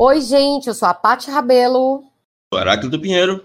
Oi, 0.00 0.20
gente, 0.20 0.68
eu 0.68 0.74
sou 0.74 0.86
a 0.86 0.94
Paty 0.94 1.28
Rabelo. 1.28 2.04
Sou 2.54 2.60
Heráclito 2.60 3.00
Pinheiro. 3.00 3.44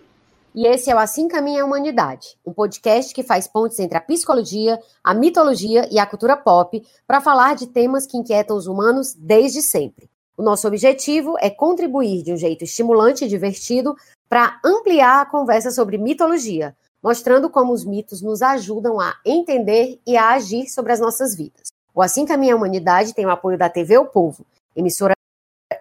E 0.54 0.68
esse 0.68 0.88
é 0.92 0.94
o 0.94 1.00
Assim 1.00 1.28
Caminha 1.28 1.64
a 1.64 1.66
Humanidade, 1.66 2.38
um 2.46 2.54
podcast 2.54 3.12
que 3.12 3.24
faz 3.24 3.48
pontes 3.48 3.80
entre 3.80 3.98
a 3.98 4.02
psicologia, 4.02 4.80
a 5.04 5.16
mitologia 5.16 5.90
e 5.92 5.98
a 5.98 6.05
cultura 6.05 6.38
pop 6.38 6.80
para 7.08 7.20
falar 7.22 7.55
de 7.55 7.66
temas 7.66 8.05
que 8.05 8.20
inquietam 8.20 8.55
os 8.55 8.68
humanos 8.68 9.16
desde 9.16 9.64
sempre. 9.64 10.08
O 10.38 10.44
nosso 10.44 10.68
objetivo 10.68 11.36
é 11.40 11.50
contribuir 11.50 12.22
de 12.22 12.32
um 12.32 12.38
jeito 12.38 12.63
estimulante 12.63 13.26
e 13.26 13.27
divertido 13.27 13.96
para 14.30 14.60
ampliar 14.63 15.22
a 15.22 15.26
conversa 15.26 15.72
sobre 15.72 15.98
mitologia, 15.98 16.76
mostrando 17.02 17.49
como 17.49 17.74
os 17.74 17.84
mitos 17.84 18.22
nos 18.22 18.44
ajudam 18.44 19.02
a 19.02 19.16
entender 19.26 19.99
e 20.05 20.16
a 20.16 20.30
agir 20.30 20.70
sobre 20.70 20.94
as 20.94 20.99
nossas 20.99 21.35
vidas. 21.35 21.70
O 21.96 22.02
Assim 22.04 22.27
Caminha 22.27 22.54
a 22.54 22.58
Humanidade 22.58 23.16
tem 23.16 23.26
o 23.26 23.32
apoio 23.32 23.58
da 23.58 23.70
TV 23.70 23.98
O 23.98 24.05
Povo, 24.05 24.46
emissora 24.76 25.16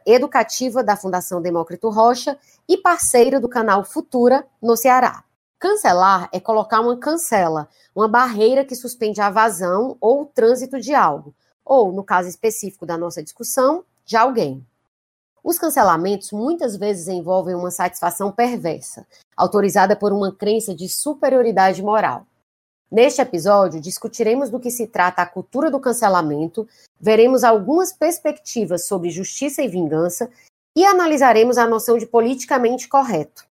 educativa 0.06 0.82
da 0.82 0.96
Fundação 0.96 1.40
Demócrito 1.40 1.88
Rocha 1.90 2.38
e 2.68 2.76
parceira 2.76 3.40
do 3.40 3.48
canal 3.48 3.84
Futura 3.84 4.46
no 4.60 4.76
Ceará. 4.76 5.24
Cancelar 5.58 6.28
é 6.32 6.40
colocar 6.40 6.80
uma 6.80 6.96
cancela, 6.96 7.68
uma 7.94 8.08
barreira 8.08 8.64
que 8.64 8.74
suspende 8.74 9.20
a 9.20 9.30
vazão 9.30 9.96
ou 10.00 10.22
o 10.22 10.26
trânsito 10.26 10.80
de 10.80 10.94
algo, 10.94 11.34
ou, 11.64 11.92
no 11.92 12.02
caso 12.02 12.28
específico 12.28 12.84
da 12.84 12.98
nossa 12.98 13.22
discussão, 13.22 13.84
de 14.04 14.16
alguém. 14.16 14.66
Os 15.44 15.58
cancelamentos 15.58 16.32
muitas 16.32 16.76
vezes 16.76 17.08
envolvem 17.08 17.54
uma 17.54 17.70
satisfação 17.70 18.30
perversa, 18.30 19.06
autorizada 19.36 19.96
por 19.96 20.12
uma 20.12 20.32
crença 20.32 20.74
de 20.74 20.88
superioridade 20.88 21.82
moral. 21.82 22.26
Neste 22.92 23.22
episódio, 23.22 23.80
discutiremos 23.80 24.50
do 24.50 24.60
que 24.60 24.70
se 24.70 24.86
trata 24.86 25.22
a 25.22 25.26
cultura 25.26 25.70
do 25.70 25.80
cancelamento, 25.80 26.68
veremos 27.00 27.42
algumas 27.42 27.90
perspectivas 27.90 28.84
sobre 28.84 29.08
justiça 29.08 29.62
e 29.62 29.68
vingança 29.68 30.30
e 30.76 30.84
analisaremos 30.84 31.56
a 31.56 31.66
noção 31.66 31.96
de 31.96 32.04
politicamente 32.04 32.86
correto. 32.88 33.46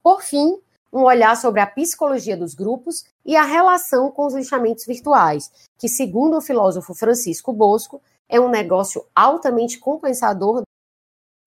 Por 0.00 0.22
fim, 0.22 0.60
um 0.92 1.02
olhar 1.02 1.36
sobre 1.36 1.60
a 1.60 1.66
psicologia 1.66 2.36
dos 2.36 2.54
grupos 2.54 3.04
e 3.26 3.34
a 3.34 3.42
relação 3.42 4.12
com 4.12 4.26
os 4.26 4.34
lixamentos 4.34 4.86
virtuais, 4.86 5.50
que, 5.76 5.88
segundo 5.88 6.36
o 6.36 6.40
filósofo 6.40 6.94
Francisco 6.94 7.52
Bosco, 7.52 8.00
é 8.28 8.38
um 8.38 8.48
negócio 8.48 9.04
altamente 9.12 9.76
compensador 9.76 10.62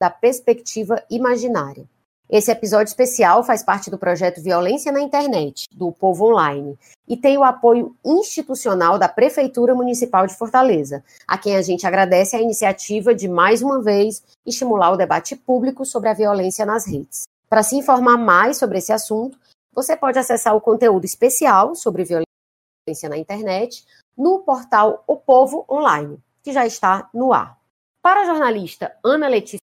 da 0.01 0.09
perspectiva 0.09 1.01
imaginária. 1.09 1.87
Esse 2.29 2.51
episódio 2.51 2.89
especial 2.89 3.41
faz 3.41 3.63
parte 3.63 3.89
do 3.89 3.97
projeto 3.97 4.41
Violência 4.41 4.91
na 4.91 4.99
Internet, 4.99 5.65
do 5.71 5.93
Povo 5.93 6.25
Online, 6.25 6.77
e 7.07 7.15
tem 7.15 7.37
o 7.37 7.43
apoio 7.43 7.95
institucional 8.03 8.99
da 8.99 9.07
Prefeitura 9.07 9.73
Municipal 9.73 10.27
de 10.27 10.35
Fortaleza, 10.35 11.01
a 11.25 11.37
quem 11.37 11.55
a 11.55 11.61
gente 11.61 11.87
agradece 11.87 12.35
a 12.35 12.41
iniciativa 12.41 13.15
de, 13.15 13.29
mais 13.29 13.61
uma 13.61 13.81
vez, 13.81 14.21
estimular 14.45 14.91
o 14.91 14.97
debate 14.97 15.37
público 15.37 15.85
sobre 15.85 16.09
a 16.09 16.13
violência 16.13 16.65
nas 16.65 16.85
redes. 16.85 17.23
Para 17.49 17.63
se 17.63 17.77
informar 17.77 18.17
mais 18.17 18.57
sobre 18.57 18.79
esse 18.79 18.91
assunto, 18.91 19.39
você 19.73 19.95
pode 19.95 20.19
acessar 20.19 20.53
o 20.53 20.59
conteúdo 20.59 21.05
especial 21.05 21.75
sobre 21.75 22.03
violência 22.03 23.07
na 23.07 23.17
internet 23.17 23.85
no 24.17 24.39
portal 24.39 25.01
O 25.07 25.15
Povo 25.15 25.65
Online, 25.69 26.19
que 26.43 26.51
já 26.51 26.65
está 26.65 27.09
no 27.13 27.31
ar. 27.31 27.57
Para 28.01 28.21
a 28.21 28.25
jornalista 28.25 28.93
Ana 29.01 29.29
Letícia 29.29 29.66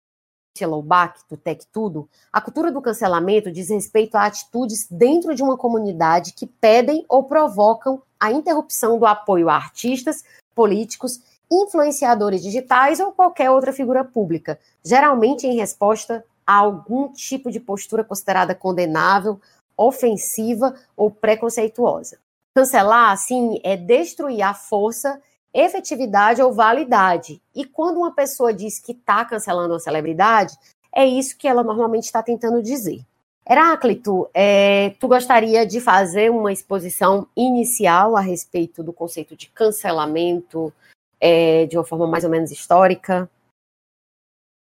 Loubach, 0.67 1.21
do 1.29 1.37
Tech 1.37 1.67
Tudo, 1.73 2.09
a 2.33 2.41
cultura 2.41 2.73
do 2.73 2.83
cancelamento 2.83 3.51
diz 3.51 3.69
respeito 3.69 4.17
a 4.17 4.27
atitudes 4.27 4.87
dentro 4.91 5.35
de 5.35 5.43
uma 5.43 5.57
comunidade 5.57 6.33
que 6.33 6.47
pedem 6.47 7.05
ou 7.09 7.25
provocam 7.25 8.03
a 8.19 8.33
interrupção 8.33 8.99
do 8.99 9.07
apoio 9.07 9.49
a 9.49 9.55
artistas, 9.55 10.25
políticos, 10.55 11.21
influenciadores 11.51 12.43
digitais 12.43 13.01
ou 13.01 13.13
qualquer 13.13 13.51
outra 13.51 13.73
figura 13.73 14.05
pública, 14.05 14.59
geralmente 14.85 15.47
em 15.47 15.57
resposta 15.57 16.25
a 16.47 16.55
algum 16.55 17.13
tipo 17.13 17.51
de 17.51 17.61
postura 17.61 18.05
considerada 18.05 18.55
condenável, 18.55 19.41
ofensiva 19.77 20.75
ou 20.97 21.11
preconceituosa. 21.11 22.19
Cancelar, 22.55 23.13
assim, 23.13 23.61
é 23.63 23.77
destruir 23.77 24.43
a 24.43 24.53
força 24.53 25.21
efetividade 25.53 26.43
ou 26.43 26.53
validade. 26.53 27.41
E 27.55 27.65
quando 27.65 27.99
uma 27.99 28.13
pessoa 28.13 28.53
diz 28.53 28.79
que 28.79 28.93
está 28.93 29.25
cancelando 29.25 29.73
uma 29.75 29.81
celebridade, 29.81 30.55
é 30.95 31.07
isso 31.07 31.37
que 31.37 31.49
ela 31.49 31.63
normalmente 31.63 32.05
está 32.05 32.23
tentando 32.23 32.63
dizer. 32.63 33.01
Heráclito, 33.49 34.29
é, 34.35 34.91
tu 35.01 35.09
gostaria 35.09 35.67
de 35.67 35.81
fazer 35.81 36.31
uma 36.31 36.53
exposição 36.53 37.27
inicial 37.35 38.15
a 38.15 38.21
respeito 38.21 38.83
do 38.83 38.93
conceito 38.93 39.35
de 39.35 39.49
cancelamento 39.49 40.73
é, 41.19 41.65
de 41.67 41.77
uma 41.77 41.85
forma 41.85 42.07
mais 42.07 42.25
ou 42.25 42.31
menos 42.31 42.51
histórica? 42.51 43.29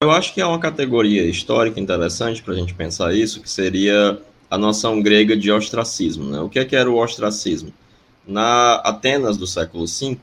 Eu 0.01 0.11
acho 0.11 0.34
que 0.34 0.41
é 0.41 0.45
uma 0.45 0.59
categoria 0.59 1.23
histórica 1.23 1.79
interessante 1.79 2.41
para 2.41 2.53
a 2.53 2.57
gente 2.57 2.73
pensar 2.73 3.13
isso, 3.13 3.41
que 3.41 3.50
seria 3.50 4.19
a 4.50 4.57
noção 4.57 5.01
grega 5.01 5.38
de 5.38 5.51
ostracismo. 5.51 6.29
Né? 6.29 6.40
O 6.41 6.50
que, 6.50 6.59
é 6.59 6.66
que 6.66 6.75
era 6.75 6.90
o 6.90 6.97
ostracismo? 6.97 7.72
Na 8.28 8.75
Atenas 8.78 9.38
do 9.38 9.47
século 9.47 9.85
V, 9.85 10.17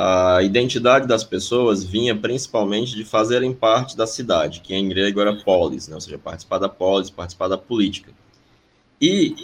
a 0.00 0.44
identidade 0.44 1.08
das 1.08 1.24
pessoas 1.24 1.82
vinha 1.82 2.14
principalmente 2.14 2.94
de 2.94 3.04
fazerem 3.04 3.52
parte 3.52 3.96
da 3.96 4.06
cidade, 4.06 4.60
que 4.60 4.72
em 4.72 4.88
grego 4.88 5.20
era 5.20 5.34
polis, 5.34 5.88
né? 5.88 5.96
ou 5.96 6.00
seja, 6.00 6.16
participar 6.16 6.58
da 6.58 6.68
polis, 6.68 7.10
participar 7.10 7.48
da 7.48 7.58
política. 7.58 8.12
E 9.02 9.34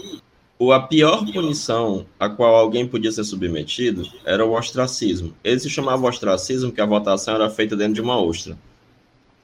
a 0.73 0.79
pior 0.79 1.27
punição 1.33 2.07
a 2.21 2.29
qual 2.29 2.55
alguém 2.55 2.87
podia 2.87 3.11
ser 3.11 3.25
submetido 3.25 4.07
era 4.25 4.47
o 4.47 4.57
ostracismo. 4.57 5.35
Ele 5.43 5.59
se 5.59 5.69
chamava 5.69 6.07
ostracismo 6.07 6.71
porque 6.71 6.81
a 6.81 6.87
votação 6.87 7.35
era 7.35 7.51
feita 7.51 7.75
dentro 7.75 7.95
de 7.95 8.01
uma 8.01 8.23
ostra, 8.23 8.57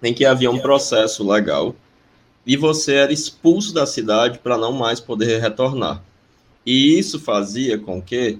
em 0.00 0.15
que 0.15 0.25
havia 0.25 0.48
um 0.48 0.60
processo 0.60 1.28
legal 1.28 1.75
e 2.47 2.56
você 2.56 2.94
era 2.94 3.12
expulso 3.12 3.75
da 3.75 3.84
cidade 3.84 4.38
para 4.38 4.56
não 4.56 4.71
mais 4.71 5.00
poder 5.00 5.41
retornar. 5.41 6.04
E 6.65 6.97
isso 6.97 7.19
fazia 7.19 7.77
com 7.78 8.00
que 8.00 8.38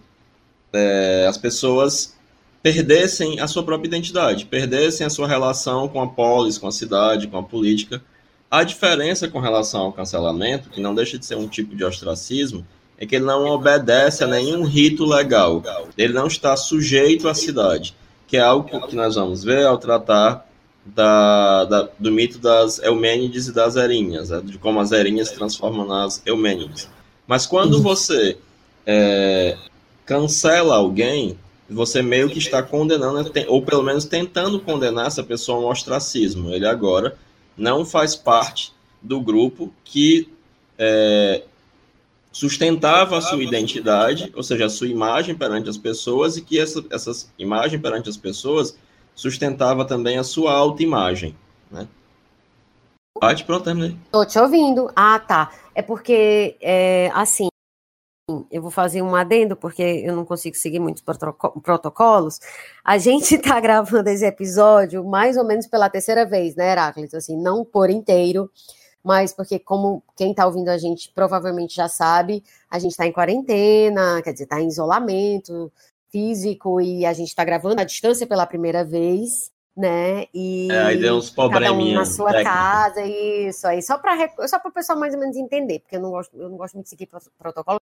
é, 0.73 1.27
as 1.29 1.37
pessoas 1.37 2.17
perdessem 2.62 3.41
a 3.41 3.47
sua 3.47 3.62
própria 3.62 3.88
identidade, 3.88 4.47
perdessem 4.47 5.06
a 5.06 5.10
sua 5.10 5.26
relação 5.26 5.88
com 5.88 6.00
a 6.03 6.09
polis, 6.09 6.59
com 6.59 6.69
a 6.69 6.72
cidade, 6.72 7.26
com 7.26 7.38
a 7.38 7.43
política. 7.43 8.03
A 8.50 8.65
diferença 8.65 9.28
com 9.28 9.38
relação 9.38 9.82
ao 9.82 9.93
cancelamento, 9.93 10.71
que 10.71 10.81
não 10.81 10.94
deixa 10.94 11.19
de 11.19 11.25
ser 11.25 11.37
um 11.37 11.48
tipo 11.48 11.75
de 11.75 11.84
ostracismo, 11.84 12.66
é 12.98 13.06
que 13.06 13.16
ele 13.16 13.25
não 13.25 13.47
obedece 13.47 14.22
a 14.22 14.26
nenhum 14.26 14.62
rito 14.65 15.06
legal. 15.06 15.62
Ele 15.97 16.12
não 16.12 16.26
está 16.26 16.54
sujeito 16.56 17.28
à 17.28 17.34
cidade, 17.34 17.94
que 18.26 18.37
é 18.37 18.41
algo 18.41 18.87
que 18.87 18.94
nós 18.94 19.15
vamos 19.15 19.42
ver 19.42 19.65
ao 19.65 19.78
tratar 19.78 20.47
da, 20.84 21.65
da, 21.65 21.88
do 21.98 22.10
mito 22.10 22.38
das 22.38 22.78
Eumênides 22.81 23.48
e 23.48 23.53
das 23.53 23.77
Erinhas, 23.77 24.31
né? 24.31 24.41
de 24.44 24.59
como 24.59 24.81
as 24.81 24.92
Erinhas 24.92 25.28
se 25.28 25.34
transformam 25.34 25.87
nas 25.87 26.21
Eumênides. 26.27 26.88
Mas 27.27 27.47
quando 27.47 27.75
uhum. 27.75 27.82
você 27.82 28.37
é, 28.87 29.56
cancela 30.04 30.77
alguém, 30.77 31.38
você 31.71 32.03
meio 32.03 32.29
que 32.29 32.39
está 32.39 32.63
condenando, 32.63 33.31
ou 33.47 33.63
pelo 33.63 33.83
menos 33.83 34.05
tentando 34.05 34.61
condenar 34.61 35.07
essa 35.07 35.23
pessoa 35.23 35.59
ao 35.59 35.71
ostracismo. 35.71 36.53
Ele 36.53 36.67
agora 36.67 37.17
não 37.57 37.85
faz 37.85 38.17
parte 38.17 38.73
do 39.01 39.21
grupo 39.21 39.73
que 39.85 40.29
é, 40.77 41.43
sustentava 42.33 43.19
a 43.19 43.21
sua 43.21 43.43
identidade, 43.43 44.33
ou 44.35 44.43
seja, 44.43 44.67
a 44.67 44.71
sua 44.71 44.89
imagem 44.89 45.35
perante 45.35 45.69
as 45.69 45.79
pessoas, 45.79 46.37
e 46.37 46.43
que 46.43 46.59
essa, 46.59 46.85
essa 46.91 47.29
imagem 47.39 47.79
perante 47.79 48.09
as 48.09 48.17
pessoas 48.17 48.77
sustentava 49.15 49.85
também 49.85 50.19
a 50.19 50.25
sua 50.25 50.53
autoimagem. 50.53 51.37
Né? 51.71 51.87
Pode, 53.15 53.45
pronto, 53.45 53.65
terminei. 53.65 53.97
Estou 54.07 54.27
te 54.27 54.39
ouvindo. 54.39 54.91
Ah, 54.97 55.19
tá. 55.19 55.53
É 55.75 55.83
porque, 55.83 56.57
é, 56.61 57.11
assim, 57.15 57.50
eu 58.50 58.62
vou 58.62 58.71
fazer 58.71 59.03
um 59.03 59.15
adendo, 59.15 59.56
porque 59.56 59.82
eu 59.82 60.15
não 60.15 60.24
consigo 60.24 60.56
seguir 60.56 60.78
muitos 60.78 61.03
protocolos. 61.62 62.41
A 62.84 62.98
gente 62.98 63.36
está 63.36 63.59
gravando 63.60 64.09
esse 64.09 64.24
episódio 64.24 65.04
mais 65.04 65.36
ou 65.36 65.44
menos 65.44 65.66
pela 65.66 65.88
terceira 65.88 66.24
vez, 66.24 66.54
né, 66.56 66.72
Heráclito? 66.72 67.16
Assim, 67.16 67.36
não 67.36 67.65
por 67.65 67.91
inteiro, 67.91 68.50
mas 69.03 69.32
porque, 69.32 69.59
como 69.59 70.03
quem 70.16 70.30
está 70.30 70.47
ouvindo 70.47 70.68
a 70.68 70.78
gente 70.78 71.10
provavelmente 71.15 71.74
já 71.74 71.88
sabe, 71.88 72.42
a 72.71 72.78
gente 72.78 72.92
está 72.92 73.06
em 73.06 73.12
quarentena, 73.12 74.21
quer 74.22 74.32
dizer, 74.32 74.44
está 74.44 74.60
em 74.60 74.68
isolamento 74.68 75.72
físico 76.10 76.80
e 76.80 77.06
a 77.06 77.12
gente 77.12 77.28
está 77.28 77.44
gravando 77.44 77.80
à 77.80 77.84
distância 77.84 78.27
pela 78.27 78.47
primeira 78.47 78.84
vez 78.84 79.50
né? 79.77 80.27
E 80.34 80.68
é, 80.71 80.82
aí 80.82 80.98
deu 80.98 81.16
uns 81.16 81.30
cada 81.30 81.72
um 81.72 81.92
na 81.94 82.04
sua 82.04 82.32
técnicos. 82.32 82.53
casa, 82.53 83.03
isso 83.03 83.66
aí, 83.66 83.82
só 83.82 83.98
para 83.98 84.28
só 84.47 84.60
o 84.65 84.72
pessoal 84.72 84.98
mais 84.98 85.15
ou 85.15 85.21
menos 85.21 85.36
entender, 85.36 85.80
porque 85.80 85.97
eu 85.97 86.00
não 86.00 86.10
gosto, 86.10 86.36
eu 86.36 86.48
não 86.48 86.56
gosto 86.56 86.74
muito 86.74 86.84
de 86.84 86.91
seguir 86.91 87.09
protocolo, 87.38 87.80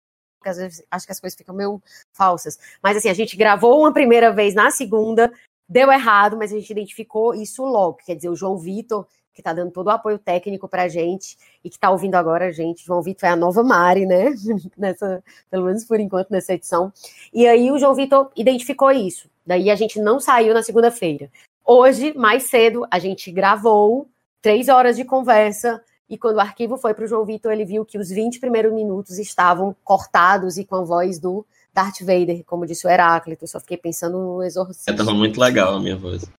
porque 0.42 0.48
às 0.48 0.56
vezes 0.56 0.84
acho 0.90 1.06
que 1.06 1.12
as 1.12 1.20
coisas 1.20 1.36
ficam 1.36 1.54
meio 1.54 1.80
falsas. 2.12 2.58
Mas 2.82 2.96
assim, 2.96 3.08
a 3.08 3.14
gente 3.14 3.36
gravou 3.36 3.80
uma 3.80 3.92
primeira 3.92 4.32
vez 4.32 4.54
na 4.54 4.72
segunda, 4.72 5.32
deu 5.68 5.90
errado, 5.92 6.36
mas 6.36 6.52
a 6.52 6.56
gente 6.56 6.70
identificou 6.70 7.32
isso 7.32 7.64
logo. 7.64 7.98
Quer 8.04 8.16
dizer, 8.16 8.28
o 8.28 8.34
João 8.34 8.58
Vitor, 8.58 9.06
que 9.32 9.40
está 9.40 9.52
dando 9.52 9.70
todo 9.70 9.86
o 9.86 9.90
apoio 9.90 10.18
técnico 10.18 10.68
para 10.68 10.82
a 10.82 10.88
gente 10.88 11.38
e 11.64 11.70
que 11.70 11.76
está 11.76 11.90
ouvindo 11.90 12.16
agora 12.16 12.48
a 12.48 12.50
gente. 12.50 12.84
João 12.84 13.00
Vitor 13.00 13.28
é 13.28 13.32
a 13.32 13.36
nova 13.36 13.62
Mari, 13.62 14.04
né? 14.04 14.34
Nessa, 14.76 15.22
pelo 15.48 15.66
menos 15.66 15.84
por 15.84 16.00
enquanto, 16.00 16.30
nessa 16.30 16.54
edição. 16.54 16.92
E 17.32 17.46
aí 17.46 17.70
o 17.70 17.78
João 17.78 17.94
Vitor 17.94 18.30
identificou 18.36 18.90
isso. 18.90 19.30
Daí 19.46 19.70
a 19.70 19.76
gente 19.76 20.00
não 20.00 20.18
saiu 20.18 20.52
na 20.52 20.62
segunda-feira. 20.62 21.30
Hoje, 21.64 22.12
mais 22.16 22.44
cedo, 22.44 22.84
a 22.90 22.98
gente 22.98 23.30
gravou 23.30 24.08
três 24.42 24.68
horas 24.68 24.96
de 24.96 25.04
conversa, 25.04 25.82
e 26.12 26.18
quando 26.18 26.36
o 26.36 26.40
arquivo 26.40 26.76
foi 26.76 26.92
para 26.92 27.06
o 27.06 27.08
João 27.08 27.24
Vitor, 27.24 27.50
ele 27.50 27.64
viu 27.64 27.86
que 27.86 27.96
os 27.96 28.10
20 28.10 28.38
primeiros 28.38 28.70
minutos 28.70 29.18
estavam 29.18 29.74
cortados 29.82 30.58
e 30.58 30.64
com 30.64 30.74
a 30.74 30.84
voz 30.84 31.18
do 31.18 31.42
Darth 31.72 32.00
Vader, 32.00 32.44
como 32.44 32.66
disse 32.66 32.86
o 32.86 32.90
Heráclito. 32.90 33.44
Eu 33.44 33.48
só 33.48 33.58
fiquei 33.58 33.78
pensando 33.78 34.18
no 34.18 34.42
exorcismo. 34.42 34.92
É, 34.92 34.94
tava 34.94 35.14
muito 35.14 35.40
legal 35.40 35.76
a 35.76 35.80
minha 35.80 35.96
voz. 35.96 36.30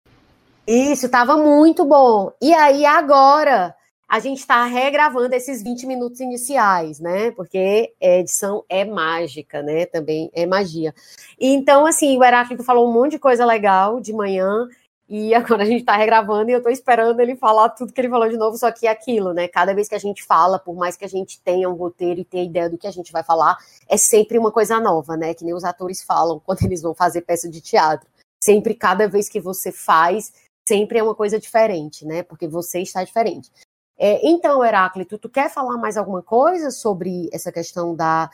Isso, 0.67 1.09
tava 1.09 1.39
muito 1.39 1.87
bom. 1.87 2.31
E 2.39 2.53
aí, 2.53 2.85
agora, 2.85 3.75
a 4.07 4.21
gente 4.21 4.41
está 4.41 4.63
regravando 4.67 5.35
esses 5.35 5.63
20 5.63 5.87
minutos 5.87 6.21
iniciais, 6.21 7.01
né? 7.01 7.31
Porque 7.31 7.95
a 7.99 8.19
edição 8.19 8.63
é 8.69 8.85
mágica, 8.85 9.63
né? 9.63 9.87
Também 9.87 10.31
é 10.35 10.45
magia. 10.45 10.95
Então, 11.41 11.87
assim, 11.87 12.19
o 12.19 12.23
Heráclito 12.23 12.63
falou 12.63 12.87
um 12.87 12.93
monte 12.93 13.13
de 13.13 13.19
coisa 13.19 13.47
legal 13.47 14.03
de 14.03 14.13
manhã. 14.13 14.69
E 15.08 15.34
agora 15.34 15.62
a 15.62 15.66
gente 15.66 15.81
está 15.81 15.96
regravando 15.96 16.50
e 16.50 16.52
eu 16.52 16.58
estou 16.58 16.72
esperando 16.72 17.20
ele 17.20 17.37
falar 17.37 17.70
tudo 17.70 17.93
que 17.93 18.00
ele 18.00 18.08
falou 18.08 18.28
de 18.28 18.37
novo, 18.37 18.56
só 18.56 18.70
que 18.70 18.87
é 18.87 18.90
aquilo, 18.90 19.32
né? 19.32 19.49
Cada 19.49 19.75
vez 19.75 19.88
que 19.88 19.94
a 19.94 19.99
gente 19.99 20.25
fala, 20.25 20.58
por 20.58 20.75
mais 20.75 20.96
que 20.96 21.04
a 21.04 21.08
gente 21.08 21.40
tenha 21.40 21.69
um 21.69 21.75
roteiro 21.75 22.20
e 22.20 22.25
tenha 22.25 22.44
ideia 22.44 22.70
do 22.70 22.78
que 22.78 22.87
a 22.87 22.90
gente 22.90 23.12
vai 23.12 23.22
falar, 23.22 23.56
é 23.88 23.96
sempre 23.96 24.38
uma 24.38 24.50
coisa 24.50 24.81
nova, 24.81 25.16
né? 25.16 25.34
Que 25.34 25.44
nem 25.44 25.54
os 25.54 25.64
atores 25.64 26.02
falam 26.02 26.40
quando 26.44 26.62
eles 26.62 26.82
vão 26.82 26.94
fazer 26.94 27.22
peça 27.22 27.49
de 27.49 27.60
teatro. 27.60 28.08
Sempre, 28.43 28.75
cada 28.75 29.06
vez 29.06 29.28
que 29.28 29.40
você 29.40 29.70
faz, 29.70 30.32
sempre 30.66 30.99
é 30.99 31.02
uma 31.02 31.14
coisa 31.14 31.38
diferente, 31.38 32.06
né? 32.06 32.22
Porque 32.22 32.49
você 32.49 32.81
está 32.81 33.04
diferente. 33.04 33.50
É, 33.99 34.26
então, 34.26 34.64
Heráclito, 34.64 35.19
tu 35.19 35.28
quer 35.28 35.50
falar 35.50 35.76
mais 35.76 35.96
alguma 35.96 36.22
coisa 36.22 36.70
sobre 36.70 37.28
essa 37.32 37.52
questão 37.52 37.94
da 37.94 38.31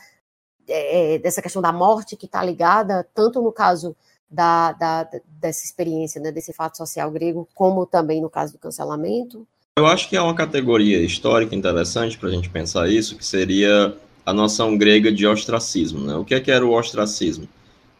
é, 0.67 1.15
é 1.15 1.19
dessa 1.19 1.41
questão 1.41 1.61
da 1.61 1.71
morte 1.71 2.15
que 2.15 2.25
está 2.25 2.43
ligada 2.43 3.07
tanto 3.13 3.41
no 3.41 3.51
caso 3.51 3.95
da, 4.29 4.73
da, 4.73 5.09
dessa 5.25 5.65
experiência, 5.65 6.21
né, 6.21 6.31
desse 6.31 6.53
fato 6.53 6.77
social 6.77 7.09
grego, 7.09 7.47
como 7.53 7.85
também 7.85 8.21
no 8.21 8.29
caso 8.29 8.53
do 8.53 8.59
cancelamento? 8.59 9.47
Eu 9.77 9.85
acho 9.85 10.09
que 10.09 10.17
é 10.17 10.21
uma 10.21 10.35
categoria 10.35 11.01
histórica 11.01 11.55
interessante 11.55 12.17
para 12.17 12.29
a 12.29 12.31
gente 12.31 12.49
pensar 12.49 12.89
isso, 12.89 13.15
que 13.15 13.25
seria 13.25 13.95
a 14.25 14.33
noção 14.33 14.77
grega 14.77 15.11
de 15.11 15.25
ostracismo. 15.25 16.05
Né? 16.05 16.15
O 16.15 16.25
que, 16.25 16.35
é 16.35 16.39
que 16.39 16.51
era 16.51 16.65
o 16.65 16.77
ostracismo? 16.77 17.47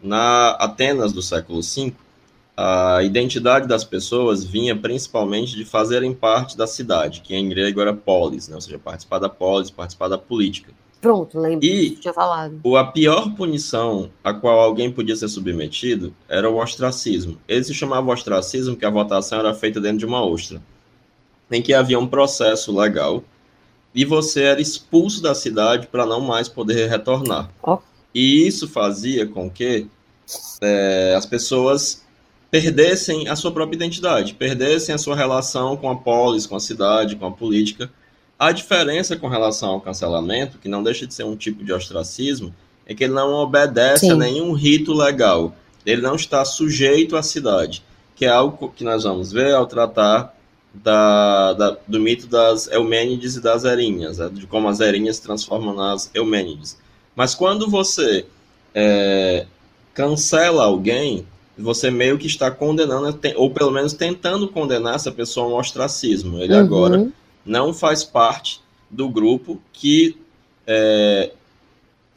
Na 0.01 0.51
Atenas 0.51 1.11
do 1.11 1.21
século 1.21 1.61
V, 1.61 1.93
a 2.55 3.01
identidade 3.01 3.67
das 3.67 3.85
pessoas 3.85 4.43
vinha 4.43 4.75
principalmente 4.75 5.55
de 5.55 5.63
fazerem 5.63 6.13
parte 6.13 6.57
da 6.57 6.67
cidade, 6.67 7.21
que 7.21 7.33
em 7.33 7.47
grego 7.47 7.79
era 7.79 7.93
polis, 7.93 8.49
né? 8.49 8.55
ou 8.55 8.61
seja, 8.61 8.77
participar 8.77 9.19
da 9.19 9.29
polis, 9.29 9.71
participar 9.71 10.09
da 10.09 10.17
política. 10.17 10.73
Pronto, 11.01 11.39
lembro 11.39 11.65
e 11.65 11.91
que 11.91 11.95
tinha 12.01 12.13
falado. 12.13 12.59
A 12.75 12.83
pior 12.83 13.33
punição 13.35 14.09
a 14.23 14.33
qual 14.33 14.59
alguém 14.59 14.91
podia 14.91 15.15
ser 15.15 15.29
submetido 15.29 16.13
era 16.27 16.49
o 16.49 16.61
ostracismo. 16.61 17.37
Ele 17.47 17.63
se 17.63 17.73
chamava 17.73 18.11
ostracismo 18.11 18.73
porque 18.73 18.85
a 18.85 18.89
votação 18.89 19.39
era 19.39 19.53
feita 19.53 19.79
dentro 19.79 19.99
de 19.99 20.05
uma 20.05 20.25
ostra, 20.25 20.61
em 21.49 21.61
que 21.61 21.73
havia 21.73 21.97
um 21.97 22.07
processo 22.07 22.75
legal 22.77 23.23
e 23.93 24.05
você 24.05 24.43
era 24.43 24.61
expulso 24.61 25.21
da 25.21 25.33
cidade 25.33 25.87
para 25.87 26.05
não 26.05 26.21
mais 26.21 26.47
poder 26.47 26.89
retornar. 26.89 27.49
Oh. 27.63 27.79
E 28.13 28.45
isso 28.47 28.67
fazia 28.67 29.25
com 29.25 29.49
que 29.49 29.87
é, 30.61 31.15
as 31.17 31.25
pessoas 31.25 32.03
perdessem 32.51 33.27
a 33.27 33.35
sua 33.35 33.51
própria 33.51 33.75
identidade, 33.75 34.33
perdessem 34.33 34.93
a 34.93 34.97
sua 34.97 35.15
relação 35.15 35.77
com 35.77 35.89
a 35.89 35.95
polis, 35.95 36.47
com 36.47 36.55
a 36.55 36.59
cidade, 36.59 37.15
com 37.15 37.25
a 37.25 37.31
política. 37.31 37.91
A 38.39 38.53
diferença 38.53 39.17
com 39.17 39.27
relação 39.27 39.71
ao 39.71 39.81
cancelamento, 39.81 40.57
que 40.59 40.69
não 40.69 40.81
deixa 40.81 41.05
de 41.05 41.13
ser 41.13 41.25
um 41.25 41.35
tipo 41.35 41.61
de 41.61 41.73
ostracismo, 41.73 42.55
é 42.85 42.95
que 42.95 43.03
ele 43.03 43.13
não 43.13 43.33
obedece 43.33 44.05
Sim. 44.05 44.11
a 44.13 44.15
nenhum 44.15 44.53
rito 44.53 44.93
legal. 44.93 45.53
Ele 45.85 46.01
não 46.01 46.15
está 46.15 46.45
sujeito 46.45 47.17
à 47.17 47.21
cidade, 47.21 47.83
que 48.15 48.23
é 48.23 48.29
algo 48.29 48.73
que 48.73 48.85
nós 48.85 49.03
vamos 49.03 49.33
ver 49.33 49.53
ao 49.53 49.67
tratar 49.67 50.33
da, 50.73 51.51
da, 51.51 51.77
do 51.85 51.99
mito 51.99 52.27
das 52.27 52.67
Eumênides 52.67 53.35
e 53.35 53.41
das 53.41 53.65
Erinhas, 53.65 54.19
né? 54.19 54.29
de 54.31 54.47
como 54.47 54.69
as 54.69 54.79
Erinhas 54.79 55.17
se 55.17 55.23
transformam 55.23 55.75
nas 55.75 56.09
Eumênides. 56.13 56.77
Mas 57.15 57.35
quando 57.35 57.69
você 57.69 58.25
é, 58.73 59.47
cancela 59.93 60.63
alguém, 60.63 61.25
você 61.57 61.91
meio 61.91 62.17
que 62.17 62.27
está 62.27 62.49
condenando, 62.49 63.19
ou 63.35 63.51
pelo 63.51 63.71
menos 63.71 63.91
tentando 63.91 64.47
condenar 64.47 64.95
essa 64.95 65.11
pessoa 65.11 65.47
a 65.47 65.49
um 65.49 65.59
ostracismo. 65.59 66.39
Ele 66.39 66.53
uhum. 66.53 66.59
agora 66.59 67.11
não 67.45 67.73
faz 67.73 68.03
parte 68.03 68.61
do 68.89 69.09
grupo 69.09 69.61
que 69.71 70.17
é, 70.65 71.31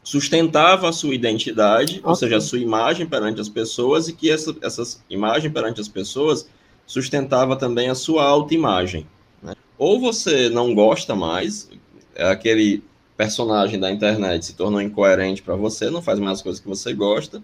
sustentava 0.03 0.89
a 0.89 0.93
sua 0.93 1.15
identidade, 1.15 1.99
okay. 1.99 2.09
ou 2.09 2.15
seja, 2.15 2.37
a 2.37 2.41
sua 2.41 2.59
imagem 2.59 3.07
perante 3.07 3.41
as 3.41 3.49
pessoas, 3.49 4.09
e 4.09 4.13
que 4.13 4.31
essa, 4.31 4.55
essa 4.63 4.99
imagem 5.09 5.51
perante 5.51 5.81
as 5.81 5.89
pessoas 5.89 6.49
sustentava 6.87 7.57
também 7.57 7.89
a 7.89 7.95
sua 7.95 8.25
autoimagem. 8.25 9.07
Né? 9.43 9.55
Ou 9.79 10.01
você 10.01 10.49
não 10.49 10.75
gosta 10.75 11.15
mais, 11.15 11.71
aquele 12.17 12.83
personagem 13.17 13.79
da 13.79 13.91
internet 13.91 14.47
se 14.47 14.55
tornou 14.55 14.81
incoerente 14.81 15.43
para 15.43 15.55
você, 15.55 15.89
não 15.89 16.03
faz 16.03 16.19
mais 16.19 16.39
as 16.39 16.43
coisas 16.43 16.61
que 16.61 16.69
você 16.69 16.93
gosta, 16.93 17.43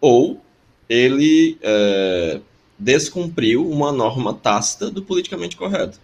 ou 0.00 0.40
ele 0.88 1.56
é, 1.62 2.40
descumpriu 2.78 3.68
uma 3.68 3.92
norma 3.92 4.34
tácita 4.34 4.90
do 4.90 5.02
politicamente 5.02 5.56
correto, 5.56 6.00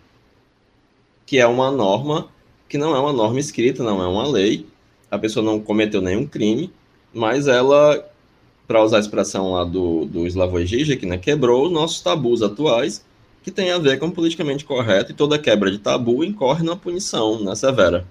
que 1.26 1.38
é 1.38 1.46
uma 1.46 1.70
norma 1.70 2.28
que 2.68 2.78
não 2.78 2.94
é 2.94 3.00
uma 3.00 3.12
norma 3.12 3.38
escrita, 3.38 3.82
não 3.82 4.02
é 4.02 4.06
uma 4.06 4.26
lei, 4.26 4.66
a 5.10 5.18
pessoa 5.18 5.44
não 5.44 5.60
cometeu 5.60 6.00
nenhum 6.00 6.26
crime, 6.26 6.72
mas 7.12 7.46
ela, 7.46 8.04
para 8.66 8.82
usar 8.82 8.96
a 8.96 9.00
expressão 9.00 9.52
lá 9.52 9.64
do, 9.64 10.04
do 10.04 10.26
Slavoj 10.26 10.66
Žižek, 10.66 11.06
né, 11.06 11.16
quebrou 11.16 11.70
nossos 11.70 12.00
tabus 12.00 12.42
atuais, 12.42 13.04
que 13.42 13.50
tem 13.50 13.70
a 13.70 13.78
ver 13.78 13.98
com 13.98 14.06
o 14.06 14.12
politicamente 14.12 14.64
correto, 14.64 15.12
e 15.12 15.14
toda 15.14 15.38
quebra 15.38 15.70
de 15.70 15.78
tabu 15.78 16.24
incorre 16.24 16.64
na 16.64 16.74
punição 16.74 17.40
né, 17.40 17.54
severa. 17.54 18.04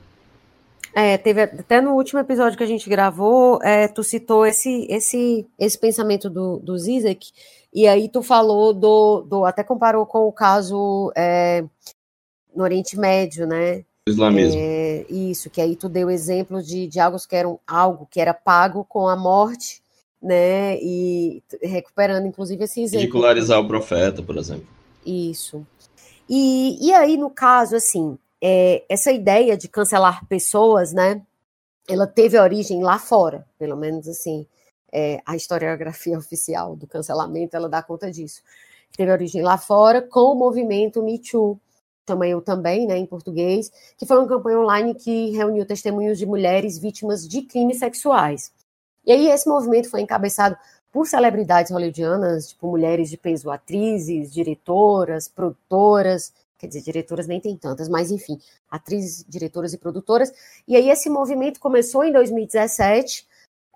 É, 0.93 1.17
teve 1.17 1.41
até 1.41 1.81
no 1.81 1.91
último 1.91 2.21
episódio 2.21 2.57
que 2.57 2.63
a 2.63 2.67
gente 2.67 2.89
gravou, 2.89 3.59
é, 3.61 3.89
tu 3.89 4.01
citou 4.01 4.45
esse, 4.45 4.87
esse, 4.89 5.45
esse 5.59 5.77
pensamento 5.77 6.29
do, 6.29 6.57
do 6.59 6.77
Zizek, 6.77 7.27
e 7.73 7.85
aí 7.85 8.07
tu 8.07 8.23
falou 8.23 8.73
do, 8.73 9.21
do 9.23 9.43
até 9.43 9.61
comparou 9.61 10.05
com 10.05 10.19
o 10.19 10.31
caso 10.31 11.11
é, 11.13 11.65
no 12.55 12.63
Oriente 12.63 12.97
Médio, 12.97 13.45
né? 13.45 13.83
Islamismo. 14.07 14.59
É, 14.59 15.05
isso, 15.09 15.49
que 15.49 15.59
aí 15.59 15.75
tu 15.75 15.89
deu 15.89 16.09
exemplo 16.09 16.61
de, 16.61 16.87
de 16.87 16.99
algo 16.99 17.17
que, 17.27 17.35
era, 17.35 17.57
algo 17.65 18.07
que 18.09 18.21
era 18.21 18.33
pago 18.33 18.85
com 18.85 19.07
a 19.07 19.15
morte, 19.15 19.81
né? 20.21 20.77
E 20.79 21.43
recuperando, 21.61 22.27
inclusive, 22.27 22.63
esse 22.63 22.81
exemplo. 22.81 23.01
Ridicularizar 23.01 23.59
o 23.59 23.67
profeta, 23.67 24.21
por 24.21 24.37
exemplo. 24.37 24.67
Isso. 25.05 25.65
E, 26.29 26.87
e 26.87 26.93
aí, 26.93 27.17
no 27.17 27.29
caso, 27.29 27.75
assim, 27.75 28.17
é, 28.41 28.83
essa 28.87 29.11
ideia 29.11 29.57
de 29.57 29.67
cancelar 29.67 30.25
pessoas, 30.27 30.93
né? 30.93 31.21
Ela 31.87 32.07
teve 32.07 32.39
origem 32.39 32.83
lá 32.83 32.97
fora, 32.99 33.45
pelo 33.57 33.75
menos 33.75 34.07
assim, 34.07 34.47
é, 34.91 35.19
a 35.25 35.35
historiografia 35.35 36.17
oficial 36.17 36.75
do 36.75 36.87
cancelamento 36.87 37.55
ela 37.55 37.69
dá 37.69 37.81
conta 37.81 38.11
disso. 38.11 38.41
Teve 38.95 39.11
origem 39.11 39.41
lá 39.41 39.57
fora 39.57 40.01
com 40.01 40.31
o 40.31 40.35
movimento 40.35 41.03
Me 41.03 41.19
Too, 41.19 41.59
chama 42.07 42.27
eu 42.27 42.41
também, 42.41 42.85
né, 42.87 42.97
em 42.97 43.05
português, 43.05 43.71
que 43.97 44.05
foi 44.05 44.17
uma 44.17 44.27
campanha 44.27 44.59
online 44.59 44.93
que 44.95 45.31
reuniu 45.31 45.65
testemunhos 45.65 46.17
de 46.17 46.25
mulheres 46.25 46.77
vítimas 46.77 47.27
de 47.27 47.41
crimes 47.41 47.79
sexuais. 47.79 48.51
E 49.05 49.11
aí 49.11 49.27
esse 49.29 49.47
movimento 49.47 49.89
foi 49.89 50.01
encabeçado 50.01 50.57
por 50.91 51.07
celebridades 51.07 51.71
hollywoodianas, 51.71 52.49
tipo 52.49 52.67
mulheres 52.67 53.09
de 53.09 53.17
peso, 53.17 53.51
atrizes, 53.51 54.31
diretoras, 54.31 55.27
produtoras, 55.27 56.31
quer 56.57 56.67
dizer, 56.67 56.81
diretoras 56.81 57.27
nem 57.27 57.39
tem 57.39 57.57
tantas, 57.57 57.89
mas 57.89 58.11
enfim, 58.11 58.39
atrizes, 58.69 59.25
diretoras 59.27 59.73
e 59.73 59.77
produtoras. 59.77 60.31
E 60.67 60.75
aí 60.75 60.89
esse 60.89 61.09
movimento 61.09 61.59
começou 61.59 62.03
em 62.03 62.11
2017, 62.11 63.27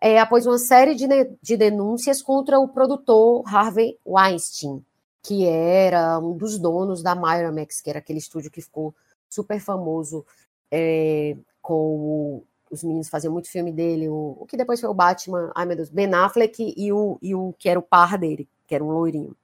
é, 0.01 0.19
após 0.19 0.45
uma 0.45 0.57
série 0.57 0.95
de, 0.95 1.07
de 1.41 1.57
denúncias 1.57 2.21
contra 2.21 2.57
o 2.57 2.69
produtor 2.69 3.43
Harvey 3.45 3.98
Weinstein, 4.07 4.83
que 5.21 5.45
era 5.45 6.17
um 6.19 6.35
dos 6.35 6.57
donos 6.57 7.03
da 7.03 7.15
Miramax, 7.15 7.81
que 7.81 7.89
era 7.89 7.99
aquele 7.99 8.19
estúdio 8.19 8.51
que 8.51 8.61
ficou 8.61 8.93
super 9.29 9.59
famoso 9.59 10.25
é, 10.71 11.35
com 11.61 12.43
os 12.71 12.83
meninos 12.83 13.09
faziam 13.09 13.33
muito 13.33 13.49
filme 13.49 13.71
dele, 13.71 14.07
o, 14.09 14.38
o, 14.39 14.45
que 14.45 14.55
depois 14.55 14.79
foi 14.79 14.89
o 14.89 14.93
Batman, 14.93 15.51
ai 15.55 15.65
meu 15.65 15.75
Deus, 15.75 15.89
Ben 15.89 16.13
Affleck 16.13 16.73
e 16.77 16.93
o, 16.93 17.17
e 17.21 17.33
o 17.33 17.53
que 17.57 17.67
era 17.67 17.79
o 17.79 17.83
par 17.83 18.17
dele, 18.17 18.47
que 18.67 18.75
era 18.75 18.83
um 18.83 18.91
loirinho. 18.91 19.35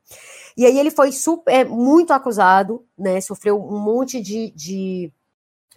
E 0.55 0.65
aí 0.65 0.77
ele 0.77 0.91
foi 0.91 1.11
super, 1.11 1.51
é, 1.51 1.65
muito 1.65 2.13
acusado, 2.13 2.85
né? 2.97 3.19
Sofreu 3.19 3.59
um 3.59 3.79
monte 3.79 4.21
de, 4.21 4.51
de, 4.51 5.11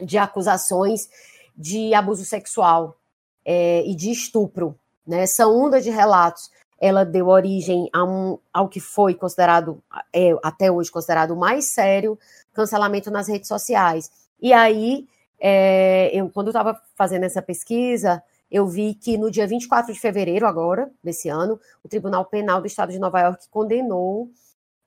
de 0.01 0.19
acusações 0.19 1.09
de 1.57 1.95
abuso 1.95 2.25
sexual 2.25 2.97
é, 3.45 3.83
e 3.87 3.95
de 3.95 4.11
estupro. 4.11 4.79
Né? 5.07 5.23
Essa 5.23 5.49
onda 5.49 5.81
de 5.81 5.91
relatos 5.91 6.51
ela 6.81 7.05
deu 7.05 7.29
origem 7.29 7.89
a 7.93 8.05
um, 8.05 8.39
ao 8.53 8.69
que 8.69 8.81
foi 8.81 9.15
considerado, 9.15 9.83
é, 10.13 10.37
até 10.43 10.71
hoje 10.71 10.91
considerado 10.91 11.33
o 11.33 11.37
mais 11.37 11.67
sério, 11.67 12.19
cancelamento 12.53 13.11
nas 13.11 13.29
redes 13.29 13.49
sociais. 13.49 14.11
E 14.41 14.53
aí, 14.53 15.07
é, 15.41 16.11
eu, 16.13 16.29
quando 16.31 16.49
eu 16.49 16.53
estava 16.53 16.81
fazendo 16.97 17.25
essa 17.25 17.43
pesquisa, 17.43 18.23
eu 18.51 18.67
vi 18.67 18.95
que 18.95 19.19
no 19.19 19.31
dia 19.31 19.47
24 19.47 19.93
de 19.93 20.01
fevereiro, 20.01 20.47
agora, 20.47 20.91
desse 21.03 21.29
ano, 21.29 21.61
o 21.85 21.89
Tribunal 21.89 22.25
Penal 22.25 22.61
do 22.61 22.67
Estado 22.67 22.93
de 22.93 22.99
Nova 22.99 23.21
York 23.21 23.49
condenou 23.51 24.31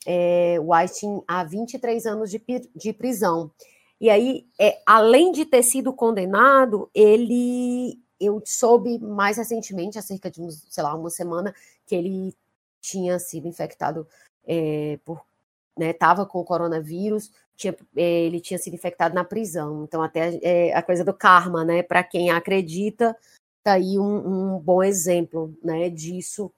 é, 0.06 0.58
Weinstein 0.60 1.22
a 1.28 1.44
23 1.44 2.06
anos 2.06 2.32
de, 2.32 2.42
de 2.76 2.94
prisão. 2.94 3.52
E 4.00 4.10
aí, 4.10 4.48
é, 4.60 4.82
além 4.86 5.32
de 5.32 5.46
ter 5.46 5.62
sido 5.62 5.94
condenado, 5.94 6.90
ele, 6.94 8.00
eu 8.20 8.42
soube 8.44 8.98
mais 8.98 9.38
recentemente, 9.38 10.00
há 10.00 10.02
cerca 10.02 10.32
de, 10.32 10.42
sei 10.70 10.84
lá, 10.84 10.96
uma 10.96 11.12
semana, 11.12 11.54
que 11.92 11.96
ele 11.96 12.34
tinha 12.80 13.20
sido 13.20 13.50
infectado 13.50 14.08
é, 14.48 14.98
por, 15.04 15.22
né, 15.78 15.92
tava 15.92 16.26
com 16.26 16.40
o 16.40 16.46
coronavírus, 16.46 17.30
tinha, 17.54 17.76
é, 17.98 18.22
ele 18.22 18.40
tinha 18.40 18.58
sido 18.58 18.76
infectado 18.76 19.14
na 19.14 19.26
prisão. 19.26 19.84
Então, 19.84 20.02
até 20.02 20.40
é, 20.42 20.74
a 20.74 20.82
coisa 20.82 21.04
do 21.04 21.14
karma, 21.14 21.66
né, 21.66 21.84
para 21.84 22.02
quem 22.02 22.32
acredita, 22.32 23.14
tá 23.62 23.74
aí 23.74 24.00
um, 24.00 24.56
um 24.56 24.60
bom 24.60 24.82
exemplo, 24.82 25.54
né, 25.62 25.90
disso. 25.90 26.50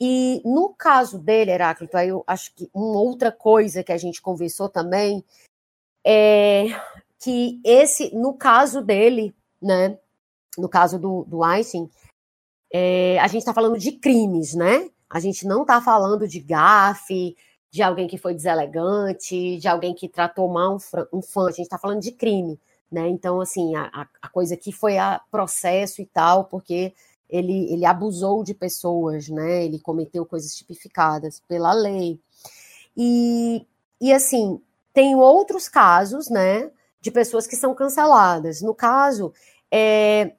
E 0.00 0.40
no 0.44 0.72
caso 0.72 1.18
dele, 1.18 1.50
Heráclito, 1.50 1.96
aí 1.96 2.10
eu 2.10 2.22
acho 2.24 2.54
que 2.54 2.70
uma 2.72 3.00
outra 3.00 3.32
coisa 3.32 3.82
que 3.82 3.90
a 3.90 3.98
gente 3.98 4.22
conversou 4.22 4.68
também 4.68 5.24
é 6.06 6.66
que 7.18 7.60
esse, 7.64 8.14
no 8.14 8.32
caso 8.32 8.80
dele, 8.80 9.34
né, 9.60 9.98
no 10.56 10.68
caso 10.68 11.00
do, 11.00 11.24
do 11.24 11.42
Einstein, 11.42 11.90
é, 12.70 13.18
a 13.18 13.26
gente 13.26 13.40
está 13.40 13.54
falando 13.54 13.78
de 13.78 13.92
crimes, 13.92 14.54
né? 14.54 14.88
A 15.08 15.20
gente 15.20 15.46
não 15.46 15.62
está 15.62 15.80
falando 15.80 16.28
de 16.28 16.38
gafe, 16.40 17.36
de 17.70 17.82
alguém 17.82 18.06
que 18.06 18.18
foi 18.18 18.34
deselegante, 18.34 19.58
de 19.58 19.68
alguém 19.68 19.94
que 19.94 20.08
tratou 20.08 20.48
mal 20.48 20.78
um, 21.12 21.22
fã, 21.22 21.46
a 21.46 21.50
gente 21.50 21.62
está 21.62 21.78
falando 21.78 22.00
de 22.00 22.12
crime, 22.12 22.58
né? 22.90 23.08
Então, 23.08 23.40
assim, 23.40 23.74
a, 23.74 24.06
a 24.20 24.28
coisa 24.28 24.54
aqui 24.54 24.72
foi 24.72 24.98
a 24.98 25.20
processo 25.30 26.00
e 26.02 26.06
tal, 26.06 26.44
porque 26.44 26.92
ele, 27.28 27.72
ele 27.72 27.84
abusou 27.84 28.42
de 28.42 28.54
pessoas, 28.54 29.28
né? 29.28 29.64
Ele 29.64 29.78
cometeu 29.78 30.24
coisas 30.24 30.54
tipificadas 30.54 31.42
pela 31.46 31.72
lei. 31.72 32.20
E, 32.96 33.66
e 34.00 34.12
assim, 34.12 34.60
tem 34.92 35.14
outros 35.14 35.68
casos, 35.68 36.28
né? 36.30 36.70
De 37.00 37.10
pessoas 37.10 37.46
que 37.46 37.56
são 37.56 37.74
canceladas. 37.74 38.62
No 38.62 38.74
caso, 38.74 39.32
é, 39.70 40.32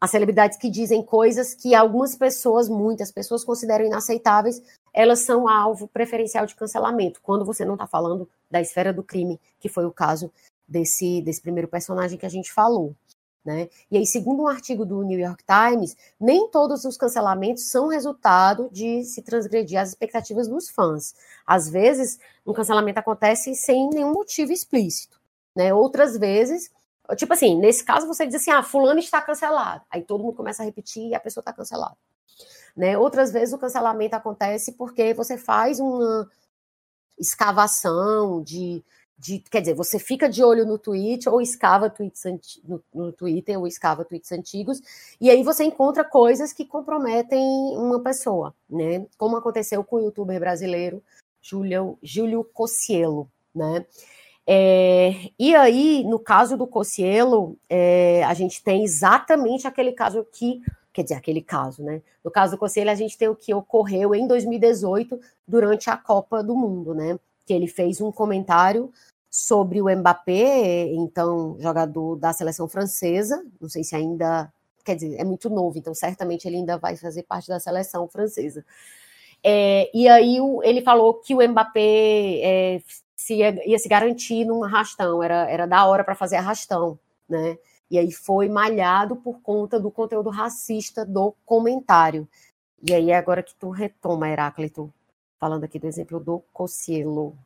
as 0.00 0.10
celebridades 0.10 0.58
que 0.58 0.68
dizem 0.70 1.02
coisas 1.02 1.54
que 1.54 1.74
algumas 1.74 2.14
pessoas, 2.14 2.68
muitas 2.68 3.10
pessoas, 3.10 3.44
consideram 3.44 3.86
inaceitáveis, 3.86 4.62
elas 4.92 5.20
são 5.20 5.48
alvo 5.48 5.88
preferencial 5.88 6.46
de 6.46 6.54
cancelamento, 6.54 7.20
quando 7.22 7.44
você 7.44 7.64
não 7.64 7.74
está 7.74 7.86
falando 7.86 8.28
da 8.50 8.60
esfera 8.60 8.92
do 8.92 9.02
crime, 9.02 9.40
que 9.58 9.68
foi 9.68 9.86
o 9.86 9.92
caso 9.92 10.30
desse, 10.68 11.22
desse 11.22 11.40
primeiro 11.40 11.68
personagem 11.68 12.18
que 12.18 12.26
a 12.26 12.30
gente 12.30 12.52
falou. 12.52 12.94
Né? 13.44 13.68
E 13.90 13.98
aí, 13.98 14.06
segundo 14.06 14.42
um 14.42 14.48
artigo 14.48 14.86
do 14.86 15.02
New 15.02 15.18
York 15.18 15.44
Times, 15.44 15.94
nem 16.18 16.48
todos 16.48 16.84
os 16.86 16.96
cancelamentos 16.96 17.70
são 17.70 17.88
resultado 17.88 18.70
de 18.72 19.04
se 19.04 19.20
transgredir 19.20 19.78
as 19.78 19.90
expectativas 19.90 20.48
dos 20.48 20.70
fãs. 20.70 21.14
Às 21.46 21.68
vezes, 21.68 22.18
um 22.46 22.54
cancelamento 22.54 22.98
acontece 22.98 23.54
sem 23.54 23.90
nenhum 23.90 24.12
motivo 24.12 24.50
explícito. 24.50 25.20
Né? 25.54 25.74
Outras 25.74 26.16
vezes, 26.16 26.70
tipo 27.16 27.32
assim, 27.32 27.56
nesse 27.58 27.84
caso 27.84 28.06
você 28.06 28.26
diz 28.26 28.36
assim, 28.36 28.50
ah, 28.50 28.62
fulano 28.62 28.98
está 28.98 29.20
cancelado. 29.20 29.84
Aí 29.90 30.02
todo 30.02 30.22
mundo 30.22 30.36
começa 30.36 30.62
a 30.62 30.66
repetir 30.66 31.08
e 31.08 31.14
a 31.14 31.20
pessoa 31.20 31.42
está 31.42 31.52
cancelada. 31.52 31.96
Né? 32.76 32.98
Outras 32.98 33.32
vezes 33.32 33.54
o 33.54 33.58
cancelamento 33.58 34.16
acontece 34.16 34.72
porque 34.72 35.14
você 35.14 35.36
faz 35.36 35.78
uma 35.78 36.28
escavação 37.18 38.42
de 38.42 38.84
de, 39.16 39.38
quer 39.38 39.60
dizer, 39.60 39.74
você 39.74 39.98
fica 39.98 40.28
de 40.28 40.42
olho 40.42 40.66
no 40.66 40.78
tweet 40.78 41.28
ou 41.28 41.40
escava 41.40 41.88
tweets 41.88 42.24
no, 42.64 42.82
no, 42.92 43.12
Twitter 43.12 43.58
ou 43.58 43.66
escava 43.66 44.04
tweets 44.04 44.32
antigos, 44.32 44.82
e 45.20 45.30
aí 45.30 45.42
você 45.42 45.64
encontra 45.64 46.04
coisas 46.04 46.52
que 46.52 46.64
comprometem 46.64 47.40
uma 47.76 48.00
pessoa, 48.00 48.54
né? 48.68 49.06
Como 49.16 49.36
aconteceu 49.36 49.82
com 49.84 49.96
o 49.96 50.00
youtuber 50.00 50.38
brasileiro 50.40 51.02
Júlio, 51.40 51.98
Júlio 52.02 52.44
Cocielo, 52.44 53.30
né? 53.54 53.86
É, 54.46 55.30
e 55.38 55.54
aí, 55.54 56.04
no 56.04 56.18
caso 56.18 56.56
do 56.56 56.66
Cocielo, 56.66 57.56
é, 57.68 58.22
a 58.24 58.34
gente 58.34 58.62
tem 58.62 58.84
exatamente 58.84 59.66
aquele 59.66 59.92
caso 59.92 60.26
que, 60.32 60.60
quer 60.92 61.02
dizer, 61.02 61.14
aquele 61.14 61.40
caso, 61.40 61.82
né? 61.82 62.02
No 62.22 62.30
caso 62.30 62.52
do 62.52 62.58
Cocielo, 62.58 62.90
a 62.90 62.94
gente 62.94 63.16
tem 63.16 63.28
o 63.28 63.36
que 63.36 63.54
ocorreu 63.54 64.14
em 64.14 64.26
2018 64.26 65.18
durante 65.48 65.88
a 65.88 65.96
Copa 65.96 66.42
do 66.42 66.54
Mundo, 66.54 66.94
né? 66.94 67.18
que 67.46 67.52
ele 67.52 67.66
fez 67.66 68.00
um 68.00 68.10
comentário 68.10 68.90
sobre 69.30 69.80
o 69.80 69.88
Mbappé, 69.88 70.92
então 70.94 71.56
jogador 71.58 72.16
da 72.16 72.32
seleção 72.32 72.68
francesa, 72.68 73.44
não 73.60 73.68
sei 73.68 73.82
se 73.82 73.96
ainda, 73.96 74.52
quer 74.84 74.94
dizer, 74.94 75.16
é 75.18 75.24
muito 75.24 75.50
novo, 75.50 75.76
então 75.76 75.92
certamente 75.94 76.46
ele 76.46 76.56
ainda 76.56 76.78
vai 76.78 76.96
fazer 76.96 77.24
parte 77.24 77.48
da 77.48 77.58
seleção 77.58 78.08
francesa. 78.08 78.64
É, 79.42 79.90
e 79.92 80.08
aí 80.08 80.38
ele 80.62 80.80
falou 80.82 81.14
que 81.14 81.34
o 81.34 81.46
Mbappé 81.46 81.80
é, 82.42 82.82
se 83.16 83.34
ia, 83.34 83.68
ia, 83.68 83.78
se 83.78 83.88
garantir 83.88 84.44
num 84.44 84.64
arrastão, 84.64 85.22
era, 85.22 85.48
era 85.48 85.66
da 85.66 85.86
hora 85.86 86.04
para 86.04 86.14
fazer 86.14 86.36
arrastão, 86.36 86.98
né? 87.28 87.56
E 87.90 87.98
aí 87.98 88.10
foi 88.10 88.48
malhado 88.48 89.16
por 89.16 89.40
conta 89.40 89.78
do 89.78 89.90
conteúdo 89.90 90.30
racista 90.30 91.04
do 91.04 91.34
comentário. 91.44 92.26
E 92.82 92.92
aí 92.92 93.12
agora 93.12 93.42
que 93.42 93.54
tu 93.54 93.70
retoma, 93.70 94.28
Heráclito, 94.28 94.92
falando 95.38 95.64
aqui 95.64 95.78
do 95.78 95.86
exemplo 95.86 96.18
do 96.18 96.42
Cossielo. 96.52 97.36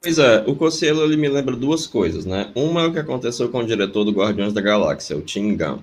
Pois 0.00 0.18
é, 0.18 0.44
o 0.48 0.56
Cossielo 0.56 1.02
ele 1.02 1.16
me 1.16 1.28
lembra 1.28 1.54
duas 1.54 1.86
coisas, 1.86 2.24
né? 2.24 2.50
Uma 2.54 2.82
é 2.82 2.86
o 2.86 2.92
que 2.92 2.98
aconteceu 2.98 3.48
com 3.50 3.58
o 3.58 3.66
diretor 3.66 4.04
do 4.04 4.10
Guardiões 4.10 4.52
da 4.52 4.60
Galáxia, 4.60 5.16
o 5.16 5.22
Tim 5.22 5.56
Gunn, 5.56 5.80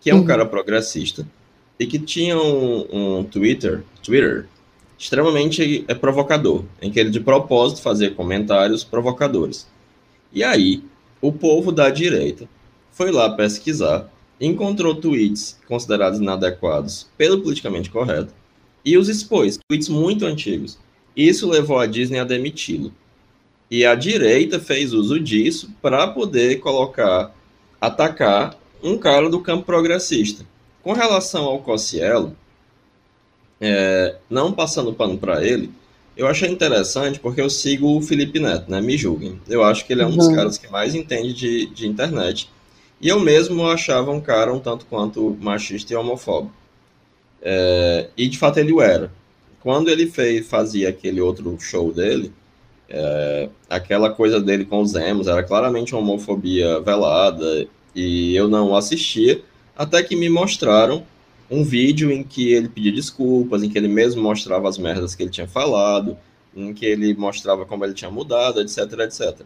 que 0.00 0.08
é 0.08 0.14
um 0.14 0.18
uhum. 0.18 0.24
cara 0.24 0.46
progressista 0.46 1.26
e 1.78 1.86
que 1.86 1.98
tinha 1.98 2.38
um, 2.38 3.18
um 3.18 3.24
Twitter, 3.24 3.82
Twitter 4.02 4.46
extremamente 5.00 5.82
é, 5.88 5.94
provocador, 5.94 6.62
em 6.82 6.90
que 6.90 7.00
ele 7.00 7.08
de 7.08 7.20
propósito 7.20 7.80
fazia 7.80 8.10
comentários 8.10 8.84
provocadores. 8.84 9.66
E 10.30 10.44
aí, 10.44 10.84
o 11.22 11.32
povo 11.32 11.72
da 11.72 11.88
direita 11.88 12.46
foi 12.92 13.10
lá 13.10 13.30
pesquisar, 13.30 14.12
encontrou 14.38 14.94
tweets 14.94 15.58
considerados 15.66 16.20
inadequados 16.20 17.08
pelo 17.16 17.40
politicamente 17.40 17.88
correto 17.88 18.34
e 18.84 18.98
os 18.98 19.08
expôs, 19.08 19.58
tweets 19.66 19.88
muito 19.88 20.26
antigos. 20.26 20.78
Isso 21.16 21.48
levou 21.48 21.78
a 21.78 21.86
Disney 21.86 22.18
a 22.18 22.24
demiti-lo. 22.24 22.92
E 23.70 23.86
a 23.86 23.94
direita 23.94 24.60
fez 24.60 24.92
uso 24.92 25.18
disso 25.18 25.70
para 25.80 26.08
poder 26.08 26.60
colocar, 26.60 27.34
atacar 27.80 28.54
um 28.82 28.98
cara 28.98 29.30
do 29.30 29.40
campo 29.40 29.64
progressista. 29.64 30.44
Com 30.82 30.92
relação 30.92 31.44
ao 31.44 31.60
Cossielo, 31.60 32.36
é, 33.60 34.16
não 34.28 34.52
passando 34.52 34.92
pano 34.92 35.18
para 35.18 35.44
ele, 35.44 35.70
eu 36.16 36.26
achei 36.26 36.50
interessante 36.50 37.20
porque 37.20 37.40
eu 37.40 37.50
sigo 37.50 37.96
o 37.96 38.02
Felipe 38.02 38.40
Neto, 38.40 38.70
né? 38.70 38.80
Me 38.80 38.96
julguem. 38.96 39.40
Eu 39.48 39.62
acho 39.62 39.86
que 39.86 39.92
ele 39.92 40.02
é 40.02 40.06
um 40.06 40.10
uhum. 40.10 40.16
dos 40.16 40.28
caras 40.28 40.58
que 40.58 40.70
mais 40.70 40.94
entende 40.94 41.32
de, 41.32 41.66
de 41.66 41.86
internet. 41.86 42.48
E 43.00 43.08
eu 43.08 43.18
mesmo 43.18 43.66
achava 43.66 44.10
um 44.10 44.20
cara 44.20 44.52
um 44.52 44.58
tanto 44.58 44.84
quanto 44.86 45.36
machista 45.40 45.92
e 45.92 45.96
homofóbico. 45.96 46.54
É, 47.40 48.08
e 48.16 48.28
de 48.28 48.38
fato 48.38 48.58
ele 48.58 48.72
o 48.72 48.82
era. 48.82 49.10
Quando 49.60 49.88
ele 49.88 50.06
fez, 50.06 50.46
fazia 50.46 50.88
aquele 50.88 51.20
outro 51.20 51.56
show 51.58 51.92
dele, 51.92 52.32
é, 52.88 53.48
aquela 53.68 54.10
coisa 54.10 54.40
dele 54.40 54.64
com 54.64 54.80
os 54.80 54.94
emos 54.94 55.26
era 55.26 55.42
claramente 55.42 55.94
uma 55.94 56.02
homofobia 56.02 56.80
velada 56.80 57.66
e 57.94 58.34
eu 58.34 58.48
não 58.48 58.74
assistia, 58.74 59.42
até 59.76 60.02
que 60.02 60.16
me 60.16 60.28
mostraram 60.28 61.04
um 61.50 61.64
vídeo 61.64 62.10
em 62.12 62.22
que 62.22 62.52
ele 62.52 62.68
pedia 62.68 62.92
desculpas, 62.92 63.62
em 63.62 63.68
que 63.68 63.76
ele 63.76 63.88
mesmo 63.88 64.22
mostrava 64.22 64.68
as 64.68 64.78
merdas 64.78 65.14
que 65.14 65.22
ele 65.22 65.30
tinha 65.30 65.48
falado, 65.48 66.16
em 66.54 66.72
que 66.72 66.86
ele 66.86 67.14
mostrava 67.14 67.66
como 67.66 67.84
ele 67.84 67.94
tinha 67.94 68.10
mudado, 68.10 68.60
etc, 68.60 68.78
etc. 69.00 69.40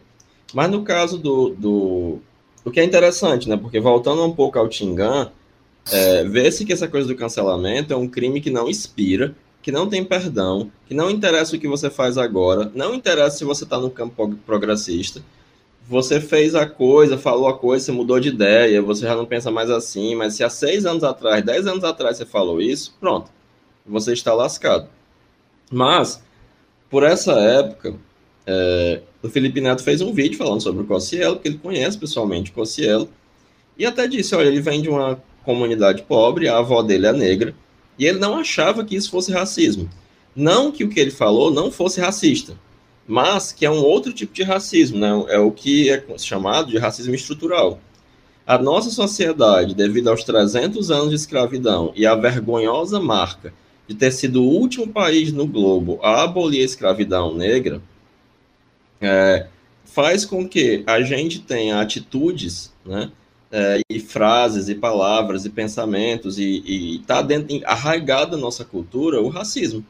Mas 0.53 0.71
no 0.71 0.83
caso 0.83 1.19
do, 1.19 1.51
do... 1.51 2.19
O 2.65 2.71
que 2.71 2.81
é 2.81 2.85
interessante, 2.85 3.49
né? 3.49 3.57
Porque 3.57 3.81
voltando 3.81 4.25
um 4.25 4.33
pouco 4.33 4.59
ao 4.59 4.69
Tingan, 4.69 5.31
é, 5.91 6.25
Vê-se 6.25 6.65
que 6.65 6.73
essa 6.73 6.89
coisa 6.89 7.07
do 7.07 7.17
cancelamento 7.17 7.93
é 7.93 7.97
um 7.97 8.09
crime 8.09 8.41
que 8.41 8.51
não 8.51 8.69
inspira, 8.69 9.35
que 9.63 9.71
não 9.71 9.89
tem 9.89 10.05
perdão, 10.05 10.71
que 10.87 10.95
não 10.95 11.11
interessa 11.11 11.57
o 11.57 11.59
que 11.59 11.69
você 11.69 11.91
faz 11.91 12.17
agora, 12.19 12.71
não 12.75 12.95
interessa 12.95 13.39
se 13.39 13.45
você 13.45 13.65
está 13.65 13.79
no 13.79 13.91
campo 13.91 14.35
progressista. 14.47 15.23
Você 15.87 16.19
fez 16.19 16.55
a 16.55 16.67
coisa, 16.67 17.19
falou 17.19 17.47
a 17.47 17.59
coisa, 17.59 17.85
você 17.85 17.93
mudou 17.93 18.19
de 18.19 18.29
ideia, 18.29 18.81
você 18.81 19.03
já 19.03 19.15
não 19.15 19.27
pensa 19.27 19.51
mais 19.51 19.69
assim, 19.69 20.15
mas 20.15 20.35
se 20.35 20.43
há 20.43 20.49
seis 20.49 20.87
anos 20.87 21.05
atrás, 21.05 21.45
dez 21.45 21.67
anos 21.67 21.85
atrás 21.85 22.17
você 22.17 22.25
falou 22.25 22.61
isso, 22.61 22.97
pronto, 22.99 23.31
você 23.87 24.15
está 24.15 24.33
lascado. 24.33 24.89
Mas, 25.71 26.23
por 26.89 27.03
essa 27.03 27.33
época, 27.33 27.97
é, 28.47 29.03
o 29.23 29.29
Felipe 29.29 29.61
Neto 29.61 29.83
fez 29.83 30.01
um 30.01 30.13
vídeo 30.13 30.39
falando 30.39 30.63
sobre 30.63 30.83
o 30.83 30.87
Cossielo, 30.87 31.37
porque 31.37 31.49
ele 31.49 31.59
conhece 31.59 31.99
pessoalmente 31.99 32.51
o 32.51 32.55
Cossielo, 32.55 33.09
e 33.77 33.85
até 33.85 34.07
disse, 34.07 34.35
olha, 34.35 34.49
ele 34.49 34.63
vem 34.63 34.81
de 34.81 34.89
uma 34.89 35.23
comunidade 35.45 36.03
pobre, 36.03 36.49
a 36.49 36.59
avó 36.59 36.83
dele 36.83 37.07
é 37.07 37.13
negra, 37.13 37.55
e 37.99 38.07
ele 38.07 38.19
não 38.19 38.39
achava 38.39 38.85
que 38.85 38.97
isso 38.97 39.11
fosse 39.11 39.33
racismo. 39.33 39.91
Não 40.35 40.73
que 40.73 40.83
o 40.83 40.89
que 40.89 40.99
ele 40.99 41.11
falou 41.11 41.51
não 41.51 41.71
fosse 41.71 42.01
racista, 42.01 42.59
mas 43.07 43.53
que 43.53 43.67
é 43.67 43.71
um 43.71 43.83
outro 43.83 44.13
tipo 44.13 44.33
de 44.33 44.43
racismo, 44.43 44.99
né? 44.99 45.11
é 45.29 45.39
o 45.39 45.51
que 45.51 45.91
é 45.91 46.03
chamado 46.19 46.71
de 46.71 46.79
racismo 46.79 47.15
estrutural. 47.15 47.79
A 48.47 48.59
nossa 48.59 48.91
sociedade, 48.91 49.75
devido 49.75 50.09
aos 50.09 50.23
300 50.25 50.91
anos 50.91 51.11
de 51.11 51.17
escravidão 51.17 51.93
e 51.97 52.07
à 52.07 52.15
vergonhosa 52.15 53.01
marca 53.01 53.53
de 53.87 53.95
ter 53.95 54.13
sido 54.13 54.43
o 54.43 54.49
último 54.49 54.87
país 54.89 55.33
no 55.33 55.47
globo 55.47 55.99
a 56.03 56.23
abolir 56.23 56.63
a 56.63 56.65
escravidão 56.65 57.35
negra, 57.35 57.83
é, 59.01 59.47
faz 59.85 60.25
com 60.25 60.49
que 60.49 60.83
a 60.87 61.01
gente 61.03 61.41
tenha 61.41 61.81
atitudes, 61.81 62.73
né, 62.85 63.11
é, 63.53 63.81
e 63.89 64.01
frases, 64.01 64.69
e 64.69 64.75
palavras, 64.75 65.45
e 65.45 65.51
pensamentos, 65.51 66.39
e 66.39 66.97
está 67.01 67.25
arraigado 67.67 68.37
na 68.37 68.43
nossa 68.43 68.65
cultura 68.65 69.21
o 69.21 69.29
racismo. 69.29 69.85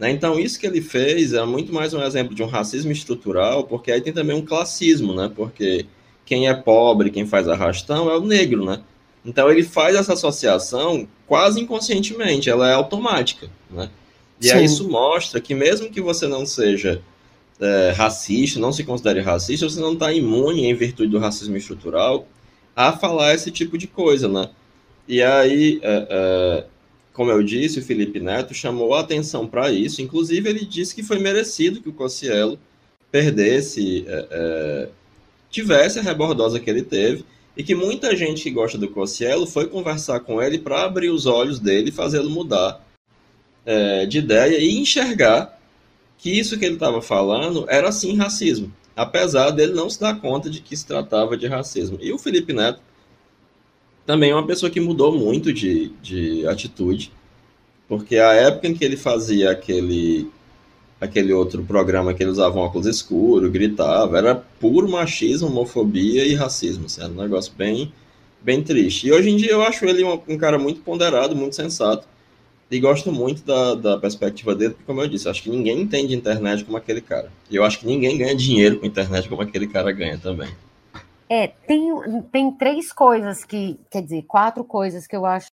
Né? 0.00 0.10
Então, 0.10 0.40
isso 0.40 0.58
que 0.58 0.66
ele 0.66 0.80
fez 0.80 1.34
é 1.34 1.44
muito 1.44 1.74
mais 1.74 1.92
um 1.92 2.02
exemplo 2.02 2.34
de 2.34 2.42
um 2.42 2.46
racismo 2.46 2.90
estrutural, 2.90 3.64
porque 3.64 3.92
aí 3.92 4.00
tem 4.00 4.14
também 4.14 4.34
um 4.34 4.44
classismo, 4.44 5.14
né? 5.14 5.30
Porque 5.36 5.84
quem 6.24 6.48
é 6.48 6.54
pobre, 6.54 7.10
quem 7.10 7.26
faz 7.26 7.46
arrastão 7.46 8.10
é 8.10 8.16
o 8.16 8.24
negro, 8.24 8.64
né? 8.64 8.80
Então, 9.22 9.50
ele 9.50 9.62
faz 9.62 9.94
essa 9.94 10.14
associação 10.14 11.06
quase 11.26 11.60
inconscientemente, 11.60 12.48
ela 12.48 12.70
é 12.70 12.72
automática, 12.72 13.50
né? 13.70 13.90
E 14.40 14.48
Sim. 14.48 14.52
aí 14.54 14.64
isso 14.64 14.88
mostra 14.88 15.38
que 15.38 15.54
mesmo 15.54 15.90
que 15.90 16.00
você 16.00 16.26
não 16.26 16.46
seja 16.46 17.02
é, 17.60 17.92
racista, 17.94 18.58
não 18.58 18.72
se 18.72 18.82
considere 18.82 19.20
racista, 19.20 19.68
você 19.68 19.80
não 19.80 19.92
está 19.92 20.10
imune, 20.10 20.64
em 20.64 20.74
virtude 20.74 21.10
do 21.10 21.18
racismo 21.18 21.58
estrutural, 21.58 22.26
a 22.74 22.90
falar 22.90 23.34
esse 23.34 23.50
tipo 23.50 23.76
de 23.76 23.86
coisa, 23.86 24.26
né? 24.26 24.48
E 25.06 25.22
aí, 25.22 25.78
é, 25.82 26.06
é, 26.08 26.64
como 27.12 27.30
eu 27.30 27.42
disse, 27.42 27.80
o 27.80 27.82
Felipe 27.82 28.20
Neto 28.20 28.54
chamou 28.54 28.94
a 28.94 29.00
atenção 29.00 29.46
para 29.46 29.70
isso. 29.70 30.00
Inclusive, 30.00 30.48
ele 30.48 30.64
disse 30.64 30.94
que 30.94 31.02
foi 31.02 31.18
merecido 31.18 31.80
que 31.80 31.88
o 31.88 31.92
Cossielo 31.92 32.58
perdesse, 33.10 34.04
é, 34.06 34.26
é, 34.30 34.88
tivesse 35.50 35.98
a 35.98 36.02
rebordosa 36.02 36.60
que 36.60 36.70
ele 36.70 36.82
teve, 36.82 37.24
e 37.56 37.62
que 37.64 37.74
muita 37.74 38.16
gente 38.16 38.42
que 38.42 38.50
gosta 38.50 38.78
do 38.78 38.88
Cossielo 38.88 39.46
foi 39.46 39.66
conversar 39.66 40.20
com 40.20 40.40
ele 40.40 40.58
para 40.58 40.84
abrir 40.84 41.10
os 41.10 41.26
olhos 41.26 41.58
dele 41.58 41.90
fazê-lo 41.90 42.30
mudar 42.30 42.86
é, 43.66 44.06
de 44.06 44.18
ideia 44.18 44.58
e 44.58 44.78
enxergar 44.78 45.58
que 46.16 46.30
isso 46.30 46.58
que 46.58 46.64
ele 46.64 46.74
estava 46.74 47.02
falando 47.02 47.66
era 47.68 47.90
sim 47.90 48.16
racismo, 48.16 48.72
apesar 48.94 49.50
dele 49.50 49.72
não 49.72 49.90
se 49.90 50.00
dar 50.00 50.20
conta 50.20 50.48
de 50.48 50.60
que 50.60 50.76
se 50.76 50.86
tratava 50.86 51.36
de 51.36 51.46
racismo. 51.46 51.98
E 52.00 52.12
o 52.12 52.18
Felipe 52.18 52.52
Neto 52.52 52.80
também 54.06 54.30
é 54.30 54.34
uma 54.34 54.46
pessoa 54.46 54.70
que 54.70 54.80
mudou 54.80 55.16
muito 55.16 55.52
de, 55.52 55.90
de 56.02 56.46
atitude, 56.46 57.12
porque 57.88 58.16
a 58.16 58.32
época 58.32 58.68
em 58.68 58.74
que 58.74 58.84
ele 58.84 58.96
fazia 58.96 59.50
aquele 59.50 60.30
aquele 61.00 61.32
outro 61.32 61.62
programa 61.64 62.12
que 62.12 62.22
ele 62.22 62.30
usava 62.30 62.58
um 62.58 62.62
óculos 62.62 62.86
escuro, 62.86 63.50
gritava, 63.50 64.18
era 64.18 64.34
puro 64.34 64.86
machismo, 64.86 65.48
homofobia 65.48 66.26
e 66.26 66.34
racismo, 66.34 66.86
assim, 66.86 67.00
era 67.00 67.10
um 67.10 67.16
negócio 67.16 67.52
bem, 67.56 67.90
bem 68.42 68.62
triste. 68.62 69.06
E 69.06 69.12
hoje 69.12 69.30
em 69.30 69.36
dia 69.36 69.52
eu 69.52 69.62
acho 69.62 69.86
ele 69.86 70.04
um, 70.04 70.20
um 70.28 70.36
cara 70.36 70.58
muito 70.58 70.82
ponderado, 70.82 71.34
muito 71.34 71.56
sensato, 71.56 72.06
e 72.70 72.78
gosto 72.78 73.10
muito 73.10 73.42
da, 73.44 73.74
da 73.74 73.98
perspectiva 73.98 74.54
dele, 74.54 74.74
porque, 74.74 74.84
como 74.86 75.00
eu 75.00 75.08
disse, 75.08 75.28
acho 75.28 75.42
que 75.42 75.50
ninguém 75.50 75.80
entende 75.80 76.14
internet 76.14 76.64
como 76.64 76.76
aquele 76.76 77.00
cara. 77.00 77.32
E 77.50 77.56
eu 77.56 77.64
acho 77.64 77.80
que 77.80 77.86
ninguém 77.86 78.16
ganha 78.16 78.36
dinheiro 78.36 78.78
com 78.78 78.86
internet 78.86 79.28
como 79.28 79.42
aquele 79.42 79.66
cara 79.66 79.90
ganha 79.90 80.18
também. 80.18 80.48
É, 81.32 81.46
tem, 81.46 81.88
tem 82.32 82.50
três 82.50 82.92
coisas 82.92 83.44
que, 83.44 83.78
quer 83.88 84.02
dizer, 84.02 84.22
quatro 84.22 84.64
coisas 84.64 85.06
que 85.06 85.14
eu 85.14 85.24
acho 85.24 85.48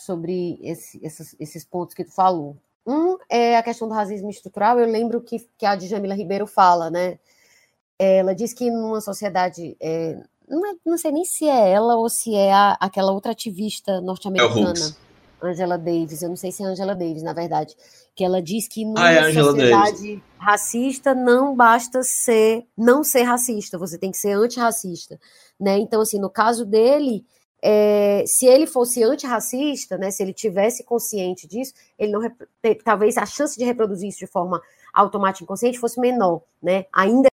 sobre 0.00 0.58
esse, 0.62 0.98
esses, 1.04 1.36
esses 1.38 1.66
pontos 1.66 1.94
que 1.94 2.02
tu 2.02 2.14
falou. 2.14 2.56
Um 2.86 3.18
é 3.28 3.58
a 3.58 3.62
questão 3.62 3.88
do 3.88 3.92
racismo 3.92 4.30
estrutural. 4.30 4.80
Eu 4.80 4.86
lembro 4.86 5.20
que, 5.20 5.46
que 5.58 5.66
a 5.66 5.76
Djamila 5.76 6.14
Ribeiro 6.14 6.46
fala, 6.46 6.90
né? 6.90 7.18
Ela 7.98 8.34
diz 8.34 8.54
que 8.54 8.70
numa 8.70 9.02
sociedade, 9.02 9.76
é, 9.80 10.18
não, 10.48 10.66
é, 10.66 10.74
não, 10.84 10.96
sei 10.96 11.12
nem 11.12 11.26
se 11.26 11.46
é 11.46 11.72
ela 11.72 11.96
ou 11.96 12.08
se 12.08 12.34
é 12.34 12.50
a, 12.50 12.78
aquela 12.80 13.12
outra 13.12 13.32
ativista 13.32 14.00
norte-americana, 14.00 14.72
é 15.42 15.46
Angela 15.46 15.76
Davis. 15.76 16.22
Eu 16.22 16.30
não 16.30 16.36
sei 16.36 16.50
se 16.50 16.62
é 16.62 16.66
Angela 16.66 16.94
Davis, 16.94 17.22
na 17.22 17.34
verdade, 17.34 17.76
que 18.16 18.24
ela 18.24 18.40
diz 18.40 18.66
que 18.66 18.84
numa 18.84 19.06
ah, 19.06 19.12
é 19.12 19.32
sociedade 19.32 20.22
racista 20.38 21.14
não 21.14 21.54
basta 21.54 22.02
ser 22.02 22.66
não 22.76 23.04
ser 23.04 23.22
racista, 23.22 23.78
você 23.78 23.98
tem 23.98 24.10
que 24.10 24.16
ser 24.16 24.32
antirracista, 24.32 25.20
né? 25.60 25.78
Então 25.78 26.00
assim, 26.00 26.18
no 26.18 26.30
caso 26.30 26.64
dele, 26.64 27.26
é, 27.62 28.24
se 28.26 28.46
ele 28.46 28.66
fosse 28.66 29.04
antirracista, 29.04 29.98
né, 29.98 30.10
se 30.10 30.22
ele 30.22 30.32
tivesse 30.32 30.82
consciente 30.82 31.46
disso, 31.46 31.74
ele 31.98 32.12
não 32.12 32.22
talvez 32.82 33.18
a 33.18 33.26
chance 33.26 33.58
de 33.58 33.64
reproduzir 33.64 34.08
isso 34.08 34.20
de 34.20 34.26
forma 34.26 34.62
automática 34.94 35.44
inconsciente 35.44 35.78
fosse 35.78 36.00
menor, 36.00 36.40
né? 36.62 36.86
Ainda 36.94 37.28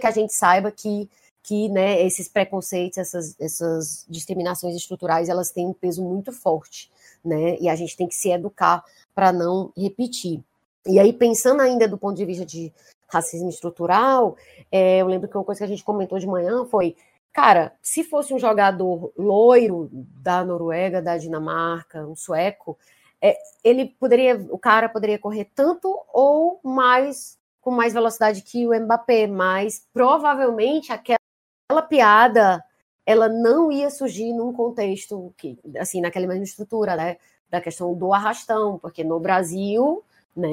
que 0.00 0.06
a 0.06 0.10
gente 0.10 0.32
saiba 0.32 0.70
que 0.72 1.08
que 1.48 1.66
né, 1.70 2.04
esses 2.04 2.28
preconceitos, 2.28 2.98
essas, 2.98 3.34
essas 3.40 4.04
discriminações 4.06 4.76
estruturais, 4.76 5.30
elas 5.30 5.50
têm 5.50 5.66
um 5.66 5.72
peso 5.72 6.04
muito 6.04 6.30
forte, 6.30 6.90
né? 7.24 7.56
E 7.60 7.68
a 7.68 7.74
gente 7.74 7.96
tem 7.96 8.08
que 8.08 8.14
se 8.14 8.30
educar 8.30 8.84
para 9.14 9.32
não 9.32 9.72
repetir. 9.76 10.42
E 10.86 10.98
aí, 10.98 11.12
pensando 11.12 11.60
ainda 11.60 11.86
do 11.88 11.98
ponto 11.98 12.16
de 12.16 12.24
vista 12.24 12.46
de 12.46 12.72
racismo 13.08 13.48
estrutural, 13.48 14.36
é, 14.70 14.98
eu 14.98 15.06
lembro 15.06 15.28
que 15.28 15.36
uma 15.36 15.44
coisa 15.44 15.60
que 15.60 15.64
a 15.64 15.68
gente 15.68 15.84
comentou 15.84 16.18
de 16.18 16.26
manhã 16.26 16.64
foi, 16.66 16.96
cara, 17.32 17.72
se 17.82 18.04
fosse 18.04 18.32
um 18.32 18.38
jogador 18.38 19.12
loiro 19.16 19.88
da 19.92 20.44
Noruega, 20.44 21.02
da 21.02 21.16
Dinamarca, 21.16 22.06
um 22.06 22.14
sueco, 22.14 22.78
é, 23.20 23.36
ele 23.64 23.86
poderia, 23.86 24.36
o 24.50 24.58
cara 24.58 24.88
poderia 24.88 25.18
correr 25.18 25.50
tanto 25.54 25.94
ou 26.12 26.60
mais 26.62 27.36
com 27.60 27.70
mais 27.70 27.92
velocidade 27.92 28.42
que 28.42 28.66
o 28.66 28.74
Mbappé, 28.74 29.26
mas 29.26 29.86
provavelmente 29.92 30.92
aquela 30.92 31.82
piada 31.88 32.64
ela 33.08 33.28
não 33.28 33.72
ia 33.72 33.88
surgir 33.90 34.32
num 34.32 34.52
contexto 34.52 35.32
que, 35.36 35.58
assim, 35.78 36.00
naquela 36.00 36.26
mesma 36.26 36.44
estrutura, 36.44 36.94
né? 36.94 37.16
da 37.50 37.60
questão 37.60 37.94
do 37.94 38.12
arrastão, 38.12 38.78
porque 38.78 39.02
no 39.02 39.18
Brasil, 39.18 40.02
né, 40.36 40.50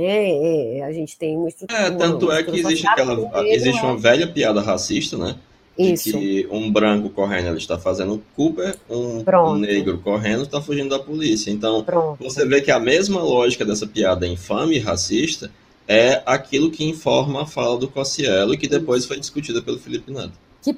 é, 0.77 0.83
a 0.83 0.91
gente 0.91 1.17
tem 1.17 1.37
uma 1.37 1.49
estrutura. 1.49 1.79
É, 1.79 1.91
tanto 1.91 2.31
é 2.31 2.43
que 2.43 2.57
existe 2.57 2.87
aquela, 2.87 3.45
existe 3.45 3.81
uma 3.81 3.97
velha 3.97 4.27
piada 4.27 4.61
racista, 4.61 5.17
né? 5.17 5.35
Isso. 5.77 6.17
que 6.17 6.47
um 6.49 6.71
branco 6.71 7.09
correndo 7.09 7.49
ele 7.49 7.57
está 7.57 7.77
fazendo 7.77 8.23
Cooper, 8.33 8.77
um, 8.89 9.25
um 9.27 9.55
negro 9.55 9.97
correndo 9.97 10.43
está 10.43 10.61
fugindo 10.61 10.89
da 10.89 10.99
polícia. 10.99 11.51
Então, 11.51 11.83
Pronto. 11.83 12.23
você 12.23 12.45
vê 12.47 12.61
que 12.61 12.71
a 12.71 12.79
mesma 12.79 13.21
lógica 13.21 13.65
dessa 13.65 13.85
piada 13.85 14.25
infame 14.25 14.77
e 14.77 14.79
racista 14.79 15.51
é 15.85 16.23
aquilo 16.25 16.71
que 16.71 16.85
informa 16.85 17.41
a 17.41 17.45
fala 17.45 17.77
do 17.77 17.89
Cossielo 17.89 18.53
e 18.53 18.57
que 18.57 18.69
depois 18.69 19.03
foi 19.03 19.19
discutida 19.19 19.61
pelo 19.61 19.77
Felipe 19.77 20.13
Neto. 20.13 20.31
Que 20.61 20.73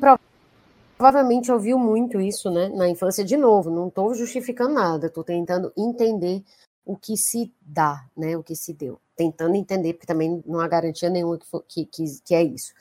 provavelmente 0.98 1.52
ouviu 1.52 1.78
muito 1.78 2.20
isso, 2.20 2.50
né, 2.50 2.70
na 2.70 2.90
infância 2.90 3.24
de 3.24 3.38
novo, 3.38 3.70
não 3.70 3.88
estou 3.88 4.14
justificando 4.14 4.74
nada, 4.74 5.08
estou 5.08 5.24
tentando 5.24 5.72
entender 5.78 6.44
o 6.84 6.96
que 6.96 7.16
se 7.16 7.54
dá, 7.62 8.06
né, 8.16 8.36
o 8.36 8.44
que 8.44 8.56
se 8.56 8.74
deu, 8.74 9.00
tentando 9.16 9.56
entender, 9.56 9.94
porque 9.94 10.08
também 10.08 10.42
não 10.46 10.60
há 10.60 10.68
garantia 10.68 11.10
nenhuma 11.10 11.38
que, 11.38 11.46
que, 11.68 11.86
que, 11.86 12.22
que, 12.26 12.36
é 12.36 12.44
isso. 12.44 12.74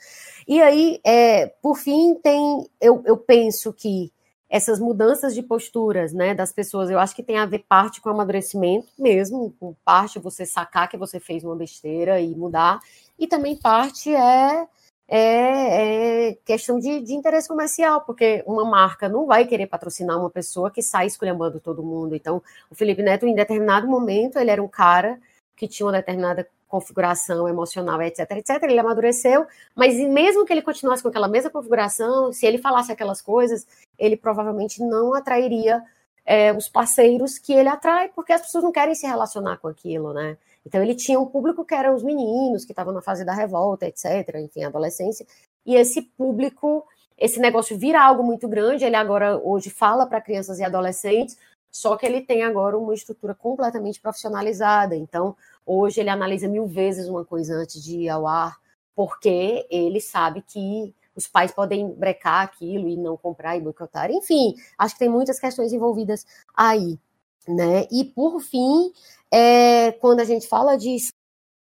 E 0.47 0.61
aí, 0.61 0.99
é, 1.05 1.47
por 1.61 1.77
fim, 1.77 2.15
tem, 2.15 2.67
eu, 2.81 3.03
eu 3.05 3.17
penso 3.17 3.71
que 3.73 4.11
essas 4.49 4.79
mudanças 4.79 5.35
de 5.35 5.43
posturas, 5.43 6.13
né, 6.13 6.33
das 6.33 6.53
pessoas, 6.53 6.89
eu 6.89 6.97
acho 6.99 7.13
que 7.13 7.21
tem 7.21 7.37
a 7.37 7.45
ver 7.45 7.65
parte 7.67 7.99
com 7.99 8.09
amadurecimento 8.09 8.87
mesmo, 8.97 9.53
com 9.59 9.75
parte 9.83 10.19
você 10.19 10.45
sacar 10.45 10.87
que 10.87 10.97
você 10.97 11.19
fez 11.19 11.43
uma 11.43 11.55
besteira 11.55 12.21
e 12.21 12.33
mudar, 12.33 12.79
e 13.19 13.27
também 13.27 13.57
parte 13.57 14.13
é 14.13 14.65
é, 15.07 16.29
é 16.29 16.37
questão 16.45 16.79
de, 16.79 17.01
de, 17.01 17.13
interesse 17.13 17.47
comercial, 17.47 18.01
porque 18.01 18.43
uma 18.45 18.65
marca 18.65 19.07
não 19.07 19.25
vai 19.25 19.45
querer 19.45 19.67
patrocinar 19.67 20.19
uma 20.19 20.29
pessoa 20.29 20.69
que 20.69 20.81
sai 20.81 21.07
esculhambando 21.07 21.59
todo 21.59 21.83
mundo. 21.83 22.15
Então, 22.15 22.41
o 22.69 22.75
Felipe 22.75 23.01
Neto, 23.01 23.25
em 23.25 23.33
determinado 23.33 23.87
momento, 23.87 24.37
ele 24.37 24.51
era 24.51 24.61
um 24.61 24.67
cara 24.67 25.19
que 25.55 25.67
tinha 25.67 25.85
uma 25.85 25.93
determinada 25.93 26.47
configuração 26.67 27.47
emocional, 27.47 28.01
etc, 28.01 28.29
etc. 28.31 28.61
Ele 28.63 28.79
amadureceu, 28.79 29.47
mas 29.73 29.95
mesmo 29.95 30.45
que 30.45 30.53
ele 30.53 30.61
continuasse 30.61 31.01
com 31.01 31.09
aquela 31.09 31.27
mesma 31.27 31.49
configuração, 31.49 32.33
se 32.33 32.45
ele 32.45 32.57
falasse 32.57 32.91
aquelas 32.91 33.21
coisas, 33.21 33.65
ele 33.97 34.17
provavelmente 34.17 34.83
não 34.83 35.13
atrairia 35.13 35.81
é, 36.25 36.51
os 36.51 36.67
parceiros 36.67 37.37
que 37.37 37.53
ele 37.53 37.69
atrai, 37.69 38.09
porque 38.09 38.33
as 38.33 38.41
pessoas 38.41 38.63
não 38.63 38.71
querem 38.71 38.93
se 38.93 39.07
relacionar 39.07 39.57
com 39.57 39.69
aquilo, 39.69 40.13
né? 40.13 40.37
Então 40.67 40.83
ele 40.83 40.93
tinha 40.93 41.17
um 41.17 41.25
público 41.25 41.63
que 41.63 41.73
eram 41.73 41.95
os 41.95 42.03
meninos 42.03 42.65
que 42.65 42.73
estavam 42.73 42.93
na 42.93 43.01
fase 43.01 43.23
da 43.23 43.33
revolta, 43.33 43.87
etc., 43.87 44.35
enfim, 44.35 44.65
adolescência. 44.65 45.25
E 45.65 45.75
esse 45.75 46.01
público, 46.01 46.85
esse 47.17 47.39
negócio 47.39 47.77
vira 47.77 48.03
algo 48.03 48.21
muito 48.21 48.49
grande. 48.49 48.83
Ele 48.83 48.97
agora 48.97 49.37
hoje 49.37 49.69
fala 49.69 50.05
para 50.05 50.19
crianças 50.19 50.59
e 50.59 50.63
adolescentes, 50.63 51.37
só 51.71 51.95
que 51.95 52.05
ele 52.05 52.21
tem 52.21 52.43
agora 52.43 52.77
uma 52.77 52.93
estrutura 52.93 53.33
completamente 53.33 54.01
profissionalizada. 54.01 54.93
Então, 54.93 55.37
hoje 55.65 56.01
ele 56.01 56.09
analisa 56.09 56.49
mil 56.49 56.67
vezes 56.67 57.07
uma 57.07 57.23
coisa 57.23 57.55
antes 57.55 57.81
de 57.81 57.97
ir 58.01 58.09
ao 58.09 58.27
ar, 58.27 58.57
porque 58.93 59.65
ele 59.71 60.01
sabe 60.01 60.41
que 60.41 60.93
os 61.15 61.27
pais 61.27 61.51
podem 61.51 61.93
brecar 61.93 62.43
aquilo 62.43 62.89
e 62.89 62.97
não 62.97 63.15
comprar 63.15 63.55
e 63.55 63.61
boicotar. 63.61 64.11
Enfim, 64.11 64.53
acho 64.77 64.95
que 64.95 64.99
tem 64.99 65.09
muitas 65.09 65.39
questões 65.39 65.71
envolvidas 65.71 66.25
aí. 66.53 66.99
Né? 67.47 67.87
E 67.89 68.03
por 68.03 68.41
fim, 68.41 68.91
é, 69.31 69.91
quando 69.93 70.19
a 70.19 70.25
gente 70.25 70.47
fala 70.47 70.77
de 70.77 70.95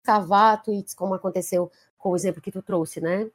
escavar 0.02 0.62
tweets, 0.62 0.94
como 0.94 1.14
aconteceu 1.14 1.70
com 1.96 2.10
o 2.10 2.16
exemplo 2.16 2.42
que 2.42 2.52
tu 2.52 2.62
trouxe, 2.62 3.00
né? 3.00 3.30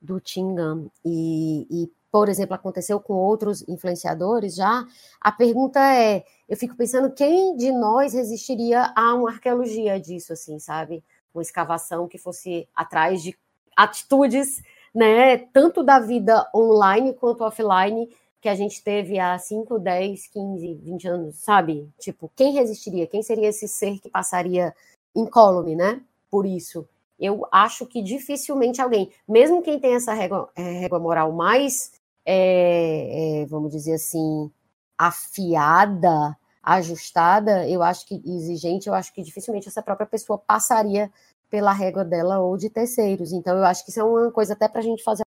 Do 0.00 0.20
Tingam, 0.20 0.90
e, 1.04 1.66
e 1.70 1.90
por 2.10 2.28
exemplo, 2.30 2.54
aconteceu 2.54 2.98
com 2.98 3.12
outros 3.12 3.62
influenciadores 3.68 4.54
já, 4.54 4.86
a 5.20 5.30
pergunta 5.30 5.80
é, 5.80 6.24
eu 6.48 6.56
fico 6.56 6.74
pensando 6.74 7.12
quem 7.12 7.54
de 7.56 7.70
nós 7.70 8.14
resistiria 8.14 8.90
a 8.96 9.14
uma 9.14 9.30
arqueologia 9.30 10.00
disso, 10.00 10.32
assim, 10.32 10.58
sabe? 10.58 11.04
Uma 11.34 11.42
escavação 11.42 12.08
que 12.08 12.16
fosse 12.16 12.66
atrás 12.74 13.22
de 13.22 13.36
atitudes, 13.76 14.62
né, 14.94 15.36
tanto 15.36 15.82
da 15.82 15.98
vida 15.98 16.48
online 16.54 17.12
quanto 17.12 17.44
offline, 17.44 18.08
que 18.46 18.50
a 18.50 18.54
gente 18.54 18.80
teve 18.80 19.18
há 19.18 19.36
5, 19.36 19.76
10, 19.76 20.28
15, 20.28 20.74
20 20.74 21.08
anos, 21.08 21.34
sabe? 21.34 21.92
Tipo, 21.98 22.30
quem 22.36 22.52
resistiria? 22.52 23.04
Quem 23.04 23.20
seria 23.20 23.48
esse 23.48 23.66
ser 23.66 23.98
que 23.98 24.08
passaria 24.08 24.72
incólume, 25.16 25.74
né? 25.74 26.00
Por 26.30 26.46
isso. 26.46 26.88
Eu 27.18 27.44
acho 27.50 27.84
que 27.86 28.00
dificilmente 28.00 28.80
alguém, 28.80 29.10
mesmo 29.28 29.62
quem 29.62 29.80
tem 29.80 29.96
essa 29.96 30.14
régua, 30.14 30.48
é, 30.54 30.62
régua 30.62 31.00
moral 31.00 31.32
mais, 31.32 31.90
é, 32.24 33.42
é, 33.42 33.46
vamos 33.46 33.72
dizer 33.72 33.94
assim, 33.94 34.48
afiada, 34.96 36.38
ajustada, 36.62 37.68
eu 37.68 37.82
acho 37.82 38.06
que 38.06 38.22
exigente, 38.24 38.88
eu 38.88 38.94
acho 38.94 39.12
que 39.12 39.22
dificilmente 39.24 39.66
essa 39.66 39.82
própria 39.82 40.06
pessoa 40.06 40.38
passaria 40.38 41.10
pela 41.50 41.72
régua 41.72 42.04
dela 42.04 42.38
ou 42.38 42.56
de 42.56 42.70
terceiros. 42.70 43.32
Então, 43.32 43.58
eu 43.58 43.64
acho 43.64 43.84
que 43.84 43.90
isso 43.90 43.98
é 43.98 44.04
uma 44.04 44.30
coisa 44.30 44.52
até 44.52 44.68
para 44.68 44.78
a 44.78 44.84
gente 44.84 45.02
fazer 45.02 45.24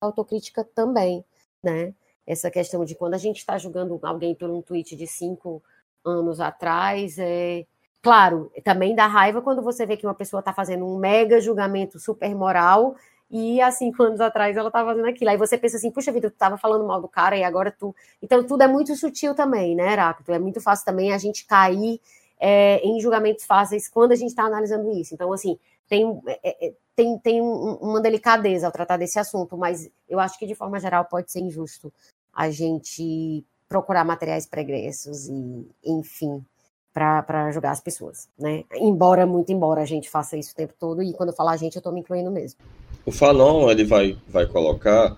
autocrítica 0.00 0.62
também, 0.62 1.24
né? 1.60 1.92
Essa 2.26 2.50
questão 2.50 2.84
de 2.84 2.94
quando 2.94 3.14
a 3.14 3.18
gente 3.18 3.38
está 3.38 3.56
julgando 3.58 3.98
alguém 4.02 4.34
por 4.34 4.50
um 4.50 4.60
tweet 4.60 4.96
de 4.96 5.06
cinco 5.06 5.62
anos 6.04 6.40
atrás, 6.40 7.18
é, 7.18 7.66
Claro, 8.06 8.52
também 8.62 8.94
dá 8.94 9.08
raiva 9.08 9.42
quando 9.42 9.60
você 9.60 9.84
vê 9.84 9.96
que 9.96 10.06
uma 10.06 10.14
pessoa 10.14 10.38
está 10.38 10.52
fazendo 10.52 10.86
um 10.86 10.96
mega 10.96 11.40
julgamento 11.40 11.98
super 11.98 12.32
moral 12.36 12.94
e 13.28 13.60
há 13.60 13.68
cinco 13.72 14.00
anos 14.00 14.20
atrás 14.20 14.56
ela 14.56 14.68
estava 14.68 14.90
fazendo 14.90 15.08
aquilo. 15.08 15.28
Aí 15.28 15.36
você 15.36 15.58
pensa 15.58 15.76
assim, 15.76 15.90
puxa 15.90 16.12
vida, 16.12 16.30
tu 16.30 16.34
estava 16.34 16.56
falando 16.56 16.86
mal 16.86 17.00
do 17.00 17.08
cara 17.08 17.36
e 17.36 17.42
agora 17.42 17.74
tu. 17.76 17.92
Então 18.22 18.44
tudo 18.44 18.62
é 18.62 18.68
muito 18.68 18.94
sutil 18.94 19.34
também, 19.34 19.74
né, 19.74 19.92
Heráclito? 19.92 20.30
É 20.30 20.38
muito 20.38 20.60
fácil 20.60 20.84
também 20.84 21.12
a 21.12 21.18
gente 21.18 21.44
cair 21.46 22.00
é, 22.38 22.78
em 22.84 23.00
julgamentos 23.00 23.44
fáceis 23.44 23.88
quando 23.88 24.12
a 24.12 24.16
gente 24.16 24.28
está 24.28 24.44
analisando 24.44 24.88
isso. 24.92 25.12
Então, 25.12 25.32
assim, 25.32 25.58
tem, 25.88 26.20
é, 26.44 26.66
é, 26.68 26.72
tem, 26.94 27.18
tem 27.18 27.40
uma 27.40 28.00
delicadeza 28.00 28.66
ao 28.66 28.72
tratar 28.72 28.98
desse 28.98 29.18
assunto, 29.18 29.56
mas 29.56 29.90
eu 30.08 30.20
acho 30.20 30.38
que 30.38 30.46
de 30.46 30.54
forma 30.54 30.78
geral 30.78 31.04
pode 31.06 31.32
ser 31.32 31.40
injusto 31.40 31.92
a 32.36 32.50
gente 32.50 33.42
procurar 33.66 34.04
materiais 34.04 34.46
pregressos 34.46 35.26
e, 35.26 35.66
enfim, 35.84 36.44
para 36.92 37.50
julgar 37.50 37.72
as 37.72 37.80
pessoas, 37.80 38.28
né? 38.38 38.64
Embora, 38.74 39.26
muito 39.26 39.52
embora 39.52 39.82
a 39.82 39.86
gente 39.86 40.08
faça 40.08 40.36
isso 40.36 40.52
o 40.52 40.54
tempo 40.54 40.74
todo, 40.78 41.02
e 41.02 41.12
quando 41.14 41.30
eu 41.30 41.34
falar 41.34 41.52
a 41.52 41.56
gente, 41.56 41.76
eu 41.76 41.80
estou 41.80 41.92
me 41.92 42.00
incluindo 42.00 42.30
mesmo. 42.30 42.58
O 43.04 43.12
Fanon, 43.12 43.70
ele 43.70 43.84
vai, 43.84 44.16
vai 44.28 44.46
colocar 44.46 45.16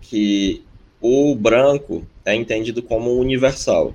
que 0.00 0.64
o 1.00 1.34
branco 1.34 2.02
é 2.24 2.34
entendido 2.34 2.82
como 2.82 3.12
universal. 3.12 3.94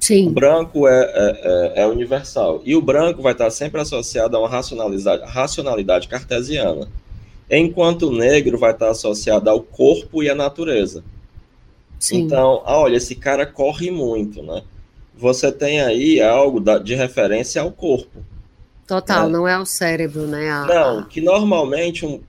Sim. 0.00 0.28
O 0.28 0.30
branco 0.30 0.88
é, 0.88 1.00
é, 1.00 1.40
é, 1.78 1.82
é 1.82 1.86
universal. 1.86 2.60
E 2.64 2.74
o 2.74 2.82
branco 2.82 3.22
vai 3.22 3.32
estar 3.32 3.50
sempre 3.50 3.80
associado 3.80 4.36
a 4.36 4.40
uma 4.40 4.48
racionalidade, 4.48 5.22
racionalidade 5.24 6.08
cartesiana. 6.08 6.88
Enquanto 7.50 8.08
o 8.08 8.12
negro 8.12 8.58
vai 8.58 8.72
estar 8.72 8.90
associado 8.90 9.48
ao 9.48 9.62
corpo 9.62 10.22
e 10.22 10.28
à 10.28 10.34
natureza. 10.34 11.04
Sim. 12.02 12.22
Então, 12.22 12.62
ah, 12.64 12.78
olha, 12.78 12.96
esse 12.96 13.14
cara 13.14 13.46
corre 13.46 13.90
muito, 13.90 14.42
né? 14.42 14.62
você 15.22 15.52
tem 15.52 15.80
aí 15.80 16.20
algo 16.20 16.60
de 16.80 16.94
referência 16.94 17.62
ao 17.62 17.70
corpo. 17.70 18.24
Total, 18.86 19.26
né? 19.26 19.32
não 19.32 19.46
é 19.46 19.56
o 19.56 19.64
cérebro, 19.64 20.26
né? 20.26 20.50
A... 20.50 20.66
Não, 20.66 21.04
que 21.04 21.20
normalmente 21.20 22.04
um, 22.04 22.20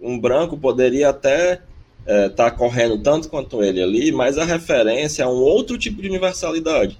um 0.00 0.18
branco 0.18 0.56
poderia 0.58 1.08
até 1.08 1.54
estar 1.54 1.62
é, 2.06 2.28
tá 2.28 2.50
correndo 2.50 2.98
tanto 2.98 3.28
quanto 3.30 3.62
ele 3.62 3.82
ali, 3.82 4.12
mas 4.12 4.36
a 4.36 4.44
referência 4.44 5.22
é 5.22 5.26
um 5.26 5.40
outro 5.40 5.78
tipo 5.78 6.02
de 6.02 6.08
universalidade, 6.08 6.98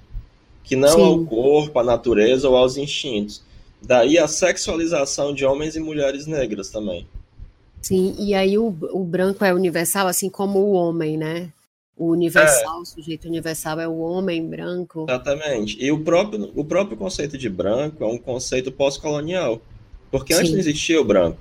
que 0.63 0.75
não 0.75 0.95
Sim. 0.95 1.03
ao 1.03 1.25
corpo, 1.25 1.79
à 1.79 1.83
natureza 1.83 2.49
ou 2.49 2.57
aos 2.57 2.75
instintos. 2.75 3.43
Daí 3.79 4.17
a 4.17 4.27
sexualização 4.27 5.33
de 5.33 5.45
homens 5.45 5.75
e 5.75 5.79
mulheres 5.79 6.25
negras 6.25 6.69
também. 6.69 7.05
Sim, 7.81 8.15
e 8.17 8.33
aí 8.33 8.57
o, 8.57 8.73
o 8.93 9.03
branco 9.03 9.43
é 9.43 9.53
universal, 9.53 10.07
assim 10.07 10.29
como 10.29 10.59
o 10.59 10.71
homem, 10.71 11.17
né? 11.17 11.51
O 12.03 12.11
universal, 12.11 12.79
é. 12.79 12.81
o 12.81 12.85
sujeito 12.85 13.29
universal 13.29 13.79
é 13.79 13.87
o 13.87 13.97
homem 13.99 14.45
branco. 14.45 15.05
Exatamente. 15.07 15.77
E 15.81 15.89
o 15.89 16.03
próprio, 16.03 16.51
o 16.53 16.65
próprio 16.65 16.97
conceito 16.97 17.37
de 17.37 17.47
branco 17.47 18.03
é 18.03 18.07
um 18.07 18.17
conceito 18.17 18.73
pós-colonial. 18.73 19.61
Porque 20.11 20.33
Sim. 20.33 20.41
antes 20.41 20.51
não 20.51 20.59
existia 20.59 20.99
o 20.99 21.05
branco. 21.05 21.37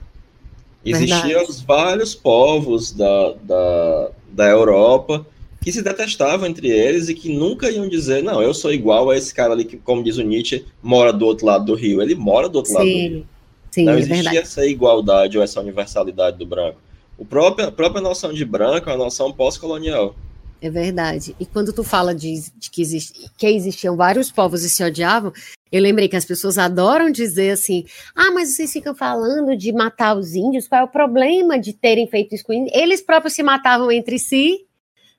Existiam 0.84 1.42
os 1.44 1.60
vários 1.60 2.14
povos 2.14 2.92
da, 2.92 3.32
da, 3.42 4.10
da 4.30 4.48
Europa 4.48 5.26
que 5.60 5.72
se 5.72 5.82
detestavam 5.82 6.46
entre 6.46 6.68
eles 6.68 7.08
e 7.08 7.14
que 7.14 7.28
nunca 7.32 7.68
iam 7.68 7.88
dizer, 7.88 8.22
não, 8.22 8.40
eu 8.40 8.54
sou 8.54 8.72
igual 8.72 9.10
a 9.10 9.16
esse 9.16 9.34
cara 9.34 9.52
ali 9.52 9.64
que, 9.64 9.76
como 9.76 10.02
diz 10.02 10.16
o 10.16 10.22
Nietzsche, 10.22 10.64
mora 10.80 11.12
do 11.12 11.26
outro 11.26 11.44
lado 11.44 11.64
do 11.64 11.74
rio. 11.74 12.00
Ele 12.00 12.14
mora 12.14 12.48
do 12.48 12.56
outro 12.56 12.70
Sim. 12.70 12.78
lado 12.78 12.86
do 12.86 12.96
rio. 12.96 13.26
Sim, 13.72 13.84
não 13.84 13.94
é 13.94 13.98
existia 13.98 14.16
verdade. 14.16 14.38
essa 14.38 14.64
igualdade 14.66 15.38
ou 15.38 15.42
essa 15.42 15.60
universalidade 15.60 16.38
do 16.38 16.46
branco. 16.46 16.78
O 17.18 17.24
próprio, 17.24 17.66
a 17.66 17.72
própria 17.72 18.00
noção 18.00 18.32
de 18.32 18.44
branco 18.44 18.88
é 18.88 18.92
uma 18.92 19.04
noção 19.04 19.32
pós-colonial. 19.32 20.14
É 20.62 20.70
verdade. 20.70 21.34
E 21.40 21.44
quando 21.44 21.72
tu 21.72 21.82
fala 21.82 22.14
de, 22.14 22.40
de 22.56 22.70
que, 22.70 22.80
existe, 22.80 23.28
que 23.36 23.48
existiam 23.48 23.96
vários 23.96 24.30
povos 24.30 24.62
e 24.62 24.70
se 24.70 24.84
odiavam, 24.84 25.32
eu 25.72 25.82
lembrei 25.82 26.08
que 26.08 26.14
as 26.14 26.24
pessoas 26.24 26.56
adoram 26.56 27.10
dizer 27.10 27.50
assim: 27.50 27.84
ah, 28.14 28.30
mas 28.30 28.54
vocês 28.54 28.72
ficam 28.72 28.94
falando 28.94 29.56
de 29.56 29.72
matar 29.72 30.16
os 30.16 30.36
índios, 30.36 30.68
qual 30.68 30.82
é 30.82 30.84
o 30.84 30.88
problema 30.88 31.58
de 31.58 31.72
terem 31.72 32.06
feito 32.06 32.36
isso 32.36 32.44
com 32.44 32.52
índios? 32.52 32.76
Eles 32.76 33.02
próprios 33.02 33.34
se 33.34 33.42
matavam 33.42 33.90
entre 33.90 34.20
si, 34.20 34.64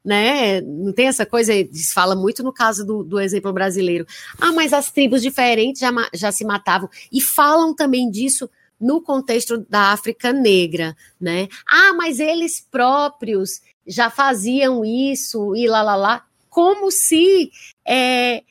né? 0.03 0.61
Não 0.61 0.93
tem 0.93 1.07
essa 1.07 1.25
coisa, 1.25 1.53
eles 1.53 1.91
fala 1.91 2.15
muito 2.15 2.41
no 2.41 2.53
caso 2.53 2.85
do, 2.85 3.03
do 3.03 3.19
exemplo 3.19 3.51
brasileiro. 3.51 4.05
Ah, 4.39 4.53
mas 4.53 4.71
as 4.71 4.91
tribos 4.91 5.21
diferentes 5.21 5.81
já, 5.81 5.91
já 6.13 6.31
se 6.31 6.45
matavam. 6.45 6.89
E 7.11 7.19
falam 7.19 7.75
também 7.75 8.09
disso 8.09 8.49
no 8.79 9.01
contexto 9.01 9.57
da 9.69 9.91
África 9.91 10.31
Negra, 10.31 10.95
né? 11.19 11.49
Ah, 11.67 11.93
mas 11.93 12.19
eles 12.19 12.65
próprios 12.71 13.61
já 13.85 14.09
faziam 14.09 14.83
isso 14.85 15.55
e 15.55 15.67
lá, 15.67 15.81
lá, 15.81 15.95
lá, 15.95 16.25
como 16.49 16.91
se 16.91 17.51
é, 17.85 18.43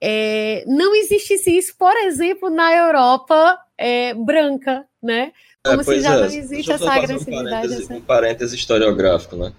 é, 0.00 0.64
não 0.66 0.94
existisse 0.94 1.56
isso, 1.56 1.74
por 1.78 1.96
exemplo, 1.96 2.50
na 2.50 2.74
Europa 2.74 3.58
é, 3.78 4.14
branca, 4.14 4.84
né? 5.02 5.32
É, 5.64 5.70
como 5.70 5.84
se 5.84 6.00
já 6.00 6.16
não 6.16 6.24
é. 6.24 6.36
existe 6.36 6.70
essa 6.70 6.92
agressividade. 6.92 7.46
Um 7.46 7.50
parêntese, 7.50 7.82
assim. 7.82 7.94
um 7.94 8.00
parêntese 8.00 8.56
historiográfico, 8.56 9.36
né? 9.36 9.52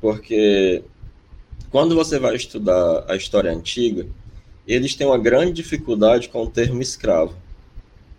Porque 0.00 0.82
quando 1.70 1.94
você 1.94 2.18
vai 2.18 2.36
estudar 2.36 3.04
a 3.08 3.16
história 3.16 3.50
antiga, 3.50 4.06
eles 4.66 4.94
têm 4.94 5.06
uma 5.06 5.18
grande 5.18 5.52
dificuldade 5.54 6.28
com 6.28 6.42
o 6.42 6.50
termo 6.50 6.82
escravo. 6.82 7.34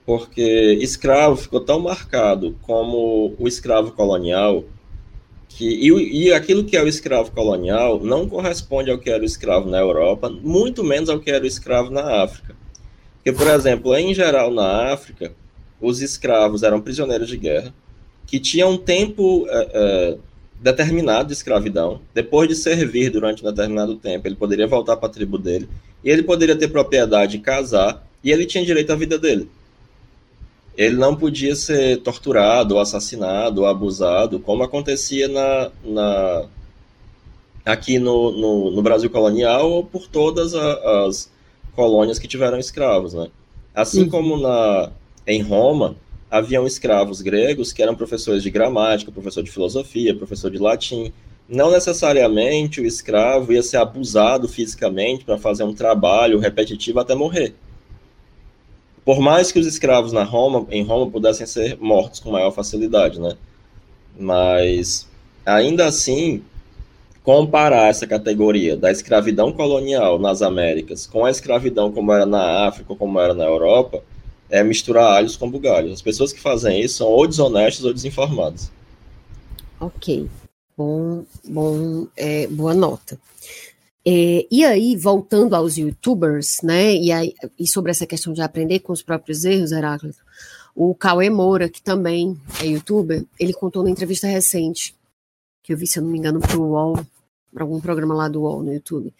Porque 0.05 0.77
escravo 0.81 1.35
ficou 1.35 1.59
tão 1.59 1.79
marcado 1.79 2.55
como 2.61 3.35
o 3.39 3.47
escravo 3.47 3.91
colonial, 3.91 4.63
que, 5.55 5.65
e, 5.65 6.25
e 6.25 6.33
aquilo 6.33 6.65
que 6.65 6.75
é 6.75 6.83
o 6.83 6.87
escravo 6.87 7.31
colonial 7.31 8.03
não 8.03 8.27
corresponde 8.27 8.91
ao 8.91 8.97
que 8.97 9.09
era 9.09 9.23
o 9.23 9.25
escravo 9.25 9.69
na 9.69 9.79
Europa, 9.79 10.29
muito 10.29 10.83
menos 10.83 11.09
ao 11.09 11.19
que 11.19 11.31
era 11.31 11.43
o 11.43 11.47
escravo 11.47 11.89
na 11.89 12.23
África. 12.23 12.53
Porque, 13.15 13.31
por 13.31 13.47
exemplo, 13.47 13.95
em 13.95 14.13
geral 14.13 14.51
na 14.51 14.91
África, 14.91 15.31
os 15.79 16.01
escravos 16.01 16.61
eram 16.61 16.81
prisioneiros 16.81 17.29
de 17.29 17.37
guerra, 17.37 17.73
que 18.27 18.37
tinham 18.37 18.71
um 18.71 18.77
tempo 18.77 19.45
é, 19.47 19.69
é, 19.73 20.17
determinado 20.59 21.29
de 21.29 21.33
escravidão. 21.33 22.01
Depois 22.13 22.49
de 22.49 22.55
servir 22.55 23.09
durante 23.09 23.41
um 23.41 23.49
determinado 23.49 23.95
tempo, 23.95 24.27
ele 24.27 24.35
poderia 24.35 24.67
voltar 24.67 24.97
para 24.97 25.07
a 25.07 25.11
tribo 25.11 25.37
dele, 25.37 25.69
e 26.03 26.09
ele 26.09 26.21
poderia 26.21 26.55
ter 26.55 26.67
propriedade 26.67 27.37
e 27.37 27.39
casar, 27.39 28.05
e 28.21 28.29
ele 28.29 28.45
tinha 28.45 28.65
direito 28.65 28.91
à 28.91 28.95
vida 28.95 29.17
dele 29.17 29.49
ele 30.77 30.95
não 30.95 31.15
podia 31.15 31.55
ser 31.55 32.01
torturado, 32.01 32.79
assassinado, 32.79 33.61
ou 33.61 33.67
abusado, 33.67 34.39
como 34.39 34.63
acontecia 34.63 35.27
na, 35.27 35.71
na 35.83 36.45
aqui 37.65 37.97
no, 37.97 38.31
no, 38.31 38.71
no, 38.71 38.81
Brasil 38.81 39.09
colonial 39.09 39.71
ou 39.71 39.83
por 39.83 40.07
todas 40.07 40.53
a, 40.53 41.05
as 41.07 41.31
colônias 41.75 42.19
que 42.19 42.27
tiveram 42.27 42.59
escravos, 42.59 43.13
né? 43.13 43.27
Assim 43.73 44.03
uhum. 44.03 44.09
como 44.09 44.37
na, 44.37 44.91
em 45.25 45.41
Roma, 45.41 45.95
haviam 46.29 46.67
escravos 46.67 47.21
gregos 47.21 47.71
que 47.71 47.81
eram 47.81 47.95
professores 47.95 48.43
de 48.43 48.49
gramática, 48.49 49.11
professor 49.11 49.43
de 49.43 49.51
filosofia, 49.51 50.15
professor 50.15 50.51
de 50.51 50.57
latim. 50.57 51.11
Não 51.47 51.71
necessariamente 51.71 52.81
o 52.81 52.85
escravo 52.85 53.53
ia 53.53 53.61
ser 53.63 53.77
abusado 53.77 54.47
fisicamente 54.47 55.23
para 55.23 55.37
fazer 55.37 55.63
um 55.63 55.73
trabalho 55.73 56.39
repetitivo 56.39 56.99
até 56.99 57.15
morrer. 57.15 57.53
Por 59.05 59.19
mais 59.19 59.51
que 59.51 59.59
os 59.59 59.67
escravos 59.67 60.11
na 60.11 60.23
Roma, 60.23 60.65
em 60.71 60.83
Roma 60.83 61.09
pudessem 61.11 61.45
ser 61.45 61.77
mortos 61.79 62.19
com 62.19 62.31
maior 62.31 62.51
facilidade, 62.51 63.19
né? 63.19 63.37
Mas 64.19 65.07
ainda 65.45 65.85
assim, 65.85 66.41
comparar 67.23 67.89
essa 67.89 68.07
categoria 68.07 68.75
da 68.75 68.91
escravidão 68.91 69.51
colonial 69.51 70.17
nas 70.17 70.41
Américas 70.41 71.05
com 71.05 71.23
a 71.23 71.29
escravidão 71.29 71.91
como 71.91 72.11
era 72.11 72.25
na 72.25 72.67
África, 72.67 72.95
como 72.95 73.19
era 73.19 73.35
na 73.35 73.43
Europa, 73.45 74.01
é 74.49 74.63
misturar 74.63 75.17
alhos 75.17 75.35
com 75.35 75.49
bugalhos. 75.49 75.93
As 75.93 76.01
pessoas 76.01 76.33
que 76.33 76.39
fazem 76.39 76.81
isso 76.81 76.97
são 76.97 77.07
ou 77.07 77.27
desonestas 77.27 77.85
ou 77.85 77.93
desinformadas. 77.93 78.71
Ok. 79.79 80.27
Bom, 80.77 81.23
bom, 81.47 82.07
é, 82.17 82.47
boa 82.47 82.73
nota. 82.73 83.17
É, 84.07 84.45
e 84.51 84.63
aí, 84.63 84.95
voltando 84.95 85.55
aos 85.55 85.77
youtubers, 85.77 86.61
né, 86.61 86.95
e, 86.95 87.11
aí, 87.11 87.33
e 87.57 87.67
sobre 87.67 87.89
essa 87.89 88.05
questão 88.05 88.33
de 88.33 88.41
aprender 88.41 88.79
com 88.81 88.93
os 88.93 89.01
próprios 89.01 89.43
erros, 89.45 89.71
Heráclito, 89.71 90.19
o 90.75 90.93
Cauê 90.93 91.27
Moura, 91.29 91.67
que 91.67 91.81
também 91.81 92.37
é 92.61 92.67
youtuber, 92.67 93.25
ele 93.39 93.53
contou 93.53 93.81
numa 93.81 93.91
entrevista 93.91 94.27
recente, 94.27 94.95
que 95.63 95.73
eu 95.73 95.77
vi, 95.77 95.87
se 95.87 95.97
eu 95.97 96.03
não 96.03 96.11
me 96.11 96.19
engano, 96.19 96.39
para 96.39 96.55
o 96.55 96.69
UOL, 96.69 97.05
para 97.51 97.63
algum 97.63 97.81
programa 97.81 98.13
lá 98.13 98.27
do 98.27 98.41
UOL 98.41 98.61
no 98.61 98.73
YouTube. 98.73 99.11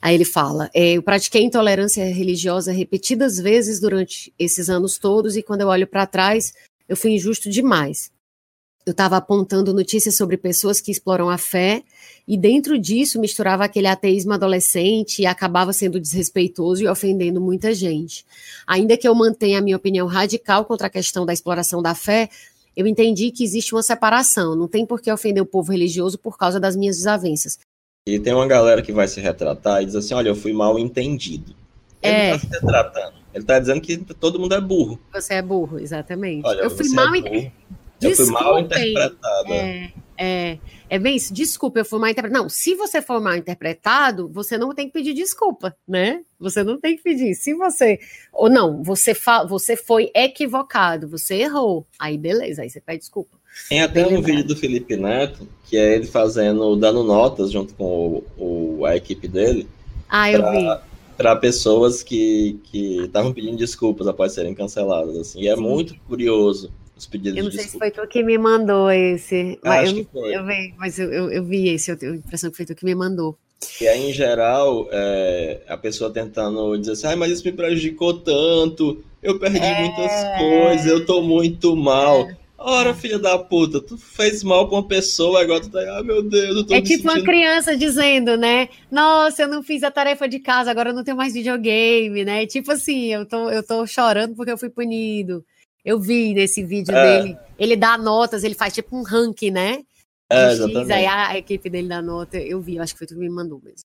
Aí 0.00 0.14
ele 0.14 0.24
fala: 0.24 0.70
é, 0.72 0.92
Eu 0.92 1.02
pratiquei 1.02 1.42
intolerância 1.42 2.04
religiosa 2.04 2.70
repetidas 2.70 3.38
vezes 3.38 3.80
durante 3.80 4.32
esses 4.38 4.70
anos 4.70 4.98
todos, 4.98 5.36
e 5.36 5.42
quando 5.42 5.62
eu 5.62 5.68
olho 5.68 5.86
para 5.86 6.06
trás, 6.06 6.52
eu 6.88 6.96
fui 6.96 7.12
injusto 7.12 7.50
demais 7.50 8.12
eu 8.86 8.92
estava 8.92 9.16
apontando 9.16 9.74
notícias 9.74 10.16
sobre 10.16 10.36
pessoas 10.36 10.80
que 10.80 10.90
exploram 10.90 11.28
a 11.28 11.36
fé, 11.36 11.82
e 12.26 12.36
dentro 12.36 12.78
disso 12.78 13.20
misturava 13.20 13.64
aquele 13.64 13.86
ateísmo 13.86 14.32
adolescente 14.32 15.20
e 15.20 15.26
acabava 15.26 15.72
sendo 15.72 16.00
desrespeitoso 16.00 16.82
e 16.82 16.88
ofendendo 16.88 17.40
muita 17.40 17.74
gente. 17.74 18.24
Ainda 18.66 18.96
que 18.96 19.06
eu 19.06 19.14
mantenha 19.14 19.58
a 19.58 19.62
minha 19.62 19.76
opinião 19.76 20.06
radical 20.06 20.64
contra 20.64 20.86
a 20.86 20.90
questão 20.90 21.26
da 21.26 21.32
exploração 21.32 21.82
da 21.82 21.94
fé, 21.94 22.30
eu 22.76 22.86
entendi 22.86 23.30
que 23.30 23.44
existe 23.44 23.74
uma 23.74 23.82
separação, 23.82 24.56
não 24.56 24.68
tem 24.68 24.86
por 24.86 25.00
que 25.00 25.12
ofender 25.12 25.42
o 25.42 25.46
povo 25.46 25.72
religioso 25.72 26.18
por 26.18 26.38
causa 26.38 26.58
das 26.58 26.76
minhas 26.76 26.96
desavenças. 26.96 27.58
E 28.06 28.18
tem 28.18 28.32
uma 28.32 28.46
galera 28.46 28.80
que 28.80 28.92
vai 28.92 29.06
se 29.06 29.20
retratar 29.20 29.82
e 29.82 29.86
diz 29.86 29.94
assim: 29.94 30.14
olha, 30.14 30.28
eu 30.30 30.34
fui 30.34 30.52
mal 30.52 30.78
entendido. 30.78 31.54
Ele 32.02 32.14
é. 32.14 32.34
está 32.34 32.38
se 32.38 32.52
retratando. 32.60 33.20
Ele 33.34 33.44
está 33.44 33.58
dizendo 33.58 33.80
que 33.80 33.98
todo 34.14 34.40
mundo 34.40 34.54
é 34.54 34.60
burro. 34.60 34.98
Você 35.12 35.34
é 35.34 35.42
burro, 35.42 35.78
exatamente. 35.78 36.46
Olha, 36.46 36.62
eu 36.62 36.70
fui 36.70 36.88
mal 36.88 37.14
é 37.14 37.18
entendido 37.18 37.52
eu 38.00 38.16
fui 38.16 38.26
mal 38.26 38.58
interpretado. 38.58 39.52
É, 39.52 39.92
é, 40.22 40.58
é 40.90 40.98
bem 40.98 41.16
isso. 41.16 41.32
Desculpa, 41.32 41.80
eu 41.80 41.84
fui 41.84 41.98
mal 41.98 42.10
interpretado. 42.10 42.42
Não, 42.42 42.48
se 42.48 42.74
você 42.74 43.00
for 43.00 43.20
mal 43.20 43.36
interpretado, 43.36 44.28
você 44.28 44.58
não 44.58 44.74
tem 44.74 44.86
que 44.86 44.92
pedir 44.92 45.14
desculpa, 45.14 45.74
né? 45.88 46.22
Você 46.38 46.62
não 46.62 46.78
tem 46.78 46.96
que 46.96 47.02
pedir. 47.02 47.34
Se 47.34 47.54
você. 47.54 47.98
Ou 48.32 48.50
não, 48.50 48.82
você, 48.82 49.14
fa, 49.14 49.44
você 49.44 49.76
foi 49.76 50.10
equivocado, 50.14 51.08
você 51.08 51.36
errou. 51.36 51.86
Aí 51.98 52.18
beleza, 52.18 52.62
aí 52.62 52.68
você 52.68 52.80
pede 52.80 53.00
desculpa. 53.00 53.38
Tem 53.68 53.82
até 53.82 54.06
um 54.06 54.20
vídeo 54.20 54.44
do 54.44 54.56
Felipe 54.56 54.96
Neto, 54.96 55.48
que 55.64 55.76
é 55.76 55.94
ele 55.94 56.06
fazendo, 56.06 56.76
dando 56.76 57.02
notas 57.02 57.50
junto 57.50 57.74
com 57.74 58.22
o, 58.36 58.78
o 58.78 58.84
a 58.84 58.96
equipe 58.96 59.26
dele. 59.26 59.66
Ah, 60.08 60.30
eu 60.30 60.50
vi 60.50 60.66
para 61.16 61.36
pessoas 61.36 62.02
que 62.02 62.60
estavam 62.72 63.32
pedindo 63.32 63.56
desculpas 63.56 64.06
após 64.06 64.32
serem 64.32 64.54
canceladas. 64.54 65.16
Assim. 65.16 65.40
E 65.40 65.48
é 65.48 65.56
Sim. 65.56 65.62
muito 65.62 65.94
curioso 66.08 66.70
os 67.00 67.06
pedidos 67.06 67.36
Eu 67.36 67.44
não 67.44 67.50
sei 67.50 67.64
desculpa. 67.64 67.86
se 67.86 67.94
foi 67.94 68.04
tu 68.04 68.08
que 68.08 68.22
me 68.22 68.38
mandou 68.38 68.90
esse. 68.90 69.58
Mas 69.64 69.88
Acho 69.88 69.98
eu, 69.98 70.04
que 70.04 70.12
foi. 70.12 70.36
Eu, 70.36 70.46
vi, 70.46 70.74
mas 70.78 70.98
eu, 70.98 71.12
eu, 71.12 71.30
eu, 71.30 71.44
vi 71.44 71.68
esse, 71.68 71.90
eu 71.90 71.96
tenho 71.96 72.12
a 72.12 72.16
impressão 72.16 72.50
que 72.50 72.56
foi 72.56 72.66
tu 72.66 72.74
que 72.74 72.84
me 72.84 72.94
mandou. 72.94 73.36
E 73.80 73.86
aí, 73.86 74.10
em 74.10 74.12
geral, 74.12 74.88
é, 74.90 75.60
a 75.68 75.76
pessoa 75.76 76.10
tentando 76.10 76.78
dizer 76.78 76.92
assim, 76.92 77.06
ah, 77.08 77.16
mas 77.16 77.32
isso 77.32 77.44
me 77.44 77.52
prejudicou 77.52 78.14
tanto, 78.14 79.04
eu 79.22 79.38
perdi 79.38 79.58
é... 79.58 79.80
muitas 79.80 80.38
coisas, 80.38 80.86
eu 80.86 81.04
tô 81.04 81.20
muito 81.20 81.76
mal. 81.76 82.22
É. 82.22 82.40
Ora, 82.62 82.92
filha 82.94 83.18
da 83.18 83.38
puta, 83.38 83.80
tu 83.80 83.96
fez 83.96 84.44
mal 84.44 84.68
pra 84.68 84.76
uma 84.76 84.86
pessoa, 84.86 85.40
agora 85.40 85.62
tu 85.62 85.70
tá, 85.70 85.80
ah, 85.98 86.02
meu 86.02 86.22
Deus, 86.22 86.56
eu 86.56 86.66
tô 86.66 86.74
É 86.74 86.82
tipo 86.82 87.02
sentindo... 87.02 87.10
uma 87.10 87.22
criança 87.22 87.74
dizendo, 87.74 88.36
né? 88.36 88.68
Nossa, 88.90 89.42
eu 89.42 89.48
não 89.48 89.62
fiz 89.62 89.82
a 89.82 89.90
tarefa 89.90 90.28
de 90.28 90.38
casa, 90.38 90.70
agora 90.70 90.90
eu 90.90 90.94
não 90.94 91.02
tenho 91.02 91.16
mais 91.16 91.32
videogame, 91.32 92.22
né? 92.22 92.46
Tipo 92.46 92.72
assim, 92.72 93.06
eu 93.14 93.24
tô, 93.24 93.48
eu 93.48 93.62
tô 93.62 93.86
chorando 93.86 94.34
porque 94.34 94.52
eu 94.52 94.58
fui 94.58 94.68
punido. 94.68 95.42
Eu 95.84 95.98
vi 95.98 96.34
nesse 96.34 96.62
vídeo 96.62 96.94
é. 96.94 97.22
dele. 97.22 97.38
Ele 97.58 97.76
dá 97.76 97.96
notas, 97.96 98.44
ele 98.44 98.54
faz 98.54 98.72
tipo 98.72 98.96
um 98.96 99.02
ranking, 99.02 99.50
né? 99.50 99.82
É, 100.30 100.52
exatamente. 100.52 100.92
aí 100.92 101.06
a 101.06 101.36
equipe 101.36 101.68
dele 101.68 101.88
dá 101.88 102.00
nota. 102.00 102.38
Eu 102.38 102.60
vi, 102.60 102.78
acho 102.78 102.92
que 102.94 102.98
foi 102.98 103.06
tu 103.06 103.14
que 103.14 103.20
me 103.20 103.28
mandou 103.28 103.60
mesmo. 103.62 103.84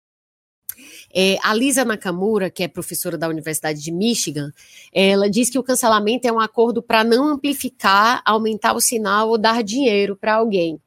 É, 1.14 1.38
a 1.42 1.54
Lisa 1.54 1.86
Nakamura, 1.86 2.50
que 2.50 2.62
é 2.64 2.68
professora 2.68 3.18
da 3.18 3.28
Universidade 3.28 3.82
de 3.82 3.92
Michigan, 3.92 4.52
ela 4.94 5.30
diz 5.30 5.50
que 5.50 5.58
o 5.58 5.64
cancelamento 5.64 6.28
é 6.28 6.32
um 6.32 6.40
acordo 6.40 6.84
para 6.84 7.04
não 7.04 7.30
amplificar, 7.30 8.22
aumentar 8.26 8.74
o 8.74 8.82
sinal 8.82 9.30
ou 9.30 9.38
dar 9.38 9.64
dinheiro 9.64 10.16
para 10.16 10.36
alguém. 10.36 10.80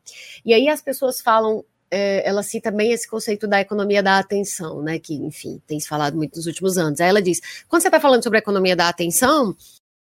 E 0.44 0.52
aí 0.52 0.68
as 0.68 0.82
pessoas 0.82 1.20
falam, 1.20 1.64
é, 1.90 2.28
ela 2.28 2.42
cita 2.42 2.70
bem 2.70 2.92
esse 2.92 3.08
conceito 3.08 3.48
da 3.48 3.60
economia 3.60 4.02
da 4.02 4.18
atenção, 4.18 4.82
né? 4.82 4.98
Que, 4.98 5.14
enfim, 5.14 5.60
tem 5.66 5.80
se 5.80 5.88
falado 5.88 6.16
muito 6.16 6.36
nos 6.36 6.46
últimos 6.46 6.76
anos. 6.76 7.00
Aí 7.00 7.08
ela 7.08 7.22
diz: 7.22 7.40
quando 7.66 7.82
você 7.82 7.88
está 7.88 7.98
falando 7.98 8.22
sobre 8.22 8.38
a 8.38 8.40
economia 8.40 8.76
da 8.76 8.88
atenção, 8.88 9.56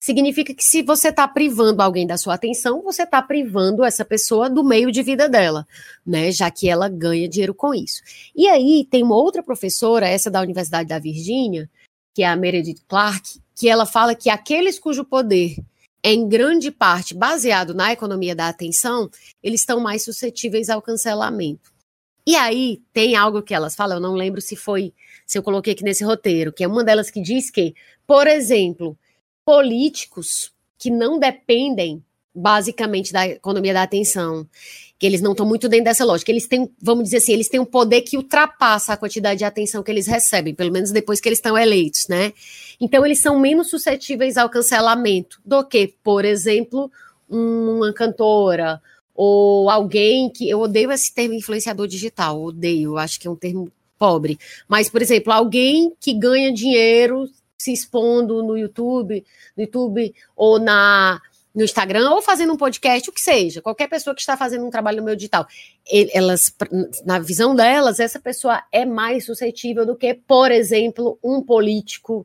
significa 0.00 0.54
que 0.54 0.64
se 0.64 0.82
você 0.82 1.08
está 1.08 1.28
privando 1.28 1.82
alguém 1.82 2.06
da 2.06 2.16
sua 2.16 2.34
atenção, 2.34 2.82
você 2.82 3.02
está 3.02 3.20
privando 3.20 3.84
essa 3.84 4.04
pessoa 4.04 4.48
do 4.48 4.64
meio 4.64 4.90
de 4.90 5.02
vida 5.02 5.28
dela, 5.28 5.68
né? 6.06 6.32
Já 6.32 6.50
que 6.50 6.68
ela 6.68 6.88
ganha 6.88 7.28
dinheiro 7.28 7.54
com 7.54 7.74
isso. 7.74 8.02
E 8.34 8.48
aí 8.48 8.86
tem 8.90 9.02
uma 9.02 9.14
outra 9.14 9.42
professora, 9.42 10.08
essa 10.08 10.30
da 10.30 10.40
Universidade 10.40 10.88
da 10.88 10.98
Virgínia, 10.98 11.70
que 12.14 12.22
é 12.22 12.26
a 12.26 12.34
Meredith 12.34 12.82
Clark, 12.88 13.40
que 13.54 13.68
ela 13.68 13.84
fala 13.84 14.14
que 14.14 14.30
aqueles 14.30 14.78
cujo 14.78 15.04
poder 15.04 15.56
é 16.02 16.12
em 16.14 16.26
grande 16.26 16.70
parte 16.70 17.14
baseado 17.14 17.74
na 17.74 17.92
economia 17.92 18.34
da 18.34 18.48
atenção, 18.48 19.10
eles 19.42 19.60
estão 19.60 19.78
mais 19.80 20.02
suscetíveis 20.02 20.70
ao 20.70 20.80
cancelamento. 20.80 21.70
E 22.26 22.36
aí 22.36 22.80
tem 22.92 23.16
algo 23.16 23.42
que 23.42 23.52
elas 23.54 23.74
falam, 23.74 23.98
eu 23.98 24.00
não 24.00 24.14
lembro 24.14 24.40
se 24.40 24.56
foi, 24.56 24.94
se 25.26 25.36
eu 25.36 25.42
coloquei 25.42 25.74
aqui 25.74 25.84
nesse 25.84 26.04
roteiro, 26.04 26.52
que 26.52 26.64
é 26.64 26.68
uma 26.68 26.84
delas 26.84 27.10
que 27.10 27.20
diz 27.20 27.50
que, 27.50 27.74
por 28.06 28.26
exemplo, 28.26 28.96
políticos 29.50 30.52
que 30.78 30.90
não 30.90 31.18
dependem 31.18 32.00
basicamente 32.32 33.12
da 33.12 33.26
economia 33.26 33.74
da 33.74 33.82
atenção, 33.82 34.46
que 34.96 35.04
eles 35.04 35.20
não 35.20 35.32
estão 35.32 35.44
muito 35.44 35.68
dentro 35.68 35.86
dessa 35.86 36.04
lógica. 36.04 36.30
Eles 36.30 36.46
têm, 36.46 36.70
vamos 36.80 37.02
dizer 37.02 37.16
assim, 37.16 37.32
eles 37.32 37.48
têm 37.48 37.58
um 37.58 37.64
poder 37.64 38.02
que 38.02 38.16
ultrapassa 38.16 38.92
a 38.92 38.96
quantidade 38.96 39.38
de 39.38 39.44
atenção 39.44 39.82
que 39.82 39.90
eles 39.90 40.06
recebem, 40.06 40.54
pelo 40.54 40.70
menos 40.70 40.92
depois 40.92 41.20
que 41.20 41.28
eles 41.28 41.38
estão 41.38 41.58
eleitos, 41.58 42.06
né? 42.08 42.32
Então 42.80 43.04
eles 43.04 43.20
são 43.20 43.40
menos 43.40 43.68
suscetíveis 43.70 44.36
ao 44.36 44.48
cancelamento 44.48 45.40
do 45.44 45.64
que, 45.64 45.94
por 46.00 46.24
exemplo, 46.24 46.88
uma 47.28 47.92
cantora 47.92 48.80
ou 49.16 49.68
alguém 49.68 50.30
que 50.30 50.48
eu 50.48 50.60
odeio 50.60 50.92
esse 50.92 51.12
termo 51.12 51.34
influenciador 51.34 51.88
digital, 51.88 52.40
odeio, 52.40 52.96
acho 52.96 53.18
que 53.18 53.26
é 53.26 53.30
um 53.30 53.34
termo 53.34 53.68
pobre, 53.98 54.38
mas 54.68 54.88
por 54.88 55.02
exemplo, 55.02 55.32
alguém 55.32 55.92
que 56.00 56.14
ganha 56.14 56.52
dinheiro 56.52 57.28
se 57.60 57.72
expondo 57.72 58.42
no 58.42 58.56
YouTube, 58.56 59.24
no 59.56 59.62
YouTube 59.62 60.14
ou 60.34 60.58
na 60.58 61.20
no 61.52 61.64
Instagram 61.64 62.10
ou 62.10 62.22
fazendo 62.22 62.52
um 62.52 62.56
podcast, 62.56 63.10
o 63.10 63.12
que 63.12 63.20
seja, 63.20 63.60
qualquer 63.60 63.88
pessoa 63.88 64.14
que 64.14 64.20
está 64.20 64.36
fazendo 64.36 64.64
um 64.64 64.70
trabalho 64.70 64.98
no 64.98 65.04
meio 65.04 65.16
digital, 65.16 65.46
elas, 66.12 66.54
na 67.04 67.18
visão 67.18 67.56
delas, 67.56 67.98
essa 67.98 68.20
pessoa 68.20 68.62
é 68.70 68.84
mais 68.84 69.26
suscetível 69.26 69.84
do 69.84 69.96
que, 69.96 70.14
por 70.14 70.52
exemplo, 70.52 71.18
um 71.22 71.42
político 71.42 72.24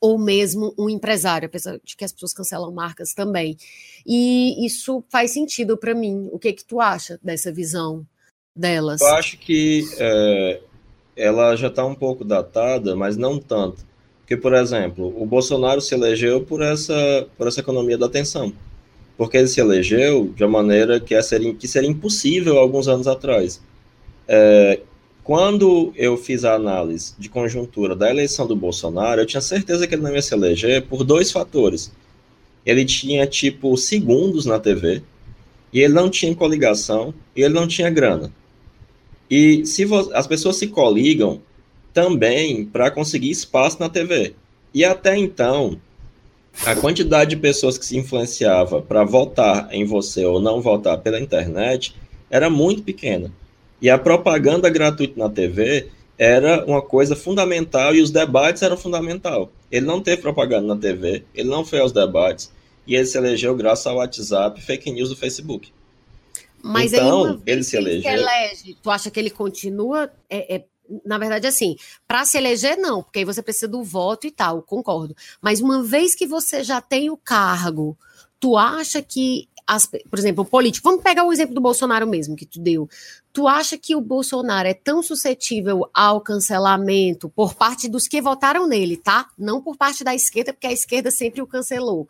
ou 0.00 0.18
mesmo 0.18 0.74
um 0.78 0.88
empresário, 0.88 1.46
apesar 1.46 1.78
de 1.84 1.94
que 1.94 2.04
as 2.04 2.12
pessoas 2.12 2.32
cancelam 2.32 2.72
marcas 2.72 3.12
também. 3.12 3.58
E 4.06 4.64
isso 4.64 5.04
faz 5.10 5.32
sentido 5.32 5.76
para 5.76 5.94
mim. 5.94 6.30
O 6.32 6.38
que 6.38 6.54
que 6.54 6.64
tu 6.64 6.80
acha 6.80 7.20
dessa 7.22 7.52
visão 7.52 8.06
delas? 8.56 9.02
Eu 9.02 9.08
acho 9.08 9.36
que 9.36 9.84
é, 9.98 10.62
ela 11.16 11.54
já 11.56 11.68
está 11.68 11.84
um 11.84 11.94
pouco 11.94 12.24
datada, 12.24 12.96
mas 12.96 13.16
não 13.16 13.38
tanto. 13.38 13.89
Porque, 14.30 14.42
por 14.42 14.54
exemplo, 14.54 15.12
o 15.20 15.26
Bolsonaro 15.26 15.80
se 15.80 15.92
elegeu 15.92 16.42
por 16.42 16.62
essa, 16.62 17.26
por 17.36 17.48
essa 17.48 17.58
economia 17.58 17.98
da 17.98 18.06
atenção. 18.06 18.52
Porque 19.18 19.36
ele 19.36 19.48
se 19.48 19.60
elegeu 19.60 20.32
de 20.36 20.44
uma 20.44 20.62
maneira 20.62 21.00
que, 21.00 21.16
é 21.16 21.20
seria, 21.20 21.52
que 21.52 21.66
seria 21.66 21.90
impossível 21.90 22.56
alguns 22.56 22.86
anos 22.86 23.08
atrás. 23.08 23.60
É, 24.28 24.78
quando 25.24 25.92
eu 25.96 26.16
fiz 26.16 26.44
a 26.44 26.54
análise 26.54 27.12
de 27.18 27.28
conjuntura 27.28 27.96
da 27.96 28.08
eleição 28.08 28.46
do 28.46 28.54
Bolsonaro, 28.54 29.20
eu 29.20 29.26
tinha 29.26 29.40
certeza 29.40 29.84
que 29.84 29.96
ele 29.96 30.02
não 30.02 30.14
ia 30.14 30.22
se 30.22 30.32
eleger 30.32 30.86
por 30.86 31.02
dois 31.02 31.32
fatores. 31.32 31.90
Ele 32.64 32.84
tinha, 32.84 33.26
tipo, 33.26 33.76
segundos 33.76 34.46
na 34.46 34.60
TV, 34.60 35.02
e 35.72 35.80
ele 35.80 35.92
não 35.92 36.08
tinha 36.08 36.32
coligação, 36.36 37.12
e 37.34 37.42
ele 37.42 37.54
não 37.54 37.66
tinha 37.66 37.90
grana. 37.90 38.32
E 39.28 39.66
se 39.66 39.88
as 40.14 40.28
pessoas 40.28 40.54
se 40.54 40.68
coligam, 40.68 41.42
também 41.92 42.64
para 42.64 42.90
conseguir 42.90 43.30
espaço 43.30 43.78
na 43.80 43.88
TV. 43.88 44.34
E 44.72 44.84
até 44.84 45.16
então, 45.16 45.80
a 46.64 46.76
quantidade 46.76 47.30
de 47.30 47.36
pessoas 47.36 47.78
que 47.78 47.86
se 47.86 47.96
influenciava 47.96 48.82
para 48.82 49.04
votar 49.04 49.68
em 49.72 49.84
você 49.84 50.24
ou 50.24 50.40
não 50.40 50.60
votar 50.60 50.98
pela 50.98 51.20
internet 51.20 51.94
era 52.30 52.50
muito 52.50 52.82
pequena. 52.82 53.32
E 53.80 53.88
a 53.88 53.98
propaganda 53.98 54.68
gratuita 54.68 55.18
na 55.18 55.28
TV 55.28 55.88
era 56.18 56.64
uma 56.66 56.82
coisa 56.82 57.16
fundamental 57.16 57.94
e 57.94 58.02
os 58.02 58.10
debates 58.10 58.62
eram 58.62 58.76
fundamental. 58.76 59.50
Ele 59.72 59.86
não 59.86 60.02
teve 60.02 60.20
propaganda 60.20 60.74
na 60.74 60.80
TV, 60.80 61.24
ele 61.34 61.48
não 61.48 61.64
foi 61.64 61.80
aos 61.80 61.92
debates 61.92 62.52
e 62.86 62.94
ele 62.94 63.06
se 63.06 63.16
elegeu 63.16 63.54
graças 63.56 63.86
ao 63.86 63.96
WhatsApp, 63.96 64.60
fake 64.60 64.90
news 64.90 65.08
do 65.08 65.16
Facebook. 65.16 65.72
Mas 66.62 66.92
então, 66.92 67.40
ele 67.46 67.64
se 67.64 67.76
elegeu. 67.76 68.12
Elege, 68.12 68.76
tu 68.82 68.90
acha 68.90 69.10
que 69.10 69.18
ele 69.18 69.30
continua 69.30 70.10
é, 70.28 70.56
é 70.56 70.64
na 71.04 71.18
verdade, 71.18 71.46
assim, 71.46 71.76
para 72.06 72.24
se 72.24 72.36
eleger, 72.36 72.76
não, 72.76 73.02
porque 73.02 73.20
aí 73.20 73.24
você 73.24 73.42
precisa 73.42 73.68
do 73.68 73.82
voto 73.82 74.26
e 74.26 74.30
tal, 74.30 74.62
concordo. 74.62 75.14
Mas 75.40 75.60
uma 75.60 75.82
vez 75.82 76.14
que 76.14 76.26
você 76.26 76.64
já 76.64 76.80
tem 76.80 77.10
o 77.10 77.16
cargo, 77.16 77.96
tu 78.38 78.56
acha 78.56 79.02
que 79.02 79.48
as, 79.66 79.86
por 79.86 80.18
exemplo, 80.18 80.42
o 80.42 80.46
político, 80.46 80.88
vamos 80.88 81.04
pegar 81.04 81.24
o 81.24 81.32
exemplo 81.32 81.54
do 81.54 81.60
Bolsonaro 81.60 82.04
mesmo, 82.04 82.34
que 82.34 82.44
tu 82.44 82.58
deu. 82.58 82.88
Tu 83.32 83.46
acha 83.46 83.78
que 83.78 83.94
o 83.94 84.00
Bolsonaro 84.00 84.66
é 84.66 84.74
tão 84.74 85.00
suscetível 85.00 85.88
ao 85.94 86.20
cancelamento 86.20 87.28
por 87.28 87.54
parte 87.54 87.88
dos 87.88 88.08
que 88.08 88.20
votaram 88.20 88.66
nele, 88.66 88.96
tá? 88.96 89.28
Não 89.38 89.62
por 89.62 89.76
parte 89.76 90.02
da 90.02 90.12
esquerda, 90.12 90.52
porque 90.52 90.66
a 90.66 90.72
esquerda 90.72 91.12
sempre 91.12 91.40
o 91.40 91.46
cancelou, 91.46 92.08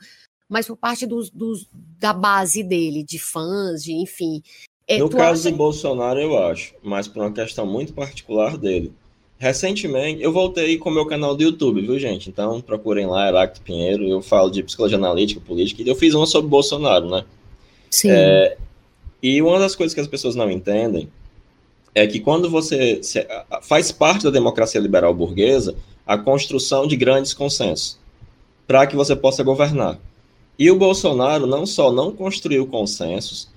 mas 0.49 0.67
por 0.67 0.77
parte 0.77 1.07
dos, 1.07 1.29
dos 1.29 1.69
da 1.73 2.15
base 2.15 2.63
dele, 2.63 3.05
de 3.05 3.19
fãs, 3.19 3.83
de 3.83 3.93
enfim. 3.93 4.43
É, 4.91 4.99
no 4.99 5.09
caso 5.09 5.43
acha... 5.43 5.51
do 5.53 5.57
Bolsonaro, 5.57 6.19
eu 6.19 6.37
acho, 6.37 6.75
mas 6.83 7.07
por 7.07 7.23
uma 7.23 7.31
questão 7.31 7.65
muito 7.65 7.93
particular 7.93 8.59
dele. 8.59 8.93
Recentemente, 9.39 10.21
eu 10.21 10.33
voltei 10.33 10.77
com 10.79 10.91
o 10.91 10.93
meu 10.93 11.07
canal 11.07 11.37
do 11.37 11.43
YouTube, 11.45 11.81
viu, 11.81 11.97
gente? 11.97 12.29
Então, 12.29 12.61
procurem 12.61 13.07
lá, 13.07 13.29
Heracto 13.29 13.61
Pinheiro. 13.63 14.03
Eu 14.03 14.21
falo 14.21 14.51
de 14.51 14.65
psicologia 14.65 14.99
analítica, 14.99 15.41
política, 15.41 15.81
e 15.81 15.89
eu 15.89 15.95
fiz 15.95 16.13
uma 16.13 16.27
sobre 16.27 16.51
Bolsonaro, 16.51 17.09
né? 17.09 17.25
Sim. 17.89 18.11
É, 18.11 18.57
e 19.23 19.41
uma 19.41 19.61
das 19.61 19.77
coisas 19.77 19.95
que 19.95 20.01
as 20.01 20.09
pessoas 20.09 20.35
não 20.35 20.51
entendem 20.51 21.09
é 21.95 22.07
que 22.07 22.19
quando 22.19 22.51
você 22.51 23.01
se, 23.03 23.25
faz 23.63 23.93
parte 23.93 24.25
da 24.25 24.31
democracia 24.31 24.81
liberal 24.81 25.15
burguesa 25.15 25.77
a 26.05 26.19
construção 26.19 26.87
de 26.87 26.97
grandes 26.97 27.33
consensos 27.33 27.97
para 28.67 28.87
que 28.87 28.97
você 28.97 29.15
possa 29.15 29.43
governar. 29.45 30.01
E 30.59 30.71
o 30.71 30.77
Bolsonaro 30.77 31.47
não 31.47 31.65
só 31.65 31.93
não 31.93 32.13
construiu 32.13 32.67
consensos, 32.67 33.50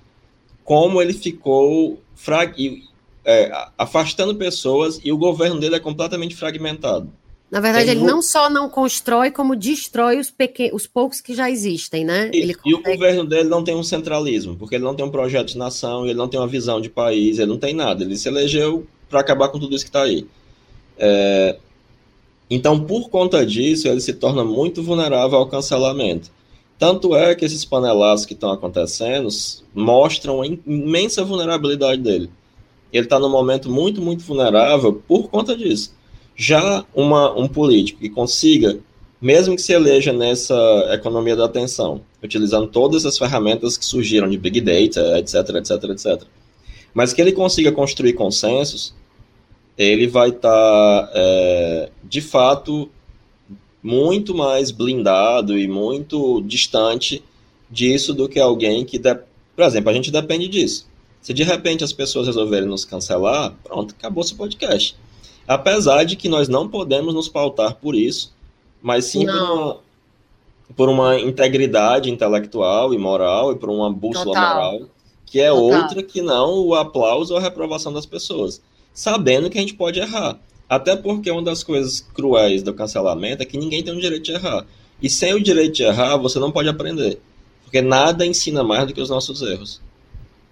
como 0.64 1.00
ele 1.00 1.12
ficou 1.12 2.00
frag 2.16 2.82
é, 3.24 3.50
afastando 3.78 4.34
pessoas 4.34 5.00
e 5.04 5.12
o 5.12 5.18
governo 5.18 5.60
dele 5.60 5.76
é 5.76 5.80
completamente 5.80 6.34
fragmentado. 6.34 7.10
Na 7.50 7.60
verdade, 7.60 7.90
ele, 7.90 8.00
ele 8.00 8.06
não 8.06 8.20
só 8.20 8.50
não 8.50 8.68
constrói, 8.68 9.30
como 9.30 9.54
destrói 9.54 10.18
os, 10.18 10.30
pequen... 10.30 10.70
os 10.74 10.86
poucos 10.86 11.20
que 11.20 11.34
já 11.34 11.48
existem, 11.48 12.04
né? 12.04 12.30
E, 12.32 12.52
consegue... 12.52 12.60
e, 12.64 12.74
o 12.74 12.82
governo 12.82 13.24
dele 13.24 13.48
não 13.48 13.62
tem 13.62 13.76
um 13.76 13.82
centralismo, 13.82 14.56
porque 14.56 14.74
ele 14.74 14.82
não 14.82 14.94
tem 14.94 15.04
um 15.04 15.10
projeto 15.10 15.48
de 15.48 15.58
nação, 15.58 16.04
ele 16.04 16.14
não 16.14 16.26
tem 16.26 16.40
uma 16.40 16.48
visão 16.48 16.80
de 16.80 16.90
país, 16.90 17.38
ele 17.38 17.50
não 17.50 17.58
tem 17.58 17.72
nada. 17.72 18.02
Ele 18.02 18.16
se 18.16 18.28
elegeu 18.28 18.86
para 19.08 19.20
acabar 19.20 19.48
com 19.48 19.60
tudo 19.60 19.76
isso 19.76 19.84
que 19.84 19.90
está 19.90 20.02
aí. 20.02 20.26
É... 20.98 21.56
Então, 22.50 22.80
por 22.80 23.08
conta 23.08 23.46
disso, 23.46 23.86
ele 23.86 24.00
se 24.00 24.14
torna 24.14 24.44
muito 24.44 24.82
vulnerável 24.82 25.38
ao 25.38 25.46
cancelamento. 25.46 26.30
Tanto 26.78 27.14
é 27.14 27.34
que 27.34 27.44
esses 27.44 27.64
panelaços 27.64 28.26
que 28.26 28.34
estão 28.34 28.50
acontecendo 28.50 29.28
mostram 29.74 30.42
a 30.42 30.46
imensa 30.46 31.24
vulnerabilidade 31.24 32.02
dele 32.02 32.30
ele 32.94 33.06
está 33.06 33.18
num 33.18 33.28
momento 33.28 33.68
muito, 33.68 34.00
muito 34.00 34.22
vulnerável 34.22 35.02
por 35.06 35.28
conta 35.28 35.56
disso. 35.56 35.92
Já 36.36 36.84
uma, 36.94 37.36
um 37.36 37.48
político 37.48 38.00
que 38.00 38.08
consiga, 38.08 38.78
mesmo 39.20 39.56
que 39.56 39.62
se 39.62 39.72
eleja 39.72 40.12
nessa 40.12 40.54
economia 40.92 41.34
da 41.34 41.44
atenção, 41.44 42.02
utilizando 42.22 42.68
todas 42.68 43.04
as 43.04 43.18
ferramentas 43.18 43.76
que 43.76 43.84
surgiram 43.84 44.28
de 44.28 44.38
Big 44.38 44.60
Data, 44.60 45.18
etc, 45.18 45.56
etc, 45.56 45.90
etc, 45.90 46.22
mas 46.94 47.12
que 47.12 47.20
ele 47.20 47.32
consiga 47.32 47.72
construir 47.72 48.12
consensos, 48.12 48.94
ele 49.76 50.06
vai 50.06 50.28
estar, 50.28 50.48
tá, 50.48 51.10
é, 51.12 51.90
de 52.04 52.20
fato, 52.20 52.88
muito 53.84 54.34
mais 54.34 54.70
blindado 54.70 55.58
e 55.58 55.68
muito 55.68 56.40
distante 56.40 57.22
disso 57.70 58.14
do 58.14 58.26
que 58.26 58.40
alguém 58.40 58.82
que, 58.82 58.98
de... 58.98 59.14
por 59.54 59.62
exemplo, 59.62 59.90
a 59.90 59.92
gente 59.92 60.10
depende 60.10 60.48
disso. 60.48 60.86
Se 61.20 61.34
de 61.34 61.42
repente 61.42 61.84
as 61.84 61.92
pessoas 61.92 62.26
resolverem 62.26 62.66
nos 62.66 62.86
cancelar, 62.86 63.54
pronto, 63.62 63.94
acabou 63.96 64.24
seu 64.24 64.38
podcast. 64.38 64.96
Apesar 65.46 66.04
de 66.04 66.16
que 66.16 66.30
nós 66.30 66.48
não 66.48 66.66
podemos 66.66 67.12
nos 67.12 67.28
pautar 67.28 67.74
por 67.74 67.94
isso, 67.94 68.32
mas 68.82 69.04
sim 69.04 69.26
por 69.26 69.34
uma, 69.34 69.76
por 70.74 70.88
uma, 70.88 71.20
integridade 71.20 72.10
intelectual 72.10 72.94
e 72.94 72.98
moral 72.98 73.52
e 73.52 73.56
por 73.56 73.68
uma 73.68 73.92
bússola 73.92 74.34
Total. 74.34 74.54
moral, 74.54 74.88
que 75.26 75.40
é 75.40 75.50
Total. 75.50 75.62
outra 75.62 76.02
que 76.02 76.22
não 76.22 76.58
o 76.60 76.74
aplauso 76.74 77.34
ou 77.34 77.38
a 77.38 77.42
reprovação 77.42 77.92
das 77.92 78.06
pessoas, 78.06 78.62
sabendo 78.94 79.50
que 79.50 79.58
a 79.58 79.60
gente 79.60 79.74
pode 79.74 80.00
errar. 80.00 80.38
Até 80.74 80.96
porque 80.96 81.30
uma 81.30 81.42
das 81.42 81.62
coisas 81.62 82.00
cruéis 82.00 82.62
do 82.62 82.74
cancelamento 82.74 83.42
é 83.42 83.46
que 83.46 83.56
ninguém 83.56 83.82
tem 83.82 83.96
o 83.96 84.00
direito 84.00 84.24
de 84.24 84.32
errar. 84.32 84.66
E 85.00 85.08
sem 85.08 85.32
o 85.32 85.42
direito 85.42 85.74
de 85.74 85.84
errar, 85.84 86.16
você 86.16 86.40
não 86.40 86.50
pode 86.50 86.68
aprender. 86.68 87.20
Porque 87.62 87.80
nada 87.80 88.26
ensina 88.26 88.64
mais 88.64 88.84
do 88.84 88.92
que 88.92 89.00
os 89.00 89.08
nossos 89.08 89.40
erros. 89.40 89.80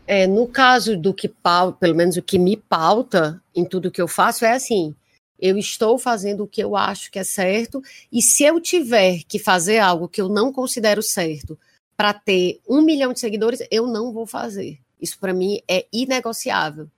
É, 0.07 0.27
no 0.27 0.47
caso 0.47 0.97
do 0.97 1.13
que 1.13 1.27
pauta, 1.27 1.79
pelo 1.81 1.97
menos 1.97 2.17
o 2.17 2.23
que 2.23 2.39
me 2.39 2.57
pauta 2.57 3.43
em 3.53 3.65
tudo 3.65 3.91
que 3.91 4.01
eu 4.01 4.07
faço 4.07 4.45
é 4.45 4.53
assim: 4.53 4.95
eu 5.41 5.59
estou 5.59 5.99
fazendo 5.99 6.45
o 6.45 6.47
que 6.47 6.63
eu 6.63 6.77
acho 6.77 7.11
que 7.11 7.19
é 7.19 7.25
certo, 7.25 7.83
e 8.13 8.23
se 8.23 8.45
eu 8.45 8.61
tiver 8.61 9.23
que 9.27 9.41
fazer 9.41 9.81
algo 9.81 10.09
que 10.09 10.21
eu 10.21 10.29
não 10.29 10.53
considero 10.53 11.03
certo 11.03 11.59
para 11.97 12.15
ter 12.15 12.61
um 12.69 12.81
milhão 12.81 13.13
de 13.13 13.19
seguidores, 13.19 13.61
eu 13.73 13.89
não 13.89 14.13
vou 14.13 14.27
fazer. 14.27 14.79
Isso 15.01 15.19
para 15.19 15.35
mim 15.35 15.61
é 15.69 15.85
inegociável. 15.93 16.89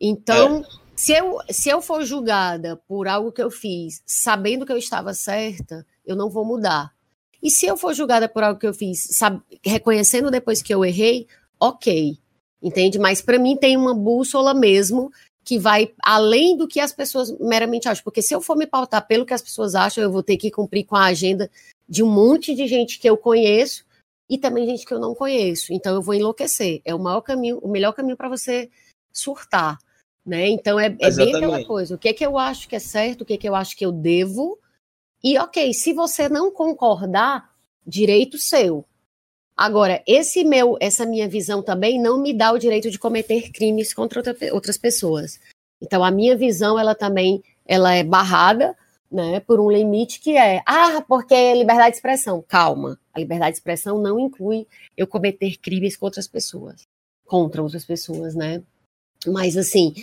Então, 0.00 0.64
é. 0.66 0.83
Se, 0.96 1.12
eu, 1.12 1.38
se 1.50 1.68
eu 1.68 1.80
for 1.80 2.04
julgada 2.04 2.76
por 2.88 3.08
algo 3.08 3.32
que 3.32 3.42
eu 3.42 3.50
fiz, 3.50 4.02
sabendo 4.06 4.66
que 4.66 4.72
eu 4.72 4.78
estava 4.78 5.14
certa, 5.14 5.86
eu 6.04 6.16
não 6.16 6.30
vou 6.30 6.44
mudar. 6.44 6.92
E 7.42 7.50
se 7.50 7.66
eu 7.66 7.76
for 7.76 7.94
julgada 7.94 8.28
por 8.28 8.42
algo 8.42 8.58
que 8.58 8.66
eu 8.66 8.74
fiz, 8.74 9.06
sabe, 9.10 9.42
reconhecendo 9.64 10.30
depois 10.30 10.62
que 10.62 10.74
eu 10.74 10.84
errei, 10.84 11.26
ok 11.60 12.18
entende? 12.64 12.98
Mas 12.98 13.20
para 13.20 13.38
mim 13.38 13.56
tem 13.56 13.76
uma 13.76 13.94
bússola 13.94 14.54
mesmo 14.54 15.12
que 15.44 15.58
vai 15.58 15.92
além 16.02 16.56
do 16.56 16.66
que 16.66 16.80
as 16.80 16.90
pessoas 16.90 17.30
meramente 17.38 17.86
acham, 17.86 18.02
porque 18.02 18.22
se 18.22 18.34
eu 18.34 18.40
for 18.40 18.56
me 18.56 18.66
pautar 18.66 19.06
pelo 19.06 19.26
que 19.26 19.34
as 19.34 19.42
pessoas 19.42 19.74
acham, 19.74 20.02
eu 20.02 20.10
vou 20.10 20.22
ter 20.22 20.38
que 20.38 20.50
cumprir 20.50 20.84
com 20.84 20.96
a 20.96 21.04
agenda 21.04 21.50
de 21.86 22.02
um 22.02 22.10
monte 22.10 22.54
de 22.54 22.66
gente 22.66 22.98
que 22.98 23.08
eu 23.08 23.18
conheço 23.18 23.84
e 24.28 24.38
também 24.38 24.64
gente 24.64 24.86
que 24.86 24.94
eu 24.94 24.98
não 24.98 25.14
conheço. 25.14 25.70
Então 25.74 25.94
eu 25.94 26.00
vou 26.00 26.14
enlouquecer. 26.14 26.80
É 26.82 26.94
o 26.94 26.98
maior 26.98 27.20
caminho, 27.20 27.58
o 27.58 27.68
melhor 27.68 27.92
caminho 27.92 28.16
para 28.16 28.30
você 28.30 28.70
surtar, 29.12 29.76
né? 30.24 30.48
Então 30.48 30.78
é, 30.78 30.86
é 30.86 31.10
bem 31.10 31.34
aquela 31.34 31.64
coisa. 31.64 31.94
O 31.94 31.98
que 31.98 32.08
é 32.08 32.12
que 32.12 32.24
eu 32.24 32.38
acho 32.38 32.68
que 32.68 32.76
é 32.76 32.78
certo, 32.78 33.22
o 33.22 33.24
que 33.24 33.34
é 33.34 33.36
que 33.36 33.48
eu 33.48 33.54
acho 33.54 33.76
que 33.76 33.84
eu 33.84 33.92
devo. 33.92 34.58
E 35.22 35.38
ok, 35.38 35.72
se 35.72 35.92
você 35.92 36.28
não 36.28 36.50
concordar, 36.50 37.50
direito 37.86 38.38
seu. 38.38 38.84
Agora, 39.56 40.02
esse 40.06 40.42
meu, 40.44 40.76
essa 40.80 41.06
minha 41.06 41.28
visão 41.28 41.62
também 41.62 42.00
não 42.00 42.20
me 42.20 42.32
dá 42.32 42.52
o 42.52 42.58
direito 42.58 42.90
de 42.90 42.98
cometer 42.98 43.52
crimes 43.52 43.94
contra 43.94 44.18
outra, 44.18 44.36
outras 44.52 44.76
pessoas. 44.76 45.38
Então, 45.80 46.02
a 46.02 46.10
minha 46.10 46.36
visão, 46.36 46.78
ela 46.78 46.94
também, 46.94 47.42
ela 47.64 47.94
é 47.94 48.02
barrada, 48.02 48.76
né, 49.10 49.38
por 49.38 49.60
um 49.60 49.70
limite 49.70 50.18
que 50.18 50.36
é, 50.36 50.60
ah, 50.66 51.00
porque 51.06 51.34
é 51.34 51.54
liberdade 51.54 51.90
de 51.90 51.96
expressão. 51.96 52.42
Calma, 52.42 52.98
a 53.12 53.20
liberdade 53.20 53.52
de 53.52 53.58
expressão 53.58 53.98
não 54.00 54.18
inclui 54.18 54.66
eu 54.96 55.06
cometer 55.06 55.56
crimes 55.58 55.94
contra 55.96 56.18
outras 56.18 56.26
pessoas, 56.26 56.82
contra 57.24 57.62
outras 57.62 57.84
pessoas, 57.84 58.34
né? 58.34 58.60
Mas 59.26 59.56
assim, 59.56 59.94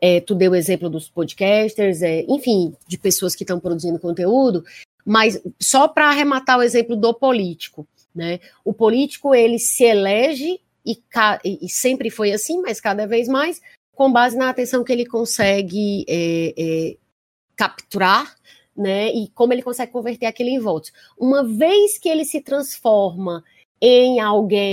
é, 0.00 0.20
tu 0.20 0.34
deu 0.34 0.52
o 0.52 0.56
exemplo 0.56 0.88
dos 0.88 1.08
podcasters, 1.08 2.02
é, 2.02 2.24
enfim, 2.28 2.74
de 2.86 2.96
pessoas 2.96 3.34
que 3.34 3.44
estão 3.44 3.60
produzindo 3.60 3.98
conteúdo, 3.98 4.64
mas 5.04 5.40
só 5.60 5.86
para 5.86 6.08
arrematar 6.08 6.58
o 6.58 6.62
exemplo 6.62 6.96
do 6.96 7.12
político. 7.12 7.86
Né? 8.14 8.40
O 8.64 8.72
político 8.72 9.34
ele 9.34 9.58
se 9.58 9.84
elege 9.84 10.60
e, 10.84 10.98
e, 11.44 11.68
sempre 11.68 12.10
foi 12.10 12.32
assim, 12.32 12.60
mas 12.60 12.80
cada 12.80 13.06
vez 13.06 13.28
mais 13.28 13.60
com 13.94 14.10
base 14.10 14.36
na 14.36 14.48
atenção 14.48 14.82
que 14.82 14.92
ele 14.92 15.04
consegue 15.04 16.04
é, 16.08 16.54
é, 16.56 16.96
capturar, 17.54 18.34
né? 18.74 19.12
E 19.12 19.28
como 19.28 19.52
ele 19.52 19.60
consegue 19.60 19.92
converter 19.92 20.24
aquilo 20.24 20.48
em 20.48 20.58
votos. 20.58 20.90
Uma 21.18 21.44
vez 21.44 21.98
que 21.98 22.08
ele 22.08 22.24
se 22.24 22.40
transforma 22.40 23.44
em 23.78 24.18
alguém 24.18 24.72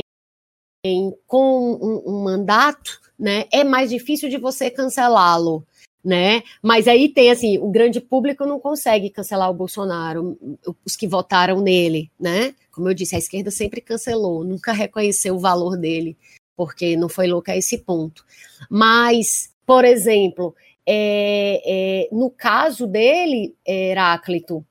com 1.25 1.73
um, 1.73 2.03
um 2.05 2.23
mandato, 2.23 2.99
né? 3.17 3.45
É 3.51 3.63
mais 3.63 3.89
difícil 3.89 4.29
de 4.29 4.37
você 4.37 4.69
cancelá-lo 4.69 5.65
né? 6.07 6.41
Mas 6.63 6.87
aí 6.87 7.09
tem 7.09 7.29
assim, 7.29 7.57
o 7.57 7.69
grande 7.69 7.99
público 7.99 8.45
não 8.45 8.61
consegue 8.61 9.09
cancelar 9.09 9.49
o 9.51 9.53
Bolsonaro, 9.53 10.39
os 10.85 10.95
que 10.95 11.05
votaram 11.05 11.59
nele, 11.59 12.09
né? 12.17 12.55
Como 12.71 12.87
eu 12.87 12.93
disse, 12.93 13.13
a 13.13 13.19
esquerda 13.19 13.51
sempre 13.51 13.81
cancelou, 13.81 14.41
nunca 14.45 14.71
reconheceu 14.71 15.35
o 15.35 15.39
valor 15.39 15.75
dele, 15.75 16.15
porque 16.55 16.95
não 16.95 17.09
foi 17.09 17.27
louca 17.27 17.51
a 17.51 17.57
esse 17.57 17.79
ponto. 17.79 18.25
Mas, 18.69 19.51
por 19.65 19.83
exemplo, 19.83 20.55
é, 20.85 21.61
é, 21.65 22.09
no 22.15 22.29
caso 22.29 22.87
dele, 22.87 23.53
Heráclito, 23.67 24.65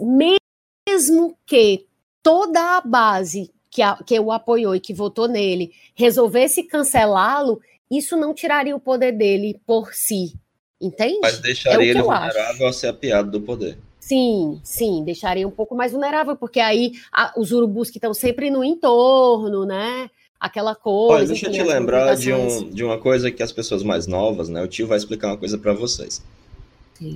mesmo 0.00 1.36
que 1.44 1.84
toda 2.22 2.76
a 2.76 2.80
base 2.80 3.50
que, 3.76 3.82
a, 3.82 3.94
que 3.96 4.18
o 4.18 4.32
apoiou 4.32 4.74
e 4.74 4.80
que 4.80 4.94
votou 4.94 5.28
nele 5.28 5.70
resolvesse 5.94 6.62
cancelá-lo, 6.62 7.60
isso 7.90 8.16
não 8.16 8.32
tiraria 8.32 8.74
o 8.74 8.80
poder 8.80 9.12
dele 9.12 9.60
por 9.66 9.92
si, 9.92 10.32
Entende? 10.80 11.18
Mas 11.20 11.38
deixaria 11.38 11.86
é 11.86 11.90
ele 11.90 12.02
vulnerável 12.02 12.66
a 12.66 12.72
ser 12.72 12.88
apiado 12.88 13.30
do 13.30 13.40
poder. 13.40 13.78
Sim, 13.98 14.60
sim, 14.62 15.02
deixaria 15.04 15.46
um 15.46 15.50
pouco 15.50 15.74
mais 15.74 15.92
vulnerável, 15.92 16.36
porque 16.36 16.60
aí 16.60 16.92
a, 17.10 17.32
os 17.36 17.50
urubus 17.50 17.90
que 17.90 17.96
estão 17.96 18.12
sempre 18.12 18.50
no 18.50 18.62
entorno, 18.62 19.64
né? 19.64 20.10
Aquela 20.38 20.74
coisa. 20.74 21.14
Olha, 21.14 21.26
deixa 21.26 21.46
eu 21.46 21.52
te 21.52 21.62
lembrar 21.62 22.14
de, 22.14 22.32
um, 22.32 22.70
de 22.70 22.84
uma 22.84 22.98
coisa 22.98 23.30
que 23.30 23.42
as 23.42 23.52
pessoas 23.52 23.82
mais 23.82 24.06
novas, 24.06 24.50
né? 24.50 24.62
O 24.62 24.68
tio 24.68 24.86
vai 24.86 24.98
explicar 24.98 25.28
uma 25.28 25.38
coisa 25.38 25.56
para 25.56 25.72
vocês. 25.72 26.22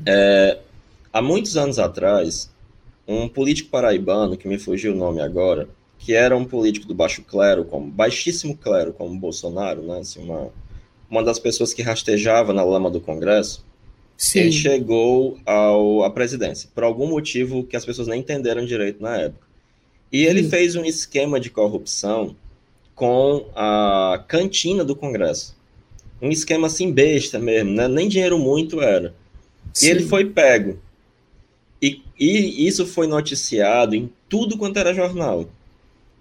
É, 0.07 0.59
há 1.13 1.21
muitos 1.21 1.57
anos 1.57 1.79
atrás, 1.79 2.51
um 3.07 3.29
político 3.29 3.71
paraibano, 3.71 4.39
que 4.39 4.49
me 4.49 4.59
fugiu 4.59 4.95
o 4.95 4.97
nome 4.97 5.21
agora, 5.21 5.69
que 6.01 6.14
era 6.14 6.34
um 6.34 6.46
político 6.46 6.88
do 6.88 6.94
baixo 6.94 7.22
clero, 7.22 7.64
como 7.64 7.88
baixíssimo 7.88 8.57
clero, 8.57 8.92
como 8.92 9.16
Bolsonaro, 9.20 9.82
né? 9.82 9.98
Assim, 9.98 10.24
uma, 10.24 10.51
uma 11.11 11.22
das 11.22 11.38
pessoas 11.38 11.74
que 11.74 11.82
rastejava 11.82 12.55
na 12.55 12.64
lama 12.64 12.90
do 12.90 13.03
Congresso, 13.03 13.64
Sim. 14.16 14.40
ele 14.40 14.53
chegou 14.53 15.38
ao, 15.44 16.03
à 16.03 16.11
presidência, 16.11 16.70
por 16.74 16.84
algum 16.84 17.07
motivo 17.07 17.64
que 17.64 17.76
as 17.76 17.84
pessoas 17.84 18.09
nem 18.09 18.20
entenderam 18.20 18.64
direito 18.64 19.03
na 19.03 19.18
época. 19.18 19.46
E 20.11 20.24
ele 20.24 20.42
Sim. 20.42 20.51
fez 20.51 20.74
um 20.74 20.84
esquema 20.84 21.38
de 21.38 21.51
corrupção 21.51 22.34
com 22.94 23.46
a 23.55 24.24
cantina 24.26 24.82
do 24.82 24.96
Congresso. 24.96 25.55
Um 26.20 26.30
esquema 26.30 26.66
assim 26.66 26.90
besta 26.90 27.38
mesmo, 27.38 27.72
né? 27.72 27.88
nem 27.88 28.09
dinheiro 28.09 28.38
muito 28.38 28.80
era. 28.80 29.14
Sim. 29.74 29.86
E 29.86 29.90
ele 29.90 30.03
foi 30.05 30.24
pego. 30.24 30.78
E, 31.80 32.03
e 32.18 32.66
isso 32.66 32.86
foi 32.86 33.07
noticiado 33.07 33.94
em 33.94 34.11
tudo 34.28 34.57
quanto 34.57 34.78
era 34.78 34.94
jornal. 34.94 35.46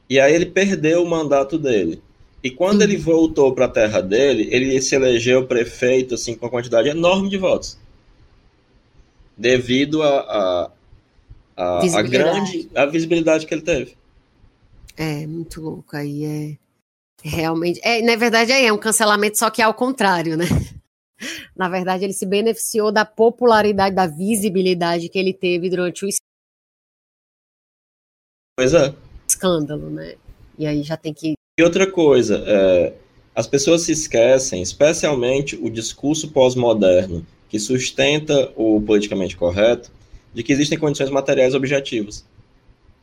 E 0.09 0.19
aí 0.19 0.33
ele 0.33 0.47
perdeu 0.47 1.03
o 1.03 1.09
mandato 1.09 1.57
dele. 1.57 2.01
E 2.43 2.49
quando 2.49 2.81
ele 2.81 2.97
voltou 2.97 3.53
para 3.53 3.65
a 3.65 3.69
terra 3.69 4.01
dele, 4.01 4.47
ele 4.51 4.81
se 4.81 4.95
elegeu 4.95 5.45
prefeito 5.45 6.15
assim 6.15 6.35
com 6.35 6.45
uma 6.45 6.51
quantidade 6.51 6.89
enorme 6.89 7.29
de 7.29 7.37
votos. 7.37 7.77
Devido 9.37 10.01
a, 10.01 10.19
a, 10.19 10.71
a, 11.55 11.99
a 11.99 12.01
grande 12.01 12.69
a 12.73 12.85
visibilidade 12.85 13.45
que 13.45 13.53
ele 13.53 13.61
teve. 13.61 13.95
É, 14.97 15.27
muito 15.27 15.61
louco. 15.61 15.95
Aí 15.95 16.25
é 16.25 16.57
realmente. 17.23 17.79
É, 17.83 18.01
na 18.01 18.15
verdade, 18.15 18.51
é, 18.51 18.65
é 18.65 18.73
um 18.73 18.77
cancelamento, 18.77 19.37
só 19.37 19.49
que 19.49 19.61
é 19.61 19.65
ao 19.65 19.73
contrário, 19.73 20.37
né? 20.37 20.45
Na 21.55 21.67
verdade, 21.67 22.05
ele 22.05 22.13
se 22.13 22.25
beneficiou 22.25 22.91
da 22.91 23.03
popularidade, 23.03 23.93
da 23.93 24.07
visibilidade 24.07 25.09
que 25.09 25.19
ele 25.19 25.33
teve 25.33 25.69
durante 25.69 26.05
o 26.05 26.09
pois 28.55 28.73
é. 28.73 28.95
Escândalo, 29.29 29.89
né? 29.89 30.15
E 30.57 30.65
aí 30.65 30.83
já 30.83 30.97
tem 30.97 31.13
que. 31.13 31.33
E 31.59 31.63
outra 31.63 31.89
coisa, 31.89 32.43
é, 32.45 32.93
as 33.35 33.47
pessoas 33.47 33.83
se 33.83 33.91
esquecem, 33.91 34.61
especialmente 34.61 35.55
o 35.55 35.69
discurso 35.69 36.29
pós-moderno, 36.29 37.25
que 37.47 37.59
sustenta 37.59 38.51
o 38.55 38.81
politicamente 38.81 39.37
correto, 39.37 39.91
de 40.33 40.43
que 40.43 40.51
existem 40.51 40.77
condições 40.77 41.09
materiais 41.09 41.55
objetivas. 41.55 42.25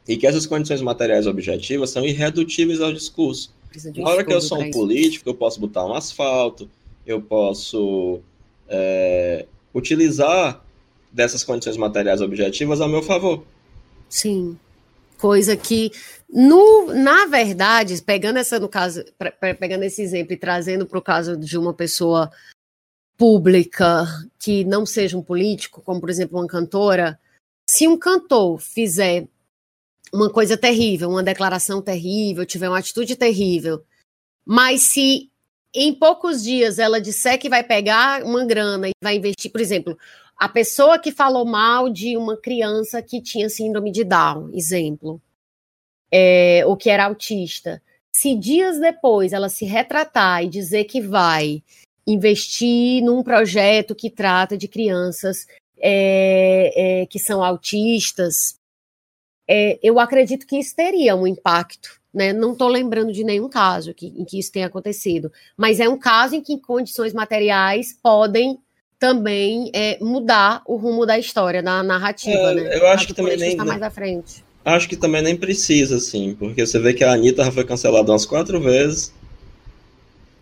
E 0.07 0.17
que 0.17 0.27
essas 0.27 0.47
condições 0.47 0.81
materiais 0.81 1.27
objetivas 1.27 1.91
são 1.91 2.05
irredutíveis 2.05 2.81
ao 2.81 2.93
discurso. 2.93 3.53
Na 3.97 4.11
hora 4.11 4.25
que 4.25 4.33
eu 4.33 4.41
sou 4.41 4.61
um 4.61 4.71
político, 4.71 5.29
eu 5.29 5.35
posso 5.35 5.61
botar 5.61 5.85
um 5.85 5.93
asfalto, 5.93 6.71
eu 7.05 7.21
posso 7.21 8.21
é, 8.69 9.47
utilizar 9.75 10.65
dessas 11.13 11.43
condições 11.43 11.77
materiais 11.77 12.21
objetivas 12.21 12.81
a 12.81 12.87
meu 12.87 13.03
favor. 13.03 13.45
Sim. 14.09 14.57
Coisa 15.19 15.57
que, 15.57 15.91
no, 16.29 16.93
na 16.93 17.27
verdade, 17.27 18.01
pegando 18.03 18.39
essa 18.39 18.61
no 18.61 18.69
caso, 18.69 19.03
pegando 19.59 19.85
esse 19.85 20.03
exemplo 20.03 20.35
e 20.35 20.37
trazendo 20.37 20.87
para 20.87 20.99
o 20.99 21.03
caso 21.03 21.37
de 21.37 21.57
uma 21.57 21.73
pessoa 21.73 22.31
pública 23.17 24.05
que 24.39 24.65
não 24.65 24.85
seja 24.85 25.17
um 25.17 25.23
político, 25.23 25.81
como 25.81 26.01
por 26.01 26.11
exemplo 26.11 26.39
uma 26.39 26.47
cantora, 26.47 27.19
se 27.69 27.89
um 27.89 27.97
cantor 27.97 28.61
fizer 28.61 29.27
uma 30.13 30.31
coisa 30.31 30.57
terrível, 30.57 31.09
uma 31.09 31.23
declaração 31.23 31.83
terrível, 31.83 32.47
tiver 32.47 32.69
uma 32.69 32.79
atitude 32.79 33.17
terrível, 33.17 33.83
mas 34.45 34.83
se 34.83 35.31
em 35.75 35.95
poucos 35.95 36.43
dias 36.43 36.79
ela 36.79 37.01
disser 37.01 37.39
que 37.39 37.49
vai 37.49 37.63
pegar 37.63 38.23
uma 38.23 38.45
grana 38.45 38.89
e 38.89 38.93
vai 39.03 39.17
investir, 39.17 39.51
por 39.51 39.61
exemplo, 39.61 39.99
a 40.37 40.49
pessoa 40.49 40.99
que 40.99 41.11
falou 41.11 41.45
mal 41.45 41.89
de 41.89 42.17
uma 42.17 42.37
criança 42.37 43.03
que 43.03 43.21
tinha 43.21 43.49
síndrome 43.49 43.91
de 43.91 44.05
Down, 44.05 44.51
exemplo, 44.53 45.21
é, 46.11 46.65
ou 46.67 46.77
que 46.77 46.91
era 46.91 47.07
autista, 47.07 47.83
se 48.15 48.35
dias 48.35 48.79
depois 48.79 49.33
ela 49.33 49.49
se 49.49 49.65
retratar 49.65 50.45
e 50.45 50.49
dizer 50.49 50.85
que 50.85 51.01
vai 51.01 51.63
investir 52.07 53.03
num 53.03 53.23
projeto 53.23 53.95
que 53.95 54.11
trata 54.11 54.57
de 54.57 54.69
crianças 54.69 55.47
é, 55.79 57.03
é, 57.03 57.07
que 57.07 57.19
são 57.19 57.43
autistas, 57.43 58.59
é, 59.49 59.79
eu 59.83 59.99
acredito 59.99 60.47
que 60.47 60.59
isso 60.59 60.75
teria 60.75 61.17
um 61.17 61.27
impacto 61.27 62.01
né? 62.17 62.33
Não 62.33 62.53
estou 62.53 62.69
lembrando 62.69 63.13
de 63.13 63.23
nenhum 63.23 63.47
caso 63.47 63.93
que, 63.93 64.07
em 64.07 64.25
que 64.25 64.39
isso 64.39 64.51
tenha 64.51 64.69
acontecido, 64.69 65.31
mas 65.55 65.81
é 65.81 65.87
um 65.87 65.99
caso 65.99 66.35
em 66.35 66.41
que 66.41 66.59
condições 66.59 67.13
materiais 67.13 67.93
podem 68.03 68.59
também 68.99 69.71
é, 69.75 69.99
mudar 70.01 70.63
o 70.67 70.77
rumo 70.77 71.05
da 71.05 71.19
história, 71.19 71.63
da 71.63 71.83
narrativa, 71.83 72.53
é, 72.53 72.55
né? 72.55 72.77
Eu 72.77 72.87
acho 72.89 73.07
que 73.07 73.15
também 73.15 73.37
nem 73.37 73.57
mais 73.57 73.83
à 73.83 73.91
frente. 73.91 74.45
Acho 74.65 74.89
que 74.89 74.97
também 74.97 75.23
nem 75.23 75.37
precisa, 75.37 75.97
assim, 75.97 76.35
porque 76.35 76.67
você 76.67 76.79
vê 76.79 76.93
que 76.93 77.05
a 77.05 77.13
Anitta 77.13 77.45
já 77.45 77.53
foi 77.53 77.65
cancelada 77.65 78.11
umas 78.11 78.27
quatro 78.27 78.61
vezes. 78.61 79.13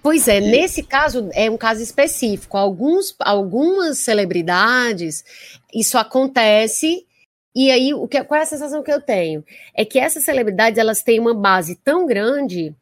Pois 0.03 0.29
é, 0.29 0.39
e... 0.39 0.51
nesse 0.51 0.83
caso 0.83 1.29
é 1.33 1.51
um 1.51 1.57
caso 1.57 1.83
específico. 1.83 2.57
Alguns, 2.57 3.15
algumas 3.19 3.99
celebridades, 3.99 5.25
isso 5.75 5.99
acontece 5.99 7.05
e 7.55 7.71
aí, 7.71 7.95
o 7.95 8.09
que, 8.09 8.23
qual 8.25 8.41
é 8.41 8.43
a 8.43 8.47
sensação 8.47 8.83
que 8.83 8.93
eu 8.93 9.01
tenho? 9.01 9.45
É 9.73 9.85
que 9.85 9.99
essas 9.99 10.25
celebridades 10.25 10.77
elas 10.77 11.05
têm 11.05 11.21
uma 11.21 11.33
base 11.33 11.77
tão 11.77 12.05
grande 12.05 12.75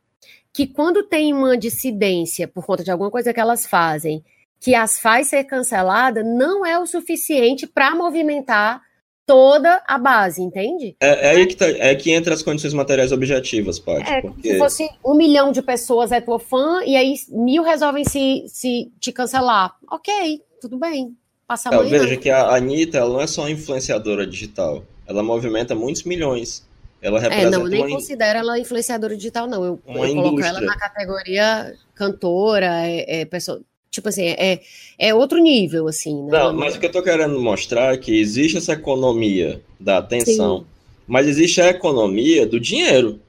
que 0.50 0.66
quando 0.66 1.02
tem 1.02 1.32
uma 1.34 1.58
dissidência 1.58 2.48
por 2.48 2.64
conta 2.64 2.82
de 2.82 2.90
alguma 2.90 3.10
coisa 3.10 3.34
que 3.34 3.40
elas 3.40 3.66
fazem, 3.66 4.24
que 4.62 4.76
as 4.76 5.00
faz 5.00 5.26
ser 5.26 5.42
cancelada, 5.42 6.22
não 6.22 6.64
é 6.64 6.78
o 6.78 6.86
suficiente 6.86 7.66
para 7.66 7.96
movimentar 7.96 8.80
toda 9.26 9.82
a 9.88 9.98
base, 9.98 10.40
entende? 10.40 10.96
É, 11.00 11.28
é, 11.28 11.30
aí 11.30 11.46
que 11.46 11.56
tá, 11.56 11.66
é 11.66 11.92
que 11.96 12.12
entra 12.12 12.32
as 12.32 12.42
condições 12.42 12.72
materiais 12.72 13.10
objetivas, 13.10 13.80
Paty. 13.80 14.08
É, 14.08 14.20
porque... 14.22 14.52
Se 14.52 14.58
fosse 14.58 14.88
um 15.04 15.14
milhão 15.14 15.50
de 15.50 15.60
pessoas 15.62 16.12
é 16.12 16.20
tua 16.20 16.38
fã 16.38 16.80
e 16.84 16.96
aí 16.96 17.14
mil 17.30 17.64
resolvem 17.64 18.04
se, 18.04 18.44
se 18.46 18.92
te 19.00 19.10
cancelar. 19.10 19.74
Ok, 19.90 20.40
tudo 20.60 20.78
bem. 20.78 21.16
Passa 21.44 21.68
é, 21.74 21.82
veja 21.82 22.16
que 22.16 22.30
a 22.30 22.54
Anitta 22.54 22.98
ela 22.98 23.12
não 23.14 23.20
é 23.20 23.26
só 23.26 23.48
influenciadora 23.48 24.24
digital, 24.24 24.84
ela 25.08 25.24
movimenta 25.24 25.74
muitos 25.74 26.04
milhões. 26.04 26.64
Ela 27.00 27.18
representa 27.18 27.56
é, 27.56 27.58
não, 27.58 27.66
nem 27.66 27.80
uma... 27.80 27.90
considero 27.90 28.38
ela 28.38 28.60
influenciadora 28.60 29.16
digital, 29.16 29.48
não. 29.48 29.64
Eu, 29.64 29.80
eu 29.88 30.14
coloco 30.14 30.40
ela 30.40 30.60
na 30.60 30.78
categoria 30.78 31.74
cantora, 31.96 32.86
é, 32.86 33.22
é 33.22 33.24
pessoa, 33.24 33.60
tipo 33.92 34.08
assim, 34.08 34.24
é, 34.24 34.60
é 34.98 35.14
outro 35.14 35.38
nível, 35.38 35.86
assim. 35.86 36.24
Né? 36.24 36.30
Não, 36.32 36.52
mas 36.52 36.74
o 36.74 36.80
que 36.80 36.86
eu 36.86 36.90
tô 36.90 37.02
querendo 37.02 37.38
mostrar 37.38 37.94
é 37.94 37.98
que 37.98 38.18
existe 38.18 38.56
essa 38.56 38.72
economia 38.72 39.60
da 39.78 39.98
atenção, 39.98 40.60
Sim. 40.60 40.66
mas 41.06 41.28
existe 41.28 41.60
a 41.60 41.68
economia 41.68 42.46
do 42.46 42.58
dinheiro, 42.58 43.20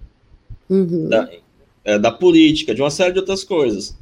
uhum. 0.70 1.10
da, 1.10 1.30
é, 1.84 2.00
da 2.00 2.12
política, 2.12 2.74
de 2.74 2.82
uma 2.82 2.90
série 2.90 3.12
de 3.12 3.20
outras 3.20 3.44
coisas. 3.44 3.96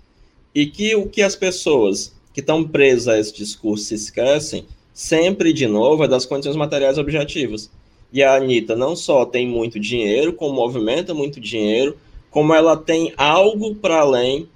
E 0.54 0.68
que 0.68 0.96
o 0.96 1.08
que 1.08 1.24
as 1.24 1.36
pessoas 1.36 2.14
que 2.32 2.42
estão 2.42 2.66
presos 2.66 3.08
a 3.08 3.20
esse 3.20 3.34
discurso 3.34 3.86
se 3.86 3.96
esquecem 3.96 4.66
sempre, 4.94 5.52
de 5.52 5.66
novo, 5.66 6.04
é 6.04 6.08
das 6.08 6.26
condições 6.26 6.56
materiais 6.56 6.98
objetivas. 6.98 7.72
E 8.14 8.22
a 8.22 8.36
Anitta 8.36 8.76
não 8.76 8.96
só 8.96 9.26
tem 9.26 9.48
muito 9.48 9.80
dinheiro, 9.80 10.34
como 10.34 10.54
movimenta 10.54 11.14
muito 11.14 11.40
dinheiro, 11.40 11.98
como 12.30 12.54
ela 12.54 12.78
tem 12.78 13.14
algo 13.18 13.74
para 13.76 14.00
além 14.00 14.48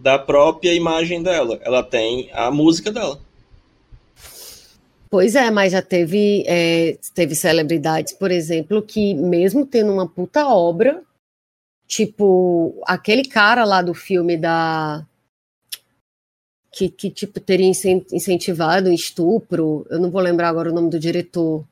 da 0.00 0.18
própria 0.18 0.74
imagem 0.74 1.22
dela. 1.22 1.58
Ela 1.62 1.82
tem 1.82 2.30
a 2.32 2.50
música 2.50 2.90
dela. 2.90 3.20
Pois 5.10 5.34
é, 5.34 5.50
mas 5.50 5.72
já 5.72 5.82
teve, 5.82 6.44
é, 6.46 6.96
teve 7.14 7.34
celebridades, 7.34 8.12
por 8.12 8.30
exemplo, 8.30 8.80
que 8.80 9.12
mesmo 9.14 9.66
tendo 9.66 9.92
uma 9.92 10.08
puta 10.08 10.46
obra, 10.46 11.02
tipo 11.86 12.80
aquele 12.86 13.24
cara 13.24 13.64
lá 13.64 13.82
do 13.82 13.92
filme 13.92 14.36
da 14.36 15.04
que, 16.72 16.88
que 16.88 17.10
tipo 17.10 17.40
teria 17.40 17.66
incentivado 17.66 18.88
o 18.88 18.92
estupro, 18.92 19.84
eu 19.90 19.98
não 19.98 20.10
vou 20.12 20.20
lembrar 20.20 20.48
agora 20.48 20.70
o 20.70 20.74
nome 20.74 20.88
do 20.88 21.00
diretor. 21.00 21.66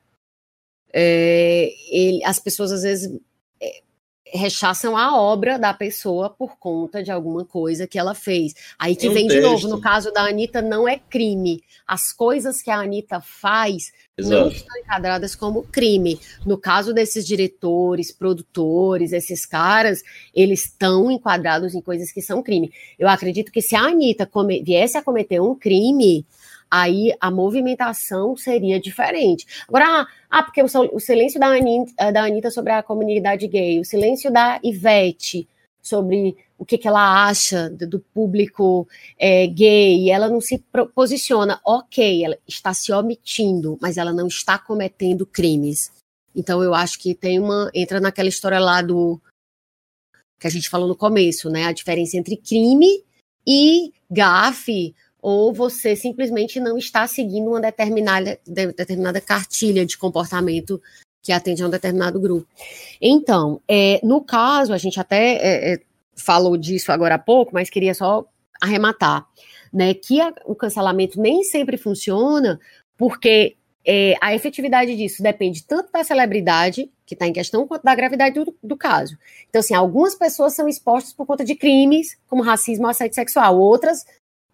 É, 0.92 1.70
ele, 1.90 2.24
as 2.24 2.40
pessoas 2.40 2.72
às 2.72 2.82
vezes 2.82 3.20
rechaçam 4.32 4.96
a 4.96 5.16
obra 5.16 5.58
da 5.58 5.72
pessoa 5.72 6.30
por 6.30 6.58
conta 6.58 7.02
de 7.02 7.10
alguma 7.10 7.44
coisa 7.44 7.86
que 7.86 7.98
ela 7.98 8.14
fez. 8.14 8.54
Aí 8.78 8.94
que 8.94 9.08
vem 9.08 9.26
de 9.26 9.40
novo, 9.40 9.68
no 9.68 9.80
caso 9.80 10.12
da 10.12 10.22
Anitta, 10.22 10.60
não 10.60 10.88
é 10.88 10.98
crime. 10.98 11.62
As 11.86 12.12
coisas 12.12 12.62
que 12.62 12.70
a 12.70 12.78
Anitta 12.80 13.20
faz 13.20 13.92
Exato. 14.16 14.44
não 14.44 14.48
estão 14.48 14.78
enquadradas 14.78 15.34
como 15.34 15.62
crime. 15.62 16.20
No 16.44 16.58
caso 16.58 16.92
desses 16.92 17.26
diretores, 17.26 18.12
produtores, 18.12 19.12
esses 19.12 19.46
caras, 19.46 20.02
eles 20.34 20.64
estão 20.64 21.10
enquadrados 21.10 21.74
em 21.74 21.80
coisas 21.80 22.12
que 22.12 22.20
são 22.20 22.42
crime. 22.42 22.72
Eu 22.98 23.08
acredito 23.08 23.52
que 23.52 23.62
se 23.62 23.76
a 23.76 23.82
Anitta 23.82 24.28
viesse 24.62 24.98
a 24.98 25.02
cometer 25.02 25.40
um 25.40 25.54
crime, 25.54 26.26
aí 26.70 27.14
a 27.20 27.30
movimentação 27.30 28.36
seria 28.36 28.80
diferente. 28.80 29.46
Agora, 29.68 29.84
ah, 29.86 30.06
ah 30.30 30.42
porque 30.42 30.62
o, 30.62 31.00
silêncio 31.00 31.40
da 31.40 31.48
Anitta, 31.48 31.92
eh, 31.98 32.12
da 32.12 32.24
Anitta 32.24 32.50
sobre 32.50 32.72
a 32.72 32.82
comunidade 32.82 33.46
gay, 33.46 33.80
o 33.80 33.84
silêncio 33.84 34.30
da 34.30 34.60
Ivete 34.62 35.48
sobre 35.82 36.36
o 36.58 36.66
que, 36.66 36.76
que 36.76 36.88
ela 36.88 37.26
acha 37.26 37.70
do 37.70 38.00
público 38.00 38.86
é, 39.18 39.46
gay, 39.46 40.10
ela 40.10 40.28
não 40.28 40.40
se 40.40 40.58
posiciona, 40.94 41.60
ok, 41.64 42.24
ela 42.24 42.36
está 42.46 42.74
se 42.74 42.92
omitindo, 42.92 43.78
mas 43.80 43.96
ela 43.96 44.12
não 44.12 44.26
está 44.26 44.58
cometendo 44.58 45.24
crimes. 45.24 45.92
Então 46.34 46.62
eu 46.62 46.74
acho 46.74 46.98
que 46.98 47.14
tem 47.14 47.38
uma. 47.38 47.70
entra 47.74 48.00
naquela 48.00 48.28
história 48.28 48.58
lá 48.58 48.82
do 48.82 49.20
que 50.38 50.46
a 50.46 50.50
gente 50.50 50.68
falou 50.68 50.86
no 50.86 50.96
começo, 50.96 51.48
né? 51.48 51.64
A 51.64 51.72
diferença 51.72 52.16
entre 52.16 52.36
crime 52.36 53.02
e 53.46 53.92
gafe, 54.10 54.94
ou 55.20 55.52
você 55.52 55.96
simplesmente 55.96 56.60
não 56.60 56.78
está 56.78 57.06
seguindo 57.06 57.48
uma 57.48 57.60
determinada, 57.60 58.38
determinada 58.46 59.20
cartilha 59.20 59.84
de 59.84 59.98
comportamento 59.98 60.80
que 61.22 61.32
atende 61.32 61.62
a 61.62 61.66
um 61.66 61.70
determinado 61.70 62.20
grupo. 62.20 62.46
Então, 63.00 63.60
é, 63.68 64.00
no 64.02 64.22
caso, 64.22 64.72
a 64.72 64.78
gente 64.78 64.98
até 65.00 65.34
é, 65.34 65.74
é, 65.74 65.80
falou 66.16 66.56
disso 66.56 66.92
agora 66.92 67.16
há 67.16 67.18
pouco, 67.18 67.52
mas 67.52 67.68
queria 67.68 67.94
só 67.94 68.24
arrematar, 68.60 69.26
né, 69.72 69.94
que 69.94 70.20
a, 70.20 70.32
o 70.46 70.54
cancelamento 70.54 71.20
nem 71.20 71.44
sempre 71.44 71.76
funciona, 71.76 72.58
porque 72.96 73.56
é, 73.86 74.14
a 74.20 74.34
efetividade 74.34 74.96
disso 74.96 75.22
depende 75.22 75.64
tanto 75.64 75.90
da 75.92 76.04
celebridade, 76.04 76.90
que 77.06 77.14
está 77.14 77.26
em 77.26 77.32
questão, 77.32 77.66
quanto 77.66 77.84
da 77.84 77.94
gravidade 77.94 78.34
do, 78.34 78.54
do, 78.62 78.76
caso. 78.76 79.16
Então, 79.48 79.60
assim, 79.60 79.74
algumas 79.74 80.14
pessoas 80.14 80.54
são 80.54 80.68
expostas 80.68 81.12
por 81.12 81.26
conta 81.26 81.44
de 81.44 81.54
crimes, 81.54 82.18
como 82.26 82.42
racismo 82.42 82.84
ou 82.84 82.90
assédio 82.90 83.14
sexual, 83.14 83.58
outras 83.58 84.04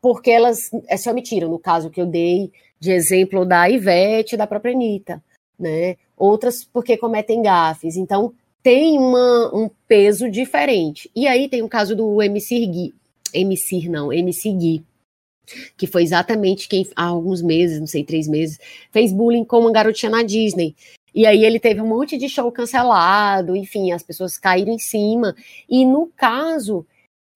porque 0.04 0.30
elas 0.30 0.68
é, 0.86 0.98
se 0.98 1.08
omitiram, 1.08 1.48
no 1.48 1.58
caso 1.58 1.88
que 1.88 1.98
eu 1.98 2.04
dei 2.04 2.52
de 2.78 2.92
exemplo 2.92 3.46
da 3.46 3.70
Ivete 3.70 4.34
e 4.34 4.36
da 4.36 4.46
própria 4.46 4.74
Anitta, 4.74 5.24
né? 5.58 5.96
Outras 6.14 6.62
porque 6.62 6.98
cometem 6.98 7.40
gafes. 7.40 7.96
Então, 7.96 8.34
tem 8.62 8.98
uma, 8.98 9.50
um 9.56 9.70
peso 9.88 10.30
diferente. 10.30 11.10
E 11.16 11.26
aí 11.26 11.48
tem 11.48 11.62
o 11.62 11.70
caso 11.70 11.96
do 11.96 12.20
MC 12.20 12.66
Gui, 12.66 12.94
MC 13.32 13.88
não, 13.88 14.12
MC 14.12 14.52
Gui, 14.52 14.84
que 15.74 15.86
foi 15.86 16.02
exatamente 16.02 16.68
quem 16.68 16.86
há 16.94 17.06
alguns 17.06 17.40
meses, 17.40 17.80
não 17.80 17.86
sei, 17.86 18.04
três 18.04 18.28
meses, 18.28 18.58
fez 18.92 19.10
bullying 19.10 19.42
com 19.42 19.60
uma 19.60 19.72
garotinha 19.72 20.10
na 20.10 20.22
Disney. 20.22 20.76
E 21.14 21.24
aí 21.24 21.46
ele 21.46 21.58
teve 21.58 21.80
um 21.80 21.88
monte 21.88 22.18
de 22.18 22.28
show 22.28 22.52
cancelado, 22.52 23.56
enfim, 23.56 23.90
as 23.90 24.02
pessoas 24.02 24.36
caíram 24.36 24.74
em 24.74 24.78
cima. 24.78 25.34
E 25.66 25.86
no 25.86 26.08
caso, 26.14 26.84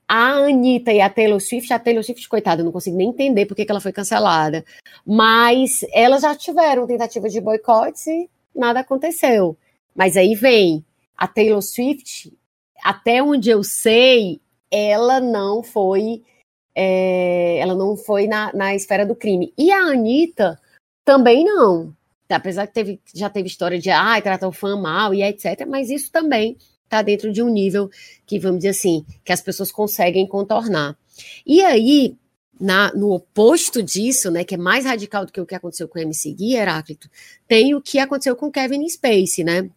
a 0.09 0.31
Anitta 0.47 0.91
e 0.91 1.03
a 1.03 1.11
Taylor 1.11 1.39
Swift, 1.39 1.71
a 1.73 1.79
Taylor 1.79 2.03
Swift, 2.03 2.27
coitada, 2.29 2.63
eu 2.63 2.65
não 2.65 2.73
consigo 2.73 2.97
nem 2.97 3.11
entender 3.11 3.45
por 3.45 3.55
que, 3.55 3.67
ela 3.69 3.81
foi 3.81 3.93
cancelada. 3.93 4.65
Mas 5.05 5.85
elas 5.93 6.23
já 6.23 6.35
tiveram 6.35 6.87
tentativa 6.87 7.29
de 7.29 7.41
boicotes 7.41 8.07
e 8.07 8.31
nada 8.55 8.81
aconteceu. 8.81 9.57
Mas 9.95 10.17
aí 10.17 10.35
vem 10.35 10.83
a 11.17 11.29
Taylor 11.29 11.61
Swift, 11.61 12.33
até 12.83 13.23
onde 13.23 13.51
eu 13.51 13.63
sei, 13.63 14.41
ela 14.71 15.21
não 15.21 15.63
foi 15.63 16.23
é, 16.75 17.59
ela 17.59 17.75
não 17.75 17.97
foi 17.97 18.29
na, 18.29 18.53
na 18.55 18.75
esfera 18.75 19.05
do 19.05 19.17
crime. 19.17 19.53
E 19.59 19.73
a 19.73 19.79
Anitta 19.79 20.61
também 21.05 21.45
não. 21.45 21.93
Apesar 22.31 22.67
que 22.67 22.75
teve, 22.75 23.01
já 23.13 23.29
teve 23.29 23.49
história 23.49 23.79
de 23.79 23.91
ah, 23.91 24.21
tratar 24.23 24.47
o 24.47 24.53
fã 24.53 24.77
mal 24.77 25.13
e 25.13 25.23
etc., 25.23 25.67
mas 25.67 25.91
isso 25.91 26.13
também 26.13 26.57
está 26.89 27.03
dentro 27.03 27.31
de 27.31 27.43
um 27.43 27.49
nível 27.49 27.91
que, 28.27 28.39
vamos 28.39 28.59
dizer 28.59 28.71
assim, 28.71 29.05
que 29.25 29.33
as 29.33 29.41
pessoas 29.41 29.71
conseguem 29.71 30.27
contornar. 30.27 30.97
E 31.47 31.61
aí, 31.63 32.17
na, 32.61 32.93
no 32.95 33.13
oposto 33.13 33.83
disso, 33.83 34.31
né, 34.31 34.43
que 34.43 34.55
é 34.55 34.59
mais 34.59 34.85
radical 34.85 35.25
do 35.25 35.33
que 35.33 35.41
o 35.41 35.47
que 35.47 35.55
aconteceu 35.55 35.87
com 35.87 35.99
o 35.99 36.03
MC 36.03 36.33
Gui, 36.33 36.55
Heráclito, 36.55 37.09
tem 37.47 37.75
o 37.75 37.81
que 37.81 37.99
aconteceu 37.99 38.35
com 38.35 38.51
Kevin 38.51 38.89
Spacey, 38.89 39.45
né? 39.45 39.71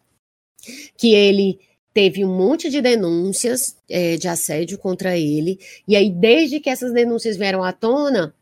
Que 0.96 1.14
ele 1.14 1.60
teve 1.94 2.24
um 2.24 2.34
monte 2.34 2.70
de 2.70 2.80
denúncias 2.80 3.76
é, 3.88 4.16
de 4.16 4.26
assédio 4.26 4.78
contra 4.78 5.16
ele, 5.16 5.58
e 5.86 5.94
aí, 5.94 6.10
desde 6.10 6.58
que 6.58 6.70
essas 6.70 6.92
denúncias 6.92 7.36
vieram 7.36 7.62
à 7.62 7.72
tona, 7.72 8.34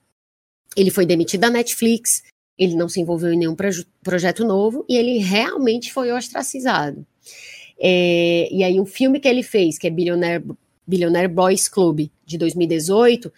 ele 0.76 0.90
foi 0.90 1.04
demitido 1.04 1.40
da 1.40 1.50
Netflix, 1.50 2.22
ele 2.56 2.76
não 2.76 2.88
se 2.88 3.00
envolveu 3.00 3.32
em 3.32 3.38
nenhum 3.38 3.56
proje 3.56 3.86
projeto 4.02 4.44
novo, 4.44 4.84
e 4.88 4.96
ele 4.96 5.18
realmente 5.18 5.92
foi 5.92 6.12
ostracizado. 6.12 7.04
É, 7.80 8.48
e 8.52 8.62
aí, 8.62 8.78
um 8.78 8.86
filme 8.86 9.18
que 9.18 9.28
ele 9.28 9.42
fez, 9.42 9.78
que 9.78 9.86
é 9.86 9.90
Billionaire, 9.90 10.44
Billionaire 10.86 11.32
Boys 11.32 11.68
Club, 11.68 12.08
de 12.26 12.36
2018, 12.36 13.32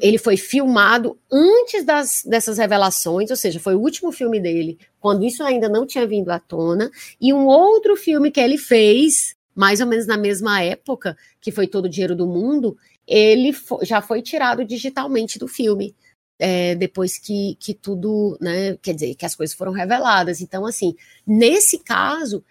ele 0.00 0.18
foi 0.18 0.36
filmado 0.36 1.18
antes 1.30 1.84
das, 1.84 2.22
dessas 2.24 2.58
revelações, 2.58 3.30
ou 3.30 3.36
seja, 3.36 3.60
foi 3.60 3.74
o 3.74 3.80
último 3.80 4.12
filme 4.12 4.40
dele, 4.40 4.78
quando 4.98 5.24
isso 5.24 5.42
ainda 5.42 5.68
não 5.68 5.86
tinha 5.86 6.06
vindo 6.06 6.30
à 6.30 6.38
tona, 6.38 6.90
e 7.20 7.32
um 7.32 7.46
outro 7.46 7.96
filme 7.96 8.30
que 8.30 8.40
ele 8.40 8.58
fez, 8.58 9.34
mais 9.54 9.80
ou 9.80 9.86
menos 9.86 10.06
na 10.06 10.16
mesma 10.16 10.62
época, 10.62 11.16
que 11.40 11.50
foi 11.50 11.66
Todo 11.66 11.86
o 11.86 11.88
Dinheiro 11.88 12.14
do 12.14 12.26
Mundo, 12.26 12.76
ele 13.06 13.52
já 13.82 14.00
foi 14.00 14.22
tirado 14.22 14.64
digitalmente 14.64 15.38
do 15.38 15.48
filme. 15.48 15.94
É, 16.42 16.74
depois 16.74 17.18
que, 17.18 17.54
que 17.60 17.74
tudo, 17.74 18.38
né, 18.40 18.74
quer 18.80 18.94
dizer, 18.94 19.14
que 19.14 19.26
as 19.26 19.34
coisas 19.34 19.54
foram 19.54 19.72
reveladas. 19.72 20.40
Então, 20.40 20.64
assim, 20.64 20.94
nesse 21.26 21.78
caso, 21.80 22.42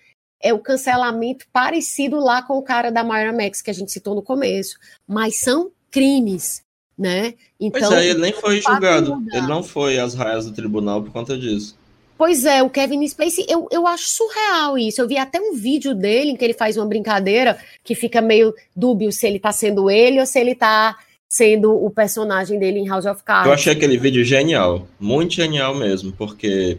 é 0.41 0.53
o 0.53 0.59
cancelamento 0.59 1.45
parecido 1.51 2.19
lá 2.19 2.41
com 2.41 2.57
o 2.57 2.63
cara 2.63 2.91
da 2.91 3.03
Myra 3.03 3.33
Max 3.33 3.61
que 3.61 3.69
a 3.69 3.73
gente 3.73 3.91
citou 3.91 4.15
no 4.15 4.21
começo, 4.21 4.77
mas 5.07 5.39
são 5.39 5.71
crimes, 5.91 6.61
né? 6.97 7.33
Então, 7.59 7.89
pois 7.89 8.01
é, 8.01 8.07
ele 8.07 8.19
nem 8.19 8.33
foi 8.33 8.61
julgado. 8.61 9.21
Ele 9.31 9.47
não 9.47 9.63
foi 9.63 9.99
às 9.99 10.13
raias 10.13 10.45
do 10.45 10.53
tribunal 10.53 11.01
por 11.01 11.11
conta 11.11 11.37
disso. 11.37 11.77
Pois 12.17 12.43
é, 12.43 12.61
o 12.61 12.69
Kevin 12.69 13.07
Spacey, 13.07 13.45
eu, 13.47 13.67
eu 13.71 13.87
acho 13.87 14.09
surreal 14.09 14.77
isso. 14.77 14.99
Eu 14.99 15.07
vi 15.07 15.17
até 15.17 15.39
um 15.39 15.55
vídeo 15.55 15.95
dele 15.95 16.31
em 16.31 16.35
que 16.35 16.43
ele 16.43 16.53
faz 16.53 16.75
uma 16.75 16.85
brincadeira 16.85 17.57
que 17.81 17.95
fica 17.95 18.19
meio 18.21 18.53
dúbio 18.75 19.09
se 19.09 19.25
ele 19.25 19.39
tá 19.39 19.53
sendo 19.53 19.89
ele 19.89 20.19
ou 20.19 20.25
se 20.25 20.37
ele 20.37 20.53
tá 20.53 20.97
sendo 21.29 21.71
o 21.73 21.89
personagem 21.89 22.59
dele 22.59 22.79
em 22.79 22.87
House 22.87 23.05
of 23.05 23.23
Cards. 23.23 23.47
Eu 23.47 23.53
achei 23.53 23.71
aquele 23.71 23.97
vídeo 23.97 24.25
genial, 24.25 24.85
muito 24.99 25.35
genial 25.35 25.73
mesmo, 25.73 26.11
porque 26.11 26.77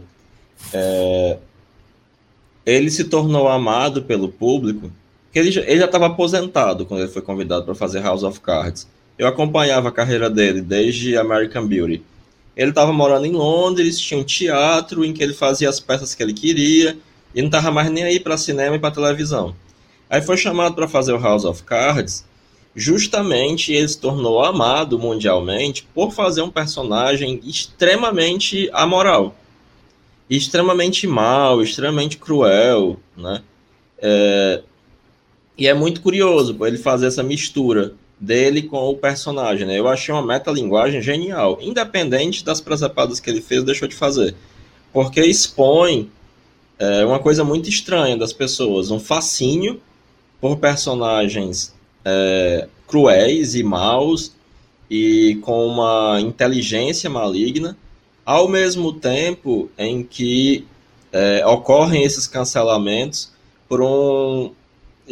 é, 0.75 1.39
ele 2.65 2.91
se 2.91 3.05
tornou 3.05 3.49
amado 3.49 4.03
pelo 4.03 4.29
público, 4.29 4.91
que 5.33 5.39
ele 5.39 5.51
já 5.51 5.63
estava 5.63 6.07
aposentado 6.07 6.85
quando 6.85 7.01
ele 7.01 7.11
foi 7.11 7.23
convidado 7.23 7.65
para 7.65 7.75
fazer 7.75 8.01
House 8.01 8.23
of 8.23 8.41
Cards. 8.41 8.89
Eu 9.19 9.27
acompanhava 9.27 9.89
a 9.89 9.93
carreira 9.93 10.29
dele 10.29 10.61
desde 10.61 11.17
American 11.17 11.67
Beauty. 11.67 12.03
Ele 12.57 12.71
estava 12.71 12.93
morando 12.93 13.27
em 13.27 13.33
Londres, 13.33 13.99
tinha 13.99 14.19
um 14.19 14.25
teatro 14.25 15.05
em 15.05 15.13
que 15.13 15.23
ele 15.23 15.35
fazia 15.35 15.69
as 15.69 15.79
peças 15.79 16.15
que 16.15 16.23
ele 16.23 16.33
queria 16.33 16.97
e 17.35 17.41
não 17.41 17.49
estava 17.49 17.71
mais 17.71 17.91
nem 17.91 18.05
aí 18.05 18.19
para 18.19 18.37
cinema 18.37 18.77
e 18.77 18.79
para 18.79 18.91
televisão. 18.91 19.55
Aí 20.09 20.21
foi 20.21 20.37
chamado 20.37 20.75
para 20.75 20.89
fazer 20.89 21.13
o 21.13 21.21
House 21.21 21.45
of 21.45 21.63
Cards. 21.63 22.25
Justamente 22.75 23.73
ele 23.73 23.89
se 23.89 23.99
tornou 23.99 24.45
amado 24.45 24.99
mundialmente 24.99 25.87
por 25.95 26.13
fazer 26.13 26.43
um 26.43 26.51
personagem 26.51 27.41
extremamente 27.45 28.69
amoral, 28.73 29.35
extremamente 30.37 31.07
mal, 31.07 31.61
extremamente 31.61 32.17
cruel, 32.17 32.99
né? 33.17 33.43
É... 33.99 34.63
E 35.59 35.67
é 35.67 35.75
muito 35.75 36.01
curioso 36.01 36.57
ele 36.65 36.79
fazer 36.79 37.07
essa 37.07 37.23
mistura 37.23 37.93
dele 38.19 38.63
com 38.63 38.89
o 38.89 38.97
personagem, 38.97 39.67
né? 39.67 39.79
Eu 39.79 39.89
achei 39.89 40.15
uma 40.15 40.25
metalinguagem 40.25 41.03
genial, 41.03 41.59
independente 41.61 42.45
das 42.45 42.61
presepadas 42.61 43.19
que 43.19 43.29
ele 43.29 43.41
fez, 43.41 43.65
deixou 43.65 43.89
de 43.89 43.95
fazer. 43.95 44.35
Porque 44.93 45.21
expõe 45.21 46.11
é, 46.79 47.05
uma 47.05 47.19
coisa 47.19 47.45
muito 47.45 47.69
estranha 47.69 48.17
das 48.17 48.33
pessoas, 48.33 48.91
um 48.91 49.01
fascínio 49.01 49.81
por 50.41 50.57
personagens 50.59 51.75
é, 52.05 52.69
cruéis 52.87 53.55
e 53.55 53.63
maus 53.63 54.33
e 54.91 55.39
com 55.43 55.67
uma 55.67 56.19
inteligência 56.21 57.09
maligna, 57.09 57.77
ao 58.31 58.47
mesmo 58.47 58.93
tempo 58.93 59.69
em 59.77 60.05
que 60.05 60.65
é, 61.13 61.45
ocorrem 61.45 62.05
esses 62.05 62.29
cancelamentos 62.29 63.33
por 63.69 63.83
um 63.83 64.53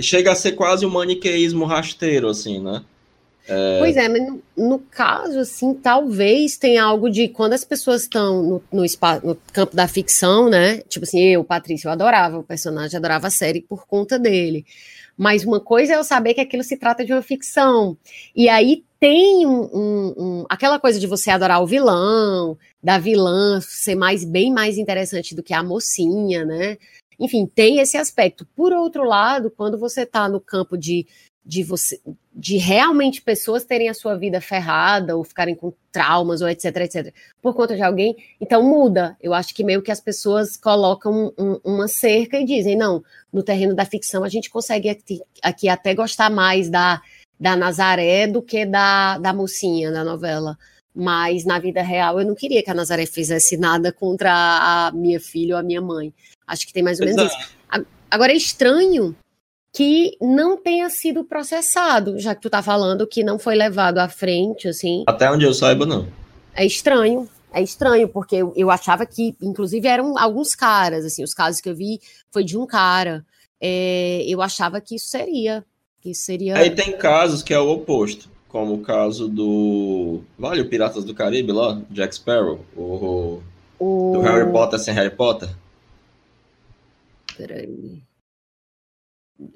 chega 0.00 0.30
a 0.30 0.36
ser 0.36 0.52
quase 0.52 0.86
um 0.86 0.90
maniqueísmo 0.90 1.64
rasteiro 1.64 2.28
assim, 2.28 2.62
né? 2.62 2.84
É... 3.48 3.80
Pois 3.80 3.96
é, 3.96 4.08
mas 4.08 4.24
no, 4.24 4.42
no, 4.56 4.78
caso, 4.78 5.40
assim, 5.40 5.74
talvez 5.74 6.56
tenha 6.56 6.84
algo 6.84 7.10
de 7.10 7.26
quando 7.26 7.54
as 7.54 7.64
pessoas 7.64 8.02
estão 8.02 8.40
no, 8.40 8.62
no, 8.70 8.84
no, 9.24 9.36
campo 9.52 9.74
da 9.74 9.88
ficção, 9.88 10.48
né? 10.48 10.78
Tipo 10.82 11.04
assim, 11.04 11.20
eu, 11.20 11.42
Patrícia, 11.42 11.88
eu 11.88 11.92
adorava 11.92 12.38
o 12.38 12.44
personagem, 12.44 12.96
adorava 12.96 13.26
a 13.26 13.30
série 13.30 13.62
por 13.62 13.84
conta 13.84 14.16
dele. 14.16 14.64
Mas 15.16 15.44
uma 15.44 15.58
coisa 15.58 15.94
é 15.94 15.96
eu 15.96 16.04
saber 16.04 16.34
que 16.34 16.40
aquilo 16.40 16.62
se 16.62 16.76
trata 16.76 17.04
de 17.04 17.12
uma 17.12 17.22
ficção. 17.22 17.96
E 18.36 18.48
aí 18.48 18.84
tem 19.00 19.46
um, 19.46 19.62
um, 19.62 20.14
um, 20.16 20.46
aquela 20.48 20.78
coisa 20.78 20.98
de 20.98 21.06
você 21.06 21.30
adorar 21.30 21.62
o 21.62 21.66
vilão, 21.66 22.56
da 22.82 22.98
vilã 22.98 23.60
ser 23.60 23.94
mais 23.94 24.24
bem 24.24 24.52
mais 24.52 24.78
interessante 24.78 25.34
do 25.34 25.42
que 25.42 25.54
a 25.54 25.62
mocinha, 25.62 26.44
né? 26.44 26.78
Enfim, 27.18 27.46
tem 27.46 27.80
esse 27.80 27.96
aspecto. 27.96 28.46
Por 28.54 28.72
outro 28.72 29.02
lado, 29.02 29.50
quando 29.50 29.76
você 29.76 30.02
está 30.02 30.28
no 30.28 30.40
campo 30.40 30.76
de 30.78 31.06
de 31.48 31.62
você 31.62 31.98
de 32.34 32.58
realmente 32.58 33.22
pessoas 33.22 33.64
terem 33.64 33.88
a 33.88 33.94
sua 33.94 34.14
vida 34.16 34.40
ferrada 34.40 35.16
ou 35.16 35.24
ficarem 35.24 35.56
com 35.56 35.72
traumas 35.90 36.40
ou 36.40 36.48
etc, 36.48 36.76
etc, 36.76 37.12
por 37.42 37.52
conta 37.52 37.74
de 37.74 37.82
alguém, 37.82 38.14
então 38.40 38.62
muda. 38.62 39.16
Eu 39.20 39.34
acho 39.34 39.52
que 39.54 39.64
meio 39.64 39.82
que 39.82 39.90
as 39.90 40.00
pessoas 40.00 40.56
colocam 40.56 41.32
um, 41.36 41.58
uma 41.64 41.88
cerca 41.88 42.38
e 42.38 42.44
dizem, 42.44 42.76
não, 42.76 43.02
no 43.32 43.42
terreno 43.42 43.74
da 43.74 43.84
ficção 43.84 44.22
a 44.22 44.28
gente 44.28 44.50
consegue 44.50 44.90
aqui, 44.90 45.20
aqui, 45.42 45.68
até 45.68 45.94
gostar 45.94 46.30
mais 46.30 46.68
da, 46.68 47.00
da 47.40 47.56
Nazaré 47.56 48.26
do 48.26 48.42
que 48.42 48.66
da, 48.66 49.18
da 49.18 49.32
mocinha 49.32 49.90
da 49.90 50.04
novela. 50.04 50.56
Mas 51.00 51.44
na 51.44 51.60
vida 51.60 51.80
real 51.80 52.18
eu 52.18 52.26
não 52.26 52.34
queria 52.34 52.60
que 52.60 52.70
a 52.70 52.74
Nazaré 52.74 53.06
fizesse 53.06 53.56
nada 53.56 53.92
contra 53.92 54.32
a 54.32 54.90
minha 54.92 55.20
filha 55.20 55.54
ou 55.54 55.60
a 55.60 55.62
minha 55.62 55.80
mãe. 55.80 56.12
Acho 56.44 56.66
que 56.66 56.72
tem 56.72 56.82
mais 56.82 56.98
ou 56.98 57.06
menos 57.06 57.22
Exato. 57.22 57.40
isso. 57.40 57.86
Agora 58.10 58.32
é 58.32 58.36
estranho 58.36 59.14
que 59.72 60.16
não 60.20 60.56
tenha 60.56 60.90
sido 60.90 61.22
processado, 61.22 62.18
já 62.18 62.34
que 62.34 62.40
tu 62.40 62.50
tá 62.50 62.60
falando 62.62 63.06
que 63.06 63.22
não 63.22 63.38
foi 63.38 63.54
levado 63.54 63.98
à 63.98 64.08
frente, 64.08 64.66
assim. 64.66 65.04
Até 65.06 65.30
onde 65.30 65.44
eu 65.44 65.54
saiba, 65.54 65.86
não. 65.86 66.08
É 66.52 66.66
estranho. 66.66 67.28
É 67.52 67.62
estranho, 67.62 68.08
porque 68.08 68.34
eu, 68.34 68.52
eu 68.56 68.68
achava 68.68 69.06
que, 69.06 69.36
inclusive, 69.40 69.86
eram 69.86 70.18
alguns 70.18 70.56
caras, 70.56 71.04
assim, 71.04 71.22
os 71.22 71.32
casos 71.32 71.60
que 71.60 71.68
eu 71.68 71.76
vi 71.76 72.00
foi 72.32 72.42
de 72.42 72.58
um 72.58 72.66
cara. 72.66 73.24
É, 73.60 74.24
eu 74.26 74.42
achava 74.42 74.80
que 74.80 74.96
isso 74.96 75.10
seria. 75.10 75.64
Que 76.00 76.10
isso 76.10 76.22
seria. 76.22 76.56
Aí 76.56 76.74
tem 76.74 76.96
casos 76.96 77.42
que 77.42 77.54
é 77.54 77.58
o 77.58 77.70
oposto, 77.70 78.28
como 78.48 78.74
o 78.74 78.80
caso 78.80 79.28
do. 79.28 80.22
Vale 80.38 80.62
o 80.62 80.68
Piratas 80.68 81.04
do 81.04 81.14
Caribe 81.14 81.52
lá, 81.52 81.80
Jack 81.90 82.14
Sparrow, 82.14 82.64
o, 82.76 83.42
o... 83.78 84.12
do 84.14 84.20
Harry 84.20 84.50
Potter 84.50 84.78
sem 84.78 84.94
Harry 84.94 85.14
Potter. 85.14 85.48
Peraí. 87.36 88.02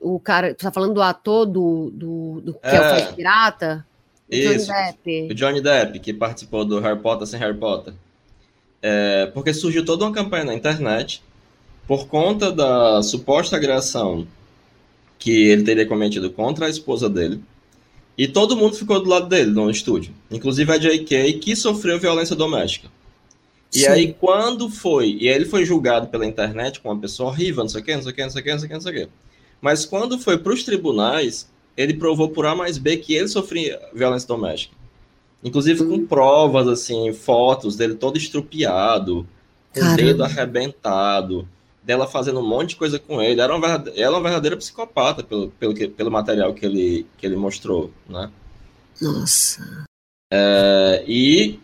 O 0.01 0.21
cara, 0.21 0.55
tu 0.55 0.63
tá 0.63 0.71
falando 0.71 0.95
do 0.95 1.03
ator 1.03 1.45
do, 1.45 1.91
do, 1.91 2.41
do 2.41 2.55
que 2.55 2.61
é, 2.69 2.77
é 2.77 3.09
o 3.09 3.15
pirata? 3.15 3.85
Isso, 4.31 4.67
Johnny 4.67 4.93
Depp. 4.93 5.33
o 5.33 5.35
Johnny 5.35 5.61
Depp, 5.61 5.99
que 5.99 6.13
participou 6.13 6.65
do 6.65 6.79
Harry 6.79 7.01
Potter 7.01 7.27
sem 7.27 7.41
Harry 7.41 7.57
Potter. 7.57 7.93
É, 8.81 9.27
porque 9.27 9.53
surgiu 9.53 9.85
toda 9.85 10.05
uma 10.05 10.13
campanha 10.13 10.45
na 10.45 10.55
internet 10.55 11.23
por 11.87 12.07
conta 12.07 12.53
da 12.53 13.03
suposta 13.03 13.57
agressão 13.57 14.27
que 15.19 15.49
ele 15.49 15.63
teria 15.63 15.87
cometido 15.87 16.31
contra 16.31 16.67
a 16.67 16.71
esposa 16.71 17.09
dele. 17.09 17.41
E 18.17 18.29
todo 18.29 18.57
mundo 18.57 18.77
ficou 18.77 19.03
do 19.03 19.09
lado 19.09 19.29
dele 19.29 19.51
no 19.51 19.71
estúdio, 19.71 20.13
inclusive 20.31 20.71
a 20.71 20.79
J.K., 20.79 21.33
que 21.35 21.57
sofreu 21.57 21.99
violência 21.99 22.37
doméstica. 22.37 22.89
E 23.73 23.81
Sim. 23.81 23.87
aí, 23.87 24.13
quando 24.13 24.69
foi, 24.69 25.17
e 25.19 25.29
aí 25.29 25.35
ele 25.35 25.47
foi 25.47 25.65
julgado 25.65 26.09
pela 26.09 26.27
internet 26.27 26.81
com 26.81 26.91
uma 26.91 27.01
pessoa 27.01 27.31
horrível, 27.31 27.63
não 27.63 27.71
sei 27.71 27.81
o 27.81 27.85
que, 27.85 27.95
não 27.95 28.03
sei 28.03 28.13
o 28.13 28.15
que, 28.15 28.23
não 28.23 28.31
sei 28.31 28.41
o 28.41 28.45
que, 28.45 28.53
não 28.53 28.59
sei 28.59 28.67
o 28.67 28.69
que, 28.69 28.75
não 28.75 28.81
sei 28.81 28.93
o 28.93 28.95
que. 28.95 29.13
Mas 29.63 29.87
quando 29.87 30.19
foi 30.19 30.37
para 30.37 30.53
os 30.53 30.63
tribunais, 30.63 31.49
ele 31.75 31.95
provou 31.95 32.29
por 32.29 32.45
A 32.45 32.55
mais 32.55 32.77
B 32.77 32.99
que 32.99 33.15
ele 33.15 33.29
sofria 33.29 33.81
violência 33.95 34.29
doméstica. 34.29 34.77
Inclusive 35.43 35.85
com 35.87 36.07
provas, 36.07 36.69
assim, 36.69 37.13
fotos 37.13 37.77
dele 37.77 37.95
todo 37.95 38.19
estrupiado, 38.19 39.27
com 39.73 39.81
o 39.81 39.97
dedo 39.97 40.23
arrebentado, 40.23 41.49
dela 41.83 42.07
fazendo 42.07 42.41
um 42.41 42.47
monte 42.47 42.71
de 42.71 42.77
coisa 42.77 42.99
com 42.99 43.21
ele. 43.21 43.41
Era 43.41 43.55
uma 43.55 43.67
verdadeira, 43.67 44.01
ela 44.01 44.17
é 44.17 44.19
uma 44.19 44.29
verdadeira 44.29 44.57
psicopata 44.57 45.23
pelo, 45.23 45.51
pelo, 45.51 45.75
que, 45.75 45.89
pelo 45.89 46.11
material 46.11 46.55
que 46.55 46.65
ele, 46.65 47.07
que 47.19 47.27
ele 47.27 47.37
mostrou, 47.37 47.91
né? 48.09 48.31
Nossa. 49.01 49.85
É, 50.33 51.05
e 51.07 51.59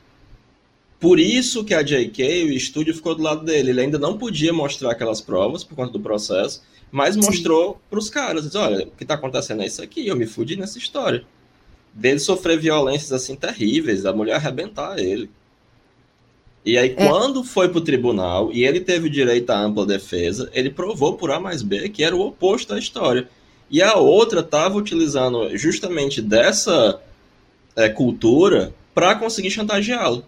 por 0.98 1.20
isso 1.20 1.64
que 1.64 1.74
a 1.74 1.82
JK, 1.82 2.44
o 2.44 2.52
estúdio, 2.52 2.94
ficou 2.94 3.14
do 3.14 3.22
lado 3.22 3.44
dele. 3.44 3.70
Ele 3.70 3.80
ainda 3.80 3.98
não 3.98 4.18
podia 4.18 4.52
mostrar 4.52 4.90
aquelas 4.90 5.20
provas 5.20 5.62
por 5.62 5.76
conta 5.76 5.92
do 5.92 6.00
processo, 6.00 6.62
mas 6.90 7.14
Sim. 7.14 7.20
mostrou 7.20 7.80
para 7.88 7.98
os 7.98 8.10
caras, 8.10 8.44
diz, 8.44 8.54
olha, 8.54 8.86
o 8.86 8.90
que 8.90 9.04
está 9.04 9.14
acontecendo 9.14 9.62
é 9.62 9.66
isso 9.66 9.82
aqui, 9.82 10.06
eu 10.06 10.16
me 10.16 10.26
fudi 10.26 10.56
nessa 10.56 10.78
história. 10.78 11.24
Dele 11.94 12.18
sofrer 12.18 12.58
violências 12.58 13.12
assim 13.12 13.36
terríveis, 13.36 14.04
a 14.04 14.12
mulher 14.12 14.34
arrebentar 14.34 14.98
ele. 14.98 15.30
E 16.68 16.76
aí, 16.76 16.94
é. 16.98 17.08
quando 17.08 17.42
foi 17.42 17.70
para 17.70 17.78
o 17.78 17.80
tribunal 17.80 18.52
e 18.52 18.62
ele 18.62 18.78
teve 18.78 19.08
direito 19.08 19.48
à 19.48 19.58
ampla 19.58 19.86
defesa, 19.86 20.50
ele 20.52 20.68
provou 20.68 21.14
por 21.14 21.30
A 21.30 21.40
mais 21.40 21.62
B 21.62 21.88
que 21.88 22.04
era 22.04 22.14
o 22.14 22.20
oposto 22.20 22.74
da 22.74 22.78
história. 22.78 23.26
E 23.70 23.80
a 23.80 23.94
outra 23.94 24.40
estava 24.40 24.76
utilizando 24.76 25.56
justamente 25.56 26.20
dessa 26.20 27.00
é, 27.74 27.88
cultura 27.88 28.74
para 28.92 29.14
conseguir 29.14 29.50
chantageá-lo. 29.50 30.22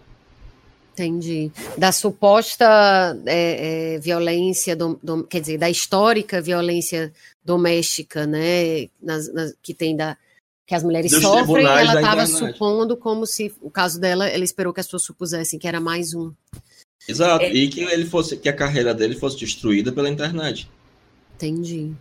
Entendi. 0.93 1.51
Da 1.77 1.91
suposta 1.91 3.15
é, 3.27 3.93
é, 3.93 3.99
violência, 3.99 4.75
do, 4.75 4.99
do, 5.01 5.23
quer 5.23 5.41
dizer, 5.41 5.59
da 5.59 5.69
histórica 5.69 6.41
violência 6.41 7.13
doméstica, 7.45 8.25
né, 8.25 8.87
nas, 8.99 9.31
nas, 9.31 9.53
que 9.61 9.75
tem 9.75 9.95
da 9.95 10.17
que 10.71 10.75
as 10.75 10.83
mulheres 10.83 11.11
Dos 11.11 11.21
sofrem, 11.21 11.65
ela 11.65 11.95
estava 11.95 12.25
supondo 12.25 12.95
como 12.95 13.25
se 13.25 13.53
o 13.59 13.69
caso 13.69 13.99
dela, 13.99 14.25
ela 14.29 14.45
esperou 14.45 14.71
que 14.71 14.79
as 14.79 14.85
pessoas 14.85 15.03
supusessem 15.03 15.59
que 15.59 15.67
era 15.67 15.81
mais 15.81 16.13
um. 16.13 16.31
Exato, 17.05 17.43
é... 17.43 17.53
e 17.53 17.67
que 17.67 17.81
ele 17.81 18.05
fosse, 18.05 18.37
que 18.37 18.47
a 18.47 18.55
carreira 18.55 18.93
dele 18.93 19.13
fosse 19.17 19.37
destruída 19.37 19.91
pela 19.91 20.09
internet. 20.09 20.71
Entendi. 21.35 21.91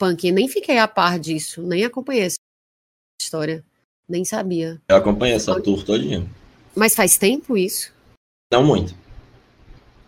Punk, 0.00 0.32
nem 0.32 0.48
fiquei 0.48 0.78
a 0.78 0.88
par 0.88 1.16
disso, 1.16 1.62
nem 1.62 1.84
acompanhei 1.84 2.24
essa 2.24 2.38
história, 3.20 3.64
nem 4.08 4.24
sabia. 4.24 4.82
Eu 4.88 4.96
acompanhei 4.96 5.36
essa 5.36 5.60
tour 5.60 5.84
todinha. 5.84 6.28
Mas 6.74 6.96
faz 6.96 7.16
tempo 7.16 7.56
isso? 7.56 7.92
Não 8.52 8.64
muito. 8.64 8.96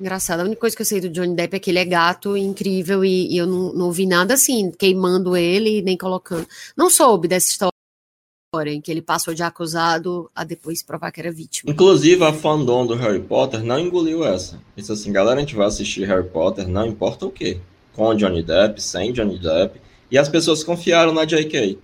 Engraçado. 0.00 0.40
A 0.40 0.44
única 0.44 0.62
coisa 0.62 0.74
que 0.74 0.82
eu 0.82 0.86
sei 0.86 1.00
do 1.00 1.08
Johnny 1.08 1.36
Depp 1.36 1.54
é 1.54 1.60
que 1.60 1.70
ele 1.70 1.78
é 1.78 1.84
gato 1.84 2.36
incrível 2.36 3.04
e, 3.04 3.32
e 3.32 3.36
eu 3.36 3.46
não, 3.46 3.72
não 3.72 3.86
ouvi 3.86 4.04
nada 4.04 4.34
assim, 4.34 4.72
queimando 4.72 5.36
ele 5.36 5.80
nem 5.80 5.96
colocando. 5.96 6.44
Não 6.76 6.90
soube 6.90 7.28
dessa 7.28 7.46
história 7.46 7.73
em 8.62 8.80
que 8.80 8.90
ele 8.90 9.02
passou 9.02 9.34
de 9.34 9.42
acusado 9.42 10.30
a 10.34 10.44
depois 10.44 10.82
provar 10.82 11.10
que 11.10 11.20
era 11.20 11.32
vítima. 11.32 11.70
Inclusive, 11.70 12.22
a 12.24 12.32
fandom 12.32 12.86
do 12.86 12.94
Harry 12.94 13.20
Potter 13.20 13.62
não 13.62 13.78
engoliu 13.78 14.24
essa. 14.24 14.60
Disse 14.76 14.92
assim, 14.92 15.12
galera, 15.12 15.36
a 15.36 15.40
gente 15.40 15.54
vai 15.54 15.66
assistir 15.66 16.06
Harry 16.06 16.28
Potter, 16.28 16.68
não 16.68 16.86
importa 16.86 17.26
o 17.26 17.30
quê. 17.30 17.58
Com 17.92 18.14
Johnny 18.14 18.42
Depp, 18.42 18.82
sem 18.82 19.12
Johnny 19.12 19.38
Depp. 19.38 19.80
E 20.10 20.18
as 20.18 20.28
pessoas 20.28 20.64
confiaram 20.64 21.12
na 21.12 21.24
J.K. 21.24 21.78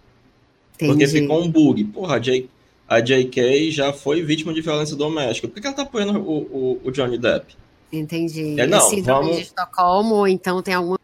Entendi. 0.75 0.93
Porque 0.93 1.07
ficou 1.07 1.43
um 1.43 1.51
bug. 1.51 1.85
Porra, 1.85 2.17
a 2.17 2.19
J.K 2.19 2.49
a 2.91 2.99
J.K. 2.99 3.71
já 3.71 3.93
foi 3.93 4.21
vítima 4.21 4.53
de 4.53 4.61
violência 4.61 4.97
doméstica. 4.97 5.47
Por 5.47 5.61
que, 5.61 5.65
ela 5.65 5.77
tá 5.77 5.83
apoiando 5.83 6.19
o, 6.19 6.39
o, 6.41 6.81
o 6.83 6.91
Johnny 6.91 7.17
Depp? 7.17 7.57
Entendi. 7.93 8.59
É, 8.59 8.67
não, 8.67 8.81
síndrome 8.81 9.27
vamos... 9.27 9.37
de 9.37 9.43
Estocolmo, 9.43 10.27
então 10.27 10.61
tem 10.61 10.75
alguma 10.75 10.99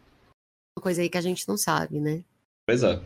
coisa 0.81 1.01
aí 1.01 1.07
que 1.07 1.17
a 1.17 1.21
gente 1.21 1.47
não 1.47 1.57
sabe, 1.57 1.97
né? 2.01 2.21
Pois 2.65 2.83
é. 2.83 2.99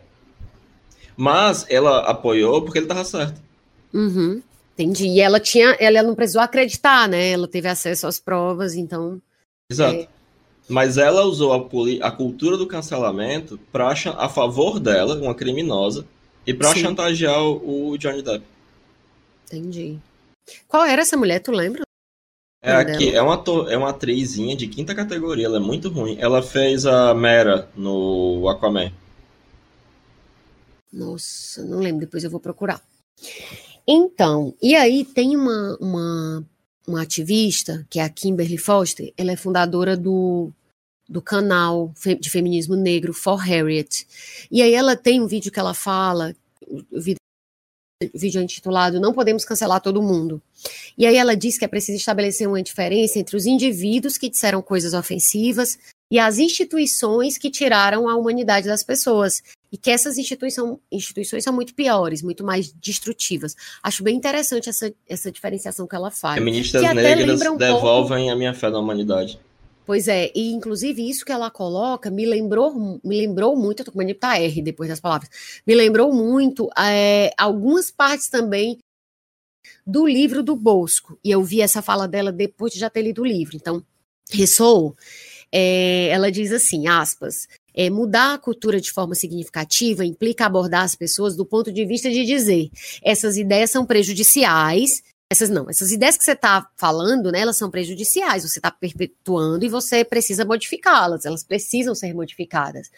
Mas 1.15 1.65
ela 1.69 1.99
apoiou 2.09 2.61
porque 2.61 2.79
ele 2.79 2.87
tava 2.87 3.03
certo. 3.03 3.41
Uhum. 3.93 4.41
Entendi. 4.73 5.07
E 5.07 5.19
ela 5.19 5.39
tinha, 5.39 5.75
ela 5.79 6.01
não 6.01 6.15
precisou 6.15 6.41
acreditar, 6.41 7.07
né? 7.07 7.31
Ela 7.31 7.47
teve 7.47 7.67
acesso 7.67 8.07
às 8.07 8.19
provas, 8.19 8.75
então. 8.75 9.21
Exato. 9.69 9.95
É... 9.95 10.07
Mas 10.67 10.97
ela 10.97 11.23
usou 11.23 11.53
a, 11.53 12.07
a 12.07 12.11
cultura 12.11 12.55
do 12.55 12.65
cancelamento 12.65 13.59
para 13.71 13.91
a 13.91 14.29
favor 14.29 14.79
dela, 14.79 15.15
uma 15.15 15.35
criminosa, 15.35 16.05
e 16.47 16.53
para 16.53 16.73
chantagear 16.73 17.43
o 17.43 17.97
Johnny 17.97 18.21
Depp. 18.21 18.43
Entendi. 19.45 19.99
Qual 20.67 20.85
era 20.85 21.01
essa 21.01 21.17
mulher, 21.17 21.39
tu 21.39 21.51
lembra? 21.51 21.81
É 22.63 22.73
aqui, 22.73 23.13
é 23.13 23.21
uma, 23.21 23.43
é 23.69 23.77
uma 23.77 23.89
atrizinha 23.89 24.55
de 24.55 24.67
quinta 24.67 24.93
categoria, 24.93 25.47
ela 25.47 25.57
é 25.57 25.59
muito 25.59 25.89
ruim. 25.89 26.15
Ela 26.19 26.43
fez 26.43 26.85
a 26.85 27.13
Mera 27.13 27.67
no 27.75 28.47
Aquaman. 28.47 28.91
Nossa, 30.91 31.63
não 31.63 31.79
lembro, 31.79 32.01
depois 32.01 32.23
eu 32.23 32.29
vou 32.29 32.39
procurar. 32.39 32.81
Então, 33.87 34.53
e 34.61 34.75
aí 34.75 35.05
tem 35.05 35.35
uma, 35.35 35.77
uma, 35.79 36.45
uma 36.87 37.01
ativista, 37.01 37.85
que 37.89 37.99
é 37.99 38.03
a 38.03 38.09
Kimberly 38.09 38.57
Foster, 38.57 39.13
ela 39.17 39.31
é 39.31 39.35
fundadora 39.35 39.95
do, 39.97 40.51
do 41.07 41.21
canal 41.21 41.93
de 42.19 42.29
feminismo 42.29 42.75
negro 42.75 43.13
For 43.13 43.37
Harriet. 43.37 44.07
E 44.51 44.61
aí 44.61 44.73
ela 44.73 44.95
tem 44.95 45.21
um 45.21 45.27
vídeo 45.27 45.51
que 45.51 45.59
ela 45.59 45.73
fala, 45.73 46.35
o 46.67 47.01
vídeo 47.01 47.17
vídeo 48.15 48.41
intitulado 48.41 48.99
Não 48.99 49.13
Podemos 49.13 49.45
Cancelar 49.45 49.81
Todo 49.81 50.01
Mundo. 50.01 50.41
E 50.97 51.05
aí 51.05 51.15
ela 51.15 51.35
diz 51.35 51.57
que 51.57 51.65
é 51.65 51.67
preciso 51.67 51.97
estabelecer 51.97 52.47
uma 52.47 52.63
diferença 52.63 53.19
entre 53.19 53.35
os 53.35 53.45
indivíduos 53.45 54.17
que 54.17 54.29
disseram 54.29 54.61
coisas 54.61 54.93
ofensivas 54.93 55.77
e 56.11 56.17
as 56.17 56.39
instituições 56.39 57.37
que 57.37 57.51
tiraram 57.51 58.09
a 58.09 58.15
humanidade 58.15 58.67
das 58.67 58.83
pessoas. 58.83 59.43
E 59.71 59.77
que 59.77 59.89
essas 59.89 60.17
instituição, 60.17 60.79
instituições 60.91 61.43
são 61.43 61.53
muito 61.53 61.73
piores, 61.73 62.21
muito 62.21 62.43
mais 62.43 62.73
destrutivas. 62.73 63.55
Acho 63.81 64.03
bem 64.03 64.17
interessante 64.17 64.67
essa, 64.67 64.93
essa 65.07 65.31
diferenciação 65.31 65.87
que 65.87 65.95
ela 65.95 66.11
faz. 66.11 66.35
Feministas 66.35 66.81
negras 66.93 67.41
um 67.47 67.55
devolvem 67.57 68.25
pouco... 68.25 68.31
a 68.31 68.35
minha 68.35 68.53
fé 68.53 68.69
na 68.69 68.79
humanidade. 68.79 69.39
Pois 69.85 70.07
é, 70.07 70.31
e 70.35 70.51
inclusive 70.51 71.09
isso 71.09 71.25
que 71.25 71.31
ela 71.31 71.49
coloca 71.49 72.09
me 72.11 72.25
lembrou, 72.25 73.01
me 73.03 73.19
lembrou 73.19 73.57
muito, 73.57 73.81
eu 73.81 73.85
tô 73.85 73.91
com 73.91 73.99
uma 73.99 74.13
tá 74.13 74.37
R 74.37 74.61
depois 74.61 74.87
das 74.87 74.99
palavras, 74.99 75.29
me 75.65 75.73
lembrou 75.73 76.13
muito 76.13 76.69
é, 76.77 77.33
algumas 77.37 77.89
partes 77.89 78.29
também 78.29 78.77
do 79.85 80.07
livro 80.07 80.43
do 80.43 80.55
Bosco, 80.55 81.17
e 81.23 81.31
eu 81.31 81.43
vi 81.43 81.61
essa 81.61 81.81
fala 81.81 82.07
dela 82.07 82.31
depois 82.31 82.71
de 82.71 82.79
já 82.79 82.89
ter 82.89 83.01
lido 83.01 83.23
o 83.23 83.25
livro, 83.25 83.55
então 83.55 83.83
ressoou. 84.31 84.95
É, 85.51 86.07
ela 86.07 86.31
diz 86.31 86.51
assim, 86.51 86.87
aspas, 86.87 87.47
é, 87.73 87.89
mudar 87.89 88.33
a 88.33 88.37
cultura 88.37 88.79
de 88.79 88.91
forma 88.91 89.15
significativa 89.15 90.05
implica 90.05 90.45
abordar 90.45 90.83
as 90.83 90.95
pessoas 90.95 91.35
do 91.35 91.45
ponto 91.45 91.71
de 91.71 91.85
vista 91.85 92.09
de 92.09 92.25
dizer 92.25 92.69
essas 93.03 93.37
ideias 93.37 93.71
são 93.71 93.85
prejudiciais 93.85 95.03
essas 95.31 95.49
não, 95.49 95.69
essas 95.69 95.93
ideias 95.93 96.17
que 96.17 96.25
você 96.25 96.33
está 96.33 96.69
falando, 96.75 97.31
né, 97.31 97.39
elas 97.39 97.55
são 97.55 97.71
prejudiciais, 97.71 98.43
você 98.43 98.59
está 98.59 98.69
perpetuando 98.69 99.63
e 99.63 99.69
você 99.69 100.03
precisa 100.03 100.43
modificá-las, 100.43 101.25
elas 101.25 101.41
precisam 101.41 101.95
ser 101.95 102.13
modificadas. 102.13 102.91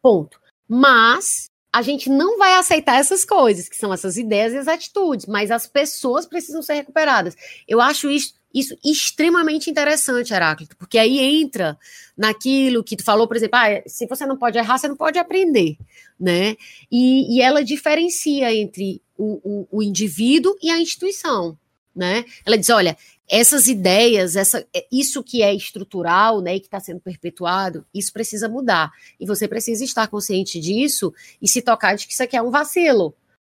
Ponto. 0.00 0.40
Mas 0.68 1.50
a 1.72 1.82
gente 1.82 2.08
não 2.08 2.38
vai 2.38 2.54
aceitar 2.54 3.00
essas 3.00 3.24
coisas, 3.24 3.68
que 3.68 3.76
são 3.76 3.92
essas 3.92 4.16
ideias 4.16 4.52
e 4.52 4.58
as 4.58 4.68
atitudes, 4.68 5.26
mas 5.26 5.50
as 5.50 5.66
pessoas 5.66 6.24
precisam 6.24 6.62
ser 6.62 6.74
recuperadas. 6.74 7.34
Eu 7.66 7.80
acho 7.80 8.08
isso 8.08 8.34
isso 8.54 8.76
extremamente 8.84 9.70
interessante, 9.70 10.32
Heráclito, 10.32 10.76
porque 10.76 10.98
aí 10.98 11.18
entra 11.18 11.78
naquilo 12.16 12.84
que 12.84 12.96
tu 12.96 13.04
falou, 13.04 13.26
por 13.26 13.36
exemplo, 13.36 13.58
ah, 13.58 13.82
se 13.86 14.06
você 14.06 14.26
não 14.26 14.36
pode 14.36 14.58
errar, 14.58 14.78
você 14.78 14.88
não 14.88 14.96
pode 14.96 15.18
aprender, 15.18 15.76
né? 16.18 16.56
E, 16.90 17.36
e 17.36 17.40
ela 17.40 17.64
diferencia 17.64 18.54
entre 18.54 19.00
o, 19.16 19.40
o, 19.42 19.78
o 19.78 19.82
indivíduo 19.82 20.56
e 20.62 20.70
a 20.70 20.78
instituição, 20.78 21.56
né? 21.94 22.24
Ela 22.44 22.58
diz, 22.58 22.70
olha, 22.70 22.96
essas 23.28 23.66
ideias, 23.66 24.36
essa, 24.36 24.66
é, 24.74 24.86
isso 24.92 25.22
que 25.22 25.42
é 25.42 25.54
estrutural, 25.54 26.42
né, 26.42 26.56
e 26.56 26.60
que 26.60 26.66
está 26.66 26.78
sendo 26.78 27.00
perpetuado, 27.00 27.86
isso 27.94 28.12
precisa 28.12 28.46
mudar. 28.48 28.92
E 29.18 29.26
você 29.26 29.48
precisa 29.48 29.82
estar 29.84 30.06
consciente 30.08 30.60
disso 30.60 31.14
e 31.40 31.48
se 31.48 31.62
tocar 31.62 31.96
de 31.96 32.06
que 32.06 32.12
isso 32.12 32.22
aqui 32.22 32.36
é 32.36 32.42
um 32.42 32.50
vacilo. 32.50 33.14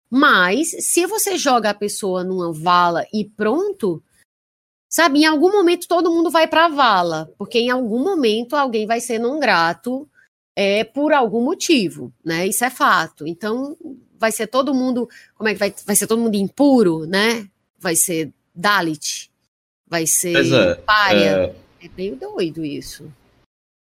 Mas, 0.09 0.69
se 0.79 1.05
você 1.05 1.37
joga 1.37 1.69
a 1.69 1.75
pessoa 1.75 2.23
numa 2.23 2.51
vala 2.51 3.05
e 3.13 3.25
pronto, 3.25 4.01
sabe, 4.89 5.19
em 5.19 5.25
algum 5.25 5.51
momento 5.51 5.87
todo 5.87 6.11
mundo 6.11 6.29
vai 6.29 6.47
para 6.47 6.65
a 6.65 6.69
vala, 6.69 7.31
porque 7.37 7.59
em 7.59 7.69
algum 7.69 8.03
momento 8.03 8.55
alguém 8.55 8.85
vai 8.85 8.99
ser 8.99 9.19
não 9.19 9.39
grato 9.39 10.07
é, 10.55 10.83
por 10.83 11.13
algum 11.13 11.43
motivo, 11.43 12.11
né? 12.25 12.47
Isso 12.47 12.65
é 12.65 12.69
fato. 12.69 13.27
Então, 13.27 13.77
vai 14.19 14.31
ser 14.31 14.47
todo 14.47 14.73
mundo, 14.73 15.07
como 15.35 15.49
é 15.49 15.53
que 15.53 15.59
vai, 15.59 15.73
vai 15.85 15.95
ser 15.95 16.07
todo 16.07 16.21
mundo 16.21 16.35
impuro, 16.35 17.05
né? 17.05 17.47
Vai 17.79 17.95
ser 17.95 18.31
Dalit, 18.55 19.29
vai 19.87 20.07
ser 20.07 20.35
é, 20.35 20.75
paia. 20.75 21.53
É... 21.79 21.85
é 21.85 21.89
meio 21.95 22.15
doido 22.15 22.65
isso. 22.65 23.11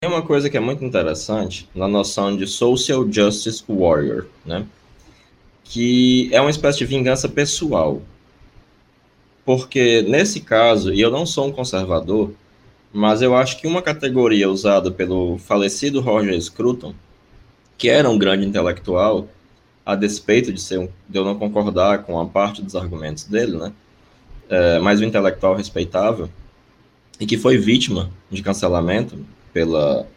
Tem 0.02 0.10
uma 0.10 0.26
coisa 0.26 0.50
que 0.50 0.58
é 0.58 0.60
muito 0.60 0.84
interessante 0.84 1.70
na 1.74 1.88
noção 1.88 2.36
de 2.36 2.46
social 2.46 3.10
justice 3.10 3.64
warrior, 3.70 4.28
né? 4.46 4.66
Que 5.64 6.30
é 6.34 6.42
uma 6.42 6.50
espécie 6.50 6.80
de 6.80 6.86
vingança 6.86 7.30
pessoal. 7.30 8.02
Porque 9.46 10.02
nesse 10.04 10.40
caso, 10.42 10.94
e 10.94 11.02
eu 11.02 11.12
não 11.12 11.26
sou 11.26 11.48
um 11.48 11.52
conservador, 11.52 12.32
mas 12.92 13.22
eu 13.22 13.36
acho 13.36 13.60
que 13.60 13.68
uma 13.68 13.82
categoria 13.82 14.50
usada 14.50 14.92
pelo 14.92 15.38
falecido 15.38 16.00
Roger 16.00 16.40
Scruton, 16.42 16.94
que 17.78 17.90
era 17.90 18.10
um 18.10 18.18
grande 18.18 18.46
intelectual, 18.46 19.28
a 19.86 19.96
despeito 19.96 20.54
de, 20.54 20.62
ser 20.62 20.80
um, 20.80 20.88
de 21.10 21.18
eu 21.18 21.26
não 21.26 21.38
concordar 21.38 22.04
com 22.04 22.20
a 22.20 22.26
parte 22.26 22.62
dos 22.62 22.76
argumentos 22.76 23.26
dele, 23.26 23.58
né? 23.58 23.74
é, 24.50 24.80
mas 24.80 25.02
um 25.02 25.06
intelectual 25.06 25.56
respeitável, 25.56 26.30
e 27.20 27.26
que 27.26 27.38
foi 27.38 27.58
vítima 27.58 28.10
de 28.30 28.42
cancelamento 28.42 29.18
pela, 29.52 30.08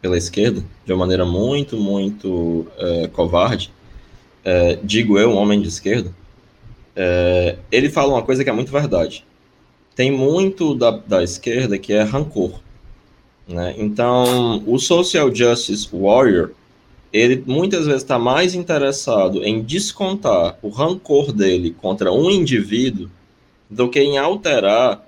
pela 0.00 0.16
esquerda, 0.16 0.64
de 0.84 0.92
uma 0.92 0.98
maneira 0.98 1.24
muito, 1.24 1.76
muito 1.76 2.66
é, 2.76 3.08
covarde, 3.08 3.72
é, 4.44 4.78
digo 4.82 5.18
eu, 5.18 5.30
um 5.30 5.36
homem 5.36 5.60
de 5.60 5.68
esquerda, 5.68 6.12
é, 7.00 7.56
ele 7.70 7.88
fala 7.88 8.14
uma 8.14 8.22
coisa 8.22 8.42
que 8.42 8.50
é 8.50 8.52
muito 8.52 8.72
verdade. 8.72 9.24
Tem 9.94 10.10
muito 10.10 10.74
da, 10.74 10.90
da 10.90 11.22
esquerda 11.22 11.78
que 11.78 11.92
é 11.92 12.02
rancor. 12.02 12.58
Né? 13.46 13.76
Então, 13.78 14.64
o 14.66 14.80
social 14.80 15.32
justice 15.32 15.88
warrior, 15.92 16.50
ele 17.12 17.44
muitas 17.46 17.86
vezes 17.86 18.02
está 18.02 18.18
mais 18.18 18.52
interessado 18.52 19.44
em 19.44 19.62
descontar 19.62 20.58
o 20.60 20.70
rancor 20.70 21.32
dele 21.32 21.74
contra 21.80 22.12
um 22.12 22.28
indivíduo 22.28 23.08
do 23.70 23.88
que 23.88 24.00
em 24.00 24.18
alterar 24.18 25.06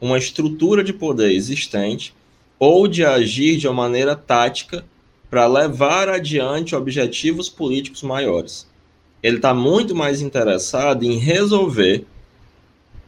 uma 0.00 0.18
estrutura 0.18 0.84
de 0.84 0.92
poder 0.92 1.32
existente 1.32 2.14
ou 2.56 2.86
de 2.86 3.04
agir 3.04 3.56
de 3.56 3.66
uma 3.66 3.82
maneira 3.82 4.14
tática 4.14 4.84
para 5.28 5.46
levar 5.48 6.08
adiante 6.08 6.76
objetivos 6.76 7.48
políticos 7.48 8.02
maiores. 8.02 8.70
Ele 9.22 9.36
está 9.36 9.54
muito 9.54 9.94
mais 9.94 10.20
interessado 10.20 11.04
em 11.04 11.16
resolver 11.16 12.04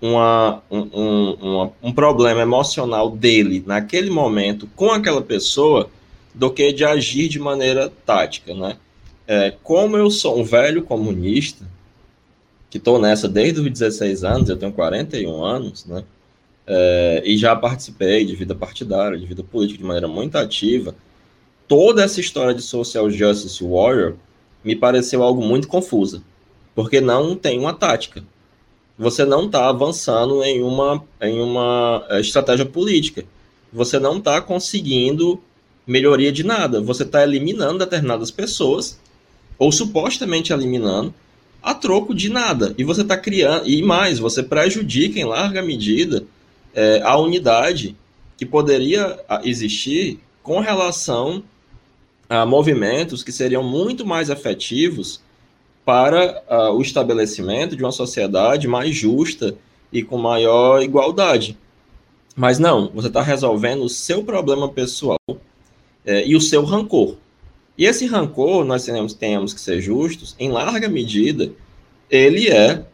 uma, 0.00 0.62
um, 0.70 0.80
um, 0.92 1.32
uma, 1.40 1.72
um 1.82 1.92
problema 1.92 2.42
emocional 2.42 3.10
dele 3.10 3.64
naquele 3.66 4.10
momento 4.10 4.68
com 4.76 4.90
aquela 4.90 5.22
pessoa 5.22 5.88
do 6.34 6.50
que 6.50 6.72
de 6.72 6.84
agir 6.84 7.28
de 7.28 7.38
maneira 7.38 7.90
tática, 8.04 8.52
né? 8.54 8.76
É, 9.26 9.54
como 9.62 9.96
eu 9.96 10.10
sou 10.10 10.38
um 10.38 10.44
velho 10.44 10.82
comunista, 10.82 11.64
que 12.68 12.76
estou 12.76 12.98
nessa 12.98 13.28
desde 13.28 13.60
os 13.60 13.70
16 13.70 14.24
anos, 14.24 14.48
eu 14.50 14.56
tenho 14.56 14.72
41 14.72 15.42
anos, 15.42 15.86
né? 15.86 16.04
É, 16.66 17.22
e 17.24 17.36
já 17.38 17.54
participei 17.54 18.24
de 18.24 18.34
vida 18.34 18.54
partidária, 18.54 19.18
de 19.18 19.24
vida 19.24 19.42
política 19.42 19.78
de 19.78 19.84
maneira 19.84 20.08
muito 20.08 20.36
ativa. 20.36 20.94
Toda 21.68 22.02
essa 22.02 22.20
história 22.20 22.52
de 22.52 22.62
social 22.62 23.08
justice 23.08 23.62
warrior 23.64 24.16
me 24.64 24.74
pareceu 24.74 25.22
algo 25.22 25.44
muito 25.44 25.68
confusa, 25.68 26.22
porque 26.74 27.00
não 27.00 27.36
tem 27.36 27.58
uma 27.58 27.74
tática. 27.74 28.24
Você 28.98 29.24
não 29.24 29.46
está 29.46 29.68
avançando 29.68 30.42
em 30.44 30.62
uma, 30.62 31.04
em 31.20 31.40
uma 31.40 32.04
é, 32.08 32.20
estratégia 32.20 32.64
política. 32.64 33.24
Você 33.72 33.98
não 33.98 34.18
está 34.18 34.40
conseguindo 34.40 35.40
melhoria 35.86 36.32
de 36.32 36.44
nada. 36.44 36.80
Você 36.80 37.02
está 37.02 37.22
eliminando 37.22 37.78
determinadas 37.78 38.30
pessoas, 38.30 38.98
ou 39.58 39.70
supostamente 39.72 40.52
eliminando, 40.52 41.12
a 41.62 41.74
troco 41.74 42.14
de 42.14 42.28
nada. 42.28 42.74
E 42.78 42.84
você 42.84 43.02
está 43.02 43.16
criando, 43.16 43.68
e 43.68 43.82
mais, 43.82 44.18
você 44.18 44.42
prejudica 44.42 45.18
em 45.18 45.24
larga 45.24 45.62
medida 45.62 46.24
é, 46.74 47.00
a 47.02 47.16
unidade 47.16 47.96
que 48.36 48.46
poderia 48.46 49.18
existir 49.44 50.20
com 50.42 50.60
relação 50.60 51.42
a 52.34 52.46
movimentos 52.46 53.22
que 53.22 53.30
seriam 53.30 53.62
muito 53.62 54.04
mais 54.04 54.28
efetivos 54.28 55.22
para 55.84 56.42
uh, 56.50 56.72
o 56.72 56.82
estabelecimento 56.82 57.76
de 57.76 57.82
uma 57.82 57.92
sociedade 57.92 58.66
mais 58.66 58.94
justa 58.96 59.56
e 59.92 60.02
com 60.02 60.18
maior 60.18 60.82
igualdade. 60.82 61.56
Mas 62.34 62.58
não, 62.58 62.90
você 62.92 63.08
está 63.08 63.22
resolvendo 63.22 63.84
o 63.84 63.88
seu 63.88 64.24
problema 64.24 64.68
pessoal 64.68 65.18
é, 66.04 66.26
e 66.26 66.34
o 66.34 66.40
seu 66.40 66.64
rancor. 66.64 67.16
E 67.78 67.86
esse 67.86 68.06
rancor, 68.06 68.64
nós 68.64 68.84
temos, 68.84 69.14
temos 69.14 69.54
que 69.54 69.60
ser 69.60 69.80
justos, 69.80 70.34
em 70.38 70.50
larga 70.50 70.88
medida, 70.88 71.52
ele 72.10 72.48
é 72.48 72.84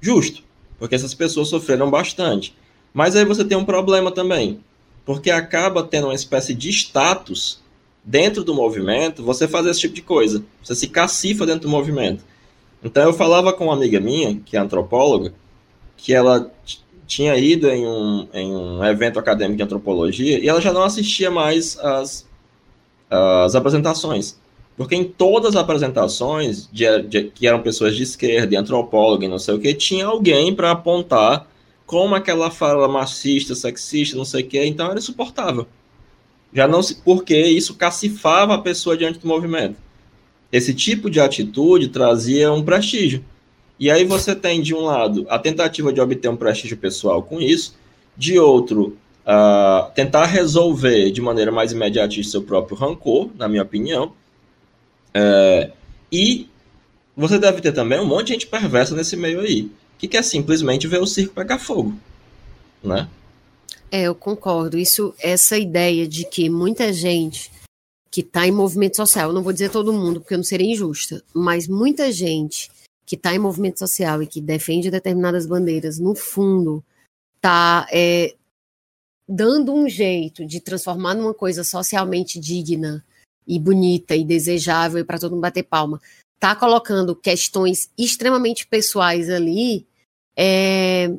justo, 0.00 0.42
porque 0.78 0.94
essas 0.94 1.14
pessoas 1.14 1.48
sofreram 1.48 1.90
bastante. 1.90 2.54
Mas 2.94 3.16
aí 3.16 3.24
você 3.24 3.44
tem 3.44 3.58
um 3.58 3.64
problema 3.64 4.10
também, 4.12 4.60
porque 5.04 5.30
acaba 5.30 5.82
tendo 5.82 6.06
uma 6.06 6.14
espécie 6.14 6.54
de 6.54 6.70
status 6.70 7.60
dentro 8.04 8.44
do 8.44 8.54
movimento 8.54 9.22
você 9.22 9.46
fazer 9.46 9.70
esse 9.70 9.80
tipo 9.80 9.94
de 9.94 10.02
coisa. 10.02 10.42
Você 10.62 10.74
se 10.74 10.88
cacifa 10.88 11.44
dentro 11.44 11.62
do 11.62 11.68
movimento. 11.68 12.24
Então 12.82 13.02
eu 13.02 13.12
falava 13.12 13.52
com 13.52 13.64
uma 13.64 13.74
amiga 13.74 14.00
minha, 14.00 14.36
que 14.44 14.56
é 14.56 14.60
antropóloga, 14.60 15.32
que 15.96 16.14
ela 16.14 16.50
tinha 17.06 17.36
ido 17.36 17.68
em 17.68 17.86
um, 17.86 18.28
em 18.32 18.54
um 18.54 18.84
evento 18.84 19.18
acadêmico 19.18 19.56
de 19.56 19.62
antropologia 19.62 20.38
e 20.38 20.48
ela 20.48 20.60
já 20.60 20.72
não 20.72 20.82
assistia 20.82 21.30
mais 21.30 21.78
as, 21.78 22.26
as 23.10 23.54
apresentações. 23.54 24.38
Porque 24.76 24.94
em 24.94 25.02
todas 25.02 25.56
as 25.56 25.62
apresentações, 25.62 26.68
de, 26.70 27.02
de, 27.02 27.24
que 27.24 27.48
eram 27.48 27.60
pessoas 27.60 27.96
de 27.96 28.04
esquerda, 28.04 28.46
de 28.46 28.56
antropólogo 28.56 29.24
e 29.24 29.28
não 29.28 29.38
sei 29.38 29.54
o 29.54 29.58
que, 29.58 29.74
tinha 29.74 30.06
alguém 30.06 30.54
para 30.54 30.70
apontar 30.70 31.48
como 31.84 32.14
aquela 32.14 32.50
fala 32.50 32.86
machista, 32.86 33.54
sexista, 33.54 34.16
não 34.16 34.24
sei 34.24 34.44
o 34.44 34.46
que, 34.46 34.64
então 34.64 34.88
era 34.90 34.98
insuportável. 34.98 35.66
Já 36.52 36.66
não 36.66 36.82
se, 36.82 36.96
porque 36.96 37.36
isso 37.36 37.74
cacifava 37.74 38.54
a 38.54 38.58
pessoa 38.58 38.96
diante 38.96 39.18
do 39.18 39.28
movimento. 39.28 39.76
Esse 40.50 40.72
tipo 40.72 41.10
de 41.10 41.20
atitude 41.20 41.88
trazia 41.88 42.52
um 42.52 42.62
prestígio. 42.62 43.24
E 43.78 43.90
aí 43.90 44.04
você 44.04 44.34
tem, 44.34 44.60
de 44.60 44.74
um 44.74 44.80
lado, 44.80 45.26
a 45.28 45.38
tentativa 45.38 45.92
de 45.92 46.00
obter 46.00 46.28
um 46.28 46.36
prestígio 46.36 46.76
pessoal 46.76 47.22
com 47.22 47.40
isso, 47.40 47.76
de 48.16 48.38
outro, 48.38 48.96
uh, 49.24 49.92
tentar 49.94 50.24
resolver 50.24 51.10
de 51.10 51.20
maneira 51.20 51.52
mais 51.52 51.70
imediatista 51.70 52.32
seu 52.32 52.42
próprio 52.42 52.76
rancor, 52.76 53.30
na 53.36 53.48
minha 53.48 53.62
opinião. 53.62 54.12
É, 55.14 55.70
e 56.10 56.48
você 57.16 57.38
deve 57.38 57.60
ter 57.60 57.72
também 57.72 58.00
um 58.00 58.06
monte 58.06 58.28
de 58.28 58.32
gente 58.34 58.46
perversa 58.46 58.94
nesse 58.94 59.16
meio 59.16 59.40
aí, 59.40 59.70
que 59.98 60.08
quer 60.08 60.22
simplesmente 60.22 60.86
ver 60.86 61.00
o 61.00 61.06
circo 61.06 61.34
pegar 61.34 61.58
fogo, 61.58 61.94
né? 62.82 63.08
É, 63.90 64.02
eu 64.02 64.14
concordo. 64.14 64.78
Isso, 64.78 65.14
essa 65.18 65.56
ideia 65.56 66.06
de 66.06 66.24
que 66.24 66.48
muita 66.50 66.92
gente 66.92 67.50
que 68.10 68.20
está 68.20 68.46
em 68.46 68.52
movimento 68.52 68.96
social, 68.96 69.30
eu 69.30 69.34
não 69.34 69.42
vou 69.42 69.52
dizer 69.52 69.70
todo 69.70 69.92
mundo, 69.92 70.20
porque 70.20 70.34
eu 70.34 70.38
não 70.38 70.44
seria 70.44 70.70
injusta, 70.70 71.22
mas 71.34 71.68
muita 71.68 72.10
gente 72.10 72.70
que 73.06 73.14
está 73.14 73.34
em 73.34 73.38
movimento 73.38 73.78
social 73.78 74.22
e 74.22 74.26
que 74.26 74.40
defende 74.40 74.90
determinadas 74.90 75.46
bandeiras, 75.46 75.98
no 75.98 76.14
fundo, 76.14 76.84
está 77.36 77.86
é, 77.90 78.34
dando 79.28 79.74
um 79.74 79.88
jeito 79.88 80.44
de 80.44 80.60
transformar 80.60 81.14
numa 81.14 81.34
coisa 81.34 81.64
socialmente 81.64 82.38
digna 82.38 83.04
e 83.46 83.58
bonita 83.58 84.14
e 84.14 84.24
desejável 84.24 85.04
para 85.04 85.18
todo 85.18 85.32
mundo 85.32 85.42
bater 85.42 85.62
palma. 85.62 86.00
Tá 86.38 86.54
colocando 86.54 87.16
questões 87.16 87.90
extremamente 87.96 88.66
pessoais 88.66 89.30
ali, 89.30 89.86
é, 90.36 91.10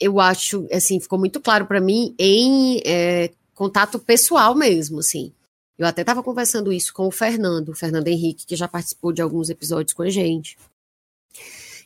eu 0.00 0.20
acho, 0.20 0.66
assim, 0.72 1.00
ficou 1.00 1.18
muito 1.18 1.40
claro 1.40 1.66
para 1.66 1.80
mim 1.80 2.14
em 2.18 2.80
é, 2.84 3.30
contato 3.54 3.98
pessoal 3.98 4.54
mesmo, 4.54 5.00
assim. 5.00 5.32
Eu 5.76 5.86
até 5.86 6.02
estava 6.02 6.22
conversando 6.22 6.72
isso 6.72 6.92
com 6.92 7.06
o 7.06 7.10
Fernando, 7.10 7.70
o 7.70 7.74
Fernando 7.74 8.08
Henrique, 8.08 8.46
que 8.46 8.56
já 8.56 8.66
participou 8.66 9.12
de 9.12 9.22
alguns 9.22 9.48
episódios 9.48 9.92
com 9.92 10.02
a 10.02 10.10
gente. 10.10 10.58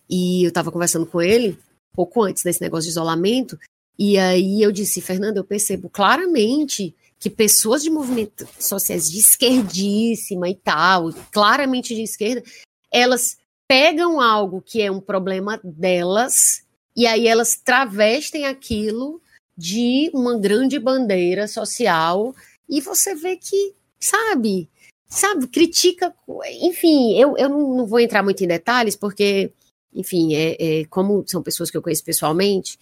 E 0.09 0.45
eu 0.45 0.49
estava 0.49 0.73
conversando 0.73 1.07
com 1.07 1.21
ele, 1.21 1.59
pouco 1.93 2.23
antes 2.23 2.43
desse 2.43 2.61
negócio 2.61 2.85
de 2.85 2.91
isolamento, 2.91 3.59
E 3.99 4.19
aí 4.19 4.63
eu 4.63 4.73
disse, 4.73 5.03
Fernanda, 5.03 5.39
eu 5.39 5.45
percebo 5.45 5.89
claramente 5.89 6.95
que 7.19 7.31
pessoas 7.31 7.83
de 7.83 7.91
movimentos 7.91 8.49
sociais 8.59 9.09
de 9.09 9.19
esquerdíssima 9.19 10.49
e 10.49 10.55
tal, 10.55 11.13
claramente 11.31 11.95
de 11.95 12.03
esquerda, 12.03 12.43
elas 12.91 13.37
pegam 13.69 14.21
algo 14.21 14.61
que 14.61 14.83
é 14.83 14.91
um 14.91 15.01
problema 15.01 15.61
delas 15.63 16.65
e 16.97 17.07
aí 17.07 17.27
elas 17.27 17.57
travestem 17.57 18.47
aquilo 18.47 19.21
de 19.57 20.11
uma 20.15 20.39
grande 20.39 20.79
bandeira 20.79 21.47
social 21.47 22.35
e 22.69 22.81
você 22.81 23.15
vê 23.15 23.37
que, 23.37 23.75
sabe, 23.99 24.69
sabe, 25.07 25.47
critica, 25.47 26.15
enfim, 26.61 27.19
eu, 27.19 27.37
eu 27.37 27.49
não 27.49 27.87
vou 27.87 28.01
entrar 28.01 28.23
muito 28.23 28.43
em 28.43 28.49
detalhes 28.49 28.97
porque, 28.97 29.53
enfim, 29.95 30.35
é, 30.35 30.81
é 30.81 30.85
como 30.87 31.25
são 31.27 31.43
pessoas 31.43 31.71
que 31.71 31.77
eu 31.77 31.83
conheço 31.83 32.05
pessoalmente, 32.05 32.79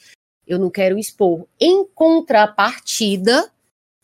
eu 0.47 0.59
não 0.59 0.71
quero 0.71 0.99
expor. 0.99 1.47
Em 1.61 1.85
contrapartida, 1.95 3.51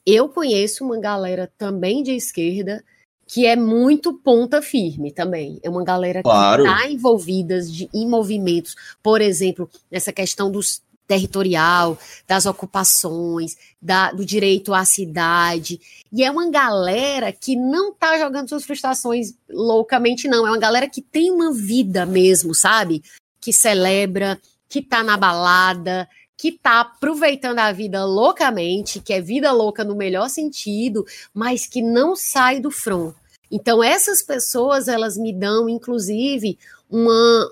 eu 0.05 0.29
conheço 0.29 0.85
uma 0.85 0.99
galera 0.99 1.53
também 1.59 2.03
de 2.03 2.13
esquerda 2.13 2.85
que 3.27 3.45
é 3.45 3.57
muito 3.57 4.15
ponta 4.15 4.63
firme 4.63 5.11
também. 5.11 5.59
É 5.63 5.69
uma 5.69 5.83
galera 5.83 6.23
claro. 6.23 6.63
que 6.63 6.71
está 6.71 6.89
envolvida 6.89 7.61
de, 7.61 7.89
em 7.93 8.09
movimentos, 8.09 8.77
por 9.03 9.21
exemplo, 9.21 9.69
nessa 9.91 10.13
questão 10.13 10.51
dos 10.51 10.81
territorial, 11.07 11.99
das 12.27 12.47
ocupações, 12.47 13.57
da, 13.81 14.11
do 14.13 14.25
direito 14.25 14.75
à 14.75 14.85
cidade. 14.85 15.81
E 16.13 16.25
é 16.25 16.31
uma 16.31 16.51
galera 16.51 17.33
que 17.33 17.55
não 17.55 17.91
está 17.91 18.19
jogando 18.19 18.49
suas 18.49 18.65
frustrações 18.65 19.35
loucamente, 19.49 20.29
não. 20.29 20.47
É 20.47 20.51
uma 20.51 20.59
galera 20.59 20.89
que 20.89 21.01
tem 21.01 21.31
uma 21.31 21.53
vida 21.53 22.05
mesmo, 22.05 22.55
sabe? 22.55 23.03
Que 23.41 23.53
celebra, 23.53 24.41
que 24.69 24.81
está 24.81 25.03
na 25.03 25.17
balada, 25.17 26.09
que 26.39 26.53
tá 26.53 26.81
aproveitando 26.81 27.59
a 27.59 27.73
vida 27.73 28.05
loucamente, 28.05 29.01
que 29.01 29.13
é 29.13 29.21
vida 29.21 29.51
louca 29.53 29.83
no 29.83 29.97
melhor 29.97 30.29
sentido, 30.29 31.05
mas 31.33 31.67
que 31.67 31.81
não 31.83 32.15
sai 32.15 32.61
do 32.61 32.71
front. 32.71 33.15
Então 33.51 33.83
essas 33.83 34.23
pessoas, 34.23 34.89
elas 34.89 35.17
me 35.17 35.33
dão 35.33 35.69
inclusive 35.69 36.59
uma 36.91 37.51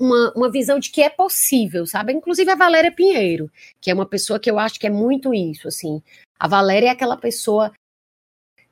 uma, 0.00 0.32
uma 0.34 0.50
visão 0.50 0.78
de 0.78 0.90
que 0.90 1.02
é 1.02 1.10
possível, 1.10 1.86
sabe? 1.86 2.14
Inclusive 2.14 2.50
a 2.50 2.56
Valéria 2.56 2.90
Pinheiro, 2.90 3.50
que 3.78 3.90
é 3.90 3.94
uma 3.94 4.06
pessoa 4.06 4.40
que 4.40 4.50
eu 4.50 4.58
acho 4.58 4.80
que 4.80 4.86
é 4.86 4.90
muito 4.90 5.34
isso, 5.34 5.68
assim. 5.68 6.02
A 6.38 6.48
Valéria 6.48 6.88
é 6.88 6.90
aquela 6.90 7.18
pessoa 7.18 7.70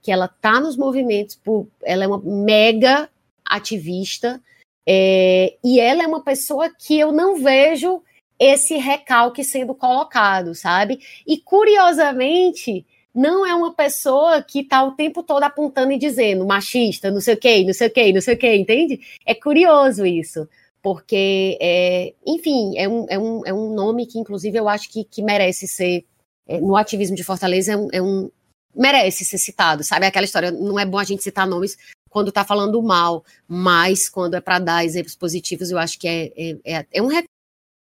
que 0.01 0.11
ela 0.11 0.27
tá 0.27 0.59
nos 0.59 0.75
movimentos, 0.75 1.35
por, 1.37 1.69
ela 1.83 2.05
é 2.05 2.07
uma 2.07 2.19
mega 2.19 3.11
ativista, 3.45 4.41
é, 4.89 5.55
e 5.63 5.79
ela 5.79 6.03
é 6.03 6.07
uma 6.07 6.23
pessoa 6.23 6.71
que 6.71 6.99
eu 6.99 7.13
não 7.13 7.37
vejo 7.37 8.03
esse 8.39 8.77
recalque 8.77 9.43
sendo 9.43 9.75
colocado, 9.75 10.55
sabe? 10.55 11.01
E 11.27 11.39
curiosamente, 11.39 12.87
não 13.15 13.45
é 13.45 13.55
uma 13.55 13.75
pessoa 13.75 14.43
que 14.43 14.61
está 14.61 14.85
o 14.85 14.93
tempo 14.93 15.23
todo 15.23 15.43
apontando 15.43 15.93
e 15.93 15.99
dizendo 15.99 16.47
machista, 16.47 17.11
não 17.11 17.21
sei 17.21 17.35
o 17.35 17.39
quê, 17.39 17.65
não 17.65 17.75
sei 17.75 17.89
o 17.89 17.91
quê, 17.91 18.13
não 18.13 18.21
sei 18.21 18.35
o 18.35 18.39
quê, 18.39 18.57
entende? 18.57 19.01
É 19.27 19.35
curioso 19.35 20.07
isso, 20.07 20.49
porque, 20.81 21.59
é, 21.61 22.15
enfim, 22.25 22.77
é 22.77 22.89
um, 22.89 23.07
é, 23.09 23.19
um, 23.19 23.43
é 23.47 23.53
um 23.53 23.75
nome 23.75 24.07
que, 24.07 24.19
inclusive, 24.19 24.57
eu 24.57 24.69
acho 24.69 24.89
que, 24.91 25.05
que 25.05 25.23
merece 25.23 25.67
ser, 25.67 26.05
é, 26.47 26.61
no 26.61 26.77
ativismo 26.77 27.17
de 27.17 27.25
Fortaleza, 27.25 27.73
é 27.73 27.77
um, 27.77 27.89
é 27.93 28.03
um, 28.03 28.31
merece 28.75 29.25
ser 29.25 29.39
citado, 29.39 29.83
sabe? 29.83 30.07
Aquela 30.07 30.25
história, 30.25 30.53
não 30.53 30.79
é 30.79 30.87
bom 30.87 30.99
a 30.99 31.05
gente 31.05 31.23
citar 31.23 31.47
nomes 31.47 31.77
quando 32.09 32.29
está 32.29 32.45
falando 32.45 32.81
mal, 32.83 33.25
mas 33.47 34.09
quando 34.09 34.35
é 34.35 34.41
para 34.41 34.59
dar 34.59 34.85
exemplos 34.85 35.17
positivos, 35.17 35.71
eu 35.71 35.79
acho 35.79 35.99
que 35.99 36.09
é, 36.09 36.33
é, 36.37 36.57
é, 36.65 36.87
é 36.93 37.03
um 37.03 37.09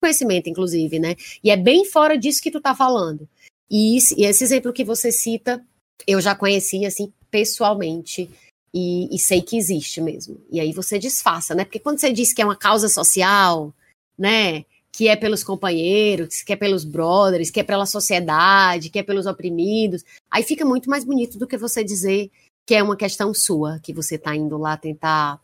conhecimento, 0.06 0.50
inclusive, 0.50 1.00
né? 1.00 1.16
E 1.44 1.50
é 1.50 1.58
bem 1.58 1.84
fora 1.86 2.18
disso 2.18 2.42
que 2.42 2.52
tu 2.52 2.62
tá 2.62 2.76
falando. 2.76 3.28
E, 3.70 3.98
isso, 3.98 4.14
e 4.18 4.26
esse 4.26 4.44
exemplo 4.44 4.72
que 4.72 4.84
você 4.84 5.12
cita, 5.12 5.64
eu 6.08 6.22
já 6.22 6.36
conheci, 6.36 6.86
assim, 6.86 7.12
pessoalmente, 7.32 8.30
e, 8.74 9.14
e, 9.14 9.18
sei 9.18 9.42
que 9.42 9.58
existe 9.58 10.02
mesmo. 10.02 10.40
E 10.52 10.60
aí 10.60 10.74
você 10.74 11.00
disfarça, 11.00 11.56
né? 11.56 11.64
Porque 11.64 11.80
quando 11.80 12.00
você 12.00 12.12
diz 12.12 12.34
que 12.34 12.42
é 12.42 12.46
uma 12.46 12.58
causa 12.58 12.90
social, 12.90 13.74
né? 14.18 14.66
Que 14.92 15.08
é 15.08 15.16
pelos 15.16 15.44
companheiros, 15.44 16.44
que 16.44 16.54
é 16.54 16.56
pelos 16.56 16.84
brothers, 16.84 17.50
que 17.50 17.62
é 17.62 17.64
pela 17.64 17.86
sociedade, 17.86 18.90
que 18.90 19.00
é 19.00 19.04
pelos 19.04 19.26
oprimidos, 19.26 20.04
aí 20.30 20.44
fica 20.44 20.66
muito 20.66 20.90
mais 20.90 21.06
bonito 21.06 21.38
do 21.38 21.48
que 21.48 21.58
você 21.58 21.84
dizer 21.84 22.30
que 22.66 22.76
é 22.76 22.84
uma 22.84 22.98
questão 22.98 23.34
sua, 23.34 23.80
que 23.80 23.94
você 23.94 24.18
tá 24.18 24.36
indo 24.36 24.58
lá 24.58 24.76
tentar, 24.76 25.40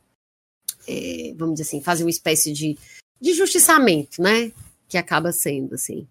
é, 0.88 1.34
vamos 1.38 1.56
dizer 1.56 1.64
assim, 1.64 1.82
fazer 1.82 2.04
uma 2.04 2.10
espécie 2.10 2.52
de 2.52 2.78
de 3.22 3.34
justiçamento, 3.34 4.22
né? 4.22 4.52
Que 4.90 4.98
acaba 4.98 5.32
sendo, 5.32 5.76
assim. 5.76 6.08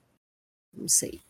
Não 0.73 0.89
sei. 0.89 1.21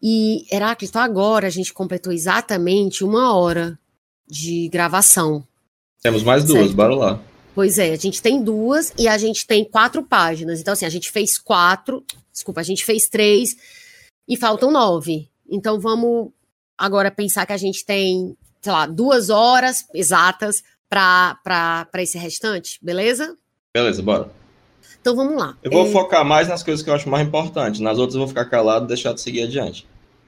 E, 0.00 0.46
Heráclito, 0.50 0.98
agora 0.98 1.46
a 1.46 1.50
gente 1.50 1.72
completou 1.72 2.12
exatamente 2.12 3.04
uma 3.04 3.36
hora 3.36 3.78
de 4.26 4.68
gravação. 4.68 5.46
Temos 6.02 6.22
mais 6.22 6.44
duas, 6.44 6.62
certo? 6.62 6.74
bora 6.74 6.94
lá. 6.94 7.22
Pois 7.54 7.78
é, 7.78 7.92
a 7.92 7.96
gente 7.96 8.22
tem 8.22 8.42
duas 8.42 8.92
e 8.98 9.06
a 9.06 9.18
gente 9.18 9.46
tem 9.46 9.64
quatro 9.64 10.02
páginas. 10.02 10.60
Então, 10.60 10.72
assim, 10.72 10.86
a 10.86 10.90
gente 10.90 11.10
fez 11.10 11.38
quatro, 11.38 12.04
desculpa, 12.32 12.60
a 12.60 12.64
gente 12.64 12.84
fez 12.84 13.08
três 13.08 13.54
e 14.26 14.36
faltam 14.36 14.70
nove. 14.70 15.28
Então, 15.48 15.78
vamos 15.78 16.30
agora 16.78 17.10
pensar 17.10 17.44
que 17.44 17.52
a 17.52 17.58
gente 17.58 17.84
tem, 17.84 18.36
sei 18.60 18.72
lá, 18.72 18.86
duas 18.86 19.28
horas 19.28 19.84
exatas 19.94 20.64
para 20.88 21.88
esse 21.98 22.18
restante, 22.18 22.78
beleza? 22.82 23.36
Beleza, 23.74 24.02
bora. 24.02 24.41
Então 25.02 25.16
vamos 25.16 25.36
lá. 25.36 25.58
Eu 25.62 25.70
vou 25.70 25.86
é... 25.86 25.90
focar 25.90 26.24
mais 26.24 26.48
nas 26.48 26.62
coisas 26.62 26.82
que 26.82 26.88
eu 26.88 26.94
acho 26.94 27.08
mais 27.08 27.26
importantes. 27.26 27.80
Nas 27.80 27.98
outras 27.98 28.14
eu 28.14 28.20
vou 28.20 28.28
ficar 28.28 28.44
calado 28.44 28.84
e 28.84 28.88
deixar 28.88 29.12
de 29.12 29.20
seguir 29.20 29.42
adiante. 29.42 29.86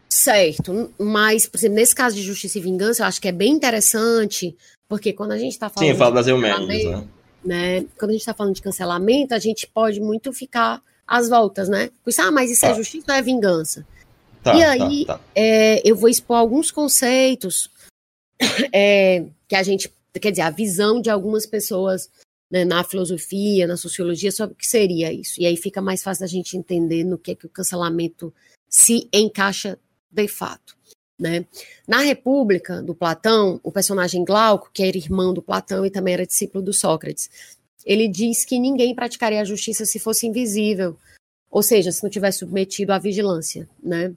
Certo, 0.08 0.92
mas, 0.98 1.46
por 1.46 1.58
exemplo, 1.58 1.76
nesse 1.76 1.94
caso 1.94 2.14
de 2.14 2.22
justiça 2.22 2.58
e 2.58 2.60
vingança, 2.60 3.02
eu 3.02 3.06
acho 3.06 3.20
que 3.20 3.28
é 3.28 3.32
bem 3.32 3.52
interessante, 3.52 4.56
porque 4.88 5.12
quando 5.12 5.32
a 5.32 5.38
gente 5.38 5.52
está 5.52 5.68
falando. 5.68 5.90
Sim, 5.90 5.98
fala 5.98 6.14
das 6.14 6.26
Eumenes, 6.26 6.84
né? 6.84 7.04
né? 7.44 7.84
Quando 7.98 8.10
a 8.10 8.12
gente 8.12 8.20
está 8.20 8.34
falando 8.34 8.54
de 8.54 8.62
cancelamento, 8.62 9.34
a 9.34 9.38
gente 9.38 9.66
pode 9.66 10.00
muito 10.00 10.32
ficar 10.32 10.82
às 11.06 11.28
voltas, 11.28 11.68
né? 11.68 11.90
Pois, 12.02 12.18
ah, 12.18 12.30
mas 12.30 12.50
isso 12.50 12.64
é 12.64 12.68
tá. 12.68 12.74
é 12.74 12.76
justiça 12.76 13.06
ou 13.08 13.14
é 13.14 13.22
vingança? 13.22 13.86
Tá, 14.42 14.54
e 14.54 14.60
tá, 14.60 14.70
aí, 14.70 15.04
tá, 15.04 15.20
é, 15.34 15.88
eu 15.88 15.96
vou 15.96 16.08
expor 16.08 16.36
alguns 16.36 16.70
conceitos 16.70 17.70
é, 18.72 19.24
que 19.48 19.56
a 19.56 19.62
gente, 19.62 19.92
quer 20.20 20.30
dizer, 20.30 20.42
a 20.42 20.50
visão 20.50 21.00
de 21.00 21.10
algumas 21.10 21.46
pessoas 21.46 22.10
né, 22.54 22.64
na 22.64 22.84
filosofia, 22.84 23.66
na 23.66 23.76
sociologia, 23.76 24.30
sobre 24.30 24.54
o 24.54 24.56
que 24.56 24.68
seria 24.68 25.12
isso. 25.12 25.40
E 25.40 25.44
aí 25.44 25.56
fica 25.56 25.82
mais 25.82 26.04
fácil 26.04 26.22
a 26.22 26.28
gente 26.28 26.56
entender 26.56 27.02
no 27.02 27.18
que 27.18 27.32
é 27.32 27.34
que 27.34 27.46
o 27.46 27.48
cancelamento 27.48 28.32
se 28.68 29.08
encaixa 29.12 29.76
de 30.08 30.28
fato. 30.28 30.76
Né? 31.18 31.46
Na 31.84 31.98
República, 31.98 32.80
do 32.80 32.94
Platão, 32.94 33.58
o 33.64 33.72
personagem 33.72 34.24
Glauco, 34.24 34.70
que 34.72 34.84
era 34.84 34.96
irmão 34.96 35.34
do 35.34 35.42
Platão 35.42 35.84
e 35.84 35.90
também 35.90 36.14
era 36.14 36.24
discípulo 36.24 36.62
do 36.62 36.72
Sócrates, 36.72 37.28
ele 37.84 38.06
diz 38.06 38.44
que 38.44 38.56
ninguém 38.60 38.94
praticaria 38.94 39.40
a 39.40 39.44
justiça 39.44 39.84
se 39.84 39.98
fosse 39.98 40.28
invisível, 40.28 40.96
ou 41.50 41.60
seja, 41.60 41.90
se 41.90 42.04
não 42.04 42.10
tivesse 42.10 42.38
submetido 42.38 42.92
à 42.92 43.00
vigilância. 43.00 43.68
Né? 43.82 44.14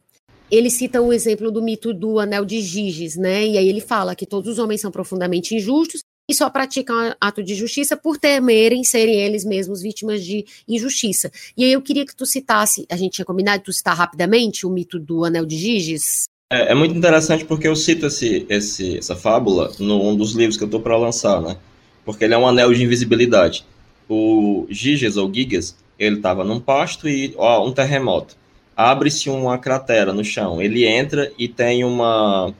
Ele 0.51 0.69
cita 0.69 1.01
o 1.01 1.11
exemplo 1.11 1.51
do 1.51 1.63
mito 1.63 1.91
do 1.91 2.19
anel 2.19 2.45
de 2.45 2.61
Giges, 2.61 3.15
né? 3.15 3.47
e 3.47 3.57
aí 3.57 3.67
ele 3.67 3.81
fala 3.81 4.15
que 4.15 4.27
todos 4.27 4.51
os 4.51 4.59
homens 4.59 4.81
são 4.81 4.91
profundamente 4.91 5.55
injustos 5.55 6.01
e 6.29 6.33
só 6.33 6.49
praticam 6.49 7.15
ato 7.21 7.41
de 7.41 7.55
justiça 7.55 7.95
por 7.95 8.17
temerem 8.17 8.83
serem 8.83 9.15
eles 9.21 9.45
mesmos 9.45 9.81
vítimas 9.81 10.23
de 10.23 10.45
injustiça. 10.67 11.31
E 11.55 11.63
aí 11.63 11.71
eu 11.71 11.81
queria 11.81 12.05
que 12.05 12.15
tu 12.15 12.25
citasse, 12.25 12.85
a 12.91 12.97
gente 12.97 13.13
tinha 13.13 13.25
combinado 13.25 13.63
tu 13.63 13.71
citar 13.71 13.95
rapidamente 13.95 14.65
o 14.65 14.69
mito 14.69 14.99
do 14.99 15.23
Anel 15.23 15.45
de 15.45 15.57
Giges. 15.57 16.25
É, 16.51 16.73
é 16.73 16.75
muito 16.75 16.95
interessante 16.95 17.45
porque 17.45 17.67
eu 17.67 17.75
cito 17.77 18.07
esse, 18.07 18.45
esse, 18.49 18.97
essa 18.97 19.15
fábula 19.15 19.71
num 19.79 20.15
dos 20.17 20.33
livros 20.33 20.57
que 20.57 20.63
eu 20.63 20.67
estou 20.67 20.81
para 20.81 20.97
lançar, 20.97 21.41
né? 21.41 21.57
Porque 22.03 22.25
ele 22.25 22.33
é 22.33 22.37
um 22.37 22.47
anel 22.47 22.73
de 22.73 22.83
invisibilidade. 22.83 23.65
O 24.09 24.65
Giges 24.69 25.15
ou 25.15 25.33
Gigas, 25.33 25.77
ele 25.97 26.17
estava 26.17 26.43
num 26.43 26.59
pasto 26.59 27.07
e 27.07 27.33
ó, 27.37 27.65
um 27.65 27.71
terremoto. 27.71 28.35
Abre-se 28.75 29.29
uma 29.29 29.57
cratera 29.57 30.11
no 30.11 30.25
chão. 30.25 30.61
Ele 30.61 30.85
entra 30.85 31.31
e 31.37 31.47
tem 31.47 31.85
uma, 31.85 32.53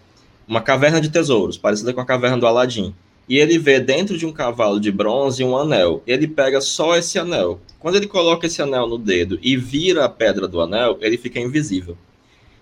uma 0.47 0.61
caverna 0.61 1.01
de 1.01 1.09
tesouros, 1.09 1.57
parecida 1.57 1.93
com 1.93 2.01
a 2.01 2.05
caverna 2.05 2.37
do 2.37 2.47
Aladim 2.47 2.93
e 3.27 3.37
ele 3.37 3.57
vê 3.57 3.79
dentro 3.79 4.17
de 4.17 4.25
um 4.25 4.31
cavalo 4.31 4.79
de 4.79 4.91
bronze 4.91 5.43
um 5.43 5.57
anel. 5.57 6.01
Ele 6.07 6.27
pega 6.27 6.61
só 6.61 6.95
esse 6.95 7.19
anel. 7.19 7.59
Quando 7.79 7.95
ele 7.95 8.07
coloca 8.07 8.47
esse 8.47 8.61
anel 8.61 8.87
no 8.87 8.97
dedo 8.97 9.37
e 9.41 9.57
vira 9.57 10.05
a 10.05 10.09
pedra 10.09 10.47
do 10.47 10.61
anel, 10.61 10.97
ele 11.01 11.17
fica 11.17 11.39
invisível. 11.39 11.97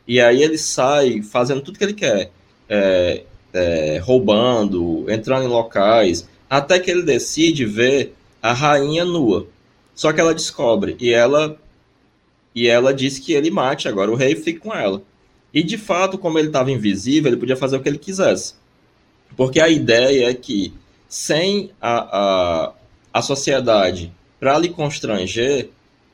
E 0.08 0.20
aí 0.20 0.42
ele 0.42 0.58
sai 0.58 1.22
fazendo 1.22 1.62
tudo 1.62 1.78
que 1.78 1.84
ele 1.84 1.94
quer, 1.94 2.32
é, 2.68 3.24
é, 3.54 3.98
roubando, 4.04 5.06
entrando 5.10 5.46
em 5.46 5.50
locais, 5.50 6.28
até 6.50 6.80
que 6.80 6.90
ele 6.90 7.04
decide 7.04 7.66
ver 7.66 8.14
a 8.42 8.54
rainha 8.54 9.06
nua. 9.06 9.48
Só 9.94 10.12
que 10.12 10.20
ela 10.20 10.34
descobre 10.34 10.96
e 11.00 11.12
ela 11.12 11.60
e 12.54 12.68
ela 12.68 12.94
diz 12.94 13.20
que 13.20 13.34
ele 13.34 13.52
mate 13.52 13.88
agora 13.88 14.12
o 14.12 14.16
rei 14.16 14.36
fica 14.36 14.62
com 14.62 14.74
ela. 14.74 15.02
E 15.54 15.62
de 15.62 15.78
fato, 15.78 16.18
como 16.18 16.40
ele 16.40 16.48
estava 16.48 16.72
invisível, 16.72 17.30
ele 17.30 17.40
podia 17.40 17.56
fazer 17.56 17.78
o 17.78 17.82
que 17.82 17.90
ele 17.90 17.98
quisesse. 17.98 18.56
Porque 19.36 19.60
a 19.60 19.70
ideia 19.70 20.30
é 20.30 20.34
que, 20.34 20.74
sem 21.08 21.72
a, 21.82 21.98
a, 22.18 22.74
a 23.14 23.22
sociedade 23.22 24.12
para 24.40 24.58
lhe 24.58 24.70
constranger, 24.70 25.70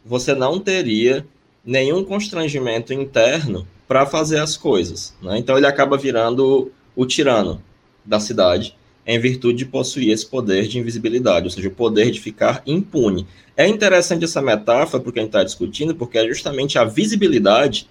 você 0.05 0.33
não 0.33 0.59
teria 0.59 1.25
nenhum 1.65 2.03
constrangimento 2.03 2.93
interno 2.93 3.67
para 3.87 4.05
fazer 4.05 4.39
as 4.39 4.57
coisas. 4.57 5.13
Né? 5.21 5.37
Então 5.37 5.57
ele 5.57 5.67
acaba 5.67 5.97
virando 5.97 6.71
o 6.95 7.05
tirano 7.05 7.61
da 8.05 8.19
cidade 8.19 8.75
em 9.05 9.19
virtude 9.19 9.59
de 9.59 9.65
possuir 9.65 10.11
esse 10.11 10.25
poder 10.25 10.67
de 10.67 10.79
invisibilidade, 10.79 11.45
ou 11.45 11.51
seja, 11.51 11.67
o 11.67 11.71
poder 11.71 12.11
de 12.11 12.19
ficar 12.19 12.61
impune. 12.65 13.27
É 13.57 13.67
interessante 13.67 14.23
essa 14.23 14.41
metáfora 14.41 15.03
porque 15.03 15.19
a 15.19 15.23
gente 15.23 15.29
está 15.29 15.43
discutindo, 15.43 15.95
porque 15.95 16.17
é 16.17 16.27
justamente 16.27 16.77
a 16.77 16.83
visibilidade 16.83 17.89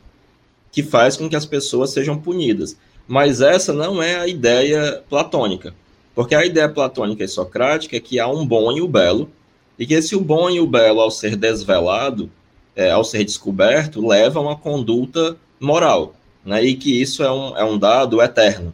que 0.72 0.82
faz 0.82 1.16
com 1.16 1.28
que 1.28 1.36
as 1.36 1.44
pessoas 1.44 1.90
sejam 1.90 2.16
punidas. 2.16 2.76
Mas 3.06 3.40
essa 3.40 3.72
não 3.72 4.02
é 4.02 4.16
a 4.16 4.26
ideia 4.26 5.02
platônica, 5.08 5.74
porque 6.14 6.34
a 6.34 6.44
ideia 6.44 6.68
platônica 6.68 7.24
e 7.24 7.28
socrática 7.28 7.96
é 7.96 8.00
que 8.00 8.20
há 8.20 8.28
um 8.28 8.46
bom 8.46 8.70
e 8.72 8.80
o 8.80 8.88
belo, 8.88 9.30
e 9.78 9.86
que 9.86 9.94
esse 9.94 10.14
o 10.14 10.20
bom 10.20 10.48
e 10.50 10.60
o 10.60 10.66
belo, 10.66 11.00
ao 11.00 11.10
ser 11.10 11.36
desvelado, 11.36 12.30
é, 12.76 12.90
ao 12.90 13.02
ser 13.02 13.24
descoberto, 13.24 14.06
leva 14.06 14.38
a 14.38 14.42
uma 14.42 14.56
conduta 14.56 15.36
moral, 15.58 16.14
né? 16.44 16.62
e 16.64 16.74
que 16.74 17.00
isso 17.00 17.22
é 17.22 17.32
um, 17.32 17.56
é 17.56 17.64
um 17.64 17.78
dado 17.78 18.22
eterno 18.22 18.72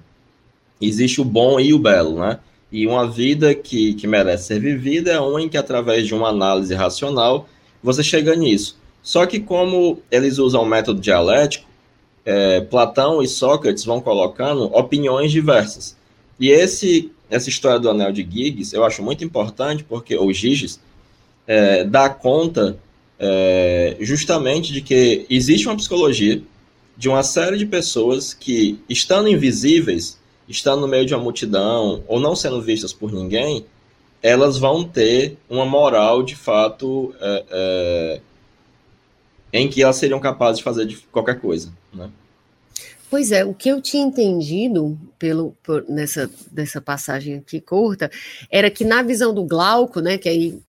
existe 0.81 1.21
o 1.21 1.25
bom 1.25 1.59
e 1.59 1.73
o 1.73 1.79
belo, 1.79 2.19
né? 2.21 2.39
E 2.71 2.87
uma 2.87 3.09
vida 3.09 3.55
que, 3.55 3.95
que 3.95 4.07
merece 4.07 4.49
ser 4.49 4.61
vivida 4.61 5.13
é 5.13 5.21
uma 5.21 5.41
em 5.41 5.49
que, 5.49 5.57
através 5.57 6.07
de 6.07 6.15
uma 6.15 6.29
análise 6.29 6.75
racional, 6.75 7.49
você 7.83 8.03
chega 8.03 8.35
nisso. 8.35 8.79
Só 9.03 9.25
que, 9.25 9.39
como 9.39 10.01
eles 10.11 10.39
usam 10.39 10.63
o 10.63 10.67
método 10.67 11.01
dialético, 11.01 11.67
é, 12.27 12.61
Platão 12.61 13.23
e 13.23 13.29
Sócrates 13.29 13.85
vão 13.85 14.01
colocando 14.01 14.65
opiniões 14.77 15.31
diversas. 15.31 15.97
E 16.39 16.51
esse, 16.51 17.13
essa 17.31 17.49
história 17.49 17.79
do 17.79 17.89
anel 17.89 18.11
de 18.11 18.23
Giggs 18.29 18.75
eu 18.75 18.85
acho 18.85 19.01
muito 19.03 19.25
importante, 19.25 19.85
porque, 19.85 20.17
ou 20.17 20.33
Giges, 20.33 20.81
é, 21.47 21.85
dá 21.85 22.09
conta 22.11 22.77
é, 23.19 23.97
justamente 24.01 24.73
de 24.73 24.81
que 24.83 25.25
existe 25.31 25.69
uma 25.69 25.77
psicologia 25.77 26.43
de 26.97 27.09
uma 27.09 27.23
série 27.23 27.57
de 27.57 27.65
pessoas 27.65 28.35
que, 28.35 28.81
estando 28.89 29.29
invisíveis, 29.29 30.19
estando 30.49 30.81
no 30.81 30.89
meio 30.89 31.07
de 31.07 31.15
uma 31.15 31.23
multidão 31.23 32.03
ou 32.09 32.19
não 32.19 32.35
sendo 32.35 32.61
vistas 32.61 32.93
por 32.93 33.13
ninguém, 33.13 33.65
elas 34.21 34.59
vão 34.59 34.83
ter 34.83 35.37
uma 35.49 35.65
moral 35.65 36.23
de 36.23 36.35
fato 36.35 37.15
é, 37.21 38.21
em 39.53 39.69
que 39.69 39.83
elas 39.83 39.97
seriam 39.97 40.21
capazes 40.21 40.59
de 40.59 40.65
fazer 40.65 40.87
de 40.87 40.97
qualquer 41.13 41.41
coisa, 41.41 41.73
né? 41.93 42.11
Pois 43.09 43.31
é, 43.31 43.45
o 43.45 43.55
que 43.55 43.69
eu 43.69 43.81
tinha 43.81 44.05
entendido 44.05 44.99
pelo 45.19 45.53
por, 45.63 45.89
nessa 45.89 46.29
dessa 46.51 46.81
passagem 46.81 47.37
aqui 47.37 47.61
curta 47.61 48.11
era 48.51 48.71
que 48.71 48.85
na 48.85 49.03
visão 49.03 49.33
do 49.33 49.45
Glauco, 49.45 50.01
né, 50.01 50.19
que 50.19 50.29
aí, 50.29 50.61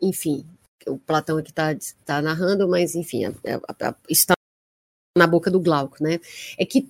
enfim, 0.00 0.44
o 0.86 0.98
Platão 0.98 1.36
aqui 1.36 1.50
está 1.50 1.76
tá 2.04 2.22
narrando, 2.22 2.66
mas 2.66 2.94
enfim, 2.94 3.26
a, 3.26 3.32
a, 3.68 3.88
a, 3.88 3.94
está 4.08 4.32
na 5.18 5.26
boca 5.26 5.50
do 5.50 5.60
Glauco, 5.60 6.02
né? 6.02 6.18
É 6.56 6.64
que 6.64 6.82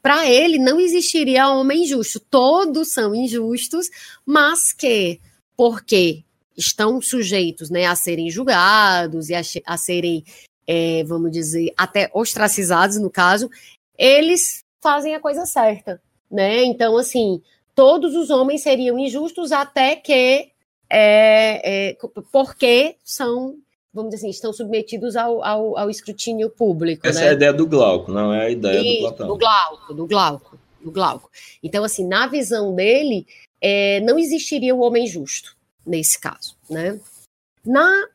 para 0.00 0.30
ele 0.30 0.58
não 0.58 0.78
existiria 0.78 1.48
homem 1.48 1.82
injusto. 1.82 2.20
Todos 2.20 2.92
são 2.92 3.14
injustos, 3.14 3.88
mas 4.24 4.72
que 4.72 5.20
porque 5.56 6.22
estão 6.56 7.00
sujeitos, 7.00 7.70
né, 7.70 7.86
a 7.86 7.96
serem 7.96 8.30
julgados 8.30 9.28
e 9.28 9.34
a, 9.34 9.42
a 9.66 9.76
serem, 9.76 10.24
é, 10.66 11.02
vamos 11.04 11.30
dizer, 11.30 11.72
até 11.76 12.10
ostracizados 12.14 12.98
no 12.98 13.10
caso, 13.10 13.50
eles 13.98 14.64
fazem 14.80 15.14
a 15.14 15.20
coisa 15.20 15.46
certa, 15.46 16.00
né? 16.30 16.64
Então, 16.64 16.96
assim, 16.96 17.40
todos 17.74 18.14
os 18.14 18.30
homens 18.30 18.62
seriam 18.62 18.98
injustos 18.98 19.52
até 19.52 19.96
que 19.96 20.50
é, 20.90 21.90
é, 21.90 21.96
porque 22.30 22.96
são 23.02 23.56
vamos 23.92 24.10
dizer 24.10 24.26
assim, 24.26 24.30
estão 24.30 24.52
submetidos 24.52 25.14
ao, 25.14 25.42
ao, 25.44 25.78
ao 25.78 25.88
escrutínio 25.88 26.50
público. 26.50 27.06
Essa 27.06 27.20
né? 27.20 27.26
é 27.26 27.28
a 27.30 27.32
ideia 27.32 27.52
do 27.52 27.64
Glauco, 27.64 28.10
não 28.10 28.34
é 28.34 28.46
a 28.46 28.50
ideia 28.50 28.80
e, 28.80 28.96
do 28.96 29.00
Platão. 29.02 29.28
Do 29.28 29.38
Glauco, 29.38 29.94
do 29.94 30.06
Glauco, 30.08 30.58
do 30.82 30.90
Glauco. 30.90 31.30
Então, 31.62 31.84
assim, 31.84 32.04
na 32.04 32.26
visão 32.26 32.74
dele, 32.74 33.24
é, 33.60 34.00
não 34.00 34.18
existiria 34.18 34.74
o 34.74 34.80
homem 34.80 35.06
justo 35.06 35.56
nesse 35.86 36.18
caso, 36.18 36.56
né? 36.68 36.98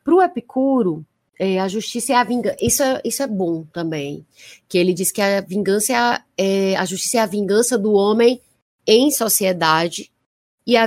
Para 0.04 0.14
o 0.14 0.22
Epicuro, 0.22 1.04
é, 1.38 1.58
a 1.58 1.68
justiça 1.68 2.12
é 2.12 2.16
a 2.16 2.24
vingança. 2.24 2.56
Isso 2.60 2.82
é, 2.82 3.00
isso 3.04 3.22
é 3.22 3.26
bom 3.26 3.64
também, 3.72 4.26
que 4.68 4.76
ele 4.76 4.92
diz 4.92 5.10
que 5.10 5.22
a 5.22 5.40
vingança 5.40 5.92
é 5.92 5.96
a, 5.96 6.24
é, 6.36 6.76
a 6.76 6.84
justiça 6.84 7.16
é 7.16 7.20
a 7.20 7.26
vingança 7.26 7.78
do 7.78 7.92
homem 7.92 8.40
em 8.86 9.10
sociedade 9.10 10.10
e 10.66 10.76
a 10.76 10.86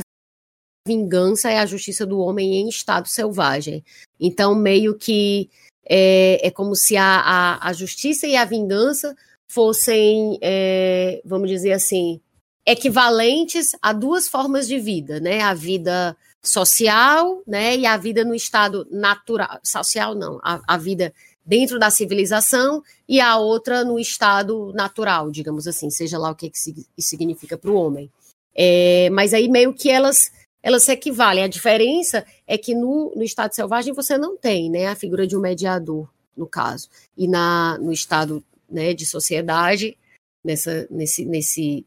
vingança 0.87 1.49
é 1.49 1.57
a 1.57 1.65
justiça 1.65 2.05
do 2.05 2.19
homem 2.19 2.55
em 2.55 2.69
estado 2.69 3.07
selvagem. 3.07 3.83
Então, 4.19 4.53
meio 4.53 4.95
que 4.95 5.49
é, 5.85 6.47
é 6.47 6.51
como 6.51 6.75
se 6.75 6.95
a, 6.95 7.19
a, 7.19 7.69
a, 7.69 7.73
justiça 7.73 8.27
e 8.27 8.35
a 8.35 8.45
vingança 8.45 9.15
fossem, 9.49 10.37
é, 10.41 11.21
vamos 11.25 11.49
dizer 11.49 11.73
assim, 11.73 12.21
equivalentes 12.65 13.69
a 13.81 13.91
duas 13.91 14.27
formas 14.27 14.67
de 14.67 14.79
vida, 14.79 15.19
né? 15.19 15.41
A 15.41 15.53
vida 15.53 16.15
social, 16.43 17.41
né? 17.47 17.77
E 17.77 17.85
a 17.85 17.95
vida 17.95 18.25
no 18.25 18.35
estado 18.35 18.85
natural, 18.91 19.59
social 19.63 20.13
não, 20.13 20.39
a, 20.43 20.61
a 20.67 20.77
vida 20.77 21.13
dentro 21.45 21.79
da 21.79 21.89
civilização 21.89 22.83
e 23.07 23.19
a 23.19 23.37
outra 23.37 23.83
no 23.83 23.99
estado 23.99 24.71
natural, 24.73 25.29
digamos 25.31 25.67
assim, 25.67 25.89
seja 25.89 26.17
lá 26.17 26.31
o 26.31 26.35
que, 26.35 26.49
que 26.49 27.01
significa 27.01 27.57
para 27.57 27.71
o 27.71 27.75
homem. 27.75 28.09
É, 28.55 29.09
mas 29.09 29.33
aí 29.33 29.47
meio 29.47 29.73
que 29.73 29.89
elas 29.89 30.31
elas 30.63 30.83
se 30.83 30.93
equivalem. 30.93 31.43
A 31.43 31.47
diferença 31.47 32.25
é 32.47 32.57
que 32.57 32.73
no, 32.73 33.13
no 33.13 33.23
estado 33.23 33.53
selvagem 33.53 33.93
você 33.93 34.17
não 34.17 34.37
tem 34.37 34.69
né, 34.69 34.87
a 34.87 34.95
figura 34.95 35.27
de 35.27 35.35
um 35.35 35.41
mediador, 35.41 36.09
no 36.35 36.47
caso. 36.47 36.89
E 37.17 37.27
na, 37.27 37.77
no 37.79 37.91
estado 37.91 38.41
né, 38.69 38.93
de 38.93 39.05
sociedade, 39.05 39.97
nessa, 40.43 40.87
nesse, 40.89 41.25
nesse, 41.25 41.85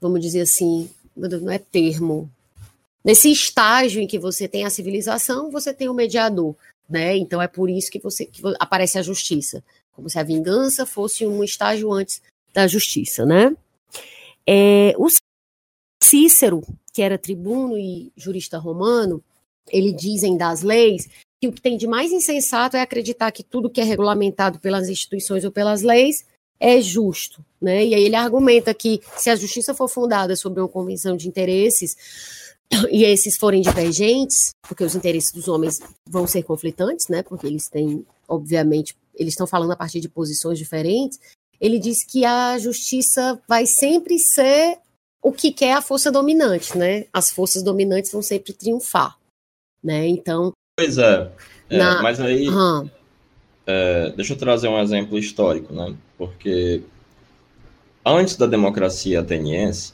vamos 0.00 0.20
dizer 0.20 0.42
assim, 0.42 0.88
não 1.16 1.50
é 1.50 1.58
termo, 1.58 2.30
nesse 3.04 3.30
estágio 3.30 4.00
em 4.00 4.06
que 4.06 4.18
você 4.18 4.46
tem 4.46 4.64
a 4.64 4.70
civilização, 4.70 5.50
você 5.50 5.72
tem 5.72 5.88
o 5.88 5.94
mediador. 5.94 6.54
Né? 6.88 7.16
Então 7.16 7.40
é 7.40 7.46
por 7.46 7.70
isso 7.70 7.90
que 7.90 8.00
você 8.00 8.26
que 8.26 8.42
aparece 8.58 8.98
a 8.98 9.02
justiça, 9.02 9.62
como 9.92 10.10
se 10.10 10.18
a 10.18 10.24
vingança 10.24 10.84
fosse 10.84 11.24
um 11.26 11.44
estágio 11.44 11.92
antes 11.92 12.20
da 12.52 12.66
justiça, 12.66 13.24
né? 13.24 13.56
É, 14.44 14.92
o 14.98 15.06
Cícero, 16.02 16.62
que 16.92 17.00
era 17.00 17.16
tribuno 17.16 17.78
e 17.78 18.10
jurista 18.16 18.58
romano, 18.58 19.22
ele 19.70 19.92
dizem 19.92 20.36
das 20.36 20.62
leis 20.62 21.08
que 21.40 21.46
o 21.46 21.52
que 21.52 21.60
tem 21.60 21.76
de 21.76 21.86
mais 21.86 22.10
insensato 22.10 22.76
é 22.76 22.80
acreditar 22.80 23.30
que 23.30 23.44
tudo 23.44 23.70
que 23.70 23.80
é 23.80 23.84
regulamentado 23.84 24.58
pelas 24.58 24.88
instituições 24.88 25.44
ou 25.44 25.52
pelas 25.52 25.82
leis 25.82 26.24
é 26.58 26.80
justo, 26.80 27.44
né? 27.60 27.86
E 27.86 27.94
aí 27.94 28.02
ele 28.02 28.16
argumenta 28.16 28.74
que 28.74 29.00
se 29.16 29.30
a 29.30 29.36
justiça 29.36 29.72
for 29.72 29.88
fundada 29.88 30.36
sobre 30.36 30.60
uma 30.60 30.68
convenção 30.68 31.16
de 31.16 31.28
interesses 31.28 31.96
e 32.90 33.04
esses 33.04 33.36
forem 33.36 33.60
divergentes, 33.60 34.50
porque 34.62 34.84
os 34.84 34.94
interesses 34.94 35.32
dos 35.32 35.48
homens 35.48 35.80
vão 36.08 36.26
ser 36.26 36.42
conflitantes, 36.42 37.08
né? 37.08 37.22
Porque 37.22 37.46
eles 37.46 37.68
têm, 37.68 38.04
obviamente, 38.28 38.96
eles 39.14 39.34
estão 39.34 39.46
falando 39.46 39.72
a 39.72 39.76
partir 39.76 40.00
de 40.00 40.08
posições 40.08 40.58
diferentes. 40.58 41.18
Ele 41.60 41.78
diz 41.78 42.04
que 42.04 42.24
a 42.24 42.58
justiça 42.58 43.40
vai 43.46 43.66
sempre 43.66 44.18
ser 44.18 44.78
o 45.22 45.32
que 45.32 45.52
quer 45.52 45.74
a 45.74 45.82
força 45.82 46.10
dominante, 46.10 46.76
né? 46.78 47.06
As 47.12 47.30
forças 47.30 47.62
dominantes 47.62 48.10
vão 48.10 48.22
sempre 48.22 48.52
triunfar, 48.52 49.18
né? 49.82 50.06
Então. 50.06 50.52
Pois 50.78 50.96
é. 50.96 51.30
é 51.68 51.76
na... 51.76 52.02
Mas 52.02 52.20
aí. 52.20 52.48
Uhum. 52.48 52.88
É, 53.66 54.10
deixa 54.16 54.32
eu 54.32 54.38
trazer 54.38 54.68
um 54.68 54.80
exemplo 54.80 55.18
histórico, 55.18 55.72
né? 55.74 55.94
Porque 56.16 56.82
antes 58.04 58.36
da 58.36 58.46
democracia 58.46 59.20
ateniense, 59.20 59.92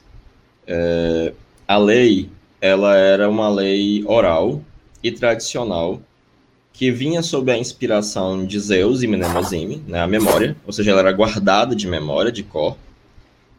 é, 0.67 1.35
a 1.67 1.77
lei 1.77 2.31
ela 2.67 2.97
era 2.97 3.29
uma 3.29 3.49
lei 3.49 4.05
oral 4.07 4.63
e 5.03 5.13
tradicional 5.13 6.01
que 6.73 6.91
vinha 6.91 7.23
sob 7.23 7.51
a 7.51 7.57
inspiração 7.57 8.45
de 8.45 8.59
Zeus 8.61 9.03
e 9.03 9.07
Mnemosine, 9.07 9.83
né, 9.87 10.01
a 10.01 10.07
memória, 10.07 10.57
ou 10.67 10.73
seja, 10.73 10.91
ela 10.91 11.01
era 11.01 11.13
guardada 11.13 11.75
de 11.75 11.87
memória, 11.87 12.31
de 12.31 12.43
cor, 12.43 12.77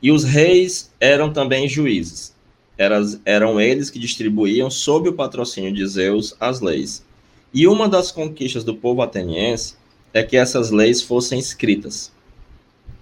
e 0.02 0.12
os 0.12 0.24
reis 0.24 0.92
eram 1.00 1.34
também 1.34 1.68
juízes. 1.68 2.36
Eras, 2.78 3.20
eram 3.26 3.60
eles 3.60 3.90
que 3.90 3.98
distribuíam, 3.98 4.70
sob 4.70 5.10
o 5.10 5.14
patrocínio 5.14 5.74
de 5.74 5.88
Zeus, 5.88 6.36
as 6.40 6.62
leis. 6.62 7.04
E 7.52 7.66
uma 7.66 7.90
das 7.90 8.12
conquistas 8.12 8.64
do 8.64 8.76
povo 8.76 9.02
ateniense 9.02 9.76
é 10.14 10.22
que 10.22 10.38
essas 10.38 10.70
leis 10.70 11.02
fossem 11.02 11.40
escritas 11.40 12.12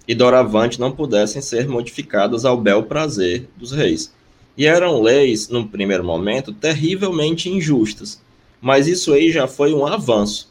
e 0.08 0.14
doravante 0.14 0.78
não 0.78 0.92
pudessem 0.92 1.42
ser 1.42 1.68
modificadas 1.68 2.44
ao 2.44 2.56
bel 2.56 2.84
prazer 2.84 3.48
dos 3.56 3.72
reis. 3.72 4.14
E 4.56 4.66
eram 4.66 5.02
leis, 5.02 5.48
no 5.48 5.68
primeiro 5.68 6.02
momento, 6.02 6.52
terrivelmente 6.52 7.50
injustas, 7.50 8.20
mas 8.60 8.86
isso 8.86 9.12
aí 9.12 9.30
já 9.30 9.46
foi 9.46 9.74
um 9.74 9.86
avanço. 9.86 10.50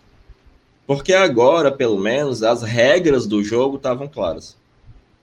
Porque 0.86 1.14
agora, 1.14 1.72
pelo 1.72 1.98
menos, 1.98 2.44
as 2.44 2.62
regras 2.62 3.26
do 3.26 3.44
jogo 3.44 3.78
estavam 3.78 4.08
claras 4.08 4.56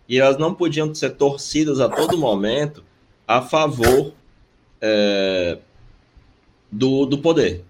e 0.09 0.19
elas 0.19 0.37
não 0.37 0.53
podiam 0.53 0.93
ser 0.95 1.11
torcidas 1.11 1.81
a 1.81 1.89
todo 1.89 2.19
momento 2.19 2.83
a 3.27 3.41
favor 3.41 4.13
é, 4.81 5.59
do, 6.71 7.07
do 7.07 7.19
poder. 7.19 7.65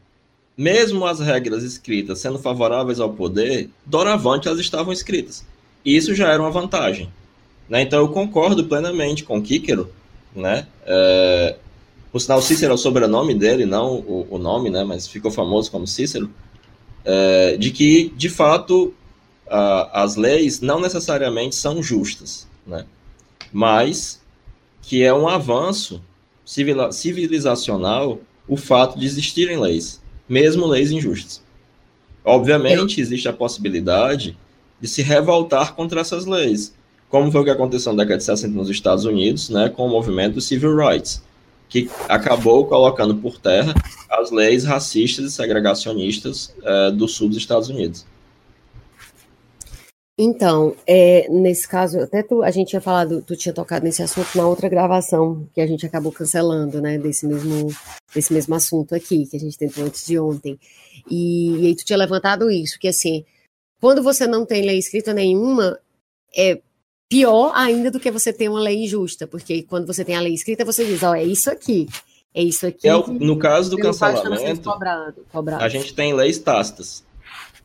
mesmo 0.57 1.07
as 1.07 1.21
regras 1.21 1.63
escritas 1.63 2.19
sendo 2.19 2.39
favoráveis 2.39 3.01
ao 3.01 3.13
poder, 3.13 3.69
doravante 3.85 4.49
elas 4.49 4.61
estavam 4.61 4.93
escritas. 4.93 5.45
E 5.85 5.97
isso 5.97 6.15
já 6.15 6.29
era 6.29 6.43
uma 6.43 6.51
vantagem. 6.51 7.13
Né? 7.69 7.83
Então 7.83 7.99
eu 8.01 8.09
concordo 8.09 8.65
plenamente 8.65 9.25
com 9.25 9.43
Kíquero, 9.43 9.93
né? 10.35 10.67
É, 10.85 11.57
por 12.11 12.21
sinal, 12.21 12.43
Cícero 12.43 12.73
é 12.73 12.75
o 12.75 12.79
sobrenome 12.79 13.35
dele, 13.35 13.65
não 13.65 13.95
o, 13.95 14.27
o 14.31 14.39
nome, 14.39 14.69
né? 14.69 14.85
Mas 14.85 15.07
ficou 15.07 15.31
famoso 15.31 15.71
como 15.71 15.87
Cícero. 15.87 16.31
É, 17.05 17.57
de 17.57 17.71
que, 17.71 18.13
de 18.17 18.29
fato, 18.29 18.95
a, 19.49 20.03
as 20.03 20.17
leis 20.17 20.61
não 20.61 20.81
necessariamente 20.81 21.55
são 21.55 21.83
justas, 21.83 22.47
né? 22.67 22.85
Mas 23.53 24.21
que 24.83 25.03
é 25.03 25.13
um 25.13 25.29
avanço 25.29 26.03
civilizacional 26.45 28.19
o 28.49 28.57
fato 28.57 28.99
de 28.99 29.07
existirem 29.07 29.59
leis, 29.59 30.03
mesmo 30.29 30.67
leis 30.67 30.91
injustas. 30.91 31.43
Obviamente, 32.25 33.01
existe 33.01 33.29
a 33.29 33.33
possibilidade 33.33 34.37
de 34.81 34.89
se 34.89 35.03
revoltar 35.03 35.75
contra 35.75 36.01
essas 36.01 36.27
leis, 36.27 36.75
como 37.13 37.31
foi 37.31 37.43
o 37.43 37.45
que 37.45 37.51
aconteceu 37.51 37.93
na 37.93 38.03
década 38.05 38.17
de 38.17 38.25
60 38.25 38.57
nos 38.57 38.71
Estados 38.71 39.05
Unidos, 39.05 39.51
né, 39.51 39.69
com 39.69 39.85
o 39.85 39.91
movimento 39.91 40.41
Civil 40.41 40.75
Rights, 40.75 41.23
que 41.69 41.91
acabou 42.09 42.67
colocando 42.67 43.15
por 43.15 43.39
terra 43.39 43.75
as 44.09 44.31
leis 44.31 44.65
racistas 44.65 45.27
e 45.27 45.31
segregacionistas 45.31 46.55
é, 46.63 46.91
do 46.91 47.07
sul 47.07 47.29
dos 47.29 47.37
Estados 47.37 47.69
Unidos. 47.69 48.07
Então, 50.19 50.75
é, 50.87 51.29
nesse 51.29 51.69
caso, 51.69 52.01
até 52.01 52.23
tu, 52.23 52.43
a 52.43 52.51
gente 52.51 52.69
tinha 52.69 52.81
falado, 52.81 53.21
tu 53.21 53.37
tinha 53.37 53.53
tocado 53.53 53.85
nesse 53.85 54.03
assunto 54.03 54.35
na 54.35 54.49
outra 54.49 54.71
gravação, 54.71 55.47
que 55.55 55.61
a 55.61 55.67
gente 55.67 55.85
acabou 55.85 56.13
cancelando, 56.13 56.81
né, 56.81 56.97
desse 56.97 57.27
mesmo, 57.27 57.69
desse 58.15 58.33
mesmo 58.33 58.55
assunto 58.55 58.95
aqui, 58.95 59.27
que 59.27 59.37
a 59.37 59.41
gente 59.41 59.59
tentou 59.59 59.85
antes 59.85 60.07
de 60.07 60.19
ontem. 60.19 60.59
E, 61.11 61.59
e 61.61 61.67
aí 61.67 61.77
tu 61.77 61.85
tinha 61.85 61.99
levantado 61.99 62.51
isso, 62.51 62.79
que 62.79 62.89
assim, 62.89 63.23
quando 63.83 64.03
você 64.03 64.27
não 64.27 64.47
tem 64.47 64.65
lei 64.65 64.79
escrita 64.79 65.13
nenhuma, 65.13 65.79
é 66.35 66.59
pior 67.13 67.53
ainda 67.55 67.91
do 67.91 68.01
que 68.01 68.11
você 68.11 68.33
ter 68.33 68.49
uma 68.49 68.59
lei 68.59 68.85
injusta, 68.85 69.27
porque 69.27 69.63
quando 69.65 69.87
você 69.87 70.03
tem 70.03 70.17
a 70.17 70.21
lei 70.21 70.33
escrita, 70.33 70.65
você 70.65 70.83
diz, 70.83 71.03
ó, 71.03 71.11
oh, 71.11 71.15
é 71.15 71.23
isso 71.23 71.51
aqui, 71.51 71.87
é 72.35 72.43
isso 72.43 72.67
aqui. 72.67 72.89
É, 72.89 72.93
no 73.07 73.39
caso 73.39 73.71
do 73.71 73.77
cancelamento, 73.77 74.71
cobrado, 74.71 75.27
cobrado. 75.31 75.63
a 75.63 75.69
gente 75.69 75.93
tem 75.93 76.15
leis 76.15 76.39
tácitas. 76.39 77.05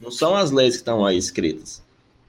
Não 0.02 0.12
são 0.12 0.36
as 0.36 0.52
leis 0.52 0.74
que 0.74 0.82
estão 0.82 1.06
aí 1.06 1.18
escritas. 1.18 1.82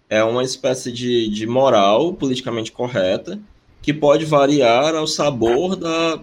É 0.09 0.23
uma 0.23 0.45
espécie 0.45 0.93
de, 0.93 1.29
de 1.29 1.45
moral 1.45 2.15
politicamente 2.15 2.71
correta 2.71 3.39
que 3.83 3.93
pode 3.93 4.25
variar 4.25 4.95
ao 4.95 5.07
sabor 5.07 5.75
da, 5.75 6.21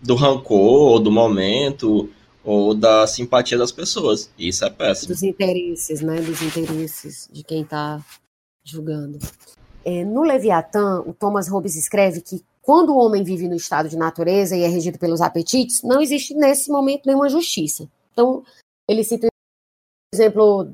do 0.00 0.16
rancor, 0.16 0.98
do 0.98 1.10
momento, 1.10 2.10
ou 2.42 2.74
da 2.74 3.06
simpatia 3.06 3.56
das 3.56 3.70
pessoas. 3.70 4.28
Isso 4.36 4.64
é 4.64 4.70
péssimo. 4.70 5.14
Dos 5.14 5.22
interesses, 5.22 6.00
né? 6.00 6.20
Dos 6.20 6.42
interesses 6.42 7.28
de 7.32 7.44
quem 7.44 7.62
está 7.62 8.04
julgando. 8.64 9.18
É, 9.84 10.04
no 10.04 10.22
Leviatã, 10.22 11.00
o 11.00 11.12
Thomas 11.12 11.48
Hobbes 11.48 11.76
escreve 11.76 12.20
que 12.20 12.44
quando 12.62 12.90
o 12.90 12.98
homem 12.98 13.24
vive 13.24 13.48
no 13.48 13.56
estado 13.56 13.88
de 13.88 13.96
natureza 13.96 14.56
e 14.56 14.62
é 14.62 14.68
regido 14.68 14.98
pelos 14.98 15.20
apetites, 15.20 15.82
não 15.82 16.00
existe 16.00 16.34
nesse 16.34 16.70
momento 16.70 17.06
nenhuma 17.06 17.28
justiça. 17.28 17.88
Então, 18.12 18.44
ele 18.88 19.02
cita 19.02 19.26
um 19.26 20.16
exemplo 20.16 20.70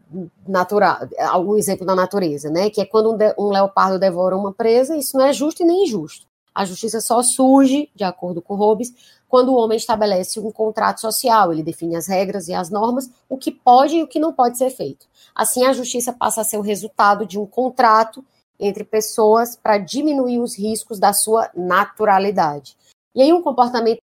natural, 0.47 0.99
algum 1.31 1.57
exemplo 1.57 1.87
da 1.87 1.95
natureza, 1.95 2.51
né? 2.51 2.69
Que 2.69 2.83
é 2.83 2.85
quando 2.85 3.13
um, 3.13 3.17
de, 3.17 3.35
um 3.39 3.49
leopardo 3.49 3.99
devora 3.99 4.37
uma 4.37 4.53
presa, 4.53 4.97
isso 4.97 5.17
não 5.17 5.25
é 5.25 5.33
justo 5.33 5.63
e 5.63 5.67
nem 5.67 5.85
injusto. 5.85 6.27
A 6.55 6.65
justiça 6.65 7.01
só 7.01 7.23
surge, 7.23 7.89
de 7.95 8.05
acordo 8.05 8.43
com 8.43 8.55
Hobbes, 8.55 8.93
quando 9.29 9.51
o 9.51 9.57
homem 9.57 9.77
estabelece 9.79 10.41
um 10.41 10.51
contrato 10.51 11.01
social, 11.01 11.53
ele 11.53 11.63
define 11.63 11.97
as 11.97 12.07
regras 12.07 12.49
e 12.49 12.55
as 12.55 12.69
normas, 12.69 13.09
o 13.29 13.39
que 13.39 13.51
pode 13.51 13.97
e 13.97 14.03
o 14.03 14.09
que 14.09 14.19
não 14.19 14.33
pode 14.33 14.59
ser 14.59 14.71
feito. 14.71 15.07
Assim, 15.35 15.65
a 15.65 15.73
justiça 15.73 16.13
passa 16.13 16.41
a 16.41 16.45
ser 16.45 16.59
o 16.59 16.63
resultado 16.63 17.25
de 17.25 17.39
um 17.39 17.47
contrato 17.47 18.25
entre 18.59 18.85
pessoas 18.85 19.57
para 19.57 19.79
diminuir 19.79 20.39
os 20.41 20.59
riscos 20.59 20.99
da 20.99 21.13
sua 21.13 21.51
naturalidade. 21.55 22.77
E 23.15 23.23
aí, 23.23 23.33
um 23.33 23.43
comportamento 23.43 24.01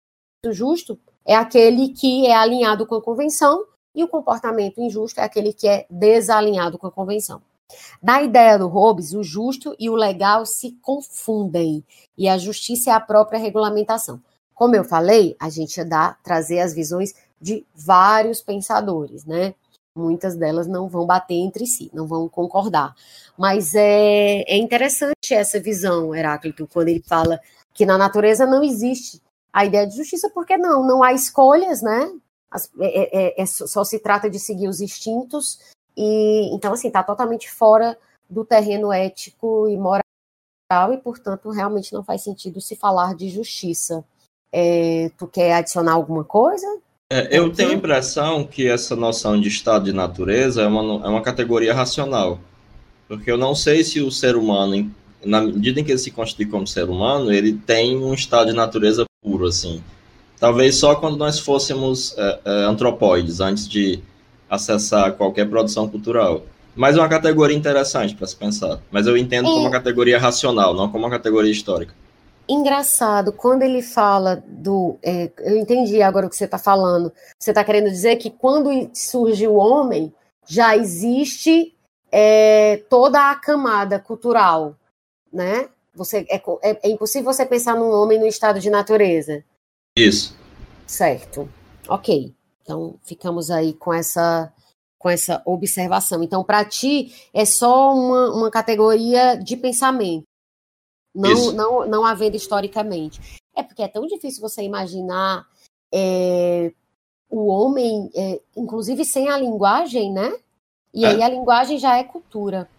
justo 0.50 1.00
é 1.26 1.36
aquele 1.36 1.90
que 1.90 2.26
é 2.26 2.36
alinhado 2.36 2.86
com 2.86 2.96
a 2.96 3.02
convenção, 3.02 3.66
e 3.94 4.04
o 4.04 4.08
comportamento 4.08 4.80
injusto 4.80 5.20
é 5.20 5.24
aquele 5.24 5.54
que 5.54 5.68
é 5.68 5.86
desalinhado 5.90 6.78
com 6.78 6.88
a 6.88 6.92
convenção. 6.92 7.42
Na 8.02 8.22
ideia 8.22 8.58
do 8.58 8.68
Hobbes, 8.68 9.14
o 9.14 9.24
justo 9.24 9.76
e 9.80 9.90
o 9.90 9.96
legal 9.96 10.46
se 10.46 10.72
confundem, 10.82 11.84
e 12.18 12.28
a 12.28 12.38
justiça 12.38 12.90
é 12.90 12.94
a 12.94 13.00
própria 13.00 13.40
regulamentação. 13.40 14.22
Como 14.54 14.76
eu 14.76 14.84
falei, 14.84 15.36
a 15.40 15.50
gente 15.50 15.84
dar, 15.84 16.22
trazer 16.22 16.60
as 16.60 16.74
visões 16.74 17.14
de 17.40 17.66
vários 17.74 18.42
pensadores, 18.42 19.26
né? 19.26 19.56
Muitas 19.98 20.38
delas 20.38 20.68
não 20.68 20.88
vão 20.88 21.06
bater 21.06 21.36
entre 21.36 21.66
si, 21.66 21.92
não 21.94 22.08
vão 22.08 22.30
concordar. 22.30 22.96
Mas 23.38 23.76
é, 23.76 24.44
é 24.44 24.58
interessante 24.58 25.34
essa 25.34 25.60
visão, 25.60 26.16
Heráclito, 26.16 26.68
quando 26.68 26.88
ele 26.88 27.04
fala 27.06 27.40
que 27.74 27.86
na 27.86 27.98
natureza 27.98 28.46
não 28.46 28.64
existe 28.64 29.22
a 29.52 29.66
ideia 29.66 29.86
de 29.86 29.98
justiça, 29.98 30.30
porque 30.30 30.58
não, 30.58 30.86
não 30.86 31.04
há 31.04 31.14
escolhas, 31.14 31.82
né? 31.82 32.12
As, 32.50 32.70
é, 32.80 33.40
é, 33.40 33.42
é, 33.42 33.46
só 33.46 33.84
se 33.84 34.00
trata 34.00 34.30
de 34.30 34.40
seguir 34.40 34.68
os 34.68 34.80
instintos, 34.80 35.60
e 35.96 36.54
então, 36.54 36.74
assim, 36.74 36.88
está 36.88 37.04
totalmente 37.04 37.52
fora 37.52 37.98
do 38.30 38.46
terreno 38.46 38.94
ético 38.94 39.68
e 39.68 39.78
moral, 39.78 40.94
e, 40.94 40.98
portanto, 40.98 41.50
realmente 41.50 41.92
não 41.94 42.04
faz 42.04 42.24
sentido 42.24 42.62
se 42.62 42.76
falar 42.76 43.14
de 43.14 43.30
justiça. 43.30 44.06
É, 44.54 45.10
tu 45.18 45.28
quer 45.28 45.54
adicionar 45.54 45.94
alguma 45.94 46.24
coisa? 46.24 46.68
É, 47.14 47.28
eu 47.30 47.52
tenho 47.52 47.72
a 47.72 47.74
impressão 47.74 48.46
que 48.46 48.66
essa 48.66 48.96
noção 48.96 49.38
de 49.38 49.50
estado 49.50 49.84
de 49.84 49.92
natureza 49.92 50.62
é 50.62 50.66
uma, 50.66 51.06
é 51.06 51.10
uma 51.10 51.22
categoria 51.22 51.74
racional. 51.74 52.40
Porque 53.06 53.30
eu 53.30 53.38
não 53.38 53.54
sei 53.54 53.84
se 53.84 54.00
o 54.00 54.10
ser 54.10 54.38
humano, 54.38 54.90
na 55.22 55.42
medida 55.42 55.82
em 55.82 55.84
que 55.84 55.92
ele 55.92 56.00
se 56.00 56.10
constitui 56.10 56.46
como 56.46 56.66
ser 56.66 56.90
humano, 56.90 57.30
ele 57.30 57.52
tem 57.52 57.98
um 57.98 58.14
estado 58.14 58.48
de 58.48 58.54
natureza 58.54 59.04
puro, 59.22 59.46
assim. 59.46 59.84
Talvez 60.40 60.78
só 60.78 60.96
quando 60.96 61.18
nós 61.18 61.38
fôssemos 61.38 62.18
é, 62.18 62.40
é, 62.46 62.52
antropóides, 62.64 63.42
antes 63.42 63.68
de 63.68 64.00
acessar 64.50 65.12
qualquer 65.12 65.50
produção 65.50 65.90
cultural. 65.90 66.46
Mas 66.74 66.96
é 66.96 67.02
uma 67.02 67.10
categoria 67.10 67.58
interessante 67.58 68.16
para 68.16 68.26
se 68.26 68.38
pensar. 68.38 68.80
Mas 68.90 69.06
eu 69.06 69.18
entendo 69.18 69.50
como 69.50 69.60
uma 69.60 69.70
categoria 69.70 70.18
racional, 70.18 70.74
não 70.74 70.88
como 70.88 71.04
uma 71.04 71.12
categoria 71.12 71.52
histórica 71.52 71.94
engraçado 72.54 73.32
quando 73.32 73.64
ele 73.64 73.82
fala 73.82 74.44
do. 74.48 74.98
É, 75.02 75.32
eu 75.40 75.58
entendi 75.58 76.02
agora 76.02 76.28
o 76.28 76.30
que 76.30 76.36
você 76.36 76.46
está 76.46 76.58
falando. 76.58 77.12
Você 77.40 77.52
está 77.52 77.64
querendo 77.64 77.90
dizer 77.90 78.18
que 78.18 78.30
quando 78.30 78.90
surge 78.94 79.48
o 79.48 79.56
homem, 79.56 80.14
já 80.46 80.76
existe 80.76 81.76
é, 82.12 82.78
toda 82.90 83.32
a 83.32 83.36
camada 83.36 84.00
cultural, 84.00 84.76
né? 85.32 85.70
Você, 85.94 86.26
é, 86.30 86.38
é, 86.64 86.80
é, 86.84 86.90
impossível 86.90 87.32
você 87.32 87.46
pensar 87.46 87.76
num 87.76 87.92
homem 87.92 88.20
no 88.20 88.26
estado 88.26 88.60
de 88.60 88.70
natureza. 88.70 89.44
Isso. 89.98 90.36
Certo. 90.88 91.50
Ok. 91.88 92.34
Então 92.62 92.96
ficamos 93.04 93.50
aí 93.50 93.74
com 93.74 93.94
essa 93.94 94.52
com 94.98 95.10
essa 95.10 95.42
observação. 95.46 96.22
Então, 96.22 96.44
para 96.44 96.64
ti, 96.64 97.12
é 97.34 97.44
só 97.44 97.92
uma, 97.92 98.36
uma 98.36 98.52
categoria 98.52 99.36
de 99.36 99.58
pensamento 99.58 100.26
não, 101.14 101.52
não, 101.52 101.88
não 101.88 102.06
havendo 102.06 102.36
historicamente. 102.36 103.20
É 103.56 103.64
porque 103.64 103.84
é 103.84 103.88
tão 103.88 104.06
difícil 104.08 104.42
você 104.42 104.64
imaginar 104.64 105.46
é, 105.94 106.72
o 107.30 107.48
homem, 107.48 108.10
é, 108.16 108.42
inclusive 108.56 109.04
sem 109.04 109.30
a 109.30 109.38
linguagem, 109.38 110.12
né? 110.12 110.32
E 110.94 111.06
é. 111.06 111.10
aí 111.10 111.24
a 111.24 111.30
linguagem 111.30 111.78
já 111.78 111.98
é 111.98 112.04
cultura, 112.04 112.70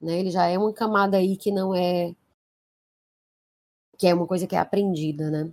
né? 0.00 0.18
Ele 0.18 0.30
já 0.30 0.46
é 0.46 0.58
uma 0.58 0.72
camada 0.72 1.16
aí 1.16 1.36
que 1.36 1.50
não 1.50 1.74
é 1.74 2.14
que 3.96 4.06
é 4.06 4.14
uma 4.14 4.28
coisa 4.28 4.46
que 4.46 4.54
é 4.54 4.58
aprendida, 4.58 5.28
né? 5.28 5.50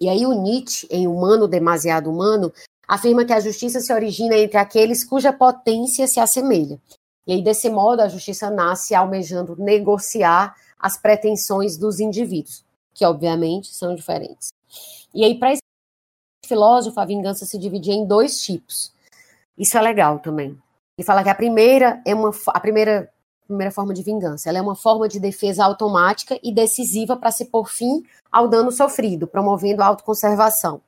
E 0.00 0.08
aí 0.08 0.24
o 0.24 0.40
Nietzsche, 0.40 0.86
em 0.90 1.08
Humano 1.08 1.48
Demasiado 1.48 2.08
Humano, 2.08 2.52
afirma 2.86 3.24
que 3.24 3.32
a 3.32 3.40
justiça 3.40 3.80
se 3.80 3.92
origina 3.92 4.36
entre 4.36 4.56
aqueles 4.56 5.04
cuja 5.04 5.32
potência 5.32 6.06
se 6.06 6.20
assemelha. 6.20 6.80
E 7.26 7.32
aí, 7.32 7.42
desse 7.42 7.68
modo, 7.68 8.00
a 8.00 8.08
justiça 8.08 8.48
nasce 8.50 8.94
almejando 8.94 9.56
negociar 9.56 10.54
as 10.78 10.98
pretensões 10.98 11.76
dos 11.76 12.00
indivíduos, 12.00 12.64
que 12.94 13.04
obviamente 13.04 13.74
são 13.74 13.94
diferentes. 13.94 14.48
E 15.14 15.24
aí, 15.24 15.38
para 15.38 15.52
esse 15.52 15.62
filósofo, 16.46 16.98
a 17.00 17.04
vingança 17.04 17.44
se 17.46 17.58
dividia 17.58 17.94
em 17.94 18.06
dois 18.06 18.40
tipos. 18.40 18.92
Isso 19.56 19.76
é 19.76 19.80
legal 19.80 20.18
também. 20.18 20.56
Ele 20.98 21.06
fala 21.06 21.22
que 21.22 21.28
a 21.28 21.34
primeira 21.34 22.00
é 22.04 22.14
uma 22.14 22.30
a 22.48 22.60
primeira 22.60 23.10
primeira 23.46 23.70
forma 23.70 23.94
de 23.94 24.02
vingança. 24.02 24.48
Ela 24.48 24.58
é 24.58 24.62
uma 24.62 24.74
forma 24.74 25.08
de 25.08 25.20
defesa 25.20 25.64
automática 25.64 26.38
e 26.42 26.52
decisiva 26.52 27.16
para 27.16 27.30
se 27.30 27.46
pôr 27.46 27.68
fim 27.68 28.04
ao 28.30 28.48
dano 28.48 28.72
sofrido, 28.72 29.26
promovendo 29.26 29.82
a 29.82 29.86
autoconservação. 29.86 30.80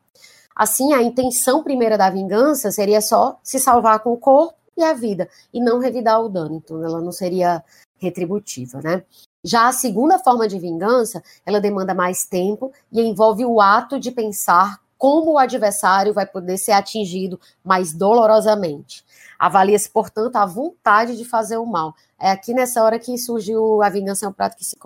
Assim, 0.55 0.93
a 0.93 1.01
intenção 1.01 1.62
primeira 1.62 1.97
da 1.97 2.10
vingança 2.10 2.73
seria 2.73 3.01
só 3.01 3.39
se 3.44 3.60
salvar 3.60 4.01
com 4.01 4.12
o 4.12 4.16
corpo 4.16 4.55
e 4.77 4.82
a 4.82 4.93
vida, 4.93 5.28
e 5.52 5.60
não 5.60 5.78
revidar 5.78 6.20
o 6.20 6.28
dano. 6.28 6.56
Então, 6.56 6.85
ela 6.85 7.01
não 7.01 7.12
seria 7.12 7.65
retributiva, 7.97 8.81
né? 8.81 9.05
Já 9.44 9.69
a 9.69 9.73
segunda 9.73 10.19
forma 10.19 10.48
de 10.48 10.59
vingança, 10.59 11.23
ela 11.47 11.60
demanda 11.60 11.94
mais 11.94 12.24
tempo 12.24 12.73
e 12.90 13.01
envolve 13.01 13.44
o 13.44 13.60
ato 13.60 13.98
de 13.98 14.10
pensar 14.10 14.81
como 14.98 15.32
o 15.32 15.39
adversário 15.39 16.12
vai 16.12 16.27
poder 16.27 16.59
ser 16.59 16.73
atingido 16.73 17.40
mais 17.65 17.93
dolorosamente. 17.93 19.05
Avalia-se, 19.39 19.89
portanto, 19.89 20.35
a 20.36 20.44
vontade 20.44 21.16
de 21.16 21.24
fazer 21.24 21.56
o 21.56 21.65
mal. 21.65 21.94
É 22.19 22.32
aqui 22.32 22.52
nessa 22.52 22.82
hora 22.82 22.98
que 22.98 23.16
surgiu 23.16 23.81
a 23.81 23.89
vingança 23.89 24.27
é 24.27 24.28
um 24.28 24.32
prato 24.32 24.56
que 24.56 24.65
se 24.65 24.77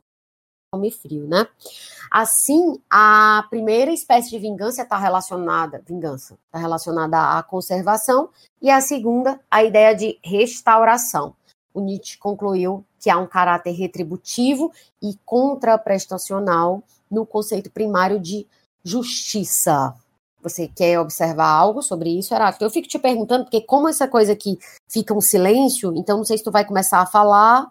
come 0.71 0.91
frio, 0.91 1.27
né? 1.27 1.47
Assim, 2.11 2.79
a 2.91 3.47
primeira 3.49 3.91
espécie 3.91 4.29
de 4.29 4.39
vingança 4.39 4.83
está 4.83 4.99
relacionada, 4.99 5.83
vingança, 5.87 6.39
está 6.47 6.59
relacionada 6.59 7.39
à 7.39 7.43
conservação, 7.43 8.29
e 8.61 8.71
a 8.71 8.83
segunda, 8.83 9.41
a 9.51 9.65
ideia 9.65 9.95
de 9.95 10.19
restauração. 10.23 11.35
O 11.75 11.81
Nietzsche 11.81 12.19
concluiu 12.19 12.85
que 13.01 13.11
há 13.11 13.19
um 13.19 13.27
caráter 13.27 13.73
retributivo 13.73 14.73
e 15.03 15.19
contraprestacional 15.25 16.83
no 17.11 17.27
conceito 17.27 17.71
primário 17.71 18.21
de 18.21 18.47
justiça. 18.85 19.95
Você 20.43 20.67
quer 20.67 20.99
observar 20.99 21.49
algo 21.49 21.83
sobre 21.83 22.11
isso, 22.11 22.35
Heráclito? 22.35 22.65
Eu 22.65 22.71
fico 22.71 22.89
te 22.89 22.99
perguntando, 22.99 23.45
porque 23.45 23.61
como 23.61 23.89
essa 23.89 24.09
coisa 24.09 24.33
aqui 24.33 24.59
fica 24.89 25.15
um 25.15 25.21
silêncio, 25.21 25.95
então 25.97 26.19
não 26.19 26.25
sei 26.25 26.37
se 26.37 26.45
tu 26.45 26.51
vai 26.51 26.65
começar 26.65 27.01
a 27.01 27.07
falar 27.07 27.71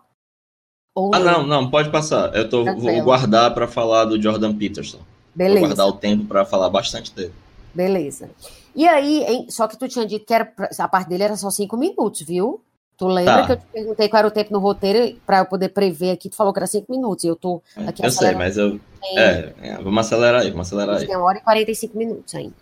ou... 0.96 1.14
Ah, 1.14 1.20
não, 1.20 1.46
não, 1.46 1.70
pode 1.70 1.90
passar. 1.90 2.36
Eu 2.36 2.50
tô, 2.50 2.64
vou 2.64 3.04
guardar 3.04 3.54
para 3.54 3.68
falar 3.68 4.06
do 4.06 4.22
Jordan 4.22 4.56
Peterson. 4.56 5.00
Beleza. 5.34 5.60
Vou 5.60 5.68
guardar 5.68 5.88
o 5.88 5.94
tempo 5.94 6.26
para 6.26 6.46
falar 6.46 6.70
bastante 6.70 7.14
dele. 7.14 7.34
Beleza. 7.74 8.30
E 8.76 8.88
aí, 8.88 9.24
hein, 9.24 9.46
só 9.50 9.68
que 9.68 9.78
tu 9.78 9.88
tinha 9.88 10.06
dito 10.06 10.26
que 10.26 10.34
era, 10.34 10.54
a 10.78 10.88
parte 10.88 11.10
dele 11.10 11.24
era 11.24 11.38
só 11.38 11.50
cinco 11.50 11.78
minutos, 11.78 12.22
viu? 12.22 12.62
Tu 13.02 13.08
lembra 13.08 13.34
tá. 13.34 13.46
que 13.48 13.52
eu 13.54 13.58
te 13.58 13.66
perguntei 13.74 14.10
qual 14.10 14.20
era 14.20 14.28
o 14.28 14.32
tempo 14.32 14.54
no 14.54 14.60
roteiro 14.60 15.20
para 15.26 15.40
eu 15.40 15.46
poder 15.48 15.70
prever 15.70 16.12
aqui? 16.12 16.30
Tu 16.30 16.36
falou 16.36 16.54
que 16.54 16.60
era 16.60 16.68
cinco 16.68 16.92
minutos 16.92 17.24
e 17.24 17.28
eu 17.30 17.36
tô 17.36 17.60
é, 17.76 17.88
aqui 17.88 18.06
Eu 18.06 18.12
sei, 18.12 18.36
mas 18.36 18.58
eu. 18.58 18.80
É, 19.18 19.54
é, 19.60 19.78
vamos 19.78 20.06
acelerar 20.06 20.44
aí, 20.44 20.52
vamos 20.52 20.68
acelerar 20.68 20.98
aí. 20.98 21.08
Tem 21.08 21.16
uma 21.16 21.26
hora 21.26 21.40
e 21.40 21.42
45 21.42 21.98
minutos 21.98 22.36
ainda. 22.36 22.54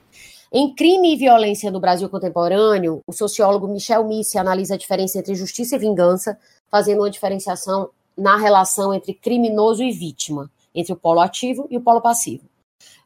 Em 0.49 0.73
Crime 0.73 1.13
e 1.13 1.17
Violência 1.17 1.69
no 1.69 1.81
Brasil 1.81 2.07
Contemporâneo, 2.07 3.01
o 3.05 3.11
sociólogo 3.11 3.67
Michel 3.67 4.07
Missi 4.07 4.37
analisa 4.37 4.75
a 4.75 4.77
diferença 4.77 5.19
entre 5.19 5.35
justiça 5.35 5.75
e 5.75 5.79
vingança, 5.79 6.37
fazendo 6.71 6.99
uma 6.99 7.09
diferenciação 7.09 7.89
na 8.17 8.37
relação 8.37 8.93
entre 8.93 9.13
criminoso 9.13 9.83
e 9.83 9.91
vítima, 9.91 10.49
entre 10.73 10.93
o 10.93 10.95
polo 10.95 11.19
ativo 11.19 11.67
e 11.69 11.75
o 11.75 11.81
polo 11.81 11.99
passivo. 11.99 12.45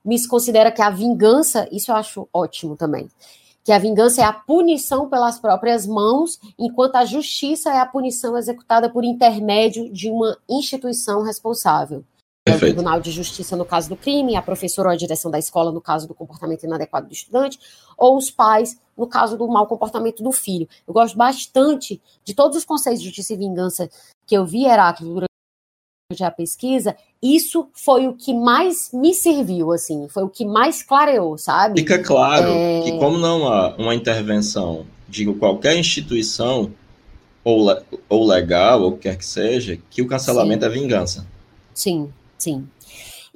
Missi 0.05 0.27
considera 0.27 0.71
que 0.71 0.83
a 0.83 0.91
vingança, 0.91 1.67
isso 1.71 1.89
eu 1.89 1.95
acho 1.95 2.29
ótimo 2.31 2.75
também, 2.75 3.09
que 3.63 3.71
a 3.71 3.79
vingança 3.79 4.21
é 4.21 4.25
a 4.25 4.33
punição 4.33 5.07
pelas 5.07 5.39
próprias 5.39 5.87
mãos, 5.87 6.39
enquanto 6.59 6.95
a 6.95 7.05
justiça 7.05 7.71
é 7.71 7.79
a 7.79 7.85
punição 7.85 8.37
executada 8.37 8.89
por 8.89 9.05
intermédio 9.05 9.91
de 9.91 10.11
uma 10.11 10.37
instituição 10.49 11.23
responsável. 11.23 12.03
É 12.45 12.53
o 12.53 12.59
Tribunal 12.59 12.99
de 12.99 13.09
Justiça 13.09 13.55
no 13.55 13.63
caso 13.63 13.87
do 13.87 13.95
crime, 13.95 14.35
a 14.35 14.41
professora 14.41 14.89
ou 14.89 14.93
a 14.93 14.97
direção 14.97 15.31
da 15.31 15.39
escola 15.39 15.71
no 15.71 15.79
caso 15.79 16.09
do 16.09 16.13
comportamento 16.13 16.63
inadequado 16.65 17.07
do 17.07 17.13
estudante, 17.13 17.57
ou 17.97 18.17
os 18.17 18.29
pais 18.29 18.77
no 18.97 19.07
caso 19.07 19.37
do 19.37 19.47
mau 19.47 19.65
comportamento 19.65 20.21
do 20.21 20.31
filho. 20.33 20.67
Eu 20.85 20.93
gosto 20.93 21.17
bastante 21.17 22.01
de 22.21 22.33
todos 22.33 22.57
os 22.57 22.65
conceitos 22.65 23.01
de 23.01 23.07
justiça 23.07 23.33
e 23.33 23.37
vingança 23.37 23.89
que 24.27 24.35
eu 24.35 24.45
vi, 24.45 24.65
Heráclito, 24.65 25.13
durante 25.13 25.32
a 26.21 26.29
pesquisa, 26.29 26.95
isso 27.21 27.69
foi 27.73 28.07
o 28.07 28.13
que 28.13 28.33
mais 28.33 28.91
me 28.93 29.13
serviu, 29.13 29.71
assim, 29.71 30.07
foi 30.09 30.23
o 30.23 30.29
que 30.29 30.45
mais 30.45 30.83
clareou, 30.83 31.37
sabe? 31.37 31.79
Fica 31.79 31.97
claro 32.03 32.49
é... 32.49 32.81
que 32.81 32.91
como 32.99 33.17
não 33.17 33.47
há 33.47 33.73
uma 33.77 33.95
intervenção 33.95 34.85
de 35.07 35.25
qualquer 35.35 35.77
instituição, 35.77 36.71
ou, 37.43 37.67
ou 38.09 38.27
legal, 38.27 38.81
ou 38.81 38.89
o 38.89 38.91
que 38.93 39.03
quer 39.03 39.17
que 39.17 39.25
seja, 39.25 39.79
que 39.89 40.01
o 40.01 40.07
cancelamento 40.07 40.65
Sim. 40.65 40.69
é 40.69 40.73
vingança. 40.73 41.27
Sim, 41.73 42.13
sim. 42.37 42.67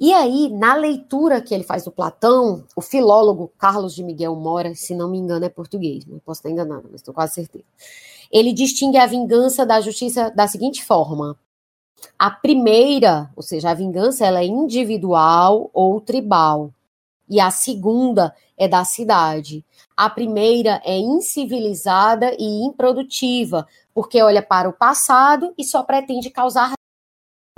E 0.00 0.12
aí, 0.12 0.48
na 0.48 0.74
leitura 0.76 1.40
que 1.40 1.52
ele 1.52 1.64
faz 1.64 1.84
do 1.84 1.90
Platão, 1.90 2.62
o 2.76 2.80
filólogo 2.80 3.50
Carlos 3.58 3.94
de 3.94 4.04
Miguel 4.04 4.36
Mora, 4.36 4.72
se 4.74 4.94
não 4.94 5.10
me 5.10 5.18
engano, 5.18 5.44
é 5.44 5.48
português, 5.48 6.06
não 6.06 6.20
posso 6.20 6.38
estar 6.38 6.50
enganado, 6.50 6.84
mas 6.84 7.00
estou 7.00 7.12
quase 7.12 7.34
certeza. 7.34 7.64
Ele 8.30 8.52
distingue 8.52 8.96
a 8.96 9.06
vingança 9.06 9.66
da 9.66 9.80
justiça 9.80 10.30
da 10.30 10.46
seguinte 10.46 10.84
forma: 10.84 11.36
a 12.18 12.30
primeira, 12.30 13.30
ou 13.36 13.42
seja, 13.42 13.70
a 13.70 13.74
vingança, 13.74 14.26
ela 14.26 14.40
é 14.40 14.46
individual 14.46 15.70
ou 15.72 16.00
tribal. 16.00 16.72
E 17.28 17.40
a 17.40 17.50
segunda 17.50 18.34
é 18.56 18.66
da 18.66 18.84
cidade. 18.84 19.64
A 19.96 20.08
primeira 20.08 20.80
é 20.84 20.96
incivilizada 20.96 22.34
e 22.38 22.64
improdutiva, 22.64 23.66
porque 23.94 24.20
olha 24.22 24.42
para 24.42 24.68
o 24.68 24.72
passado 24.72 25.52
e 25.56 25.64
só 25.64 25.82
pretende 25.82 26.30
causar 26.30 26.72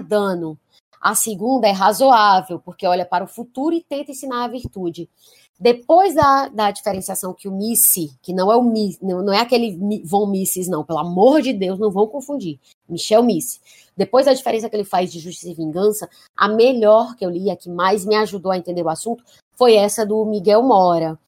dano. 0.02 0.58
A 1.00 1.14
segunda 1.14 1.66
é 1.66 1.72
razoável, 1.72 2.58
porque 2.58 2.86
olha 2.86 3.06
para 3.06 3.24
o 3.24 3.28
futuro 3.28 3.74
e 3.74 3.82
tenta 3.82 4.10
ensinar 4.10 4.44
a 4.44 4.48
virtude. 4.48 5.08
Depois 5.60 6.14
da, 6.14 6.48
da 6.48 6.70
diferenciação 6.70 7.34
que 7.34 7.46
o 7.46 7.52
Missy, 7.52 8.16
que 8.22 8.32
não 8.32 8.50
é 8.50 8.56
o 8.56 8.62
Miss, 8.62 8.98
não, 9.02 9.22
não 9.22 9.30
é 9.30 9.40
aquele 9.40 10.02
Von 10.06 10.26
Misses, 10.26 10.66
não, 10.68 10.82
pelo 10.82 11.00
amor 11.00 11.42
de 11.42 11.52
Deus, 11.52 11.78
não 11.78 11.90
vão 11.90 12.06
confundir. 12.06 12.58
Michel 12.88 13.22
Missy. 13.22 13.60
Depois 13.94 14.24
da 14.24 14.32
diferença 14.32 14.70
que 14.70 14.76
ele 14.76 14.84
faz 14.84 15.12
de 15.12 15.20
justiça 15.20 15.50
e 15.50 15.54
vingança, 15.54 16.08
a 16.34 16.48
melhor 16.48 17.14
que 17.14 17.26
eu 17.26 17.28
li, 17.28 17.50
a 17.50 17.56
que 17.56 17.68
mais 17.68 18.06
me 18.06 18.16
ajudou 18.16 18.50
a 18.50 18.56
entender 18.56 18.82
o 18.82 18.88
assunto, 18.88 19.22
foi 19.54 19.74
essa 19.74 20.06
do 20.06 20.24
Miguel 20.24 20.62
Mora. 20.62 21.18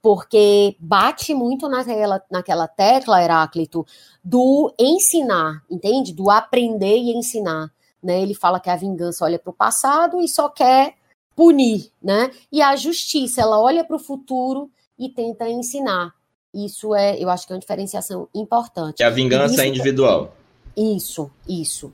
Porque 0.00 0.74
bate 0.80 1.34
muito 1.34 1.68
naquela, 1.68 2.22
naquela 2.30 2.66
tecla, 2.66 3.22
Heráclito, 3.22 3.86
do 4.24 4.72
ensinar, 4.78 5.62
entende? 5.70 6.14
Do 6.14 6.30
aprender 6.30 6.96
e 6.96 7.14
ensinar. 7.14 7.70
Né? 8.02 8.22
Ele 8.22 8.34
fala 8.34 8.58
que 8.58 8.70
a 8.70 8.76
vingança 8.76 9.22
olha 9.26 9.38
para 9.38 9.50
o 9.50 9.54
passado 9.54 10.18
e 10.18 10.26
só 10.26 10.48
quer 10.48 10.94
punir, 11.34 11.90
né? 12.02 12.30
E 12.50 12.60
a 12.60 12.76
justiça, 12.76 13.40
ela 13.42 13.60
olha 13.60 13.84
para 13.84 13.96
o 13.96 14.00
futuro 14.00 14.70
e 14.98 15.08
tenta 15.08 15.48
ensinar. 15.48 16.14
Isso 16.54 16.94
é, 16.94 17.18
eu 17.18 17.30
acho 17.30 17.46
que 17.46 17.52
é 17.52 17.56
uma 17.56 17.60
diferenciação 17.60 18.28
importante. 18.34 18.96
Que 18.96 19.02
a 19.02 19.10
vingança 19.10 19.64
é 19.64 19.68
individual. 19.68 20.34
Isso, 20.76 21.30
isso. 21.48 21.92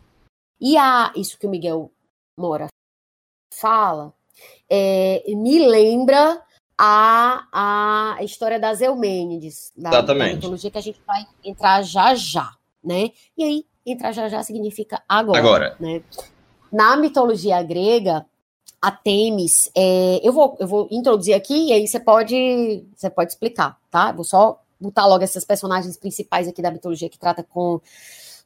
E 0.60 0.76
a, 0.76 1.12
isso 1.14 1.38
que 1.38 1.46
o 1.46 1.50
Miguel 1.50 1.90
Mora 2.36 2.66
fala, 3.54 4.12
é, 4.68 5.22
me 5.28 5.58
lembra 5.58 6.42
a, 6.76 8.16
a 8.16 8.22
história 8.22 8.58
das 8.58 8.80
Eumênides, 8.80 9.72
da, 9.76 9.90
Exatamente. 9.90 10.28
da 10.30 10.34
mitologia 10.36 10.70
que 10.70 10.78
a 10.78 10.82
gente 10.82 11.00
vai 11.06 11.26
entrar 11.44 11.82
já 11.82 12.14
já, 12.14 12.54
né? 12.82 13.10
E 13.36 13.42
aí, 13.42 13.66
entrar 13.84 14.12
já 14.12 14.28
já 14.28 14.42
significa 14.42 15.02
agora. 15.08 15.38
Agora. 15.38 15.76
Né? 15.80 16.02
Na 16.72 16.96
mitologia 16.96 17.60
grega, 17.62 18.24
a 18.80 18.90
Temis, 18.90 19.70
é, 19.74 20.20
eu, 20.22 20.32
vou, 20.32 20.56
eu 20.60 20.66
vou 20.66 20.88
introduzir 20.90 21.34
aqui 21.34 21.68
e 21.68 21.72
aí 21.72 21.86
você 21.86 21.98
pode, 21.98 22.84
você 22.96 23.10
pode 23.10 23.32
explicar, 23.32 23.76
tá? 23.90 24.12
Vou 24.12 24.24
só 24.24 24.60
botar 24.80 25.06
logo 25.06 25.24
essas 25.24 25.44
personagens 25.44 25.96
principais 25.96 26.46
aqui 26.46 26.62
da 26.62 26.70
mitologia 26.70 27.08
que 27.08 27.18
trata 27.18 27.42
com 27.42 27.80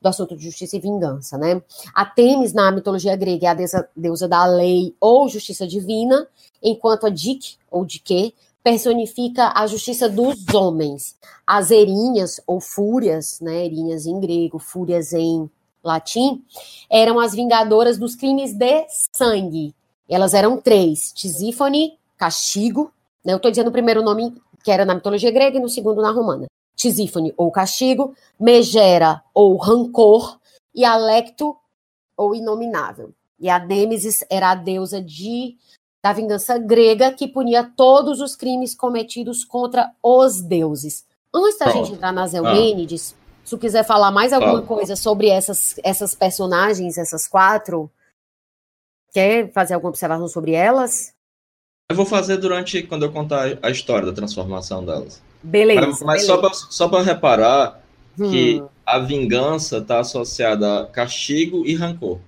do 0.01 0.09
assunto 0.09 0.37
de 0.37 0.45
justiça 0.45 0.77
e 0.77 0.81
vingança, 0.81 1.39
né? 1.39 1.63
A 1.95 2.05
Temis, 2.05 2.53
na 2.53 2.73
mitologia 2.73 3.15
grega, 3.15 3.47
é 3.47 3.51
a 3.51 3.55
deusa, 3.55 3.89
deusa 3.97 4.27
da 4.27 4.45
lei 4.45 4.97
ou 5.01 5.29
justiça 5.29 5.67
divina, 5.67 6.27
enquanto 6.61 7.07
a 7.07 7.09
Dik, 7.09 7.57
ou 7.71 7.85
Dike, 7.85 8.35
personifica 8.65 9.53
a 9.55 9.67
justiça 9.67 10.09
dos 10.09 10.53
homens. 10.53 11.17
As 11.47 11.71
erinhas, 11.71 12.41
ou 12.47 12.61
fúrias, 12.61 13.39
né? 13.41 13.65
Erinhas 13.65 14.05
em 14.05 14.19
grego, 14.19 14.59
fúrias 14.59 15.13
em 15.13 15.49
latim, 15.85 16.45
eram 16.91 17.19
as 17.21 17.33
vingadoras 17.33 17.99
dos 17.99 18.15
crimes 18.15 18.53
de 18.55 18.87
sangue, 19.13 19.75
elas 20.15 20.35
eram 20.35 20.61
três: 20.61 21.13
Tisífone, 21.13 21.99
castigo. 22.17 22.93
Né? 23.25 23.33
Eu 23.33 23.37
estou 23.37 23.51
dizendo 23.51 23.69
o 23.69 23.73
primeiro 23.73 24.03
nome 24.03 24.35
que 24.63 24.71
era 24.71 24.85
na 24.85 24.95
mitologia 24.95 25.31
grega 25.31 25.57
e 25.57 25.61
no 25.61 25.69
segundo 25.69 26.01
na 26.01 26.11
romana. 26.11 26.47
Tisífone, 26.77 27.35
ou 27.37 27.51
castigo, 27.51 28.15
Megera, 28.39 29.23
ou 29.35 29.57
rancor, 29.57 30.39
e 30.75 30.85
Alecto, 30.85 31.57
ou 32.17 32.35
inominável. 32.35 33.13
E 33.39 33.49
a 33.51 33.59
Nêmesis 33.59 34.25
era 34.31 34.51
a 34.51 34.55
deusa 34.55 35.03
de, 35.03 35.57
da 36.03 36.13
vingança 36.13 36.59
grega 36.59 37.13
que 37.13 37.29
punia 37.29 37.71
todos 37.77 38.21
os 38.21 38.37
crimes 38.37 38.75
cometidos 38.75 39.45
contra 39.45 39.93
os 40.03 40.41
deuses. 40.41 41.05
Antes 41.35 41.59
da 41.59 41.71
gente 41.71 41.93
entrar 41.93 42.13
nas 42.13 42.35
Eumênides, 42.35 43.15
ah. 43.15 43.41
se 43.45 43.51
tu 43.51 43.59
quiser 43.59 43.85
falar 43.85 44.11
mais 44.11 44.33
alguma 44.33 44.63
coisa 44.63 44.95
sobre 44.95 45.29
essas, 45.29 45.77
essas 45.83 46.15
personagens, 46.15 46.99
essas 46.99 47.27
quatro, 47.27 47.91
Quer 49.13 49.53
fazer 49.53 49.75
alguma 49.75 49.91
observação 49.91 50.27
sobre 50.29 50.53
elas? 50.53 51.13
Eu 51.91 51.97
vou 51.97 52.07
fazer 52.07 52.39
durante 52.39 52.83
quando 52.83 53.05
eu 53.05 53.13
contar 53.13 53.59
a 53.63 53.71
história 53.71 54.07
da 54.07 54.13
transformação 54.13 54.85
delas. 54.85 55.23
Beleza. 55.43 55.81
Mas, 55.81 56.03
mas 56.03 56.27
beleza. 56.27 56.67
só 56.71 56.89
para 56.89 57.03
reparar 57.03 57.83
hum. 58.19 58.31
que 58.31 58.63
a 58.87 58.99
vingança 58.99 59.79
está 59.79 60.01
associada 60.01 60.81
a 60.81 60.87
castigo 60.87 61.65
e 61.67 61.75
rancor. 61.75 62.19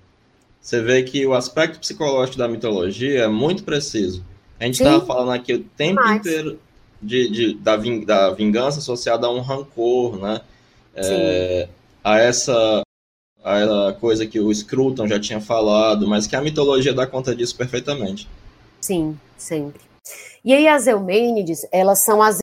Você 0.61 0.81
vê 0.81 1.03
que 1.03 1.25
o 1.25 1.33
aspecto 1.33 1.79
psicológico 1.79 2.37
da 2.37 2.47
mitologia 2.47 3.23
é 3.23 3.27
muito 3.27 3.63
preciso. 3.63 4.23
A 4.59 4.65
gente 4.65 4.75
estava 4.81 5.05
falando 5.05 5.31
aqui 5.31 5.53
o 5.53 5.63
tempo 5.63 6.01
mas... 6.01 6.17
inteiro 6.17 6.59
de, 7.01 7.29
de, 7.29 7.53
da, 7.55 7.75
da 7.75 8.31
vingança 8.31 8.79
associada 8.79 9.27
a 9.27 9.31
um 9.31 9.41
rancor, 9.41 10.17
né? 10.17 10.41
É, 10.95 11.67
a 12.03 12.19
essa 12.19 12.84
a 13.45 13.93
coisa 13.93 14.25
que 14.25 14.39
o 14.39 14.53
Scruton 14.53 15.07
já 15.07 15.19
tinha 15.19 15.39
falado, 15.39 16.07
mas 16.07 16.25
que 16.25 16.35
a 16.35 16.41
mitologia 16.41 16.93
dá 16.93 17.05
conta 17.05 17.35
disso 17.35 17.55
perfeitamente. 17.55 18.27
Sim, 18.81 19.19
sempre. 19.37 19.81
E 20.43 20.51
aí 20.51 20.67
as 20.67 20.87
Eumênides, 20.87 21.65
elas 21.71 22.03
são 22.03 22.23
as 22.23 22.39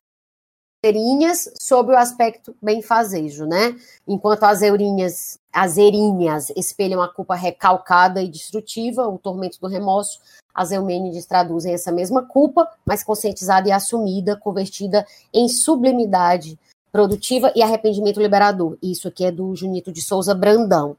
erinhas 0.85 1.51
sob 1.61 1.93
o 1.93 1.97
aspecto 1.97 2.55
benfazejo, 2.63 3.47
né? 3.47 3.77
Enquanto 4.07 4.45
as 4.45 4.63
eurinhas, 4.63 5.39
as 5.53 5.77
erinhas 5.77 6.51
espelham 6.57 7.03
a 7.03 7.13
culpa 7.13 7.35
recalcada 7.35 8.23
e 8.23 8.29
destrutiva, 8.29 9.07
o 9.07 9.19
tormento 9.19 9.61
do 9.61 9.69
remorso, 9.69 10.21
as 10.55 10.71
Eumênides 10.71 11.27
traduzem 11.27 11.73
essa 11.73 11.91
mesma 11.91 12.23
culpa, 12.23 12.69
mas 12.85 13.03
conscientizada 13.03 13.69
e 13.69 13.73
assumida, 13.73 14.37
convertida 14.37 15.07
em 15.33 15.49
sublimidade 15.49 16.59
produtiva 16.93 17.51
e 17.57 17.63
arrependimento 17.63 18.21
liberador. 18.21 18.77
Isso 18.83 19.09
aqui 19.09 19.25
é 19.25 19.33
do 19.33 19.57
Junito 19.57 19.91
de 19.91 20.03
Souza 20.03 20.35
Brandão. 20.35 20.97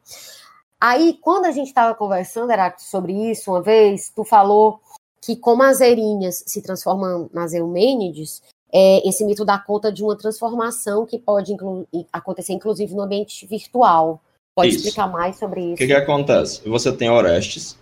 Aí, 0.81 1.17
quando 1.21 1.45
a 1.45 1.51
gente 1.51 1.67
estava 1.67 1.95
conversando, 1.95 2.51
Heráclito, 2.51 2.89
sobre 2.89 3.13
isso 3.31 3.51
uma 3.51 3.61
vez, 3.61 4.11
tu 4.13 4.25
falou 4.25 4.81
que 5.21 5.35
como 5.35 5.63
as 5.63 5.79
erinhas 5.79 6.43
se 6.45 6.61
transformam 6.61 7.29
nas 7.31 7.53
Eumênides, 7.53 8.41
é, 8.73 9.07
esse 9.07 9.23
mito 9.23 9.45
dá 9.45 9.57
conta 9.57 9.91
de 9.91 10.03
uma 10.03 10.17
transformação 10.17 11.05
que 11.05 11.17
pode 11.17 11.53
inclu 11.53 11.87
acontecer, 12.11 12.51
inclusive, 12.51 12.93
no 12.93 13.03
ambiente 13.03 13.45
virtual. 13.45 14.19
Pode 14.55 14.69
isso. 14.69 14.79
explicar 14.79 15.07
mais 15.07 15.37
sobre 15.37 15.61
isso? 15.61 15.75
O 15.75 15.77
que, 15.77 15.87
que 15.87 15.93
acontece? 15.93 16.67
Você 16.67 16.91
tem 16.91 17.09
Orestes, 17.09 17.77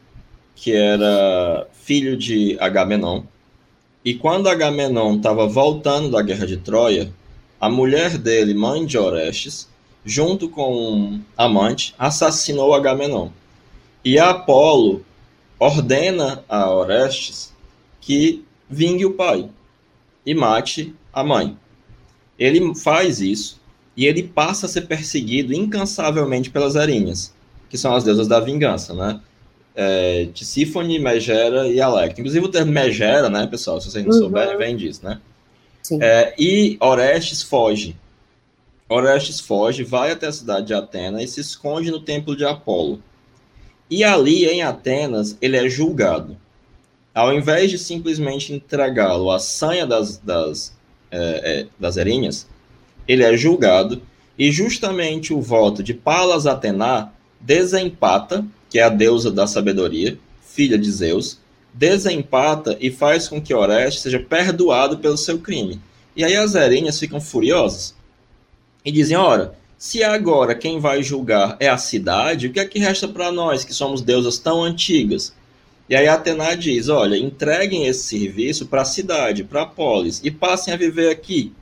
que 0.53 0.75
era 0.75 1.67
filho 1.71 2.15
de 2.15 2.55
Agamenon, 2.59 3.23
e 4.03 4.15
quando 4.15 4.49
Agamenon 4.49 5.17
estava 5.17 5.47
voltando 5.47 6.11
da 6.11 6.21
guerra 6.21 6.45
de 6.45 6.57
Troia, 6.57 7.11
a 7.61 7.69
mulher 7.69 8.17
dele, 8.17 8.55
mãe 8.55 8.83
de 8.83 8.97
Orestes, 8.97 9.69
junto 10.03 10.49
com 10.49 10.73
um 10.75 11.21
amante, 11.37 11.93
assassinou 11.99 12.73
Agamenon. 12.73 13.29
E 14.03 14.17
Apolo 14.17 15.05
ordena 15.59 16.43
a 16.49 16.67
Orestes 16.73 17.53
que 18.01 18.43
vingue 18.67 19.05
o 19.05 19.13
pai 19.13 19.47
e 20.25 20.33
mate 20.33 20.95
a 21.13 21.23
mãe. 21.23 21.55
Ele 22.39 22.73
faz 22.73 23.21
isso 23.21 23.61
e 23.95 24.07
ele 24.07 24.23
passa 24.23 24.65
a 24.65 24.69
ser 24.69 24.87
perseguido 24.87 25.53
incansavelmente 25.53 26.49
pelas 26.49 26.73
Erinhas, 26.73 27.31
que 27.69 27.77
são 27.77 27.93
as 27.93 28.03
deusas 28.03 28.27
da 28.27 28.39
vingança, 28.39 28.95
né? 28.95 29.19
É, 29.75 30.27
Tisífone, 30.33 30.97
Megera 30.97 31.67
e 31.67 31.79
Alecto. 31.79 32.21
Inclusive 32.21 32.43
o 32.43 32.49
termo 32.49 32.71
Megera, 32.71 33.29
né, 33.29 33.45
pessoal, 33.45 33.79
se 33.79 33.91
vocês 33.91 34.03
não 34.03 34.13
uhum. 34.13 34.19
souberem, 34.19 34.57
vem 34.57 34.75
disso, 34.75 35.05
né? 35.05 35.21
É, 35.99 36.33
e 36.37 36.77
Orestes 36.79 37.41
foge. 37.41 37.95
Orestes 38.87 39.39
foge, 39.39 39.83
vai 39.83 40.11
até 40.11 40.27
a 40.27 40.31
cidade 40.31 40.67
de 40.67 40.73
Atenas 40.73 41.23
e 41.23 41.27
se 41.27 41.41
esconde 41.41 41.91
no 41.91 42.01
templo 42.01 42.35
de 42.35 42.45
Apolo. 42.45 43.01
E 43.89 44.03
ali, 44.03 44.45
em 44.45 44.61
Atenas, 44.61 45.37
ele 45.41 45.57
é 45.57 45.67
julgado 45.69 46.37
ao 47.13 47.33
invés 47.33 47.69
de 47.69 47.77
simplesmente 47.77 48.53
entregá-lo 48.53 49.31
à 49.31 49.39
sanha 49.39 49.85
das, 49.85 50.17
das, 50.17 50.75
é, 51.11 51.17
é, 51.61 51.67
das 51.79 51.97
erinhas, 51.97 52.47
ele 53.07 53.23
é 53.23 53.35
julgado 53.35 54.01
e 54.37 54.51
justamente 54.51 55.33
o 55.33 55.41
voto 55.41 55.83
de 55.83 55.93
Palas 55.93 56.47
Atena 56.47 57.11
desempata, 57.39 58.45
que 58.69 58.79
é 58.79 58.83
a 58.83 58.89
deusa 58.89 59.29
da 59.29 59.45
sabedoria, 59.45 60.17
filha 60.41 60.77
de 60.77 60.89
Zeus, 60.89 61.39
desempata 61.73 62.77
e 62.79 62.91
faz 62.91 63.27
com 63.27 63.41
que 63.41 63.53
Orestes 63.53 64.03
seja 64.03 64.19
perdoado 64.19 64.97
pelo 64.97 65.17
seu 65.17 65.39
crime. 65.39 65.81
E 66.15 66.23
aí 66.23 66.35
as 66.35 66.55
erinhas 66.55 66.99
ficam 66.99 67.21
furiosas 67.21 67.95
e 68.83 68.91
dizem: 68.91 69.17
ora, 69.17 69.55
se 69.77 70.03
agora 70.03 70.53
quem 70.53 70.79
vai 70.79 71.01
julgar 71.01 71.57
é 71.59 71.69
a 71.69 71.77
cidade, 71.77 72.47
o 72.47 72.51
que 72.51 72.59
é 72.59 72.65
que 72.65 72.79
resta 72.79 73.07
para 73.07 73.31
nós 73.31 73.63
que 73.63 73.73
somos 73.73 74.01
deusas 74.01 74.37
tão 74.37 74.63
antigas? 74.63 75.33
E 75.89 75.95
aí 75.95 76.07
Atena 76.07 76.55
diz: 76.55 76.89
olha, 76.89 77.17
entreguem 77.17 77.87
esse 77.87 78.03
serviço 78.03 78.67
para 78.67 78.81
a 78.81 78.85
cidade, 78.85 79.43
para 79.43 79.63
a 79.63 79.65
polis, 79.65 80.21
e 80.23 80.31
passem 80.31 80.73
a 80.73 80.77
viver 80.77 81.09
aqui. 81.09 81.53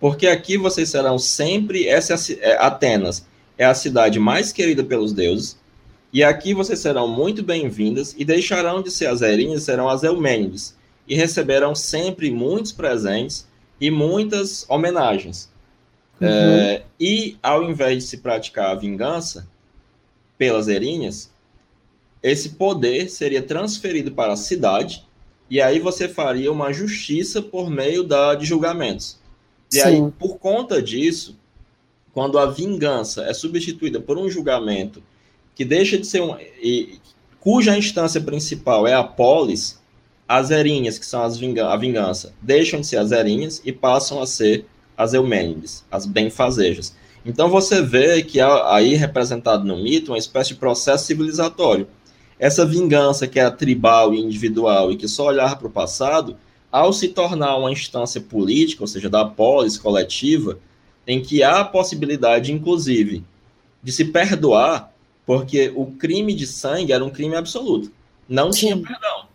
Porque 0.00 0.26
aqui 0.26 0.56
vocês 0.56 0.88
serão 0.88 1.18
sempre. 1.18 1.86
Essa 1.86 2.14
é, 2.14 2.50
é 2.50 2.56
Atenas 2.58 3.24
é 3.56 3.64
a 3.64 3.74
cidade 3.74 4.18
mais 4.18 4.52
querida 4.52 4.82
pelos 4.82 5.12
deuses. 5.12 5.56
E 6.12 6.22
aqui 6.22 6.52
vocês 6.52 6.78
serão 6.78 7.08
muito 7.08 7.42
bem-vindas 7.42 8.14
e 8.18 8.24
deixarão 8.24 8.82
de 8.82 8.90
ser 8.90 9.06
as 9.06 9.22
Erinhas, 9.22 9.62
serão 9.62 9.88
as 9.88 10.02
Eumênides. 10.02 10.76
E 11.08 11.14
receberão 11.14 11.74
sempre 11.74 12.30
muitos 12.30 12.70
presentes 12.70 13.48
e 13.80 13.90
muitas 13.90 14.68
homenagens. 14.68 15.50
Uhum. 16.20 16.28
É, 16.28 16.82
e 17.00 17.38
ao 17.42 17.64
invés 17.64 18.04
de 18.04 18.10
se 18.10 18.18
praticar 18.18 18.70
a 18.70 18.74
vingança 18.74 19.48
pelas 20.36 20.68
Erinhas, 20.68 21.32
esse 22.22 22.50
poder 22.50 23.08
seria 23.10 23.42
transferido 23.42 24.12
para 24.12 24.34
a 24.34 24.36
cidade 24.36 25.04
e 25.48 25.60
aí 25.60 25.80
você 25.80 26.08
faria 26.08 26.52
uma 26.52 26.72
justiça 26.72 27.42
por 27.42 27.70
meio 27.70 28.04
da, 28.04 28.34
de 28.34 28.44
julgamentos. 28.44 29.18
E 29.72 29.76
Sim. 29.76 29.82
aí, 29.82 30.12
por 30.18 30.38
conta 30.38 30.80
disso, 30.80 31.38
quando 32.12 32.38
a 32.38 32.46
vingança 32.46 33.24
é 33.24 33.32
substituída 33.32 33.98
por 33.98 34.18
um 34.18 34.30
julgamento 34.30 35.02
que 35.54 35.64
deixa 35.64 35.98
de 35.98 36.06
ser 36.06 36.22
um. 36.22 36.36
E, 36.62 36.98
cuja 37.40 37.76
instância 37.76 38.20
principal 38.20 38.86
é 38.86 38.94
a 38.94 39.02
polis, 39.02 39.80
as 40.28 40.50
erinhas, 40.50 40.98
que 40.98 41.06
são 41.06 41.22
as 41.22 41.36
vinga 41.36 41.68
a 41.68 41.76
vingança, 41.76 42.32
deixam 42.40 42.80
de 42.80 42.86
ser 42.86 42.96
as 42.98 43.12
erinhas 43.12 43.60
e 43.64 43.72
passam 43.72 44.22
a 44.22 44.26
ser 44.26 44.66
as 44.96 45.12
eumênides, 45.12 45.84
as 45.90 46.06
benfazejas. 46.06 46.94
Então 47.24 47.48
você 47.48 47.82
vê 47.82 48.22
que 48.22 48.40
há 48.40 48.74
aí 48.74 48.94
representado 48.94 49.64
no 49.64 49.76
mito 49.76 50.12
uma 50.12 50.18
espécie 50.18 50.50
de 50.50 50.60
processo 50.60 51.06
civilizatório 51.06 51.86
essa 52.42 52.66
vingança 52.66 53.28
que 53.28 53.38
era 53.38 53.52
tribal 53.52 54.12
e 54.12 54.18
individual 54.18 54.90
e 54.90 54.96
que 54.96 55.06
só 55.06 55.26
olhava 55.26 55.54
para 55.54 55.68
o 55.68 55.70
passado, 55.70 56.36
ao 56.72 56.92
se 56.92 57.06
tornar 57.06 57.56
uma 57.56 57.70
instância 57.70 58.20
política, 58.20 58.82
ou 58.82 58.88
seja, 58.88 59.08
da 59.08 59.24
polis 59.24 59.78
coletiva, 59.78 60.58
em 61.06 61.22
que 61.22 61.44
há 61.44 61.60
a 61.60 61.64
possibilidade, 61.64 62.52
inclusive, 62.52 63.24
de 63.80 63.92
se 63.92 64.06
perdoar, 64.06 64.91
porque 65.26 65.72
o 65.74 65.86
crime 65.86 66.34
de 66.34 66.46
sangue 66.46 66.92
era 66.92 67.04
um 67.04 67.10
crime 67.10 67.36
absoluto. 67.36 67.90
Não 68.28 68.52
Sim. 68.52 68.60
tinha 68.60 68.76
perdão. 68.76 69.26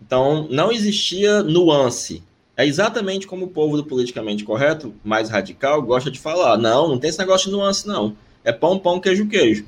Então, 0.00 0.48
não 0.50 0.72
existia 0.72 1.42
nuance. 1.42 2.22
É 2.56 2.66
exatamente 2.66 3.26
como 3.26 3.46
o 3.46 3.50
povo 3.50 3.76
do 3.76 3.84
politicamente 3.84 4.44
correto, 4.44 4.94
mais 5.04 5.30
radical, 5.30 5.80
gosta 5.80 6.10
de 6.10 6.18
falar. 6.18 6.58
Não, 6.58 6.88
não 6.88 6.98
tem 6.98 7.08
esse 7.08 7.18
negócio 7.18 7.48
de 7.48 7.56
nuance, 7.56 7.86
não. 7.86 8.16
É 8.44 8.52
pão, 8.52 8.78
pão, 8.78 9.00
queijo, 9.00 9.28
queijo. 9.28 9.64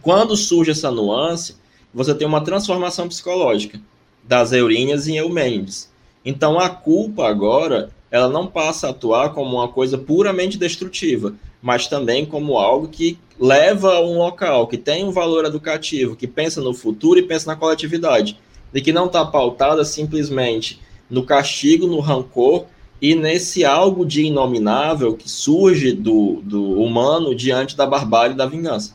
Quando 0.00 0.36
surge 0.36 0.70
essa 0.70 0.90
nuance, 0.90 1.56
você 1.92 2.14
tem 2.14 2.26
uma 2.26 2.42
transformação 2.42 3.08
psicológica 3.08 3.80
das 4.22 4.52
Eurinhas 4.52 5.08
em 5.08 5.16
Eumênides. 5.16 5.90
Então 6.24 6.58
a 6.58 6.68
culpa 6.68 7.26
agora, 7.26 7.90
ela 8.10 8.28
não 8.28 8.46
passa 8.46 8.86
a 8.86 8.90
atuar 8.90 9.30
como 9.30 9.56
uma 9.56 9.68
coisa 9.68 9.96
puramente 9.96 10.58
destrutiva, 10.58 11.34
mas 11.60 11.86
também 11.86 12.24
como 12.24 12.56
algo 12.58 12.88
que 12.88 13.18
leva 13.38 13.94
a 13.94 14.00
um 14.00 14.18
local, 14.18 14.66
que 14.66 14.76
tem 14.76 15.04
um 15.04 15.10
valor 15.10 15.44
educativo, 15.44 16.16
que 16.16 16.26
pensa 16.26 16.60
no 16.60 16.74
futuro 16.74 17.18
e 17.18 17.22
pensa 17.22 17.46
na 17.50 17.56
coletividade, 17.56 18.38
e 18.72 18.80
que 18.80 18.92
não 18.92 19.06
está 19.06 19.24
pautada 19.24 19.84
simplesmente 19.84 20.80
no 21.08 21.24
castigo, 21.24 21.86
no 21.86 22.00
rancor 22.00 22.66
e 23.00 23.14
nesse 23.14 23.64
algo 23.64 24.04
de 24.04 24.24
inominável 24.24 25.16
que 25.16 25.28
surge 25.28 25.92
do, 25.92 26.40
do 26.42 26.80
humano 26.80 27.34
diante 27.34 27.76
da 27.76 27.86
barbárie 27.86 28.34
e 28.34 28.36
da 28.36 28.46
vingança. 28.46 28.94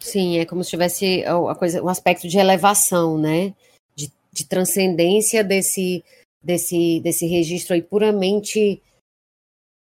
Sim, 0.00 0.38
é 0.38 0.44
como 0.44 0.62
se 0.62 0.70
tivesse 0.70 1.24
a 1.24 1.54
coisa, 1.54 1.82
um 1.82 1.88
aspecto 1.88 2.28
de 2.28 2.38
elevação, 2.38 3.16
né? 3.16 3.54
De, 3.94 4.10
de 4.32 4.44
transcendência 4.44 5.42
desse, 5.42 6.04
desse, 6.42 7.00
desse 7.00 7.26
registro 7.26 7.74
aí 7.74 7.82
puramente 7.82 8.80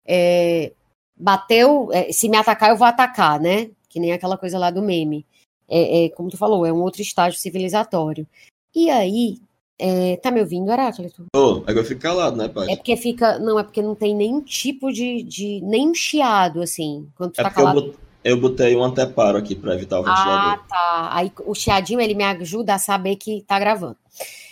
é, 0.07 0.73
bateu, 1.21 1.91
é, 1.93 2.11
se 2.13 2.29
me 2.29 2.37
atacar, 2.37 2.71
eu 2.71 2.77
vou 2.77 2.87
atacar, 2.87 3.39
né? 3.39 3.71
Que 3.89 4.01
nem 4.01 4.13
aquela 4.13 4.39
coisa 4.39 4.59
lá 4.59 4.71
do 4.71 4.83
meme. 4.83 5.27
É, 5.69 6.07
é 6.07 6.09
como 6.11 6.31
tu 6.31 6.37
falou, 6.37 6.65
é 6.65 6.73
um 6.73 6.81
outro 6.81 7.03
estágio 7.03 7.39
civilizatório. 7.39 8.27
E 8.75 8.89
aí, 8.89 9.39
é, 9.79 10.17
tá 10.17 10.31
me 10.31 10.41
ouvindo, 10.41 10.71
Heráclito? 10.71 11.27
Oh, 11.35 11.63
agora 11.67 11.85
fica 11.85 12.01
calado, 12.01 12.37
né, 12.37 12.49
pai? 12.49 12.71
É 12.71 12.77
porque 12.77 12.97
fica. 12.97 13.39
Não, 13.39 13.59
é 13.59 13.63
porque 13.63 13.83
não 13.83 13.95
tem 13.95 14.15
nenhum 14.15 14.41
tipo 14.41 14.93
de. 14.93 15.23
de 15.23 15.61
nem 15.63 15.95
chiado, 15.95 16.63
assim. 16.63 17.09
Quando 17.17 17.33
tu 17.33 17.41
é 17.41 17.45
tá 17.45 17.51
calado. 17.51 17.95
Eu 18.23 18.39
botei 18.39 18.77
um 18.77 18.85
anteparo 18.85 19.39
aqui 19.39 19.55
para 19.55 19.75
evitar 19.75 19.99
o 19.99 20.05
ventilador. 20.05 20.53
Ah, 20.53 20.61
tá. 20.69 21.09
Aí 21.13 21.33
o 21.47 21.55
chiadinho 21.55 22.01
ele 22.03 22.15
me 22.15 22.23
ajuda 22.23 22.75
a 22.75 22.79
saber 22.79 23.17
que 23.17 23.43
tá 23.47 23.59
gravando. 23.59 23.97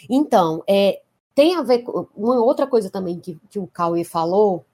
Então, 0.09 0.63
é, 0.67 1.03
tem 1.35 1.55
a 1.55 1.63
ver 1.63 1.81
com 1.81 2.07
uma 2.17 2.43
outra 2.43 2.67
coisa 2.67 2.89
também 2.89 3.21
que, 3.21 3.39
que 3.51 3.59
o 3.59 3.67
Cauê 3.67 4.05
falou 4.05 4.65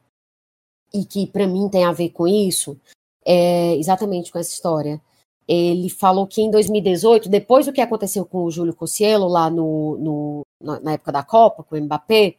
e 0.95 1.05
que 1.05 1.27
para 1.27 1.47
mim 1.47 1.69
tem 1.69 1.85
a 1.85 1.93
ver 1.93 2.11
com 2.11 2.29
isso, 2.29 2.79
é 3.27 3.77
exatamente 3.77 4.31
com 4.31 4.39
essa 4.39 4.53
história. 4.53 5.01
Ele 5.47 5.91
falou 5.91 6.27
que 6.27 6.41
em 6.41 6.51
2018, 6.51 7.29
depois 7.29 7.67
do 7.67 7.73
que 7.73 7.81
aconteceu 7.81 8.25
com 8.25 8.45
o 8.45 8.51
Júlio 8.51 8.75
Cossielo 8.75 9.27
lá 9.27 9.51
no, 9.51 9.99
no 9.99 10.43
na 10.61 10.93
época 10.93 11.13
da 11.13 11.23
Copa, 11.23 11.63
com 11.63 11.77
o 11.77 11.81
Mbappé, 11.81 12.37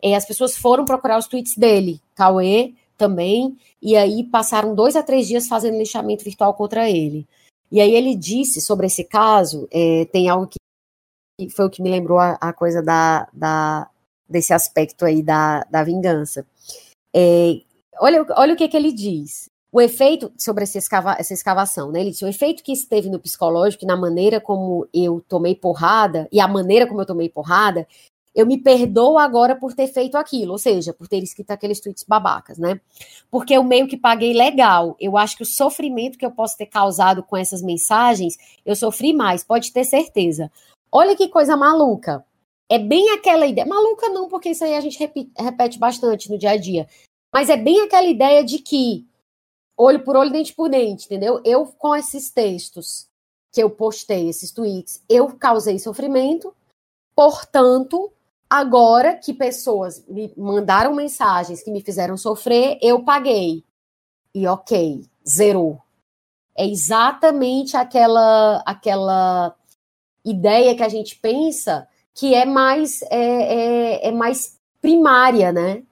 é, 0.00 0.14
as 0.14 0.24
pessoas 0.24 0.56
foram 0.56 0.84
procurar 0.84 1.18
os 1.18 1.26
tweets 1.26 1.56
dele. 1.56 2.00
Cauê 2.14 2.72
também, 2.96 3.58
e 3.82 3.94
aí 3.94 4.24
passaram 4.24 4.74
dois 4.74 4.96
a 4.96 5.02
três 5.02 5.26
dias 5.26 5.46
fazendo 5.46 5.76
lixamento 5.76 6.24
virtual 6.24 6.54
contra 6.54 6.88
ele. 6.88 7.26
E 7.70 7.80
aí 7.80 7.94
ele 7.94 8.14
disse 8.14 8.60
sobre 8.60 8.86
esse 8.86 9.04
caso, 9.04 9.68
é, 9.70 10.06
tem 10.06 10.28
algo 10.28 10.46
que 10.46 11.50
foi 11.50 11.66
o 11.66 11.70
que 11.70 11.82
me 11.82 11.90
lembrou 11.90 12.18
a, 12.18 12.38
a 12.40 12.52
coisa 12.52 12.82
da, 12.82 13.28
da, 13.32 13.90
desse 14.26 14.54
aspecto 14.54 15.04
aí 15.04 15.22
da, 15.22 15.64
da 15.64 15.84
vingança. 15.84 16.46
É, 17.12 17.60
olha, 18.00 18.24
olha 18.36 18.54
o 18.54 18.56
que, 18.56 18.68
que 18.68 18.76
ele 18.76 18.92
diz. 18.92 19.50
O 19.72 19.80
efeito 19.80 20.32
sobre 20.38 20.64
essa, 20.64 20.78
escava, 20.78 21.16
essa 21.18 21.34
escavação, 21.34 21.90
né? 21.90 22.00
Ele 22.00 22.10
disse: 22.10 22.24
o 22.24 22.28
efeito 22.28 22.62
que 22.62 22.72
esteve 22.72 23.10
no 23.10 23.18
psicológico, 23.18 23.84
na 23.84 23.96
maneira 23.96 24.40
como 24.40 24.88
eu 24.94 25.22
tomei 25.28 25.54
porrada, 25.54 26.28
e 26.32 26.40
a 26.40 26.48
maneira 26.48 26.86
como 26.86 27.00
eu 27.02 27.06
tomei 27.06 27.28
porrada, 27.28 27.86
eu 28.36 28.46
me 28.46 28.58
perdoo 28.58 29.16
agora 29.16 29.56
por 29.56 29.72
ter 29.72 29.88
feito 29.88 30.14
aquilo, 30.16 30.52
ou 30.52 30.58
seja, 30.58 30.92
por 30.92 31.08
ter 31.08 31.22
escrito 31.22 31.50
aqueles 31.50 31.80
tweets 31.80 32.04
babacas, 32.06 32.58
né? 32.58 32.78
Porque 33.30 33.54
eu 33.54 33.64
meio 33.64 33.88
que 33.88 33.96
paguei 33.96 34.34
legal. 34.34 34.94
Eu 35.00 35.16
acho 35.16 35.38
que 35.38 35.42
o 35.42 35.46
sofrimento 35.46 36.18
que 36.18 36.26
eu 36.26 36.30
posso 36.30 36.54
ter 36.56 36.66
causado 36.66 37.22
com 37.22 37.34
essas 37.34 37.62
mensagens, 37.62 38.36
eu 38.64 38.76
sofri 38.76 39.14
mais, 39.14 39.42
pode 39.42 39.72
ter 39.72 39.84
certeza. 39.84 40.52
Olha 40.92 41.16
que 41.16 41.28
coisa 41.28 41.56
maluca. 41.56 42.22
É 42.68 42.78
bem 42.78 43.10
aquela 43.10 43.46
ideia. 43.46 43.66
Maluca 43.66 44.08
não, 44.10 44.28
porque 44.28 44.50
isso 44.50 44.64
aí 44.64 44.74
a 44.74 44.80
gente 44.80 44.98
repete 45.38 45.78
bastante 45.78 46.30
no 46.30 46.36
dia 46.36 46.50
a 46.50 46.56
dia. 46.56 46.86
Mas 47.36 47.50
é 47.50 47.56
bem 47.58 47.82
aquela 47.82 48.06
ideia 48.06 48.42
de 48.42 48.58
que 48.58 49.06
olho 49.76 50.02
por 50.02 50.16
olho, 50.16 50.32
dente 50.32 50.54
por 50.54 50.70
dente, 50.70 51.04
entendeu? 51.04 51.38
Eu, 51.44 51.66
com 51.66 51.94
esses 51.94 52.30
textos 52.30 53.10
que 53.52 53.62
eu 53.62 53.68
postei, 53.68 54.30
esses 54.30 54.50
tweets, 54.50 55.02
eu 55.06 55.36
causei 55.36 55.78
sofrimento, 55.78 56.56
portanto, 57.14 58.10
agora 58.48 59.14
que 59.16 59.34
pessoas 59.34 60.02
me 60.08 60.32
mandaram 60.34 60.94
mensagens 60.94 61.62
que 61.62 61.70
me 61.70 61.82
fizeram 61.82 62.16
sofrer, 62.16 62.78
eu 62.80 63.04
paguei. 63.04 63.62
E 64.34 64.46
ok, 64.46 65.04
zerou. 65.28 65.78
É 66.56 66.66
exatamente 66.66 67.76
aquela 67.76 68.62
aquela 68.64 69.54
ideia 70.24 70.74
que 70.74 70.82
a 70.82 70.88
gente 70.88 71.14
pensa 71.16 71.86
que 72.14 72.34
é 72.34 72.46
mais 72.46 73.02
é, 73.10 73.10
é, 73.10 74.08
é 74.08 74.10
mais 74.10 74.58
primária, 74.80 75.52
né? 75.52 75.82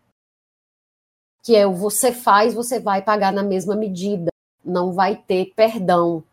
Que 1.44 1.54
é 1.54 1.66
o 1.66 1.74
você 1.74 2.12
faz, 2.12 2.54
você 2.54 2.80
vai 2.80 3.02
pagar 3.02 3.32
na 3.32 3.42
mesma 3.42 3.76
medida, 3.76 4.30
não 4.64 4.92
vai 4.92 5.16
ter 5.16 5.52
perdão. 5.54 6.24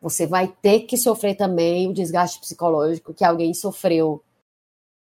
Você 0.00 0.26
vai 0.26 0.48
ter 0.48 0.80
que 0.80 0.96
sofrer 0.96 1.36
também 1.36 1.88
o 1.88 1.92
desgaste 1.92 2.40
psicológico 2.40 3.12
que 3.12 3.24
alguém 3.24 3.52
sofreu. 3.52 4.22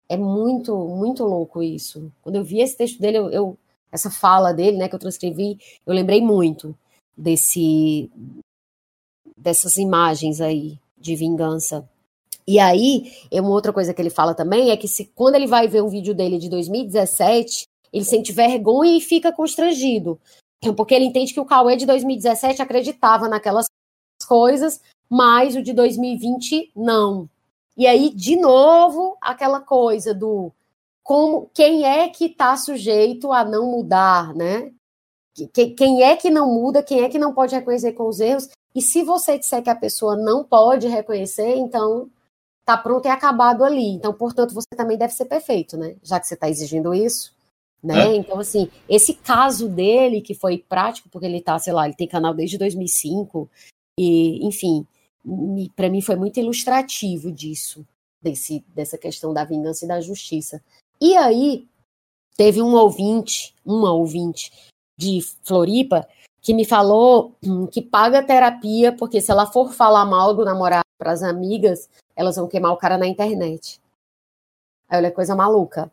É 0.09 0.17
muito, 0.17 0.77
muito 0.77 1.25
louco 1.25 1.63
isso. 1.63 2.13
Quando 2.23 2.37
eu 2.37 2.45
vi 2.45 2.61
esse 2.61 2.77
texto 2.77 3.01
dele, 3.01 3.19
eu, 3.19 3.31
eu 3.31 3.59
essa 3.91 4.11
fala 4.11 4.53
dele, 4.53 4.77
né, 4.77 4.89
que 4.89 4.95
eu 4.95 4.99
transcrevi, 4.99 5.59
eu 5.87 5.95
lembrei 5.95 6.21
muito 6.21 6.77
desse 7.17 8.11
dessas 9.37 9.77
imagens 9.77 10.41
aí 10.41 10.79
de 10.99 11.17
vingança 11.17 11.89
e 12.47 12.59
aí, 12.59 13.11
uma 13.33 13.51
outra 13.51 13.73
coisa 13.73 13.95
que 13.95 14.03
ele 14.03 14.11
fala 14.11 14.35
também 14.35 14.71
é 14.71 14.77
que 14.77 14.87
se 14.87 15.07
quando 15.15 15.35
ele 15.37 15.47
vai 15.47 15.67
ver 15.67 15.83
um 15.83 15.89
vídeo 15.89 16.15
dele 16.15 16.39
de 16.39 16.51
2017, 16.51 17.65
ele 17.95 18.05
sente 18.05 18.33
vergonha 18.33 18.99
e 18.99 19.01
fica 19.01 19.33
constrangido. 19.33 20.21
Porque 20.77 20.93
ele 20.95 21.05
entende 21.05 21.33
que 21.33 21.39
o 21.39 21.45
Cauê 21.45 21.77
de 21.77 21.87
2017 21.87 22.61
acreditava 22.61 23.29
naquelas 23.29 23.67
coisas, 24.27 24.81
mas 25.09 25.55
o 25.55 25.63
de 25.63 25.73
2020 25.73 26.73
não. 26.75 27.29
E 27.77 27.87
aí, 27.87 28.11
de 28.11 28.35
novo, 28.37 29.17
aquela 29.21 29.61
coisa 29.61 30.13
do 30.13 30.51
como 31.05 31.51
quem 31.55 31.85
é 31.85 32.09
que 32.09 32.27
está 32.27 32.57
sujeito 32.57 33.31
a 33.31 33.45
não 33.45 33.67
mudar, 33.67 34.35
né? 34.35 34.73
Quem 35.53 36.03
é 36.03 36.17
que 36.17 36.31
não 36.31 36.53
muda, 36.53 36.83
quem 36.83 37.03
é 37.03 37.09
que 37.09 37.19
não 37.19 37.33
pode 37.35 37.55
reconhecer 37.55 37.93
com 37.93 38.09
os 38.09 38.19
erros. 38.19 38.49
E 38.75 38.81
se 38.81 39.03
você 39.03 39.39
disser 39.39 39.63
que 39.63 39.71
a 39.71 39.77
pessoa 39.77 40.17
não 40.17 40.43
pode 40.43 40.89
reconhecer, 40.89 41.57
então 41.57 42.09
tá 42.65 42.77
pronto 42.77 43.07
e 43.07 43.11
acabado 43.11 43.65
ali. 43.65 43.89
Então, 43.89 44.15
portanto, 44.15 44.55
você 44.55 44.69
também 44.75 44.97
deve 44.97 45.13
ser 45.13 45.27
perfeito, 45.27 45.77
né? 45.77 45.97
Já 46.03 46.19
que 46.19 46.27
você 46.27 46.35
está 46.35 46.49
exigindo 46.49 46.95
isso. 46.95 47.34
Né? 47.85 48.15
É. 48.15 48.17
Então, 48.17 48.39
assim, 48.39 48.71
esse 48.89 49.13
caso 49.13 49.69
dele, 49.69 50.23
que 50.23 50.35
foi 50.35 50.57
prático, 50.57 51.11
porque 51.11 51.27
ele 51.27 51.43
tá, 51.43 51.59
sei 51.59 51.75
lá, 51.75 51.85
ele 51.85 51.95
tem 51.95 52.09
canal 52.09 52.33
desde 52.33 52.57
2005, 52.57 53.51
e, 54.01 54.47
enfim, 54.47 54.87
para 55.77 55.91
mim 55.91 56.01
foi 56.01 56.17
muito 56.17 56.41
ilustrativo 56.41 57.31
disso, 57.31 57.87
desse, 58.23 58.65
dessa 58.75 58.97
questão 58.97 59.35
da 59.35 59.45
vingança 59.45 59.85
e 59.85 59.89
da 59.89 60.01
justiça. 60.01 60.63
E 60.99 61.15
aí, 61.15 61.69
teve 62.39 62.63
um 62.63 62.75
ouvinte, 62.75 63.55
uma 63.63 63.93
ouvinte 63.93 64.51
de 64.97 65.21
Floripa, 65.45 66.09
que 66.41 66.55
me 66.55 66.65
falou 66.65 67.35
hum, 67.45 67.67
que 67.67 67.83
paga 67.83 68.23
terapia, 68.23 68.93
porque 68.93 69.21
se 69.21 69.31
ela 69.31 69.45
for 69.45 69.75
falar 69.75 70.07
mal 70.07 70.35
do 70.35 70.45
namorado 70.45 70.85
para 70.99 71.13
as 71.13 71.23
amigas, 71.23 71.89
elas 72.17 72.37
vão 72.37 72.49
queimar 72.49 72.73
o 72.73 72.79
cara 72.79 72.97
na 72.97 73.07
internet. 73.07 73.79
Aí 74.89 74.99
olha 74.99 75.11
coisa 75.11 75.37
maluca. 75.37 75.93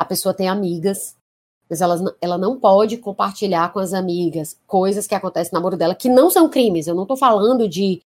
A 0.00 0.04
pessoa 0.06 0.32
tem 0.32 0.48
amigas, 0.48 1.14
mas 1.68 1.82
ela, 1.82 2.16
ela 2.22 2.38
não 2.38 2.58
pode 2.58 2.96
compartilhar 2.96 3.70
com 3.70 3.78
as 3.78 3.92
amigas 3.92 4.58
coisas 4.66 5.06
que 5.06 5.14
acontecem 5.14 5.52
no 5.52 5.58
namoro 5.58 5.76
dela, 5.76 5.94
que 5.94 6.08
não 6.08 6.30
são 6.30 6.48
crimes. 6.48 6.86
Eu 6.86 6.94
não 6.94 7.02
estou 7.02 7.18
falando 7.18 7.68
de, 7.68 8.00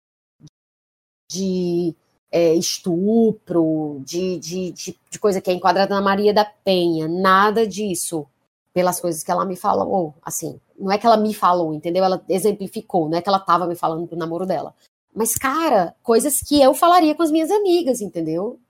de 1.29 1.93
é, 2.31 2.55
estupro, 2.55 4.01
de, 4.05 4.39
de, 4.39 4.71
de, 4.71 4.97
de, 5.11 5.19
coisa 5.19 5.41
que 5.41 5.51
é 5.51 5.53
enquadrada 5.53 5.93
na 5.93 6.01
Maria 6.01 6.33
da 6.33 6.45
Penha. 6.45 7.09
Nada 7.09 7.67
disso. 7.67 8.25
Pelas 8.73 9.01
coisas 9.01 9.25
que 9.25 9.31
ela 9.33 9.45
me 9.45 9.57
falou, 9.57 10.15
assim. 10.23 10.61
Não 10.79 10.93
é 10.93 10.97
que 10.97 11.05
ela 11.05 11.17
me 11.17 11.35
falou, 11.35 11.75
entendeu? 11.75 12.05
Ela 12.05 12.25
exemplificou, 12.29 13.09
não 13.09 13.19
é 13.19 13.21
que 13.21 13.29
ela 13.29 13.39
estava 13.39 13.67
me 13.67 13.75
falando 13.75 14.07
do 14.07 14.17
namoro 14.17 14.47
dela. 14.47 14.73
Mas, 15.13 15.35
cara, 15.35 15.93
coisas 16.05 16.39
que 16.39 16.63
eu 16.63 16.73
falaria 16.73 17.17
com 17.17 17.23
as 17.25 17.33
minhas 17.33 17.51
amigas, 17.51 18.01
entendeu? 18.01 18.61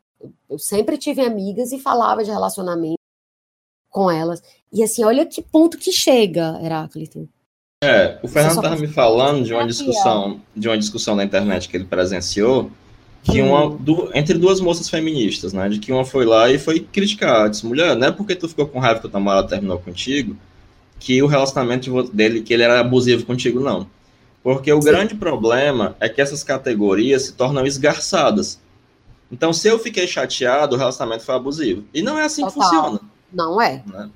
Eu 0.48 0.58
sempre 0.58 0.96
tive 0.96 1.20
amigas 1.20 1.70
e 1.70 1.78
falava 1.78 2.24
de 2.24 2.30
relacionamento 2.30 2.99
com 3.90 4.10
elas. 4.10 4.42
E 4.72 4.82
assim, 4.82 5.04
olha 5.04 5.26
que 5.26 5.42
ponto 5.42 5.76
que 5.76 5.92
chega, 5.92 6.58
Heráclito. 6.62 7.28
É, 7.82 8.18
o 8.22 8.28
Fernando 8.28 8.56
estava 8.56 8.76
me 8.76 8.86
falando 8.86 9.44
de 9.44 9.54
uma 9.54 9.66
discussão, 9.66 10.40
de 10.54 10.68
uma 10.68 10.76
discussão 10.76 11.16
na 11.16 11.24
internet 11.24 11.68
que 11.68 11.76
ele 11.76 11.84
presenciou, 11.84 12.70
que 13.22 13.42
hum. 13.42 13.48
uma 13.48 13.70
du, 13.70 14.10
entre 14.14 14.38
duas 14.38 14.60
moças 14.60 14.88
feministas, 14.88 15.52
né? 15.52 15.68
De 15.68 15.78
que 15.78 15.90
uma 15.90 16.04
foi 16.04 16.24
lá 16.24 16.50
e 16.50 16.58
foi 16.58 16.80
criticar, 16.80 17.48
disse, 17.48 17.66
mulher, 17.66 17.96
não 17.96 18.08
é 18.08 18.12
porque 18.12 18.36
tu 18.36 18.48
ficou 18.48 18.66
com 18.66 18.78
raiva 18.78 19.00
que 19.00 19.06
o 19.06 19.10
namorado 19.10 19.48
terminou 19.48 19.78
contigo, 19.78 20.36
que 20.98 21.22
o 21.22 21.26
relacionamento 21.26 22.02
dele, 22.12 22.42
que 22.42 22.52
ele 22.52 22.62
era 22.62 22.80
abusivo 22.80 23.24
contigo, 23.24 23.58
não. 23.58 23.86
Porque 24.42 24.72
o 24.72 24.80
Sim. 24.80 24.88
grande 24.88 25.14
problema 25.14 25.96
é 26.00 26.08
que 26.08 26.20
essas 26.20 26.44
categorias 26.44 27.22
se 27.22 27.32
tornam 27.32 27.66
esgarçadas. 27.66 28.60
Então, 29.32 29.52
se 29.52 29.68
eu 29.68 29.78
fiquei 29.78 30.06
chateado, 30.06 30.74
o 30.74 30.78
relacionamento 30.78 31.24
foi 31.24 31.34
abusivo. 31.34 31.84
E 31.94 32.02
não 32.02 32.18
é 32.18 32.24
assim 32.24 32.42
Total. 32.42 32.52
que 32.52 32.60
funciona. 32.60 33.00
Não 33.32 33.60
é. 33.60 33.82
Né? 33.86 34.10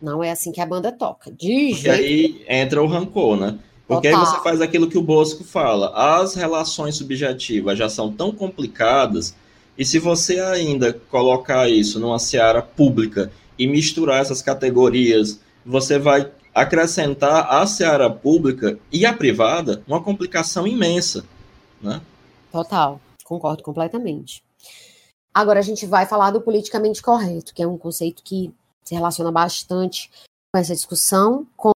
Não 0.00 0.22
é 0.22 0.30
assim 0.30 0.52
que 0.52 0.60
a 0.60 0.66
banda 0.66 0.92
toca. 0.92 1.30
De 1.30 1.72
jeito. 1.72 1.86
E 1.86 1.90
aí 1.90 2.44
entra 2.48 2.82
o 2.82 2.86
rancor, 2.86 3.36
né? 3.36 3.58
Porque 3.86 4.08
aí 4.08 4.14
você 4.14 4.40
faz 4.42 4.60
aquilo 4.60 4.88
que 4.88 4.96
o 4.96 5.02
Bosco 5.02 5.44
fala. 5.44 5.92
As 5.94 6.34
relações 6.34 6.96
subjetivas 6.96 7.78
já 7.78 7.88
são 7.88 8.10
tão 8.10 8.32
complicadas, 8.32 9.34
e 9.76 9.84
se 9.84 9.98
você 9.98 10.40
ainda 10.40 10.92
colocar 11.10 11.68
isso 11.68 11.98
numa 11.98 12.18
seara 12.18 12.62
pública 12.62 13.30
e 13.58 13.66
misturar 13.66 14.20
essas 14.20 14.40
categorias, 14.40 15.40
você 15.64 15.98
vai 15.98 16.30
acrescentar 16.54 17.46
à 17.50 17.66
seara 17.66 18.08
pública 18.08 18.78
e 18.92 19.04
à 19.04 19.12
privada 19.12 19.82
uma 19.86 20.00
complicação 20.00 20.66
imensa. 20.66 21.24
Né? 21.82 22.00
Total, 22.52 23.00
concordo 23.24 23.62
completamente. 23.62 24.42
Agora 25.34 25.58
a 25.58 25.62
gente 25.62 25.84
vai 25.84 26.06
falar 26.06 26.30
do 26.30 26.40
politicamente 26.40 27.02
correto, 27.02 27.52
que 27.52 27.62
é 27.62 27.66
um 27.66 27.76
conceito 27.76 28.22
que 28.22 28.54
se 28.84 28.94
relaciona 28.94 29.32
bastante 29.32 30.08
com 30.52 30.58
essa 30.58 30.72
discussão, 30.72 31.44
como 31.56 31.74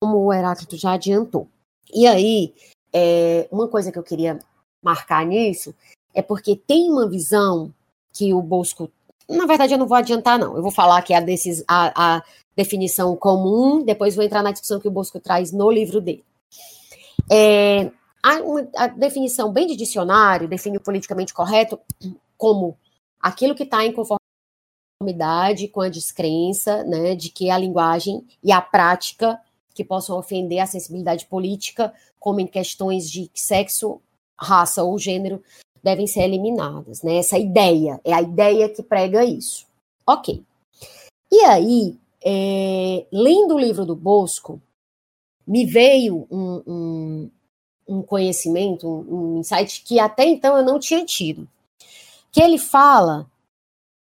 o 0.00 0.32
Heráclito 0.32 0.76
já 0.78 0.92
adiantou. 0.92 1.46
E 1.92 2.06
aí, 2.06 2.54
é, 2.92 3.46
uma 3.52 3.68
coisa 3.68 3.92
que 3.92 3.98
eu 3.98 4.02
queria 4.02 4.38
marcar 4.82 5.26
nisso 5.26 5.74
é 6.14 6.22
porque 6.22 6.56
tem 6.56 6.90
uma 6.90 7.06
visão 7.06 7.72
que 8.12 8.32
o 8.32 8.40
Bosco. 8.40 8.90
Na 9.28 9.46
verdade, 9.46 9.74
eu 9.74 9.78
não 9.78 9.86
vou 9.86 9.98
adiantar, 9.98 10.38
não. 10.38 10.56
Eu 10.56 10.62
vou 10.62 10.72
falar 10.72 11.02
que 11.02 11.12
a, 11.12 11.20
desses, 11.20 11.62
a, 11.68 12.16
a 12.16 12.22
definição 12.56 13.14
comum, 13.14 13.84
depois 13.84 14.14
vou 14.14 14.24
entrar 14.24 14.42
na 14.42 14.52
discussão 14.52 14.80
que 14.80 14.88
o 14.88 14.90
Bosco 14.90 15.20
traz 15.20 15.52
no 15.52 15.70
livro 15.70 16.00
dele. 16.00 16.24
É, 17.30 17.90
a, 18.22 18.84
a 18.84 18.86
definição 18.88 19.52
bem 19.52 19.66
de 19.66 19.76
dicionário 19.76 20.48
define 20.48 20.78
o 20.78 20.80
politicamente 20.80 21.34
correto 21.34 21.78
como 22.40 22.74
aquilo 23.20 23.54
que 23.54 23.64
está 23.64 23.84
em 23.84 23.92
conformidade 23.92 25.68
com 25.68 25.82
a 25.82 25.90
descrença, 25.90 26.82
né, 26.84 27.14
de 27.14 27.28
que 27.28 27.50
a 27.50 27.58
linguagem 27.58 28.26
e 28.42 28.50
a 28.50 28.62
prática 28.62 29.38
que 29.74 29.84
possam 29.84 30.18
ofender 30.18 30.58
a 30.58 30.66
sensibilidade 30.66 31.26
política, 31.26 31.92
como 32.18 32.40
em 32.40 32.46
questões 32.46 33.10
de 33.10 33.30
sexo, 33.34 34.00
raça 34.40 34.82
ou 34.82 34.98
gênero, 34.98 35.42
devem 35.82 36.06
ser 36.06 36.22
eliminadas, 36.22 37.02
né? 37.02 37.16
Essa 37.16 37.38
ideia, 37.38 38.00
é 38.04 38.12
a 38.12 38.22
ideia 38.22 38.68
que 38.68 38.82
prega 38.82 39.24
isso. 39.24 39.66
Ok. 40.06 40.42
E 41.30 41.40
aí, 41.44 41.98
é, 42.24 43.06
lendo 43.12 43.54
o 43.54 43.58
livro 43.58 43.84
do 43.84 43.94
Bosco, 43.94 44.60
me 45.46 45.66
veio 45.66 46.26
um, 46.30 46.62
um, 46.66 47.30
um 47.86 48.02
conhecimento, 48.02 48.86
um, 48.86 49.36
um, 49.36 49.38
insight 49.40 49.82
que 49.82 49.98
até 49.98 50.24
então 50.24 50.56
eu 50.56 50.64
não 50.64 50.78
tinha 50.78 51.04
tido. 51.04 51.46
Que 52.32 52.40
ele 52.40 52.58
fala 52.58 53.30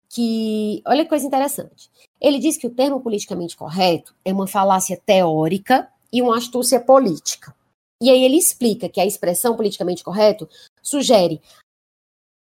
que, 0.09 0.81
olha 0.85 1.03
que 1.03 1.09
coisa 1.09 1.25
interessante. 1.25 1.89
Ele 2.19 2.39
diz 2.39 2.57
que 2.57 2.67
o 2.67 2.73
termo 2.73 2.99
politicamente 3.01 3.55
correto 3.55 4.13
é 4.23 4.33
uma 4.33 4.47
falácia 4.47 5.01
teórica 5.05 5.89
e 6.11 6.21
uma 6.21 6.37
astúcia 6.37 6.79
política. 6.79 7.55
E 8.01 8.09
aí 8.09 8.23
ele 8.23 8.37
explica 8.37 8.89
que 8.89 8.99
a 8.99 9.05
expressão 9.05 9.55
politicamente 9.55 10.03
correto 10.03 10.49
sugere. 10.81 11.41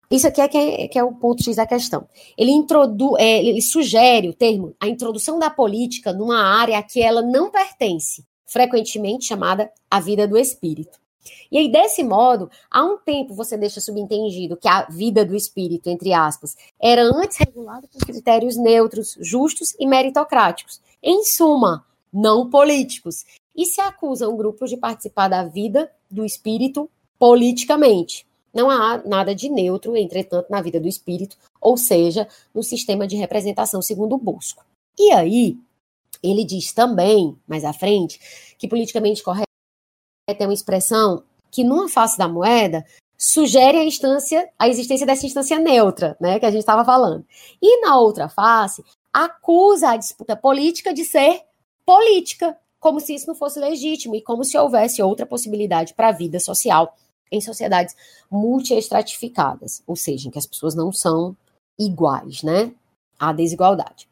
Isso 0.09 0.27
aqui 0.27 0.41
é 0.41 0.47
que, 0.47 0.57
é 0.57 0.87
que 0.87 0.99
é, 0.99 1.03
o 1.03 1.13
ponto 1.13 1.43
X 1.43 1.55
da 1.55 1.65
questão. 1.65 2.07
Ele, 2.37 2.51
introdu, 2.51 3.17
é, 3.17 3.43
ele 3.43 3.61
sugere 3.61 4.29
o 4.29 4.33
termo, 4.33 4.75
a 4.79 4.87
introdução 4.87 5.39
da 5.39 5.49
política 5.49 6.13
numa 6.13 6.41
área 6.41 6.77
a 6.77 6.83
que 6.83 7.01
ela 7.01 7.21
não 7.21 7.49
pertence, 7.49 8.25
frequentemente 8.45 9.25
chamada 9.25 9.71
a 9.89 9.99
vida 9.99 10.27
do 10.27 10.37
espírito. 10.37 11.02
E 11.51 11.57
aí, 11.57 11.71
desse 11.71 12.03
modo, 12.03 12.49
há 12.69 12.83
um 12.83 12.97
tempo 12.97 13.33
você 13.33 13.57
deixa 13.57 13.79
subentendido 13.79 14.57
que 14.57 14.67
a 14.67 14.83
vida 14.83 15.25
do 15.25 15.35
espírito, 15.35 15.89
entre 15.89 16.13
aspas, 16.13 16.55
era 16.81 17.03
antes 17.03 17.37
regulada 17.37 17.87
por 17.87 18.05
critérios 18.05 18.57
neutros, 18.57 19.17
justos 19.19 19.75
e 19.79 19.85
meritocráticos. 19.85 20.81
Em 21.01 21.23
suma, 21.23 21.85
não 22.11 22.49
políticos. 22.49 23.25
E 23.55 23.65
se 23.65 23.81
acusa 23.81 24.27
um 24.27 24.37
grupo 24.37 24.65
de 24.65 24.77
participar 24.77 25.27
da 25.27 25.43
vida 25.43 25.91
do 26.09 26.25
espírito 26.25 26.89
politicamente. 27.19 28.25
Não 28.53 28.69
há 28.69 29.01
nada 29.05 29.33
de 29.33 29.49
neutro, 29.49 29.97
entretanto, 29.97 30.49
na 30.49 30.61
vida 30.61 30.79
do 30.79 30.87
espírito, 30.87 31.37
ou 31.59 31.75
seja, 31.75 32.27
no 32.53 32.61
sistema 32.61 33.07
de 33.07 33.15
representação 33.15 33.81
segundo 33.81 34.13
o 34.13 34.17
Bosco. 34.17 34.63
E 34.97 35.11
aí, 35.11 35.57
ele 36.21 36.45
diz 36.45 36.71
também, 36.71 37.35
mais 37.47 37.65
à 37.65 37.73
frente, 37.73 38.19
que 38.57 38.67
politicamente 38.67 39.23
correto 39.23 39.52
é 40.27 40.45
uma 40.45 40.53
expressão 40.53 41.23
que, 41.51 41.63
numa 41.63 41.89
face 41.89 42.17
da 42.17 42.27
moeda, 42.27 42.85
sugere 43.17 43.77
a 43.77 43.83
instância, 43.83 44.49
a 44.57 44.67
existência 44.67 45.05
dessa 45.05 45.25
instância 45.25 45.59
neutra, 45.59 46.15
né, 46.19 46.39
que 46.39 46.45
a 46.45 46.51
gente 46.51 46.61
estava 46.61 46.83
falando. 46.85 47.25
E 47.61 47.81
na 47.81 47.97
outra 47.97 48.29
face, 48.29 48.83
acusa 49.11 49.91
a 49.91 49.97
disputa 49.97 50.35
política 50.35 50.93
de 50.93 51.03
ser 51.03 51.41
política, 51.85 52.57
como 52.79 52.99
se 52.99 53.13
isso 53.13 53.27
não 53.27 53.35
fosse 53.35 53.59
legítimo 53.59 54.15
e 54.15 54.21
como 54.21 54.43
se 54.43 54.57
houvesse 54.57 55.01
outra 55.01 55.25
possibilidade 55.25 55.93
para 55.93 56.09
a 56.09 56.13
vida 56.13 56.39
social 56.39 56.95
em 57.31 57.41
sociedades 57.41 57.95
multiestratificadas, 58.29 59.81
ou 59.87 59.95
seja, 59.95 60.27
em 60.27 60.31
que 60.31 60.39
as 60.39 60.45
pessoas 60.45 60.75
não 60.75 60.91
são 60.91 61.35
iguais, 61.79 62.43
né? 62.43 62.71
A 63.19 63.31
desigualdade. 63.31 64.07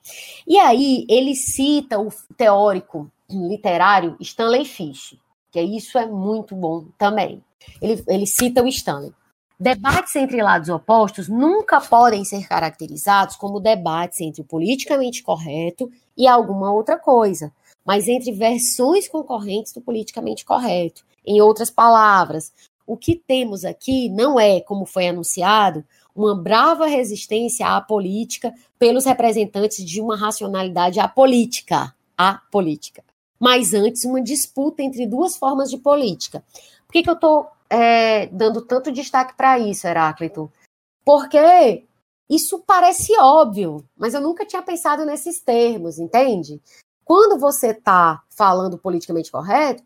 E 0.47 0.57
aí 0.57 1.05
ele 1.09 1.35
cita 1.35 1.99
o 1.99 2.09
teórico 2.35 3.11
literário 3.29 4.15
Stanley 4.19 4.65
Fish, 4.65 5.15
que 5.51 5.61
isso 5.61 5.97
é 5.97 6.05
muito 6.05 6.55
bom 6.55 6.85
também. 6.97 7.43
Ele, 7.81 8.03
ele 8.07 8.25
cita 8.25 8.63
o 8.63 8.67
Stanley. 8.67 9.13
Debates 9.59 10.15
entre 10.15 10.41
lados 10.41 10.69
opostos 10.69 11.27
nunca 11.27 11.79
podem 11.79 12.25
ser 12.25 12.47
caracterizados 12.47 13.35
como 13.35 13.59
debates 13.59 14.19
entre 14.21 14.41
o 14.41 14.45
politicamente 14.45 15.21
correto 15.21 15.91
e 16.17 16.27
alguma 16.27 16.73
outra 16.73 16.97
coisa, 16.97 17.53
mas 17.85 18.07
entre 18.07 18.31
versões 18.31 19.07
concorrentes 19.07 19.71
do 19.71 19.81
politicamente 19.81 20.43
correto. 20.43 21.05
Em 21.23 21.41
outras 21.41 21.69
palavras, 21.69 22.51
o 22.87 22.97
que 22.97 23.15
temos 23.15 23.63
aqui 23.63 24.09
não 24.09 24.39
é, 24.39 24.61
como 24.61 24.83
foi 24.83 25.07
anunciado, 25.07 25.85
uma 26.15 26.35
brava 26.35 26.87
resistência 26.87 27.67
à 27.67 27.79
política 27.79 28.51
pelos 28.79 29.05
representantes 29.05 29.85
de 29.85 30.01
uma 30.01 30.17
racionalidade 30.17 30.99
apolítica, 30.99 31.93
apolítica 32.17 33.03
mas 33.41 33.73
antes 33.73 34.05
uma 34.05 34.21
disputa 34.21 34.83
entre 34.83 35.07
duas 35.07 35.35
formas 35.35 35.71
de 35.71 35.77
política. 35.79 36.43
Por 36.85 36.93
que, 36.93 37.01
que 37.01 37.09
eu 37.09 37.15
estou 37.15 37.49
é, 37.67 38.27
dando 38.27 38.61
tanto 38.61 38.91
destaque 38.91 39.35
para 39.35 39.57
isso, 39.57 39.87
Heráclito? 39.87 40.53
Porque 41.03 41.83
isso 42.29 42.59
parece 42.59 43.17
óbvio, 43.19 43.83
mas 43.97 44.13
eu 44.13 44.21
nunca 44.21 44.45
tinha 44.45 44.61
pensado 44.61 45.03
nesses 45.05 45.41
termos, 45.41 45.97
entende? 45.97 46.61
Quando 47.03 47.39
você 47.39 47.71
está 47.71 48.21
falando 48.29 48.77
politicamente 48.77 49.31
correto, 49.31 49.83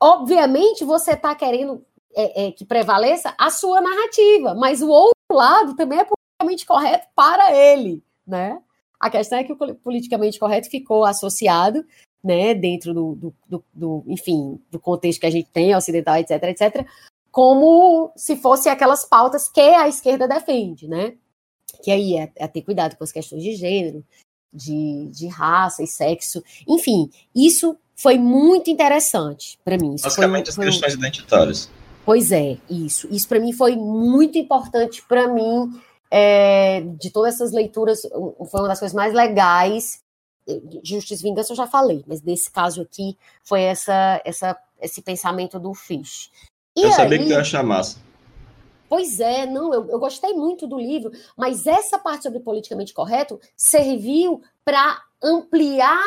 obviamente 0.00 0.84
você 0.84 1.12
está 1.12 1.36
querendo 1.36 1.86
é, 2.12 2.46
é, 2.48 2.52
que 2.52 2.64
prevaleça 2.64 3.32
a 3.38 3.50
sua 3.50 3.80
narrativa, 3.80 4.52
mas 4.52 4.82
o 4.82 4.88
outro 4.88 5.14
lado 5.30 5.76
também 5.76 6.00
é 6.00 6.04
politicamente 6.04 6.66
correto 6.66 7.06
para 7.14 7.54
ele, 7.54 8.02
né? 8.26 8.60
A 8.98 9.08
questão 9.08 9.38
é 9.38 9.44
que 9.44 9.52
o 9.52 9.74
politicamente 9.76 10.40
correto 10.40 10.68
ficou 10.68 11.04
associado 11.04 11.84
né, 12.22 12.54
dentro 12.54 12.94
do, 12.94 13.14
do, 13.14 13.34
do, 13.48 13.64
do, 13.72 14.04
enfim, 14.06 14.60
do 14.70 14.78
contexto 14.78 15.20
que 15.20 15.26
a 15.26 15.30
gente 15.30 15.48
tem, 15.50 15.74
ocidental, 15.74 16.16
etc, 16.16 16.42
etc, 16.44 16.86
como 17.30 18.12
se 18.14 18.36
fosse 18.36 18.68
aquelas 18.68 19.04
pautas 19.04 19.48
que 19.48 19.60
a 19.60 19.88
esquerda 19.88 20.28
defende, 20.28 20.86
né? 20.86 21.14
Que 21.82 21.90
aí 21.90 22.16
é, 22.16 22.30
é 22.36 22.46
ter 22.46 22.62
cuidado 22.62 22.96
com 22.96 23.02
as 23.02 23.10
questões 23.10 23.42
de 23.42 23.54
gênero, 23.56 24.04
de, 24.52 25.08
de 25.10 25.26
raça 25.28 25.82
e 25.82 25.86
sexo, 25.86 26.44
enfim, 26.68 27.10
isso 27.34 27.76
foi 27.96 28.18
muito 28.18 28.70
interessante 28.70 29.58
para 29.64 29.78
mim. 29.78 29.94
Isso 29.94 30.04
Basicamente 30.04 30.52
foi, 30.52 30.66
as 30.66 30.70
questões 30.70 30.94
identitárias. 30.94 31.70
Pois 32.04 32.30
é, 32.32 32.58
isso. 32.68 33.08
Isso 33.10 33.26
para 33.28 33.40
mim 33.40 33.52
foi 33.52 33.76
muito 33.76 34.36
importante 34.36 35.02
para 35.08 35.26
mim. 35.28 35.70
É, 36.14 36.82
de 36.98 37.10
todas 37.10 37.36
essas 37.36 37.52
leituras, 37.52 38.02
foi 38.02 38.60
uma 38.60 38.68
das 38.68 38.78
coisas 38.78 38.94
mais 38.94 39.14
legais 39.14 40.01
Justiça 40.82 41.22
e 41.22 41.28
Vingança 41.28 41.52
eu 41.52 41.56
já 41.56 41.66
falei, 41.66 42.04
mas 42.06 42.20
desse 42.20 42.50
caso 42.50 42.82
aqui 42.82 43.16
foi 43.42 43.62
essa, 43.62 44.20
essa, 44.24 44.56
esse 44.80 45.00
pensamento 45.02 45.58
do 45.58 45.72
Fish. 45.74 46.30
E 46.76 46.82
eu 46.82 46.92
sabia 46.92 47.18
que 47.18 47.24
tu 47.24 47.30
ia 47.30 47.40
achar 47.40 47.62
massa. 47.62 47.98
Pois 48.88 49.20
é, 49.20 49.46
não, 49.46 49.72
eu, 49.72 49.88
eu 49.88 49.98
gostei 49.98 50.34
muito 50.34 50.66
do 50.66 50.78
livro, 50.78 51.12
mas 51.36 51.66
essa 51.66 51.98
parte 51.98 52.24
sobre 52.24 52.40
politicamente 52.40 52.92
correto 52.92 53.40
serviu 53.56 54.42
para 54.64 55.02
ampliar, 55.22 56.02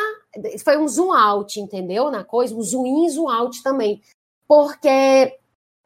foi 0.62 0.76
um 0.76 0.86
zoom 0.86 1.12
out, 1.12 1.58
entendeu? 1.58 2.10
Na 2.10 2.22
coisa, 2.22 2.54
um 2.54 2.62
zoom 2.62 2.86
in, 2.86 3.08
zoom 3.08 3.28
out 3.28 3.62
também. 3.62 4.00
Porque 4.46 5.36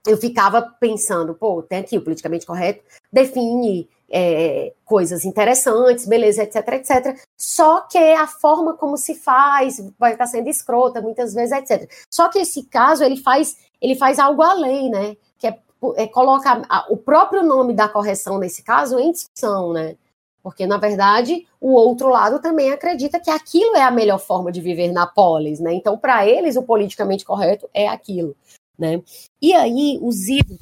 eu 0.07 0.17
ficava 0.17 0.63
pensando, 0.63 1.35
pô, 1.35 1.63
tem 1.63 1.81
aqui 1.81 1.99
o 1.99 2.03
politicamente 2.03 2.47
correto, 2.47 2.83
define 3.13 3.89
é, 4.11 4.73
coisas 4.85 5.25
interessantes, 5.25 6.07
beleza, 6.07 6.43
etc, 6.43 6.57
etc. 6.73 7.21
Só 7.39 7.83
que 7.83 7.99
a 7.99 8.27
forma 8.27 8.75
como 8.75 8.97
se 8.97 9.15
faz 9.15 9.81
vai 9.99 10.13
estar 10.13 10.27
sendo 10.27 10.49
escrota 10.49 11.01
muitas 11.01 11.33
vezes, 11.35 11.53
etc. 11.53 11.91
Só 12.11 12.29
que 12.29 12.39
esse 12.39 12.65
caso 12.65 13.05
ele 13.05 13.17
faz 13.17 13.57
ele 13.81 13.95
faz 13.95 14.19
algo 14.19 14.43
além, 14.43 14.91
né? 14.91 15.17
Que 15.39 15.47
é, 15.47 15.59
é 15.97 16.07
colocar 16.07 16.87
o 16.91 16.97
próprio 16.97 17.43
nome 17.43 17.73
da 17.73 17.89
correção 17.89 18.39
nesse 18.39 18.63
caso 18.63 18.99
em 18.99 19.13
discussão, 19.13 19.73
né? 19.73 19.97
Porque, 20.43 20.67
na 20.67 20.79
verdade, 20.79 21.47
o 21.61 21.73
outro 21.73 22.09
lado 22.09 22.41
também 22.41 22.73
acredita 22.73 23.21
que 23.21 23.31
aquilo 23.31 23.77
é 23.77 23.83
a 23.83 23.91
melhor 23.91 24.19
forma 24.19 24.51
de 24.51 24.61
viver 24.61 24.91
na 24.91 25.07
polis, 25.07 25.61
né? 25.61 25.75
Então, 25.75 25.99
para 25.99 26.27
eles, 26.27 26.57
o 26.57 26.63
politicamente 26.63 27.25
correto 27.25 27.69
é 27.75 27.87
aquilo, 27.87 28.35
né? 28.81 29.03
E 29.41 29.53
aí, 29.53 29.99
os 30.01 30.27
ídolos, 30.27 30.59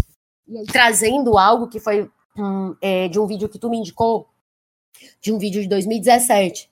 trazendo 0.66 1.38
algo 1.38 1.68
que 1.68 1.78
foi 1.78 2.10
um, 2.36 2.74
é, 2.80 3.08
de 3.08 3.18
um 3.18 3.26
vídeo 3.26 3.48
que 3.48 3.58
tu 3.58 3.70
me 3.70 3.78
indicou, 3.78 4.28
de 5.20 5.32
um 5.32 5.38
vídeo 5.38 5.62
de 5.62 5.68
2017. 5.68 6.68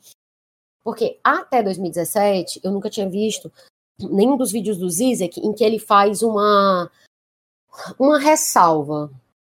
Porque 0.82 1.18
até 1.22 1.62
2017 1.62 2.60
eu 2.62 2.70
nunca 2.70 2.90
tinha 2.90 3.08
visto 3.08 3.52
nenhum 3.98 4.36
dos 4.36 4.52
vídeos 4.52 4.78
do 4.78 4.88
Zizek 4.90 5.40
em 5.40 5.52
que 5.52 5.64
ele 5.64 5.78
faz 5.78 6.22
uma, 6.22 6.90
uma 7.98 8.18
ressalva 8.18 9.10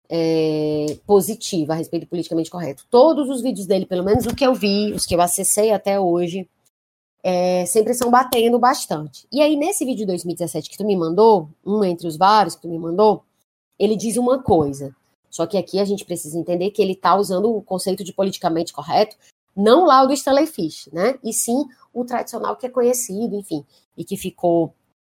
é, 0.09 0.97
positiva 1.07 1.73
a 1.75 1.77
respeito 1.77 2.05
do 2.05 2.09
politicamente 2.09 2.51
correto. 2.51 2.87
Todos 2.91 3.29
os 3.29 3.43
vídeos 3.43 3.67
dele, 3.67 3.85
pelo 3.85 4.05
menos 4.05 4.27
o 4.27 4.35
que 4.35 4.45
eu 4.45 4.55
vi, 4.55 4.93
os 4.93 5.05
que 5.05 5.15
eu 5.15 5.21
acessei 5.21 5.71
até 5.71 6.01
hoje, 6.01 6.49
é, 7.29 7.67
sempre 7.67 7.93
são 7.93 8.11
batendo 8.11 8.59
bastante. 8.59 9.27
E 9.31 9.43
aí, 9.43 9.55
nesse 9.55 9.85
vídeo 9.85 9.99
de 9.99 10.07
2017 10.07 10.71
que 10.71 10.79
tu 10.79 10.85
me 10.87 10.97
mandou, 10.97 11.51
um 11.65 11.85
entre 11.85 12.09
os 12.09 12.17
vários 12.17 12.55
que 12.55 12.63
tu 12.63 12.69
me 12.69 12.79
mandou, 12.79 13.23
ele 13.79 13.97
diz 13.97 14.17
uma 14.17 14.43
coisa. 14.43 14.97
Só 15.29 15.47
que 15.47 15.59
aqui 15.59 15.79
a 15.79 15.85
gente 15.85 16.07
precisa 16.07 16.39
entender 16.39 16.71
que 16.71 16.81
ele 16.81 16.95
está 16.95 17.15
usando 17.15 17.55
o 17.55 17.61
conceito 17.61 18.03
de 18.03 18.15
politicamente 18.15 18.73
correto, 18.73 19.15
não 19.55 19.85
lá 19.85 20.03
o 20.03 20.07
do 20.07 20.15
Stanley 20.15 20.47
Fish, 20.47 20.89
né? 20.91 21.19
E 21.23 21.35
sim 21.35 21.67
o 21.93 22.03
tradicional 22.03 22.57
que 22.57 22.65
é 22.65 22.71
conhecido, 22.71 23.37
enfim, 23.37 23.63
e 23.95 24.05
que 24.05 24.17
ficou. 24.17 24.73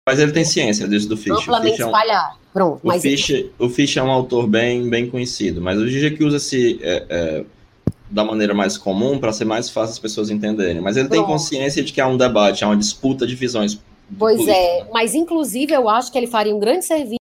Mas 0.05 0.19
ele 0.19 0.33
tem 0.33 0.43
ciência 0.43 0.89
disso 0.89 1.07
do 1.07 1.15
Fish. 1.15 1.31
Amplamente 1.31 1.81
espalhado. 1.81 2.33
É 2.33 2.35
um... 2.35 2.51
Pronto. 2.51 2.83
O, 2.83 2.87
mas 2.87 3.01
Fish, 3.01 3.29
ele... 3.29 3.53
o 3.57 3.69
Fish 3.69 3.95
é 3.95 4.03
um 4.03 4.11
autor 4.11 4.47
bem, 4.47 4.89
bem 4.89 5.09
conhecido, 5.09 5.61
mas 5.61 5.77
o 5.77 5.87
Gigi 5.87 6.11
que 6.11 6.25
usa-se 6.25 6.77
é, 6.83 7.05
é, 7.09 7.45
da 8.11 8.23
maneira 8.23 8.53
mais 8.53 8.77
comum 8.77 9.17
para 9.19 9.33
ser 9.33 9.45
mais 9.45 9.69
fácil 9.69 9.93
as 9.93 9.99
pessoas 9.99 10.29
entenderem. 10.29 10.81
Mas 10.81 10.97
ele 10.97 11.07
Pronto. 11.07 11.19
tem 11.19 11.27
consciência 11.27 11.83
de 11.83 11.93
que 11.93 12.01
há 12.01 12.07
um 12.07 12.17
debate, 12.17 12.63
há 12.63 12.67
uma 12.67 12.77
disputa 12.77 13.25
de 13.25 13.35
visões. 13.35 13.79
Pois 14.19 14.45
é, 14.47 14.87
mas 14.91 15.15
inclusive 15.15 15.73
eu 15.73 15.87
acho 15.87 16.11
que 16.11 16.17
ele 16.17 16.27
faria 16.27 16.53
um 16.53 16.59
grande 16.59 16.83
serviço 16.83 17.21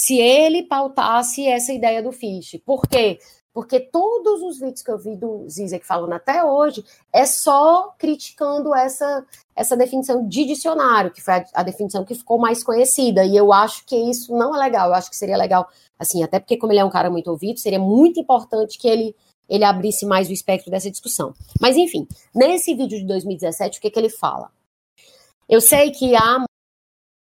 se 0.00 0.18
ele 0.18 0.62
pautasse 0.62 1.46
essa 1.46 1.72
ideia 1.72 2.02
do 2.02 2.12
Fish. 2.12 2.58
Por 2.64 2.82
quê? 2.82 3.18
Porque 3.52 3.80
todos 3.80 4.42
os 4.42 4.60
vídeos 4.60 4.82
que 4.82 4.90
eu 4.90 4.98
vi 4.98 5.16
do 5.16 5.48
Zizek 5.48 5.84
falando 5.84 6.12
até 6.12 6.44
hoje 6.44 6.84
é 7.12 7.26
só 7.26 7.92
criticando 7.98 8.74
essa, 8.74 9.26
essa 9.56 9.76
definição 9.76 10.26
de 10.26 10.44
dicionário, 10.44 11.10
que 11.10 11.20
foi 11.20 11.34
a, 11.34 11.44
a, 11.54 11.62
definição 11.64 12.04
que 12.04 12.14
ficou 12.14 12.38
mais 12.38 12.62
conhecida. 12.62 13.24
E 13.24 13.36
eu 13.36 13.52
acho 13.52 13.84
que 13.84 13.96
isso 13.96 14.32
não 14.36 14.54
é 14.54 14.58
legal. 14.58 14.88
Eu 14.88 14.94
acho 14.94 15.10
que 15.10 15.16
seria 15.16 15.36
legal, 15.36 15.68
assim, 15.98 16.22
até 16.22 16.38
porque, 16.38 16.56
como 16.56 16.72
ele 16.72 16.80
é 16.80 16.84
um 16.84 16.90
cara 16.90 17.10
muito 17.10 17.28
ouvido, 17.28 17.58
seria 17.58 17.80
muito 17.80 18.20
importante 18.20 18.78
que 18.78 18.86
ele, 18.86 19.16
ele 19.50 19.64
abrisse 19.64 20.06
mais 20.06 20.28
o 20.28 20.32
espectro 20.32 20.70
dessa 20.70 20.90
discussão. 20.90 21.34
Mas, 21.60 21.76
enfim, 21.76 22.06
nesse 22.32 22.72
vídeo 22.74 22.98
de 22.98 23.04
2017, 23.04 23.78
o 23.78 23.82
que, 23.82 23.90
que 23.90 23.98
ele 23.98 24.08
fala? 24.08 24.50
Eu 25.48 25.60
sei 25.60 25.90
que 25.90 26.14
há 26.14 26.44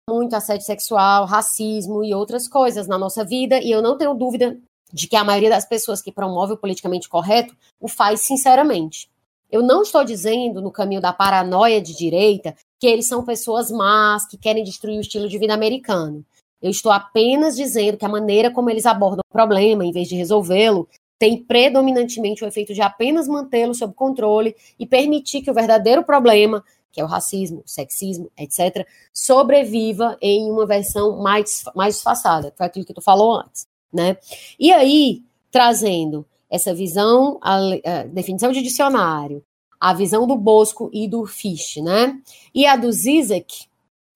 muito 0.09 0.37
assédio 0.37 0.67
sexual, 0.67 1.25
racismo 1.25 2.05
e 2.05 2.15
outras 2.15 2.47
coisas 2.47 2.87
na 2.87 2.99
nossa 2.99 3.25
vida, 3.25 3.59
e 3.61 3.71
eu 3.71 3.81
não 3.81 3.97
tenho 3.97 4.15
dúvida 4.15 4.59
de 4.93 5.07
que 5.07 5.17
a 5.17 5.25
maioria 5.25 5.51
das 5.51 5.67
pessoas 5.67 6.03
que 6.03 6.13
promove 6.13 6.53
o 6.53 6.57
politicamente 6.57 7.09
correto 7.09 7.57
o 7.81 7.89
faz 7.89 8.21
sinceramente. 8.21 9.09
Eu 9.51 9.63
não 9.63 9.83
estou 9.83 10.05
dizendo, 10.05 10.61
no 10.61 10.71
caminho 10.71 11.01
da 11.01 11.13
paranoia 11.13 11.81
de 11.81 11.97
direita, 11.97 12.55
que 12.79 12.87
eles 12.87 13.09
são 13.09 13.25
pessoas 13.25 13.71
más, 13.71 14.27
que 14.27 14.37
querem 14.37 14.63
destruir 14.63 14.99
o 14.99 15.01
estilo 15.01 15.29
de 15.29 15.39
vida 15.39 15.55
americano. 15.55 16.25
Eu 16.61 16.71
estou 16.71 16.93
apenas 16.93 17.57
dizendo 17.57 17.97
que 17.97 18.05
a 18.05 18.09
maneira 18.09 18.51
como 18.51 18.69
eles 18.69 18.85
abordam 18.85 19.23
o 19.27 19.33
problema, 19.33 19.85
em 19.85 19.93
vez 19.93 20.09
de 20.09 20.17
resolvê-lo, 20.17 20.89
tem 21.19 21.43
predominantemente 21.43 22.45
o 22.45 22.47
efeito 22.47 22.73
de 22.73 22.81
apenas 22.81 23.27
mantê-lo 23.27 23.75
sob 23.75 23.93
controle 23.95 24.55
e 24.79 24.87
permitir 24.87 25.43
que 25.43 25.51
o 25.51 25.55
verdadeiro 25.55 26.05
problema, 26.05 26.65
que 26.93 27.01
é 27.01 27.05
o 27.05 27.09
racismo, 27.09 27.63
o 27.65 27.69
sexismo, 27.69 28.31
etc., 28.39 28.87
sobreviva 29.13 30.17
em 30.21 30.51
uma 30.51 30.67
versão 30.67 31.21
mais, 31.21 31.65
mais 31.75 31.95
disfarçada, 31.97 32.51
que 32.51 32.57
foi 32.57 32.67
aquilo 32.67 32.85
que 32.85 32.95
tu 32.95 33.03
falou 33.03 33.35
antes 33.41 33.67
né? 33.93 34.17
E 34.59 34.73
aí, 34.73 35.23
trazendo 35.51 36.27
essa 36.51 36.75
visão, 36.75 37.39
a, 37.43 37.57
a, 37.57 38.03
definição 38.05 38.53
de 38.53 38.63
dicionário, 38.63 39.43
a 39.81 39.93
visão 39.93 40.27
do 40.27 40.37
Bosco 40.37 40.91
e 40.93 41.09
do 41.09 41.27
Fish, 41.27 41.77
né? 41.77 42.19
E 42.55 42.67
a 42.67 42.77
do 42.77 42.91
Zizek, 42.91 43.67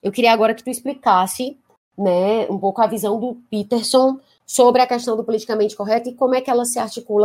eu 0.03 0.11
queria 0.11 0.33
agora 0.33 0.55
que 0.55 0.65
tu 0.65 0.71
explicasse, 0.71 1.59
né, 1.97 2.47
um 2.49 2.59
pouco 2.59 2.81
a 2.81 2.87
visão 2.87 3.21
do 3.21 3.37
Peterson 3.51 4.19
sobre 4.47 4.83
a 4.83 4.87
questão 4.87 5.17
do 5.17 5.25
politicamente 5.25 5.77
correto 5.77 6.09
e 6.09 6.15
como 6.15 6.35
é 6.35 6.41
que 6.41 6.51
ela 6.51 6.65
se 6.65 6.79
articula 6.79 7.25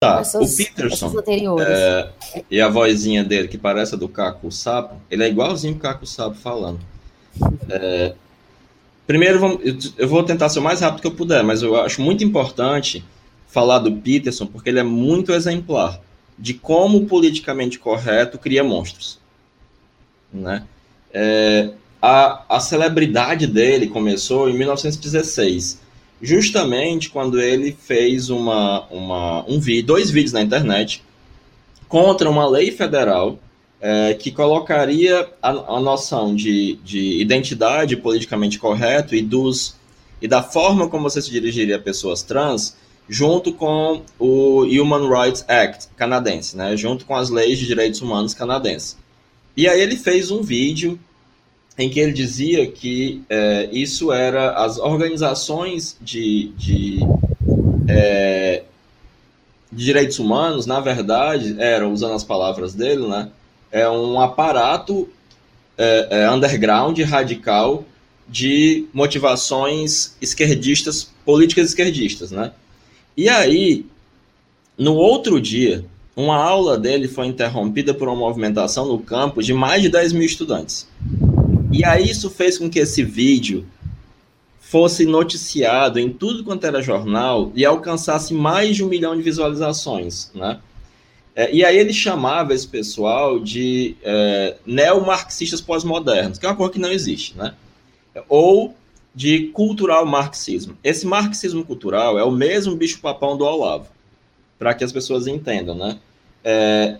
Tá, 0.00 0.20
essas, 0.20 0.54
o 0.54 0.56
Peterson 0.56 1.12
é, 1.58 2.12
e 2.48 2.60
a 2.60 2.68
vozinha 2.68 3.24
dele, 3.24 3.48
que 3.48 3.58
parece 3.58 3.96
a 3.96 3.98
do 3.98 4.08
Caco 4.08 4.48
Sapo, 4.52 4.94
ele 5.10 5.24
é 5.24 5.28
igualzinho 5.28 5.74
o 5.74 5.78
Caco 5.80 6.06
Sapo 6.06 6.36
falando. 6.36 6.78
É, 7.68 8.14
Primeiro, 9.08 9.58
eu 9.96 10.06
vou 10.06 10.22
tentar 10.22 10.50
ser 10.50 10.58
o 10.58 10.62
mais 10.62 10.80
rápido 10.80 11.00
que 11.00 11.06
eu 11.06 11.14
puder, 11.14 11.42
mas 11.42 11.62
eu 11.62 11.80
acho 11.80 12.02
muito 12.02 12.22
importante 12.22 13.02
falar 13.46 13.78
do 13.78 13.90
Peterson, 13.90 14.44
porque 14.44 14.68
ele 14.68 14.80
é 14.80 14.82
muito 14.82 15.32
exemplar 15.32 15.98
de 16.38 16.52
como 16.52 16.98
o 16.98 17.06
politicamente 17.06 17.78
correto 17.78 18.38
cria 18.38 18.62
monstros. 18.62 19.18
Né? 20.30 20.62
É, 21.10 21.70
a, 22.02 22.56
a 22.56 22.60
celebridade 22.60 23.46
dele 23.46 23.86
começou 23.86 24.46
em 24.50 24.58
1916, 24.58 25.80
justamente 26.20 27.10
quando 27.10 27.40
ele 27.40 27.72
fez 27.72 28.30
uma, 28.30 28.86
uma, 28.90 29.44
um 29.48 29.60
vídeo, 29.60 29.86
dois 29.86 30.10
vídeos 30.10 30.32
na 30.32 30.42
internet 30.42 31.02
contra 31.88 32.28
uma 32.28 32.46
lei 32.48 32.70
federal 32.70 33.38
é, 33.80 34.14
que 34.14 34.30
colocaria 34.30 35.28
a, 35.40 35.50
a 35.50 35.80
noção 35.80 36.34
de, 36.34 36.78
de, 36.84 37.20
identidade 37.20 37.96
politicamente 37.96 38.58
correto 38.58 39.14
e, 39.14 39.22
dos, 39.22 39.76
e 40.20 40.26
da 40.26 40.42
forma 40.42 40.88
como 40.88 41.08
você 41.08 41.22
se 41.22 41.30
dirigiria 41.30 41.76
a 41.76 41.80
pessoas 41.80 42.22
trans 42.22 42.76
junto 43.08 43.52
com 43.52 44.02
o 44.18 44.64
Human 44.64 45.08
Rights 45.08 45.44
Act 45.48 45.88
canadense, 45.96 46.56
né, 46.56 46.76
junto 46.76 47.06
com 47.06 47.14
as 47.14 47.30
leis 47.30 47.58
de 47.58 47.66
direitos 47.66 48.02
humanos 48.02 48.34
canadenses. 48.34 48.98
E 49.56 49.66
aí 49.66 49.80
ele 49.80 49.96
fez 49.96 50.30
um 50.30 50.42
vídeo 50.42 50.98
em 51.78 51.88
que 51.88 52.00
ele 52.00 52.12
dizia 52.12 52.66
que 52.66 53.22
é, 53.30 53.68
isso 53.72 54.12
era 54.12 54.50
as 54.64 54.78
organizações 54.78 55.96
de, 56.00 56.52
de, 56.56 56.98
é, 57.88 58.64
de 59.70 59.84
direitos 59.84 60.18
humanos, 60.18 60.66
na 60.66 60.80
verdade, 60.80 61.54
eram, 61.58 61.92
usando 61.92 62.14
as 62.14 62.24
palavras 62.24 62.74
dele, 62.74 63.06
né, 63.06 63.30
é 63.70 63.88
um 63.88 64.20
aparato 64.20 65.08
é, 65.76 66.08
é, 66.10 66.30
underground, 66.30 66.98
radical, 67.00 67.84
de 68.28 68.86
motivações 68.92 70.16
esquerdistas, 70.20 71.10
políticas 71.24 71.68
esquerdistas, 71.68 72.30
né? 72.30 72.52
E 73.16 73.26
aí, 73.26 73.86
no 74.76 74.94
outro 74.94 75.40
dia, 75.40 75.84
uma 76.14 76.36
aula 76.36 76.76
dele 76.76 77.08
foi 77.08 77.26
interrompida 77.26 77.94
por 77.94 78.06
uma 78.06 78.16
movimentação 78.16 78.86
no 78.86 78.98
campus 78.98 79.46
de 79.46 79.54
mais 79.54 79.80
de 79.80 79.88
10 79.88 80.12
mil 80.12 80.24
estudantes. 80.24 80.86
E 81.70 81.84
aí 81.84 82.08
isso 82.08 82.30
fez 82.30 82.58
com 82.58 82.68
que 82.68 82.78
esse 82.78 83.02
vídeo 83.02 83.66
fosse 84.60 85.06
noticiado 85.06 85.98
em 85.98 86.10
tudo 86.10 86.44
quanto 86.44 86.66
era 86.66 86.82
jornal 86.82 87.50
e 87.54 87.64
alcançasse 87.64 88.34
mais 88.34 88.76
de 88.76 88.84
um 88.84 88.88
milhão 88.88 89.16
de 89.16 89.22
visualizações, 89.22 90.30
né? 90.34 90.60
É, 91.34 91.54
e 91.54 91.64
aí 91.64 91.78
ele 91.78 91.92
chamava 91.92 92.52
esse 92.52 92.66
pessoal 92.66 93.38
de 93.38 93.96
é, 94.02 94.56
neomarxistas 94.66 95.60
pós-modernos, 95.60 96.38
que 96.38 96.44
é 96.44 96.48
uma 96.48 96.56
coisa 96.56 96.72
que 96.72 96.80
não 96.80 96.90
existe, 96.90 97.36
né? 97.36 97.54
Ou 98.28 98.74
de 99.14 99.48
cultural 99.48 100.04
marxismo. 100.04 100.76
Esse 100.82 101.06
marxismo 101.06 101.64
cultural 101.64 102.18
é 102.18 102.24
o 102.24 102.30
mesmo 102.30 102.76
bicho-papão 102.76 103.36
do 103.36 103.44
Olavo, 103.44 103.86
para 104.58 104.74
que 104.74 104.84
as 104.84 104.92
pessoas 104.92 105.26
entendam, 105.26 105.74
né? 105.74 105.98
É, 106.44 106.98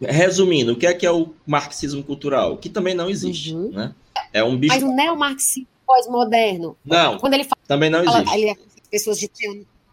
resumindo, 0.00 0.72
o 0.72 0.76
que 0.76 0.86
é 0.86 0.94
que 0.94 1.06
é 1.06 1.10
o 1.10 1.34
marxismo 1.46 2.02
cultural? 2.02 2.56
Que 2.56 2.68
também 2.68 2.94
não 2.94 3.08
existe, 3.10 3.54
uhum. 3.54 3.70
né? 3.70 3.94
É 4.32 4.42
um 4.44 4.56
bicho... 4.56 4.74
Mas 4.74 4.82
o 4.82 4.94
neomarxismo 4.94 5.68
pós-moderno... 5.86 6.76
Não, 6.84 7.18
quando 7.18 7.34
ele 7.34 7.44
fala, 7.44 7.60
também 7.66 7.90
não 7.90 8.04
existe. 8.04 8.34
Ele, 8.34 8.56
pessoas 8.90 9.18
de 9.18 9.28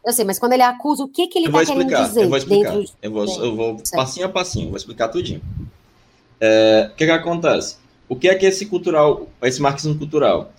eu 0.06 0.14
sei, 0.14 0.24
mas 0.24 0.38
quando 0.38 0.54
ele 0.54 0.62
acusa, 0.62 1.04
o 1.04 1.08
que, 1.08 1.26
que 1.28 1.40
ele 1.40 1.48
está 1.48 1.66
querendo 1.66 1.88
dizer? 1.88 2.24
Eu 2.26 2.30
vou 2.30 2.38
explicar. 2.38 2.76
Dentro... 2.76 2.94
Eu 3.02 3.12
vou, 3.12 3.44
eu 3.44 3.56
vou 3.56 3.82
passinho 3.92 4.28
a 4.28 4.30
passinho, 4.30 4.68
vou 4.68 4.78
explicar 4.78 5.08
tudinho. 5.08 5.42
É, 6.40 6.90
o 6.92 6.96
que, 6.96 7.06
que 7.06 7.12
acontece? 7.12 7.78
O 8.08 8.16
que 8.16 8.30
é 8.30 8.36
que 8.36 8.46
esse 8.46 8.68
cultural, 8.68 9.28
esse 9.42 9.60
marxismo 9.60 9.98
cultural? 9.98 10.54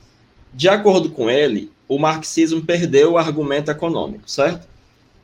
De 0.53 0.69
acordo 0.69 1.11
com 1.11 1.31
ele, 1.31 1.71
o 1.87 1.97
marxismo 1.97 2.61
perdeu 2.61 3.13
o 3.13 3.19
argumento 3.19 3.71
econômico, 3.71 4.29
certo? 4.29 4.67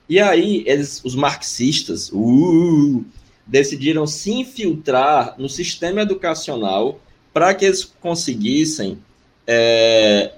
E 0.08 0.20
aí, 0.20 0.62
eles, 0.66 1.00
os 1.04 1.16
marxistas, 1.16 2.08
uh, 2.12 3.04
decidiram 3.46 4.06
se 4.06 4.30
infiltrar 4.32 5.34
no 5.38 5.48
sistema 5.48 6.02
educacional 6.02 7.00
para 7.32 7.54
que 7.54 7.64
eles 7.64 7.84
conseguissem 7.84 8.98
é, 9.46 10.32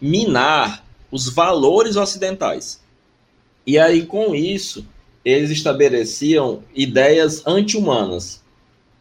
minar 0.00 0.84
os 1.10 1.28
valores 1.28 1.96
ocidentais. 1.96 2.80
E 3.66 3.78
aí, 3.78 4.04
com 4.06 4.34
isso, 4.34 4.86
eles 5.24 5.50
estabeleciam 5.50 6.62
ideias 6.74 7.46
anti-humanas 7.46 8.42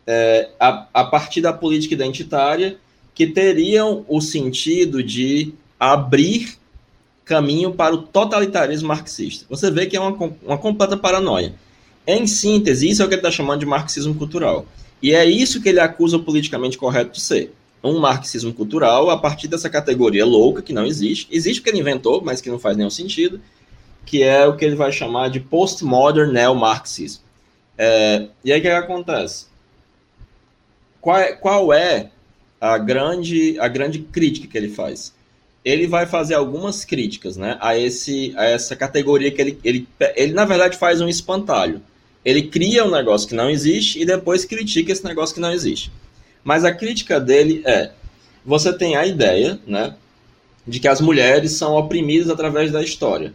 é, 0.06 0.50
a, 0.60 0.88
a 0.94 1.06
partir 1.06 1.42
da 1.42 1.54
política 1.54 1.94
identitária 1.94 2.78
que 3.14 3.28
teriam 3.28 4.06
o 4.08 4.22
sentido 4.22 5.02
de 5.02 5.54
abrir 5.80 6.58
caminho 7.26 7.74
para 7.74 7.94
o 7.94 8.04
totalitarismo 8.04 8.88
marxista. 8.88 9.46
Você 9.50 9.70
vê 9.70 9.86
que 9.86 9.98
é 9.98 10.00
uma, 10.00 10.34
uma 10.44 10.58
completa 10.58 10.96
paranoia. 10.96 11.54
Em 12.08 12.26
síntese, 12.26 12.90
isso 12.90 13.02
é 13.02 13.06
o 13.06 13.08
que 13.08 13.16
ele 13.16 13.20
está 13.20 13.30
chamando 13.30 13.60
de 13.60 13.66
marxismo 13.66 14.16
cultural. 14.16 14.66
E 15.02 15.14
é 15.14 15.26
isso 15.26 15.62
que 15.62 15.70
ele 15.70 15.80
acusa 15.80 16.18
o 16.18 16.24
politicamente 16.24 16.78
correto 16.78 17.12
de 17.12 17.22
ser. 17.22 17.54
Um 17.84 18.00
marxismo 18.00 18.54
cultural 18.54 19.10
a 19.10 19.18
partir 19.18 19.48
dessa 19.48 19.70
categoria 19.70 20.26
louca 20.26 20.62
que 20.62 20.74
não 20.74 20.86
existe. 20.86 21.28
Existe 21.30 21.60
porque 21.60 21.70
ele 21.70 21.82
inventou, 21.82 22.22
mas 22.24 22.42
que 22.42 22.50
não 22.50 22.58
faz 22.58 22.78
nenhum 22.78 22.90
sentido 22.90 23.40
que 24.08 24.24
é 24.24 24.48
o 24.48 24.56
que 24.56 24.64
ele 24.64 24.76
vai 24.76 24.92
chamar 24.92 25.30
de 25.30 25.42
postmodern 25.42 26.32
neo-marxismo. 26.32 27.22
É, 27.78 28.28
e 28.44 28.52
aí 28.52 28.60
o 28.60 28.62
que, 28.62 28.70
acontece? 28.70 29.48
Qual 31.02 31.18
é, 31.18 31.34
qual 31.34 31.74
é 31.74 32.10
a 32.60 32.78
grande, 32.78 33.60
a 33.60 33.68
grande 33.68 34.00
crítica 34.00 34.48
que 34.48 34.58
ele 34.58 34.70
faz? 34.70 35.14
Ele 35.64 35.86
vai 35.86 36.06
fazer 36.06 36.36
algumas 36.36 36.86
críticas 36.86 37.36
né, 37.36 37.58
a, 37.60 37.78
esse, 37.78 38.34
a 38.38 38.46
essa 38.46 38.78
categoria 38.78 39.30
que 39.30 39.42
ele, 39.42 39.60
ele, 39.62 39.88
ele, 40.16 40.34
na 40.34 40.46
verdade, 40.46 40.78
faz 40.78 41.02
um 41.02 41.10
espantalho. 41.10 41.82
Ele 42.28 42.42
cria 42.42 42.84
um 42.84 42.92
negócio 42.92 43.26
que 43.26 43.34
não 43.34 43.50
existe 43.50 44.02
e 44.02 44.06
depois 44.06 44.44
critica 44.44 44.92
esse 44.92 45.06
negócio 45.06 45.34
que 45.34 45.40
não 45.40 45.54
existe. 45.54 45.90
Mas 46.44 46.66
a 46.66 46.74
crítica 46.74 47.22
dele 47.22 47.62
é: 47.66 47.92
você 48.46 48.74
tem 48.74 48.98
a 48.98 49.06
ideia 49.06 49.58
né, 49.66 49.96
de 50.68 50.78
que 50.82 50.90
as 50.90 51.00
mulheres 51.00 51.54
são 51.54 51.78
oprimidas 51.78 52.30
através 52.30 52.70
da 52.70 52.84
história. 52.84 53.32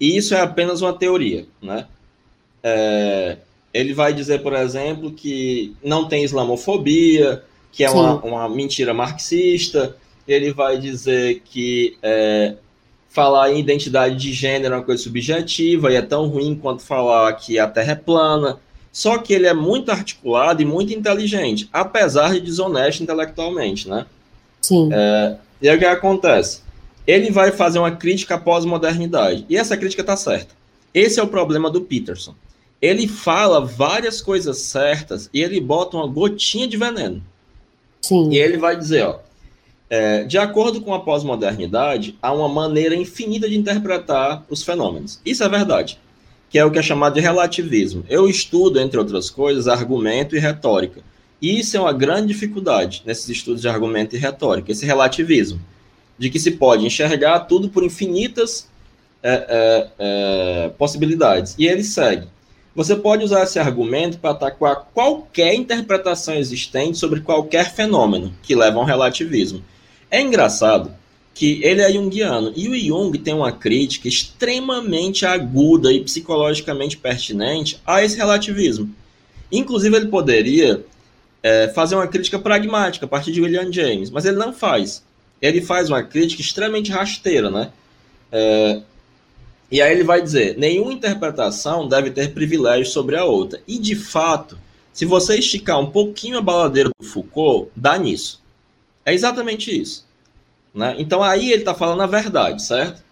E 0.00 0.16
isso 0.16 0.34
é 0.34 0.40
apenas 0.40 0.82
uma 0.82 0.92
teoria, 0.92 1.46
né? 1.62 1.86
É, 2.64 3.36
ele 3.72 3.94
vai 3.94 4.12
dizer, 4.12 4.42
por 4.42 4.54
exemplo, 4.54 5.12
que 5.12 5.76
não 5.80 6.08
tem 6.08 6.24
islamofobia, 6.24 7.44
que 7.70 7.84
é 7.84 7.90
uma, 7.90 8.16
uma, 8.24 8.48
mentira 8.48 8.92
marxista. 8.92 9.96
Ele 10.26 10.52
vai 10.52 10.78
dizer 10.78 11.42
que 11.44 11.96
é, 12.02 12.56
falar 13.12 13.52
em 13.52 13.60
identidade 13.60 14.16
de 14.16 14.32
gênero 14.32 14.74
é 14.74 14.78
uma 14.78 14.82
coisa 14.82 15.02
subjetiva 15.02 15.92
e 15.92 15.96
é 15.96 16.02
tão 16.02 16.26
ruim 16.26 16.54
quanto 16.54 16.82
falar 16.82 17.30
que 17.34 17.58
a 17.58 17.68
Terra 17.68 17.92
é 17.92 17.94
plana. 17.94 18.58
Só 18.90 19.18
que 19.18 19.32
ele 19.32 19.46
é 19.46 19.54
muito 19.54 19.90
articulado 19.90 20.62
e 20.62 20.64
muito 20.64 20.92
inteligente, 20.92 21.68
apesar 21.72 22.32
de 22.32 22.40
desonesto 22.40 23.02
intelectualmente, 23.02 23.88
né? 23.88 24.06
Sim. 24.60 24.88
É, 24.92 25.36
e 25.60 25.68
aí 25.68 25.76
o 25.76 25.78
que 25.78 25.84
acontece? 25.84 26.60
Ele 27.06 27.30
vai 27.30 27.52
fazer 27.52 27.78
uma 27.78 27.90
crítica 27.90 28.36
à 28.36 28.38
pós-modernidade. 28.38 29.44
E 29.48 29.56
essa 29.56 29.76
crítica 29.76 30.02
está 30.02 30.16
certa. 30.16 30.54
Esse 30.94 31.20
é 31.20 31.22
o 31.22 31.28
problema 31.28 31.70
do 31.70 31.82
Peterson. 31.82 32.34
Ele 32.80 33.06
fala 33.06 33.64
várias 33.64 34.20
coisas 34.20 34.58
certas 34.58 35.28
e 35.32 35.42
ele 35.42 35.60
bota 35.60 35.96
uma 35.96 36.06
gotinha 36.06 36.66
de 36.66 36.76
veneno. 36.76 37.22
Sim. 38.00 38.30
E 38.30 38.38
ele 38.38 38.56
vai 38.56 38.76
dizer, 38.76 39.04
ó, 39.04 39.18
é, 39.92 40.24
de 40.24 40.38
acordo 40.38 40.80
com 40.80 40.94
a 40.94 41.00
pós-modernidade, 41.00 42.16
há 42.22 42.32
uma 42.32 42.48
maneira 42.48 42.96
infinita 42.96 43.46
de 43.46 43.58
interpretar 43.58 44.42
os 44.48 44.62
fenômenos. 44.62 45.20
Isso 45.22 45.44
é 45.44 45.48
verdade, 45.50 45.98
que 46.48 46.58
é 46.58 46.64
o 46.64 46.70
que 46.70 46.78
é 46.78 46.82
chamado 46.82 47.12
de 47.12 47.20
relativismo. 47.20 48.02
Eu 48.08 48.26
estudo, 48.26 48.80
entre 48.80 48.98
outras 48.98 49.28
coisas, 49.28 49.68
argumento 49.68 50.34
e 50.34 50.38
retórica. 50.38 51.02
E 51.42 51.60
isso 51.60 51.76
é 51.76 51.80
uma 51.80 51.92
grande 51.92 52.28
dificuldade 52.28 53.02
nesses 53.04 53.28
estudos 53.28 53.60
de 53.60 53.68
argumento 53.68 54.16
e 54.16 54.18
retórica, 54.18 54.72
esse 54.72 54.86
relativismo, 54.86 55.60
de 56.18 56.30
que 56.30 56.40
se 56.40 56.52
pode 56.52 56.86
enxergar 56.86 57.40
tudo 57.40 57.68
por 57.68 57.84
infinitas 57.84 58.70
é, 59.22 59.46
é, 59.46 59.90
é 59.98 60.68
possibilidades. 60.70 61.54
E 61.58 61.66
ele 61.66 61.84
segue. 61.84 62.28
Você 62.74 62.96
pode 62.96 63.24
usar 63.24 63.42
esse 63.42 63.58
argumento 63.58 64.16
para 64.16 64.30
atacar 64.30 64.88
qualquer 64.94 65.52
interpretação 65.52 66.34
existente 66.34 66.96
sobre 66.96 67.20
qualquer 67.20 67.74
fenômeno 67.74 68.32
que 68.42 68.54
leva 68.54 68.78
a 68.78 68.80
um 68.80 68.86
relativismo. 68.86 69.62
É 70.12 70.20
engraçado 70.20 70.94
que 71.34 71.64
ele 71.64 71.80
é 71.80 71.90
junguiano 71.90 72.52
e 72.54 72.68
o 72.68 72.78
Jung 72.78 73.16
tem 73.18 73.32
uma 73.32 73.50
crítica 73.50 74.06
extremamente 74.06 75.24
aguda 75.24 75.90
e 75.90 76.04
psicologicamente 76.04 76.98
pertinente 76.98 77.80
a 77.86 78.04
esse 78.04 78.18
relativismo. 78.18 78.94
Inclusive, 79.50 79.96
ele 79.96 80.08
poderia 80.08 80.84
é, 81.42 81.68
fazer 81.68 81.94
uma 81.94 82.06
crítica 82.06 82.38
pragmática 82.38 83.06
a 83.06 83.08
partir 83.08 83.32
de 83.32 83.40
William 83.40 83.72
James, 83.72 84.10
mas 84.10 84.26
ele 84.26 84.36
não 84.36 84.52
faz. 84.52 85.02
Ele 85.40 85.62
faz 85.62 85.88
uma 85.88 86.02
crítica 86.02 86.42
extremamente 86.42 86.92
rasteira, 86.92 87.50
né? 87.50 87.72
É, 88.30 88.82
e 89.70 89.80
aí 89.80 89.92
ele 89.92 90.04
vai 90.04 90.20
dizer: 90.20 90.58
nenhuma 90.58 90.92
interpretação 90.92 91.88
deve 91.88 92.10
ter 92.10 92.34
privilégio 92.34 92.84
sobre 92.84 93.16
a 93.16 93.24
outra. 93.24 93.62
E 93.66 93.78
de 93.78 93.96
fato, 93.96 94.58
se 94.92 95.06
você 95.06 95.38
esticar 95.38 95.80
um 95.80 95.90
pouquinho 95.90 96.36
a 96.36 96.42
baladeira 96.42 96.90
do 97.00 97.06
Foucault, 97.06 97.70
dá 97.74 97.96
nisso. 97.96 98.41
É 99.04 99.12
exatamente 99.12 99.70
isso. 99.70 100.06
Né? 100.74 100.96
Então 100.98 101.22
aí 101.22 101.50
ele 101.50 101.62
está 101.62 101.74
falando 101.74 102.02
a 102.02 102.06
verdade, 102.06 102.62
certo? 102.62 103.02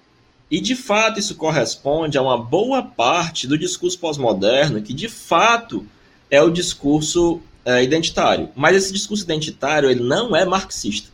E 0.50 0.60
de 0.60 0.74
fato 0.74 1.20
isso 1.20 1.36
corresponde 1.36 2.18
a 2.18 2.22
uma 2.22 2.36
boa 2.36 2.82
parte 2.82 3.46
do 3.46 3.56
discurso 3.56 3.98
pós-moderno, 3.98 4.82
que 4.82 4.92
de 4.92 5.08
fato 5.08 5.86
é 6.30 6.42
o 6.42 6.50
discurso 6.50 7.40
é, 7.64 7.82
identitário. 7.82 8.48
Mas 8.56 8.76
esse 8.76 8.92
discurso 8.92 9.22
identitário 9.22 9.90
ele 9.90 10.02
não 10.02 10.34
é 10.34 10.44
marxista. 10.44 11.10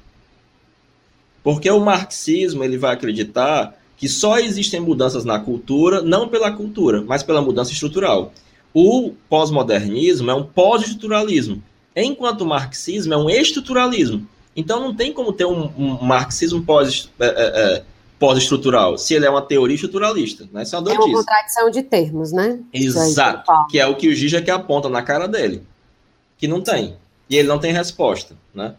Porque 1.42 1.70
o 1.70 1.80
marxismo 1.80 2.64
ele 2.64 2.78
vai 2.78 2.94
acreditar 2.94 3.76
que 3.96 4.08
só 4.08 4.38
existem 4.38 4.80
mudanças 4.80 5.24
na 5.24 5.38
cultura, 5.38 6.02
não 6.02 6.28
pela 6.28 6.52
cultura, 6.52 7.02
mas 7.02 7.22
pela 7.22 7.40
mudança 7.40 7.72
estrutural. 7.72 8.32
O 8.74 9.12
pós-modernismo 9.28 10.30
é 10.30 10.34
um 10.34 10.44
pós-estruturalismo, 10.44 11.62
enquanto 11.94 12.42
o 12.42 12.46
marxismo 12.46 13.14
é 13.14 13.16
um 13.16 13.30
estruturalismo. 13.30 14.26
Então 14.56 14.80
não 14.80 14.94
tem 14.94 15.12
como 15.12 15.32
ter 15.32 15.44
um, 15.44 15.70
um 15.76 16.02
marxismo 16.02 16.62
pós, 16.62 17.10
é, 17.20 17.26
é, 17.26 17.76
é, 17.76 17.82
pós-estrutural, 18.18 18.96
se 18.96 19.14
ele 19.14 19.26
é 19.26 19.30
uma 19.30 19.42
teoria 19.42 19.74
estruturalista. 19.74 20.48
Né? 20.50 20.62
Isso 20.62 20.74
é 20.74 20.78
uma. 20.78 20.90
É 20.90 20.94
uma 20.94 21.12
contradição 21.12 21.70
de 21.70 21.82
termos, 21.82 22.32
né? 22.32 22.58
Exato. 22.72 23.52
Que 23.70 23.78
é 23.78 23.86
o 23.86 23.94
que 23.94 24.08
o 24.08 24.14
Gija 24.14 24.42
aponta 24.54 24.88
na 24.88 25.02
cara 25.02 25.28
dele. 25.28 25.62
Que 26.38 26.48
não 26.48 26.62
tem. 26.62 26.96
E 27.28 27.36
ele 27.36 27.48
não 27.48 27.58
tem 27.58 27.72
resposta. 27.72 28.34
Né? 28.54 28.74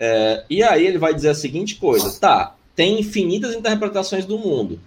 É, 0.00 0.44
e 0.48 0.62
aí 0.62 0.86
ele 0.86 0.98
vai 0.98 1.12
dizer 1.12 1.28
a 1.28 1.34
seguinte 1.34 1.76
coisa. 1.76 2.18
Tá, 2.18 2.54
tem 2.74 2.98
infinitas 2.98 3.54
interpretações 3.54 4.24
do 4.24 4.38
mundo. 4.38 4.80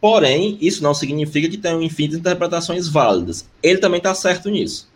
Porém, 0.00 0.58
isso 0.60 0.82
não 0.82 0.92
significa 0.92 1.48
que 1.48 1.56
tenham 1.56 1.82
infinitas 1.82 2.18
interpretações 2.18 2.88
válidas. 2.88 3.48
Ele 3.62 3.78
também 3.78 3.98
está 3.98 4.14
certo 4.14 4.50
nisso. 4.50 4.86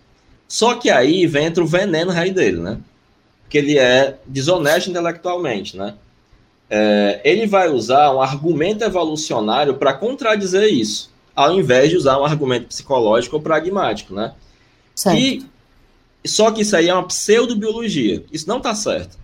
Só 0.47 0.75
que 0.75 0.91
aí 0.91 1.27
vem 1.27 1.47
entre 1.47 1.63
o 1.63 1.67
veneno 1.67 2.11
rei 2.11 2.31
dele, 2.31 2.59
né? 2.59 2.79
Que 3.49 3.59
ele 3.59 3.79
é 3.79 4.19
desonesto 4.27 4.91
intelectualmente, 4.91 5.77
né? 5.77 5.95
É, 6.70 7.20
ele 7.25 7.47
vai 7.47 7.69
usar 7.69 8.12
um 8.15 8.20
argumento 8.20 8.85
evolucionário 8.85 9.75
para 9.75 9.95
contradizer 9.95 10.70
isso, 10.70 11.11
ao 11.35 11.59
invés 11.59 11.91
de 11.91 11.97
usar 11.97 12.19
um 12.20 12.25
argumento 12.25 12.66
psicológico 12.66 13.37
ou 13.37 13.43
pragmático, 13.43 14.15
né? 14.15 14.35
Certo. 14.95 15.19
E, 15.19 15.47
só 16.27 16.51
que 16.51 16.62
isso 16.62 16.77
aí 16.77 16.89
é 16.89 16.95
uma 16.95 17.07
pseudobiologia. 17.07 18.23
Isso 18.31 18.49
não 18.49 18.59
está 18.59 18.75
certo. 18.75 19.16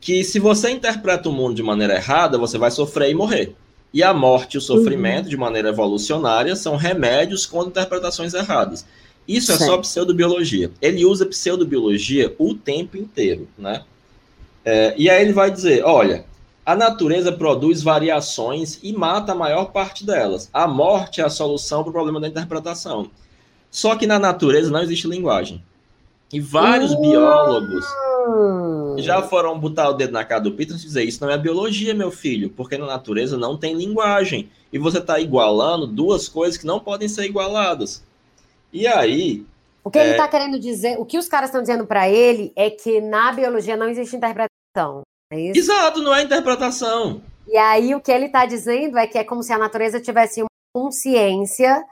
Que 0.00 0.22
se 0.22 0.38
você 0.38 0.70
interpreta 0.70 1.28
o 1.28 1.32
mundo 1.32 1.54
de 1.54 1.62
maneira 1.62 1.96
errada, 1.96 2.38
você 2.38 2.58
vai 2.58 2.70
sofrer 2.70 3.10
e 3.10 3.14
morrer. 3.14 3.56
E 3.92 4.02
a 4.02 4.12
morte 4.12 4.54
e 4.54 4.58
o 4.58 4.60
sofrimento, 4.60 5.24
uhum. 5.24 5.30
de 5.30 5.36
maneira 5.36 5.70
evolucionária, 5.70 6.54
são 6.54 6.76
remédios 6.76 7.46
contra 7.46 7.70
interpretações 7.70 8.34
erradas. 8.34 8.84
Isso 9.26 9.52
é 9.52 9.56
só 9.56 9.78
pseudobiologia. 9.78 10.70
Ele 10.80 11.04
usa 11.04 11.24
pseudobiologia 11.24 12.34
o 12.38 12.54
tempo 12.54 12.96
inteiro, 12.96 13.48
né? 13.56 13.82
É, 14.64 14.94
e 14.96 15.08
aí 15.10 15.22
ele 15.22 15.32
vai 15.32 15.50
dizer, 15.50 15.84
olha, 15.84 16.24
a 16.64 16.74
natureza 16.74 17.30
produz 17.30 17.82
variações 17.82 18.78
e 18.82 18.92
mata 18.92 19.32
a 19.32 19.34
maior 19.34 19.66
parte 19.66 20.04
delas. 20.04 20.48
A 20.52 20.66
morte 20.66 21.20
é 21.20 21.24
a 21.24 21.30
solução 21.30 21.82
para 21.82 21.90
o 21.90 21.92
problema 21.92 22.20
da 22.20 22.28
interpretação. 22.28 23.10
Só 23.70 23.96
que 23.96 24.06
na 24.06 24.18
natureza 24.18 24.70
não 24.70 24.82
existe 24.82 25.06
linguagem. 25.06 25.62
E 26.32 26.40
vários 26.40 26.92
uh... 26.92 27.00
biólogos 27.00 27.84
já 28.98 29.20
foram 29.22 29.58
botar 29.58 29.90
o 29.90 29.92
dedo 29.92 30.12
na 30.12 30.24
cara 30.24 30.40
do 30.40 30.52
Peter 30.52 30.74
e 30.74 30.78
dizer 30.78 31.04
isso 31.04 31.20
não 31.20 31.30
é 31.30 31.36
biologia, 31.36 31.92
meu 31.92 32.10
filho, 32.10 32.48
porque 32.48 32.78
na 32.78 32.86
natureza 32.86 33.36
não 33.36 33.56
tem 33.56 33.74
linguagem. 33.74 34.48
E 34.72 34.78
você 34.78 34.98
está 34.98 35.20
igualando 35.20 35.86
duas 35.86 36.28
coisas 36.28 36.56
que 36.56 36.66
não 36.66 36.80
podem 36.80 37.08
ser 37.08 37.24
igualadas. 37.24 38.02
E 38.74 38.88
aí. 38.88 39.46
O 39.84 39.90
que 39.90 39.98
é... 39.98 40.02
ele 40.02 40.10
está 40.10 40.26
querendo 40.26 40.58
dizer, 40.58 40.98
o 40.98 41.06
que 41.06 41.16
os 41.16 41.28
caras 41.28 41.50
estão 41.50 41.62
dizendo 41.62 41.86
para 41.86 42.08
ele 42.08 42.52
é 42.56 42.68
que 42.68 43.00
na 43.00 43.30
biologia 43.30 43.76
não 43.76 43.88
existe 43.88 44.16
interpretação. 44.16 45.02
É 45.30 45.40
isso? 45.40 45.58
Exato, 45.58 46.02
não 46.02 46.12
é 46.12 46.22
interpretação. 46.22 47.22
E 47.46 47.56
aí 47.56 47.94
o 47.94 48.00
que 48.00 48.10
ele 48.10 48.26
está 48.26 48.44
dizendo 48.44 48.98
é 48.98 49.06
que 49.06 49.16
é 49.16 49.22
como 49.22 49.42
se 49.42 49.52
a 49.52 49.58
natureza 49.58 50.00
tivesse 50.00 50.42
uma 50.42 50.48
consciência 50.74 51.84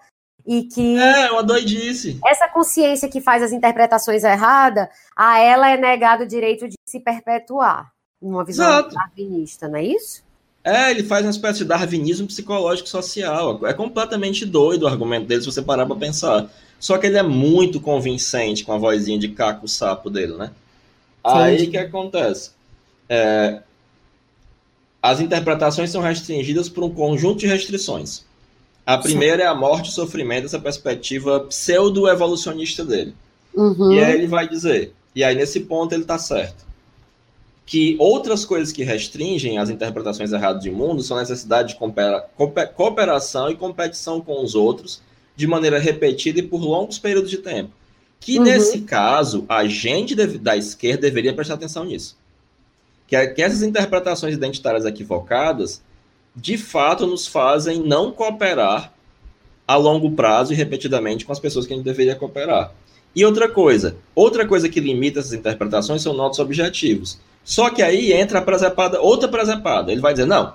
e 0.44 0.64
que 0.64 0.98
é 0.98 1.30
uma 1.30 1.44
doidice. 1.44 2.18
Essa 2.26 2.48
consciência 2.48 3.08
que 3.08 3.20
faz 3.20 3.42
as 3.42 3.52
interpretações 3.52 4.24
erradas, 4.24 4.88
a 5.14 5.38
ela 5.38 5.70
é 5.70 5.76
negado 5.76 6.24
o 6.24 6.26
direito 6.26 6.68
de 6.68 6.74
se 6.88 6.98
perpetuar, 6.98 7.92
numa 8.20 8.44
visão 8.44 8.66
Exato. 8.66 8.94
darwinista, 8.94 9.68
não 9.68 9.78
é 9.78 9.84
isso? 9.84 10.24
É, 10.64 10.90
ele 10.90 11.02
faz 11.02 11.24
uma 11.24 11.30
espécie 11.30 11.60
de 11.60 11.64
darwinismo 11.64 12.26
psicológico 12.26 12.88
social. 12.88 13.66
É 13.66 13.72
completamente 13.72 14.46
doido 14.46 14.84
o 14.84 14.86
argumento 14.86 15.26
dele 15.26 15.40
se 15.40 15.46
você 15.46 15.62
parar 15.62 15.86
para 15.86 15.96
pensar. 15.96 16.48
Só 16.78 16.98
que 16.98 17.06
ele 17.06 17.18
é 17.18 17.22
muito 17.22 17.80
convincente 17.80 18.64
com 18.64 18.72
a 18.72 18.78
vozinha 18.78 19.18
de 19.18 19.28
caco 19.28 19.66
sapo 19.66 20.10
dele, 20.10 20.34
né? 20.34 20.46
Sim. 20.46 20.52
Aí 21.24 21.66
o 21.66 21.70
que 21.70 21.78
acontece? 21.78 22.50
É, 23.08 23.60
as 25.02 25.20
interpretações 25.20 25.90
são 25.90 26.00
restringidas 26.00 26.68
por 26.68 26.84
um 26.84 26.90
conjunto 26.90 27.40
de 27.40 27.46
restrições. 27.48 28.24
A 28.86 28.98
primeira 28.98 29.38
Sim. 29.38 29.42
é 29.42 29.46
a 29.46 29.54
morte 29.54 29.90
e 29.90 29.92
sofrimento, 29.92 30.46
essa 30.46 30.58
perspectiva 30.58 31.40
pseudo-evolucionista 31.40 32.84
dele. 32.84 33.14
Uhum. 33.54 33.92
E 33.92 34.02
aí 34.02 34.14
ele 34.14 34.26
vai 34.26 34.48
dizer, 34.48 34.92
e 35.14 35.22
aí 35.22 35.34
nesse 35.34 35.60
ponto 35.60 35.92
ele 35.92 36.02
está 36.02 36.18
certo, 36.18 36.64
que 37.72 37.96
outras 37.98 38.44
coisas 38.44 38.70
que 38.70 38.84
restringem 38.84 39.56
as 39.56 39.70
interpretações 39.70 40.30
erradas 40.30 40.62
de 40.62 40.70
mundo 40.70 41.02
são 41.02 41.16
a 41.16 41.20
necessidade 41.20 41.68
de 41.68 41.78
cooperação 42.76 43.50
e 43.50 43.56
competição 43.56 44.20
com 44.20 44.44
os 44.44 44.54
outros, 44.54 45.00
de 45.34 45.46
maneira 45.46 45.78
repetida 45.78 46.40
e 46.40 46.42
por 46.42 46.60
longos 46.60 46.98
períodos 46.98 47.30
de 47.30 47.38
tempo. 47.38 47.70
Que 48.20 48.36
uhum. 48.36 48.44
nesse 48.44 48.82
caso, 48.82 49.46
a 49.48 49.64
gente 49.64 50.14
deve, 50.14 50.36
da 50.36 50.54
esquerda 50.54 51.00
deveria 51.00 51.32
prestar 51.32 51.54
atenção 51.54 51.86
nisso. 51.86 52.14
Que, 53.06 53.26
que 53.28 53.40
essas 53.40 53.62
interpretações 53.62 54.34
identitárias 54.34 54.84
equivocadas, 54.84 55.80
de 56.36 56.58
fato, 56.58 57.06
nos 57.06 57.26
fazem 57.26 57.82
não 57.82 58.12
cooperar 58.12 58.92
a 59.66 59.76
longo 59.76 60.10
prazo 60.10 60.52
e 60.52 60.56
repetidamente 60.56 61.24
com 61.24 61.32
as 61.32 61.40
pessoas 61.40 61.66
que 61.66 61.72
a 61.72 61.76
gente 61.76 61.86
deveria 61.86 62.16
cooperar. 62.16 62.74
E 63.16 63.24
outra 63.24 63.48
coisa, 63.48 63.96
outra 64.14 64.46
coisa 64.46 64.68
que 64.68 64.78
limita 64.78 65.20
essas 65.20 65.32
interpretações 65.32 66.02
são 66.02 66.12
nossos 66.12 66.38
objetivos. 66.38 67.18
Só 67.44 67.70
que 67.70 67.82
aí 67.82 68.12
entra 68.12 68.38
a 68.38 68.42
presepada, 68.42 69.00
outra 69.00 69.28
presepada. 69.28 69.90
Ele 69.90 70.00
vai 70.00 70.12
dizer, 70.12 70.26
não, 70.26 70.54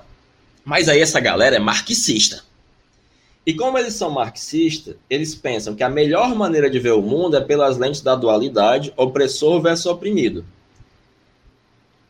mas 0.64 0.90
aí 0.90 1.02
essa 1.02 1.20
galera 1.20 1.56
é 1.56 1.60
marxista. 1.60 2.44
E 3.46 3.54
como 3.54 3.78
eles 3.78 3.94
são 3.94 4.10
marxistas, 4.10 4.96
eles 5.10 5.34
pensam 5.34 5.74
que 5.74 5.84
a 5.84 5.90
melhor 5.90 6.36
maneira 6.36 6.70
de 6.70 6.80
ver 6.80 6.92
o 6.92 7.02
mundo 7.02 7.38
é 7.38 7.42
pelas 7.42 7.78
lentes 7.78 8.02
da 8.02 8.14
dualidade, 8.16 8.94
opressor 8.98 9.62
versus 9.62 9.86
oprimido. 9.86 10.46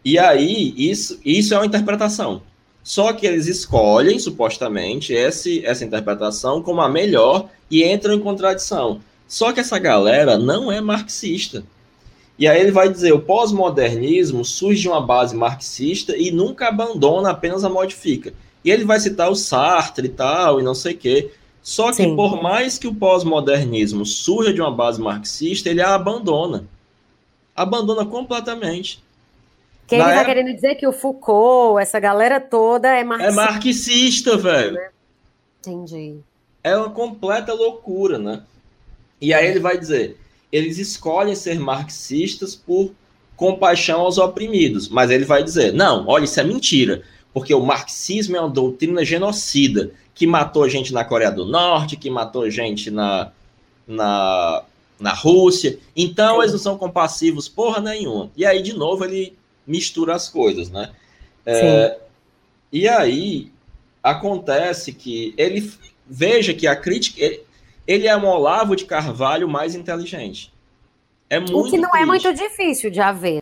E 0.04 0.18
aí, 0.18 0.74
isso, 0.76 1.20
isso 1.24 1.54
é 1.54 1.58
uma 1.58 1.66
interpretação. 1.66 2.42
Só 2.84 3.12
que 3.14 3.28
eles 3.28 3.46
escolhem, 3.46 4.18
supostamente, 4.18 5.14
esse, 5.14 5.64
essa 5.66 5.84
interpretação 5.84 6.64
como 6.64 6.82
a 6.82 6.90
melhor 6.90 7.50
e 7.70 7.84
entram 7.84 8.14
em 8.14 8.20
contradição. 8.20 9.02
Só 9.28 9.52
que 9.52 9.60
essa 9.60 9.78
galera 9.78 10.38
não 10.38 10.72
é 10.72 10.80
marxista. 10.80 11.64
E 12.38 12.48
aí 12.48 12.60
ele 12.60 12.72
vai 12.72 12.90
dizer: 12.90 13.14
o 13.14 13.22
pós-modernismo 13.22 14.46
surge 14.46 14.82
de 14.82 14.90
uma 14.90 15.02
base 15.02 15.36
marxista 15.36 16.16
e 16.16 16.32
nunca 16.32 16.68
abandona, 16.68 17.32
apenas 17.32 17.64
a 17.64 17.70
modifica. 17.70 18.34
E 18.64 18.72
ele 18.72 18.86
vai 18.86 19.00
citar 19.00 19.30
o 19.30 19.36
Sartre 19.36 20.08
e 20.08 20.10
tal, 20.10 20.60
e 20.60 20.64
não 20.64 20.76
sei 20.76 20.94
o 20.94 20.98
quê. 20.98 21.32
Só 21.62 21.90
que 21.90 21.98
Sim. 21.98 22.16
por 22.16 22.42
mais 22.42 22.78
que 22.78 22.88
o 22.88 22.96
pós-modernismo 22.96 24.06
surja 24.06 24.54
de 24.54 24.62
uma 24.62 24.72
base 24.72 25.02
marxista, 25.02 25.70
ele 25.70 25.82
a 25.82 25.96
abandona. 25.96 26.66
Abandona 27.56 28.06
completamente. 28.06 29.04
Quem 29.88 30.00
ele 30.00 30.08
tá 30.08 30.16
época... 30.16 30.26
querendo 30.26 30.54
dizer 30.54 30.76
que 30.76 30.86
o 30.86 30.94
Foucault, 30.94 31.82
essa 31.82 32.00
galera 32.00 32.40
toda 32.40 32.90
é 32.90 33.04
marxista. 33.04 33.32
É 33.32 33.36
marxista, 33.36 34.38
velho. 34.38 34.80
Entendi. 35.60 36.18
É 36.64 36.76
uma 36.76 36.90
completa 36.90 37.54
loucura, 37.54 38.18
né? 38.18 38.44
E 39.20 39.34
aí 39.34 39.48
ele 39.48 39.60
vai 39.60 39.78
dizer: 39.78 40.18
eles 40.52 40.78
escolhem 40.78 41.36
ser 41.36 41.60
marxistas 41.60 42.56
por 42.56 42.92
compaixão 43.36 44.02
aos 44.02 44.18
oprimidos. 44.18 44.90
Mas 44.90 45.12
ele 45.12 45.26
vai 45.26 45.44
dizer: 45.44 45.74
não, 45.74 46.08
olha, 46.08 46.26
isso 46.26 46.40
é 46.40 46.44
mentira, 46.44 47.04
porque 47.34 47.54
o 47.54 47.66
marxismo 47.66 48.36
é 48.36 48.40
uma 48.40 48.50
doutrina 48.50 49.06
genocida 49.06 49.92
que 50.14 50.26
matou 50.26 50.68
gente 50.68 50.92
na 50.92 51.06
Coreia 51.06 51.32
do 51.32 51.46
Norte, 51.46 51.96
que 51.96 52.10
matou 52.10 52.50
gente 52.50 52.90
na, 52.90 53.32
na, 53.88 54.64
na 55.00 55.14
Rússia. 55.14 55.78
Então 55.96 56.42
eles 56.42 56.54
não 56.54 56.60
são 56.60 56.78
compassivos 56.78 57.48
porra 57.48 57.80
nenhuma. 57.80 58.32
E 58.36 58.46
aí, 58.46 58.62
de 58.64 58.74
novo, 58.74 59.06
ele 59.06 59.38
mistura 59.66 60.16
as 60.16 60.28
coisas, 60.28 60.70
né? 60.70 60.90
É, 61.46 61.98
e 62.72 62.88
aí 62.88 63.52
acontece 64.02 64.92
que 64.92 65.34
ele 65.38 65.72
veja 66.10 66.54
que 66.54 66.66
a 66.66 66.76
crítica 66.76 67.22
ele 67.22 67.42
é 67.88 68.18
um 68.18 68.26
Olavo 68.26 68.76
de 68.76 68.86
Carvalho 68.86 69.48
mais 69.48 69.76
inteligente. 69.76 70.54
É 71.30 71.40
muito 71.40 71.58
o 71.58 71.70
que 71.70 71.78
não 71.78 71.90
triste. 71.90 72.04
é 72.04 72.06
muito 72.06 72.34
difícil 72.34 72.92
de 72.92 73.00
haver. 73.00 73.42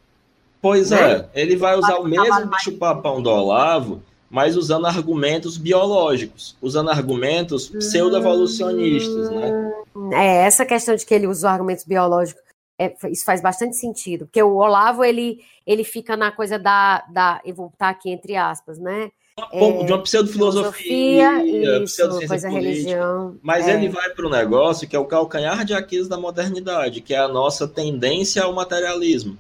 Pois 0.62 0.90
né? 0.90 1.28
é, 1.34 1.42
ele 1.42 1.56
vai 1.56 1.76
usar 1.78 1.98
o 1.98 2.06
mesmo 2.06 2.48
bicho-papão 2.48 3.22
do 3.22 3.30
Olavo, 3.30 4.02
mas 4.30 4.58
usando 4.58 4.88
argumentos 4.88 5.58
biológicos, 5.58 6.58
usando 6.62 6.90
argumentos 6.90 7.70
pseudo-evolucionistas, 7.70 9.30
né? 9.30 9.74
É, 10.14 10.46
essa 10.46 10.66
questão 10.66 10.96
de 10.96 11.06
que 11.06 11.14
ele 11.14 11.28
usa 11.28 11.50
argumentos 11.50 11.86
biológicos, 11.86 12.42
é, 12.78 12.94
isso 13.10 13.24
faz 13.24 13.42
bastante 13.42 13.78
sentido, 13.78 14.26
porque 14.26 14.42
o 14.42 14.56
Olavo, 14.56 15.04
ele, 15.04 15.40
ele 15.66 15.84
fica 15.84 16.18
na 16.18 16.32
coisa 16.32 16.60
da, 16.60 17.06
da, 17.10 17.42
eu 17.46 17.56
vou 17.56 17.70
botar 17.70 17.90
aqui 17.90 18.10
entre 18.10 18.36
aspas, 18.36 18.80
né? 18.80 19.12
É, 19.38 19.84
de 19.84 19.92
uma 19.92 20.02
pseudo-filosofia, 20.02 21.44
pseudo 21.84 22.20
religião. 22.20 23.36
Mas 23.44 23.68
é. 23.68 23.74
ele 23.74 23.90
vai 23.90 24.10
para 24.12 24.26
um 24.26 24.30
negócio 24.30 24.88
que 24.88 24.96
é 24.96 25.00
o 25.00 25.04
calcanhar 25.04 25.66
de 25.66 25.74
Aquiles 25.74 26.08
da 26.08 26.18
modernidade, 26.18 27.02
que 27.02 27.14
é 27.14 27.18
a 27.18 27.28
nossa 27.28 27.68
tendência 27.68 28.44
ao 28.44 28.54
materialismo. 28.54 29.38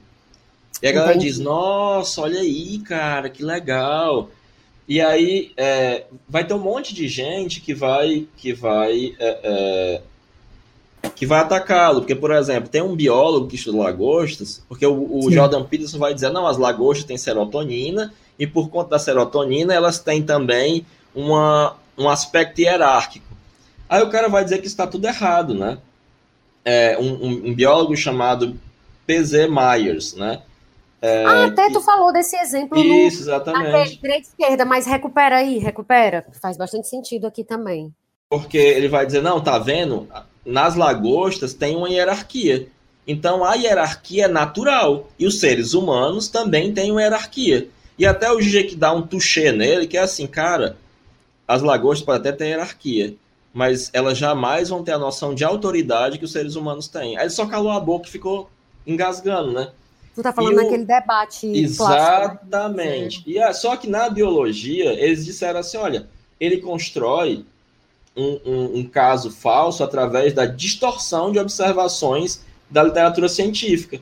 E 0.83 0.87
a 0.87 0.91
galera 0.91 1.13
Entendi. 1.13 1.27
diz: 1.31 1.39
Nossa, 1.39 2.21
olha 2.21 2.41
aí, 2.41 2.79
cara, 2.79 3.29
que 3.29 3.41
legal. 3.41 4.29
E 4.85 4.99
aí 4.99 5.53
é, 5.55 6.03
vai 6.27 6.45
ter 6.45 6.53
um 6.53 6.59
monte 6.59 6.93
de 6.93 7.07
gente 7.07 7.61
que 7.61 7.73
vai 7.73 8.27
que 8.35 8.51
vai 8.51 9.15
é, 9.17 9.39
é 9.43 10.01
que 11.15 11.25
vai 11.25 11.39
atacá-lo, 11.39 12.01
porque 12.01 12.15
por 12.15 12.31
exemplo 12.31 12.67
tem 12.67 12.81
um 12.81 12.95
biólogo 12.95 13.47
que 13.47 13.55
estuda 13.55 13.77
lagostas, 13.77 14.61
porque 14.67 14.85
o, 14.85 15.25
o 15.25 15.31
Jordan 15.31 15.63
Peterson 15.63 15.99
vai 15.99 16.13
dizer 16.13 16.31
não, 16.31 16.45
as 16.45 16.57
lagostas 16.57 17.05
têm 17.05 17.17
serotonina 17.17 18.13
e 18.37 18.45
por 18.45 18.69
conta 18.69 18.91
da 18.91 18.99
serotonina, 18.99 19.73
elas 19.73 19.99
têm 19.99 20.21
também 20.23 20.85
uma, 21.13 21.75
um 21.97 22.09
aspecto 22.09 22.59
hierárquico. 22.59 23.25
Aí 23.87 24.01
o 24.01 24.09
cara 24.09 24.27
vai 24.27 24.43
dizer 24.43 24.59
que 24.59 24.67
está 24.67 24.85
tudo 24.85 25.05
errado, 25.07 25.53
né? 25.53 25.77
É, 26.63 26.97
um, 26.97 27.13
um, 27.13 27.49
um, 27.49 27.53
biólogo 27.53 27.95
chamado 27.95 28.59
P.Z. 29.05 29.47
Myers, 29.47 30.15
né? 30.15 30.41
É, 31.01 31.23
ah, 31.23 31.45
até 31.45 31.67
que... 31.67 31.73
tu 31.73 31.81
falou 31.81 32.11
desse 32.11 32.35
exemplo 32.35 32.79
Isso, 32.79 33.17
no, 33.17 33.23
exatamente. 33.23 34.01
direita 34.01 34.27
esquerda, 34.27 34.65
mas 34.65 34.87
recupera 34.87 35.37
aí, 35.37 35.59
recupera. 35.59 36.25
Faz 36.41 36.57
bastante 36.57 36.87
sentido 36.87 37.27
aqui 37.27 37.43
também. 37.43 37.93
Porque 38.27 38.57
ele 38.57 38.87
vai 38.87 39.05
dizer, 39.05 39.21
não, 39.21 39.39
tá 39.39 39.59
vendo? 39.59 40.07
Nas 40.43 40.75
lagostas 40.75 41.53
tem 41.53 41.75
uma 41.75 41.89
hierarquia. 41.89 42.67
Então 43.07 43.45
a 43.45 43.53
hierarquia 43.53 44.25
é 44.25 44.27
natural. 44.27 45.07
E 45.19 45.27
os 45.27 45.39
seres 45.39 45.75
humanos 45.75 46.27
também 46.27 46.73
têm 46.73 46.91
uma 46.91 47.01
hierarquia. 47.01 47.69
E 47.97 48.05
até 48.05 48.31
o 48.31 48.37
que 48.37 48.75
dá 48.75 48.93
um 48.93 49.01
touché 49.01 49.51
nele, 49.51 49.87
que 49.87 49.97
é 49.97 50.01
assim, 50.01 50.27
cara, 50.27 50.77
as 51.47 51.61
lagostas 51.61 52.05
podem 52.05 52.19
até 52.19 52.31
ter 52.31 52.49
hierarquia, 52.49 53.15
mas 53.53 53.89
elas 53.93 54.17
jamais 54.17 54.69
vão 54.69 54.83
ter 54.83 54.91
a 54.91 54.99
noção 54.99 55.33
de 55.33 55.45
autoridade 55.45 56.17
que 56.17 56.25
os 56.25 56.31
seres 56.31 56.55
humanos 56.55 56.87
têm. 56.87 57.17
Aí 57.17 57.23
ele 57.23 57.29
só 57.29 57.45
calou 57.45 57.71
a 57.71 57.79
boca 57.79 58.07
e 58.07 58.11
ficou 58.11 58.49
engasgando, 58.85 59.53
né? 59.53 59.69
Tu 60.13 60.23
tá 60.23 60.31
falando 60.31 60.55
daquele 60.55 60.85
debate. 60.85 61.47
Exatamente. 61.47 63.19
Né? 63.19 63.23
E 63.27 63.37
é, 63.37 63.51
só 63.53 63.75
que 63.75 63.89
na 63.89 64.09
biologia, 64.09 64.93
eles 64.93 65.25
disseram 65.25 65.59
assim: 65.59 65.77
olha, 65.77 66.07
ele 66.39 66.57
constrói 66.57 67.45
um, 68.15 68.39
um, 68.45 68.79
um 68.79 68.83
caso 68.85 69.29
falso 69.29 69.83
através 69.83 70.33
da 70.33 70.45
distorção 70.45 71.31
de 71.31 71.39
observações 71.39 72.41
da 72.69 72.83
literatura 72.83 73.27
científica 73.27 73.99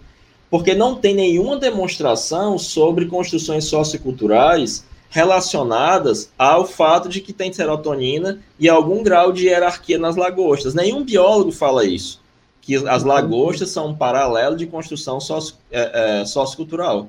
porque 0.53 0.75
não 0.75 0.93
tem 0.93 1.15
nenhuma 1.15 1.57
demonstração 1.57 2.59
sobre 2.59 3.07
construções 3.07 3.65
socioculturais 3.65 4.85
relacionadas 5.09 6.31
ao 6.37 6.67
fato 6.67 7.09
de 7.09 7.21
que 7.21 7.33
tem 7.33 7.51
serotonina 7.51 8.39
e 8.59 8.69
algum 8.69 9.01
grau 9.01 9.31
de 9.31 9.47
hierarquia 9.47 9.97
nas 9.97 10.15
lagostas. 10.15 10.75
Nenhum 10.75 11.03
biólogo 11.03 11.51
fala 11.51 11.83
isso, 11.83 12.21
que 12.61 12.75
as 12.87 13.03
lagostas 13.03 13.71
são 13.71 13.87
um 13.87 13.95
paralelo 13.95 14.55
de 14.55 14.67
construção 14.67 15.19
socio, 15.19 15.55
é, 15.71 16.21
é, 16.21 16.25
sociocultural. 16.25 17.07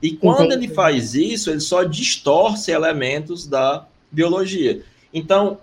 E 0.00 0.12
quando 0.12 0.44
Entendi. 0.44 0.66
ele 0.66 0.74
faz 0.74 1.16
isso, 1.16 1.50
ele 1.50 1.58
só 1.58 1.82
distorce 1.82 2.70
elementos 2.70 3.48
da 3.48 3.84
biologia. 4.12 4.84
Então, 5.12 5.58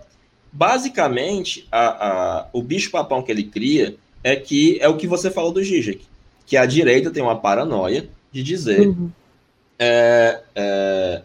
basicamente, 0.52 1.66
a, 1.72 1.86
a, 1.86 2.46
o 2.52 2.62
bicho-papão 2.62 3.22
que 3.22 3.32
ele 3.32 3.44
cria 3.44 3.96
é 4.22 4.36
que 4.36 4.76
é 4.78 4.90
o 4.90 4.98
que 4.98 5.06
você 5.06 5.30
falou 5.30 5.52
do 5.52 5.64
Zizek 5.64 6.04
que 6.46 6.56
a 6.56 6.66
direita 6.66 7.10
tem 7.10 7.22
uma 7.22 7.38
paranoia 7.38 8.08
de 8.30 8.42
dizer 8.42 8.88
uhum. 8.88 9.10
é, 9.78 10.42
é, 10.54 11.22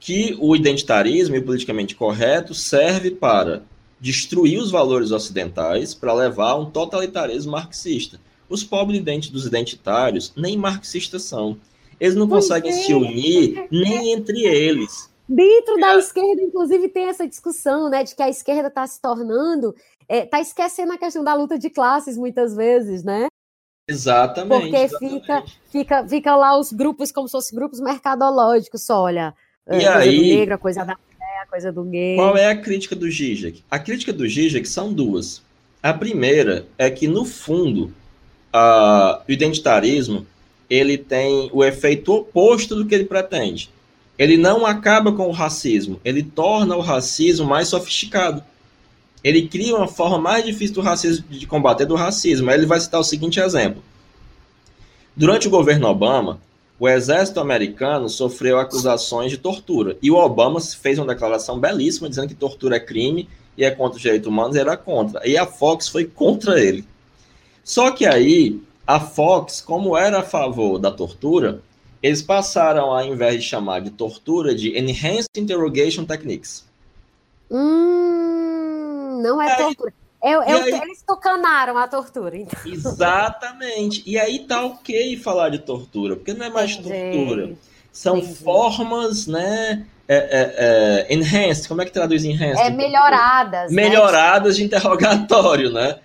que 0.00 0.36
o 0.40 0.54
identitarismo 0.54 1.34
e 1.34 1.38
o 1.38 1.44
politicamente 1.44 1.94
correto 1.94 2.54
serve 2.54 3.10
para 3.10 3.62
destruir 4.00 4.58
os 4.58 4.70
valores 4.70 5.10
ocidentais 5.10 5.94
para 5.94 6.12
levar 6.12 6.50
a 6.50 6.56
um 6.56 6.70
totalitarismo 6.70 7.52
marxista. 7.52 8.20
Os 8.48 8.62
pobres 8.62 9.02
dos 9.30 9.46
identitários 9.46 10.32
nem 10.36 10.56
marxistas 10.56 11.22
são. 11.22 11.56
Eles 11.98 12.14
não 12.14 12.28
pois 12.28 12.44
conseguem 12.44 12.70
é. 12.70 12.74
se 12.74 12.92
unir 12.92 13.66
nem 13.70 14.12
entre 14.12 14.42
eles. 14.42 15.10
Dentro 15.26 15.78
da 15.78 15.96
esquerda, 15.96 16.42
inclusive, 16.42 16.88
tem 16.90 17.04
essa 17.04 17.26
discussão, 17.26 17.88
né, 17.88 18.04
de 18.04 18.14
que 18.14 18.22
a 18.22 18.28
esquerda 18.28 18.68
está 18.68 18.86
se 18.86 19.00
tornando, 19.00 19.74
está 20.06 20.38
é, 20.38 20.42
esquecendo 20.42 20.92
a 20.92 20.98
questão 20.98 21.24
da 21.24 21.34
luta 21.34 21.58
de 21.58 21.70
classes 21.70 22.18
muitas 22.18 22.54
vezes, 22.54 23.02
né? 23.02 23.28
Exatamente. 23.86 24.62
Porque 24.62 24.76
exatamente. 24.76 25.20
Fica, 25.20 25.44
fica, 25.70 26.08
fica 26.08 26.36
lá 26.36 26.58
os 26.58 26.72
grupos 26.72 27.12
como 27.12 27.28
se 27.28 27.32
fossem 27.32 27.56
grupos 27.56 27.80
mercadológicos, 27.80 28.82
só 28.82 29.02
olha. 29.02 29.34
E 29.66 29.70
coisa 29.70 29.94
aí, 29.96 30.16
do 30.16 30.22
negro, 30.22 30.54
a 30.54 30.58
coisa 30.58 30.84
da 30.84 30.96
mulher, 30.96 31.42
a 31.42 31.46
coisa 31.46 31.72
do 31.72 31.84
gay. 31.84 32.16
Qual 32.16 32.36
é 32.36 32.46
a 32.50 32.56
crítica 32.56 32.96
do 32.96 33.10
Zizek? 33.10 33.62
A 33.70 33.78
crítica 33.78 34.12
do 34.12 34.28
Zizek 34.28 34.66
são 34.66 34.92
duas. 34.92 35.42
A 35.82 35.92
primeira 35.92 36.66
é 36.78 36.90
que, 36.90 37.06
no 37.06 37.24
fundo, 37.24 37.92
a, 38.52 39.22
o 39.28 39.32
identitarismo 39.32 40.26
ele 40.68 40.96
tem 40.96 41.50
o 41.52 41.62
efeito 41.62 42.12
oposto 42.12 42.74
do 42.74 42.86
que 42.86 42.94
ele 42.94 43.04
pretende. 43.04 43.70
Ele 44.18 44.36
não 44.36 44.64
acaba 44.64 45.12
com 45.12 45.28
o 45.28 45.32
racismo, 45.32 46.00
ele 46.04 46.22
torna 46.22 46.76
o 46.76 46.80
racismo 46.80 47.46
mais 47.46 47.68
sofisticado 47.68 48.42
ele 49.24 49.48
cria 49.48 49.74
uma 49.74 49.88
forma 49.88 50.18
mais 50.18 50.44
difícil 50.44 50.74
do 50.74 50.82
racismo, 50.82 51.24
de 51.30 51.46
combater 51.46 51.86
do 51.86 51.94
racismo. 51.94 52.50
Aí 52.50 52.58
ele 52.58 52.66
vai 52.66 52.78
citar 52.78 53.00
o 53.00 53.04
seguinte 53.04 53.40
exemplo. 53.40 53.82
Durante 55.16 55.48
o 55.48 55.50
governo 55.50 55.88
Obama, 55.88 56.38
o 56.78 56.86
exército 56.86 57.40
americano 57.40 58.10
sofreu 58.10 58.58
acusações 58.58 59.30
de 59.30 59.38
tortura. 59.38 59.96
E 60.02 60.10
o 60.10 60.16
Obama 60.16 60.60
fez 60.60 60.98
uma 60.98 61.06
declaração 61.06 61.58
belíssima 61.58 62.10
dizendo 62.10 62.28
que 62.28 62.34
tortura 62.34 62.76
é 62.76 62.80
crime 62.80 63.26
e 63.56 63.64
é 63.64 63.70
contra 63.70 63.96
os 63.96 64.02
direitos 64.02 64.28
humanos 64.28 64.56
e 64.56 64.60
era 64.60 64.76
contra. 64.76 65.26
E 65.26 65.38
a 65.38 65.46
Fox 65.46 65.88
foi 65.88 66.04
contra 66.04 66.60
ele. 66.60 66.84
Só 67.62 67.92
que 67.92 68.04
aí, 68.04 68.60
a 68.86 69.00
Fox, 69.00 69.62
como 69.62 69.96
era 69.96 70.18
a 70.18 70.22
favor 70.22 70.78
da 70.78 70.90
tortura, 70.90 71.62
eles 72.02 72.20
passaram, 72.20 72.90
ao 72.92 73.06
invés 73.06 73.36
de 73.36 73.48
chamar 73.48 73.80
de 73.80 73.90
tortura, 73.90 74.54
de 74.54 74.76
Enhanced 74.76 75.30
Interrogation 75.34 76.04
Techniques. 76.04 76.66
Hum 77.50 78.33
não 79.24 79.40
é 79.40 79.56
tortura. 79.56 79.94
Eu, 80.22 80.42
eu, 80.42 80.62
aí... 80.62 80.80
Eles 80.82 81.02
tocanaram 81.02 81.78
a 81.78 81.88
tortura. 81.88 82.36
Então. 82.36 82.58
Exatamente. 82.64 84.02
E 84.06 84.18
aí 84.18 84.40
tá 84.40 84.64
ok 84.64 85.16
falar 85.18 85.48
de 85.50 85.58
tortura, 85.58 86.16
porque 86.16 86.34
não 86.34 86.46
é 86.46 86.50
mais 86.50 86.72
Entendi. 86.72 87.16
tortura. 87.16 87.52
São 87.92 88.18
Entendi. 88.18 88.34
formas, 88.36 89.26
né, 89.26 89.86
é, 90.08 90.16
é, 90.16 90.54
é, 91.10 91.14
enhanced, 91.14 91.68
como 91.68 91.80
é 91.80 91.84
que 91.84 91.92
traduz 91.92 92.24
enhanced? 92.24 92.66
É 92.66 92.70
melhoradas. 92.70 93.70
Né? 93.70 93.82
Melhoradas 93.82 94.56
de 94.56 94.64
interrogatório, 94.64 95.70
né? 95.70 95.98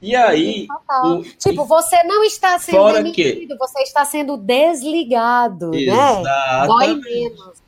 E 0.00 0.16
aí. 0.16 0.66
O, 1.04 1.22
tipo, 1.38 1.64
você 1.64 2.02
não 2.02 2.24
está 2.24 2.58
sendo 2.58 2.92
demitido, 2.92 3.48
que... 3.48 3.56
você 3.56 3.82
está 3.82 4.04
sendo 4.04 4.36
desligado? 4.36 5.72
Exatamente. 5.72 6.94
né? 6.94 7.00
menos. 7.04 7.61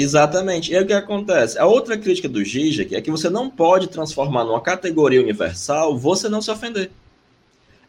Exatamente. 0.00 0.72
E 0.72 0.78
o 0.78 0.86
que 0.86 0.92
acontece? 0.92 1.58
A 1.58 1.66
outra 1.66 1.98
crítica 1.98 2.28
do 2.28 2.44
Zizek 2.44 2.94
é 2.94 3.00
que 3.00 3.10
você 3.10 3.28
não 3.28 3.50
pode 3.50 3.88
transformar 3.88 4.44
numa 4.44 4.60
categoria 4.60 5.20
universal 5.20 5.98
você 5.98 6.28
não 6.28 6.40
se 6.40 6.52
ofender. 6.52 6.92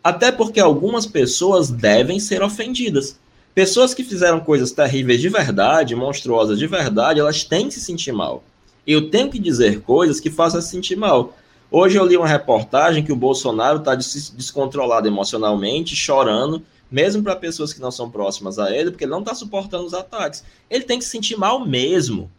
Até 0.04 0.32
porque 0.32 0.60
algumas 0.60 1.06
pessoas 1.06 1.70
devem 1.70 2.20
ser 2.20 2.42
ofendidas. 2.42 3.20
Pessoas 3.54 3.94
que 3.94 4.04
fizeram 4.04 4.40
coisas 4.40 4.72
terríveis 4.72 5.22
de 5.22 5.30
verdade, 5.30 5.96
monstruosas 5.96 6.58
de 6.58 6.66
verdade, 6.66 7.20
elas 7.20 7.44
têm 7.44 7.68
que 7.68 7.76
se 7.76 7.82
sentir 7.82 8.12
mal. 8.12 8.44
Eu 8.88 9.12
tenho 9.12 9.30
que 9.30 9.38
dizer 9.38 9.82
coisas 9.82 10.20
que 10.20 10.32
façam 10.32 10.60
se 10.64 10.70
sentir 10.70 10.96
mal. 10.96 11.38
Hoje 11.70 12.00
eu 12.00 12.06
li 12.08 12.18
uma 12.18 12.28
reportagem 12.28 13.04
que 13.04 13.12
o 13.12 13.16
Bolsonaro 13.16 13.78
está 13.78 13.94
descontrolado 13.94 15.08
emocionalmente, 15.08 15.96
chorando, 15.96 16.64
mesmo 16.92 17.24
para 17.24 17.36
pessoas 17.36 17.74
que 17.74 17.82
não 17.82 17.92
são 17.92 18.10
próximas 18.10 18.58
a 18.60 18.72
ele, 18.76 18.92
porque 18.92 19.04
ele 19.04 19.12
não 19.12 19.20
está 19.20 19.36
suportando 19.36 19.86
os 19.86 19.94
ataques. 19.94 20.44
Ele 20.70 20.84
tem 20.84 21.00
que 21.00 21.06
se 21.06 21.12
sentir 21.12 21.38
mal 21.38 21.66
mesmo. 21.66 22.30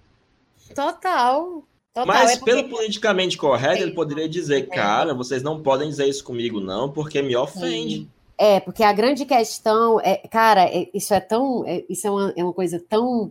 Total. 0.75 1.65
Total. 1.93 2.07
Mas, 2.07 2.33
é 2.33 2.37
porque... 2.37 2.53
pelo 2.53 2.69
politicamente 2.69 3.37
correto, 3.37 3.83
ele 3.83 3.93
poderia 3.93 4.29
dizer: 4.29 4.63
é. 4.63 4.67
cara, 4.67 5.13
vocês 5.13 5.43
não 5.43 5.61
podem 5.61 5.89
dizer 5.89 6.09
isso 6.09 6.23
comigo, 6.23 6.61
não, 6.61 6.91
porque 6.91 7.21
me 7.21 7.37
ofende. 7.37 7.97
Sim. 7.97 8.11
É, 8.39 8.59
porque 8.59 8.83
a 8.83 8.93
grande 8.93 9.27
questão 9.27 10.01
é, 10.01 10.17
cara, 10.17 10.65
é, 10.65 10.89
isso 10.95 11.13
é 11.13 11.21
tão, 11.21 11.63
é, 11.67 11.85
isso 11.91 12.07
é 12.07 12.11
uma, 12.11 12.33
é 12.37 12.43
uma 12.43 12.55
coisa 12.55 12.83
tão, 12.89 13.31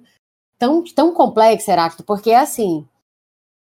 tão, 0.58 0.84
tão 0.84 1.14
complexa, 1.14 1.72
Heráclito, 1.72 2.04
porque 2.04 2.32
assim, 2.32 2.88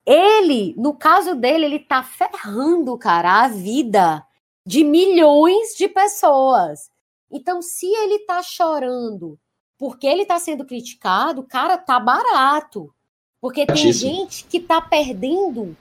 ele, 0.06 0.74
no 0.78 0.94
caso 0.94 1.34
dele, 1.34 1.64
ele 1.64 1.78
tá 1.80 2.04
ferrando, 2.04 2.96
cara, 2.96 3.42
a 3.42 3.48
vida 3.48 4.24
de 4.64 4.84
milhões 4.84 5.74
de 5.76 5.88
pessoas. 5.88 6.88
Então, 7.34 7.60
se 7.60 7.86
ele 7.86 8.20
tá 8.20 8.42
chorando 8.44 9.36
porque 9.76 10.06
ele 10.06 10.24
tá 10.24 10.38
sendo 10.38 10.64
criticado, 10.64 11.42
cara, 11.42 11.76
tá 11.76 11.98
barato. 11.98 12.94
Porque 13.40 13.66
tem 13.66 13.92
gente 13.92 14.44
que 14.44 14.60
tá 14.60 14.80
perdendo. 14.80 15.76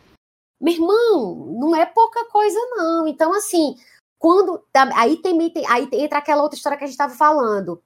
Meu 0.59 0.73
irmão, 0.73 1.35
não 1.59 1.75
é 1.75 1.85
pouca 1.85 2.25
coisa, 2.25 2.59
não. 2.71 3.07
Então, 3.07 3.33
assim, 3.33 3.75
quando 4.17 4.61
aí 4.95 5.17
tem 5.17 5.37
aí 5.67 5.87
entra 5.93 6.17
aquela 6.17 6.41
outra 6.41 6.57
história 6.57 6.77
que 6.77 6.83
a 6.83 6.87
gente 6.87 6.95
estava 6.95 7.13
falando. 7.13 7.81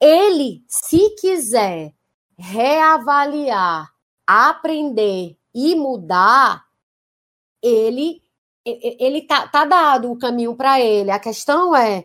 Ele, 0.00 0.64
se 0.66 1.10
quiser 1.10 1.92
reavaliar, 2.38 3.92
aprender 4.26 5.36
e 5.54 5.74
mudar, 5.74 6.64
ele 7.62 8.22
ele 8.64 9.22
tá, 9.22 9.48
tá 9.48 9.64
dado 9.64 10.10
o 10.10 10.18
caminho 10.18 10.54
para 10.54 10.80
ele. 10.80 11.10
A 11.10 11.18
questão 11.18 11.74
é 11.74 12.04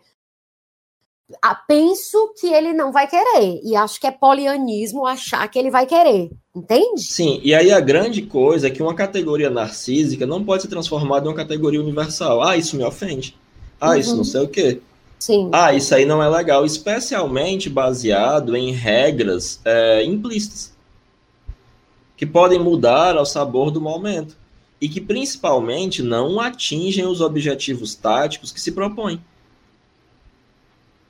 penso 1.67 2.33
que 2.39 2.47
ele 2.47 2.73
não 2.73 2.91
vai 2.91 3.07
querer. 3.07 3.59
E 3.63 3.75
acho 3.75 3.99
que 3.99 4.07
é 4.07 4.11
polianismo 4.11 5.05
achar 5.05 5.47
que 5.47 5.57
ele 5.57 5.71
vai 5.71 5.85
querer. 5.85 6.29
Entende? 6.55 7.01
Sim, 7.01 7.41
e 7.43 7.53
aí 7.53 7.71
a 7.71 7.79
grande 7.79 8.21
coisa 8.21 8.67
é 8.67 8.69
que 8.69 8.81
uma 8.81 8.95
categoria 8.95 9.49
narcísica 9.49 10.25
não 10.25 10.43
pode 10.43 10.63
ser 10.63 10.69
transformada 10.69 11.25
em 11.25 11.29
uma 11.29 11.35
categoria 11.35 11.81
universal. 11.81 12.41
Ah, 12.41 12.55
isso 12.55 12.77
me 12.77 12.83
ofende. 12.83 13.35
Ah, 13.79 13.91
uhum. 13.91 13.95
isso 13.97 14.15
não 14.15 14.23
sei 14.23 14.41
o 14.41 14.47
quê. 14.47 14.79
Sim. 15.19 15.49
Ah, 15.51 15.73
isso 15.73 15.93
aí 15.95 16.05
não 16.05 16.21
é 16.21 16.29
legal, 16.29 16.65
especialmente 16.65 17.69
baseado 17.69 18.55
em 18.55 18.71
regras 18.71 19.59
é, 19.65 20.03
implícitas 20.03 20.75
que 22.17 22.25
podem 22.25 22.59
mudar 22.59 23.17
ao 23.17 23.25
sabor 23.25 23.71
do 23.71 23.81
momento 23.81 24.37
e 24.79 24.87
que 24.87 25.01
principalmente 25.01 26.01
não 26.01 26.39
atingem 26.39 27.05
os 27.05 27.21
objetivos 27.21 27.95
táticos 27.95 28.51
que 28.51 28.61
se 28.61 28.71
propõem. 28.71 29.19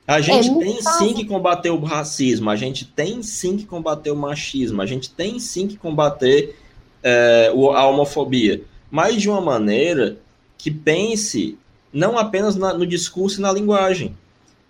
A 0.06 0.20
gente 0.20 0.48
é 0.48 0.54
tem 0.54 0.80
sim 0.80 1.14
que 1.14 1.24
combater 1.24 1.70
o 1.70 1.82
racismo, 1.82 2.48
a 2.48 2.56
gente 2.56 2.84
tem 2.84 3.22
sim 3.22 3.56
que 3.56 3.66
combater 3.66 4.10
o 4.12 4.16
machismo, 4.16 4.80
a 4.80 4.86
gente 4.86 5.10
tem 5.10 5.40
sim 5.40 5.66
que 5.66 5.76
combater 5.76 6.56
é, 7.02 7.50
a 7.52 7.86
homofobia, 7.86 8.62
mas 8.90 9.20
de 9.20 9.28
uma 9.28 9.40
maneira 9.40 10.16
que 10.56 10.70
pense 10.70 11.58
não 11.92 12.16
apenas 12.16 12.54
na, 12.54 12.72
no 12.72 12.86
discurso 12.86 13.40
e 13.40 13.42
na 13.42 13.52
linguagem, 13.52 14.16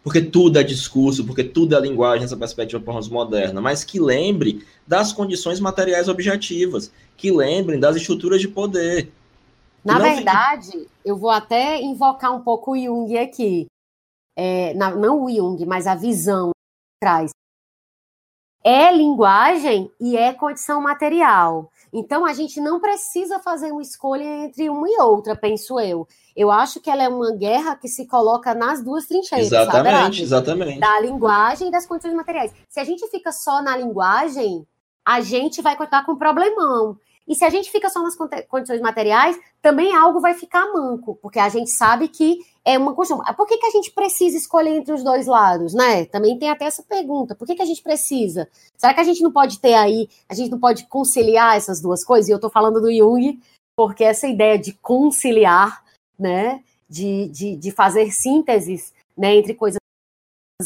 porque 0.03 0.23
tudo 0.23 0.59
é 0.59 0.63
discurso, 0.63 1.25
porque 1.25 1.45
tudo 1.45 1.77
é 1.77 1.81
linguagem 1.81 2.23
nessa 2.23 2.37
perspectiva 2.37 2.83
pós-moderna, 2.83 3.61
mas 3.61 3.85
que 3.85 4.01
lembre 4.01 4.65
das 4.87 5.13
condições 5.13 5.61
materiais 5.61 6.09
objetivas, 6.09 6.91
que 7.17 7.31
lembrem 7.31 7.79
das 7.79 7.97
estruturas 7.97 8.41
de 8.41 8.49
poder. 8.49 9.11
Na 9.85 9.99
verdade, 9.99 10.71
fique... 10.71 10.89
eu 11.05 11.17
vou 11.17 11.31
até 11.31 11.81
invocar 11.83 12.35
um 12.35 12.41
pouco 12.41 12.73
o 12.73 12.79
Jung 12.79 13.19
aqui. 13.19 13.67
É, 14.37 14.75
não 14.75 15.25
o 15.25 15.31
Jung, 15.31 15.65
mas 15.65 15.87
a 15.87 15.95
visão 15.95 16.51
que 16.51 17.01
traz. 17.01 17.31
É 18.63 18.93
linguagem 18.93 19.91
e 20.01 20.17
é 20.17 20.33
condição 20.35 20.81
material. 20.83 21.71
Então, 21.93 22.27
a 22.27 22.33
gente 22.33 22.61
não 22.61 22.81
precisa 22.81 23.39
fazer 23.39 23.71
uma 23.71 23.81
escolha 23.81 24.25
entre 24.25 24.69
uma 24.69 24.89
e 24.89 25.01
outra, 25.01 25.37
penso 25.37 25.79
eu. 25.81 26.07
Eu 26.37 26.51
acho 26.51 26.81
que 26.81 26.91
ela 26.91 27.03
é 27.03 27.09
uma 27.09 27.31
guerra 27.33 27.77
que 27.77 27.89
se 27.89 28.07
coloca 28.07 28.55
nas 28.55 28.83
duas 28.83 29.07
trincheiras. 29.07 29.47
Exatamente, 29.47 30.23
exatamente. 30.23 30.81
Da 30.81 31.01
linguagem 31.01 31.69
e 31.69 31.71
das 31.71 31.87
condições 31.87 32.13
materiais. 32.13 32.53
Se 32.69 32.81
a 32.81 32.85
gente 32.85 33.09
fica 33.09 33.31
só 33.31 33.63
na 33.63 33.77
linguagem, 33.77 34.67
a 35.05 35.21
gente 35.21 35.63
vai 35.63 35.77
contar 35.77 36.05
com 36.05 36.13
um 36.13 36.19
problemão. 36.19 36.99
E 37.27 37.35
se 37.35 37.45
a 37.45 37.51
gente 37.51 37.71
fica 37.71 37.89
só 37.89 38.01
nas 38.03 38.17
condições 38.49 38.81
materiais, 38.81 39.39
também 39.61 39.95
algo 39.95 40.21
vai 40.21 40.35
ficar 40.35 40.73
manco, 40.73 41.19
porque 41.21 41.41
a 41.41 41.49
gente 41.49 41.71
sabe 41.71 42.07
que 42.09 42.39
é 42.65 42.79
uma 42.79 42.95
questão. 42.95 43.19
Por 43.37 43.47
que, 43.47 43.59
que 43.59 43.67
a 43.67 43.71
gente 43.71 43.91
precisa 43.91 44.37
escolher 44.37 44.77
entre 44.77 44.93
os 44.93 45.03
dois 45.03 45.27
lados, 45.27 45.75
né? 45.75 46.05
Também 46.05 46.39
tem 46.39 46.51
até 46.51 46.67
essa 46.67 46.83
pergunta. 46.83 47.35
Por 47.35 47.47
que, 47.47 47.57
que 47.57 47.63
a 47.63 47.67
gente 47.67 47.83
precisa? 47.83 48.49
Será 48.77 48.95
que 48.95 49.01
a 49.01 49.05
gente 49.05 49.23
não 49.23 49.33
pode 49.33 49.59
ter 49.59 49.75
aí, 49.75 50.09
a 50.29 50.35
gente 50.35 50.51
não 50.51 50.61
pode 50.61 50.87
conciliar 50.87 51.57
essas 51.57 51.81
duas 51.81 52.05
coisas? 52.05 52.29
E 52.29 52.33
eu 52.33 52.41
tô 52.41 52.49
falando 52.49 52.81
do 52.81 52.93
Jung, 52.93 53.41
porque 53.77 54.05
essa 54.05 54.29
ideia 54.29 54.59
de 54.59 54.73
conciliar, 54.75 55.83
né? 56.19 56.63
De, 56.89 57.29
de, 57.31 57.57
de 57.57 57.71
fazer 57.73 58.13
sínteses 58.13 58.93
né, 59.17 59.35
entre 59.35 59.55
coisas 59.55 59.79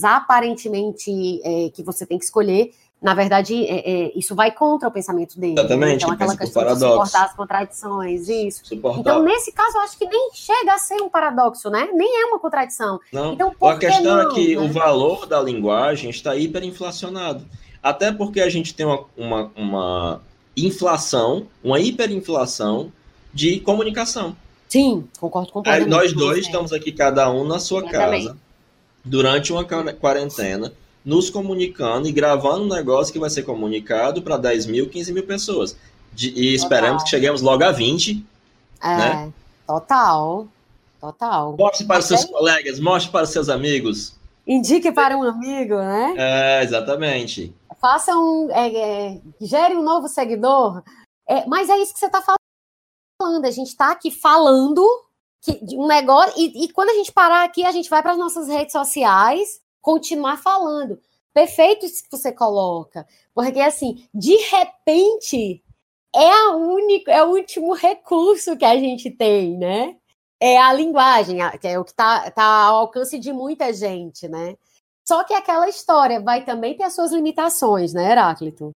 aparentemente 0.05 1.41
é, 1.43 1.71
que 1.71 1.83
você 1.83 2.07
tem 2.07 2.19
que 2.19 2.25
escolher 2.25 2.73
na 3.01 3.15
verdade, 3.15 3.65
é, 3.65 3.79
é, 3.79 4.13
isso 4.15 4.35
vai 4.35 4.51
contra 4.51 4.87
o 4.89 4.93
pensamento 4.93 5.41
dele. 5.41 5.55
Né? 5.55 5.61
Exatamente. 5.61 5.89
Né? 5.89 5.95
Então, 5.95 6.11
aquela 6.11 6.37
questão 6.37 6.65
de 6.67 6.79
suportar 6.79 7.25
as 7.25 7.35
contradições, 7.35 8.29
isso. 8.29 8.61
Suportar. 8.67 9.01
Então, 9.01 9.23
nesse 9.23 9.53
caso, 9.53 9.79
eu 9.79 9.81
acho 9.81 9.97
que 9.97 10.07
nem 10.07 10.31
chega 10.35 10.75
a 10.75 10.79
ser 10.79 11.01
um 11.01 11.09
paradoxo, 11.09 11.71
né? 11.71 11.89
Nem 11.95 12.23
é 12.23 12.27
uma 12.27 12.39
contradição. 12.39 13.01
Não. 13.11 13.33
Então, 13.33 13.55
a 13.63 13.79
questão 13.79 14.17
não, 14.17 14.31
é 14.31 14.35
que 14.35 14.55
né? 14.55 14.63
o 14.63 14.71
valor 14.71 15.27
da 15.27 15.41
linguagem 15.41 16.11
está 16.11 16.37
hiperinflacionado. 16.37 17.45
Até 17.83 18.13
porque 18.13 18.41
a 18.41 18.51
gente 18.51 18.75
tem 18.75 18.85
uma, 18.85 19.05
uma, 19.17 19.51
uma 19.57 20.21
inflação, 20.55 21.47
uma 21.65 21.81
hiperinflação 21.81 22.93
de 23.33 23.61
comunicação. 23.61 24.37
Sim, 24.69 25.09
concordo 25.19 25.51
completamente. 25.51 25.87
Aí 25.87 25.91
nós 25.91 26.13
dois 26.13 26.45
estamos 26.45 26.71
aqui, 26.71 26.93
cada 26.93 27.31
um 27.31 27.45
na 27.45 27.59
sua 27.59 27.83
casa, 27.89 28.37
durante 29.03 29.53
uma 29.53 29.65
quarentena 29.65 30.71
nos 31.05 31.31
comunicando 31.31 32.09
e 32.09 32.13
gravando 32.13 32.65
um 32.65 32.69
negócio 32.69 33.13
que 33.13 33.19
vai 33.19 33.31
ser 33.31 33.43
comunicado 33.43 34.23
para 34.23 34.37
10 34.37 34.67
mil, 34.67 34.89
15 34.89 35.13
mil 35.13 35.27
pessoas. 35.27 35.77
De, 36.13 36.31
e 36.31 36.55
esperamos 36.55 37.03
que 37.05 37.11
cheguemos 37.11 37.41
logo 37.41 37.65
a 37.65 37.73
20. 37.73 38.25
É, 38.83 38.97
né? 38.97 39.33
total. 39.67 40.49
Total. 41.01 41.57
Mostre 41.57 41.87
para 41.87 42.01
os 42.01 42.05
seus 42.05 42.25
colegas, 42.27 42.79
mostre 42.79 43.11
para 43.11 43.25
os 43.25 43.31
seus 43.31 43.49
amigos. 43.49 44.15
Indique 44.47 44.93
para 44.93 45.17
um 45.17 45.23
amigo, 45.23 45.77
né? 45.77 46.15
É, 46.17 46.63
exatamente. 46.63 47.55
Faça 47.81 48.15
um. 48.15 48.51
É, 48.51 48.69
é, 48.75 49.21
gere 49.41 49.77
um 49.77 49.83
novo 49.83 50.09
seguidor. 50.09 50.83
É, 51.27 51.47
mas 51.47 51.71
é 51.71 51.79
isso 51.79 51.95
que 51.95 51.99
você 51.99 52.07
está 52.07 52.21
falando. 52.21 53.45
A 53.45 53.51
gente 53.51 53.69
está 53.69 53.93
aqui 53.93 54.11
falando 54.11 54.85
que, 55.41 55.59
um 55.73 55.87
negócio. 55.87 56.35
E, 56.37 56.65
e 56.65 56.73
quando 56.73 56.91
a 56.91 56.95
gente 56.95 57.13
parar 57.13 57.45
aqui, 57.45 57.65
a 57.65 57.73
gente 57.73 57.89
vai 57.89 58.03
para 58.03 58.13
as 58.13 58.19
nossas 58.19 58.49
redes 58.49 58.73
sociais 58.73 59.61
continuar 59.81 60.37
falando. 60.37 60.99
Perfeito 61.33 61.87
isso 61.87 62.03
que 62.03 62.11
você 62.11 62.33
coloca. 62.33 63.07
Porque, 63.35 63.61
assim, 63.61 64.05
de 64.13 64.37
repente, 64.37 65.63
é, 66.15 66.29
a 66.29 66.57
única, 66.57 67.13
é 67.13 67.25
o 67.25 67.31
último 67.31 67.73
recurso 67.75 68.57
que 68.57 68.65
a 68.65 68.77
gente 68.77 69.11
tem, 69.11 69.57
né? 69.57 69.97
É 70.41 70.59
a 70.59 70.73
linguagem, 70.73 71.39
que 71.61 71.69
é 71.69 71.79
o 71.79 71.85
que 71.85 71.91
está 71.91 72.31
tá 72.31 72.45
ao 72.45 72.77
alcance 72.79 73.19
de 73.19 73.33
muita 73.33 73.73
gente, 73.73 74.27
né? 74.27 74.57
Só 75.07 75.23
que 75.25 75.35
aquela 75.35 75.69
história 75.69 76.21
vai 76.21 76.45
também 76.45 76.77
ter 76.77 76.85
as 76.85 76.95
suas 76.95 77.13
limitações, 77.13 77.93
né, 77.93 78.13
Heráclito? 78.13 78.71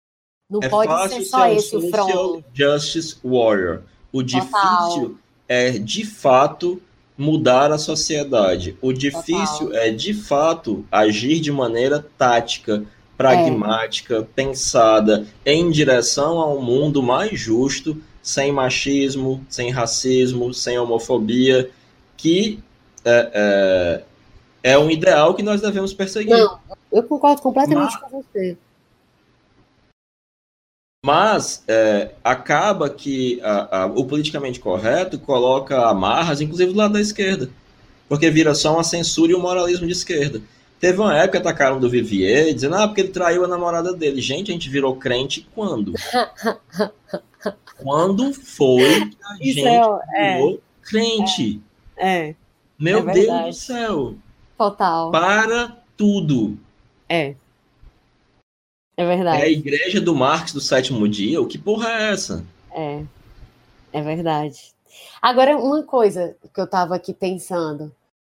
Não 0.49 0.59
é 0.61 0.69
pode 0.69 1.13
ser 1.13 1.23
só 1.23 1.43
ser 1.43 1.55
esse 1.55 1.75
o 1.75 1.89
front. 1.89 2.43
Justice 2.53 3.17
Warrior. 3.23 3.83
O 4.11 4.21
difícil 4.21 4.51
Total. 4.51 5.11
é, 5.47 5.71
de 5.71 6.05
fato, 6.05 6.81
mudar 7.17 7.71
a 7.71 7.77
sociedade. 7.77 8.77
O 8.81 8.91
difícil 8.91 9.67
Total. 9.67 9.81
é, 9.81 9.91
de 9.91 10.13
fato, 10.13 10.85
agir 10.91 11.39
de 11.39 11.51
maneira 11.51 12.05
tática, 12.17 12.83
pragmática, 13.17 14.17
é. 14.17 14.21
pensada 14.21 15.25
em 15.45 15.69
direção 15.69 16.39
a 16.39 16.51
um 16.51 16.61
mundo 16.61 17.03
mais 17.03 17.39
justo, 17.39 18.01
sem 18.21 18.51
machismo, 18.51 19.45
sem 19.49 19.69
racismo, 19.69 20.53
sem 20.53 20.79
homofobia, 20.79 21.69
que 22.17 22.59
é, 23.05 24.03
é, 24.63 24.71
é 24.71 24.77
um 24.77 24.89
ideal 24.89 25.33
que 25.33 25.43
nós 25.43 25.61
devemos 25.61 25.93
perseguir. 25.93 26.37
Não, 26.37 26.57
eu 26.91 27.03
concordo 27.03 27.41
completamente 27.41 27.93
Mas... 27.93 27.95
com 27.97 28.21
você. 28.21 28.57
Mas 31.05 31.61
é, 31.67 32.11
acaba 32.23 32.89
que 32.89 33.37
a, 33.41 33.81
a, 33.81 33.85
o 33.87 34.05
politicamente 34.05 34.57
correto 34.57 35.19
coloca 35.19 35.89
amarras, 35.89 36.39
inclusive 36.39 36.71
do 36.71 36.77
lado 36.77 36.93
da 36.93 37.01
esquerda, 37.01 37.49
porque 38.07 38.31
vira 38.31 38.55
só 38.55 38.73
uma 38.73 38.85
censura 38.85 39.33
e 39.33 39.35
um 39.35 39.41
moralismo 39.41 39.85
de 39.85 39.91
esquerda. 39.91 40.41
Teve 40.79 40.99
uma 40.99 41.15
época 41.17 41.31
que 41.31 41.47
atacaram 41.47 41.77
do 41.77 41.89
Vivier, 41.89 42.53
dizendo, 42.53 42.75
ah, 42.75 42.87
porque 42.87 43.01
ele 43.01 43.09
traiu 43.09 43.43
a 43.43 43.47
namorada 43.49 43.93
dele. 43.93 44.21
Gente, 44.21 44.51
a 44.51 44.53
gente 44.53 44.69
virou 44.69 44.95
crente 44.95 45.47
quando? 45.53 45.93
quando 47.77 48.33
foi 48.33 49.09
que 49.09 49.17
a 49.23 49.35
Isso 49.41 49.59
gente 49.59 49.67
é, 50.15 50.33
virou 50.33 50.55
é, 50.55 50.57
crente? 50.83 51.61
É. 51.97 52.29
é 52.29 52.35
Meu 52.79 53.09
é 53.09 53.13
Deus 53.13 53.45
do 53.45 53.53
céu. 53.53 54.15
Total. 54.57 55.11
Para 55.11 55.77
tudo. 55.97 56.57
É. 57.09 57.35
É 58.95 59.05
verdade. 59.05 59.41
É 59.41 59.45
a 59.45 59.49
igreja 59.49 59.99
do 59.99 60.15
Marx 60.15 60.53
do 60.53 60.61
sétimo 60.61 61.07
dia? 61.07 61.41
O 61.41 61.47
que 61.47 61.57
porra 61.57 61.89
é 61.89 62.11
essa? 62.13 62.45
É. 62.71 63.03
É 63.91 64.01
verdade. 64.01 64.73
Agora, 65.21 65.57
uma 65.57 65.83
coisa 65.83 66.35
que 66.53 66.59
eu 66.59 66.65
estava 66.65 66.95
aqui 66.95 67.13
pensando. 67.13 67.95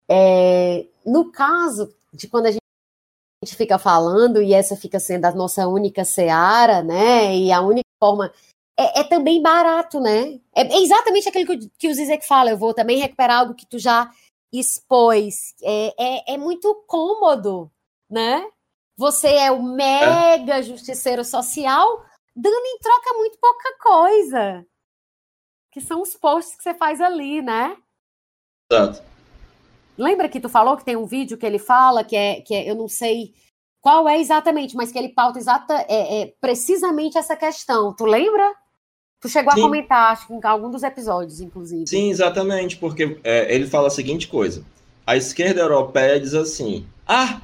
É, 0.09 0.87
no 1.05 1.31
caso 1.33 1.93
de 2.13 2.29
quando 2.29 2.47
a 2.47 2.51
gente 2.51 3.57
fica 3.57 3.79
falando, 3.79 4.41
e 4.41 4.55
essa 4.55 4.77
fica 4.77 5.01
sendo 5.01 5.25
a 5.25 5.33
nossa 5.33 5.67
única 5.67 6.05
seara, 6.05 6.83
né? 6.83 7.37
E 7.37 7.51
a 7.51 7.61
única 7.61 7.89
forma. 8.03 8.33
É, 8.79 9.01
é 9.01 9.05
também 9.05 9.41
barato, 9.41 10.01
né? 10.01 10.39
É, 10.55 10.63
é 10.63 10.83
exatamente 10.83 11.29
aquilo 11.29 11.47
que, 11.47 11.71
que 11.79 11.89
o 11.89 11.95
Zizek 11.95 12.27
fala. 12.27 12.51
Eu 12.51 12.59
vou 12.59 12.75
também 12.75 12.99
recuperar 12.99 13.41
algo 13.41 13.55
que 13.55 13.67
tu 13.67 13.79
já 13.79 14.11
expôs. 14.53 15.55
É, 15.63 15.95
é, 15.99 16.35
é 16.35 16.39
muito 16.39 16.75
cômodo, 16.87 17.71
né? 18.11 18.47
Você 18.97 19.29
é 19.29 19.51
o 19.51 19.63
mega 19.63 20.63
justiceiro 20.63 21.25
social, 21.25 22.05
dando 22.35 22.55
em 22.55 22.79
troca 22.79 23.15
muito 23.19 23.39
pouca 23.39 23.79
coisa. 23.79 24.67
Que 25.71 25.81
são 25.81 26.01
os 26.01 26.17
posts 26.17 26.57
que 26.57 26.63
você 26.63 26.73
faz 26.73 27.01
ali, 27.01 27.43
né? 27.43 27.77
Exato. 28.73 29.03
Lembra 29.99 30.29
que 30.29 30.41
tu 30.41 30.49
falou 30.49 30.77
que 30.77 30.85
tem 30.85 30.97
um 30.97 31.07
vídeo 31.07 31.39
que 31.39 31.47
ele 31.47 31.59
fala 31.59 32.05
que 32.05 32.17
é, 32.17 32.41
que 32.41 32.55
é, 32.55 32.71
eu 32.71 32.75
não 32.75 32.89
sei 32.89 33.35
qual 33.81 34.09
é 34.09 34.19
exatamente, 34.19 34.75
mas 34.75 34.91
que 34.91 34.99
ele 34.99 35.11
pauta 35.11 35.39
exata, 35.39 35.75
é, 35.89 36.23
é 36.23 36.35
precisamente 36.41 37.17
essa 37.17 37.37
questão. 37.37 37.95
Tu 37.95 38.05
lembra? 38.05 38.55
Tu 39.21 39.29
chegou 39.29 39.53
Sim. 39.53 39.61
a 39.61 39.63
comentar, 39.63 40.13
acho 40.13 40.27
que 40.27 40.33
em 40.35 40.41
algum 40.43 40.71
dos 40.71 40.83
episódios, 40.83 41.41
inclusive. 41.41 41.87
Sim, 41.87 42.11
exatamente, 42.11 42.77
porque 42.77 43.19
é, 43.23 43.55
ele 43.55 43.67
fala 43.67 43.87
a 43.87 43.91
seguinte 43.91 44.29
coisa: 44.29 44.65
a 45.07 45.17
esquerda 45.17 45.61
europeia 45.61 46.21
diz 46.21 46.35
assim: 46.35 46.87
ah, 47.07 47.41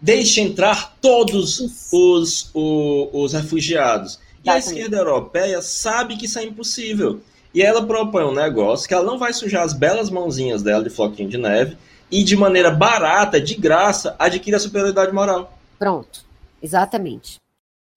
deixe 0.00 0.40
entrar 0.40 0.96
todos 1.00 1.60
os, 1.60 2.50
os, 2.54 3.10
os 3.12 3.32
refugiados. 3.32 4.18
E 4.42 4.48
a 4.48 4.58
esquerda 4.58 4.96
europeia 4.96 5.60
sabe 5.60 6.16
que 6.16 6.24
isso 6.24 6.38
é 6.38 6.44
impossível. 6.44 7.20
E 7.52 7.62
ela 7.62 7.84
propõe 7.84 8.24
um 8.24 8.34
negócio 8.34 8.88
que 8.88 8.94
ela 8.94 9.04
não 9.04 9.18
vai 9.18 9.32
sujar 9.32 9.64
as 9.64 9.74
belas 9.74 10.08
mãozinhas 10.08 10.62
dela 10.62 10.82
de 10.82 10.90
floquinho 10.90 11.28
de 11.28 11.36
neve 11.36 11.76
e 12.10 12.22
de 12.22 12.36
maneira 12.36 12.70
barata, 12.70 13.40
de 13.40 13.54
graça, 13.54 14.16
adquire 14.18 14.56
a 14.56 14.60
superioridade 14.60 15.12
moral. 15.12 15.56
Pronto, 15.78 16.24
exatamente. 16.62 17.36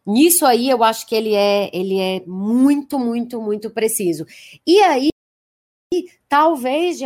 Nisso 0.05 0.45
aí 0.45 0.69
eu 0.69 0.83
acho 0.83 1.07
que 1.07 1.15
ele 1.15 1.33
é, 1.33 1.69
ele 1.73 1.97
é 1.97 2.21
muito, 2.27 2.99
muito, 2.99 3.41
muito 3.41 3.69
preciso. 3.69 4.25
E 4.67 4.81
aí, 4.81 5.09
talvez, 6.33 6.97
de, 6.97 7.05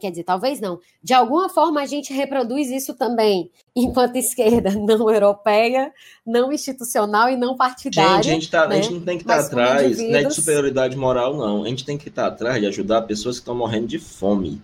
quer 0.00 0.10
dizer, 0.10 0.22
talvez 0.22 0.60
não, 0.60 0.78
de 1.02 1.12
alguma 1.12 1.48
forma 1.48 1.80
a 1.80 1.86
gente 1.86 2.12
reproduz 2.12 2.70
isso 2.70 2.94
também, 2.94 3.50
enquanto 3.74 4.14
esquerda 4.14 4.70
não 4.70 5.10
europeia, 5.10 5.92
não 6.24 6.52
institucional 6.52 7.28
e 7.28 7.36
não 7.36 7.56
partidária. 7.56 8.22
Gente, 8.22 8.28
a 8.28 8.34
gente, 8.34 8.50
tá, 8.50 8.68
né? 8.68 8.78
a 8.78 8.80
gente 8.80 8.94
não 8.94 9.00
tem 9.00 9.18
que 9.18 9.24
estar 9.24 9.38
tá 9.38 9.46
atrás 9.46 9.98
né, 9.98 10.22
de 10.22 10.32
superioridade 10.32 10.96
moral, 10.96 11.36
não. 11.36 11.64
A 11.64 11.68
gente 11.68 11.84
tem 11.84 11.98
que 11.98 12.08
estar 12.08 12.22
tá 12.22 12.28
atrás 12.28 12.60
de 12.60 12.68
ajudar 12.68 13.02
pessoas 13.02 13.38
que 13.38 13.42
estão 13.42 13.56
morrendo 13.56 13.88
de 13.88 13.98
fome. 13.98 14.62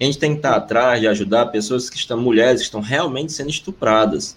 A 0.00 0.04
gente 0.04 0.18
tem 0.18 0.30
que 0.30 0.38
estar 0.38 0.56
atrás 0.56 1.02
de 1.02 1.06
ajudar 1.06 1.44
pessoas 1.46 1.90
que 1.90 1.98
estão, 1.98 2.18
mulheres 2.18 2.62
que 2.62 2.66
estão 2.68 2.80
realmente 2.80 3.34
sendo 3.34 3.50
estupradas. 3.50 4.34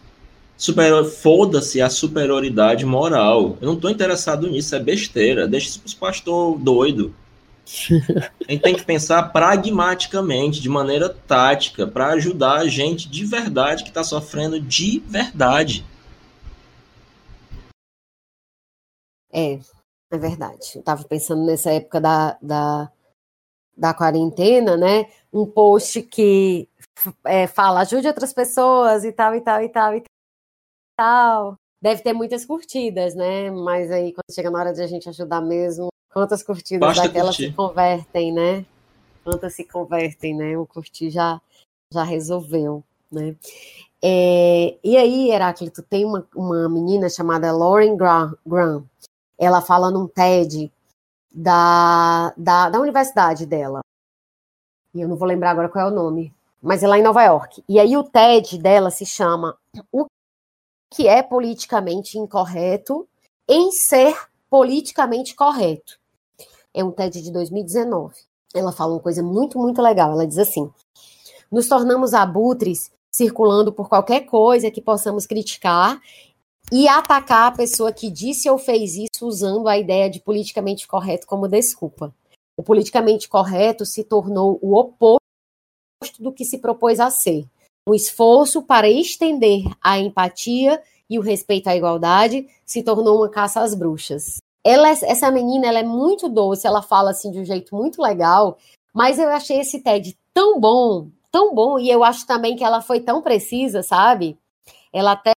Superior, 0.57 1.05
foda-se 1.05 1.81
a 1.81 1.89
superioridade 1.89 2.85
moral. 2.85 3.57
Eu 3.61 3.67
não 3.67 3.75
estou 3.75 3.89
interessado 3.89 4.49
nisso, 4.49 4.75
é 4.75 4.79
besteira. 4.79 5.47
Deixa 5.47 5.69
isso 5.69 5.79
para 5.79 5.87
os 5.87 5.93
pastores 5.93 6.61
doido. 6.61 7.15
A 8.47 8.51
gente 8.51 8.61
tem 8.61 8.75
que 8.75 8.85
pensar 8.85 9.31
pragmaticamente, 9.31 10.61
de 10.61 10.69
maneira 10.69 11.09
tática, 11.09 11.87
para 11.87 12.09
ajudar 12.09 12.59
a 12.59 12.67
gente 12.67 13.09
de 13.09 13.25
verdade 13.25 13.83
que 13.83 13.89
está 13.89 14.03
sofrendo 14.03 14.59
de 14.59 14.99
verdade. 14.99 15.83
É, 19.33 19.59
é 20.11 20.17
verdade. 20.17 20.75
Eu 20.75 20.79
estava 20.79 21.03
pensando 21.03 21.45
nessa 21.45 21.71
época 21.71 21.99
da, 21.99 22.37
da, 22.41 22.91
da 23.75 23.93
quarentena, 23.93 24.77
né? 24.77 25.09
Um 25.33 25.45
post 25.45 26.01
que 26.03 26.69
é, 27.25 27.47
fala 27.47 27.81
ajude 27.81 28.07
outras 28.07 28.31
pessoas 28.31 29.03
e 29.03 29.11
tal, 29.11 29.35
e 29.35 29.41
tal, 29.41 29.61
e 29.61 29.69
tal, 29.69 29.95
e 29.95 30.03
tal. 30.97 31.55
Deve 31.81 32.01
ter 32.01 32.13
muitas 32.13 32.45
curtidas, 32.45 33.13
né? 33.15 33.51
Mas 33.51 33.91
aí, 33.91 34.13
quando 34.13 34.33
chega 34.33 34.49
na 34.49 34.59
hora 34.59 34.73
de 34.73 34.81
a 34.81 34.87
gente 34.87 35.09
ajudar 35.09 35.41
mesmo, 35.41 35.89
quantas 36.15 36.41
curtidas 36.41 36.79
Basta 36.79 37.03
daquelas 37.03 37.35
curtir. 37.35 37.49
se 37.49 37.55
convertem, 37.55 38.31
né? 38.31 38.65
Quantas 39.21 39.53
se 39.53 39.65
convertem, 39.65 40.33
né? 40.33 40.57
O 40.57 40.65
curtir 40.65 41.09
já, 41.09 41.41
já 41.91 42.03
resolveu, 42.03 42.81
né? 43.11 43.35
É, 44.01 44.77
e 44.81 44.95
aí, 44.95 45.31
Heráclito, 45.31 45.83
tem 45.83 46.05
uma, 46.05 46.25
uma 46.33 46.69
menina 46.69 47.09
chamada 47.09 47.51
Lauren 47.51 47.97
Graham. 47.97 48.85
Ela 49.37 49.61
fala 49.61 49.91
num 49.91 50.07
TED 50.07 50.71
da, 51.33 52.33
da, 52.37 52.69
da 52.69 52.79
universidade 52.79 53.45
dela. 53.45 53.81
E 54.93 55.01
eu 55.01 55.09
não 55.09 55.17
vou 55.17 55.27
lembrar 55.27 55.51
agora 55.51 55.67
qual 55.67 55.89
é 55.89 55.91
o 55.91 55.93
nome. 55.93 56.33
Mas 56.61 56.81
é 56.81 56.87
lá 56.87 56.97
em 56.97 57.03
Nova 57.03 57.23
York. 57.23 57.61
E 57.67 57.77
aí 57.77 57.97
o 57.97 58.03
TED 58.03 58.57
dela 58.57 58.89
se 58.89 59.05
chama 59.05 59.57
O 59.91 60.05
que 60.93 61.09
é 61.09 61.21
politicamente 61.21 62.17
incorreto 62.17 63.05
em 63.49 63.69
ser 63.71 64.15
politicamente 64.49 65.35
correto. 65.35 65.99
É 66.75 66.83
um 66.83 66.91
TED 66.91 67.21
de 67.21 67.31
2019. 67.31 68.13
Ela 68.53 68.73
fala 68.73 68.93
uma 68.93 68.99
coisa 68.99 69.23
muito, 69.23 69.57
muito 69.57 69.81
legal. 69.81 70.11
Ela 70.11 70.27
diz 70.27 70.37
assim: 70.37 70.69
nos 71.49 71.69
tornamos 71.69 72.13
abutres 72.13 72.91
circulando 73.09 73.71
por 73.71 73.87
qualquer 73.87 74.25
coisa 74.25 74.69
que 74.69 74.81
possamos 74.81 75.25
criticar 75.25 76.01
e 76.69 76.85
atacar 76.87 77.53
a 77.53 77.55
pessoa 77.55 77.93
que 77.93 78.11
disse 78.11 78.49
ou 78.49 78.57
fez 78.57 78.95
isso 78.95 79.25
usando 79.25 79.69
a 79.69 79.77
ideia 79.77 80.09
de 80.09 80.19
politicamente 80.19 80.85
correto 80.85 81.25
como 81.25 81.47
desculpa. 81.47 82.13
O 82.57 82.63
politicamente 82.63 83.29
correto 83.29 83.85
se 83.85 84.03
tornou 84.03 84.59
o 84.61 84.75
oposto 84.75 85.21
do 86.19 86.33
que 86.33 86.43
se 86.43 86.57
propôs 86.57 86.99
a 86.99 87.09
ser. 87.09 87.45
Um 87.87 87.93
esforço 87.93 88.61
para 88.63 88.89
estender 88.89 89.63
a 89.81 89.97
empatia 89.97 90.81
e 91.09 91.17
o 91.17 91.21
respeito 91.21 91.67
à 91.67 91.75
igualdade 91.75 92.47
se 92.65 92.83
tornou 92.83 93.19
uma 93.19 93.29
caça 93.29 93.61
às 93.61 93.75
bruxas. 93.75 94.37
Ela, 94.65 94.89
essa 94.89 95.29
menina, 95.29 95.67
ela 95.67 95.79
é 95.79 95.83
muito 95.83 96.27
doce, 96.27 96.65
ela 96.65 96.81
fala 96.81 97.11
assim 97.11 97.29
de 97.29 97.39
um 97.39 97.45
jeito 97.45 97.75
muito 97.75 98.01
legal, 98.01 98.57
mas 98.91 99.19
eu 99.19 99.29
achei 99.29 99.59
esse 99.59 99.79
TED 99.79 100.17
tão 100.33 100.59
bom, 100.59 101.09
tão 101.31 101.53
bom, 101.53 101.77
e 101.77 101.89
eu 101.89 102.03
acho 102.03 102.25
também 102.25 102.55
que 102.55 102.63
ela 102.63 102.81
foi 102.81 102.99
tão 102.99 103.21
precisa, 103.21 103.83
sabe? 103.83 104.39
Ela 104.91 105.11
até 105.11 105.33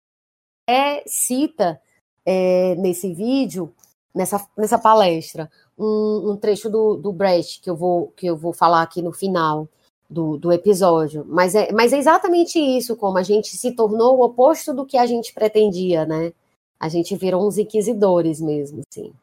cita 1.08 1.82
é, 2.24 2.76
nesse 2.76 3.14
vídeo, 3.16 3.74
nessa, 4.14 4.46
nessa 4.56 4.78
palestra, 4.78 5.50
um, 5.78 6.32
um 6.32 6.38
trecho 6.38 6.70
do, 6.70 6.96
do 6.96 7.12
Brecht 7.12 7.62
que 7.62 7.70
eu 7.70 7.76
vou 7.76 8.14
que 8.16 8.28
eu 8.28 8.38
vou 8.38 8.54
falar 8.54 8.82
aqui 8.82 9.02
no 9.02 9.12
final 9.12 9.68
do, 10.10 10.38
do 10.38 10.52
episódio. 10.52 11.26
Mas 11.28 11.56
é, 11.56 11.72
mas 11.72 11.94
é 11.94 11.98
exatamente 11.98 12.60
isso, 12.60 12.96
como 12.96 13.18
a 13.18 13.24
gente 13.24 13.58
se 13.58 13.72
tornou 13.72 14.18
o 14.18 14.24
oposto 14.24 14.74
do 14.74 14.86
que 14.86 14.98
a 14.98 15.06
gente 15.06 15.34
pretendia, 15.34 16.06
né? 16.06 16.32
A 16.80 16.90
gente 16.90 17.16
virou 17.16 17.48
uns 17.48 17.58
inquisidores 17.58 18.40
mesmo, 18.42 18.82
assim. 18.88 19.14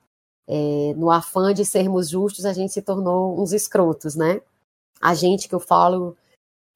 É, 0.48 0.94
no 0.96 1.10
afã 1.10 1.54
de 1.54 1.64
sermos 1.64 2.08
justos, 2.08 2.44
a 2.44 2.52
gente 2.52 2.72
se 2.72 2.82
tornou 2.82 3.40
uns 3.40 3.52
escrotos, 3.52 4.14
né? 4.14 4.40
A 5.00 5.14
gente 5.14 5.48
que 5.48 5.54
eu 5.54 5.60
falo, 5.60 6.16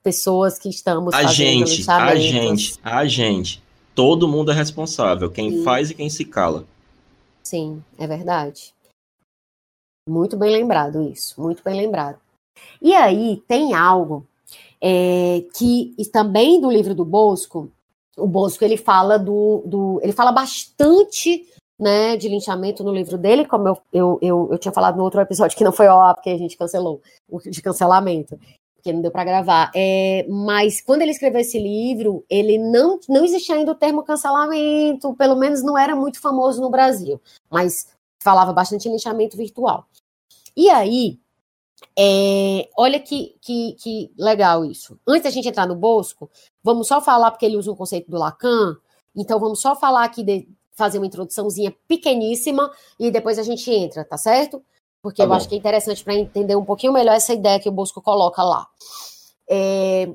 pessoas 0.03 0.59
que 0.59 0.69
estamos 0.69 1.15
a 1.15 1.25
gente, 1.25 1.89
a 1.91 2.17
gente, 2.17 2.79
a 2.83 3.07
gente. 3.07 3.63
Todo 3.95 4.29
mundo 4.29 4.53
é 4.53 4.55
responsável, 4.55 5.31
quem 5.31 5.51
Sim. 5.51 5.65
faz 5.65 5.91
e 5.91 5.95
quem 5.95 6.09
se 6.09 6.25
cala. 6.25 6.65
Sim, 7.43 7.83
é 7.99 8.07
verdade. 8.07 8.75
Muito 10.09 10.37
bem 10.37 10.53
lembrado 10.53 11.03
isso, 11.03 11.41
muito 11.41 11.63
bem 11.65 11.77
lembrado. 11.77 12.19
E 12.81 12.95
aí 12.95 13.43
tem 13.49 13.75
algo 13.75 14.27
é, 14.81 15.45
que 15.57 15.95
também 16.13 16.61
do 16.61 16.71
livro 16.71 16.95
do 16.95 17.05
Bosco, 17.05 17.71
o 18.17 18.27
Bosco 18.27 18.65
ele 18.65 18.77
fala 18.77 19.19
do, 19.19 19.63
do 19.67 20.01
ele 20.03 20.13
fala 20.13 20.33
bastante 20.33 21.47
né, 21.79 22.17
de 22.17 22.29
linchamento 22.29 22.83
no 22.83 22.93
livro 22.93 23.19
dele, 23.19 23.45
como 23.45 23.69
eu, 23.69 23.79
eu, 23.93 24.19
eu, 24.23 24.49
eu 24.53 24.59
tinha 24.59 24.73
falado 24.73 24.97
no 24.97 25.05
outro 25.05 25.21
episódio 25.21 25.57
que 25.57 25.65
não 25.65 25.73
foi 25.73 25.87
ó, 25.89 26.15
porque 26.15 26.31
a 26.31 26.39
gente 26.39 26.57
cancelou, 26.57 27.03
o 27.29 27.39
de 27.39 27.61
cancelamento, 27.61 28.39
porque 28.77 28.93
não 28.93 29.03
deu 29.03 29.11
para 29.11 29.25
gravar. 29.25 29.71
É, 29.75 30.25
mas 30.29 30.81
quando 30.81 31.03
ele 31.03 31.11
escreveu 31.11 31.41
esse 31.41 31.59
livro, 31.59 32.25
ele 32.31 32.57
não, 32.57 32.99
não 33.09 33.25
existia 33.25 33.57
ainda 33.57 33.73
o 33.73 33.77
termo 33.77 34.03
cancelamento, 34.03 35.15
pelo 35.15 35.37
menos 35.37 35.63
não 35.63 35.77
era 35.77 35.95
muito 35.95 36.21
famoso 36.21 36.63
no 36.63 36.71
Brasil, 36.71 37.21
mas 37.51 37.89
falava 38.23 38.53
bastante 38.53 38.89
linchamento 38.89 39.37
virtual. 39.37 39.87
E 40.57 40.71
aí, 40.71 41.19
é, 41.99 42.69
olha 42.77 42.99
que, 42.99 43.37
que, 43.41 43.73
que 43.75 44.13
legal 44.19 44.65
isso. 44.65 44.99
Antes 45.07 45.25
da 45.25 45.31
gente 45.31 45.49
entrar 45.49 45.67
no 45.67 45.77
Bosco, 45.77 46.31
vamos 46.63 46.89
só 46.89 47.01
falar, 47.01 47.31
porque 47.31 47.47
ele 47.47 47.57
usa 47.57 47.71
o 47.71 47.77
conceito 47.77 48.11
do 48.11 48.19
Lacan, 48.19 48.77
então 49.15 49.39
vamos 49.39 49.61
só 49.61 49.75
falar 49.77 50.05
aqui 50.05 50.23
de, 50.23 50.49
fazer 50.77 50.99
uma 50.99 51.07
introduçãozinha 51.07 51.75
pequeníssima 51.89 52.71
e 53.01 53.11
depois 53.11 53.39
a 53.39 53.43
gente 53.43 53.71
entra, 53.71 54.05
tá 54.05 54.19
certo? 54.19 54.63
Porque 55.03 55.17
tá 55.17 55.25
eu 55.25 55.29
bom. 55.29 55.35
acho 55.35 55.49
que 55.49 55.55
é 55.55 55.59
interessante 55.59 56.05
para 56.05 56.15
entender 56.15 56.55
um 56.55 56.65
pouquinho 56.65 56.93
melhor 56.93 57.15
essa 57.15 57.33
ideia 57.33 57.59
que 57.59 57.69
o 57.69 57.73
Bosco 57.73 58.03
coloca 58.03 58.43
lá. 58.43 58.67
É, 59.49 60.09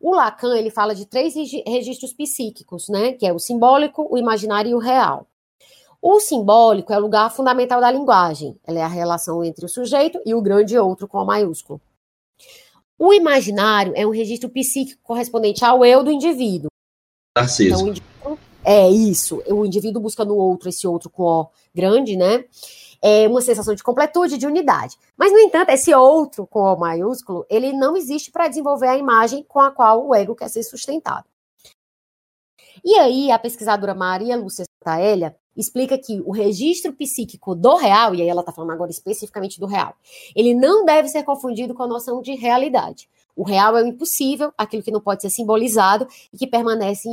o 0.00 0.14
Lacan 0.14 0.56
ele 0.56 0.70
fala 0.70 0.94
de 0.94 1.06
três 1.06 1.34
registros 1.34 2.12
psíquicos, 2.12 2.88
né? 2.88 3.12
Que 3.12 3.26
é 3.26 3.32
o 3.32 3.38
simbólico, 3.38 4.06
o 4.08 4.16
imaginário 4.16 4.70
e 4.70 4.74
o 4.74 4.78
real. 4.78 5.26
O 6.00 6.20
simbólico 6.20 6.92
é 6.92 6.98
o 6.98 7.00
lugar 7.00 7.30
fundamental 7.30 7.80
da 7.80 7.90
linguagem. 7.90 8.58
Ela 8.64 8.80
é 8.80 8.82
a 8.82 8.88
relação 8.88 9.42
entre 9.42 9.64
o 9.64 9.68
sujeito 9.68 10.20
e 10.24 10.34
o 10.34 10.42
grande 10.42 10.78
outro 10.78 11.08
com 11.08 11.18
o 11.18 11.26
maiúsculo. 11.26 11.80
O 12.98 13.12
imaginário 13.12 13.92
é 13.94 14.06
um 14.06 14.10
registro 14.10 14.48
psíquico 14.48 15.00
correspondente 15.02 15.64
ao 15.64 15.84
eu 15.84 16.02
do 16.02 16.10
indivíduo. 16.10 16.68
Narciso. 17.36 17.88
Então, 17.88 18.38
é 18.64 18.88
isso. 18.88 19.42
O 19.46 19.66
indivíduo 19.66 20.02
busca 20.02 20.24
no 20.24 20.34
outro 20.34 20.68
esse 20.68 20.86
outro 20.86 21.10
com 21.10 21.22
O 21.22 21.50
grande, 21.74 22.16
né? 22.16 22.44
É 23.02 23.28
uma 23.28 23.42
sensação 23.42 23.74
de 23.74 23.82
completude, 23.82 24.38
de 24.38 24.46
unidade. 24.46 24.96
Mas, 25.16 25.30
no 25.30 25.38
entanto, 25.38 25.70
esse 25.70 25.94
outro 25.94 26.46
com 26.46 26.60
O 26.60 26.76
maiúsculo, 26.76 27.44
ele 27.50 27.72
não 27.72 27.96
existe 27.96 28.30
para 28.30 28.48
desenvolver 28.48 28.88
a 28.88 28.96
imagem 28.96 29.44
com 29.44 29.60
a 29.60 29.70
qual 29.70 30.06
o 30.06 30.14
ego 30.14 30.34
quer 30.34 30.48
ser 30.48 30.62
sustentado. 30.62 31.26
E 32.84 32.94
aí, 32.94 33.30
a 33.30 33.38
pesquisadora 33.38 33.94
Maria 33.94 34.36
Lúcia 34.36 34.64
Taélia 34.82 35.36
explica 35.56 35.96
que 35.98 36.20
o 36.24 36.32
registro 36.32 36.92
psíquico 36.92 37.54
do 37.54 37.76
real, 37.76 38.14
e 38.14 38.22
aí 38.22 38.28
ela 38.28 38.40
está 38.40 38.52
falando 38.52 38.72
agora 38.72 38.90
especificamente 38.90 39.58
do 39.58 39.66
real, 39.66 39.94
ele 40.34 40.54
não 40.54 40.84
deve 40.84 41.08
ser 41.08 41.22
confundido 41.24 41.74
com 41.74 41.82
a 41.82 41.86
noção 41.86 42.20
de 42.20 42.34
realidade. 42.34 43.08
O 43.34 43.44
real 43.44 43.76
é 43.76 43.82
o 43.82 43.86
impossível, 43.86 44.52
aquilo 44.56 44.82
que 44.82 44.90
não 44.90 45.00
pode 45.00 45.20
ser 45.20 45.30
simbolizado 45.30 46.06
e 46.32 46.38
que 46.38 46.46
permanece 46.46 47.08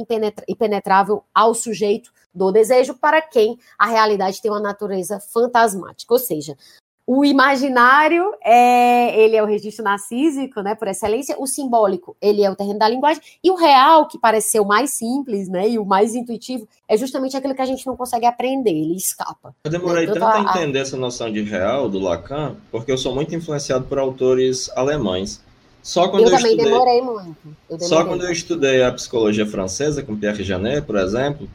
impenetrável 0.48 1.24
ao 1.36 1.54
sujeito 1.54 2.12
do 2.34 2.52
desejo, 2.52 2.96
para 2.96 3.22
quem 3.22 3.60
a 3.78 3.88
realidade 3.88 4.42
tem 4.42 4.50
uma 4.50 4.60
natureza 4.60 5.20
fantasmática. 5.20 6.14
Ou 6.14 6.20
seja, 6.20 6.58
o 7.06 7.26
imaginário 7.26 8.34
é 8.42 9.20
ele 9.20 9.36
é 9.36 9.44
o 9.44 9.46
registro 9.46 9.84
narcísico, 9.84 10.62
né, 10.62 10.74
por 10.74 10.88
excelência. 10.88 11.36
O 11.38 11.46
simbólico 11.46 12.16
ele 12.22 12.44
é 12.44 12.50
o 12.50 12.56
terreno 12.56 12.80
da 12.80 12.88
linguagem 12.88 13.22
e 13.44 13.52
o 13.52 13.56
real, 13.56 14.08
que 14.08 14.18
parece 14.18 14.52
ser 14.52 14.60
o 14.62 14.66
mais 14.66 14.92
simples, 14.92 15.50
né, 15.50 15.70
e 15.70 15.78
o 15.78 15.86
mais 15.86 16.16
intuitivo, 16.16 16.68
é 16.88 16.96
justamente 16.96 17.36
aquilo 17.36 17.54
que 17.54 17.62
a 17.62 17.66
gente 17.66 17.86
não 17.86 17.98
consegue 17.98 18.26
aprender. 18.26 18.72
Ele 18.72 18.96
escapa. 18.96 19.54
Eu 19.66 19.72
demorei 19.72 20.08
né? 20.08 20.14
tanto 20.14 20.26
a 20.26 20.40
entender 20.40 20.80
essa 20.80 20.96
noção 20.96 21.32
de 21.32 21.42
real 21.42 21.90
do 21.90 22.00
Lacan, 22.00 22.56
porque 22.72 22.92
eu 22.92 22.98
sou 22.98 23.14
muito 23.14 23.36
influenciado 23.36 23.86
por 23.86 24.00
autores 24.00 24.70
alemães. 24.76 25.42
Só 25.82 26.08
quando 26.08 26.24
eu, 26.24 26.30
eu 26.30 26.38
também 26.38 26.52
estudei, 26.52 26.72
demorei 26.72 27.02
muito. 27.02 27.38
Demorei 27.68 27.88
só 27.88 27.98
quando 27.98 28.20
muito. 28.20 28.26
eu 28.26 28.32
estudei 28.32 28.84
a 28.84 28.92
psicologia 28.94 29.46
francesa, 29.46 30.02
com 30.02 30.16
Pierre 30.16 30.42
Janet, 30.42 30.86
por 30.86 30.96
exemplo, 30.96 31.50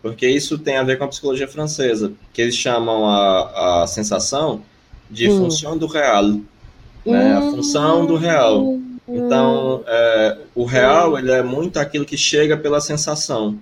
porque 0.00 0.28
isso 0.28 0.56
tem 0.56 0.76
a 0.76 0.84
ver 0.84 0.96
com 0.96 1.04
a 1.04 1.08
psicologia 1.08 1.48
francesa, 1.48 2.12
que 2.32 2.40
eles 2.40 2.54
chamam 2.54 3.04
a, 3.08 3.82
a 3.82 3.86
sensação 3.88 4.62
de 5.12 5.28
hum. 5.28 5.44
função 5.44 5.76
do 5.76 5.86
real, 5.86 6.24
né? 6.24 6.40
Hum. 7.06 7.38
A 7.38 7.40
função 7.52 8.06
do 8.06 8.16
real. 8.16 8.78
Então, 9.06 9.84
é, 9.86 10.38
o 10.54 10.64
real, 10.64 11.18
ele 11.18 11.30
é 11.30 11.42
muito 11.42 11.78
aquilo 11.78 12.04
que 12.04 12.16
chega 12.16 12.56
pela 12.56 12.80
sensação. 12.80 13.58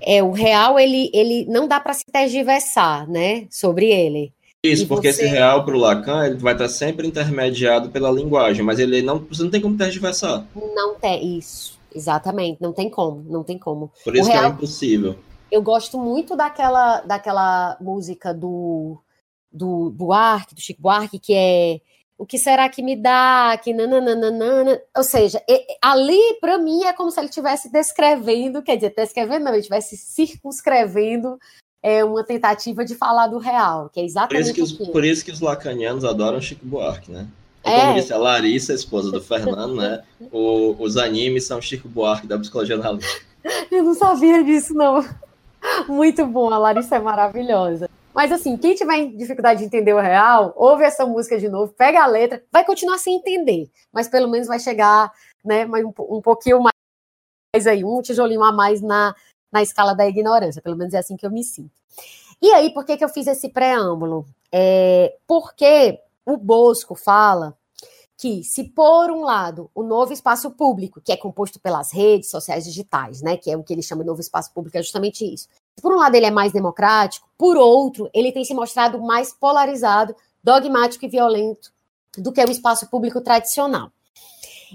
É, 0.00 0.22
o 0.22 0.32
real, 0.32 0.78
ele, 0.78 1.10
ele 1.14 1.46
não 1.46 1.68
dá 1.68 1.78
para 1.78 1.94
se 1.94 2.04
tergiversar, 2.04 3.08
né, 3.08 3.46
sobre 3.48 3.86
ele. 3.86 4.32
Isso, 4.62 4.86
porque 4.86 5.12
você... 5.12 5.22
esse 5.22 5.30
real 5.30 5.64
para 5.64 5.74
o 5.74 5.78
Lacan 5.78 6.26
ele 6.26 6.36
vai 6.36 6.54
estar 6.54 6.68
sempre 6.68 7.06
intermediado 7.06 7.90
pela 7.90 8.10
linguagem, 8.10 8.64
mas 8.64 8.78
ele 8.78 9.02
não, 9.02 9.18
você 9.18 9.42
não 9.42 9.50
tem 9.50 9.60
como 9.60 9.76
tergiversar. 9.76 10.46
Não 10.54 10.94
tem, 10.94 11.38
isso, 11.38 11.78
exatamente, 11.94 12.60
não 12.60 12.72
tem 12.72 12.88
como, 12.88 13.24
não 13.28 13.44
tem 13.44 13.58
como. 13.58 13.92
Por 14.02 14.14
isso 14.16 14.24
o 14.24 14.32
que 14.32 14.38
real, 14.38 14.50
é 14.50 14.54
impossível. 14.54 15.16
Eu 15.50 15.62
gosto 15.62 15.98
muito 15.98 16.34
daquela, 16.34 17.00
daquela 17.02 17.76
música 17.80 18.32
do, 18.32 18.98
do 19.54 19.90
Buarque, 19.90 20.54
do 20.54 20.60
Chico 20.60 20.82
Buarque, 20.82 21.18
que 21.18 21.32
é 21.32 21.80
o 22.18 22.26
que 22.26 22.38
será 22.38 22.68
que 22.68 22.82
me 22.82 22.96
dá, 22.96 23.58
que 23.62 23.72
nananana, 23.72 24.80
ou 24.96 25.02
seja, 25.02 25.42
ali 25.82 26.38
para 26.40 26.58
mim 26.58 26.84
é 26.84 26.92
como 26.92 27.10
se 27.10 27.18
ele 27.20 27.28
estivesse 27.28 27.70
descrevendo, 27.70 28.62
quer 28.62 28.76
dizer, 28.76 28.94
descrevendo 28.94 29.44
não, 29.44 29.52
ele 29.52 29.60
estivesse 29.60 29.96
circunscrevendo 29.96 31.38
é 31.82 32.02
uma 32.02 32.24
tentativa 32.24 32.82
de 32.82 32.94
falar 32.94 33.26
do 33.26 33.36
real, 33.36 33.90
que 33.90 34.00
é 34.00 34.04
exatamente 34.04 34.54
por 34.54 34.62
isso 34.62 34.76
que 34.76 34.82
os, 34.82 34.88
Por 34.88 35.04
isso 35.04 35.24
que 35.24 35.30
os 35.30 35.40
lacanianos 35.40 36.02
adoram 36.02 36.40
Chico 36.40 36.64
Buarque, 36.64 37.10
né? 37.10 37.28
É. 37.62 37.80
como 37.80 37.94
disse 37.94 38.12
a 38.12 38.16
Larissa, 38.16 38.72
a 38.72 38.74
esposa 38.74 39.10
do 39.10 39.20
Fernando, 39.20 39.76
né? 39.76 40.02
O, 40.32 40.74
os 40.78 40.96
animes 40.96 41.46
são 41.46 41.60
Chico 41.60 41.86
Buarque 41.86 42.26
da 42.26 42.38
psicologia 42.38 42.76
analítica. 42.76 43.22
Eu 43.70 43.82
não 43.82 43.94
sabia 43.94 44.42
disso, 44.42 44.72
não. 44.72 45.04
Muito 45.86 46.24
bom, 46.26 46.50
a 46.50 46.58
Larissa 46.58 46.96
é 46.96 47.00
maravilhosa. 47.00 47.88
Mas 48.14 48.30
assim, 48.30 48.56
quem 48.56 48.74
tiver 48.74 49.06
dificuldade 49.08 49.58
de 49.58 49.66
entender 49.66 49.92
o 49.92 50.00
real, 50.00 50.54
ouve 50.56 50.84
essa 50.84 51.04
música 51.04 51.36
de 51.36 51.48
novo, 51.48 51.72
pega 51.72 52.02
a 52.02 52.06
letra, 52.06 52.44
vai 52.52 52.64
continuar 52.64 52.96
sem 52.98 53.16
entender, 53.16 53.68
mas 53.92 54.06
pelo 54.06 54.30
menos 54.30 54.46
vai 54.46 54.60
chegar, 54.60 55.12
né, 55.44 55.66
um, 55.66 55.92
um 56.16 56.22
pouquinho 56.22 56.60
mais 56.60 57.66
aí, 57.66 57.84
um 57.84 58.00
tijolinho 58.00 58.44
a 58.44 58.52
mais 58.52 58.80
na, 58.80 59.14
na 59.52 59.62
escala 59.62 59.94
da 59.94 60.06
ignorância, 60.06 60.62
pelo 60.62 60.76
menos 60.76 60.94
é 60.94 60.98
assim 60.98 61.16
que 61.16 61.26
eu 61.26 61.30
me 61.30 61.42
sinto. 61.42 61.72
E 62.40 62.52
aí, 62.52 62.72
por 62.72 62.84
que, 62.84 62.96
que 62.96 63.04
eu 63.04 63.08
fiz 63.08 63.26
esse 63.26 63.48
preâmbulo? 63.48 64.26
É, 64.52 65.16
porque 65.26 65.98
o 66.24 66.36
Bosco 66.36 66.94
fala 66.94 67.56
que, 68.16 68.44
se 68.44 68.64
por 68.64 69.10
um 69.10 69.22
lado 69.22 69.70
o 69.74 69.82
novo 69.82 70.12
espaço 70.12 70.50
público, 70.52 71.00
que 71.00 71.12
é 71.12 71.16
composto 71.16 71.58
pelas 71.60 71.92
redes 71.92 72.30
sociais 72.30 72.64
digitais, 72.64 73.22
né, 73.22 73.36
que 73.36 73.50
é 73.50 73.56
o 73.56 73.64
que 73.64 73.72
ele 73.72 73.82
chama 73.82 74.02
de 74.02 74.08
novo 74.08 74.20
espaço 74.20 74.52
público, 74.52 74.78
é 74.78 74.82
justamente 74.82 75.24
isso. 75.24 75.48
Por 75.80 75.92
um 75.92 75.96
lado, 75.96 76.14
ele 76.14 76.26
é 76.26 76.30
mais 76.30 76.52
democrático, 76.52 77.28
por 77.36 77.56
outro, 77.56 78.08
ele 78.14 78.32
tem 78.32 78.44
se 78.44 78.54
mostrado 78.54 79.00
mais 79.00 79.32
polarizado, 79.32 80.14
dogmático 80.42 81.04
e 81.04 81.08
violento 81.08 81.72
do 82.16 82.32
que 82.32 82.44
o 82.44 82.50
espaço 82.50 82.88
público 82.88 83.20
tradicional. 83.20 83.90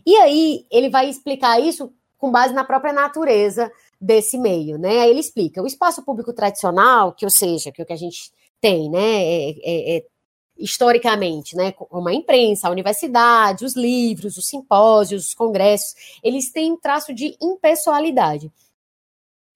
E 0.05 0.15
aí, 0.17 0.65
ele 0.69 0.89
vai 0.89 1.09
explicar 1.09 1.59
isso 1.59 1.91
com 2.17 2.31
base 2.31 2.53
na 2.53 2.63
própria 2.63 2.93
natureza 2.93 3.71
desse 3.99 4.37
meio, 4.37 4.77
né? 4.77 5.09
Ele 5.09 5.19
explica, 5.19 5.61
o 5.61 5.67
espaço 5.67 6.03
público 6.03 6.33
tradicional, 6.33 7.13
que 7.13 7.25
ou 7.25 7.31
seja, 7.31 7.71
que 7.71 7.81
é 7.81 7.83
o 7.83 7.87
que 7.87 7.93
a 7.93 7.97
gente 7.97 8.31
tem, 8.61 8.89
né, 8.89 8.99
é, 8.99 9.49
é, 9.63 9.97
é, 9.97 10.05
historicamente, 10.57 11.55
né, 11.55 11.71
como 11.71 12.09
a 12.09 12.13
imprensa, 12.13 12.67
a 12.67 12.71
universidade, 12.71 13.63
os 13.63 13.75
livros, 13.75 14.37
os 14.37 14.45
simpósios, 14.45 15.27
os 15.27 15.33
congressos, 15.33 15.95
eles 16.21 16.51
têm 16.51 16.73
um 16.73 16.77
traço 16.77 17.13
de 17.13 17.37
impessoalidade. 17.41 18.51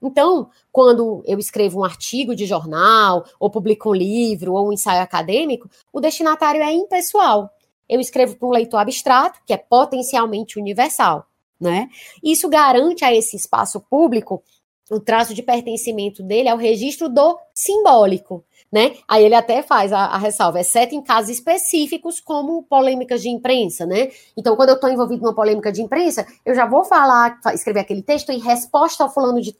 Então, 0.03 0.49
quando 0.71 1.23
eu 1.25 1.39
escrevo 1.39 1.79
um 1.79 1.83
artigo 1.83 2.35
de 2.35 2.45
jornal, 2.45 3.25
ou 3.39 3.49
publico 3.49 3.89
um 3.89 3.93
livro, 3.93 4.53
ou 4.53 4.69
um 4.69 4.73
ensaio 4.73 5.01
acadêmico, 5.01 5.69
o 5.91 5.99
destinatário 5.99 6.61
é 6.61 6.71
impessoal. 6.71 7.49
Eu 7.87 7.99
escrevo 7.99 8.35
para 8.35 8.47
um 8.47 8.51
leitor 8.51 8.79
abstrato, 8.79 9.39
que 9.45 9.53
é 9.53 9.57
potencialmente 9.57 10.59
universal 10.59 11.27
né? 11.63 11.87
Isso 12.21 12.49
garante 12.49 13.05
a 13.05 13.15
esse 13.15 13.37
espaço 13.37 13.79
público 13.79 14.43
o 14.91 14.99
traço 14.99 15.33
de 15.33 15.41
pertencimento 15.41 16.21
dele 16.21 16.49
ao 16.49 16.57
registro 16.57 17.07
do 17.07 17.39
simbólico, 17.53 18.43
né? 18.71 18.97
Aí 19.07 19.23
ele 19.23 19.33
até 19.33 19.63
faz 19.63 19.93
a, 19.93 20.05
a, 20.07 20.17
ressalva, 20.17 20.59
exceto 20.59 20.93
em 20.93 21.01
casos 21.01 21.31
específicos, 21.31 22.19
como 22.19 22.63
polêmicas 22.63 23.21
de 23.21 23.29
imprensa, 23.29 23.85
né? 23.85 24.11
Então, 24.35 24.57
quando 24.57 24.69
eu 24.69 24.75
estou 24.75 24.89
envolvido 24.89 25.23
numa 25.23 25.33
polêmica 25.33 25.71
de 25.71 25.81
imprensa, 25.81 26.27
eu 26.45 26.53
já 26.53 26.65
vou 26.65 26.83
falar, 26.83 27.39
escrever 27.53 27.79
aquele 27.79 28.03
texto 28.03 28.31
em 28.31 28.39
resposta 28.39 29.03
ao 29.03 29.11
fulano 29.11 29.41
de 29.41 29.55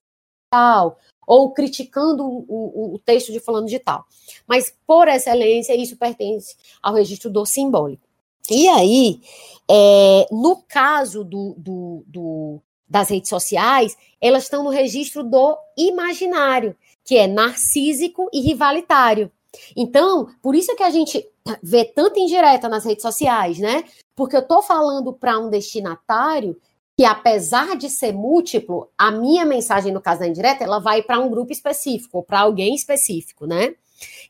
tal, 0.53 0.99
ou 1.25 1.51
criticando 1.51 2.23
o, 2.23 2.93
o, 2.93 2.99
texto 2.99 3.31
de 3.31 3.39
fulano 3.39 3.65
de 3.65 3.80
tal. 3.80 4.05
Mas, 4.45 4.71
por 4.85 5.07
excelência, 5.07 5.75
isso 5.75 5.97
pertence 5.97 6.55
ao 6.81 6.93
registro 6.93 7.31
do 7.31 7.43
simbólico. 7.43 8.03
E 8.51 8.67
aí, 8.67 9.19
é, 9.67 10.27
no 10.31 10.57
caso 10.67 11.23
do, 11.23 11.55
do, 11.57 12.03
do, 12.05 12.59
das 12.88 13.09
redes 13.09 13.30
sociais, 13.30 13.97
elas 14.21 14.43
estão 14.43 14.63
no 14.63 14.69
registro 14.69 15.23
do 15.23 15.57
imaginário, 15.75 16.75
que 17.03 17.17
é 17.17 17.25
narcísico 17.25 18.30
e 18.31 18.41
rivalitário. 18.41 19.31
Então, 19.75 20.27
por 20.41 20.53
isso 20.53 20.75
que 20.75 20.84
a 20.84 20.89
gente 20.91 21.25
vê 21.63 21.84
tanta 21.85 22.19
indireta 22.19 22.69
nas 22.69 22.85
redes 22.85 23.01
sociais, 23.01 23.57
né? 23.57 23.85
Porque 24.15 24.35
eu 24.35 24.41
estou 24.41 24.61
falando 24.61 25.13
para 25.13 25.39
um 25.39 25.49
destinatário 25.49 26.59
que 26.97 27.05
apesar 27.05 27.75
de 27.75 27.89
ser 27.89 28.13
múltiplo, 28.13 28.89
a 28.97 29.11
minha 29.11 29.45
mensagem 29.45 29.91
no 29.91 30.01
caso 30.01 30.19
da 30.21 30.27
indireta, 30.27 30.63
ela 30.63 30.79
vai 30.79 31.01
para 31.01 31.19
um 31.19 31.29
grupo 31.29 31.51
específico, 31.51 32.17
ou 32.17 32.23
para 32.23 32.41
alguém 32.41 32.75
específico, 32.75 33.45
né? 33.45 33.75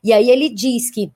E 0.02 0.12
aí 0.12 0.30
ele 0.30 0.48
diz 0.48 0.90
que 0.90 1.12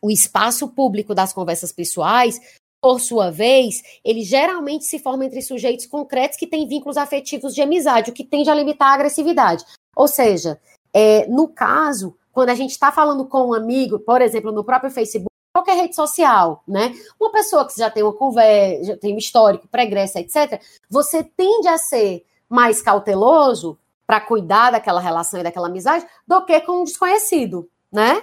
o 0.00 0.10
espaço 0.10 0.68
público 0.68 1.14
das 1.14 1.32
conversas 1.32 1.72
pessoais, 1.72 2.40
por 2.80 3.00
sua 3.00 3.30
vez, 3.30 3.80
ele 4.04 4.22
geralmente 4.22 4.84
se 4.84 4.98
forma 4.98 5.24
entre 5.24 5.40
sujeitos 5.40 5.86
concretos 5.86 6.36
que 6.36 6.46
têm 6.46 6.66
vínculos 6.66 6.96
afetivos 6.96 7.54
de 7.54 7.62
amizade, 7.62 8.10
o 8.10 8.12
que 8.12 8.24
tende 8.24 8.50
a 8.50 8.54
limitar 8.54 8.88
a 8.88 8.94
agressividade. 8.94 9.64
Ou 9.96 10.08
seja, 10.08 10.60
é, 10.92 11.26
no 11.28 11.48
caso, 11.48 12.16
quando 12.32 12.48
a 12.48 12.54
gente 12.54 12.72
está 12.72 12.90
falando 12.90 13.24
com 13.26 13.48
um 13.48 13.54
amigo, 13.54 14.00
por 14.00 14.20
exemplo, 14.20 14.50
no 14.50 14.64
próprio 14.64 14.90
Facebook, 14.90 15.31
qualquer 15.62 15.76
rede 15.76 15.94
social, 15.94 16.62
né? 16.66 16.92
Uma 17.18 17.30
pessoa 17.30 17.66
que 17.66 17.78
já 17.78 17.90
tem 17.90 18.02
uma 18.02 18.12
conversa, 18.12 18.84
já 18.84 18.96
tem 18.96 19.14
um 19.14 19.18
histórico, 19.18 19.68
pregressa, 19.68 20.20
etc., 20.20 20.60
você 20.90 21.22
tende 21.22 21.68
a 21.68 21.78
ser 21.78 22.26
mais 22.48 22.82
cauteloso 22.82 23.78
para 24.06 24.20
cuidar 24.20 24.72
daquela 24.72 25.00
relação 25.00 25.40
e 25.40 25.42
daquela 25.42 25.68
amizade 25.68 26.04
do 26.26 26.44
que 26.44 26.60
com 26.60 26.82
um 26.82 26.84
desconhecido, 26.84 27.70
né? 27.90 28.22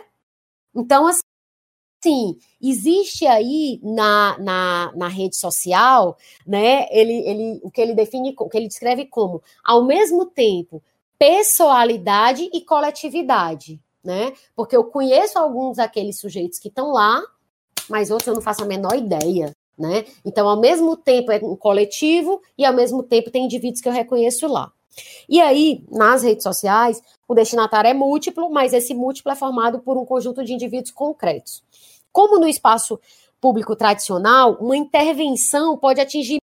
Então, 0.75 1.07
assim, 1.07 2.37
existe 2.61 3.25
aí 3.25 3.79
na, 3.81 4.37
na, 4.37 4.91
na 4.95 5.07
rede 5.07 5.35
social, 5.37 6.17
né? 6.45 6.87
Ele, 6.91 7.13
ele, 7.27 7.59
o 7.63 7.71
que 7.71 7.81
ele 7.81 7.95
define, 7.95 8.35
o 8.37 8.49
que 8.49 8.57
ele 8.57 8.67
descreve 8.67 9.05
como, 9.05 9.41
ao 9.63 9.83
mesmo 9.83 10.25
tempo, 10.25 10.83
pessoalidade 11.17 12.49
e 12.53 12.61
coletividade, 12.61 13.79
né? 14.03 14.33
Porque 14.55 14.75
eu 14.75 14.83
conheço 14.85 15.37
alguns 15.37 15.77
daqueles 15.77 16.19
sujeitos 16.19 16.59
que 16.59 16.69
estão 16.69 16.91
lá, 16.91 17.21
mas 17.89 18.11
outros 18.11 18.27
eu 18.27 18.35
não 18.35 18.41
faço 18.41 18.63
a 18.63 18.67
menor 18.67 18.95
ideia, 18.95 19.55
né? 19.77 20.05
Então, 20.25 20.47
ao 20.47 20.59
mesmo 20.59 20.95
tempo 20.95 21.31
é 21.31 21.37
um 21.37 21.55
coletivo 21.55 22.41
e 22.57 22.65
ao 22.65 22.73
mesmo 22.73 23.03
tempo 23.03 23.31
tem 23.31 23.45
indivíduos 23.45 23.81
que 23.81 23.89
eu 23.89 23.93
reconheço 23.93 24.47
lá. 24.47 24.71
E 25.27 25.39
aí, 25.39 25.83
nas 25.89 26.23
redes 26.23 26.43
sociais, 26.43 27.01
o 27.27 27.33
destinatário 27.33 27.89
é 27.89 27.93
múltiplo, 27.93 28.49
mas 28.49 28.73
esse 28.73 28.93
múltiplo 28.93 29.31
é 29.31 29.35
formado 29.35 29.79
por 29.79 29.97
um 29.97 30.05
conjunto 30.05 30.43
de 30.43 30.53
indivíduos 30.53 30.91
concretos. 30.91 31.63
Como 32.11 32.39
no 32.39 32.47
espaço 32.47 32.99
público 33.39 33.75
tradicional, 33.75 34.57
uma 34.59 34.75
intervenção 34.75 35.77
pode 35.77 36.01
atingir 36.01 36.39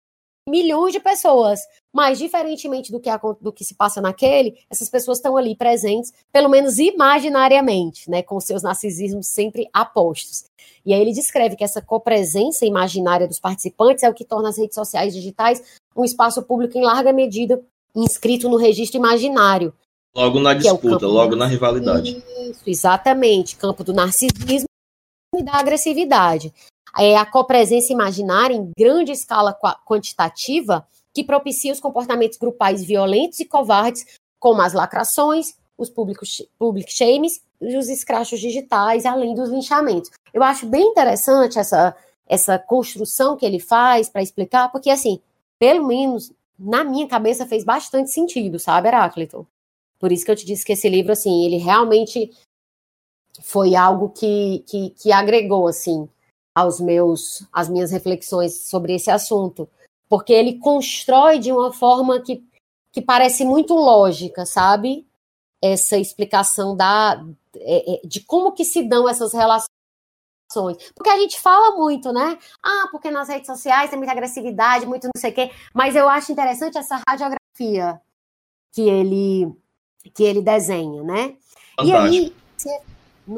milhões 0.48 0.92
de 0.92 1.00
pessoas, 1.00 1.60
mas 1.92 2.18
diferentemente 2.18 2.90
do 2.90 2.98
que, 2.98 3.08
a, 3.08 3.16
do 3.40 3.52
que 3.52 3.64
se 3.64 3.74
passa 3.74 4.00
naquele, 4.00 4.58
essas 4.68 4.88
pessoas 4.88 5.18
estão 5.18 5.36
ali 5.36 5.56
presentes, 5.56 6.12
pelo 6.32 6.48
menos 6.48 6.78
imaginariamente, 6.78 8.10
né, 8.10 8.22
com 8.22 8.40
seus 8.40 8.62
narcisismos 8.62 9.28
sempre 9.28 9.68
apostos. 9.72 10.44
E 10.84 10.92
aí 10.92 11.00
ele 11.00 11.12
descreve 11.12 11.54
que 11.54 11.64
essa 11.64 11.80
copresença 11.80 12.66
imaginária 12.66 13.28
dos 13.28 13.38
participantes 13.38 14.02
é 14.02 14.10
o 14.10 14.14
que 14.14 14.24
torna 14.24 14.48
as 14.48 14.58
redes 14.58 14.74
sociais 14.74 15.14
digitais 15.14 15.62
um 15.94 16.04
espaço 16.04 16.42
público 16.42 16.76
em 16.76 16.82
larga 16.82 17.12
medida 17.12 17.62
inscrito 17.94 18.48
no 18.48 18.56
registro 18.56 18.98
imaginário. 18.98 19.72
Logo 20.14 20.40
na 20.40 20.54
disputa, 20.54 21.04
é 21.04 21.08
logo 21.08 21.36
na 21.36 21.46
rivalidade. 21.46 22.22
Isso, 22.50 22.62
exatamente, 22.66 23.56
campo 23.56 23.82
do 23.82 23.92
narcisismo 23.92 24.66
e 25.34 25.42
da 25.42 25.54
agressividade. 25.54 26.52
É 26.98 27.16
a 27.16 27.24
copresença 27.24 27.92
imaginária 27.92 28.54
em 28.54 28.70
grande 28.76 29.12
escala 29.12 29.56
quantitativa 29.84 30.86
que 31.14 31.24
propicia 31.24 31.72
os 31.72 31.80
comportamentos 31.80 32.38
grupais 32.38 32.84
violentos 32.84 33.40
e 33.40 33.44
covardes, 33.44 34.04
como 34.38 34.60
as 34.60 34.72
lacrações, 34.72 35.54
os 35.76 35.90
public 35.90 36.90
shames 36.90 37.40
e 37.60 37.76
os 37.76 37.88
escrachos 37.88 38.40
digitais, 38.40 39.06
além 39.06 39.34
dos 39.34 39.48
linchamentos. 39.48 40.10
Eu 40.32 40.42
acho 40.42 40.66
bem 40.66 40.88
interessante 40.88 41.58
essa, 41.58 41.94
essa 42.26 42.58
construção 42.58 43.36
que 43.36 43.46
ele 43.46 43.60
faz 43.60 44.08
para 44.08 44.22
explicar, 44.22 44.70
porque, 44.70 44.90
assim, 44.90 45.20
pelo 45.58 45.86
menos 45.86 46.32
na 46.58 46.84
minha 46.84 47.08
cabeça 47.08 47.46
fez 47.46 47.64
bastante 47.64 48.10
sentido, 48.10 48.58
sabe, 48.58 48.88
Heráclito? 48.88 49.46
Por 49.98 50.12
isso 50.12 50.24
que 50.24 50.30
eu 50.30 50.36
te 50.36 50.46
disse 50.46 50.64
que 50.64 50.72
esse 50.72 50.88
livro, 50.88 51.12
assim, 51.12 51.44
ele 51.44 51.56
realmente 51.56 52.30
foi 53.40 53.74
algo 53.74 54.10
que, 54.10 54.64
que, 54.66 54.90
que 54.90 55.12
agregou, 55.12 55.66
assim, 55.66 56.08
aos 56.54 56.80
meus, 56.80 57.46
às 57.52 57.68
minhas 57.68 57.90
reflexões 57.90 58.68
sobre 58.68 58.94
esse 58.94 59.10
assunto. 59.10 59.68
Porque 60.08 60.32
ele 60.32 60.58
constrói 60.58 61.38
de 61.38 61.50
uma 61.50 61.72
forma 61.72 62.20
que, 62.20 62.44
que 62.92 63.00
parece 63.00 63.44
muito 63.44 63.74
lógica, 63.74 64.44
sabe? 64.44 65.06
Essa 65.62 65.96
explicação 65.96 66.76
da, 66.76 67.24
é, 67.56 67.94
é, 67.94 68.00
de 68.04 68.20
como 68.20 68.52
que 68.52 68.64
se 68.64 68.82
dão 68.82 69.08
essas 69.08 69.32
relações. 69.32 69.70
Porque 70.94 71.08
a 71.08 71.18
gente 71.18 71.40
fala 71.40 71.76
muito, 71.76 72.12
né? 72.12 72.38
Ah, 72.62 72.88
porque 72.90 73.10
nas 73.10 73.28
redes 73.28 73.46
sociais 73.46 73.88
tem 73.88 73.98
muita 73.98 74.12
agressividade, 74.12 74.84
muito 74.84 75.04
não 75.04 75.18
sei 75.20 75.30
o 75.30 75.34
quê. 75.34 75.50
Mas 75.72 75.96
eu 75.96 76.08
acho 76.08 76.30
interessante 76.30 76.76
essa 76.76 77.00
radiografia 77.08 78.00
que 78.72 78.82
ele, 78.82 79.50
que 80.14 80.22
ele 80.22 80.42
desenha, 80.42 81.02
né? 81.02 81.36
Fantástico. 81.74 81.86
E 81.86 81.92
aí, 81.94 82.34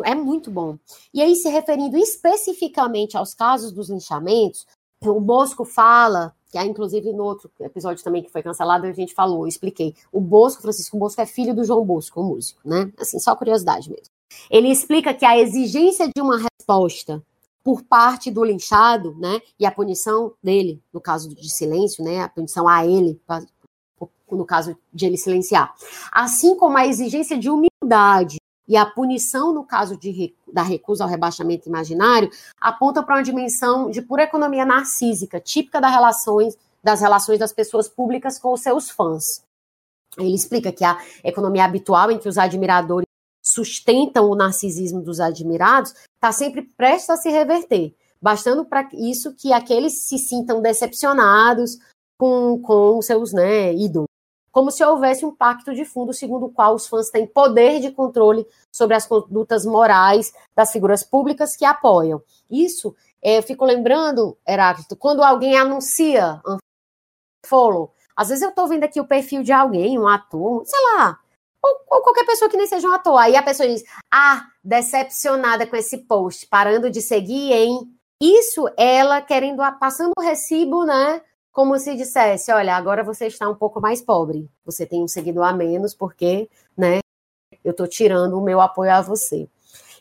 é 0.05 0.15
muito 0.15 0.51
bom. 0.51 0.78
E 1.12 1.20
aí, 1.20 1.35
se 1.35 1.48
referindo 1.48 1.97
especificamente 1.97 3.16
aos 3.16 3.35
casos 3.35 3.73
dos 3.73 3.90
linchamentos, 3.90 4.66
o 5.02 5.20
Bosco 5.20 5.65
fala, 5.65 6.35
que 6.51 6.59
é 6.59 6.65
inclusive 6.65 7.12
no 7.12 7.24
outro 7.24 7.51
episódio 7.61 8.02
também 8.02 8.23
que 8.23 8.31
foi 8.31 8.43
cancelado, 8.43 8.86
a 8.86 8.93
gente 8.93 9.15
falou, 9.15 9.47
expliquei. 9.47 9.94
O 10.11 10.20
Bosco, 10.20 10.62
Francisco 10.62 10.97
Bosco, 10.98 11.20
é 11.20 11.27
filho 11.27 11.55
do 11.55 11.65
João 11.65 11.85
Bosco, 11.85 12.20
o 12.20 12.24
músico, 12.24 12.61
né? 12.65 12.90
Assim, 12.98 13.19
só 13.19 13.35
curiosidade 13.36 13.90
mesmo. 13.90 14.06
Ele 14.51 14.69
explica 14.69 15.12
que 15.15 15.24
a 15.24 15.39
exigência 15.39 16.09
de 16.15 16.23
uma 16.23 16.39
resposta 16.39 17.23
por 17.62 17.82
parte 17.82 18.31
do 18.31 18.44
linchado, 18.44 19.15
né, 19.15 19.40
e 19.59 19.65
a 19.65 19.73
punição 19.73 20.35
dele, 20.43 20.82
no 20.93 21.01
caso 21.01 21.35
de 21.35 21.51
silêncio, 21.51 22.05
né, 22.05 22.20
a 22.20 22.28
punição 22.28 22.69
a 22.69 22.86
ele, 22.86 23.19
no 24.31 24.44
caso 24.44 24.77
de 24.93 25.06
ele 25.06 25.16
silenciar, 25.16 25.74
assim 26.12 26.55
como 26.56 26.77
a 26.77 26.86
exigência 26.86 27.39
de 27.39 27.48
humildade 27.48 28.36
e 28.66 28.77
a 28.77 28.86
punição, 28.86 29.53
no 29.53 29.65
caso 29.65 29.97
de, 29.97 30.35
da 30.53 30.62
recusa 30.62 31.05
ao 31.05 31.11
rebaixamento 31.11 31.69
imaginário, 31.69 32.31
aponta 32.61 33.03
para 33.03 33.16
uma 33.16 33.23
dimensão 33.23 33.91
de 33.91 34.01
pura 34.01 34.23
economia 34.23 34.65
narcísica, 34.65 35.41
típica 35.41 35.81
das 35.81 35.93
relações, 35.93 36.57
das 36.82 37.01
relações 37.01 37.39
das 37.39 37.53
pessoas 37.53 37.89
públicas 37.89 38.39
com 38.39 38.53
os 38.53 38.62
seus 38.62 38.91
fãs. 38.91 39.43
Ele 40.16 40.35
explica 40.35 40.73
que 40.73 40.85
a 40.85 40.99
economia 41.23 41.65
habitual 41.65 42.11
em 42.11 42.19
que 42.19 42.28
os 42.28 42.39
admiradores 42.39 43.07
sustentam 43.43 44.31
o 44.31 44.35
narcisismo 44.35 45.03
dos 45.03 45.20
admirados 45.20 45.95
está 46.15 46.32
sempre 46.32 46.62
prestes 46.62 47.11
a 47.11 47.16
se 47.16 47.28
reverter, 47.28 47.95
bastando 48.20 48.65
para 48.65 48.89
isso 48.95 49.35
que 49.35 49.53
aqueles 49.53 50.07
se 50.07 50.16
sintam 50.16 50.62
decepcionados 50.62 51.78
com, 52.19 52.59
com 52.62 53.03
seus 53.03 53.35
né, 53.35 53.74
ídolos 53.74 54.14
como 54.55 54.71
se 54.71 54.85
houvesse 54.85 55.27
um 55.27 55.35
pacto 55.35 55.75
de 55.75 55.85
fundo 55.85 56.13
segundo 56.13 56.47
o 56.47 56.49
qual 56.49 56.77
os 56.77 56.87
fãs 56.87 57.11
têm 57.11 57.27
poder 57.27 57.81
de 57.81 57.91
controle 57.91 58.47
sobre 58.71 58.95
as 58.95 59.05
condutas 59.05 59.67
morais 59.67 60.33
das 60.55 60.71
figuras 60.71 61.03
públicas 61.03 61.57
que 61.57 61.65
apoiam. 61.65 62.23
Isso, 62.49 62.95
é, 63.21 63.39
eu 63.39 63.43
fico 63.43 63.65
lembrando, 63.65 64.39
Heráclito, 64.49 64.95
quando 64.95 65.25
alguém 65.25 65.59
anuncia 65.59 66.41
follow, 67.45 67.93
às 68.17 68.29
vezes 68.29 68.45
eu 68.45 68.51
estou 68.51 68.69
vendo 68.69 68.85
aqui 68.85 69.01
o 69.01 69.09
perfil 69.09 69.43
de 69.43 69.51
alguém, 69.51 69.99
um 69.99 70.07
ator, 70.07 70.65
sei 70.65 70.81
lá, 70.81 71.19
ou, 71.61 71.81
ou, 71.91 72.03
qualquer 72.03 72.25
pessoa 72.25 72.49
que 72.49 72.57
nem 72.57 72.69
seja 72.69 72.89
um 72.89 72.93
ator. 72.93 73.19
Aí 73.19 73.35
a 73.35 73.43
pessoa 73.43 73.69
diz, 73.69 73.83
ah, 74.09 74.47
decepcionada 74.63 75.67
com 75.67 75.75
esse 75.75 75.99
post, 76.07 76.47
parando 76.47 76.89
de 76.89 77.03
seguir, 77.03 77.53
hein? 77.53 77.93
Isso, 78.23 78.69
ela 78.77 79.21
querendo, 79.21 79.63
passando 79.81 80.13
o 80.17 80.23
recibo, 80.23 80.85
né, 80.85 81.21
como 81.55 81.79
se 81.79 81.95
dissesse, 81.95 82.51
olha, 82.51 82.75
agora 82.75 83.05
você 83.05 83.29
está 83.29 83.49
um 83.49 83.55
pouco 83.55 83.81
mais 83.81 84.03
pobre, 84.03 84.51
você 84.67 84.85
tem 84.85 85.05
um 85.05 85.09
seguidor 85.09 85.45
a 85.45 85.53
menos 85.53 85.95
porque, 85.95 86.51
né, 86.77 86.99
eu 87.65 87.71
estou 87.71 87.87
tirando 87.87 88.37
o 88.37 88.43
meu 88.43 88.61
apoio 88.61 88.91
a 88.91 89.01
você. 89.01 89.49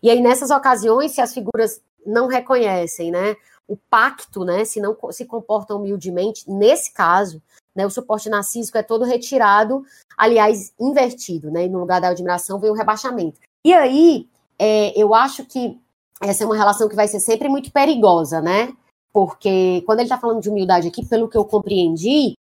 E 0.02 0.10
aí 0.10 0.20
nessas 0.20 0.50
ocasiões, 0.50 1.12
se 1.12 1.22
as 1.22 1.32
figuras 1.32 1.80
não 2.04 2.26
reconhecem, 2.26 3.12
né, 3.12 3.38
o 3.68 3.78
pacto, 3.78 4.44
né, 4.44 4.66
se 4.66 4.82
não 4.82 4.98
se 5.12 5.26
comportam 5.26 5.78
humildemente, 5.78 6.44
nesse 6.50 6.92
caso, 6.92 7.40
né, 7.76 7.86
o 7.86 7.92
suporte 7.92 8.30
narcísico 8.30 8.80
é 8.80 8.84
todo 8.84 9.06
retirado, 9.06 9.86
aliás, 10.18 10.74
invertido, 10.80 11.52
né, 11.52 11.66
e 11.66 11.70
no 11.70 11.78
lugar 11.78 12.02
da 12.02 12.08
admiração 12.08 12.60
vem 12.60 12.72
o 12.72 12.76
rebaixamento. 12.76 13.40
E 13.64 13.72
aí, 13.76 14.28
é, 14.58 15.00
eu 15.00 15.14
acho 15.14 15.46
que 15.46 15.80
essa 16.20 16.44
é 16.44 16.48
uma 16.48 16.58
relação 16.58 16.90
que 16.90 16.96
vai 16.96 17.08
ser 17.08 17.20
sempre 17.20 17.48
muito 17.48 17.72
perigosa, 17.72 18.42
né, 18.42 18.76
porque 19.14 19.84
quando 19.86 20.00
ele 20.00 20.08
está 20.08 20.18
falando 20.18 20.42
de 20.42 20.50
humildade 20.50 20.88
aqui, 20.88 21.06
pelo 21.06 21.30
que 21.30 21.38
eu 21.38 21.46
compreendi, 21.46 22.34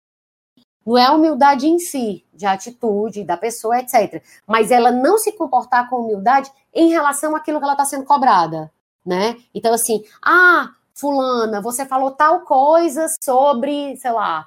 não 0.84 0.98
é 0.98 1.04
a 1.04 1.12
humildade 1.12 1.68
em 1.68 1.78
si, 1.78 2.24
de 2.32 2.46
atitude 2.46 3.22
da 3.22 3.36
pessoa, 3.36 3.78
etc. 3.78 4.24
Mas 4.46 4.70
ela 4.70 4.90
não 4.90 5.18
se 5.18 5.32
comportar 5.32 5.88
com 5.88 5.96
humildade 5.96 6.50
em 6.74 6.88
relação 6.88 7.36
àquilo 7.36 7.58
que 7.58 7.64
ela 7.64 7.74
está 7.74 7.84
sendo 7.84 8.04
cobrada, 8.04 8.72
né? 9.04 9.36
Então, 9.54 9.72
assim, 9.74 10.02
ah, 10.20 10.70
fulana, 10.94 11.60
você 11.60 11.86
falou 11.86 12.10
tal 12.10 12.40
coisa 12.40 13.06
sobre, 13.22 13.96
sei 13.96 14.10
lá, 14.10 14.46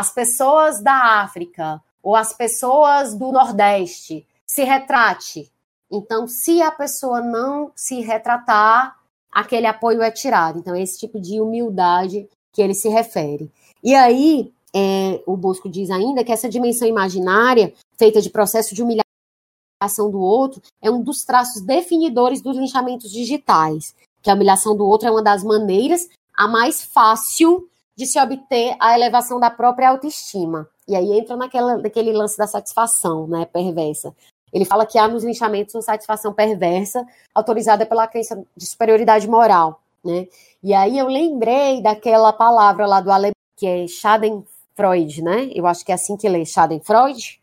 as 0.00 0.12
pessoas 0.12 0.82
da 0.82 1.20
África 1.20 1.80
ou 2.02 2.16
as 2.16 2.32
pessoas 2.32 3.14
do 3.14 3.30
Nordeste. 3.30 4.26
Se 4.46 4.64
retrate. 4.64 5.52
Então, 5.90 6.26
se 6.26 6.62
a 6.62 6.72
pessoa 6.72 7.20
não 7.20 7.70
se 7.76 8.00
retratar, 8.00 8.96
aquele 9.32 9.66
apoio 9.66 10.02
é 10.02 10.10
tirado. 10.10 10.58
Então, 10.58 10.74
é 10.74 10.82
esse 10.82 10.98
tipo 10.98 11.20
de 11.20 11.40
humildade 11.40 12.28
que 12.52 12.62
ele 12.62 12.74
se 12.74 12.88
refere. 12.88 13.50
E 13.82 13.94
aí, 13.94 14.52
é, 14.74 15.22
o 15.26 15.36
Bosco 15.36 15.68
diz 15.68 15.90
ainda 15.90 16.24
que 16.24 16.32
essa 16.32 16.48
dimensão 16.48 16.86
imaginária, 16.86 17.72
feita 17.98 18.20
de 18.20 18.30
processo 18.30 18.74
de 18.74 18.82
humilhação 18.82 20.10
do 20.10 20.20
outro, 20.20 20.60
é 20.82 20.90
um 20.90 21.02
dos 21.02 21.24
traços 21.24 21.62
definidores 21.62 22.40
dos 22.40 22.56
linchamentos 22.56 23.10
digitais. 23.10 23.94
Que 24.22 24.30
a 24.30 24.34
humilhação 24.34 24.76
do 24.76 24.86
outro 24.86 25.08
é 25.08 25.10
uma 25.10 25.22
das 25.22 25.42
maneiras 25.42 26.08
a 26.34 26.46
mais 26.46 26.82
fácil 26.82 27.68
de 27.96 28.06
se 28.06 28.18
obter 28.18 28.76
a 28.80 28.94
elevação 28.94 29.38
da 29.38 29.50
própria 29.50 29.90
autoestima. 29.90 30.68
E 30.88 30.96
aí 30.96 31.12
entra 31.12 31.36
naquela, 31.36 31.76
naquele 31.76 32.12
lance 32.12 32.36
da 32.36 32.46
satisfação, 32.46 33.26
né, 33.26 33.44
perversa. 33.44 34.14
Ele 34.52 34.64
fala 34.64 34.86
que 34.86 34.98
há 34.98 35.06
nos 35.06 35.24
linchamentos 35.24 35.74
uma 35.74 35.82
satisfação 35.82 36.32
perversa, 36.32 37.06
autorizada 37.34 37.86
pela 37.86 38.06
crença 38.06 38.42
de 38.56 38.66
superioridade 38.66 39.28
moral, 39.28 39.80
né? 40.04 40.26
E 40.62 40.74
aí 40.74 40.98
eu 40.98 41.06
lembrei 41.06 41.82
daquela 41.82 42.32
palavra 42.32 42.86
lá 42.86 43.00
do 43.00 43.10
alemão, 43.10 43.34
que 43.56 43.66
é 43.66 43.86
Schadenfreude, 43.86 45.22
né? 45.22 45.50
Eu 45.54 45.66
acho 45.66 45.84
que 45.84 45.92
é 45.92 45.94
assim 45.94 46.16
que 46.16 46.28
lê, 46.28 46.44
Schadenfreude, 46.44 47.40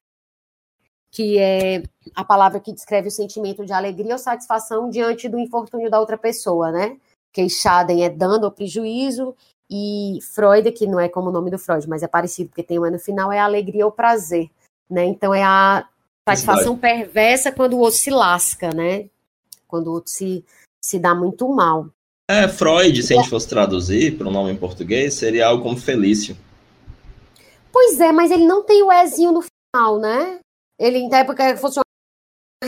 que 1.11 1.37
é 1.39 1.83
a 2.15 2.23
palavra 2.23 2.59
que 2.59 2.73
descreve 2.73 3.07
o 3.07 3.11
sentimento 3.11 3.65
de 3.65 3.73
alegria 3.73 4.13
ou 4.13 4.19
satisfação 4.19 4.89
diante 4.89 5.29
do 5.29 5.39
infortúnio 5.39 5.89
da 5.89 5.99
outra 5.99 6.17
pessoa, 6.17 6.71
né? 6.71 6.97
Que 7.31 7.49
Schaden 7.49 8.03
é 8.03 8.09
dano 8.09 8.45
ou 8.45 8.51
prejuízo, 8.51 9.35
e 9.69 10.19
Freud, 10.21 10.71
que 10.71 10.87
não 10.87 10.99
é 10.99 11.09
como 11.09 11.29
o 11.29 11.31
nome 11.31 11.51
do 11.51 11.59
Freud, 11.59 11.87
mas 11.89 12.01
é 12.01 12.07
parecido, 12.07 12.49
porque 12.49 12.63
tem 12.63 12.79
um 12.79 12.89
no 12.89 12.99
final, 12.99 13.31
é 13.31 13.39
alegria 13.39 13.85
ou 13.85 13.91
prazer, 13.91 14.49
né? 14.89 15.05
Então 15.05 15.33
é 15.33 15.43
a 15.43 15.87
satisfação 16.35 16.77
perversa 16.77 17.51
quando 17.51 17.73
o 17.73 17.79
outro 17.79 17.99
se 17.99 18.09
lasca, 18.09 18.69
né? 18.73 19.05
Quando 19.67 19.87
o 19.87 19.93
outro 19.93 20.11
se, 20.11 20.43
se 20.81 20.99
dá 20.99 21.15
muito 21.15 21.47
mal. 21.49 21.87
É, 22.29 22.47
Freud, 22.47 23.01
se 23.03 23.13
a 23.13 23.17
gente 23.17 23.29
fosse 23.29 23.47
traduzir 23.47 24.17
para 24.17 24.27
o 24.27 24.31
nome 24.31 24.51
em 24.51 24.57
português, 24.57 25.13
seria 25.13 25.47
algo 25.47 25.63
como 25.63 25.77
Felício. 25.77 26.37
Pois 27.71 27.99
é, 27.99 28.11
mas 28.11 28.31
ele 28.31 28.45
não 28.45 28.63
tem 28.63 28.83
o 28.83 28.91
Ezinho 28.91 29.31
no 29.31 29.41
final, 29.41 29.99
né? 29.99 30.39
Ele, 30.77 30.97
em 30.97 31.13
época, 31.13 31.55
fosse 31.57 31.79
uma 31.79 31.85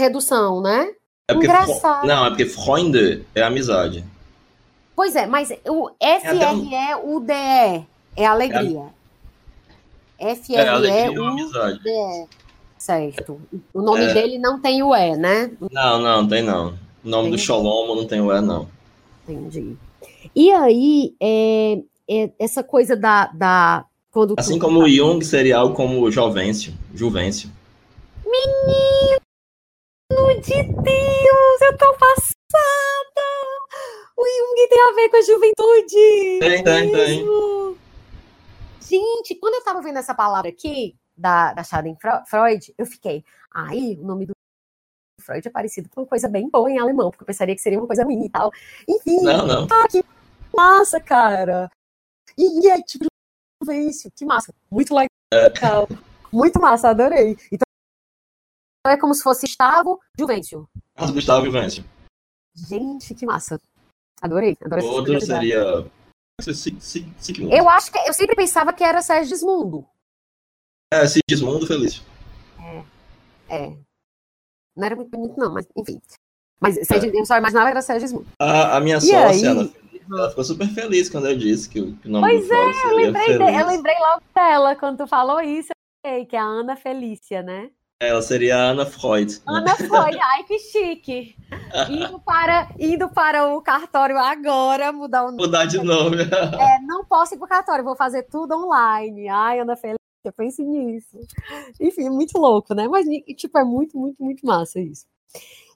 redução, 0.02 0.62
né? 0.62 0.94
É 1.30 1.34
Engraçado. 1.34 2.08
Não, 2.08 2.26
é 2.26 2.30
porque 2.30 2.46
Freunde 2.46 3.26
é 3.36 3.44
amizade. 3.44 4.06
Pois 4.96 5.16
é, 5.16 5.26
mas 5.26 5.50
o 5.68 5.92
F-R-E-U-D-E 6.00 7.86
é 8.16 8.26
alegria. 8.26 8.86
É, 10.18 10.32
F-R-E-U-D-E. 10.32 11.80
Certo. 12.80 13.42
O 13.74 13.82
nome 13.82 14.06
é. 14.06 14.14
dele 14.14 14.40
não 14.40 14.60
tem 14.62 14.82
o 14.82 14.96
E, 14.96 15.18
né? 15.18 15.52
Não, 15.70 16.00
não, 16.00 16.26
tem 16.26 16.42
não. 16.42 16.70
O 17.04 17.10
nome 17.10 17.28
Entendi. 17.28 17.44
do 17.44 17.46
Sholomo 17.46 17.94
não 17.94 18.08
tem 18.08 18.22
o 18.22 18.34
E, 18.34 18.42
não. 18.42 18.70
Entendi. 19.28 19.78
E 20.34 20.50
aí, 20.52 21.14
é, 21.20 21.80
é, 22.10 22.32
essa 22.40 22.64
coisa 22.64 22.96
da. 22.96 23.28
da 23.28 23.86
quando 24.12 24.34
assim 24.38 24.58
tu... 24.58 24.66
como 24.66 24.80
o 24.80 24.90
Jung 24.90 25.24
seria 25.24 25.58
algo 25.58 25.76
como 25.76 26.10
Jovencio, 26.10 26.74
Juvencio. 26.96 27.52
Menino 28.26 29.20
de 30.42 30.64
Deus, 30.64 31.62
eu 31.62 31.78
tô 31.78 31.94
passada! 31.94 33.28
O 34.18 34.26
Jung 34.26 34.68
tem 34.70 34.82
a 34.82 34.92
ver 34.94 35.10
com 35.10 35.18
a 35.18 35.22
juventude! 35.22 36.40
Tem, 36.40 36.64
tem, 36.64 36.92
tem. 36.92 37.26
Gente, 38.82 39.36
quando 39.36 39.56
eu 39.56 39.64
tava 39.64 39.82
vendo 39.82 40.00
essa 40.00 40.16
palavra 40.16 40.50
aqui, 40.50 40.96
da, 41.20 41.54
da 41.54 41.64
Schadenfreude, 41.64 42.74
eu 42.78 42.86
fiquei, 42.86 43.24
aí 43.54 43.98
o 44.00 44.06
nome 44.06 44.26
do 44.26 44.34
Freud 45.22 45.48
é 45.48 45.52
parecido 45.52 45.90
com 45.90 46.02
uma 46.02 46.08
coisa 46.08 46.28
bem 46.28 46.50
boa 46.50 46.72
em 46.72 46.80
alemão, 46.80 47.12
porque 47.12 47.24
eu 47.24 47.28
pensaria 47.28 47.54
que 47.54 47.62
seria 47.62 47.78
uma 47.78 47.88
coisa 47.88 48.04
ruim 48.04 48.26
e 48.26 48.30
tal. 48.30 48.52
Enfim, 48.88 49.22
não, 49.22 49.46
não. 49.46 49.68
Ah, 49.70 49.88
que 49.88 50.04
massa, 50.56 51.00
cara! 51.00 51.70
E, 52.38 52.66
e 52.66 52.70
é 52.70 52.82
tipo, 52.82 53.06
isso, 53.70 54.10
que 54.12 54.26
massa, 54.26 54.54
muito 54.72 54.94
legal. 54.94 55.10
É. 55.34 55.50
Muito 56.32 56.60
massa, 56.60 56.90
adorei. 56.90 57.38
Então 57.52 57.66
é 58.88 58.98
como 58.98 59.14
se 59.14 59.22
fosse 59.22 59.46
Gustavo 59.46 60.00
Juvencio. 60.18 60.68
Gustavo 61.14 61.46
Juvencio. 61.46 61.84
Gente, 62.56 63.14
que 63.14 63.26
massa. 63.26 63.60
Adorei, 64.22 64.58
adorei. 64.64 64.86
Outro 64.86 65.20
seria. 65.22 65.86
Eu 67.52 67.70
acho 67.70 67.92
que 67.92 67.98
eu 68.00 68.14
sempre 68.14 68.36
pensava 68.36 68.72
que 68.72 68.84
era 68.84 69.02
Sérgio 69.02 69.30
Desmundo. 69.30 69.86
É, 70.92 71.06
Sigismundo 71.06 71.68
Felício. 71.68 72.02
É. 72.60 72.84
É. 73.48 73.78
Não 74.76 74.86
era 74.86 74.96
muito 74.96 75.12
bonito, 75.12 75.38
não, 75.38 75.54
mas 75.54 75.68
enfim. 75.78 76.02
Mas 76.60 76.78
é. 76.78 76.82
eu 77.14 77.26
só 77.26 77.38
imaginava 77.38 77.70
era 77.70 77.82
Sigismundo. 77.82 78.26
A, 78.40 78.78
a 78.78 78.80
minha 78.80 78.98
e 78.98 79.02
sócia, 79.02 79.28
aí... 79.28 79.46
ela, 79.46 79.70
ela, 80.12 80.30
ficou 80.30 80.44
super 80.44 80.68
feliz 80.70 81.08
quando 81.08 81.28
eu 81.28 81.38
disse 81.38 81.70
que, 81.70 81.94
que 81.94 82.08
o 82.08 82.12
nome 82.12 82.28
pois 82.28 82.48
do 82.48 82.54
é, 82.54 82.84
eu 82.86 82.96
lembrei, 82.96 83.38
de, 83.38 83.44
eu 83.44 83.68
lembrei 83.68 83.96
logo 84.00 84.24
dela 84.34 84.76
quando 84.76 84.98
tu 84.98 85.08
falou 85.08 85.40
isso, 85.40 85.70
eu 86.04 86.26
que 86.26 86.36
é 86.36 86.40
a 86.40 86.44
Ana 86.44 86.76
Felícia, 86.76 87.44
né? 87.44 87.70
Ela 88.02 88.22
seria 88.22 88.56
a 88.56 88.70
Ana 88.70 88.86
Freud. 88.86 89.42
Ana 89.46 89.76
Freud, 89.76 90.18
ai 90.24 90.44
que 90.46 90.58
chique. 90.58 91.36
Indo 91.90 92.18
para, 92.22 92.70
indo 92.80 93.10
para 93.10 93.54
o 93.54 93.62
cartório 93.62 94.18
agora, 94.18 94.92
mudar 94.92 95.24
o 95.24 95.32
nome. 95.32 95.44
Mudar 95.44 95.66
de 95.66 95.84
nome. 95.84 96.18
É, 96.24 96.80
não 96.82 97.04
posso 97.04 97.36
ir 97.36 97.38
para 97.38 97.46
o 97.46 97.50
cartório, 97.50 97.84
vou 97.84 97.98
fazer 97.98 98.24
tudo 98.24 98.56
online. 98.56 99.28
Ai, 99.28 99.60
Ana 99.60 99.76
Felícia 99.76 99.99
eu 100.24 100.34
pense 100.34 100.64
nisso. 100.64 101.18
Enfim, 101.80 102.08
é 102.08 102.10
muito 102.10 102.38
louco, 102.38 102.74
né? 102.74 102.88
Mas, 102.88 103.06
tipo, 103.36 103.58
é 103.58 103.64
muito, 103.64 103.98
muito, 103.98 104.24
muito 104.24 104.46
massa 104.46 104.80
isso. 104.80 105.06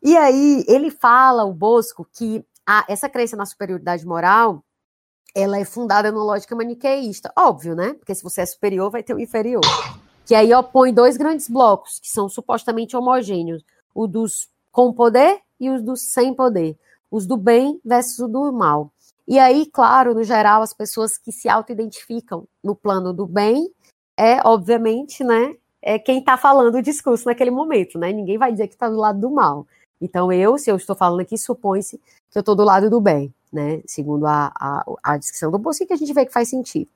E 0.02 0.18
aí, 0.18 0.65
ele 0.68 0.91
fala, 0.91 1.45
o 1.45 1.53
Bosco, 1.53 2.07
que 2.11 2.44
a, 2.65 2.86
essa 2.90 3.10
crença 3.10 3.38
na 3.38 3.45
superioridade 3.45 4.06
moral, 4.06 4.64
ela 5.36 5.57
é 5.57 5.65
fundada 5.65 6.11
na 6.11 6.24
lógica 6.24 6.56
maniqueísta. 6.56 7.32
Óbvio, 7.38 7.76
né? 7.76 7.94
Porque 7.94 8.14
se 8.14 8.24
você 8.24 8.41
é 8.41 8.45
superior, 8.45 8.91
vai 8.91 9.02
ter 9.02 9.14
o 9.14 9.20
inferior. 9.20 9.61
Que 10.26 10.36
aí 10.36 10.53
opõe 10.53 10.94
dois 10.94 11.18
grandes 11.18 11.49
blocos, 11.49 11.99
que 11.99 12.10
são 12.10 12.30
supostamente 12.30 12.95
homogêneos. 12.95 13.64
O 13.94 14.07
dos 14.07 14.49
com 14.72 14.94
poder 14.94 15.40
e 15.60 15.70
os 15.70 15.82
dos 15.82 16.02
sem 16.11 16.34
poder. 16.34 16.78
Os 17.10 17.26
do 17.26 17.38
bem 17.38 17.80
versus 17.84 18.20
o 18.20 18.28
do 18.28 18.52
mal. 18.52 18.91
E 19.28 19.40
aí, 19.40 19.65
claro, 19.65 20.14
no 20.14 20.24
geral, 20.24 20.61
as 20.61 20.74
pessoas 20.74 21.18
que 21.18 21.32
se 21.32 21.48
auto-identificam 21.48 22.48
no 22.64 22.76
plano 22.76 23.14
do 23.14 23.26
bem 23.26 23.72
é, 24.18 24.40
obviamente, 24.48 25.23
né, 25.23 25.56
é 25.81 25.99
quem 25.99 26.19
está 26.19 26.38
falando 26.38 26.76
o 26.76 26.81
discurso 26.81 27.26
naquele 27.26 27.52
momento, 27.52 27.99
né? 27.99 28.11
Ninguém 28.14 28.38
vai 28.38 28.52
dizer 28.52 28.68
que 28.68 28.73
está 28.73 28.88
do 28.90 28.95
lado 28.95 29.19
do 29.19 29.30
mal. 29.30 29.68
Então, 29.99 30.31
eu, 30.31 30.57
se 30.57 30.69
eu 30.69 30.76
estou 30.76 30.95
falando 30.95 31.19
aqui, 31.19 31.38
supõe-se 31.38 31.98
que 31.98 32.38
eu 32.38 32.40
estou 32.40 32.56
do 32.56 32.64
lado 32.64 32.90
do 32.90 33.02
bem, 33.02 33.34
né? 33.52 33.81
Segundo 33.85 34.26
a, 34.26 34.52
a, 34.56 34.85
a 35.03 35.18
descrição 35.18 35.52
do 35.52 35.57
Bossi, 35.57 35.85
que 35.85 35.94
a 35.94 35.98
gente 35.98 36.14
vê 36.14 36.26
que 36.26 36.31
faz 36.34 36.49
sentido. 36.49 36.90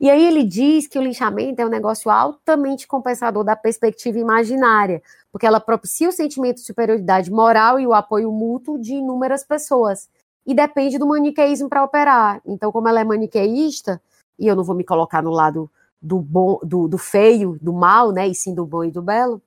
E 0.00 0.10
aí 0.10 0.24
ele 0.24 0.42
diz 0.42 0.86
que 0.86 0.98
o 0.98 1.02
linchamento 1.02 1.60
é 1.60 1.66
um 1.66 1.70
negócio 1.70 2.10
altamente 2.10 2.86
compensador 2.86 3.44
da 3.44 3.54
perspectiva 3.54 4.18
imaginária, 4.18 5.02
porque 5.30 5.46
ela 5.46 5.60
propicia 5.60 6.08
o 6.08 6.12
sentimento 6.12 6.56
de 6.56 6.66
superioridade 6.66 7.30
moral 7.30 7.78
e 7.78 7.86
o 7.86 7.92
apoio 7.92 8.32
mútuo 8.32 8.78
de 8.78 8.94
inúmeras 8.94 9.44
pessoas. 9.44 10.08
E 10.46 10.54
depende 10.54 10.98
do 10.98 11.06
maniqueísmo 11.06 11.68
para 11.68 11.84
operar. 11.84 12.40
Então, 12.44 12.72
como 12.72 12.88
ela 12.88 13.00
é 13.00 13.04
maniqueísta, 13.04 14.02
e 14.38 14.46
eu 14.46 14.56
não 14.56 14.64
vou 14.64 14.74
me 14.74 14.84
colocar 14.84 15.22
no 15.22 15.30
lado 15.30 15.70
do 16.04 16.20
bom, 16.20 16.60
do, 16.62 16.86
do 16.86 16.98
feio, 16.98 17.58
do 17.62 17.72
mal, 17.72 18.12
né? 18.12 18.28
E 18.28 18.34
sim 18.34 18.54
do 18.54 18.66
bom 18.66 18.84
e 18.84 18.90
do 18.90 19.00
belo. 19.00 19.40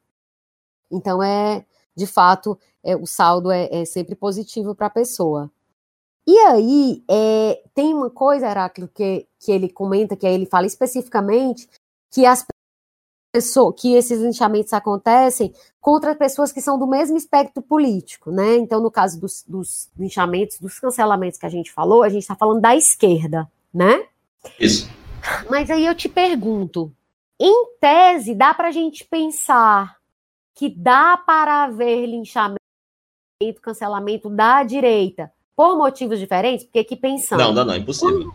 Então 0.91 1.21
é, 1.21 1.63
de 1.95 2.07
fato, 2.07 2.57
é, 2.83 2.95
o 2.95 3.05
saldo 3.05 3.51
é, 3.51 3.69
é 3.71 3.85
sempre 3.85 4.15
positivo 4.15 4.73
para 4.73 4.87
a 4.87 4.89
pessoa. 4.89 5.51
E 6.25 6.37
aí 6.39 7.03
é, 7.09 7.61
tem 7.73 7.93
uma 7.93 8.09
coisa, 8.09 8.49
Heráclito, 8.49 8.91
que, 8.93 9.27
que 9.39 9.51
ele 9.51 9.69
comenta, 9.69 10.15
que 10.15 10.25
aí 10.25 10.33
ele 10.33 10.45
fala 10.45 10.65
especificamente 10.65 11.69
que 12.11 12.25
as 12.25 12.45
pessoas, 13.31 13.75
que 13.79 13.93
esses 13.93 14.19
linchamentos 14.19 14.73
acontecem 14.73 15.53
contra 15.79 16.15
pessoas 16.15 16.51
que 16.51 16.59
são 16.59 16.77
do 16.77 16.87
mesmo 16.87 17.17
espectro 17.17 17.61
político, 17.61 18.31
né? 18.31 18.57
Então, 18.57 18.81
no 18.81 18.91
caso 18.91 19.19
dos, 19.19 19.43
dos 19.47 19.89
linchamentos, 19.97 20.59
dos 20.59 20.79
cancelamentos 20.79 21.39
que 21.39 21.45
a 21.45 21.49
gente 21.49 21.71
falou, 21.71 22.03
a 22.03 22.09
gente 22.09 22.23
está 22.23 22.35
falando 22.35 22.61
da 22.61 22.75
esquerda, 22.75 23.49
né? 23.73 24.05
Isso. 24.59 24.89
Mas 25.49 25.69
aí 25.69 25.85
eu 25.85 25.95
te 25.95 26.09
pergunto, 26.09 26.93
em 27.39 27.67
tese, 27.79 28.33
dá 28.33 28.53
para 28.53 28.69
a 28.69 28.71
gente 28.71 29.05
pensar 29.05 29.97
que 30.55 30.69
dá 30.69 31.15
para 31.17 31.65
haver 31.65 32.05
linchamento, 32.07 32.57
cancelamento 33.61 34.29
da 34.29 34.63
direita 34.63 35.31
por 35.55 35.77
motivos 35.77 36.19
diferentes? 36.19 36.65
Porque 36.65 36.79
aqui 36.79 36.95
pensando. 36.95 37.39
Não, 37.39 37.53
não, 37.53 37.65
não, 37.65 37.73
é 37.73 37.77
impossível. 37.77 38.33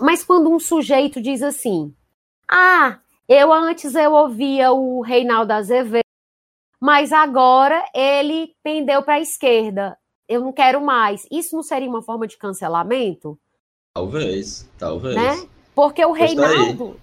Mas 0.00 0.22
quando 0.22 0.50
um 0.50 0.58
sujeito 0.58 1.20
diz 1.20 1.42
assim: 1.42 1.94
Ah, 2.48 2.98
eu 3.28 3.52
antes 3.52 3.94
eu 3.94 4.12
ouvia 4.12 4.72
o 4.72 5.00
Reinaldo 5.00 5.52
Azevedo, 5.52 6.04
mas 6.78 7.12
agora 7.12 7.82
ele 7.94 8.54
pendeu 8.62 9.02
para 9.02 9.14
a 9.14 9.20
esquerda. 9.20 9.96
Eu 10.28 10.40
não 10.40 10.52
quero 10.52 10.80
mais. 10.80 11.26
Isso 11.30 11.54
não 11.54 11.62
seria 11.62 11.88
uma 11.88 12.02
forma 12.02 12.26
de 12.26 12.36
cancelamento? 12.36 13.38
Talvez, 13.94 14.68
talvez. 14.78 15.16
Né? 15.16 15.48
Porque 15.74 16.04
o 16.04 16.12
Reinaldo, 16.12 16.96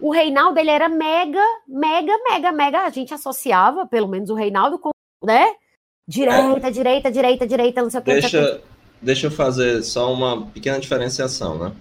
o 0.00 0.10
Reinaldo, 0.12 0.58
ele 0.60 0.70
era 0.70 0.88
mega, 0.88 1.42
mega, 1.66 2.12
mega, 2.28 2.52
mega. 2.52 2.80
A 2.80 2.90
gente 2.90 3.12
associava, 3.12 3.86
pelo 3.86 4.08
menos, 4.08 4.30
o 4.30 4.34
Reinaldo 4.34 4.78
com, 4.78 4.90
né? 5.24 5.54
Direita, 6.08 6.68
é. 6.68 6.70
direita, 6.70 7.10
direita, 7.10 7.46
direita, 7.46 7.82
não 7.82 7.90
sei 7.90 8.00
o 8.00 8.02
que. 8.02 8.12
Deixa, 8.12 8.60
deixa 9.02 9.26
eu 9.26 9.30
fazer 9.30 9.82
só 9.82 10.12
uma 10.12 10.46
pequena 10.46 10.78
diferenciação, 10.78 11.58
né? 11.58 11.72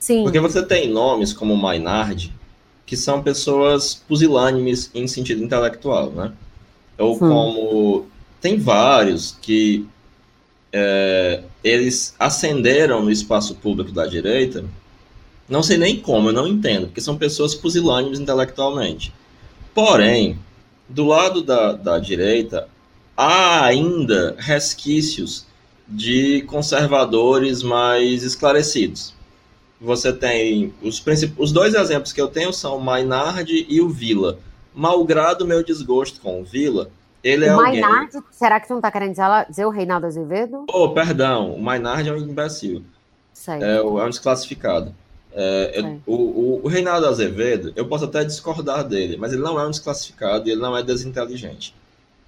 Sim. 0.00 0.24
Porque 0.24 0.40
você 0.40 0.64
tem 0.64 0.88
nomes 0.88 1.32
como 1.32 1.56
Maynard, 1.56 2.34
que 2.84 2.96
são 2.96 3.22
pessoas 3.22 3.94
pusilânimes 3.94 4.90
em 4.92 5.06
sentido 5.06 5.44
intelectual, 5.44 6.10
né? 6.10 6.32
Ou 6.98 7.18
como 7.18 8.06
tem 8.40 8.58
vários 8.58 9.36
que 9.40 9.86
é, 10.72 11.42
eles 11.62 12.14
ascenderam 12.18 13.02
no 13.02 13.10
espaço 13.10 13.54
público 13.54 13.92
da 13.92 14.06
direita, 14.06 14.64
não 15.50 15.62
sei 15.64 15.76
nem 15.76 16.00
como, 16.00 16.28
eu 16.28 16.32
não 16.32 16.46
entendo, 16.46 16.86
porque 16.86 17.00
são 17.00 17.18
pessoas 17.18 17.56
pusilânimes 17.56 18.20
intelectualmente. 18.20 19.12
Porém, 19.74 20.38
do 20.88 21.04
lado 21.04 21.42
da, 21.42 21.72
da 21.72 21.98
direita, 21.98 22.68
há 23.16 23.64
ainda 23.64 24.36
resquícios 24.38 25.44
de 25.88 26.42
conservadores 26.42 27.64
mais 27.64 28.22
esclarecidos. 28.22 29.12
Você 29.80 30.12
tem 30.12 30.72
os, 30.80 31.02
os 31.36 31.50
dois 31.50 31.74
exemplos 31.74 32.12
que 32.12 32.20
eu 32.20 32.28
tenho 32.28 32.52
são 32.52 32.76
o 32.76 32.80
Maynard 32.80 33.66
e 33.68 33.80
o 33.80 33.88
Vila. 33.88 34.38
Malgrado 34.72 35.44
meu 35.44 35.64
desgosto 35.64 36.20
com 36.20 36.40
o 36.40 36.44
Vila, 36.44 36.90
ele 37.24 37.44
é 37.44 37.56
o 37.56 37.60
é 37.60 37.62
Maynard, 37.62 38.16
alguém... 38.16 38.22
será 38.30 38.60
que 38.60 38.68
tu 38.68 38.70
não 38.70 38.78
está 38.78 38.90
querendo 38.90 39.10
dizer, 39.10 39.46
dizer, 39.48 39.66
o 39.66 39.70
Reinaldo 39.70 40.06
Azevedo? 40.06 40.64
Oh, 40.72 40.90
perdão, 40.90 41.54
o 41.54 41.60
Maynard 41.60 42.08
é 42.08 42.12
um 42.12 42.18
imbecil. 42.18 42.84
É, 43.48 43.76
é 43.78 43.82
um 43.82 44.08
desclassificado. 44.08 44.94
É, 45.32 45.80
é, 45.80 45.96
o, 46.06 46.60
o, 46.64 46.68
Reinaldo 46.68 47.06
Azevedo, 47.06 47.72
eu 47.76 47.86
posso 47.86 48.04
até 48.04 48.24
discordar 48.24 48.86
dele, 48.86 49.16
mas 49.16 49.32
ele 49.32 49.42
não 49.42 49.58
é 49.60 49.66
um 49.66 49.70
desclassificado 49.70 50.48
e 50.48 50.52
ele 50.52 50.60
não 50.60 50.76
é 50.76 50.82
desinteligente. 50.82 51.74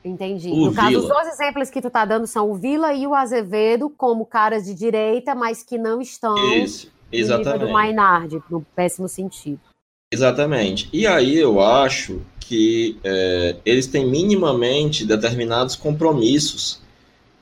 Entendi. 0.05 0.49
O 0.49 0.67
no 0.67 0.71
Vila. 0.71 0.83
caso, 0.83 0.99
os 0.99 1.09
dois 1.09 1.29
exemplos 1.29 1.71
que 1.71 1.81
tu 1.81 1.91
tá 1.91 2.05
dando 2.05 2.27
são 2.27 2.51
o 2.51 2.55
Vila 2.55 2.93
e 2.93 3.07
o 3.07 3.15
Azevedo, 3.15 3.91
como 3.91 4.27
caras 4.27 4.65
de 4.65 4.75
direita, 4.75 5.35
mas 5.35 5.63
que 5.63 5.79
não 5.79 6.01
estão 6.01 6.37
Isso, 6.55 6.91
exatamente. 7.11 7.61
no 7.61 7.67
do 7.69 7.73
Maynard, 7.73 8.43
no 8.51 8.63
péssimo 8.75 9.09
sentido. 9.09 9.61
Exatamente. 10.13 10.89
E 10.93 11.07
aí 11.07 11.39
eu 11.39 11.61
acho 11.61 12.21
que 12.41 12.99
é, 13.03 13.57
eles 13.65 13.87
têm 13.87 14.07
minimamente 14.07 15.07
determinados 15.07 15.75
compromissos 15.75 16.82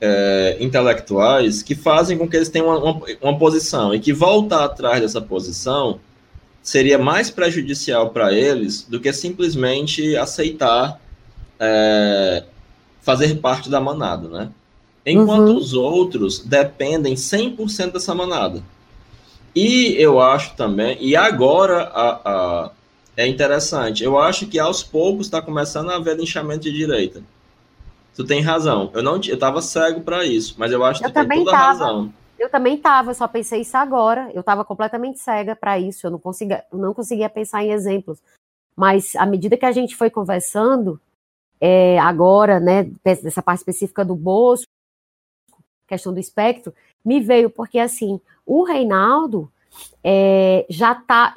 é, 0.01 0.57
intelectuais 0.59 1.61
que 1.61 1.75
fazem 1.75 2.17
com 2.17 2.27
que 2.27 2.35
eles 2.35 2.49
tenham 2.49 2.67
uma, 2.67 2.77
uma, 2.77 3.05
uma, 3.21 3.37
posição 3.37 3.93
e 3.93 3.99
que 3.99 4.11
voltar 4.11 4.65
atrás 4.65 4.99
dessa 4.99 5.21
posição 5.21 5.99
seria 6.63 6.97
mais 6.97 7.29
prejudicial 7.29 8.09
para 8.09 8.33
eles 8.33 8.81
do 8.81 8.99
que 8.99 9.13
simplesmente 9.13 10.17
aceitar 10.17 10.99
é, 11.59 12.43
fazer 13.01 13.35
parte 13.35 13.69
da 13.69 13.79
manada, 13.79 14.27
né? 14.27 14.49
Enquanto 15.05 15.49
uhum. 15.49 15.57
os 15.57 15.73
outros 15.73 16.39
dependem 16.39 17.15
100% 17.15 17.93
dessa 17.93 18.13
manada. 18.13 18.63
E 19.55 19.95
eu 19.97 20.19
acho 20.19 20.55
também, 20.55 20.97
e 21.01 21.15
agora 21.15 21.83
a, 21.83 22.09
a, 22.23 22.71
é 23.17 23.27
interessante, 23.27 24.03
eu 24.03 24.17
acho 24.17 24.47
que 24.47 24.57
aos 24.57 24.83
poucos 24.83 25.27
está 25.27 25.41
começando 25.41 25.89
a 25.89 25.95
haver 25.95 26.17
linchamento 26.17 26.61
de 26.61 26.71
direita. 26.71 27.21
Tu 28.15 28.25
tem 28.25 28.41
razão. 28.41 28.91
Eu 28.93 29.01
não 29.01 29.19
eu 29.21 29.39
tava 29.39 29.61
cego 29.61 30.01
para 30.01 30.25
isso, 30.25 30.55
mas 30.57 30.71
eu 30.71 30.83
acho 30.83 30.99
que 30.99 31.05
eu 31.05 31.13
tu 31.13 31.27
tem 31.27 31.39
toda 31.39 31.51
tava. 31.51 31.65
razão. 31.65 32.13
Eu 32.37 32.49
também 32.49 32.77
tava, 32.77 33.13
só 33.13 33.27
pensei 33.27 33.61
isso 33.61 33.77
agora. 33.77 34.31
Eu 34.33 34.43
tava 34.43 34.65
completamente 34.65 35.19
cega 35.19 35.55
para 35.55 35.79
isso. 35.79 36.07
Eu 36.07 36.11
não 36.11 36.19
conseguia, 36.19 36.65
eu 36.71 36.77
não 36.77 36.93
conseguia 36.93 37.29
pensar 37.29 37.63
em 37.63 37.71
exemplos. 37.71 38.19
Mas 38.75 39.15
à 39.15 39.25
medida 39.25 39.57
que 39.57 39.65
a 39.65 39.71
gente 39.71 39.95
foi 39.95 40.09
conversando, 40.09 40.99
é, 41.59 41.99
agora, 41.99 42.59
né, 42.59 42.89
dessa 43.03 43.41
parte 43.41 43.59
específica 43.59 44.03
do 44.03 44.15
Bosco, 44.15 44.65
questão 45.87 46.13
do 46.13 46.19
espectro, 46.19 46.73
me 47.05 47.19
veio 47.19 47.49
porque 47.49 47.77
assim, 47.77 48.19
o 48.45 48.63
Reinaldo 48.63 49.51
é, 50.03 50.65
já 50.69 50.95
tá. 50.95 51.33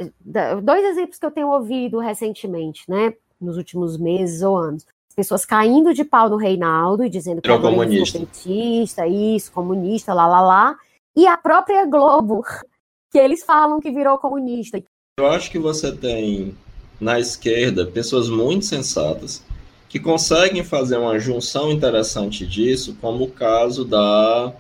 Dois 0.63 0.85
exemplos 0.85 1.19
que 1.19 1.27
eu 1.27 1.31
tenho 1.31 1.51
ouvido 1.51 1.99
recentemente, 1.99 2.85
né? 2.89 3.15
Nos 3.41 3.57
últimos 3.57 3.99
meses 3.99 4.43
ou 4.43 4.57
anos 4.57 4.87
pessoas 5.15 5.45
caindo 5.45 5.95
de 5.95 6.05
pau 6.05 6.29
no 6.29 6.37
Reinaldo 6.37 7.05
e 7.05 7.09
dizendo 7.09 7.41
que 7.41 7.51
é 7.51 7.59
comunista. 7.59 8.19
petista, 8.19 9.07
isso, 9.07 9.53
comunista, 9.53 10.13
lá, 10.13 10.27
lá, 10.27 10.41
lá. 10.41 10.77
E 11.17 11.27
a 11.27 11.37
própria 11.37 11.87
Globo, 11.87 12.43
que 13.11 13.19
eles 13.19 13.45
falam 13.45 13.81
que 13.81 13.91
virou 13.91 14.19
comunista. 14.19 14.83
Eu 15.19 15.27
acho 15.27 15.51
que 15.51 15.59
você 15.59 15.93
tem 15.93 16.55
na 17.01 17.21
esquerda 17.21 17.87
pessoas 17.87 18.29
muito 18.29 18.65
sensatas 18.65 19.45
que 19.89 20.01
conseguem 20.01 20.65
fazer 20.65 20.99
uma 20.99 21.19
junção 21.21 21.71
interessante 21.71 22.45
disso, 22.45 22.97
como 23.01 23.25
o 23.25 23.31
caso 23.31 23.85
da. 23.85 24.53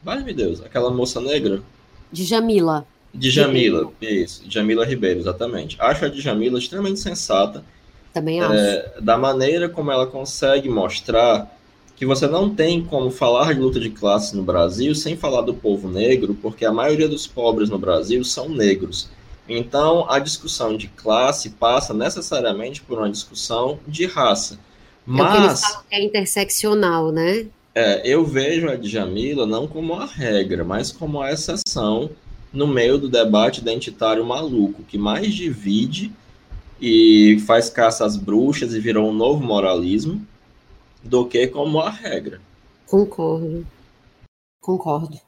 Vai, 0.00 0.22
meu 0.22 0.34
Deus, 0.34 0.62
aquela 0.62 0.90
moça 0.90 1.20
negra. 1.20 1.60
De 2.12 2.22
Jamila. 2.22 2.86
De 3.12 3.30
Jamila, 3.30 3.92
isso. 4.00 4.44
Jamila 4.48 4.84
Ribeiro, 4.84 5.18
exatamente. 5.18 5.76
Acho 5.80 6.04
a 6.04 6.08
de 6.08 6.20
Jamila 6.20 6.58
extremamente 6.58 7.00
sensata 7.00 7.64
também 8.14 8.40
acho. 8.40 8.54
É, 8.54 8.92
da 9.00 9.18
maneira 9.18 9.68
como 9.68 9.90
ela 9.90 10.06
consegue 10.06 10.68
mostrar 10.68 11.52
que 11.96 12.06
você 12.06 12.26
não 12.26 12.54
tem 12.54 12.82
como 12.82 13.10
falar 13.10 13.52
de 13.52 13.60
luta 13.60 13.78
de 13.78 13.90
classe 13.90 14.36
no 14.36 14.42
Brasil 14.42 14.94
sem 14.94 15.16
falar 15.16 15.42
do 15.42 15.52
povo 15.52 15.88
negro, 15.88 16.36
porque 16.40 16.64
a 16.64 16.72
maioria 16.72 17.08
dos 17.08 17.26
pobres 17.26 17.68
no 17.68 17.78
Brasil 17.78 18.24
são 18.24 18.48
negros. 18.48 19.08
Então, 19.48 20.10
a 20.10 20.18
discussão 20.18 20.76
de 20.76 20.88
classe 20.88 21.50
passa 21.50 21.92
necessariamente 21.92 22.80
por 22.80 22.98
uma 22.98 23.10
discussão 23.10 23.78
de 23.86 24.06
raça. 24.06 24.58
Mas. 25.04 25.62
É 25.62 25.66
falam 25.66 25.84
que 25.88 25.94
é 25.94 26.02
interseccional, 26.02 27.12
né? 27.12 27.46
É, 27.74 28.00
eu 28.08 28.24
vejo 28.24 28.68
a 28.68 28.76
Djamila 28.76 29.44
não 29.44 29.66
como 29.66 29.94
a 29.94 30.06
regra, 30.06 30.64
mas 30.64 30.92
como 30.92 31.20
a 31.20 31.32
exceção 31.32 32.10
no 32.52 32.68
meio 32.68 32.96
do 32.96 33.08
debate 33.08 33.60
identitário 33.60 34.24
maluco, 34.24 34.84
que 34.84 34.96
mais 34.96 35.34
divide 35.34 36.12
e 36.80 37.38
faz 37.46 37.70
caça 37.70 38.04
às 38.04 38.16
bruxas 38.16 38.74
e 38.74 38.80
virou 38.80 39.08
um 39.08 39.12
novo 39.12 39.42
moralismo 39.42 40.24
do 41.02 41.26
que 41.26 41.46
como 41.46 41.80
a 41.80 41.90
regra. 41.90 42.40
Concordo. 42.86 43.66
Concordo. 44.60 45.18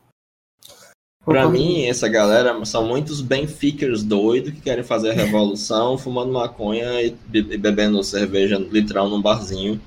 Para 1.25 1.49
mim, 1.49 1.85
essa 1.85 2.09
galera 2.09 2.65
são 2.65 2.87
muitos 2.87 3.21
benfickers 3.21 4.05
doidos 4.05 4.53
que 4.53 4.61
querem 4.61 4.85
fazer 4.85 5.11
a 5.11 5.15
revolução 5.15 5.99
fumando 5.99 6.33
maconha 6.33 7.03
e 7.03 7.11
bebendo 7.31 8.03
cerveja 8.05 8.57
literal 8.57 9.09
num 9.09 9.21
barzinho. 9.21 9.81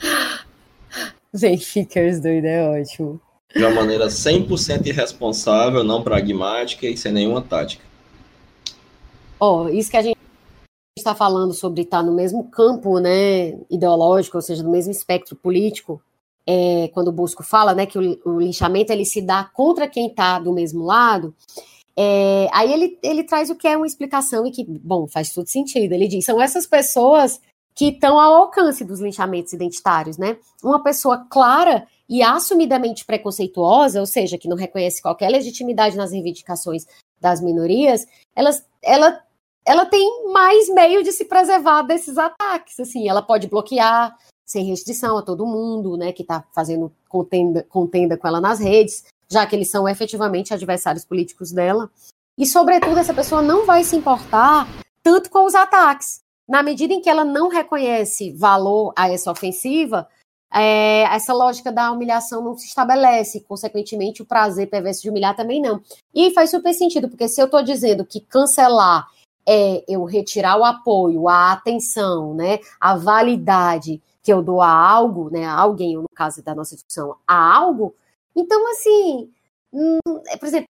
Benfickers 1.32 2.20
doido 2.20 2.44
é 2.44 2.80
ótimo. 2.80 3.20
De 3.54 3.64
uma 3.64 3.70
maneira 3.70 4.06
100% 4.06 4.86
irresponsável, 4.86 5.82
não 5.84 6.02
pragmática 6.02 6.86
e 6.86 6.96
sem 6.96 7.12
nenhuma 7.12 7.40
tática. 7.40 7.84
Ó, 9.38 9.64
oh, 9.64 9.68
isso 9.68 9.90
que 9.90 9.96
a 9.96 10.02
gente 10.02 10.18
está 11.04 11.14
falando 11.14 11.52
sobre 11.52 11.82
estar 11.82 12.02
no 12.02 12.12
mesmo 12.12 12.44
campo 12.50 12.98
né, 12.98 13.58
ideológico, 13.70 14.38
ou 14.38 14.42
seja, 14.42 14.62
no 14.62 14.70
mesmo 14.70 14.90
espectro 14.90 15.36
político, 15.36 16.02
é, 16.46 16.88
quando 16.92 17.08
o 17.08 17.12
Bosco 17.12 17.42
fala 17.42 17.74
né, 17.74 17.86
que 17.86 17.98
o, 17.98 18.20
o 18.24 18.40
linchamento 18.40 18.92
ele 18.92 19.04
se 19.04 19.20
dá 19.22 19.44
contra 19.44 19.88
quem 19.88 20.08
está 20.08 20.38
do 20.38 20.52
mesmo 20.52 20.84
lado, 20.84 21.34
é, 21.96 22.48
aí 22.52 22.72
ele, 22.72 22.98
ele 23.02 23.22
traz 23.22 23.50
o 23.50 23.54
que 23.54 23.68
é 23.68 23.76
uma 23.76 23.86
explicação 23.86 24.46
e 24.46 24.50
que, 24.50 24.64
bom, 24.64 25.06
faz 25.06 25.32
todo 25.32 25.46
sentido. 25.46 25.92
Ele 25.92 26.08
diz: 26.08 26.24
são 26.24 26.40
essas 26.40 26.66
pessoas 26.66 27.40
que 27.74 27.86
estão 27.86 28.18
ao 28.18 28.34
alcance 28.34 28.84
dos 28.84 29.00
linchamentos 29.00 29.52
identitários, 29.52 30.16
né? 30.16 30.36
Uma 30.62 30.82
pessoa 30.82 31.26
clara 31.28 31.86
e 32.08 32.22
assumidamente 32.22 33.04
preconceituosa, 33.04 34.00
ou 34.00 34.06
seja, 34.06 34.38
que 34.38 34.48
não 34.48 34.56
reconhece 34.56 35.00
qualquer 35.00 35.30
legitimidade 35.30 35.96
nas 35.96 36.12
reivindicações 36.12 36.86
das 37.20 37.40
minorias, 37.40 38.06
elas, 38.36 38.64
ela 38.82 39.23
ela 39.66 39.86
tem 39.86 40.30
mais 40.32 40.68
meio 40.68 41.02
de 41.02 41.12
se 41.12 41.24
preservar 41.24 41.82
desses 41.82 42.18
ataques. 42.18 42.78
Assim, 42.78 43.08
ela 43.08 43.22
pode 43.22 43.48
bloquear 43.48 44.16
sem 44.44 44.64
restrição 44.66 45.16
a 45.16 45.22
todo 45.22 45.46
mundo, 45.46 45.96
né, 45.96 46.12
que 46.12 46.22
está 46.22 46.44
fazendo 46.52 46.92
contenda, 47.08 47.66
contenda 47.68 48.16
com 48.16 48.28
ela 48.28 48.40
nas 48.40 48.60
redes, 48.60 49.04
já 49.30 49.46
que 49.46 49.56
eles 49.56 49.70
são 49.70 49.88
efetivamente 49.88 50.52
adversários 50.52 51.04
políticos 51.04 51.50
dela. 51.50 51.90
E, 52.36 52.46
sobretudo, 52.46 52.98
essa 52.98 53.14
pessoa 53.14 53.40
não 53.40 53.64
vai 53.64 53.84
se 53.84 53.96
importar 53.96 54.68
tanto 55.02 55.30
com 55.30 55.46
os 55.46 55.54
ataques. 55.54 56.20
Na 56.46 56.62
medida 56.62 56.92
em 56.92 57.00
que 57.00 57.08
ela 57.08 57.24
não 57.24 57.48
reconhece 57.48 58.32
valor 58.32 58.92
a 58.94 59.08
essa 59.08 59.30
ofensiva, 59.30 60.06
é, 60.52 61.02
essa 61.04 61.32
lógica 61.32 61.72
da 61.72 61.90
humilhação 61.90 62.42
não 62.42 62.56
se 62.56 62.66
estabelece, 62.66 63.40
consequentemente, 63.40 64.20
o 64.20 64.26
prazer 64.26 64.68
perverso 64.68 65.02
de 65.02 65.10
humilhar 65.10 65.34
também 65.34 65.60
não. 65.60 65.80
E 66.14 66.32
faz 66.32 66.50
super 66.50 66.74
sentido, 66.74 67.08
porque 67.08 67.28
se 67.28 67.40
eu 67.40 67.46
estou 67.46 67.62
dizendo 67.62 68.04
que 68.04 68.20
cancelar 68.20 69.08
é 69.46 69.84
eu 69.88 70.04
retirar 70.04 70.56
o 70.58 70.64
apoio, 70.64 71.28
a 71.28 71.52
atenção, 71.52 72.34
né, 72.34 72.58
a 72.80 72.96
validade 72.96 74.02
que 74.22 74.32
eu 74.32 74.42
dou 74.42 74.60
a 74.62 74.70
algo, 74.70 75.30
né, 75.30 75.44
a 75.44 75.54
alguém, 75.54 75.96
ou 75.96 76.02
no 76.02 76.08
caso 76.14 76.42
da 76.42 76.54
nossa 76.54 76.74
discussão, 76.74 77.16
a 77.26 77.56
algo, 77.56 77.94
então, 78.34 78.68
assim, 78.70 79.30
hum, 79.72 79.98
é, 80.28 80.36
por 80.36 80.46
exemplo, 80.46 80.68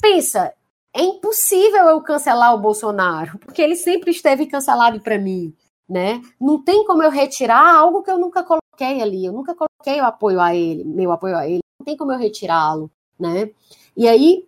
pensa, 0.00 0.54
é 0.94 1.02
impossível 1.02 1.86
eu 1.88 2.00
cancelar 2.02 2.54
o 2.54 2.60
Bolsonaro, 2.60 3.38
porque 3.38 3.62
ele 3.62 3.76
sempre 3.76 4.10
esteve 4.10 4.46
cancelado 4.46 5.00
para 5.00 5.18
mim, 5.18 5.54
né? 5.88 6.20
Não 6.40 6.62
tem 6.62 6.84
como 6.84 7.02
eu 7.02 7.10
retirar 7.10 7.76
algo 7.76 8.02
que 8.02 8.10
eu 8.10 8.18
nunca 8.18 8.44
coloquei 8.44 9.02
ali, 9.02 9.24
eu 9.24 9.32
nunca 9.32 9.54
coloquei 9.54 10.00
o 10.00 10.04
apoio 10.04 10.40
a 10.40 10.54
ele, 10.54 10.84
meu 10.84 11.12
apoio 11.12 11.36
a 11.36 11.46
ele, 11.46 11.60
não 11.80 11.84
tem 11.84 11.96
como 11.96 12.12
eu 12.12 12.18
retirá-lo, 12.18 12.90
né? 13.18 13.50
E 13.96 14.08
aí, 14.08 14.46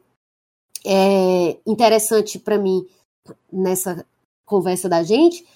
é 0.85 1.59
interessante 1.67 2.39
para 2.39 2.59
mim 2.59 2.87
nessa 3.53 4.05
conversa 4.45 4.89
da 4.89 5.03
gente, 5.03 5.47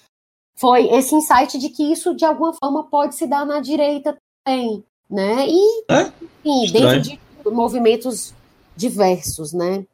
foi 0.55 0.87
esse 0.89 1.13
insight 1.13 1.57
de 1.57 1.69
que 1.69 1.91
isso, 1.91 2.15
de 2.15 2.23
alguma 2.25 2.53
forma, 2.53 2.83
pode 2.83 3.15
se 3.15 3.27
dar 3.27 3.45
na 3.45 3.59
direita 3.59 4.17
também, 4.43 4.83
né? 5.09 5.47
E, 5.47 5.83
é? 5.89 6.11
enfim, 6.43 6.71
dentro 6.71 7.01
de 7.01 7.19
movimentos 7.45 8.33
diversos, 8.75 9.53
né? 9.53 9.85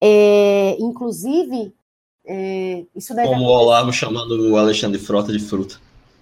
É, 0.00 0.76
inclusive, 0.80 1.74
é, 2.24 2.84
isso 2.94 3.14
deve 3.14 3.28
Como 3.28 3.44
o 3.44 3.48
Olavo 3.48 3.92
chamando 3.92 4.50
o 4.50 4.56
Alexandre 4.56 4.98
Frota 4.98 5.32
de 5.32 5.38
fruta. 5.38 5.76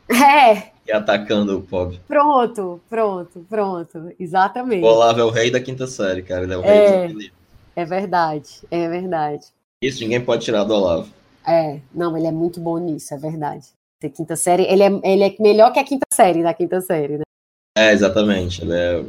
É. 0.09 0.73
E 0.86 0.93
atacando 0.93 1.59
o 1.59 1.62
pobre. 1.62 2.01
Pronto, 2.09 2.81
pronto, 2.89 3.44
pronto. 3.48 4.12
Exatamente. 4.19 4.82
O 4.82 4.86
Olavo 4.86 5.20
é 5.20 5.24
o 5.24 5.31
rei 5.31 5.51
da 5.51 5.60
quinta 5.60 5.86
série, 5.86 6.23
cara. 6.23 6.44
Ele 6.44 6.55
é 6.55 6.56
o 6.56 6.62
rei 6.62 6.70
é, 6.73 7.31
É 7.77 7.85
verdade, 7.85 8.62
é 8.70 8.89
verdade. 8.89 9.47
Isso 9.83 10.01
ninguém 10.01 10.25
pode 10.25 10.45
tirar 10.45 10.65
do 10.65 10.75
Olavo. 10.75 11.09
É, 11.47 11.81
não, 11.95 12.17
ele 12.17 12.27
é 12.27 12.33
muito 12.33 12.61
bom 12.61 12.79
nisso, 12.79 13.15
é 13.15 13.17
verdade. 13.17 13.67
A 14.03 14.09
quinta 14.09 14.37
série, 14.37 14.65
ele 14.65 14.83
é, 14.83 15.01
ele 15.05 15.25
é 15.25 15.37
melhor 15.41 15.73
que 15.73 15.79
a 15.79 15.85
quinta 15.85 16.07
série 16.13 16.43
da 16.43 16.53
quinta 16.53 16.81
série, 16.81 17.19
né? 17.19 17.25
É, 17.77 17.93
exatamente. 17.93 18.63
Ele 18.63 18.73
é... 18.73 19.05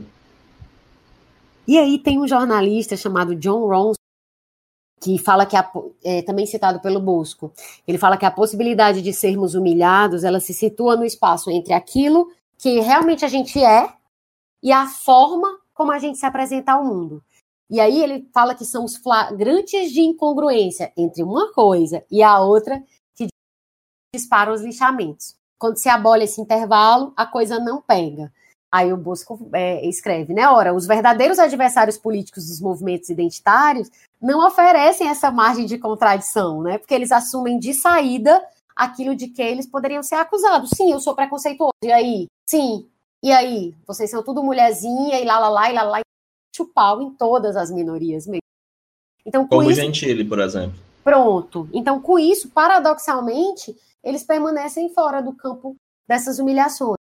E 1.68 1.78
aí 1.78 2.00
tem 2.00 2.20
um 2.20 2.28
jornalista 2.28 2.96
chamado 2.96 3.36
John 3.36 3.68
Ronson, 3.68 4.00
que 5.00 5.18
fala 5.18 5.46
que, 5.46 5.56
a, 5.56 5.72
é, 6.04 6.22
também 6.22 6.46
citado 6.46 6.80
pelo 6.80 7.00
Bosco, 7.00 7.52
ele 7.88 7.98
fala 7.98 8.18
que 8.18 8.26
a 8.26 8.32
possibilidade 8.32 9.02
de 9.02 9.14
sermos 9.14 9.56
humilhados, 9.56 10.24
ela 10.24 10.40
se 10.40 10.54
situa 10.54 10.96
no 10.96 11.06
espaço 11.06 11.50
entre 11.50 11.74
aquilo 11.74 12.32
que 12.58 12.80
realmente 12.80 13.24
a 13.24 13.28
gente 13.28 13.64
é 13.64 13.92
e 14.62 14.72
a 14.72 14.86
forma 14.88 15.60
como 15.74 15.92
a 15.92 16.00
gente 16.00 16.18
se 16.18 16.26
apresenta 16.26 16.74
ao 16.74 16.84
mundo. 16.84 17.24
E 17.70 17.80
aí 17.80 18.02
ele 18.02 18.28
fala 18.34 18.56
que 18.56 18.66
são 18.66 18.84
os 18.84 18.96
flagrantes 18.96 19.92
de 19.92 20.02
incongruência 20.02 20.92
entre 20.98 21.22
uma 21.22 21.54
coisa 21.54 22.04
e 22.10 22.24
a 22.24 22.40
outra 22.40 22.84
que 23.16 23.28
disparam 24.14 24.54
os 24.54 24.62
lixamentos. 24.62 25.36
Quando 25.60 25.78
se 25.78 25.90
abole 25.90 26.24
esse 26.24 26.42
intervalo, 26.42 27.14
a 27.16 27.26
coisa 27.26 27.60
não 27.60 27.82
pega. 27.82 28.32
Aí 28.72 28.94
o 28.94 28.98
Bosco 28.98 29.50
é, 29.54 29.86
escreve, 29.88 30.34
né? 30.34 30.48
Ora, 30.48 30.74
os 30.74 30.86
verdadeiros 30.86 31.40
adversários 31.40 31.98
políticos 31.98 32.48
dos 32.48 32.62
movimentos 32.62 33.10
identitários 33.10 33.90
não 34.22 34.46
oferecem 34.46 35.08
essa 35.08 35.32
margem 35.32 35.66
de 35.66 35.78
contradição, 35.78 36.62
né? 36.62 36.78
Porque 36.78 36.94
eles 36.94 37.12
assumem 37.12 37.58
de 37.60 37.74
saída 37.74 38.44
aquilo 38.76 39.16
de 39.16 39.28
que 39.28 39.42
eles 39.42 39.68
poderiam 39.68 40.04
ser 40.04 40.16
acusados. 40.16 40.70
Sim, 40.76 40.92
eu 40.92 41.00
sou 41.00 41.16
preconceituoso. 41.16 41.74
E 41.84 41.92
aí? 41.92 42.28
Sim. 42.48 42.88
E 43.24 43.32
aí? 43.32 43.76
Vocês 43.88 44.10
são 44.10 44.24
tudo 44.24 44.44
mulherzinha 44.44 45.20
e 45.20 45.26
lá, 45.26 45.40
lá, 45.40 45.50
lá, 45.50 45.70
e 45.70 45.74
lá, 45.74 45.84
lá, 45.84 46.02
e 46.56 46.66
pau 46.66 47.02
em 47.02 47.12
todas 47.12 47.56
as 47.56 47.72
minorias 47.72 48.26
mesmo. 48.26 48.42
Então, 49.26 49.44
com 49.44 49.58
Como 49.58 49.72
isso, 49.72 49.82
Gentili, 49.82 50.24
por 50.24 50.40
exemplo. 50.40 50.80
Pronto. 51.04 51.70
Então, 51.74 52.02
com 52.02 52.18
isso, 52.18 52.50
paradoxalmente, 52.50 53.76
eles 54.04 54.24
permanecem 54.24 54.94
fora 54.94 55.22
do 55.22 55.34
campo 55.34 55.76
dessas 56.08 56.40
humilhações 56.40 57.00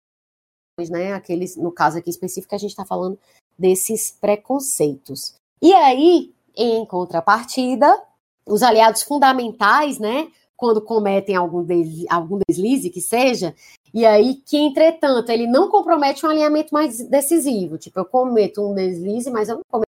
né? 0.88 1.12
Aqueles, 1.12 1.56
no 1.56 1.72
caso 1.72 1.98
aqui 1.98 2.10
específico, 2.10 2.54
a 2.54 2.58
gente 2.58 2.70
está 2.70 2.84
falando 2.84 3.18
desses 3.58 4.16
preconceitos. 4.20 5.34
E 5.60 5.72
aí, 5.72 6.32
em 6.56 6.86
contrapartida, 6.86 8.00
os 8.46 8.62
aliados 8.62 9.02
fundamentais, 9.02 9.98
né? 9.98 10.28
Quando 10.56 10.80
cometem 10.80 11.34
algum, 11.34 11.64
deslize, 11.64 12.06
algum 12.08 12.38
deslize 12.48 12.90
que 12.90 13.00
seja, 13.00 13.54
e 13.92 14.04
aí 14.04 14.34
que, 14.34 14.56
entretanto, 14.56 15.30
ele 15.30 15.46
não 15.46 15.68
compromete 15.68 16.24
um 16.24 16.30
alinhamento 16.30 16.72
mais 16.72 16.98
decisivo. 17.08 17.78
Tipo, 17.78 18.00
eu 18.00 18.04
cometo 18.04 18.70
um 18.70 18.74
deslize, 18.74 19.30
mas 19.30 19.48
eu 19.48 19.56
não 19.56 19.82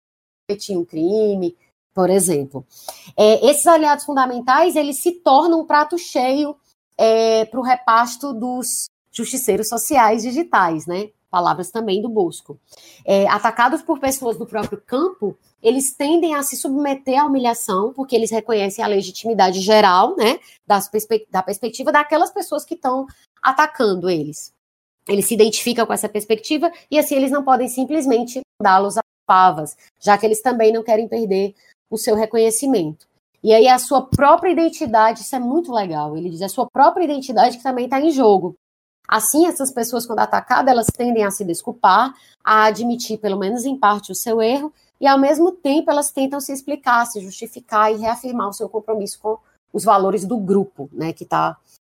cometi 0.49 0.77
um 0.77 0.85
crime, 0.85 1.57
por 1.95 2.11
exemplo. 2.11 2.65
É, 3.17 3.45
esses 3.51 3.67
aliados 3.67 4.05
fundamentais, 4.05 4.77
eles 4.77 5.01
se 5.03 5.13
tornam 5.13 5.61
um 5.61 5.67
prato 5.67 5.99
cheio 5.99 6.57
é, 6.97 7.45
para 7.45 7.61
o 7.61 7.63
repasto 7.63 8.33
dos 8.33 8.89
justiceiros 9.13 9.69
sociais 9.69 10.23
digitais, 10.23 10.87
né? 10.87 11.11
Palavras 11.31 11.71
também 11.71 12.01
do 12.01 12.09
Bosco. 12.09 12.59
É, 13.05 13.29
atacados 13.29 13.83
por 13.83 13.99
pessoas 14.01 14.39
do 14.39 14.47
próprio 14.47 14.81
campo, 14.81 15.37
eles 15.63 15.93
tendem 15.93 16.35
a 16.35 16.43
se 16.43 16.57
submeter 16.57 17.21
à 17.21 17.27
humilhação, 17.27 17.93
porque 17.93 18.17
eles 18.17 18.31
reconhecem 18.31 18.83
a 18.85 18.89
legitimidade 18.89 19.61
geral, 19.61 20.17
né? 20.17 20.39
Das 20.67 20.89
perspe 20.89 21.27
da 21.31 21.43
perspectiva 21.43 21.93
daquelas 21.93 22.31
pessoas 22.31 22.65
que 22.65 22.75
estão 22.75 23.07
atacando 23.43 24.09
eles. 24.09 24.53
Eles 25.07 25.27
se 25.27 25.35
identificam 25.35 25.87
com 25.87 25.93
essa 25.93 26.09
perspectiva 26.09 26.71
e 26.91 26.99
assim 26.99 27.17
eles 27.17 27.31
não 27.31 27.45
podem 27.45 27.69
simplesmente 27.69 28.41
dá-los 28.63 28.97
a 28.97 29.03
pavas, 29.27 29.77
já 30.01 30.17
que 30.17 30.25
eles 30.25 30.41
também 30.41 30.73
não 30.73 30.83
querem 30.83 31.07
perder 31.07 31.55
o 31.91 31.99
seu 31.99 32.15
reconhecimento. 32.15 33.07
E 33.43 33.53
aí 33.53 33.69
a 33.69 33.79
sua 33.79 34.03
própria 34.03 34.51
identidade, 34.51 35.21
isso 35.21 35.37
é 35.37 35.39
muito 35.39 35.73
legal. 35.73 36.17
Ele 36.17 36.31
diz 36.31 36.43
a 36.43 36.49
sua 36.49 36.69
própria 36.69 37.05
identidade 37.05 37.57
que 37.57 37.63
também 37.63 37.85
está 37.85 38.01
em 38.01 38.11
jogo. 38.11 38.57
Assim, 39.09 39.47
essas 39.47 39.73
pessoas, 39.73 40.05
quando 40.05 40.19
atacadas, 40.19 40.71
elas 40.71 40.87
tendem 40.95 41.25
a 41.25 41.31
se 41.31 41.43
desculpar, 41.43 42.15
a 42.45 42.65
admitir, 42.65 43.19
pelo 43.19 43.39
menos 43.39 43.65
em 43.65 43.75
parte, 43.75 44.13
o 44.13 44.15
seu 44.15 44.43
erro, 44.43 44.71
e 45.01 45.07
ao 45.07 45.19
mesmo 45.19 45.51
tempo 45.53 45.91
elas 45.91 46.11
tentam 46.11 46.41
se 46.41 46.53
explicar, 46.53 47.07
se 47.07 47.21
justificar 47.21 47.91
e 47.91 47.97
reafirmar 47.97 48.49
o 48.49 48.53
seu 48.53 48.69
compromisso 48.69 49.19
com 49.21 49.39
os 49.73 49.83
valores 49.85 50.27
do 50.27 50.37
grupo, 50.37 50.91
né, 50.93 51.13
que 51.13 51.25
está 51.25 51.57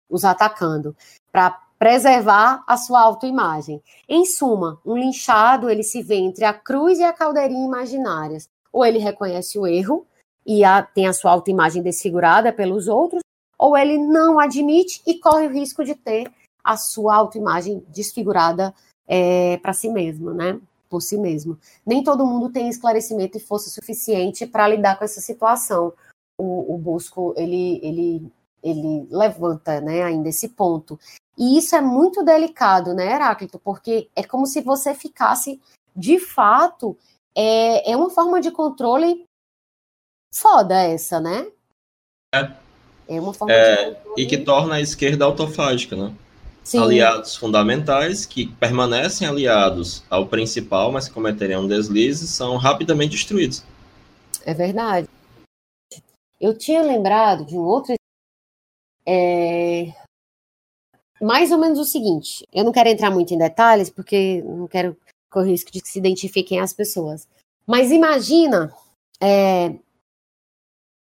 os 0.10 0.24
atacando, 0.24 0.96
para 1.32 1.52
preservar 1.78 2.64
a 2.68 2.78
sua 2.78 3.02
autoimagem. 3.02 3.82
Em 4.08 4.26
suma, 4.26 4.80
um 4.86 4.96
linchado, 4.96 5.70
ele 5.70 5.84
se 5.84 6.02
vê 6.04 6.16
entre 6.16 6.46
a 6.46 6.54
cruz 6.54 7.00
e 7.00 7.04
a 7.04 7.12
caldeirinha 7.12 7.66
imaginárias. 7.66 8.48
Ou 8.72 8.86
ele 8.86 9.00
reconhece 9.00 9.58
o 9.58 9.66
erro 9.66 10.06
e 10.46 10.64
a, 10.64 10.84
tem 10.84 11.08
a 11.08 11.14
sua 11.14 11.32
autoimagem 11.32 11.82
desfigurada 11.82 12.54
pelos 12.54 12.88
outros, 12.88 13.22
ou 13.58 13.76
ele 13.76 13.98
não 13.98 14.40
admite 14.40 15.02
e 15.08 15.16
corre 15.16 15.48
o 15.48 15.52
risco 15.52 15.84
de 15.84 15.96
ter 15.96 16.32
a 16.64 16.78
sua 16.78 17.16
autoimagem 17.16 17.84
desfigurada 17.90 18.74
é, 19.08 19.58
para 19.58 19.74
si 19.74 19.90
mesmo, 19.90 20.34
né? 20.34 20.60
Por 20.90 21.02
si 21.02 21.18
mesmo. 21.18 21.58
Nem 21.86 22.04
todo 22.04 22.26
mundo 22.26 22.50
tem 22.52 22.70
esclarecimento 22.70 23.38
e 23.38 23.42
força 23.42 23.70
suficiente 23.70 24.46
para 24.46 24.68
lidar 24.68 24.98
com 24.98 25.06
essa 25.06 25.22
situação. 25.22 25.94
O, 26.38 26.76
o 26.76 26.78
Bosco 26.78 27.34
ele, 27.38 27.80
ele, 27.84 28.32
ele 28.64 29.08
levanta, 29.10 29.80
né, 29.80 30.04
ainda 30.04 30.30
esse 30.30 30.50
ponto. 30.50 31.00
E 31.38 31.58
isso 31.58 31.76
é 31.76 31.82
muito 31.82 32.24
delicado, 32.24 32.94
né, 32.94 33.14
Heráclito? 33.14 33.60
Porque 33.60 34.10
é 34.16 34.24
como 34.24 34.46
se 34.46 34.62
você 34.62 34.94
ficasse, 34.94 35.62
de 35.96 36.20
fato, 36.20 36.98
é, 37.36 37.92
é 37.92 37.96
uma 37.96 38.10
forma 38.10 38.42
de 38.42 38.52
controle 38.52 39.24
foda 40.34 40.82
essa, 40.82 41.20
né? 41.20 41.52
É. 42.34 42.52
É 43.08 43.20
uma 43.20 43.34
forma 43.34 43.54
é, 43.54 43.76
de 43.76 43.96
controle... 43.96 44.22
E 44.22 44.26
que 44.26 44.38
torna 44.38 44.76
a 44.76 44.82
esquerda 44.82 45.26
autofágica, 45.26 45.96
né? 45.96 46.16
Sim. 46.64 46.80
aliados 46.80 47.36
fundamentais 47.36 48.26
que 48.26 48.48
permanecem 48.48 49.28
aliados 49.28 50.04
ao 50.10 50.28
principal, 50.28 50.92
mas 50.92 51.08
que 51.08 51.14
cometeriam 51.14 51.64
um 51.64 51.68
deslize, 51.68 52.28
são 52.28 52.56
rapidamente 52.58 53.12
destruídos. 53.12 53.64
É 54.46 54.54
verdade. 54.54 55.08
Eu 56.40 56.58
tinha 56.58 56.82
lembrado 56.82 57.46
de 57.46 57.56
um 57.56 57.62
outro. 57.62 57.96
É... 59.06 59.94
Mais 61.22 61.52
ou 61.52 61.58
menos 61.58 61.80
o 61.80 61.86
seguinte: 61.86 62.48
eu 62.54 62.64
não 62.64 62.72
quero 62.72 62.90
entrar 62.90 63.12
muito 63.12 63.34
em 63.34 63.38
detalhes, 63.38 63.90
porque 63.90 64.42
não 64.44 64.68
quero 64.68 64.96
correr 65.30 65.52
risco 65.52 65.72
de 65.72 65.82
que 65.82 65.88
se 65.88 66.00
identifiquem 66.00 66.60
as 66.60 66.74
pessoas. 66.74 67.28
Mas 67.66 67.92
imagina 67.92 68.74
é, 69.22 69.76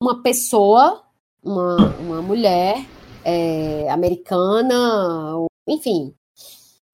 uma 0.02 0.22
pessoa, 0.22 1.02
uma, 1.42 1.76
uma 1.98 2.22
mulher 2.22 2.84
é, 3.28 3.90
americana, 3.90 4.72
enfim, 5.66 6.14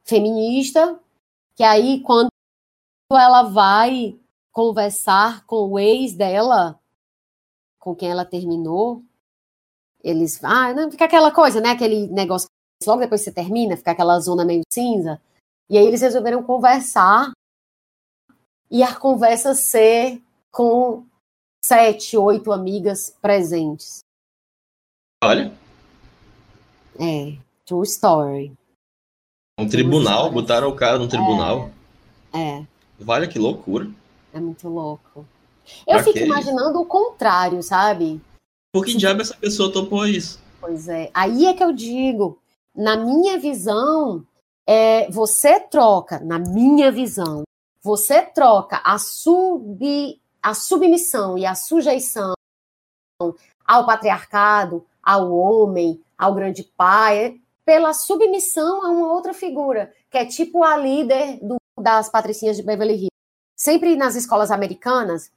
feminista, 0.02 0.98
que 1.54 1.62
aí 1.62 2.00
quando 2.00 2.30
ela 3.12 3.42
vai 3.42 4.18
conversar 4.50 5.44
com 5.44 5.68
o 5.68 5.78
ex 5.78 6.14
dela, 6.14 6.80
com 7.78 7.94
quem 7.94 8.10
ela 8.10 8.24
terminou, 8.24 9.02
eles, 10.02 10.42
ah, 10.42 10.72
não, 10.72 10.90
fica 10.90 11.04
aquela 11.04 11.30
coisa, 11.30 11.60
né, 11.60 11.72
aquele 11.72 12.06
negócio, 12.06 12.48
logo 12.86 13.00
depois 13.00 13.20
que 13.20 13.26
você 13.26 13.34
termina, 13.34 13.76
fica 13.76 13.90
aquela 13.90 14.18
zona 14.18 14.42
meio 14.42 14.62
cinza, 14.72 15.20
e 15.68 15.76
aí 15.76 15.86
eles 15.86 16.00
resolveram 16.00 16.42
conversar, 16.42 17.30
e 18.70 18.82
a 18.82 18.98
conversa 18.98 19.54
ser 19.54 20.22
com 20.50 21.06
sete, 21.62 22.16
oito 22.16 22.50
amigas 22.52 23.10
presentes. 23.20 23.98
Olha. 25.22 25.61
É, 26.98 27.36
true 27.64 27.84
story. 27.84 28.52
Um 29.58 29.68
tribunal, 29.68 30.30
botaram 30.30 30.68
o 30.68 30.76
cara 30.76 30.98
no 30.98 31.08
tribunal. 31.08 31.70
É. 32.32 32.58
é. 32.58 32.66
Vale 32.98 33.28
que 33.28 33.38
loucura. 33.38 33.90
É 34.32 34.40
muito 34.40 34.68
louco. 34.68 35.26
Eu 35.86 35.94
pra 35.94 36.04
fico 36.04 36.18
imaginando 36.18 36.80
o 36.80 36.86
contrário, 36.86 37.62
sabe? 37.62 38.20
Por 38.72 38.84
que 38.84 38.96
diabo 38.96 39.20
essa 39.20 39.36
pessoa 39.36 39.72
topou 39.72 40.06
isso? 40.06 40.40
Pois 40.60 40.88
é. 40.88 41.10
Aí 41.12 41.46
é 41.46 41.54
que 41.54 41.62
eu 41.62 41.72
digo, 41.72 42.38
na 42.74 42.96
minha 42.96 43.38
visão, 43.38 44.24
é, 44.66 45.10
você 45.10 45.60
troca, 45.60 46.18
na 46.20 46.38
minha 46.38 46.90
visão, 46.90 47.42
você 47.82 48.22
troca 48.22 48.80
a, 48.84 48.98
sub, 48.98 50.20
a 50.42 50.54
submissão 50.54 51.36
e 51.36 51.44
a 51.44 51.54
sujeição 51.54 52.32
ao 53.66 53.86
patriarcado, 53.86 54.84
ao 55.02 55.32
homem, 55.32 56.00
ao 56.23 56.34
grande 56.34 56.62
pai, 56.62 57.41
pela 57.65 57.92
submissão 57.92 58.86
a 58.86 58.91
uma 58.91 59.12
outra 59.12 59.34
figura, 59.34 59.92
que 60.09 60.17
é 60.17 60.25
tipo 60.25 60.62
a 60.62 60.76
líder 60.76 61.41
do, 61.41 61.57
das 61.81 62.09
patricinhas 62.09 62.57
de 62.57 62.62
Beverly 62.62 62.94
Hills. 62.94 63.09
Sempre 63.57 63.97
nas 63.97 64.15
escolas 64.15 64.52
americanas, 64.52 65.33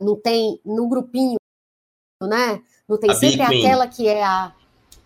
não 0.00 0.20
tem 0.20 0.60
no 0.64 0.88
grupinho, 0.88 1.36
né? 2.20 2.60
Não 2.88 2.98
tem 2.98 3.10
a 3.10 3.14
sempre 3.14 3.42
aquela 3.42 3.86
que 3.86 4.08
é 4.08 4.24
a 4.24 4.52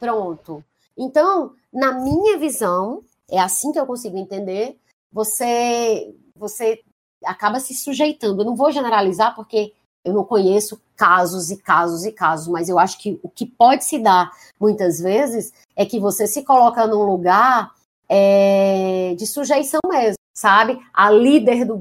pronto. 0.01 0.65
Então, 0.97 1.55
na 1.71 1.93
minha 1.93 2.39
visão, 2.39 3.05
é 3.31 3.39
assim 3.39 3.71
que 3.71 3.79
eu 3.79 3.87
consigo 3.87 4.17
entender, 4.17 4.79
você 5.13 6.15
você 6.35 6.83
acaba 7.25 7.61
se 7.61 7.75
sujeitando. 7.75 8.41
Eu 8.41 8.47
não 8.47 8.57
vou 8.57 8.73
generalizar 8.73 9.35
porque 9.35 9.75
eu 10.05 10.13
não 10.13 10.25
conheço 10.25 10.81
casos 10.97 11.51
e 11.51 11.57
casos 11.57 12.05
e 12.05 12.13
casos, 12.13 12.49
mas 12.49 12.69
eu 12.69 12.79
acho 12.79 12.99
que 12.99 13.19
o 13.23 13.29
que 13.29 13.47
pode 13.47 13.85
se 13.85 13.99
dar 13.99 14.33
muitas 14.59 15.01
vezes 15.01 15.53
é 15.77 15.87
que 15.87 15.99
você 15.99 16.27
se 16.27 16.43
coloca 16.45 16.87
num 16.87 17.05
lugar 17.05 17.73
é, 18.09 19.15
de 19.17 19.27
sujeição 19.27 19.81
mesmo, 19.89 20.19
sabe? 20.35 20.79
A 20.93 21.11
líder 21.11 21.65
do 21.65 21.79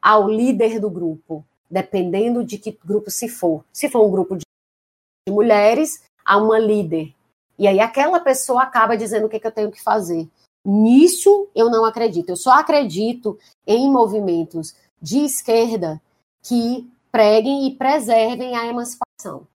ao 0.00 0.28
líder 0.28 0.80
do 0.80 0.90
grupo, 0.90 1.44
dependendo 1.70 2.44
de 2.44 2.58
que 2.58 2.76
grupo 2.84 3.10
se 3.10 3.28
for. 3.28 3.64
Se 3.72 3.88
for 3.88 4.04
um 4.04 4.10
grupo 4.10 4.36
de 4.36 4.44
mulheres, 5.28 6.02
há 6.24 6.36
uma 6.36 6.58
líder. 6.58 7.14
E 7.56 7.68
aí 7.68 7.78
aquela 7.78 8.18
pessoa 8.18 8.62
acaba 8.62 8.96
dizendo 8.96 9.26
o 9.26 9.28
que, 9.28 9.38
que 9.38 9.46
eu 9.46 9.52
tenho 9.52 9.70
que 9.70 9.80
fazer. 9.80 10.28
Nisso 10.64 11.48
eu 11.54 11.70
não 11.70 11.84
acredito. 11.84 12.30
Eu 12.30 12.36
só 12.36 12.52
acredito 12.52 13.38
em 13.64 13.88
movimentos 13.88 14.74
de 15.00 15.18
esquerda 15.18 16.02
que 16.42 16.90
preguem 17.12 17.68
e 17.68 17.76
preservem 17.76 18.56
a 18.56 18.66
emancipação. 18.66 19.46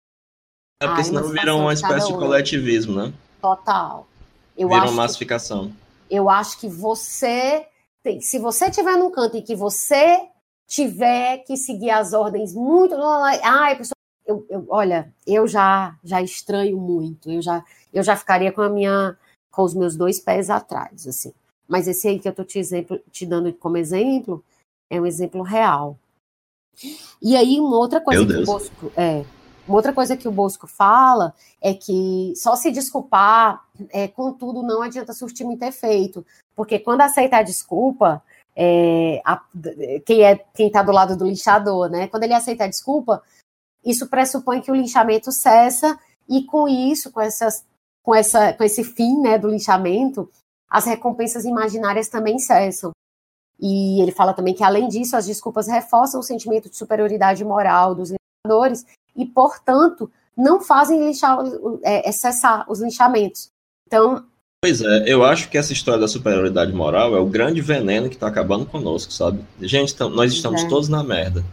É 0.79 0.87
porque 0.87 1.03
senão 1.03 1.27
viram 1.29 1.59
uma 1.59 1.73
espécie 1.73 2.07
de 2.07 2.13
coletivismo, 2.13 2.95
né? 2.95 3.13
Total. 3.41 4.07
Eu 4.55 4.69
viram 4.69 4.93
massificação. 4.93 5.69
Que, 6.07 6.15
eu 6.15 6.29
acho 6.29 6.59
que 6.59 6.69
você 6.69 7.65
tem, 8.03 8.21
se 8.21 8.37
você 8.37 8.67
estiver 8.67 8.95
num 8.95 9.09
canto 9.09 9.37
em 9.37 9.41
que 9.41 9.55
você 9.55 10.29
tiver 10.67 11.39
que 11.39 11.57
seguir 11.57 11.89
as 11.89 12.13
ordens 12.13 12.53
muito, 12.53 12.95
ai, 13.43 13.75
pessoal, 13.75 13.97
eu, 14.25 14.45
eu, 14.49 14.65
olha, 14.69 15.11
eu 15.25 15.47
já 15.47 15.97
já 16.03 16.21
estranho 16.21 16.77
muito. 16.77 17.31
Eu 17.31 17.41
já 17.41 17.65
eu 17.91 18.03
já 18.03 18.15
ficaria 18.15 18.51
com 18.51 18.61
a 18.61 18.69
minha 18.69 19.17
com 19.49 19.63
os 19.63 19.73
meus 19.73 19.95
dois 19.95 20.19
pés 20.19 20.49
atrás, 20.49 21.07
assim. 21.07 21.33
Mas 21.67 21.87
esse 21.87 22.07
aí 22.07 22.19
que 22.19 22.27
eu 22.27 22.31
estou 22.31 22.45
te, 22.45 22.59
exemplo, 22.59 22.99
te 23.11 23.25
dando 23.25 23.51
como 23.53 23.77
exemplo 23.77 24.43
é 24.89 25.01
um 25.01 25.05
exemplo 25.05 25.41
real. 25.41 25.97
E 27.21 27.35
aí, 27.35 27.59
uma 27.59 27.77
outra 27.77 28.01
coisa 28.01 28.21
Meu 28.21 28.27
que 28.27 28.33
Deus. 28.33 28.47
o 28.47 28.51
Bosco. 28.51 28.91
É, 28.95 29.25
uma 29.67 29.75
outra 29.75 29.91
coisa 29.91 30.15
que 30.15 30.27
o 30.27 30.31
Bosco 30.31 30.65
fala 30.67 31.33
é 31.61 31.73
que 31.73 32.33
só 32.35 32.55
se 32.55 32.71
desculpar, 32.71 33.61
é, 33.89 34.07
contudo, 34.07 34.63
não 34.63 34.81
adianta 34.81 35.13
surtir 35.13 35.45
muito 35.45 35.63
efeito. 35.63 36.25
Porque 36.55 36.79
quando 36.79 37.01
aceita 37.01 37.37
a 37.37 37.43
desculpa, 37.43 38.23
é, 38.55 39.21
a, 39.25 39.41
quem 40.05 40.23
é 40.23 40.35
quem 40.53 40.67
está 40.67 40.81
do 40.81 40.91
lado 40.91 41.17
do 41.17 41.25
linchador, 41.25 41.89
né? 41.89 42.07
Quando 42.07 42.23
ele 42.23 42.33
aceita 42.33 42.63
a 42.63 42.69
desculpa, 42.69 43.21
isso 43.85 44.07
pressupõe 44.07 44.61
que 44.61 44.71
o 44.71 44.75
linchamento 44.75 45.31
cessa, 45.31 45.99
e 46.29 46.43
com 46.43 46.67
isso, 46.67 47.11
com, 47.11 47.21
essas, 47.21 47.65
com, 48.03 48.13
essa, 48.13 48.53
com 48.53 48.63
esse 48.63 48.83
fim 48.83 49.21
né, 49.21 49.37
do 49.37 49.47
linchamento, 49.47 50.29
as 50.69 50.85
recompensas 50.85 51.45
imaginárias 51.45 52.09
também 52.09 52.37
cessam. 52.37 52.91
E 53.59 54.01
ele 54.01 54.11
fala 54.11 54.33
também 54.33 54.53
que, 54.53 54.63
além 54.63 54.87
disso, 54.87 55.15
as 55.15 55.25
desculpas 55.25 55.67
reforçam 55.67 56.19
o 56.19 56.23
sentimento 56.23 56.69
de 56.69 56.75
superioridade 56.75 57.43
moral 57.43 57.95
dos 57.95 58.11
linchadores 58.11 58.85
e, 59.15 59.25
portanto, 59.25 60.11
não 60.37 60.61
fazem 60.61 61.03
linchar, 61.03 61.39
é, 61.83 62.11
cessar 62.11 62.65
os 62.69 62.79
linchamentos. 62.79 63.49
Então. 63.87 64.23
Pois 64.61 64.81
é, 64.81 65.03
eu 65.07 65.23
acho 65.23 65.49
que 65.49 65.57
essa 65.57 65.73
história 65.73 65.99
da 65.99 66.07
superioridade 66.07 66.71
moral 66.71 67.15
é 67.15 67.19
o 67.19 67.25
grande 67.25 67.61
veneno 67.61 68.09
que 68.09 68.15
está 68.15 68.27
acabando 68.27 68.65
conosco, 68.65 69.11
sabe? 69.11 69.43
Gente, 69.61 69.99
nós 69.99 70.31
estamos 70.33 70.63
é. 70.63 70.67
todos 70.67 70.87
na 70.87 71.03
merda. 71.03 71.43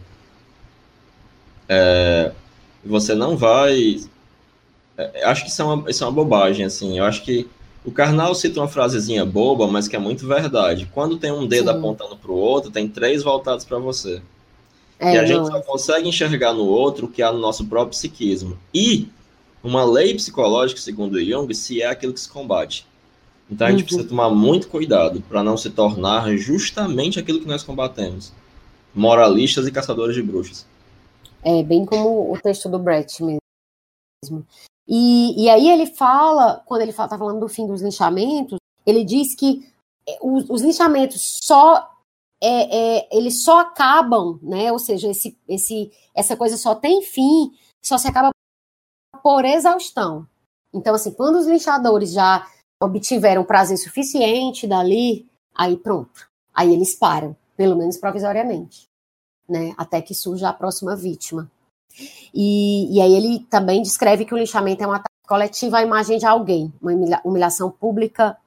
É, 1.67 2.31
você 2.83 3.15
não 3.15 3.35
vai. 3.35 3.99
É, 4.97 5.25
acho 5.25 5.43
que 5.43 5.49
isso 5.49 5.61
é, 5.61 5.65
uma, 5.65 5.89
isso 5.89 6.03
é 6.03 6.07
uma 6.07 6.13
bobagem, 6.13 6.65
assim. 6.65 6.99
Eu 6.99 7.05
acho 7.05 7.23
que 7.23 7.49
o 7.85 7.91
Karnal 7.91 8.33
cita 8.33 8.59
uma 8.59 8.67
frasezinha 8.67 9.23
boba, 9.23 9.67
mas 9.67 9.87
que 9.87 9.95
é 9.95 9.99
muito 9.99 10.27
verdade. 10.27 10.89
Quando 10.91 11.17
tem 11.17 11.31
um 11.31 11.45
dedo 11.45 11.71
Sim. 11.71 11.77
apontando 11.77 12.17
para 12.17 12.31
o 12.31 12.35
outro, 12.35 12.71
tem 12.71 12.89
três 12.89 13.21
voltados 13.21 13.63
para 13.63 13.77
você. 13.77 14.21
É, 14.99 15.13
e 15.13 15.17
a 15.17 15.21
não. 15.21 15.27
gente 15.27 15.47
só 15.47 15.61
consegue 15.61 16.09
enxergar 16.09 16.53
no 16.53 16.65
outro 16.65 17.05
o 17.05 17.09
que 17.09 17.21
há 17.21 17.31
no 17.31 17.37
nosso 17.37 17.65
próprio 17.65 17.91
psiquismo. 17.91 18.57
E 18.73 19.07
uma 19.63 19.85
lei 19.85 20.15
psicológica, 20.15 20.81
segundo 20.81 21.23
Jung, 21.23 21.53
se 21.53 21.81
é 21.81 21.85
aquilo 21.85 22.13
que 22.13 22.19
se 22.19 22.29
combate. 22.29 22.87
Então 23.49 23.67
a 23.67 23.69
gente 23.69 23.81
uhum. 23.81 23.85
precisa 23.85 24.09
tomar 24.09 24.29
muito 24.31 24.67
cuidado 24.67 25.21
para 25.21 25.43
não 25.43 25.55
se 25.55 25.69
tornar 25.69 26.35
justamente 26.37 27.19
aquilo 27.19 27.39
que 27.39 27.47
nós 27.47 27.61
combatemos. 27.61 28.33
Moralistas 28.95 29.67
e 29.67 29.71
caçadores 29.71 30.15
de 30.15 30.23
bruxas. 30.23 30.65
É, 31.43 31.61
bem 31.61 31.85
como 31.85 32.33
o 32.33 32.37
texto 32.39 32.67
do 32.67 32.79
Brett 32.79 33.21
mesmo. 33.21 33.39
E, 34.87 35.43
e 35.43 35.49
aí 35.49 35.69
ele 35.69 35.87
fala, 35.87 36.63
quando 36.65 36.81
ele 36.81 36.91
está 36.91 37.07
falando 37.17 37.39
do 37.39 37.47
fim 37.47 37.65
dos 37.65 37.81
linchamentos, 37.81 38.57
ele 38.85 39.03
diz 39.03 39.35
que 39.35 39.67
é, 40.07 40.17
os, 40.21 40.49
os 40.49 40.61
linchamentos 40.61 41.39
só 41.43 41.91
é, 42.41 42.97
é, 42.97 43.17
eles 43.17 43.43
só 43.43 43.59
acabam, 43.59 44.39
né? 44.41 44.71
Ou 44.71 44.79
seja, 44.79 45.09
esse, 45.09 45.37
esse, 45.47 45.91
essa 46.13 46.37
coisa 46.37 46.57
só 46.57 46.75
tem 46.75 47.01
fim, 47.01 47.51
só 47.83 47.97
se 47.97 48.07
acaba 48.07 48.29
por 49.23 49.43
exaustão. 49.45 50.27
Então, 50.73 50.93
assim, 50.93 51.11
quando 51.11 51.37
os 51.37 51.47
linchadores 51.47 52.11
já 52.11 52.47
obtiveram 52.81 53.43
prazer 53.43 53.77
suficiente 53.77 54.67
dali, 54.67 55.27
aí 55.55 55.77
pronto. 55.77 56.29
Aí 56.53 56.73
eles 56.73 56.93
param, 56.93 57.35
pelo 57.55 57.75
menos 57.75 57.97
provisoriamente, 57.97 58.87
né? 59.47 59.73
Até 59.77 60.01
que 60.01 60.13
surja 60.13 60.49
a 60.49 60.53
próxima 60.53 60.95
vítima. 60.95 61.49
E, 62.33 62.95
e 62.95 63.01
aí 63.01 63.13
ele 63.13 63.39
também 63.49 63.81
descreve 63.81 64.25
que 64.25 64.33
o 64.33 64.37
lixamento 64.37 64.83
é 64.83 64.87
um 64.87 64.91
ataque 64.91 65.09
coletivo 65.27 65.75
à 65.75 65.81
imagem 65.81 66.17
de 66.17 66.25
alguém, 66.25 66.71
uma 66.81 66.91
humilhação 67.23 67.71
pública 67.71 68.37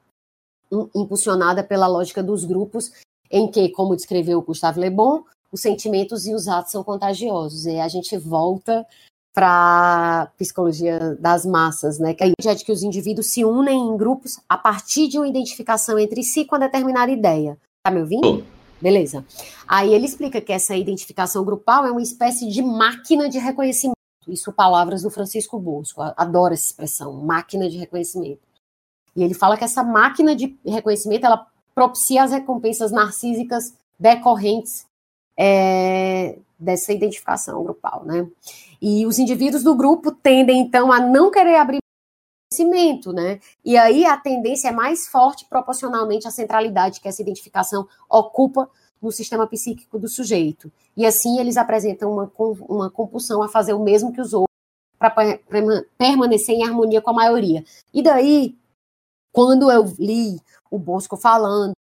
impulsionada 0.95 1.65
pela 1.65 1.87
lógica 1.87 2.23
dos 2.23 2.45
grupos, 2.45 2.93
em 3.31 3.51
que, 3.51 3.69
como 3.71 3.97
descreveu 3.97 4.43
Gustave 4.43 4.81
Le 4.81 4.91
Bon, 4.91 5.23
os 5.51 5.61
sentimentos 5.61 6.27
e 6.27 6.35
os 6.35 6.47
atos 6.47 6.73
são 6.73 6.85
contagiosos. 6.85 7.67
E 7.67 7.79
a 7.79 7.89
gente 7.89 8.17
volta 8.17 8.87
para 9.35 10.31
psicologia 10.37 11.17
das 11.21 11.47
massas, 11.47 11.99
né? 11.99 12.13
Que 12.13 12.25
a 12.25 12.27
ideia 12.27 12.57
de 12.57 12.65
que 12.65 12.73
os 12.73 12.83
indivíduos 12.83 13.29
se 13.29 13.45
unem 13.45 13.79
em 13.79 13.97
grupos 13.97 14.41
a 14.49 14.59
partir 14.59 15.09
de 15.09 15.19
uma 15.19 15.29
identificação 15.29 15.99
entre 15.99 16.23
si 16.23 16.45
com 16.45 16.57
a 16.57 16.59
determinada 16.59 17.11
ideia. 17.11 17.57
Tá 17.83 17.91
me 17.91 18.01
ouvindo? 18.01 18.45
Beleza. 18.81 19.25
Aí 19.67 19.93
ele 19.93 20.07
explica 20.07 20.41
que 20.41 20.53
essa 20.53 20.77
identificação 20.77 21.45
grupal 21.45 21.87
é 21.87 21.91
uma 21.91 22.03
espécie 22.03 22.49
de 22.49 22.63
máquina 22.63 23.29
de 23.29 23.39
reconhecimento. 23.39 23.97
Isso 24.27 24.53
palavras 24.53 25.03
do 25.03 25.11
Francisco 25.11 25.59
Bosco. 25.59 26.03
Adoro 26.17 26.55
essa 26.55 26.67
expressão, 26.67 27.13
máquina 27.13 27.69
de 27.69 27.79
reconhecimento. 27.79 28.41
E 29.17 29.23
ele 29.23 29.35
fala 29.35 29.57
que 29.57 29.65
essa 29.65 29.83
máquina 29.83 30.37
de 30.37 30.57
reconhecimento 30.65 31.27
ela 31.27 31.47
propicia 31.75 32.23
as 32.23 32.33
recompensas 32.33 32.93
narcísicas 32.93 33.75
decorrentes 33.99 34.87
é, 35.37 36.39
dessa 36.59 36.93
identificação 36.93 37.63
grupal, 37.63 38.05
né? 38.05 38.29
E 38.81 39.07
os 39.07 39.19
indivíduos 39.19 39.63
do 39.63 39.75
grupo 39.75 40.13
tendem 40.13 40.61
então 40.61 40.93
a 40.93 41.01
não 41.01 41.31
querer 41.31 41.57
abrir 41.57 41.79
conhecimento, 42.49 43.13
né? 43.13 43.41
E 43.65 43.77
aí 43.77 44.05
a 44.05 44.17
tendência 44.17 44.69
é 44.69 44.73
mais 44.73 45.07
forte 45.07 45.45
proporcionalmente 45.45 46.27
à 46.27 46.31
centralidade 46.31 47.01
que 47.01 47.09
essa 47.09 47.23
identificação 47.23 47.87
ocupa 48.09 48.69
no 49.01 49.13
sistema 49.13 49.47
psíquico 49.47 49.99
do 49.99 50.09
sujeito. 50.09 50.73
E 50.97 51.07
assim 51.07 51.39
eles 51.39 51.57
apresentam 51.57 52.13
uma, 52.13 52.33
uma 52.69 52.91
compulsão 52.91 53.43
a 53.43 53.49
fazer 53.49 53.75
o 53.75 53.83
mesmo 53.83 54.13
que 54.13 54.21
os 54.21 54.33
outros 54.33 54.49
para 54.99 55.15
permanecer 55.97 56.57
em 56.57 56.65
harmonia 56.65 57.01
com 57.01 57.11
a 57.11 57.15
maioria. 57.15 57.65
E 57.95 58.03
daí, 58.03 58.59
quando 59.33 59.71
eu 59.71 59.85
li 59.97 60.41
o 60.69 60.77
Bosco 60.77 61.17
falando, 61.17 61.73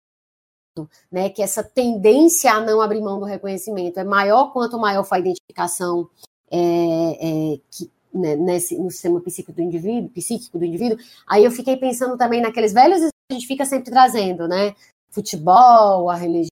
né, 1.11 1.27
que 1.31 1.41
essa 1.41 1.63
tendência 1.63 2.53
a 2.53 2.61
não 2.61 2.79
abrir 2.79 3.01
mão 3.01 3.19
do 3.19 3.25
reconhecimento 3.25 3.99
é 3.99 4.03
maior 4.03 4.53
quanto 4.53 4.77
maior 4.77 5.03
for 5.03 5.15
a 5.15 5.19
identificação 5.19 6.07
é, 6.51 7.53
é, 7.55 7.59
que, 7.71 7.89
né, 8.17 8.35
nesse, 8.35 8.77
no 8.77 8.89
sistema 8.89 9.21
psíquico 9.21 9.53
do 9.53 9.61
indivíduo, 9.61 10.09
psíquico 10.09 10.57
do 10.57 10.65
indivíduo, 10.65 10.97
aí 11.27 11.43
eu 11.43 11.51
fiquei 11.51 11.77
pensando 11.77 12.17
também 12.17 12.41
naqueles 12.41 12.73
velhos 12.73 12.99
que 12.99 13.11
a 13.31 13.33
gente 13.33 13.47
fica 13.47 13.65
sempre 13.65 13.91
trazendo, 13.91 14.47
né? 14.47 14.75
Futebol, 15.09 16.09
a 16.09 16.15
religião, 16.15 16.49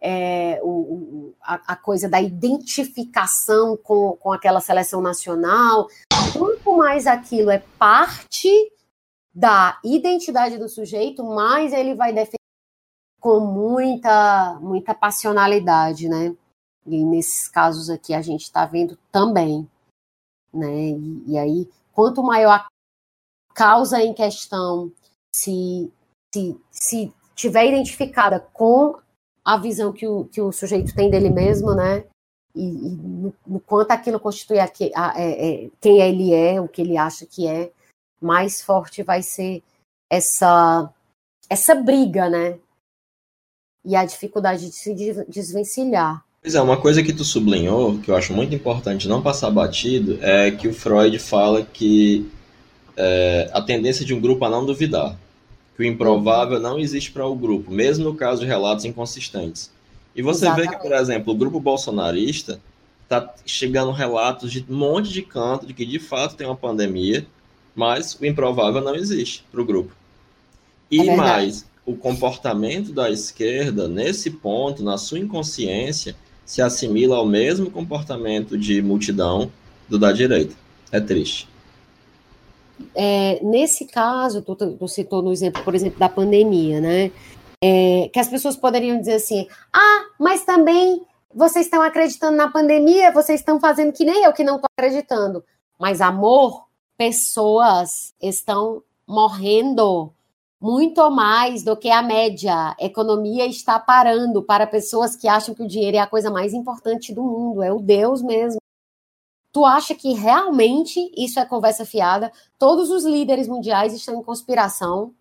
é, 0.00 0.60
o, 0.62 0.68
o, 0.68 1.34
a, 1.40 1.72
a, 1.72 1.76
coisa 1.76 2.06
da 2.08 2.20
identificação 2.20 3.76
com, 3.76 4.12
com 4.16 4.32
aquela 4.32 4.60
seleção 4.60 5.00
nacional. 5.00 5.88
Quanto 6.36 6.76
mais 6.76 7.06
aquilo 7.06 7.50
é 7.50 7.58
parte 7.78 8.50
da 9.34 9.78
identidade 9.82 10.58
do 10.58 10.68
sujeito, 10.68 11.24
mais 11.24 11.72
ele 11.72 11.94
vai 11.94 12.12
defender 12.12 12.36
com 13.18 13.40
muita, 13.40 14.58
muita 14.60 14.94
passionalidade, 14.94 16.08
né? 16.08 16.36
E 16.86 17.02
nesses 17.02 17.48
casos 17.48 17.88
aqui 17.88 18.12
a 18.12 18.20
gente 18.20 18.42
está 18.42 18.66
vendo 18.66 18.98
também 19.10 19.66
né? 20.54 20.90
E, 20.90 21.32
e, 21.32 21.38
aí, 21.38 21.70
quanto 21.92 22.22
maior 22.22 22.52
a 22.52 22.68
causa 23.54 24.02
em 24.02 24.14
questão 24.14 24.92
se, 25.34 25.90
se, 26.34 26.60
se 26.70 27.12
tiver 27.34 27.66
identificada 27.66 28.40
com 28.52 28.98
a 29.44 29.56
visão 29.58 29.92
que 29.92 30.06
o, 30.06 30.24
que 30.24 30.40
o 30.40 30.52
sujeito 30.52 30.94
tem 30.94 31.10
dele 31.10 31.30
mesmo, 31.30 31.74
né? 31.74 32.04
E, 32.54 32.62
e 32.62 32.96
no, 32.96 33.34
no, 33.46 33.60
quanto 33.60 33.90
aquilo 33.90 34.20
constitui 34.20 34.58
a, 34.58 34.64
a, 34.64 35.20
é, 35.20 35.64
é, 35.64 35.70
quem 35.80 36.00
ele 36.00 36.32
é, 36.32 36.60
o 36.60 36.68
que 36.68 36.80
ele 36.80 36.96
acha 36.96 37.26
que 37.26 37.46
é, 37.46 37.72
mais 38.20 38.62
forte 38.62 39.02
vai 39.02 39.22
ser 39.22 39.62
essa 40.10 40.92
essa 41.48 41.74
briga, 41.74 42.28
né? 42.28 42.58
E 43.84 43.94
a 43.94 44.04
dificuldade 44.04 44.70
de 44.70 44.72
se 44.72 44.94
desvencilhar. 45.28 46.24
Pois 46.44 46.54
é, 46.54 46.60
uma 46.60 46.76
coisa 46.76 47.02
que 47.02 47.10
tu 47.10 47.24
sublinhou, 47.24 47.98
que 48.00 48.10
eu 48.10 48.14
acho 48.14 48.34
muito 48.34 48.54
importante 48.54 49.08
não 49.08 49.22
passar 49.22 49.50
batido, 49.50 50.18
é 50.20 50.50
que 50.50 50.68
o 50.68 50.74
Freud 50.74 51.18
fala 51.18 51.62
que 51.62 52.30
é, 52.94 53.48
a 53.50 53.62
tendência 53.62 54.04
de 54.04 54.12
um 54.12 54.20
grupo 54.20 54.44
a 54.44 54.50
não 54.50 54.62
duvidar 54.66 55.16
que 55.74 55.82
o 55.82 55.86
improvável 55.86 56.60
não 56.60 56.78
existe 56.78 57.10
para 57.10 57.26
o 57.26 57.34
grupo, 57.34 57.70
mesmo 57.72 58.04
no 58.04 58.14
caso 58.14 58.42
de 58.42 58.46
relatos 58.46 58.84
inconsistentes. 58.84 59.72
E 60.14 60.20
você 60.20 60.44
Exatamente. 60.44 60.68
vê 60.68 60.76
que, 60.76 60.82
por 60.82 60.92
exemplo, 60.92 61.32
o 61.32 61.36
grupo 61.36 61.58
bolsonarista 61.58 62.60
está 63.04 63.34
chegando 63.46 63.90
relatos 63.90 64.52
de 64.52 64.66
um 64.68 64.76
monte 64.76 65.10
de 65.10 65.22
canto 65.22 65.66
de 65.66 65.72
que 65.72 65.86
de 65.86 65.98
fato 65.98 66.36
tem 66.36 66.46
uma 66.46 66.54
pandemia, 66.54 67.26
mas 67.74 68.18
o 68.20 68.26
improvável 68.26 68.82
não 68.82 68.94
existe 68.94 69.42
para 69.50 69.62
o 69.62 69.64
grupo. 69.64 69.96
E 70.90 71.08
é 71.08 71.16
mais, 71.16 71.64
o 71.86 71.96
comportamento 71.96 72.92
da 72.92 73.10
esquerda, 73.10 73.88
nesse 73.88 74.30
ponto, 74.30 74.84
na 74.84 74.98
sua 74.98 75.18
inconsciência, 75.18 76.14
se 76.44 76.60
assimila 76.60 77.16
ao 77.16 77.26
mesmo 77.26 77.70
comportamento 77.70 78.58
de 78.58 78.82
multidão 78.82 79.50
do 79.88 79.98
da 79.98 80.12
direita. 80.12 80.54
É 80.92 81.00
triste. 81.00 81.48
É, 82.94 83.40
nesse 83.42 83.86
caso, 83.86 84.42
tu, 84.42 84.54
tu, 84.54 84.88
citou 84.88 85.22
no 85.22 85.32
exemplo, 85.32 85.62
por 85.62 85.74
exemplo, 85.74 85.98
da 85.98 86.08
pandemia, 86.08 86.80
né? 86.80 87.10
É, 87.62 88.10
que 88.12 88.18
as 88.18 88.28
pessoas 88.28 88.56
poderiam 88.56 88.98
dizer 88.98 89.14
assim: 89.14 89.46
ah, 89.72 90.04
mas 90.18 90.44
também 90.44 91.02
vocês 91.34 91.66
estão 91.66 91.82
acreditando 91.82 92.36
na 92.36 92.50
pandemia, 92.50 93.12
vocês 93.12 93.40
estão 93.40 93.58
fazendo 93.58 93.92
que 93.92 94.04
nem 94.04 94.24
eu 94.24 94.32
que 94.32 94.44
não 94.44 94.56
estou 94.56 94.68
acreditando. 94.76 95.44
Mas, 95.78 96.00
amor, 96.00 96.64
pessoas 96.96 98.14
estão 98.22 98.82
morrendo 99.06 100.12
muito 100.64 101.10
mais 101.10 101.62
do 101.62 101.76
que 101.76 101.90
a 101.90 102.00
média. 102.00 102.54
A 102.54 102.76
economia 102.80 103.44
está 103.46 103.78
parando 103.78 104.42
para 104.42 104.66
pessoas 104.66 105.14
que 105.14 105.28
acham 105.28 105.54
que 105.54 105.62
o 105.62 105.68
dinheiro 105.68 105.98
é 105.98 106.00
a 106.00 106.06
coisa 106.06 106.30
mais 106.30 106.54
importante 106.54 107.12
do 107.12 107.22
mundo, 107.22 107.62
é 107.62 107.70
o 107.70 107.78
Deus 107.78 108.22
mesmo. 108.22 108.58
Tu 109.52 109.62
acha 109.62 109.94
que 109.94 110.14
realmente 110.14 110.98
isso 111.14 111.38
é 111.38 111.44
conversa 111.44 111.84
fiada? 111.84 112.32
Todos 112.58 112.88
os 112.88 113.04
líderes 113.04 113.46
mundiais 113.46 113.92
estão 113.92 114.18
em 114.18 114.22
conspiração. 114.22 115.12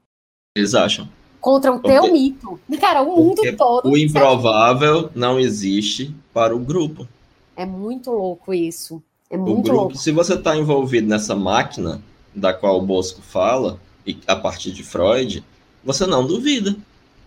Eles 0.55 0.73
acham. 0.73 1.09
Contra 1.41 1.73
o 1.73 1.79
Porque... 1.81 1.89
teu 1.89 2.13
mito. 2.13 2.57
Cara, 2.79 3.01
o 3.01 3.13
mundo 3.13 3.41
todo. 3.57 3.89
O 3.89 3.97
improvável 3.97 5.09
não 5.13 5.37
existe 5.37 6.15
para 6.33 6.55
o 6.55 6.59
grupo. 6.59 7.05
É 7.53 7.65
muito 7.65 8.11
louco 8.11 8.53
isso. 8.53 9.03
É 9.29 9.35
muito 9.35 9.63
grupo, 9.63 9.77
louco. 9.77 9.97
Se 9.97 10.09
você 10.09 10.35
está 10.35 10.55
envolvido 10.55 11.09
nessa 11.09 11.35
máquina 11.35 12.01
da 12.33 12.53
qual 12.53 12.79
o 12.79 12.85
Bosco 12.85 13.21
fala, 13.21 13.77
e 14.05 14.17
a 14.27 14.35
partir 14.35 14.71
de 14.71 14.83
Freud, 14.83 15.43
você 15.83 16.05
não 16.05 16.25
duvida. 16.25 16.75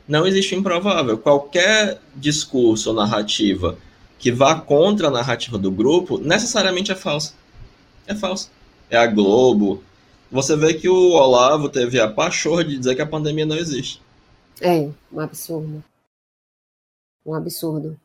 Não 0.06 0.26
existe 0.26 0.54
improvável. 0.54 1.18
Qualquer 1.18 2.00
discurso 2.14 2.90
ou 2.90 2.96
narrativa 2.96 3.76
que 4.18 4.32
vá 4.32 4.58
contra 4.60 5.08
a 5.08 5.10
narrativa 5.10 5.58
do 5.58 5.70
grupo, 5.70 6.18
necessariamente 6.18 6.92
é 6.92 6.94
falsa. 6.94 7.34
É 8.06 8.14
falsa. 8.14 8.48
É 8.88 8.96
a 8.96 9.06
Globo. 9.06 9.82
Você 10.30 10.56
vê 10.56 10.74
que 10.74 10.88
o 10.88 11.12
Olavo 11.12 11.68
teve 11.68 12.00
a 12.00 12.10
pachorra 12.10 12.64
de 12.64 12.78
dizer 12.78 12.94
que 12.94 13.02
a 13.02 13.06
pandemia 13.06 13.46
não 13.46 13.56
existe. 13.56 14.00
É, 14.60 14.88
um 15.12 15.20
absurdo. 15.20 15.84
Um 17.24 17.34
absurdo. 17.34 17.98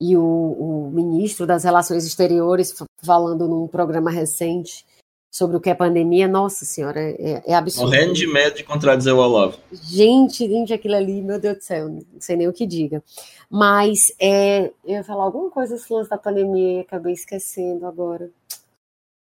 E 0.00 0.16
o, 0.16 0.22
o 0.22 0.90
ministro 0.92 1.46
das 1.46 1.64
Relações 1.64 2.06
Exteriores 2.06 2.74
falando 3.02 3.48
num 3.48 3.66
programa 3.66 4.10
recente 4.10 4.86
sobre 5.30 5.56
o 5.56 5.60
que 5.60 5.70
é 5.70 5.74
pandemia, 5.74 6.26
nossa 6.26 6.64
senhora, 6.64 7.00
é, 7.00 7.42
é 7.46 7.54
absurdo. 7.54 7.90
Morrendo 7.90 8.14
de 8.14 8.26
medo 8.26 8.56
de 8.56 8.64
contradizer 8.64 9.14
o 9.14 9.18
Olavo. 9.18 9.58
Gente, 9.72 10.48
gente, 10.48 10.72
aquilo 10.72 10.96
ali, 10.96 11.22
meu 11.22 11.38
Deus 11.38 11.58
do 11.58 11.62
céu, 11.62 11.88
não 11.88 12.02
sei 12.18 12.36
nem 12.36 12.48
o 12.48 12.52
que 12.52 12.66
diga. 12.66 13.02
Mas 13.50 14.12
é, 14.18 14.66
eu 14.84 14.96
ia 14.96 15.04
falar 15.04 15.24
alguma 15.24 15.50
coisa 15.50 15.76
lance 15.90 16.10
da 16.10 16.18
pandemia 16.18 16.78
e 16.78 16.80
acabei 16.80 17.12
esquecendo 17.12 17.86
agora. 17.86 18.30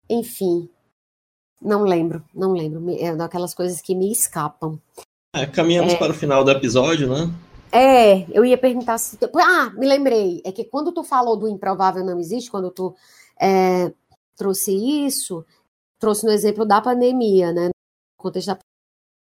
Enfim, 0.10 0.70
não 1.62 1.84
lembro, 1.84 2.24
não 2.34 2.54
lembro. 2.54 2.84
É 3.00 3.16
daquelas 3.16 3.54
coisas 3.54 3.82
que 3.82 3.96
me 3.96 4.12
escapam. 4.12 4.80
É, 5.36 5.46
caminhamos 5.46 5.94
é, 5.94 5.98
para 5.98 6.12
o 6.12 6.16
final 6.16 6.44
do 6.44 6.52
episódio, 6.52 7.10
né? 7.10 7.32
É, 7.72 8.26
eu 8.32 8.46
ia 8.46 8.58
perguntar 8.58 8.98
se. 8.98 9.18
Ah, 9.36 9.72
me 9.76 9.86
lembrei. 9.86 10.42
É 10.46 10.52
que 10.52 10.64
quando 10.64 10.92
tu 10.92 11.04
falou 11.04 11.36
do 11.36 11.48
improvável 11.48 12.06
não 12.06 12.20
existe, 12.20 12.50
quando 12.50 12.72
tu 12.72 12.96
é, 13.40 13.92
trouxe 14.38 14.72
isso, 15.06 15.46
trouxe 16.06 16.24
no 16.24 16.32
exemplo 16.32 16.64
da 16.64 16.80
pandemia, 16.80 17.52
né? 17.52 17.66
No 17.66 17.72
contexto 18.20 18.50
da 18.50 18.60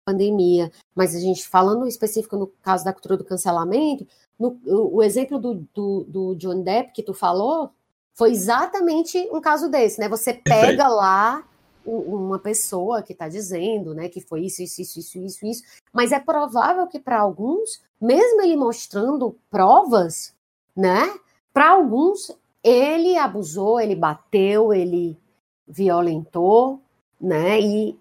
pandemia, 0.05 0.69
mas 0.93 1.15
a 1.15 1.19
gente 1.19 1.47
falando 1.47 1.87
específico 1.87 2.35
no 2.35 2.47
caso 2.61 2.83
da 2.83 2.91
cultura 2.91 3.15
do 3.15 3.23
cancelamento, 3.23 4.05
no, 4.37 4.59
o, 4.65 4.97
o, 4.97 5.03
exemplo 5.03 5.39
do, 5.39 5.65
do, 5.73 6.03
do, 6.03 6.35
John 6.35 6.61
Depp 6.61 6.91
que 6.91 7.01
tu 7.01 7.13
falou 7.13 7.71
foi 8.13 8.31
exatamente 8.31 9.17
um 9.31 9.39
caso 9.39 9.69
desse, 9.69 9.97
né? 9.97 10.09
Você 10.09 10.33
pega 10.33 10.89
lá 10.89 11.47
uma 11.85 12.37
pessoa 12.37 13.01
que 13.01 13.13
está 13.13 13.29
dizendo, 13.29 13.93
né, 13.93 14.09
que 14.09 14.19
foi 14.19 14.41
isso, 14.41 14.61
isso, 14.61 14.81
isso, 14.81 14.99
isso, 14.99 15.19
isso, 15.19 15.45
isso, 15.45 15.63
mas 15.93 16.11
é 16.11 16.19
provável 16.19 16.85
que 16.87 16.99
para 16.99 17.17
alguns, 17.17 17.81
mesmo 18.01 18.41
ele 18.41 18.57
mostrando 18.57 19.37
provas, 19.49 20.35
né, 20.75 21.17
para 21.53 21.69
alguns 21.69 22.29
ele 22.61 23.17
abusou, 23.17 23.79
ele 23.79 23.95
bateu, 23.95 24.73
ele 24.73 25.17
violentou, 25.67 26.81
né? 27.19 27.59
E, 27.59 27.97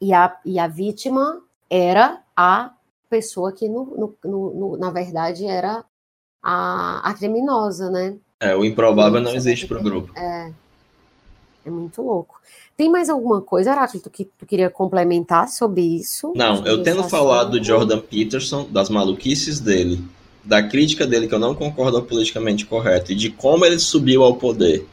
e, 0.00 0.12
a, 0.12 0.36
e 0.44 0.58
a 0.58 0.66
vítima 0.66 1.40
era 1.70 2.20
a 2.36 2.72
pessoa 3.08 3.52
que, 3.52 3.68
no, 3.68 4.14
no, 4.24 4.54
no, 4.54 4.76
na 4.76 4.90
verdade, 4.90 5.46
era 5.46 5.84
a, 6.42 7.00
a 7.08 7.14
criminosa, 7.14 7.90
né? 7.90 8.16
É, 8.40 8.54
o 8.54 8.64
improvável 8.64 9.20
não 9.20 9.34
existe 9.34 9.66
para 9.66 9.78
o 9.78 9.82
grupo. 9.82 10.12
É. 10.16 10.52
É 11.64 11.70
muito 11.70 12.00
louco. 12.00 12.40
Tem 12.76 12.90
mais 12.90 13.10
alguma 13.10 13.42
coisa, 13.42 13.72
Heráclito, 13.72 14.08
que 14.08 14.24
tu 14.24 14.46
queria 14.46 14.70
complementar 14.70 15.48
sobre 15.48 15.82
isso? 15.82 16.32
Não, 16.34 16.64
eu 16.64 16.82
tendo 16.82 17.04
falado 17.04 17.58
do 17.58 17.64
Jordan 17.64 18.00
Peterson, 18.00 18.66
das 18.70 18.88
maluquices 18.88 19.60
dele, 19.60 20.02
da 20.42 20.62
crítica 20.62 21.06
dele 21.06 21.28
que 21.28 21.34
eu 21.34 21.38
não 21.38 21.54
concordo 21.54 22.00
politicamente 22.02 22.64
correto, 22.64 23.12
e 23.12 23.14
de 23.14 23.30
como 23.30 23.66
ele 23.66 23.78
subiu 23.78 24.22
ao 24.22 24.36
poder 24.36 24.86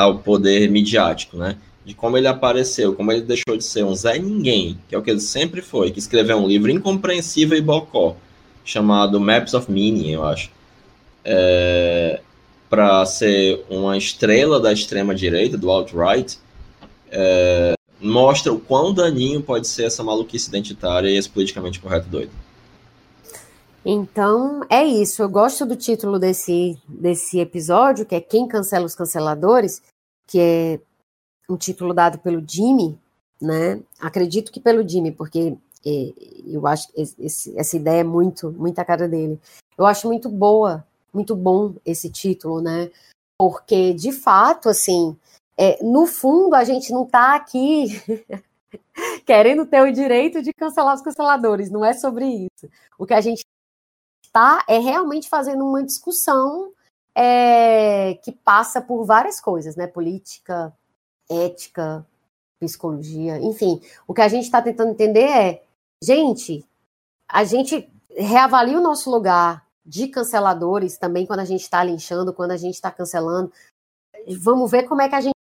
ao 0.00 0.18
poder 0.18 0.70
midiático, 0.70 1.36
né? 1.36 1.56
De 1.84 1.94
como 1.94 2.16
ele 2.16 2.26
apareceu, 2.26 2.94
como 2.94 3.10
ele 3.10 3.22
deixou 3.22 3.56
de 3.56 3.64
ser 3.64 3.84
um 3.84 3.94
Zé 3.94 4.18
Ninguém, 4.18 4.78
que 4.88 4.94
é 4.94 4.98
o 4.98 5.02
que 5.02 5.10
ele 5.10 5.20
sempre 5.20 5.62
foi, 5.62 5.90
que 5.90 5.98
escreveu 5.98 6.36
um 6.36 6.46
livro 6.46 6.70
incompreensível 6.70 7.56
e 7.56 7.60
bocó, 7.60 8.16
chamado 8.64 9.18
Maps 9.18 9.54
of 9.54 9.70
Meaning, 9.70 10.10
eu 10.10 10.24
acho. 10.24 10.50
É, 11.24 12.20
para 12.68 13.04
ser 13.04 13.64
uma 13.68 13.96
estrela 13.96 14.60
da 14.60 14.72
extrema-direita, 14.72 15.58
do 15.58 15.70
alt-right, 15.70 16.38
é, 17.10 17.74
mostra 18.00 18.52
o 18.52 18.60
quão 18.60 18.94
daninho 18.94 19.42
pode 19.42 19.66
ser 19.66 19.84
essa 19.84 20.04
maluquice 20.04 20.48
identitária 20.48 21.08
e 21.08 21.16
esse 21.16 21.28
politicamente 21.28 21.80
correto 21.80 22.08
doido. 22.08 22.30
Então, 23.84 24.60
é 24.68 24.84
isso. 24.84 25.22
Eu 25.22 25.28
gosto 25.28 25.64
do 25.64 25.76
título 25.76 26.18
desse, 26.18 26.78
desse 26.86 27.38
episódio, 27.40 28.04
que 28.04 28.14
é 28.14 28.20
Quem 28.20 28.46
Cancela 28.46 28.84
os 28.84 28.94
Canceladores, 28.94 29.82
que 30.26 30.38
é 30.38 30.80
um 31.48 31.56
título 31.56 31.94
dado 31.94 32.18
pelo 32.18 32.44
Jimmy, 32.46 32.98
né? 33.40 33.82
Acredito 33.98 34.52
que 34.52 34.60
pelo 34.60 34.86
Jimmy, 34.86 35.12
porque 35.12 35.56
é, 35.84 36.12
eu 36.46 36.66
acho 36.66 36.88
esse, 36.94 37.58
essa 37.58 37.76
ideia 37.76 38.00
é 38.00 38.04
muito, 38.04 38.52
muita 38.52 38.84
cara 38.84 39.08
dele. 39.08 39.40
Eu 39.76 39.86
acho 39.86 40.06
muito 40.06 40.28
boa, 40.28 40.86
muito 41.12 41.34
bom 41.34 41.74
esse 41.84 42.10
título, 42.10 42.60
né? 42.60 42.90
Porque, 43.38 43.94
de 43.94 44.12
fato, 44.12 44.68
assim, 44.68 45.16
é, 45.56 45.82
no 45.82 46.06
fundo, 46.06 46.54
a 46.54 46.64
gente 46.64 46.92
não 46.92 47.04
está 47.04 47.34
aqui 47.34 47.86
querendo 49.24 49.64
ter 49.64 49.80
o 49.80 49.92
direito 49.92 50.42
de 50.42 50.52
cancelar 50.52 50.94
os 50.94 51.02
canceladores, 51.02 51.70
não 51.70 51.82
é 51.82 51.94
sobre 51.94 52.26
isso. 52.26 52.70
O 52.98 53.06
que 53.06 53.14
a 53.14 53.20
gente 53.22 53.42
está 54.30 54.64
é 54.68 54.78
realmente 54.78 55.28
fazendo 55.28 55.66
uma 55.66 55.82
discussão 55.82 56.72
é, 57.14 58.14
que 58.22 58.32
passa 58.32 58.80
por 58.80 59.04
várias 59.04 59.40
coisas, 59.40 59.76
né? 59.76 59.86
Política, 59.86 60.72
ética, 61.28 62.06
psicologia, 62.60 63.38
enfim. 63.38 63.80
O 64.06 64.14
que 64.14 64.22
a 64.22 64.28
gente 64.28 64.44
está 64.44 64.62
tentando 64.62 64.92
entender 64.92 65.28
é, 65.28 65.62
gente, 66.02 66.64
a 67.28 67.44
gente 67.44 67.90
reavalia 68.16 68.78
o 68.78 68.82
nosso 68.82 69.10
lugar 69.10 69.66
de 69.84 70.08
canceladores 70.08 70.96
também 70.96 71.26
quando 71.26 71.40
a 71.40 71.44
gente 71.44 71.62
está 71.62 71.82
linchando, 71.82 72.32
quando 72.32 72.52
a 72.52 72.56
gente 72.56 72.74
está 72.74 72.90
cancelando. 72.90 73.52
Vamos 74.38 74.70
ver 74.70 74.84
como 74.84 75.02
é 75.02 75.08
que 75.08 75.14
a 75.14 75.20
gente 75.20 75.34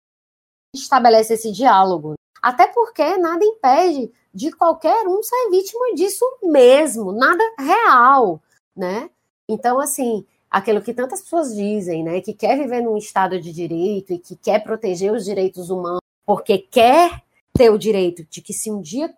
estabelece 0.74 1.34
esse 1.34 1.52
diálogo. 1.52 2.14
Até 2.40 2.66
porque 2.68 3.18
nada 3.18 3.44
impede 3.44 4.12
de 4.32 4.52
qualquer 4.52 5.06
um 5.06 5.22
ser 5.22 5.50
vítima 5.50 5.94
disso 5.94 6.24
mesmo, 6.42 7.12
nada 7.12 7.42
real, 7.58 8.40
né? 8.78 9.10
Então, 9.48 9.80
assim, 9.80 10.24
aquilo 10.50 10.80
que 10.80 10.94
tantas 10.94 11.20
pessoas 11.22 11.54
dizem, 11.54 12.04
né, 12.04 12.20
que 12.20 12.32
quer 12.32 12.56
viver 12.56 12.80
num 12.80 12.96
estado 12.96 13.40
de 13.40 13.52
direito 13.52 14.12
e 14.12 14.18
que 14.18 14.36
quer 14.36 14.62
proteger 14.62 15.12
os 15.12 15.24
direitos 15.24 15.68
humanos, 15.68 16.00
porque 16.24 16.58
quer 16.58 17.22
ter 17.52 17.70
o 17.70 17.78
direito 17.78 18.24
de 18.30 18.40
que 18.40 18.52
se 18.52 18.70
um 18.70 18.80
dia 18.80 19.12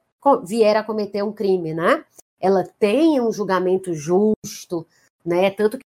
vier 0.44 0.76
a 0.76 0.84
cometer 0.84 1.22
um 1.22 1.32
crime, 1.32 1.74
né, 1.74 2.04
ela 2.40 2.64
tenha 2.78 3.22
um 3.22 3.32
julgamento 3.32 3.92
justo, 3.92 4.86
né, 5.24 5.50
tanto 5.50 5.78
que 5.78 5.84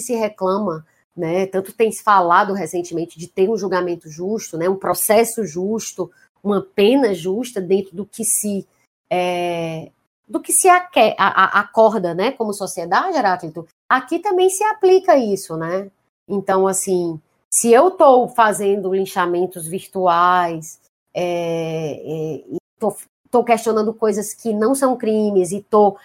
se 0.00 0.14
reclama, 0.14 0.84
né, 1.16 1.46
tanto 1.46 1.72
tem 1.72 1.92
se 1.92 2.02
falado 2.02 2.52
recentemente 2.52 3.18
de 3.18 3.28
ter 3.28 3.48
um 3.48 3.56
julgamento 3.56 4.08
justo, 4.08 4.58
né, 4.58 4.68
um 4.68 4.76
processo 4.76 5.44
justo, 5.44 6.10
uma 6.42 6.62
pena 6.62 7.14
justa 7.14 7.60
dentro 7.60 7.94
do 7.94 8.06
que 8.06 8.24
se 8.24 8.66
é, 9.12 9.90
do 10.30 10.40
que 10.40 10.52
se 10.52 10.68
aque, 10.68 11.16
a, 11.18 11.58
a, 11.58 11.60
acorda, 11.60 12.14
né, 12.14 12.30
como 12.30 12.54
sociedade, 12.54 13.16
Heráclito, 13.16 13.66
aqui 13.88 14.20
também 14.20 14.48
se 14.48 14.62
aplica 14.62 15.18
isso, 15.18 15.56
né? 15.56 15.90
Então, 16.28 16.68
assim, 16.68 17.20
se 17.52 17.72
eu 17.72 17.88
estou 17.88 18.28
fazendo 18.28 18.94
linchamentos 18.94 19.66
virtuais, 19.66 20.80
é, 21.12 22.44
estou 22.72 23.42
é, 23.42 23.44
questionando 23.44 23.92
coisas 23.92 24.32
que 24.32 24.52
não 24.52 24.72
são 24.72 24.96
crimes 24.96 25.50
e 25.50 25.56
estou 25.56 25.98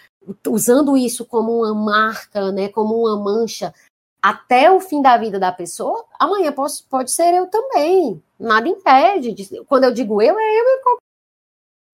usando 0.48 0.98
isso 0.98 1.24
como 1.24 1.60
uma 1.60 1.76
marca, 1.76 2.52
né, 2.52 2.68
como 2.70 2.95
uma 2.95 3.16
mancha 3.16 3.72
até 4.20 4.72
o 4.72 4.80
fim 4.80 5.04
da 5.04 5.18
vida 5.18 5.40
da 5.40 5.52
pessoa, 5.52 6.04
amanhã 6.20 6.52
posso, 6.52 6.84
pode 6.90 7.12
ser 7.12 7.32
eu 7.36 7.45
também. 7.45 8.20
Nada 8.40 8.68
impede. 8.68 9.34
De, 9.34 9.64
quando 9.66 9.84
eu 9.84 9.94
digo 9.94 10.20
eu, 10.20 10.36
é 10.36 10.60
eu 10.60 10.64
e 10.64 10.82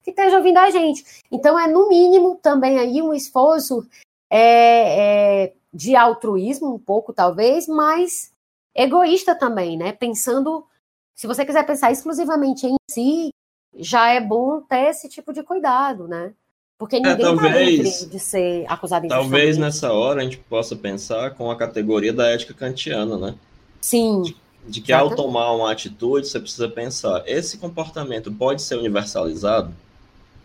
que 0.04 0.12
esteja 0.12 0.38
ouvindo 0.38 0.58
a 0.58 0.70
gente. 0.70 1.04
Então, 1.32 1.58
é 1.58 1.68
no 1.68 1.88
mínimo 1.88 2.40
também 2.42 2.80
aí 2.80 3.02
um 3.02 3.14
esforço 3.14 3.88
é, 4.30 5.44
é, 5.46 5.54
de 5.74 5.96
altruísmo, 5.96 6.74
um 6.74 6.80
pouco 6.80 7.14
talvez, 7.14 7.68
mas 7.68 8.32
egoísta 8.74 9.36
também, 9.36 9.78
né? 9.78 9.92
Pensando, 9.92 10.66
se 11.14 11.28
você 11.28 11.46
quiser 11.46 11.66
pensar 11.66 11.92
exclusivamente 11.92 12.66
em 12.66 12.76
si, 12.90 13.30
já 13.76 14.10
é 14.10 14.20
bom 14.20 14.62
ter 14.62 14.90
esse 14.90 15.08
tipo 15.08 15.34
de 15.34 15.44
cuidado, 15.44 16.08
né? 16.08 16.34
Porque 16.78 16.96
é, 16.96 17.00
ninguém 17.00 17.14
é, 17.14 17.18
talvez, 17.20 18.10
de 18.10 18.20
ser 18.20 18.66
acusado 18.68 19.08
Talvez 19.08 19.58
nessa 19.58 19.94
hora 19.94 20.22
a 20.22 20.24
gente 20.24 20.38
possa 20.38 20.76
pensar 20.76 21.36
com 21.36 21.52
a 21.52 21.56
categoria 21.56 22.12
da 22.12 22.28
ética 22.28 22.54
kantiana, 22.54 23.18
né? 23.18 23.36
Sim. 23.80 24.24
De, 24.24 24.36
de 24.68 24.82
que 24.82 24.92
exatamente. 24.92 25.20
ao 25.20 25.26
tomar 25.26 25.52
uma 25.52 25.72
atitude, 25.72 26.28
você 26.28 26.40
precisa 26.40 26.68
pensar, 26.68 27.24
esse 27.28 27.58
comportamento 27.60 28.32
pode 28.32 28.62
ser 28.62 28.78
universalizado? 28.78 29.72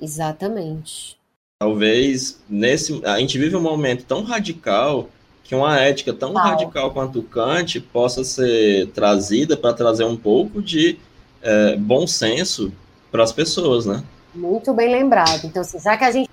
Exatamente. 0.00 1.16
Talvez 1.58 2.41
nesse 2.49 3.02
a 3.05 3.18
gente 3.18 3.39
vive 3.39 3.57
um 3.57 3.62
momento 3.62 4.05
tão 4.05 4.23
radical 4.23 5.08
que 5.42 5.55
uma 5.55 5.78
ética 5.78 6.12
tão 6.12 6.33
radical 6.33 6.92
quanto 6.92 7.23
Kant 7.23 7.81
possa 7.81 8.25
ser 8.25 8.89
trazida 8.89 9.57
para 9.57 9.73
trazer 9.73 10.05
um 10.05 10.16
pouco 10.16 10.60
de 10.60 10.99
é, 11.41 11.76
bom 11.76 12.07
senso 12.07 12.73
para 13.12 13.23
as 13.23 13.33
pessoas, 13.33 13.86
né? 13.86 14.02
Muito 14.34 14.75
bem 14.75 14.91
lembrado. 14.91 15.44
Então, 15.44 15.62
assim, 15.62 15.78
já 15.78 15.97
que 15.97 16.05
a 16.05 16.10
gente 16.10 16.28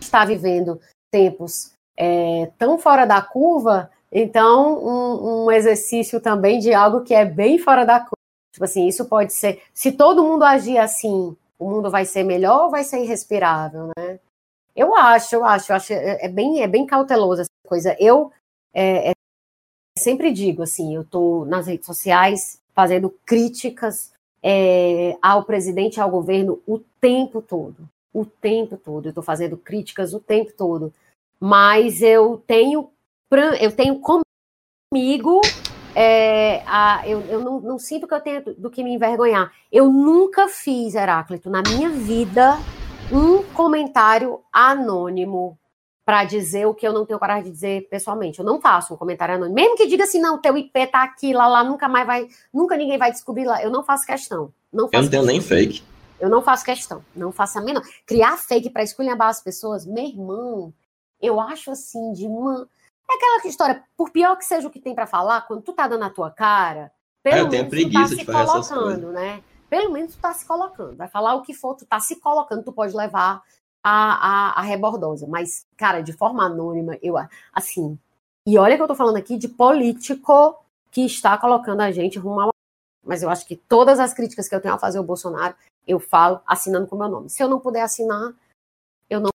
está 0.00 0.24
vivendo 0.24 0.80
tempos 1.10 1.72
é, 1.98 2.50
tão 2.56 2.78
fora 2.78 3.04
da 3.04 3.20
curva, 3.20 3.90
então 4.10 4.78
um, 4.78 5.44
um, 5.44 5.50
exercício 5.50 6.20
também 6.20 6.60
de 6.60 6.72
algo 6.72 7.02
que 7.02 7.12
é 7.12 7.24
bem 7.24 7.58
fora 7.58 7.84
da 7.84 7.98
curva. 7.98 8.14
Tipo 8.52 8.64
assim, 8.64 8.86
isso 8.86 9.04
pode 9.04 9.32
ser. 9.32 9.60
Se 9.74 9.92
todo 9.92 10.24
mundo 10.24 10.44
agir 10.44 10.78
assim 10.78 11.36
o 11.58 11.68
mundo 11.68 11.90
vai 11.90 12.04
ser 12.04 12.22
melhor 12.22 12.64
ou 12.64 12.70
vai 12.70 12.84
ser 12.84 13.02
irrespirável, 13.02 13.90
né? 13.98 14.20
Eu 14.74 14.94
acho, 14.94 15.34
eu 15.34 15.44
acho, 15.44 15.72
eu 15.72 15.76
acho 15.76 15.92
é, 15.92 16.26
é 16.26 16.28
bem, 16.28 16.62
é 16.62 16.68
bem 16.68 16.86
cauteloso 16.86 17.42
essa 17.42 17.50
coisa. 17.66 17.96
Eu 17.98 18.30
é, 18.72 19.10
é, 19.10 19.12
sempre 19.98 20.32
digo 20.32 20.62
assim, 20.62 20.94
eu 20.94 21.02
estou 21.02 21.44
nas 21.44 21.66
redes 21.66 21.86
sociais 21.86 22.60
fazendo 22.72 23.10
críticas 23.26 24.12
é, 24.40 25.16
ao 25.20 25.44
presidente 25.44 26.00
ao 26.00 26.08
governo 26.08 26.62
o 26.64 26.78
tempo 27.00 27.42
todo, 27.42 27.88
o 28.12 28.24
tempo 28.24 28.76
todo. 28.76 29.06
Eu 29.06 29.10
estou 29.10 29.24
fazendo 29.24 29.56
críticas 29.56 30.14
o 30.14 30.20
tempo 30.20 30.52
todo, 30.52 30.92
mas 31.40 32.00
eu 32.00 32.42
tenho 32.46 32.90
eu 33.60 33.74
tenho 33.74 34.00
comigo 34.00 35.40
é, 36.00 36.62
a, 36.64 37.02
eu, 37.08 37.20
eu 37.22 37.40
não, 37.40 37.60
não, 37.60 37.76
sinto 37.76 38.06
que 38.06 38.14
eu 38.14 38.20
tenho 38.20 38.54
do 38.56 38.70
que 38.70 38.84
me 38.84 38.94
envergonhar. 38.94 39.52
Eu 39.70 39.90
nunca 39.90 40.46
fiz, 40.46 40.94
Heráclito, 40.94 41.50
na 41.50 41.60
minha 41.60 41.88
vida, 41.88 42.56
um 43.10 43.42
comentário 43.52 44.40
anônimo 44.52 45.58
para 46.04 46.22
dizer 46.22 46.66
o 46.66 46.72
que 46.72 46.86
eu 46.86 46.92
não 46.92 47.04
tenho 47.04 47.18
coragem 47.18 47.46
de 47.46 47.50
dizer 47.50 47.88
pessoalmente. 47.90 48.38
Eu 48.38 48.44
não 48.44 48.60
faço 48.60 48.94
um 48.94 48.96
comentário 48.96 49.34
anônimo. 49.34 49.56
Mesmo 49.56 49.76
que 49.76 49.88
diga 49.88 50.04
assim, 50.04 50.20
não, 50.20 50.40
teu 50.40 50.56
IP 50.56 50.86
tá 50.86 51.02
aqui, 51.02 51.32
lá, 51.32 51.48
lá, 51.48 51.64
nunca 51.64 51.88
mais 51.88 52.06
vai, 52.06 52.28
nunca 52.54 52.76
ninguém 52.76 52.96
vai 52.96 53.10
descobrir 53.10 53.44
lá. 53.44 53.60
Eu 53.60 53.70
não 53.70 53.82
faço 53.82 54.06
questão. 54.06 54.52
Não 54.72 54.84
faço 54.84 54.98
eu 54.98 55.02
não 55.02 55.10
tenho 55.10 55.24
nem 55.24 55.40
fake. 55.40 55.82
Eu 56.20 56.30
não 56.30 56.42
faço 56.42 56.64
questão. 56.64 57.04
Não 57.12 57.32
faço 57.32 57.58
a 57.58 57.60
menor. 57.60 57.82
Criar 58.06 58.36
fake 58.36 58.70
para 58.70 58.84
esculhambar 58.84 59.30
as 59.30 59.42
pessoas, 59.42 59.84
meu 59.84 60.04
irmão, 60.04 60.72
eu 61.20 61.40
acho 61.40 61.72
assim, 61.72 62.12
de 62.12 62.24
uma 62.24 62.68
é 63.10 63.14
aquela 63.14 63.46
história, 63.46 63.84
por 63.96 64.10
pior 64.10 64.36
que 64.36 64.44
seja 64.44 64.68
o 64.68 64.70
que 64.70 64.80
tem 64.80 64.94
para 64.94 65.06
falar, 65.06 65.46
quando 65.46 65.62
tu 65.62 65.72
tá 65.72 65.88
dando 65.88 66.04
a 66.04 66.10
tua 66.10 66.30
cara, 66.30 66.92
pelo 67.22 67.48
menos 67.50 67.70
tu 67.70 67.92
tá 67.92 68.06
se 68.06 68.24
colocando, 68.24 69.12
né? 69.12 69.42
Pelo 69.68 69.92
menos 69.92 70.14
tu 70.14 70.20
tá 70.20 70.32
se 70.32 70.46
colocando. 70.46 70.96
Vai 70.96 71.08
falar 71.08 71.34
o 71.34 71.42
que 71.42 71.52
for, 71.52 71.74
tu 71.74 71.84
tá 71.84 72.00
se 72.00 72.16
colocando, 72.16 72.64
tu 72.64 72.72
pode 72.72 72.94
levar 72.96 73.42
a, 73.82 74.52
a, 74.52 74.60
a 74.60 74.62
rebordosa. 74.62 75.26
Mas, 75.26 75.66
cara, 75.76 76.00
de 76.00 76.12
forma 76.12 76.44
anônima, 76.44 76.98
eu, 77.02 77.14
assim. 77.52 77.98
E 78.46 78.56
olha 78.58 78.76
que 78.76 78.82
eu 78.82 78.88
tô 78.88 78.94
falando 78.94 79.16
aqui 79.16 79.36
de 79.36 79.48
político 79.48 80.58
que 80.90 81.04
está 81.04 81.36
colocando 81.36 81.82
a 81.82 81.90
gente 81.90 82.18
rumo 82.18 82.40
a. 82.40 82.48
Mas 83.04 83.22
eu 83.22 83.30
acho 83.30 83.46
que 83.46 83.56
todas 83.56 83.98
as 84.00 84.14
críticas 84.14 84.48
que 84.48 84.54
eu 84.54 84.60
tenho 84.60 84.74
a 84.74 84.78
fazer 84.78 84.98
ao 84.98 85.04
Bolsonaro, 85.04 85.54
eu 85.86 85.98
falo 85.98 86.40
assinando 86.46 86.86
com 86.86 86.96
o 86.96 86.98
meu 86.98 87.08
nome. 87.08 87.30
Se 87.30 87.42
eu 87.42 87.48
não 87.48 87.60
puder 87.60 87.82
assinar, 87.82 88.32
eu 89.08 89.20
não 89.20 89.30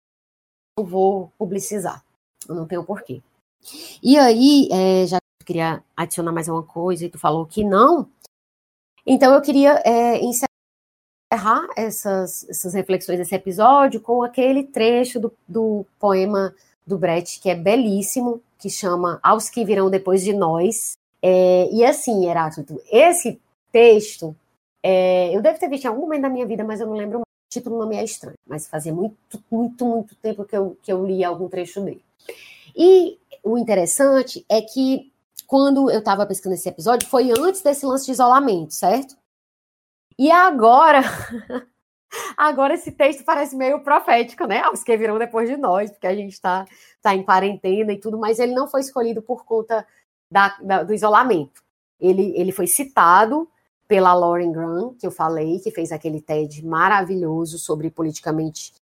vou 0.80 1.32
publicizar. 1.38 2.04
Eu 2.48 2.56
não 2.56 2.68
tenho 2.68 2.84
porquê. 2.84 3.22
E 4.02 4.18
aí, 4.18 4.68
é, 4.72 5.08
já 5.08 5.18
queria 5.46 5.84
adicionar 5.96 6.32
mais 6.32 6.48
uma 6.48 6.64
coisa 6.64 7.06
e 7.06 7.10
tu 7.10 7.20
falou 7.20 7.46
que 7.46 7.64
não. 7.64 8.08
Então 9.06 9.34
eu 9.34 9.42
queria 9.42 9.82
é, 9.86 10.20
encerrar 10.24 11.68
essas, 11.76 12.48
essas 12.50 12.74
reflexões 12.74 13.18
desse 13.18 13.36
episódio 13.36 14.00
com 14.00 14.24
aquele 14.24 14.64
trecho 14.64 15.20
do, 15.20 15.34
do 15.48 15.86
poema 16.00 16.56
do 16.86 16.98
Brecht, 16.98 17.40
que 17.40 17.50
é 17.50 17.56
belíssimo, 17.56 18.42
que 18.58 18.70
chama 18.70 19.20
Aos 19.22 19.50
que 19.50 19.66
virão 19.66 19.90
depois 19.90 20.24
de 20.24 20.34
nós. 20.34 20.98
É, 21.22 21.70
e 21.72 21.84
assim, 21.84 22.28
Heráclito, 22.28 22.82
esse 22.92 23.40
texto, 23.72 24.36
é, 24.82 25.36
eu 25.36 25.42
devo 25.42 25.60
ter 25.60 25.70
visto 25.70 25.86
em 25.86 25.88
algum 25.88 26.02
momento 26.02 26.24
da 26.24 26.30
minha 26.30 26.46
vida, 26.46 26.64
mas 26.64 26.80
eu 26.80 26.88
não 26.88 26.96
lembro. 26.96 27.20
O 27.20 27.24
título 27.50 27.78
não 27.78 27.88
me 27.88 27.96
é 27.96 28.04
estranho, 28.04 28.38
mas 28.48 28.68
fazia 28.68 28.92
muito, 28.92 29.44
muito, 29.50 29.86
muito 29.86 30.16
tempo 30.16 30.44
que 30.44 30.58
eu, 30.58 30.78
que 30.82 30.92
eu 30.92 31.06
li 31.06 31.24
algum 31.24 31.48
trecho 31.48 31.82
dele. 31.82 32.04
E 32.76 33.20
o 33.44 33.58
interessante 33.58 34.46
é 34.50 34.62
que 34.62 35.12
quando 35.48 35.90
eu 35.92 36.00
estava 36.00 36.26
pesquisando 36.26 36.56
esse 36.56 36.70
episódio, 36.70 37.08
foi 37.08 37.32
antes 37.32 37.62
desse 37.62 37.86
lance 37.86 38.06
de 38.06 38.12
isolamento, 38.12 38.74
certo? 38.74 39.16
E 40.18 40.32
agora, 40.32 41.02
agora 42.38 42.74
esse 42.74 42.92
texto 42.92 43.24
parece 43.24 43.56
meio 43.56 43.84
profético, 43.84 44.46
né? 44.46 44.68
Os 44.70 44.84
que 44.84 44.96
virão 44.98 45.20
depois 45.20 45.50
de 45.50 45.58
nós, 45.58 45.92
porque 45.92 46.08
a 46.08 46.16
gente 46.16 46.34
está 46.34 46.66
tá 47.02 47.14
em 47.14 47.24
quarentena 47.24 47.94
e 47.94 48.00
tudo, 48.00 48.18
mas 48.18 48.40
ele 48.40 48.54
não 48.54 48.68
foi 48.68 48.82
escolhido 48.82 49.22
por 49.22 49.46
conta 49.46 49.86
da, 50.32 50.58
da, 50.62 50.84
do 50.84 50.94
isolamento. 50.94 51.62
Ele, 52.00 52.34
ele 52.36 52.52
foi 52.52 52.68
citado 52.68 53.48
pela 53.88 54.14
Lauren 54.14 54.52
Graham, 54.52 54.96
que 54.96 55.06
eu 55.06 55.12
falei, 55.12 55.60
que 55.60 55.70
fez 55.70 55.92
aquele 55.92 56.22
TED 56.22 56.66
maravilhoso 56.66 57.60
sobre 57.60 57.92
politicamente 57.92 58.74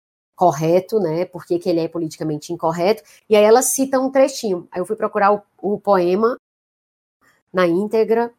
correto, 0.42 1.00
né? 1.00 1.24
Por 1.24 1.46
que, 1.46 1.60
que 1.60 1.70
ele 1.70 1.82
é 1.82 1.88
politicamente 1.88 2.52
incorreto. 2.52 3.04
E 3.30 3.36
aí 3.36 3.44
ela 3.44 3.62
cita 3.62 4.00
um 4.00 4.10
trechinho. 4.10 4.68
Aí 4.72 4.82
eu 4.82 4.86
fui 4.88 4.96
procurar 4.96 5.32
o, 5.32 5.44
o 5.62 5.80
poema 5.80 6.36
na 7.54 7.68
íntegra 7.68 8.34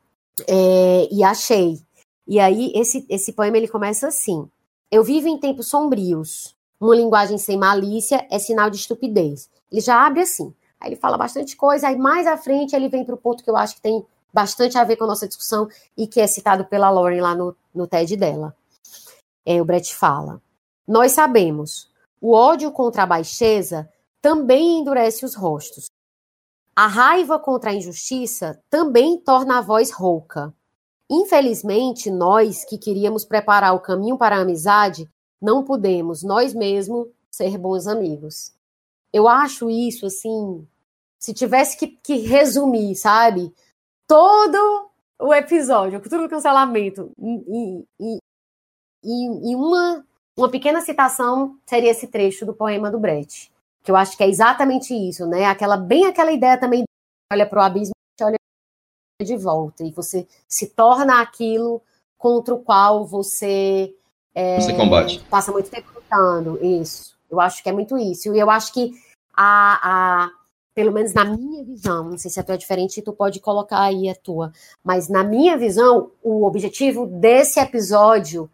é, 0.49 1.07
e 1.13 1.23
achei. 1.23 1.81
E 2.27 2.41
aí 2.41 2.73
esse, 2.75 3.07
esse 3.09 3.33
poema 3.33 3.57
ele 3.57 3.69
começa 3.69 4.09
assim: 4.09 4.51
Eu 4.91 5.05
vivo 5.05 5.29
em 5.29 5.39
tempos 5.39 5.69
sombrios. 5.69 6.57
Uma 6.81 6.97
linguagem 6.97 7.39
sem 7.39 7.57
malícia 7.57 8.27
é 8.29 8.37
sinal 8.41 8.69
de 8.69 8.79
estupidez. 8.79 9.49
Ele 9.71 9.81
já 9.81 10.05
abre 10.05 10.23
assim. 10.23 10.53
Aí 10.81 10.89
ele 10.89 10.97
fala 10.97 11.17
bastante 11.17 11.55
coisa, 11.55 11.87
aí 11.87 11.97
mais 11.97 12.27
à 12.27 12.37
frente 12.37 12.75
ele 12.75 12.89
vem 12.89 13.05
para 13.05 13.15
o 13.15 13.19
ponto 13.19 13.45
que 13.45 13.51
eu 13.51 13.57
acho 13.57 13.77
que 13.77 13.81
tem 13.81 14.05
bastante 14.35 14.77
a 14.77 14.83
ver 14.83 14.97
com 14.97 15.05
a 15.05 15.07
nossa 15.07 15.29
discussão 15.29 15.69
e 15.97 16.09
que 16.09 16.21
é 16.21 16.27
citado 16.27 16.65
pela 16.65 16.91
Lauren 16.91 17.21
lá 17.21 17.33
no, 17.33 17.55
no 17.73 17.87
TED 17.87 18.17
dela. 18.17 18.57
É, 19.47 19.63
o 19.63 19.65
Brett 19.65 19.95
fala: 19.95 20.43
Nós 20.85 21.13
sabemos, 21.13 21.92
o 22.23 22.33
ódio 22.33 22.71
contra 22.71 23.03
a 23.03 23.07
baixeza 23.07 23.91
também 24.21 24.79
endurece 24.79 25.25
os 25.25 25.35
rostos. 25.35 25.87
A 26.75 26.87
raiva 26.87 27.37
contra 27.37 27.71
a 27.71 27.75
injustiça 27.75 28.63
também 28.71 29.19
torna 29.19 29.59
a 29.59 29.61
voz 29.61 29.91
rouca. 29.91 30.55
Infelizmente, 31.11 32.13
nós 32.13 32.65
que 32.65 32.79
queríamos 32.79 33.25
preparar 33.25 33.75
o 33.75 33.81
caminho 33.81 34.17
para 34.17 34.37
a 34.37 34.41
amizade, 34.41 35.11
não 35.41 35.65
pudemos, 35.65 36.23
nós 36.23 36.55
mesmos, 36.55 37.09
ser 37.29 37.59
bons 37.59 37.89
amigos. 37.89 38.53
Eu 39.13 39.27
acho 39.27 39.69
isso, 39.69 40.07
assim, 40.07 40.67
se 41.19 41.35
tivesse 41.35 41.77
que, 41.77 41.89
que 41.89 42.19
resumir, 42.19 42.95
sabe? 42.95 43.53
Todo 44.07 44.89
o 45.19 45.35
episódio, 45.35 45.99
a 45.99 46.01
cultura 46.01 46.23
do 46.23 46.29
cancelamento, 46.29 47.11
em, 47.19 47.85
em, 48.01 48.19
em, 49.05 49.51
em 49.51 49.57
uma, 49.57 50.07
uma 50.37 50.51
pequena 50.51 50.81
citação, 50.81 51.59
seria 51.67 51.91
esse 51.91 52.07
trecho 52.07 52.47
do 52.47 52.55
poema 52.55 52.91
do 52.91 52.99
Brecht. 52.99 53.51
Que 53.83 53.91
eu 53.91 53.97
acho 53.97 54.17
que 54.17 54.23
é 54.23 54.29
exatamente 54.29 54.95
isso, 54.95 55.27
né? 55.27 55.47
Aquela, 55.47 55.77
bem 55.77 56.07
aquela 56.07 56.33
ideia 56.33 56.59
também, 56.59 56.85
olha 57.33 57.47
para 57.47 57.61
o 57.61 57.63
abismo, 57.63 57.93
olha 58.21 58.37
de 59.23 59.37
volta, 59.37 59.85
e 59.85 59.91
você 59.91 60.27
se 60.49 60.69
torna 60.69 61.21
aquilo 61.21 61.81
contra 62.19 62.55
o 62.55 62.61
qual 62.61 63.05
você, 63.05 63.95
é, 64.35 64.61
você 64.61 64.75
combate. 64.75 65.21
passa 65.29 65.53
muito 65.53 65.71
tempo 65.71 65.89
lutando. 65.95 66.65
Isso. 66.65 67.17
Eu 67.31 67.41
acho 67.41 67.63
que 67.63 67.69
é 67.69 67.73
muito 67.73 67.99
isso. 67.99 68.35
E 68.35 68.39
eu 68.39 68.51
acho 68.51 68.73
que 68.73 68.93
a, 69.35 70.25
a 70.27 70.31
pelo 70.75 70.93
menos 70.93 71.13
na 71.13 71.25
minha 71.25 71.65
visão, 71.65 72.11
não 72.11 72.19
sei 72.19 72.31
se 72.31 72.41
a 72.41 72.43
tua 72.43 72.55
é 72.55 72.59
diferente, 72.59 73.03
tu 73.03 73.13
pode 73.13 73.41
colocar 73.41 73.83
aí 73.83 74.09
a 74.09 74.15
tua, 74.15 74.53
mas 74.83 75.09
na 75.09 75.23
minha 75.23 75.57
visão, 75.57 76.11
o 76.23 76.45
objetivo 76.47 77.07
desse 77.07 77.61
episódio 77.61 78.51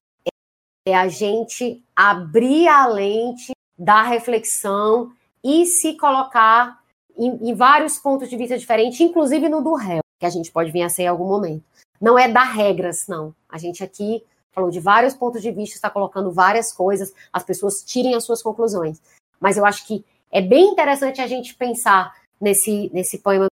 é 0.89 0.94
a 0.94 1.08
gente 1.08 1.83
abrir 1.94 2.68
a 2.68 2.86
lente 2.86 3.52
da 3.78 4.02
reflexão 4.02 5.12
e 5.44 5.67
se 5.67 5.97
colocar 5.97 6.81
em, 7.17 7.50
em 7.50 7.55
vários 7.55 7.99
pontos 7.99 8.28
de 8.28 8.36
vista 8.36 8.58
diferentes, 8.58 9.00
inclusive 9.00 9.49
no 9.49 9.62
do 9.62 9.75
réu, 9.75 10.00
que 10.18 10.26
a 10.26 10.31
gente 10.31 10.50
pode 10.50 10.70
vir 10.70 10.83
a 10.83 10.89
ser 10.89 11.05
em 11.05 11.08
algum 11.08 11.26
momento. 11.26 11.65
Não 12.00 12.18
é 12.18 12.28
dar 12.28 12.44
regras, 12.44 13.07
não. 13.08 13.34
A 13.49 13.58
gente 13.58 13.83
aqui 13.83 14.25
falou 14.52 14.70
de 14.70 14.81
vários 14.81 15.15
pontos 15.15 15.42
de 15.42 15.50
vista, 15.50 15.76
está 15.76 15.91
colocando 15.91 16.33
várias 16.33 16.73
coisas, 16.73 17.12
as 17.33 17.44
pessoas 17.44 17.83
tirem 17.84 18.15
as 18.15 18.25
suas 18.25 18.42
conclusões. 18.42 19.00
Mas 19.41 19.57
eu 19.57 19.65
acho 19.65 19.86
que 19.86 20.05
é 20.31 20.41
bem 20.41 20.70
interessante 20.70 21.20
a 21.20 21.26
gente 21.26 21.55
pensar 21.55 22.12
nesse, 22.41 22.91
nesse 22.92 23.18
poema 23.18 23.47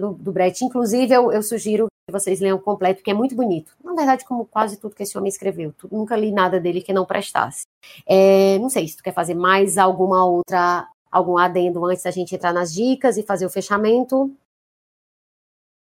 do, 0.00 0.12
do 0.12 0.32
Brecht. 0.32 0.64
Inclusive, 0.64 1.12
eu, 1.12 1.32
eu, 1.32 1.42
sugiro 1.42 1.86
que 2.06 2.12
vocês 2.12 2.40
leiam 2.40 2.58
completo, 2.58 3.00
porque 3.00 3.10
é 3.10 3.14
muito 3.14 3.34
bonito. 3.34 3.72
Na 3.82 3.94
verdade, 3.94 4.24
como 4.24 4.46
quase 4.46 4.78
tudo 4.78 4.94
que 4.94 5.02
esse 5.02 5.18
homem 5.18 5.28
escreveu. 5.28 5.74
Tu, 5.76 5.88
nunca 5.90 6.16
li 6.16 6.30
nada 6.30 6.60
dele 6.60 6.80
que 6.80 6.92
não 6.92 7.04
prestasse. 7.04 7.62
É, 8.06 8.58
não 8.58 8.70
sei 8.70 8.86
se 8.86 8.96
tu 8.96 9.02
quer 9.02 9.12
fazer 9.12 9.34
mais 9.34 9.76
alguma 9.76 10.24
outra, 10.24 10.86
algum 11.10 11.36
adendo 11.36 11.84
antes 11.84 12.04
da 12.04 12.10
gente 12.10 12.34
entrar 12.34 12.52
nas 12.52 12.72
dicas 12.72 13.16
e 13.16 13.22
fazer 13.22 13.44
o 13.44 13.50
fechamento. 13.50 14.32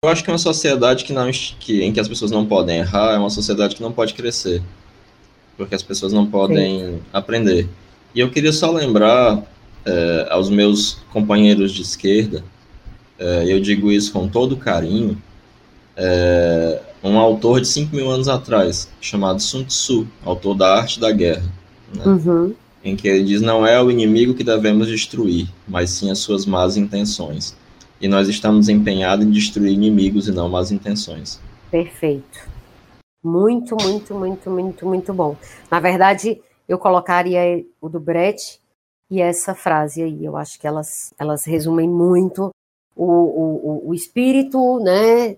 Eu 0.05 0.11
acho 0.11 0.23
que 0.23 0.31
uma 0.31 0.39
sociedade 0.39 1.05
que 1.05 1.13
não, 1.13 1.31
que, 1.31 1.83
em 1.83 1.93
que 1.93 2.01
as 2.01 2.09
pessoas 2.09 2.31
não 2.31 2.47
podem 2.47 2.79
errar 2.79 3.15
é 3.15 3.19
uma 3.19 3.31
sociedade 3.31 3.75
que 3.75 3.83
não 3.83 3.93
pode 3.93 4.15
crescer. 4.15 4.63
Porque 5.57 5.75
as 5.75 5.83
pessoas 5.83 6.13
não 6.13 6.31
podem 6.31 6.81
Sim. 6.81 7.03
aprender. 7.13 7.69
E 8.15 8.21
eu 8.21 8.31
queria 8.31 8.53
só 8.53 8.71
lembrar 8.71 9.43
é, 9.85 10.27
aos 10.31 10.51
meus 10.51 10.95
companheiros 11.13 11.73
de 11.73 11.83
esquerda, 11.83 12.45
é, 13.19 13.45
eu 13.47 13.61
digo 13.61 13.91
isso 13.91 14.13
com 14.13 14.29
todo 14.29 14.57
carinho, 14.57 15.21
é, 15.97 16.81
um 17.03 17.19
autor 17.19 17.61
de 17.61 17.69
5 17.69 17.95
mil 17.95 18.11
anos 18.11 18.29
atrás, 18.29 18.89
chamado 19.01 19.41
Sun 19.41 19.65
Tzu, 19.65 20.09
autor 20.25 20.55
da 20.55 20.77
Arte 20.77 20.99
da 20.99 21.13
Guerra, 21.13 21.45
né? 21.95 22.05
uhum. 22.05 22.55
em 22.83 22.97
que 22.97 23.07
ele 23.07 23.25
diz: 23.25 23.41
não 23.41 23.67
é 23.67 23.81
o 23.81 23.91
inimigo 23.91 24.35
que 24.35 24.43
devemos 24.43 24.89
destruir, 24.89 25.49
mas 25.69 25.91
sim 25.91 26.11
as 26.11 26.19
suas 26.19 26.47
más 26.47 26.77
intenções. 26.77 27.57
E 28.01 28.09
nós 28.09 28.29
estamos 28.29 28.69
empenhados 28.69 29.25
em 29.25 29.31
destruir 29.31 29.73
inimigos 29.73 30.27
e 30.29 30.33
não 30.33 30.49
más 30.49 30.73
intenções. 30.73 31.41
Perfeito. 31.71 32.55
Muito, 33.23 33.77
muito, 33.81 34.15
muito, 34.15 34.51
muito, 34.51 34.87
muito 34.87 35.15
bom. 35.15 35.37
Na 35.71 35.81
verdade, 35.81 36.41
eu 36.69 36.79
colocaria 36.79 37.65
o 37.81 37.89
do 37.89 37.99
Brecht 37.99 38.61
e 39.11 39.23
essa 39.23 39.55
frase 39.55 40.03
aí. 40.03 40.25
Eu 40.25 40.37
acho 40.37 40.61
que 40.61 40.67
elas, 40.67 41.15
elas 41.19 41.45
resumem 41.45 41.89
muito 41.89 42.51
o, 42.97 43.05
o, 43.05 43.89
o 43.89 43.95
espírito 43.95 44.79
né, 44.81 45.37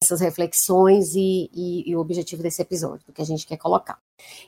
dessas 0.00 0.20
reflexões 0.20 1.14
e, 1.14 1.50
e, 1.54 1.90
e, 1.90 1.96
o 1.96 2.00
objetivo 2.00 2.42
desse 2.42 2.62
episódio, 2.62 3.06
do 3.06 3.12
que 3.12 3.22
a 3.22 3.24
gente 3.24 3.46
quer 3.46 3.56
colocar. 3.56 3.98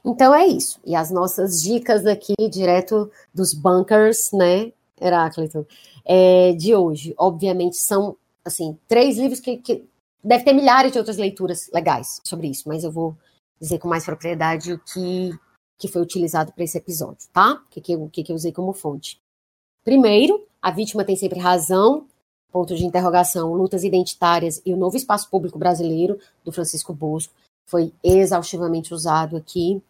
Então 0.05 0.35
é 0.35 0.47
isso. 0.47 0.81
E 0.85 0.95
as 0.95 1.11
nossas 1.11 1.63
dicas 1.63 2.07
aqui, 2.07 2.35
direto 2.51 3.11
dos 3.33 3.55
bunkers, 3.55 4.31
né, 4.33 4.73
Heráclito, 5.01 5.67
é, 6.05 6.53
de 6.53 6.75
hoje, 6.75 7.15
obviamente, 7.17 7.77
são 7.77 8.17
assim, 8.45 8.77
três 8.89 9.19
livros 9.19 9.41
que, 9.41 9.59
que 9.59 9.85
deve 10.23 10.45
ter 10.45 10.53
milhares 10.53 10.93
de 10.93 10.99
outras 10.99 11.17
leituras 11.17 11.71
legais 11.73 12.21
sobre 12.25 12.49
isso, 12.49 12.65
mas 12.67 12.83
eu 12.83 12.91
vou 12.91 13.17
dizer 13.61 13.79
com 13.79 13.89
mais 13.89 14.05
propriedade 14.05 14.73
o 14.73 14.79
que 14.79 15.33
que 15.79 15.87
foi 15.87 16.03
utilizado 16.03 16.53
para 16.53 16.65
esse 16.65 16.77
episódio, 16.77 17.29
tá? 17.33 17.53
O 17.53 17.71
que, 17.71 17.81
que, 17.81 18.09
que, 18.09 18.25
que 18.25 18.33
eu 18.33 18.37
usei 18.37 18.53
como 18.53 18.73
fonte. 18.73 19.21
Primeiro, 19.85 20.45
a 20.63 20.71
vítima 20.71 21.05
tem 21.05 21.17
sempre 21.17 21.39
razão, 21.39 22.07
ponto 22.51 22.75
de 22.75 22.85
interrogação, 22.85 23.53
lutas 23.55 23.85
identitárias 23.85 24.61
e 24.65 24.73
o 24.73 24.77
novo 24.77 24.97
espaço 24.97 25.29
público 25.31 25.59
brasileiro, 25.59 26.19
do 26.45 26.53
Francisco 26.53 26.93
Bosco, 26.93 27.33
foi 27.69 27.93
exaustivamente 28.03 28.95
usado 28.95 29.37
aqui. 29.37 29.83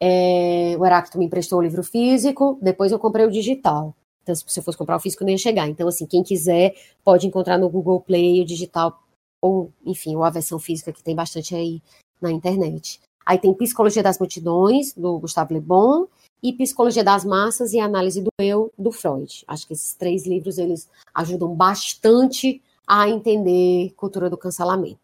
É, 0.00 0.76
o 0.78 0.84
Heráclito 0.84 1.18
me 1.18 1.26
emprestou 1.26 1.58
o 1.58 1.62
livro 1.62 1.82
físico, 1.82 2.58
depois 2.62 2.92
eu 2.92 2.98
comprei 2.98 3.26
o 3.26 3.30
digital. 3.30 3.94
Então, 4.22 4.34
se 4.34 4.44
você 4.46 4.62
fosse 4.62 4.78
comprar 4.78 4.96
o 4.96 5.00
físico, 5.00 5.22
não 5.22 5.30
ia 5.30 5.38
chegar. 5.38 5.68
Então, 5.68 5.86
assim, 5.86 6.06
quem 6.06 6.22
quiser 6.22 6.74
pode 7.04 7.26
encontrar 7.26 7.58
no 7.58 7.68
Google 7.68 8.00
Play 8.00 8.40
o 8.40 8.44
digital, 8.44 8.98
ou, 9.42 9.70
enfim, 9.84 10.16
ou 10.16 10.24
a 10.24 10.30
versão 10.30 10.58
física, 10.58 10.92
que 10.92 11.02
tem 11.02 11.14
bastante 11.14 11.54
aí 11.54 11.82
na 12.20 12.30
internet. 12.30 13.00
Aí 13.26 13.38
tem 13.38 13.52
Psicologia 13.54 14.02
das 14.02 14.18
Multidões, 14.18 14.94
do 14.94 15.18
Gustavo 15.18 15.52
Le 15.52 15.60
Bon, 15.60 16.06
e 16.44 16.52
Psicologia 16.52 17.02
das 17.02 17.24
Massas 17.24 17.72
e 17.72 17.80
Análise 17.80 18.20
do 18.20 18.28
Eu, 18.38 18.70
do 18.78 18.92
Freud. 18.92 19.42
Acho 19.48 19.66
que 19.66 19.72
esses 19.72 19.94
três 19.94 20.26
livros, 20.26 20.58
eles 20.58 20.86
ajudam 21.14 21.54
bastante 21.54 22.62
a 22.86 23.08
entender 23.08 23.94
cultura 23.96 24.28
do 24.28 24.36
cancelamento. 24.36 25.00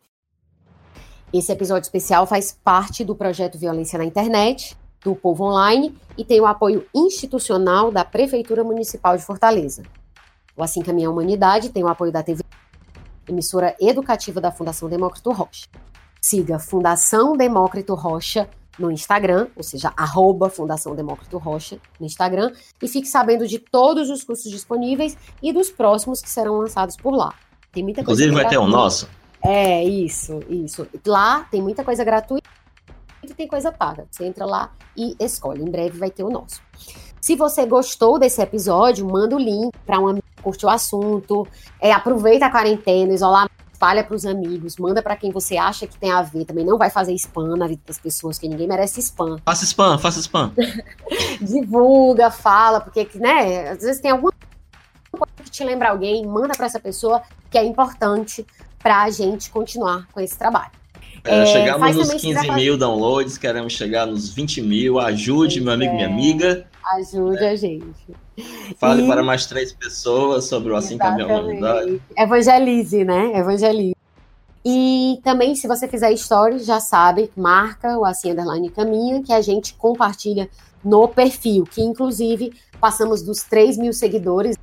Esse 1.32 1.50
episódio 1.50 1.86
especial 1.86 2.26
faz 2.26 2.52
parte 2.62 3.02
do 3.02 3.16
projeto 3.16 3.56
Violência 3.56 3.98
na 3.98 4.04
Internet, 4.04 4.76
do 5.02 5.16
Povo 5.16 5.44
Online, 5.44 5.96
e 6.18 6.26
tem 6.26 6.42
o 6.42 6.46
apoio 6.46 6.86
institucional 6.94 7.90
da 7.90 8.04
Prefeitura 8.04 8.62
Municipal 8.62 9.16
de 9.16 9.24
Fortaleza. 9.24 9.82
O 10.54 10.62
Assim 10.62 10.82
Caminha 10.82 11.08
a 11.08 11.10
Humanidade 11.10 11.70
tem 11.70 11.82
o 11.82 11.88
apoio 11.88 12.12
da 12.12 12.22
TV, 12.22 12.42
emissora 13.26 13.74
educativa 13.80 14.42
da 14.42 14.52
Fundação 14.52 14.90
Demócrito 14.90 15.32
Rocha. 15.32 15.66
Siga 16.20 16.58
Fundação 16.58 17.34
Demócrito 17.34 17.94
Rocha 17.94 18.46
no 18.78 18.90
Instagram, 18.90 19.48
ou 19.56 19.62
seja, 19.62 19.92
arroba 19.96 20.48
Fundação 20.48 20.94
Demócrito 20.94 21.38
Rocha 21.38 21.78
no 21.98 22.06
Instagram, 22.06 22.52
e 22.82 22.88
fique 22.88 23.06
sabendo 23.06 23.46
de 23.46 23.58
todos 23.58 24.08
os 24.08 24.22
cursos 24.22 24.50
disponíveis 24.50 25.16
e 25.42 25.52
dos 25.52 25.70
próximos 25.70 26.20
que 26.20 26.30
serão 26.30 26.58
lançados 26.58 26.96
por 26.96 27.14
lá. 27.14 27.34
Tem 27.72 27.82
muita 27.82 28.00
Inclusive 28.00 28.30
coisa 28.30 28.42
vai 28.42 28.50
gratuita. 28.50 28.64
ter 28.64 28.68
o 28.68 28.76
nosso. 28.76 29.08
É, 29.42 29.84
isso, 29.84 30.40
isso. 30.48 30.86
Lá 31.06 31.46
tem 31.50 31.62
muita 31.62 31.84
coisa 31.84 32.04
gratuita 32.04 32.48
e 33.22 33.34
tem 33.34 33.46
coisa 33.46 33.70
paga. 33.72 34.06
Você 34.10 34.24
entra 34.24 34.44
lá 34.44 34.72
e 34.96 35.14
escolhe. 35.20 35.62
Em 35.62 35.70
breve 35.70 35.98
vai 35.98 36.10
ter 36.10 36.24
o 36.24 36.30
nosso. 36.30 36.60
Se 37.20 37.36
você 37.36 37.66
gostou 37.66 38.18
desse 38.18 38.40
episódio, 38.40 39.06
manda 39.06 39.36
o 39.36 39.38
link 39.38 39.72
para 39.84 40.00
um 40.00 40.08
amigo 40.08 40.26
que 40.34 40.42
curte 40.42 40.64
o 40.64 40.68
assunto. 40.68 41.46
É, 41.80 41.92
aproveita 41.92 42.46
a 42.46 42.50
quarentena, 42.50 43.12
isolamento 43.12 43.59
espalha 43.80 44.04
para 44.04 44.14
os 44.14 44.26
amigos, 44.26 44.76
manda 44.76 45.02
para 45.02 45.16
quem 45.16 45.30
você 45.30 45.56
acha 45.56 45.86
que 45.86 45.96
tem 45.96 46.12
a 46.12 46.20
ver. 46.20 46.44
Também 46.44 46.66
não 46.66 46.76
vai 46.76 46.90
fazer 46.90 47.14
spam 47.14 47.56
na 47.56 47.66
vida 47.66 47.80
das 47.86 47.98
pessoas, 47.98 48.38
que 48.38 48.46
ninguém 48.46 48.68
merece 48.68 49.00
spam. 49.00 49.38
Faça 49.42 49.64
spam, 49.64 49.98
faça 49.98 50.20
spam. 50.20 50.52
Divulga, 51.40 52.30
fala, 52.30 52.78
porque, 52.78 53.08
né, 53.14 53.70
às 53.70 53.80
vezes 53.80 54.02
tem 54.02 54.10
alguma 54.10 54.32
coisa 55.10 55.32
que 55.42 55.50
te 55.50 55.64
lembra 55.64 55.88
alguém, 55.88 56.26
manda 56.26 56.54
para 56.54 56.66
essa 56.66 56.78
pessoa 56.78 57.22
que 57.50 57.56
é 57.56 57.64
importante 57.64 58.46
para 58.78 59.02
a 59.02 59.10
gente 59.10 59.48
continuar 59.48 60.06
com 60.12 60.20
esse 60.20 60.38
trabalho. 60.38 60.72
É, 61.24 61.40
é, 61.40 61.46
chegamos 61.46 61.96
nos 61.96 62.20
15 62.20 62.50
mil 62.52 62.76
downloads, 62.76 63.38
queremos 63.38 63.72
chegar 63.72 64.06
nos 64.06 64.28
20 64.28 64.60
mil. 64.60 64.98
Ajude, 64.98 65.60
meu 65.60 65.72
amigo, 65.72 65.92
é, 65.92 65.96
minha 65.96 66.06
amiga. 66.06 66.66
Ajude 66.84 67.44
a 67.44 67.56
gente. 67.56 68.06
Fale 68.76 69.02
e... 69.02 69.06
para 69.06 69.22
mais 69.22 69.46
três 69.46 69.72
pessoas 69.72 70.44
sobre 70.44 70.72
o 70.72 70.76
Assim 70.76 70.98
Caminhar 70.98 71.30
a 71.30 71.40
Humanidade. 71.40 72.02
Evangelize, 72.16 73.04
né? 73.04 73.38
Evangelize. 73.38 73.96
E 74.64 75.20
também, 75.24 75.54
se 75.54 75.66
você 75.66 75.88
fizer 75.88 76.14
stories, 76.16 76.66
já 76.66 76.80
sabe, 76.80 77.30
marca 77.36 77.98
o 77.98 78.04
Assim 78.04 78.32
Underline 78.32 78.70
Caminha, 78.70 79.22
que 79.22 79.32
a 79.32 79.40
gente 79.40 79.74
compartilha 79.74 80.50
no 80.84 81.08
perfil, 81.08 81.64
que 81.64 81.82
inclusive 81.82 82.52
passamos 82.80 83.22
dos 83.22 83.42
3 83.42 83.76
mil 83.78 83.92
seguidores 83.92 84.56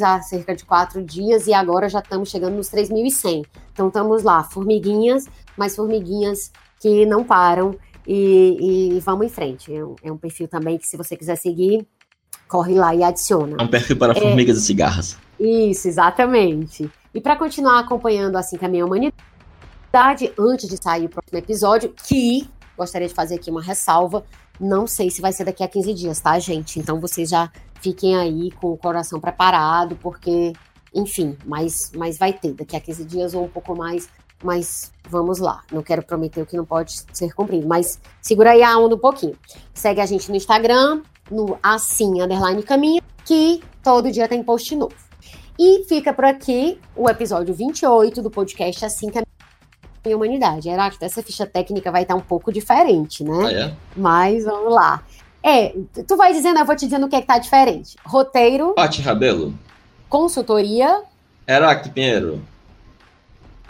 há 0.00 0.20
cerca 0.22 0.54
de 0.54 0.64
quatro 0.64 1.02
dias 1.02 1.46
e 1.46 1.52
agora 1.52 1.88
já 1.88 1.98
estamos 1.98 2.30
chegando 2.30 2.56
nos 2.56 2.70
3.100. 2.70 3.44
Então 3.72 3.88
estamos 3.88 4.22
lá, 4.22 4.42
formiguinhas, 4.42 5.26
mas 5.56 5.76
formiguinhas 5.76 6.50
que 6.80 7.04
não 7.04 7.22
param 7.22 7.76
e, 8.06 8.96
e 8.96 9.00
vamos 9.00 9.26
em 9.26 9.28
frente. 9.28 9.74
É 9.74 9.84
um, 9.84 9.96
é 10.04 10.12
um 10.12 10.16
perfil 10.16 10.48
também 10.48 10.78
que 10.78 10.86
se 10.86 10.96
você 10.96 11.16
quiser 11.16 11.36
seguir, 11.36 11.86
corre 12.48 12.74
lá 12.74 12.94
e 12.94 13.02
adiciona. 13.02 13.56
É 13.58 13.62
um 13.62 13.68
perfil 13.68 13.96
para 13.96 14.12
é, 14.12 14.20
formigas 14.20 14.58
e 14.58 14.62
cigarras. 14.62 15.16
Isso, 15.38 15.88
exatamente. 15.88 16.90
E 17.14 17.20
para 17.20 17.36
continuar 17.36 17.78
acompanhando 17.78 18.36
assim 18.36 18.58
a 18.60 18.68
minha 18.68 18.84
humanidade, 18.84 19.30
Antes 20.38 20.68
de 20.68 20.80
sair 20.80 21.06
o 21.06 21.08
próximo 21.08 21.38
episódio, 21.38 21.92
que 22.06 22.48
gostaria 22.76 23.08
de 23.08 23.14
fazer 23.14 23.34
aqui 23.34 23.50
uma 23.50 23.60
ressalva. 23.60 24.24
Não 24.60 24.86
sei 24.86 25.10
se 25.10 25.20
vai 25.20 25.32
ser 25.32 25.44
daqui 25.44 25.64
a 25.64 25.68
15 25.68 25.94
dias, 25.94 26.20
tá, 26.20 26.38
gente? 26.38 26.78
Então 26.78 27.00
vocês 27.00 27.28
já 27.28 27.50
fiquem 27.80 28.16
aí 28.16 28.52
com 28.52 28.68
o 28.68 28.76
coração 28.76 29.18
preparado, 29.18 29.96
porque, 29.96 30.52
enfim, 30.94 31.36
mas, 31.44 31.90
mas 31.96 32.16
vai 32.16 32.32
ter 32.32 32.52
daqui 32.52 32.76
a 32.76 32.80
15 32.80 33.04
dias 33.04 33.34
ou 33.34 33.44
um 33.44 33.48
pouco 33.48 33.76
mais. 33.76 34.08
Mas 34.42 34.92
vamos 35.08 35.38
lá. 35.38 35.62
Não 35.70 35.82
quero 35.82 36.02
prometer 36.02 36.42
o 36.42 36.46
que 36.46 36.56
não 36.56 36.64
pode 36.64 36.94
ser 37.12 37.34
cumprido, 37.34 37.66
mas 37.66 38.00
segura 38.20 38.52
aí 38.52 38.62
a 38.62 38.78
onda 38.78 38.94
um 38.94 38.98
pouquinho. 38.98 39.36
Segue 39.74 40.00
a 40.00 40.06
gente 40.06 40.30
no 40.30 40.36
Instagram, 40.36 41.02
no 41.30 41.58
assim, 41.62 42.22
underline 42.22 42.62
caminho, 42.62 43.02
que 43.24 43.62
todo 43.82 44.10
dia 44.10 44.28
tem 44.28 44.42
post 44.42 44.74
novo. 44.74 44.94
E 45.58 45.84
fica 45.84 46.12
por 46.12 46.24
aqui 46.24 46.78
o 46.96 47.08
episódio 47.08 47.52
28 47.54 48.22
do 48.22 48.30
podcast 48.30 48.84
Assim 48.84 49.10
Caminho 49.10 49.26
em 50.04 50.14
Humanidade. 50.14 50.68
Heráclito, 50.68 51.04
essa 51.04 51.22
ficha 51.22 51.46
técnica 51.46 51.90
vai 51.92 52.02
estar 52.02 52.14
um 52.14 52.20
pouco 52.20 52.50
diferente, 52.52 53.22
né? 53.22 53.44
Ah, 53.44 53.52
é? 53.52 53.74
Mas 53.94 54.44
vamos 54.44 54.72
lá. 54.72 55.02
É, 55.42 55.74
tu 56.06 56.16
vai 56.16 56.32
dizendo, 56.32 56.58
eu 56.58 56.64
vou 56.64 56.76
te 56.76 56.84
dizendo 56.86 57.06
o 57.06 57.08
que 57.08 57.16
é 57.16 57.20
que 57.20 57.26
tá 57.26 57.38
diferente. 57.38 57.96
Roteiro, 58.04 58.74
Pati 58.74 59.00
Rabelo, 59.02 59.54
consultoria, 60.08 61.02
Heráclito 61.46 61.94
Pinheiro, 61.94 62.42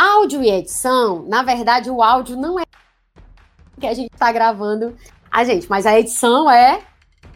áudio 0.01 0.43
e 0.43 0.51
edição. 0.51 1.25
Na 1.29 1.43
verdade, 1.43 1.91
o 1.91 2.03
áudio 2.03 2.37
não 2.37 2.59
é 2.59 2.65
que 3.79 3.87
a 3.87 3.95
gente 3.95 4.11
tá 4.11 4.33
gravando 4.33 4.97
a 5.31 5.45
gente, 5.45 5.69
mas 5.69 5.87
a 5.87 5.99
edição 5.99 6.51
é 6.51 6.81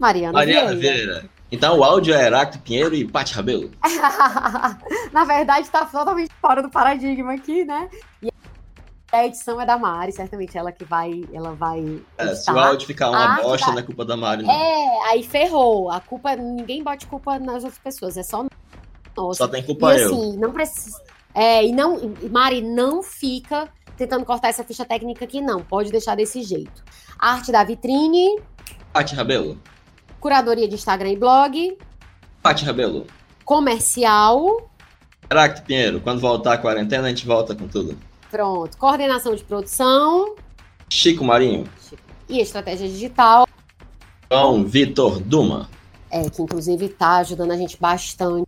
Mariana, 0.00 0.32
Mariana 0.32 0.74
Vieira. 0.74 0.96
Vieira. 1.04 1.30
Então 1.52 1.78
o 1.78 1.84
áudio 1.84 2.14
é 2.14 2.24
Heráclito 2.26 2.64
Pinheiro 2.64 2.94
e 2.94 3.06
Pati 3.06 3.34
Rabelo. 3.34 3.70
Na 5.12 5.24
verdade, 5.24 5.68
tá 5.70 5.84
totalmente 5.84 6.32
fora 6.40 6.62
do 6.62 6.70
paradigma 6.70 7.34
aqui, 7.34 7.64
né? 7.64 7.88
E 8.22 8.28
a 9.12 9.26
edição 9.26 9.60
é 9.60 9.66
da 9.66 9.78
Mari, 9.78 10.10
certamente 10.10 10.58
ela 10.58 10.72
que 10.72 10.84
vai, 10.84 11.22
ela 11.32 11.52
vai 11.54 12.02
É, 12.18 12.34
se 12.34 12.50
o 12.50 12.58
áudio 12.58 12.86
ficar 12.86 13.10
uma 13.10 13.40
bosta, 13.40 13.66
da- 13.66 13.72
não 13.74 13.78
é 13.78 13.82
culpa 13.82 14.04
da 14.04 14.16
Mari, 14.16 14.42
não. 14.42 14.50
É, 14.50 15.10
aí 15.10 15.22
ferrou. 15.22 15.90
A 15.90 16.00
culpa, 16.00 16.34
ninguém 16.34 16.82
bote 16.82 17.06
culpa 17.06 17.38
nas 17.38 17.62
outras 17.62 17.78
pessoas, 17.78 18.16
é 18.16 18.22
só 18.24 18.44
nossa. 19.16 19.44
Só 19.44 19.48
tem 19.48 19.62
culpa 19.62 19.94
e 19.94 20.00
eu. 20.00 20.06
assim, 20.06 20.36
não 20.38 20.50
precisa. 20.52 21.00
É, 21.34 21.66
e 21.66 21.72
não, 21.72 22.00
Mari, 22.30 22.62
não 22.62 23.02
fica 23.02 23.68
tentando 23.96 24.24
cortar 24.24 24.48
essa 24.48 24.62
ficha 24.64 24.84
técnica 24.84 25.24
aqui, 25.24 25.40
não. 25.40 25.62
Pode 25.62 25.90
deixar 25.90 26.14
desse 26.14 26.42
jeito. 26.42 26.82
Arte 27.18 27.50
da 27.50 27.64
vitrine, 27.64 28.40
Pati 28.92 29.14
Rabelo, 29.14 29.58
curadoria 30.20 30.68
de 30.68 30.74
Instagram 30.74 31.10
e 31.10 31.16
blog, 31.16 31.78
Pati 32.42 32.64
Rabelo. 32.64 33.06
comercial, 33.44 34.70
Heráclito 35.30 35.66
Pinheiro, 35.66 36.00
quando 36.00 36.20
voltar 36.20 36.54
a 36.54 36.58
quarentena, 36.58 37.06
a 37.06 37.08
gente 37.08 37.26
volta 37.26 37.54
com 37.54 37.66
tudo. 37.66 37.98
pronto, 38.30 38.76
coordenação 38.76 39.34
de 39.34 39.42
produção 39.42 40.34
Chico 40.88 41.24
Marinho, 41.24 41.64
e 42.28 42.40
estratégia 42.40 42.88
digital, 42.88 43.46
João 44.30 44.64
Vitor 44.64 45.18
Duma. 45.20 45.68
é, 46.10 46.28
que 46.28 46.42
inclusive 46.42 46.86
está 46.86 47.18
ajudando 47.18 47.50
a 47.52 47.56
gente 47.56 47.76
bastante 47.80 48.46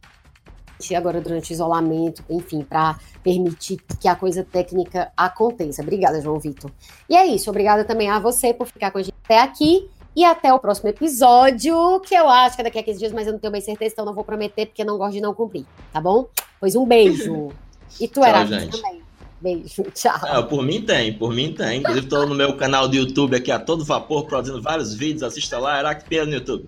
agora 0.94 1.20
durante 1.20 1.50
o 1.50 1.54
isolamento, 1.54 2.24
enfim, 2.28 2.62
para 2.62 2.98
permitir 3.22 3.78
que 4.00 4.08
a 4.08 4.14
coisa 4.14 4.44
técnica 4.44 5.10
aconteça. 5.16 5.82
Obrigada, 5.82 6.20
João 6.20 6.38
Vitor. 6.38 6.70
E 7.08 7.16
é 7.16 7.26
isso, 7.26 7.50
obrigada 7.50 7.84
também 7.84 8.10
a 8.10 8.18
você 8.18 8.52
por 8.52 8.66
ficar 8.66 8.90
com 8.90 8.98
a 8.98 9.02
gente 9.02 9.14
até 9.24 9.40
aqui. 9.40 9.88
E 10.14 10.24
até 10.24 10.50
o 10.50 10.58
próximo 10.58 10.88
episódio, 10.88 12.00
que 12.00 12.14
eu 12.14 12.26
acho 12.26 12.56
que 12.56 12.62
é 12.62 12.64
daqui 12.64 12.78
a 12.78 12.82
15 12.82 12.98
dias, 12.98 13.12
mas 13.12 13.26
eu 13.26 13.34
não 13.34 13.38
tenho 13.38 13.52
bem 13.52 13.60
certeza, 13.60 13.92
então 13.92 14.04
não 14.04 14.14
vou 14.14 14.24
prometer, 14.24 14.64
porque 14.64 14.80
eu 14.80 14.86
não 14.86 14.96
gosto 14.96 15.12
de 15.12 15.20
não 15.20 15.34
cumprir, 15.34 15.66
tá 15.92 16.00
bom? 16.00 16.26
Pois 16.58 16.74
um 16.74 16.86
beijo. 16.86 17.52
E 18.00 18.08
tu, 18.08 18.22
gente. 18.48 18.80
também. 18.80 19.02
Beijo, 19.40 19.82
tchau. 19.94 20.18
Ah, 20.22 20.42
por 20.42 20.62
mim 20.62 20.80
tem, 20.82 21.12
por 21.12 21.34
mim 21.34 21.52
tem. 21.52 21.80
Inclusive, 21.80 22.06
estou 22.06 22.26
no 22.26 22.34
meu 22.34 22.56
canal 22.56 22.88
do 22.88 22.96
YouTube 22.96 23.36
aqui 23.36 23.52
a 23.52 23.58
todo 23.58 23.84
vapor, 23.84 24.24
produzindo 24.24 24.62
vários 24.62 24.94
vídeos. 24.94 25.22
Assista 25.22 25.58
lá, 25.58 25.94
Pinheiro 25.94 26.30
no 26.30 26.36
YouTube. 26.36 26.66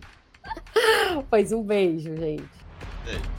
Pois 1.31 1.53
um 1.53 1.63
beijo, 1.63 2.15
gente. 2.17 2.45
Beijo. 3.05 3.38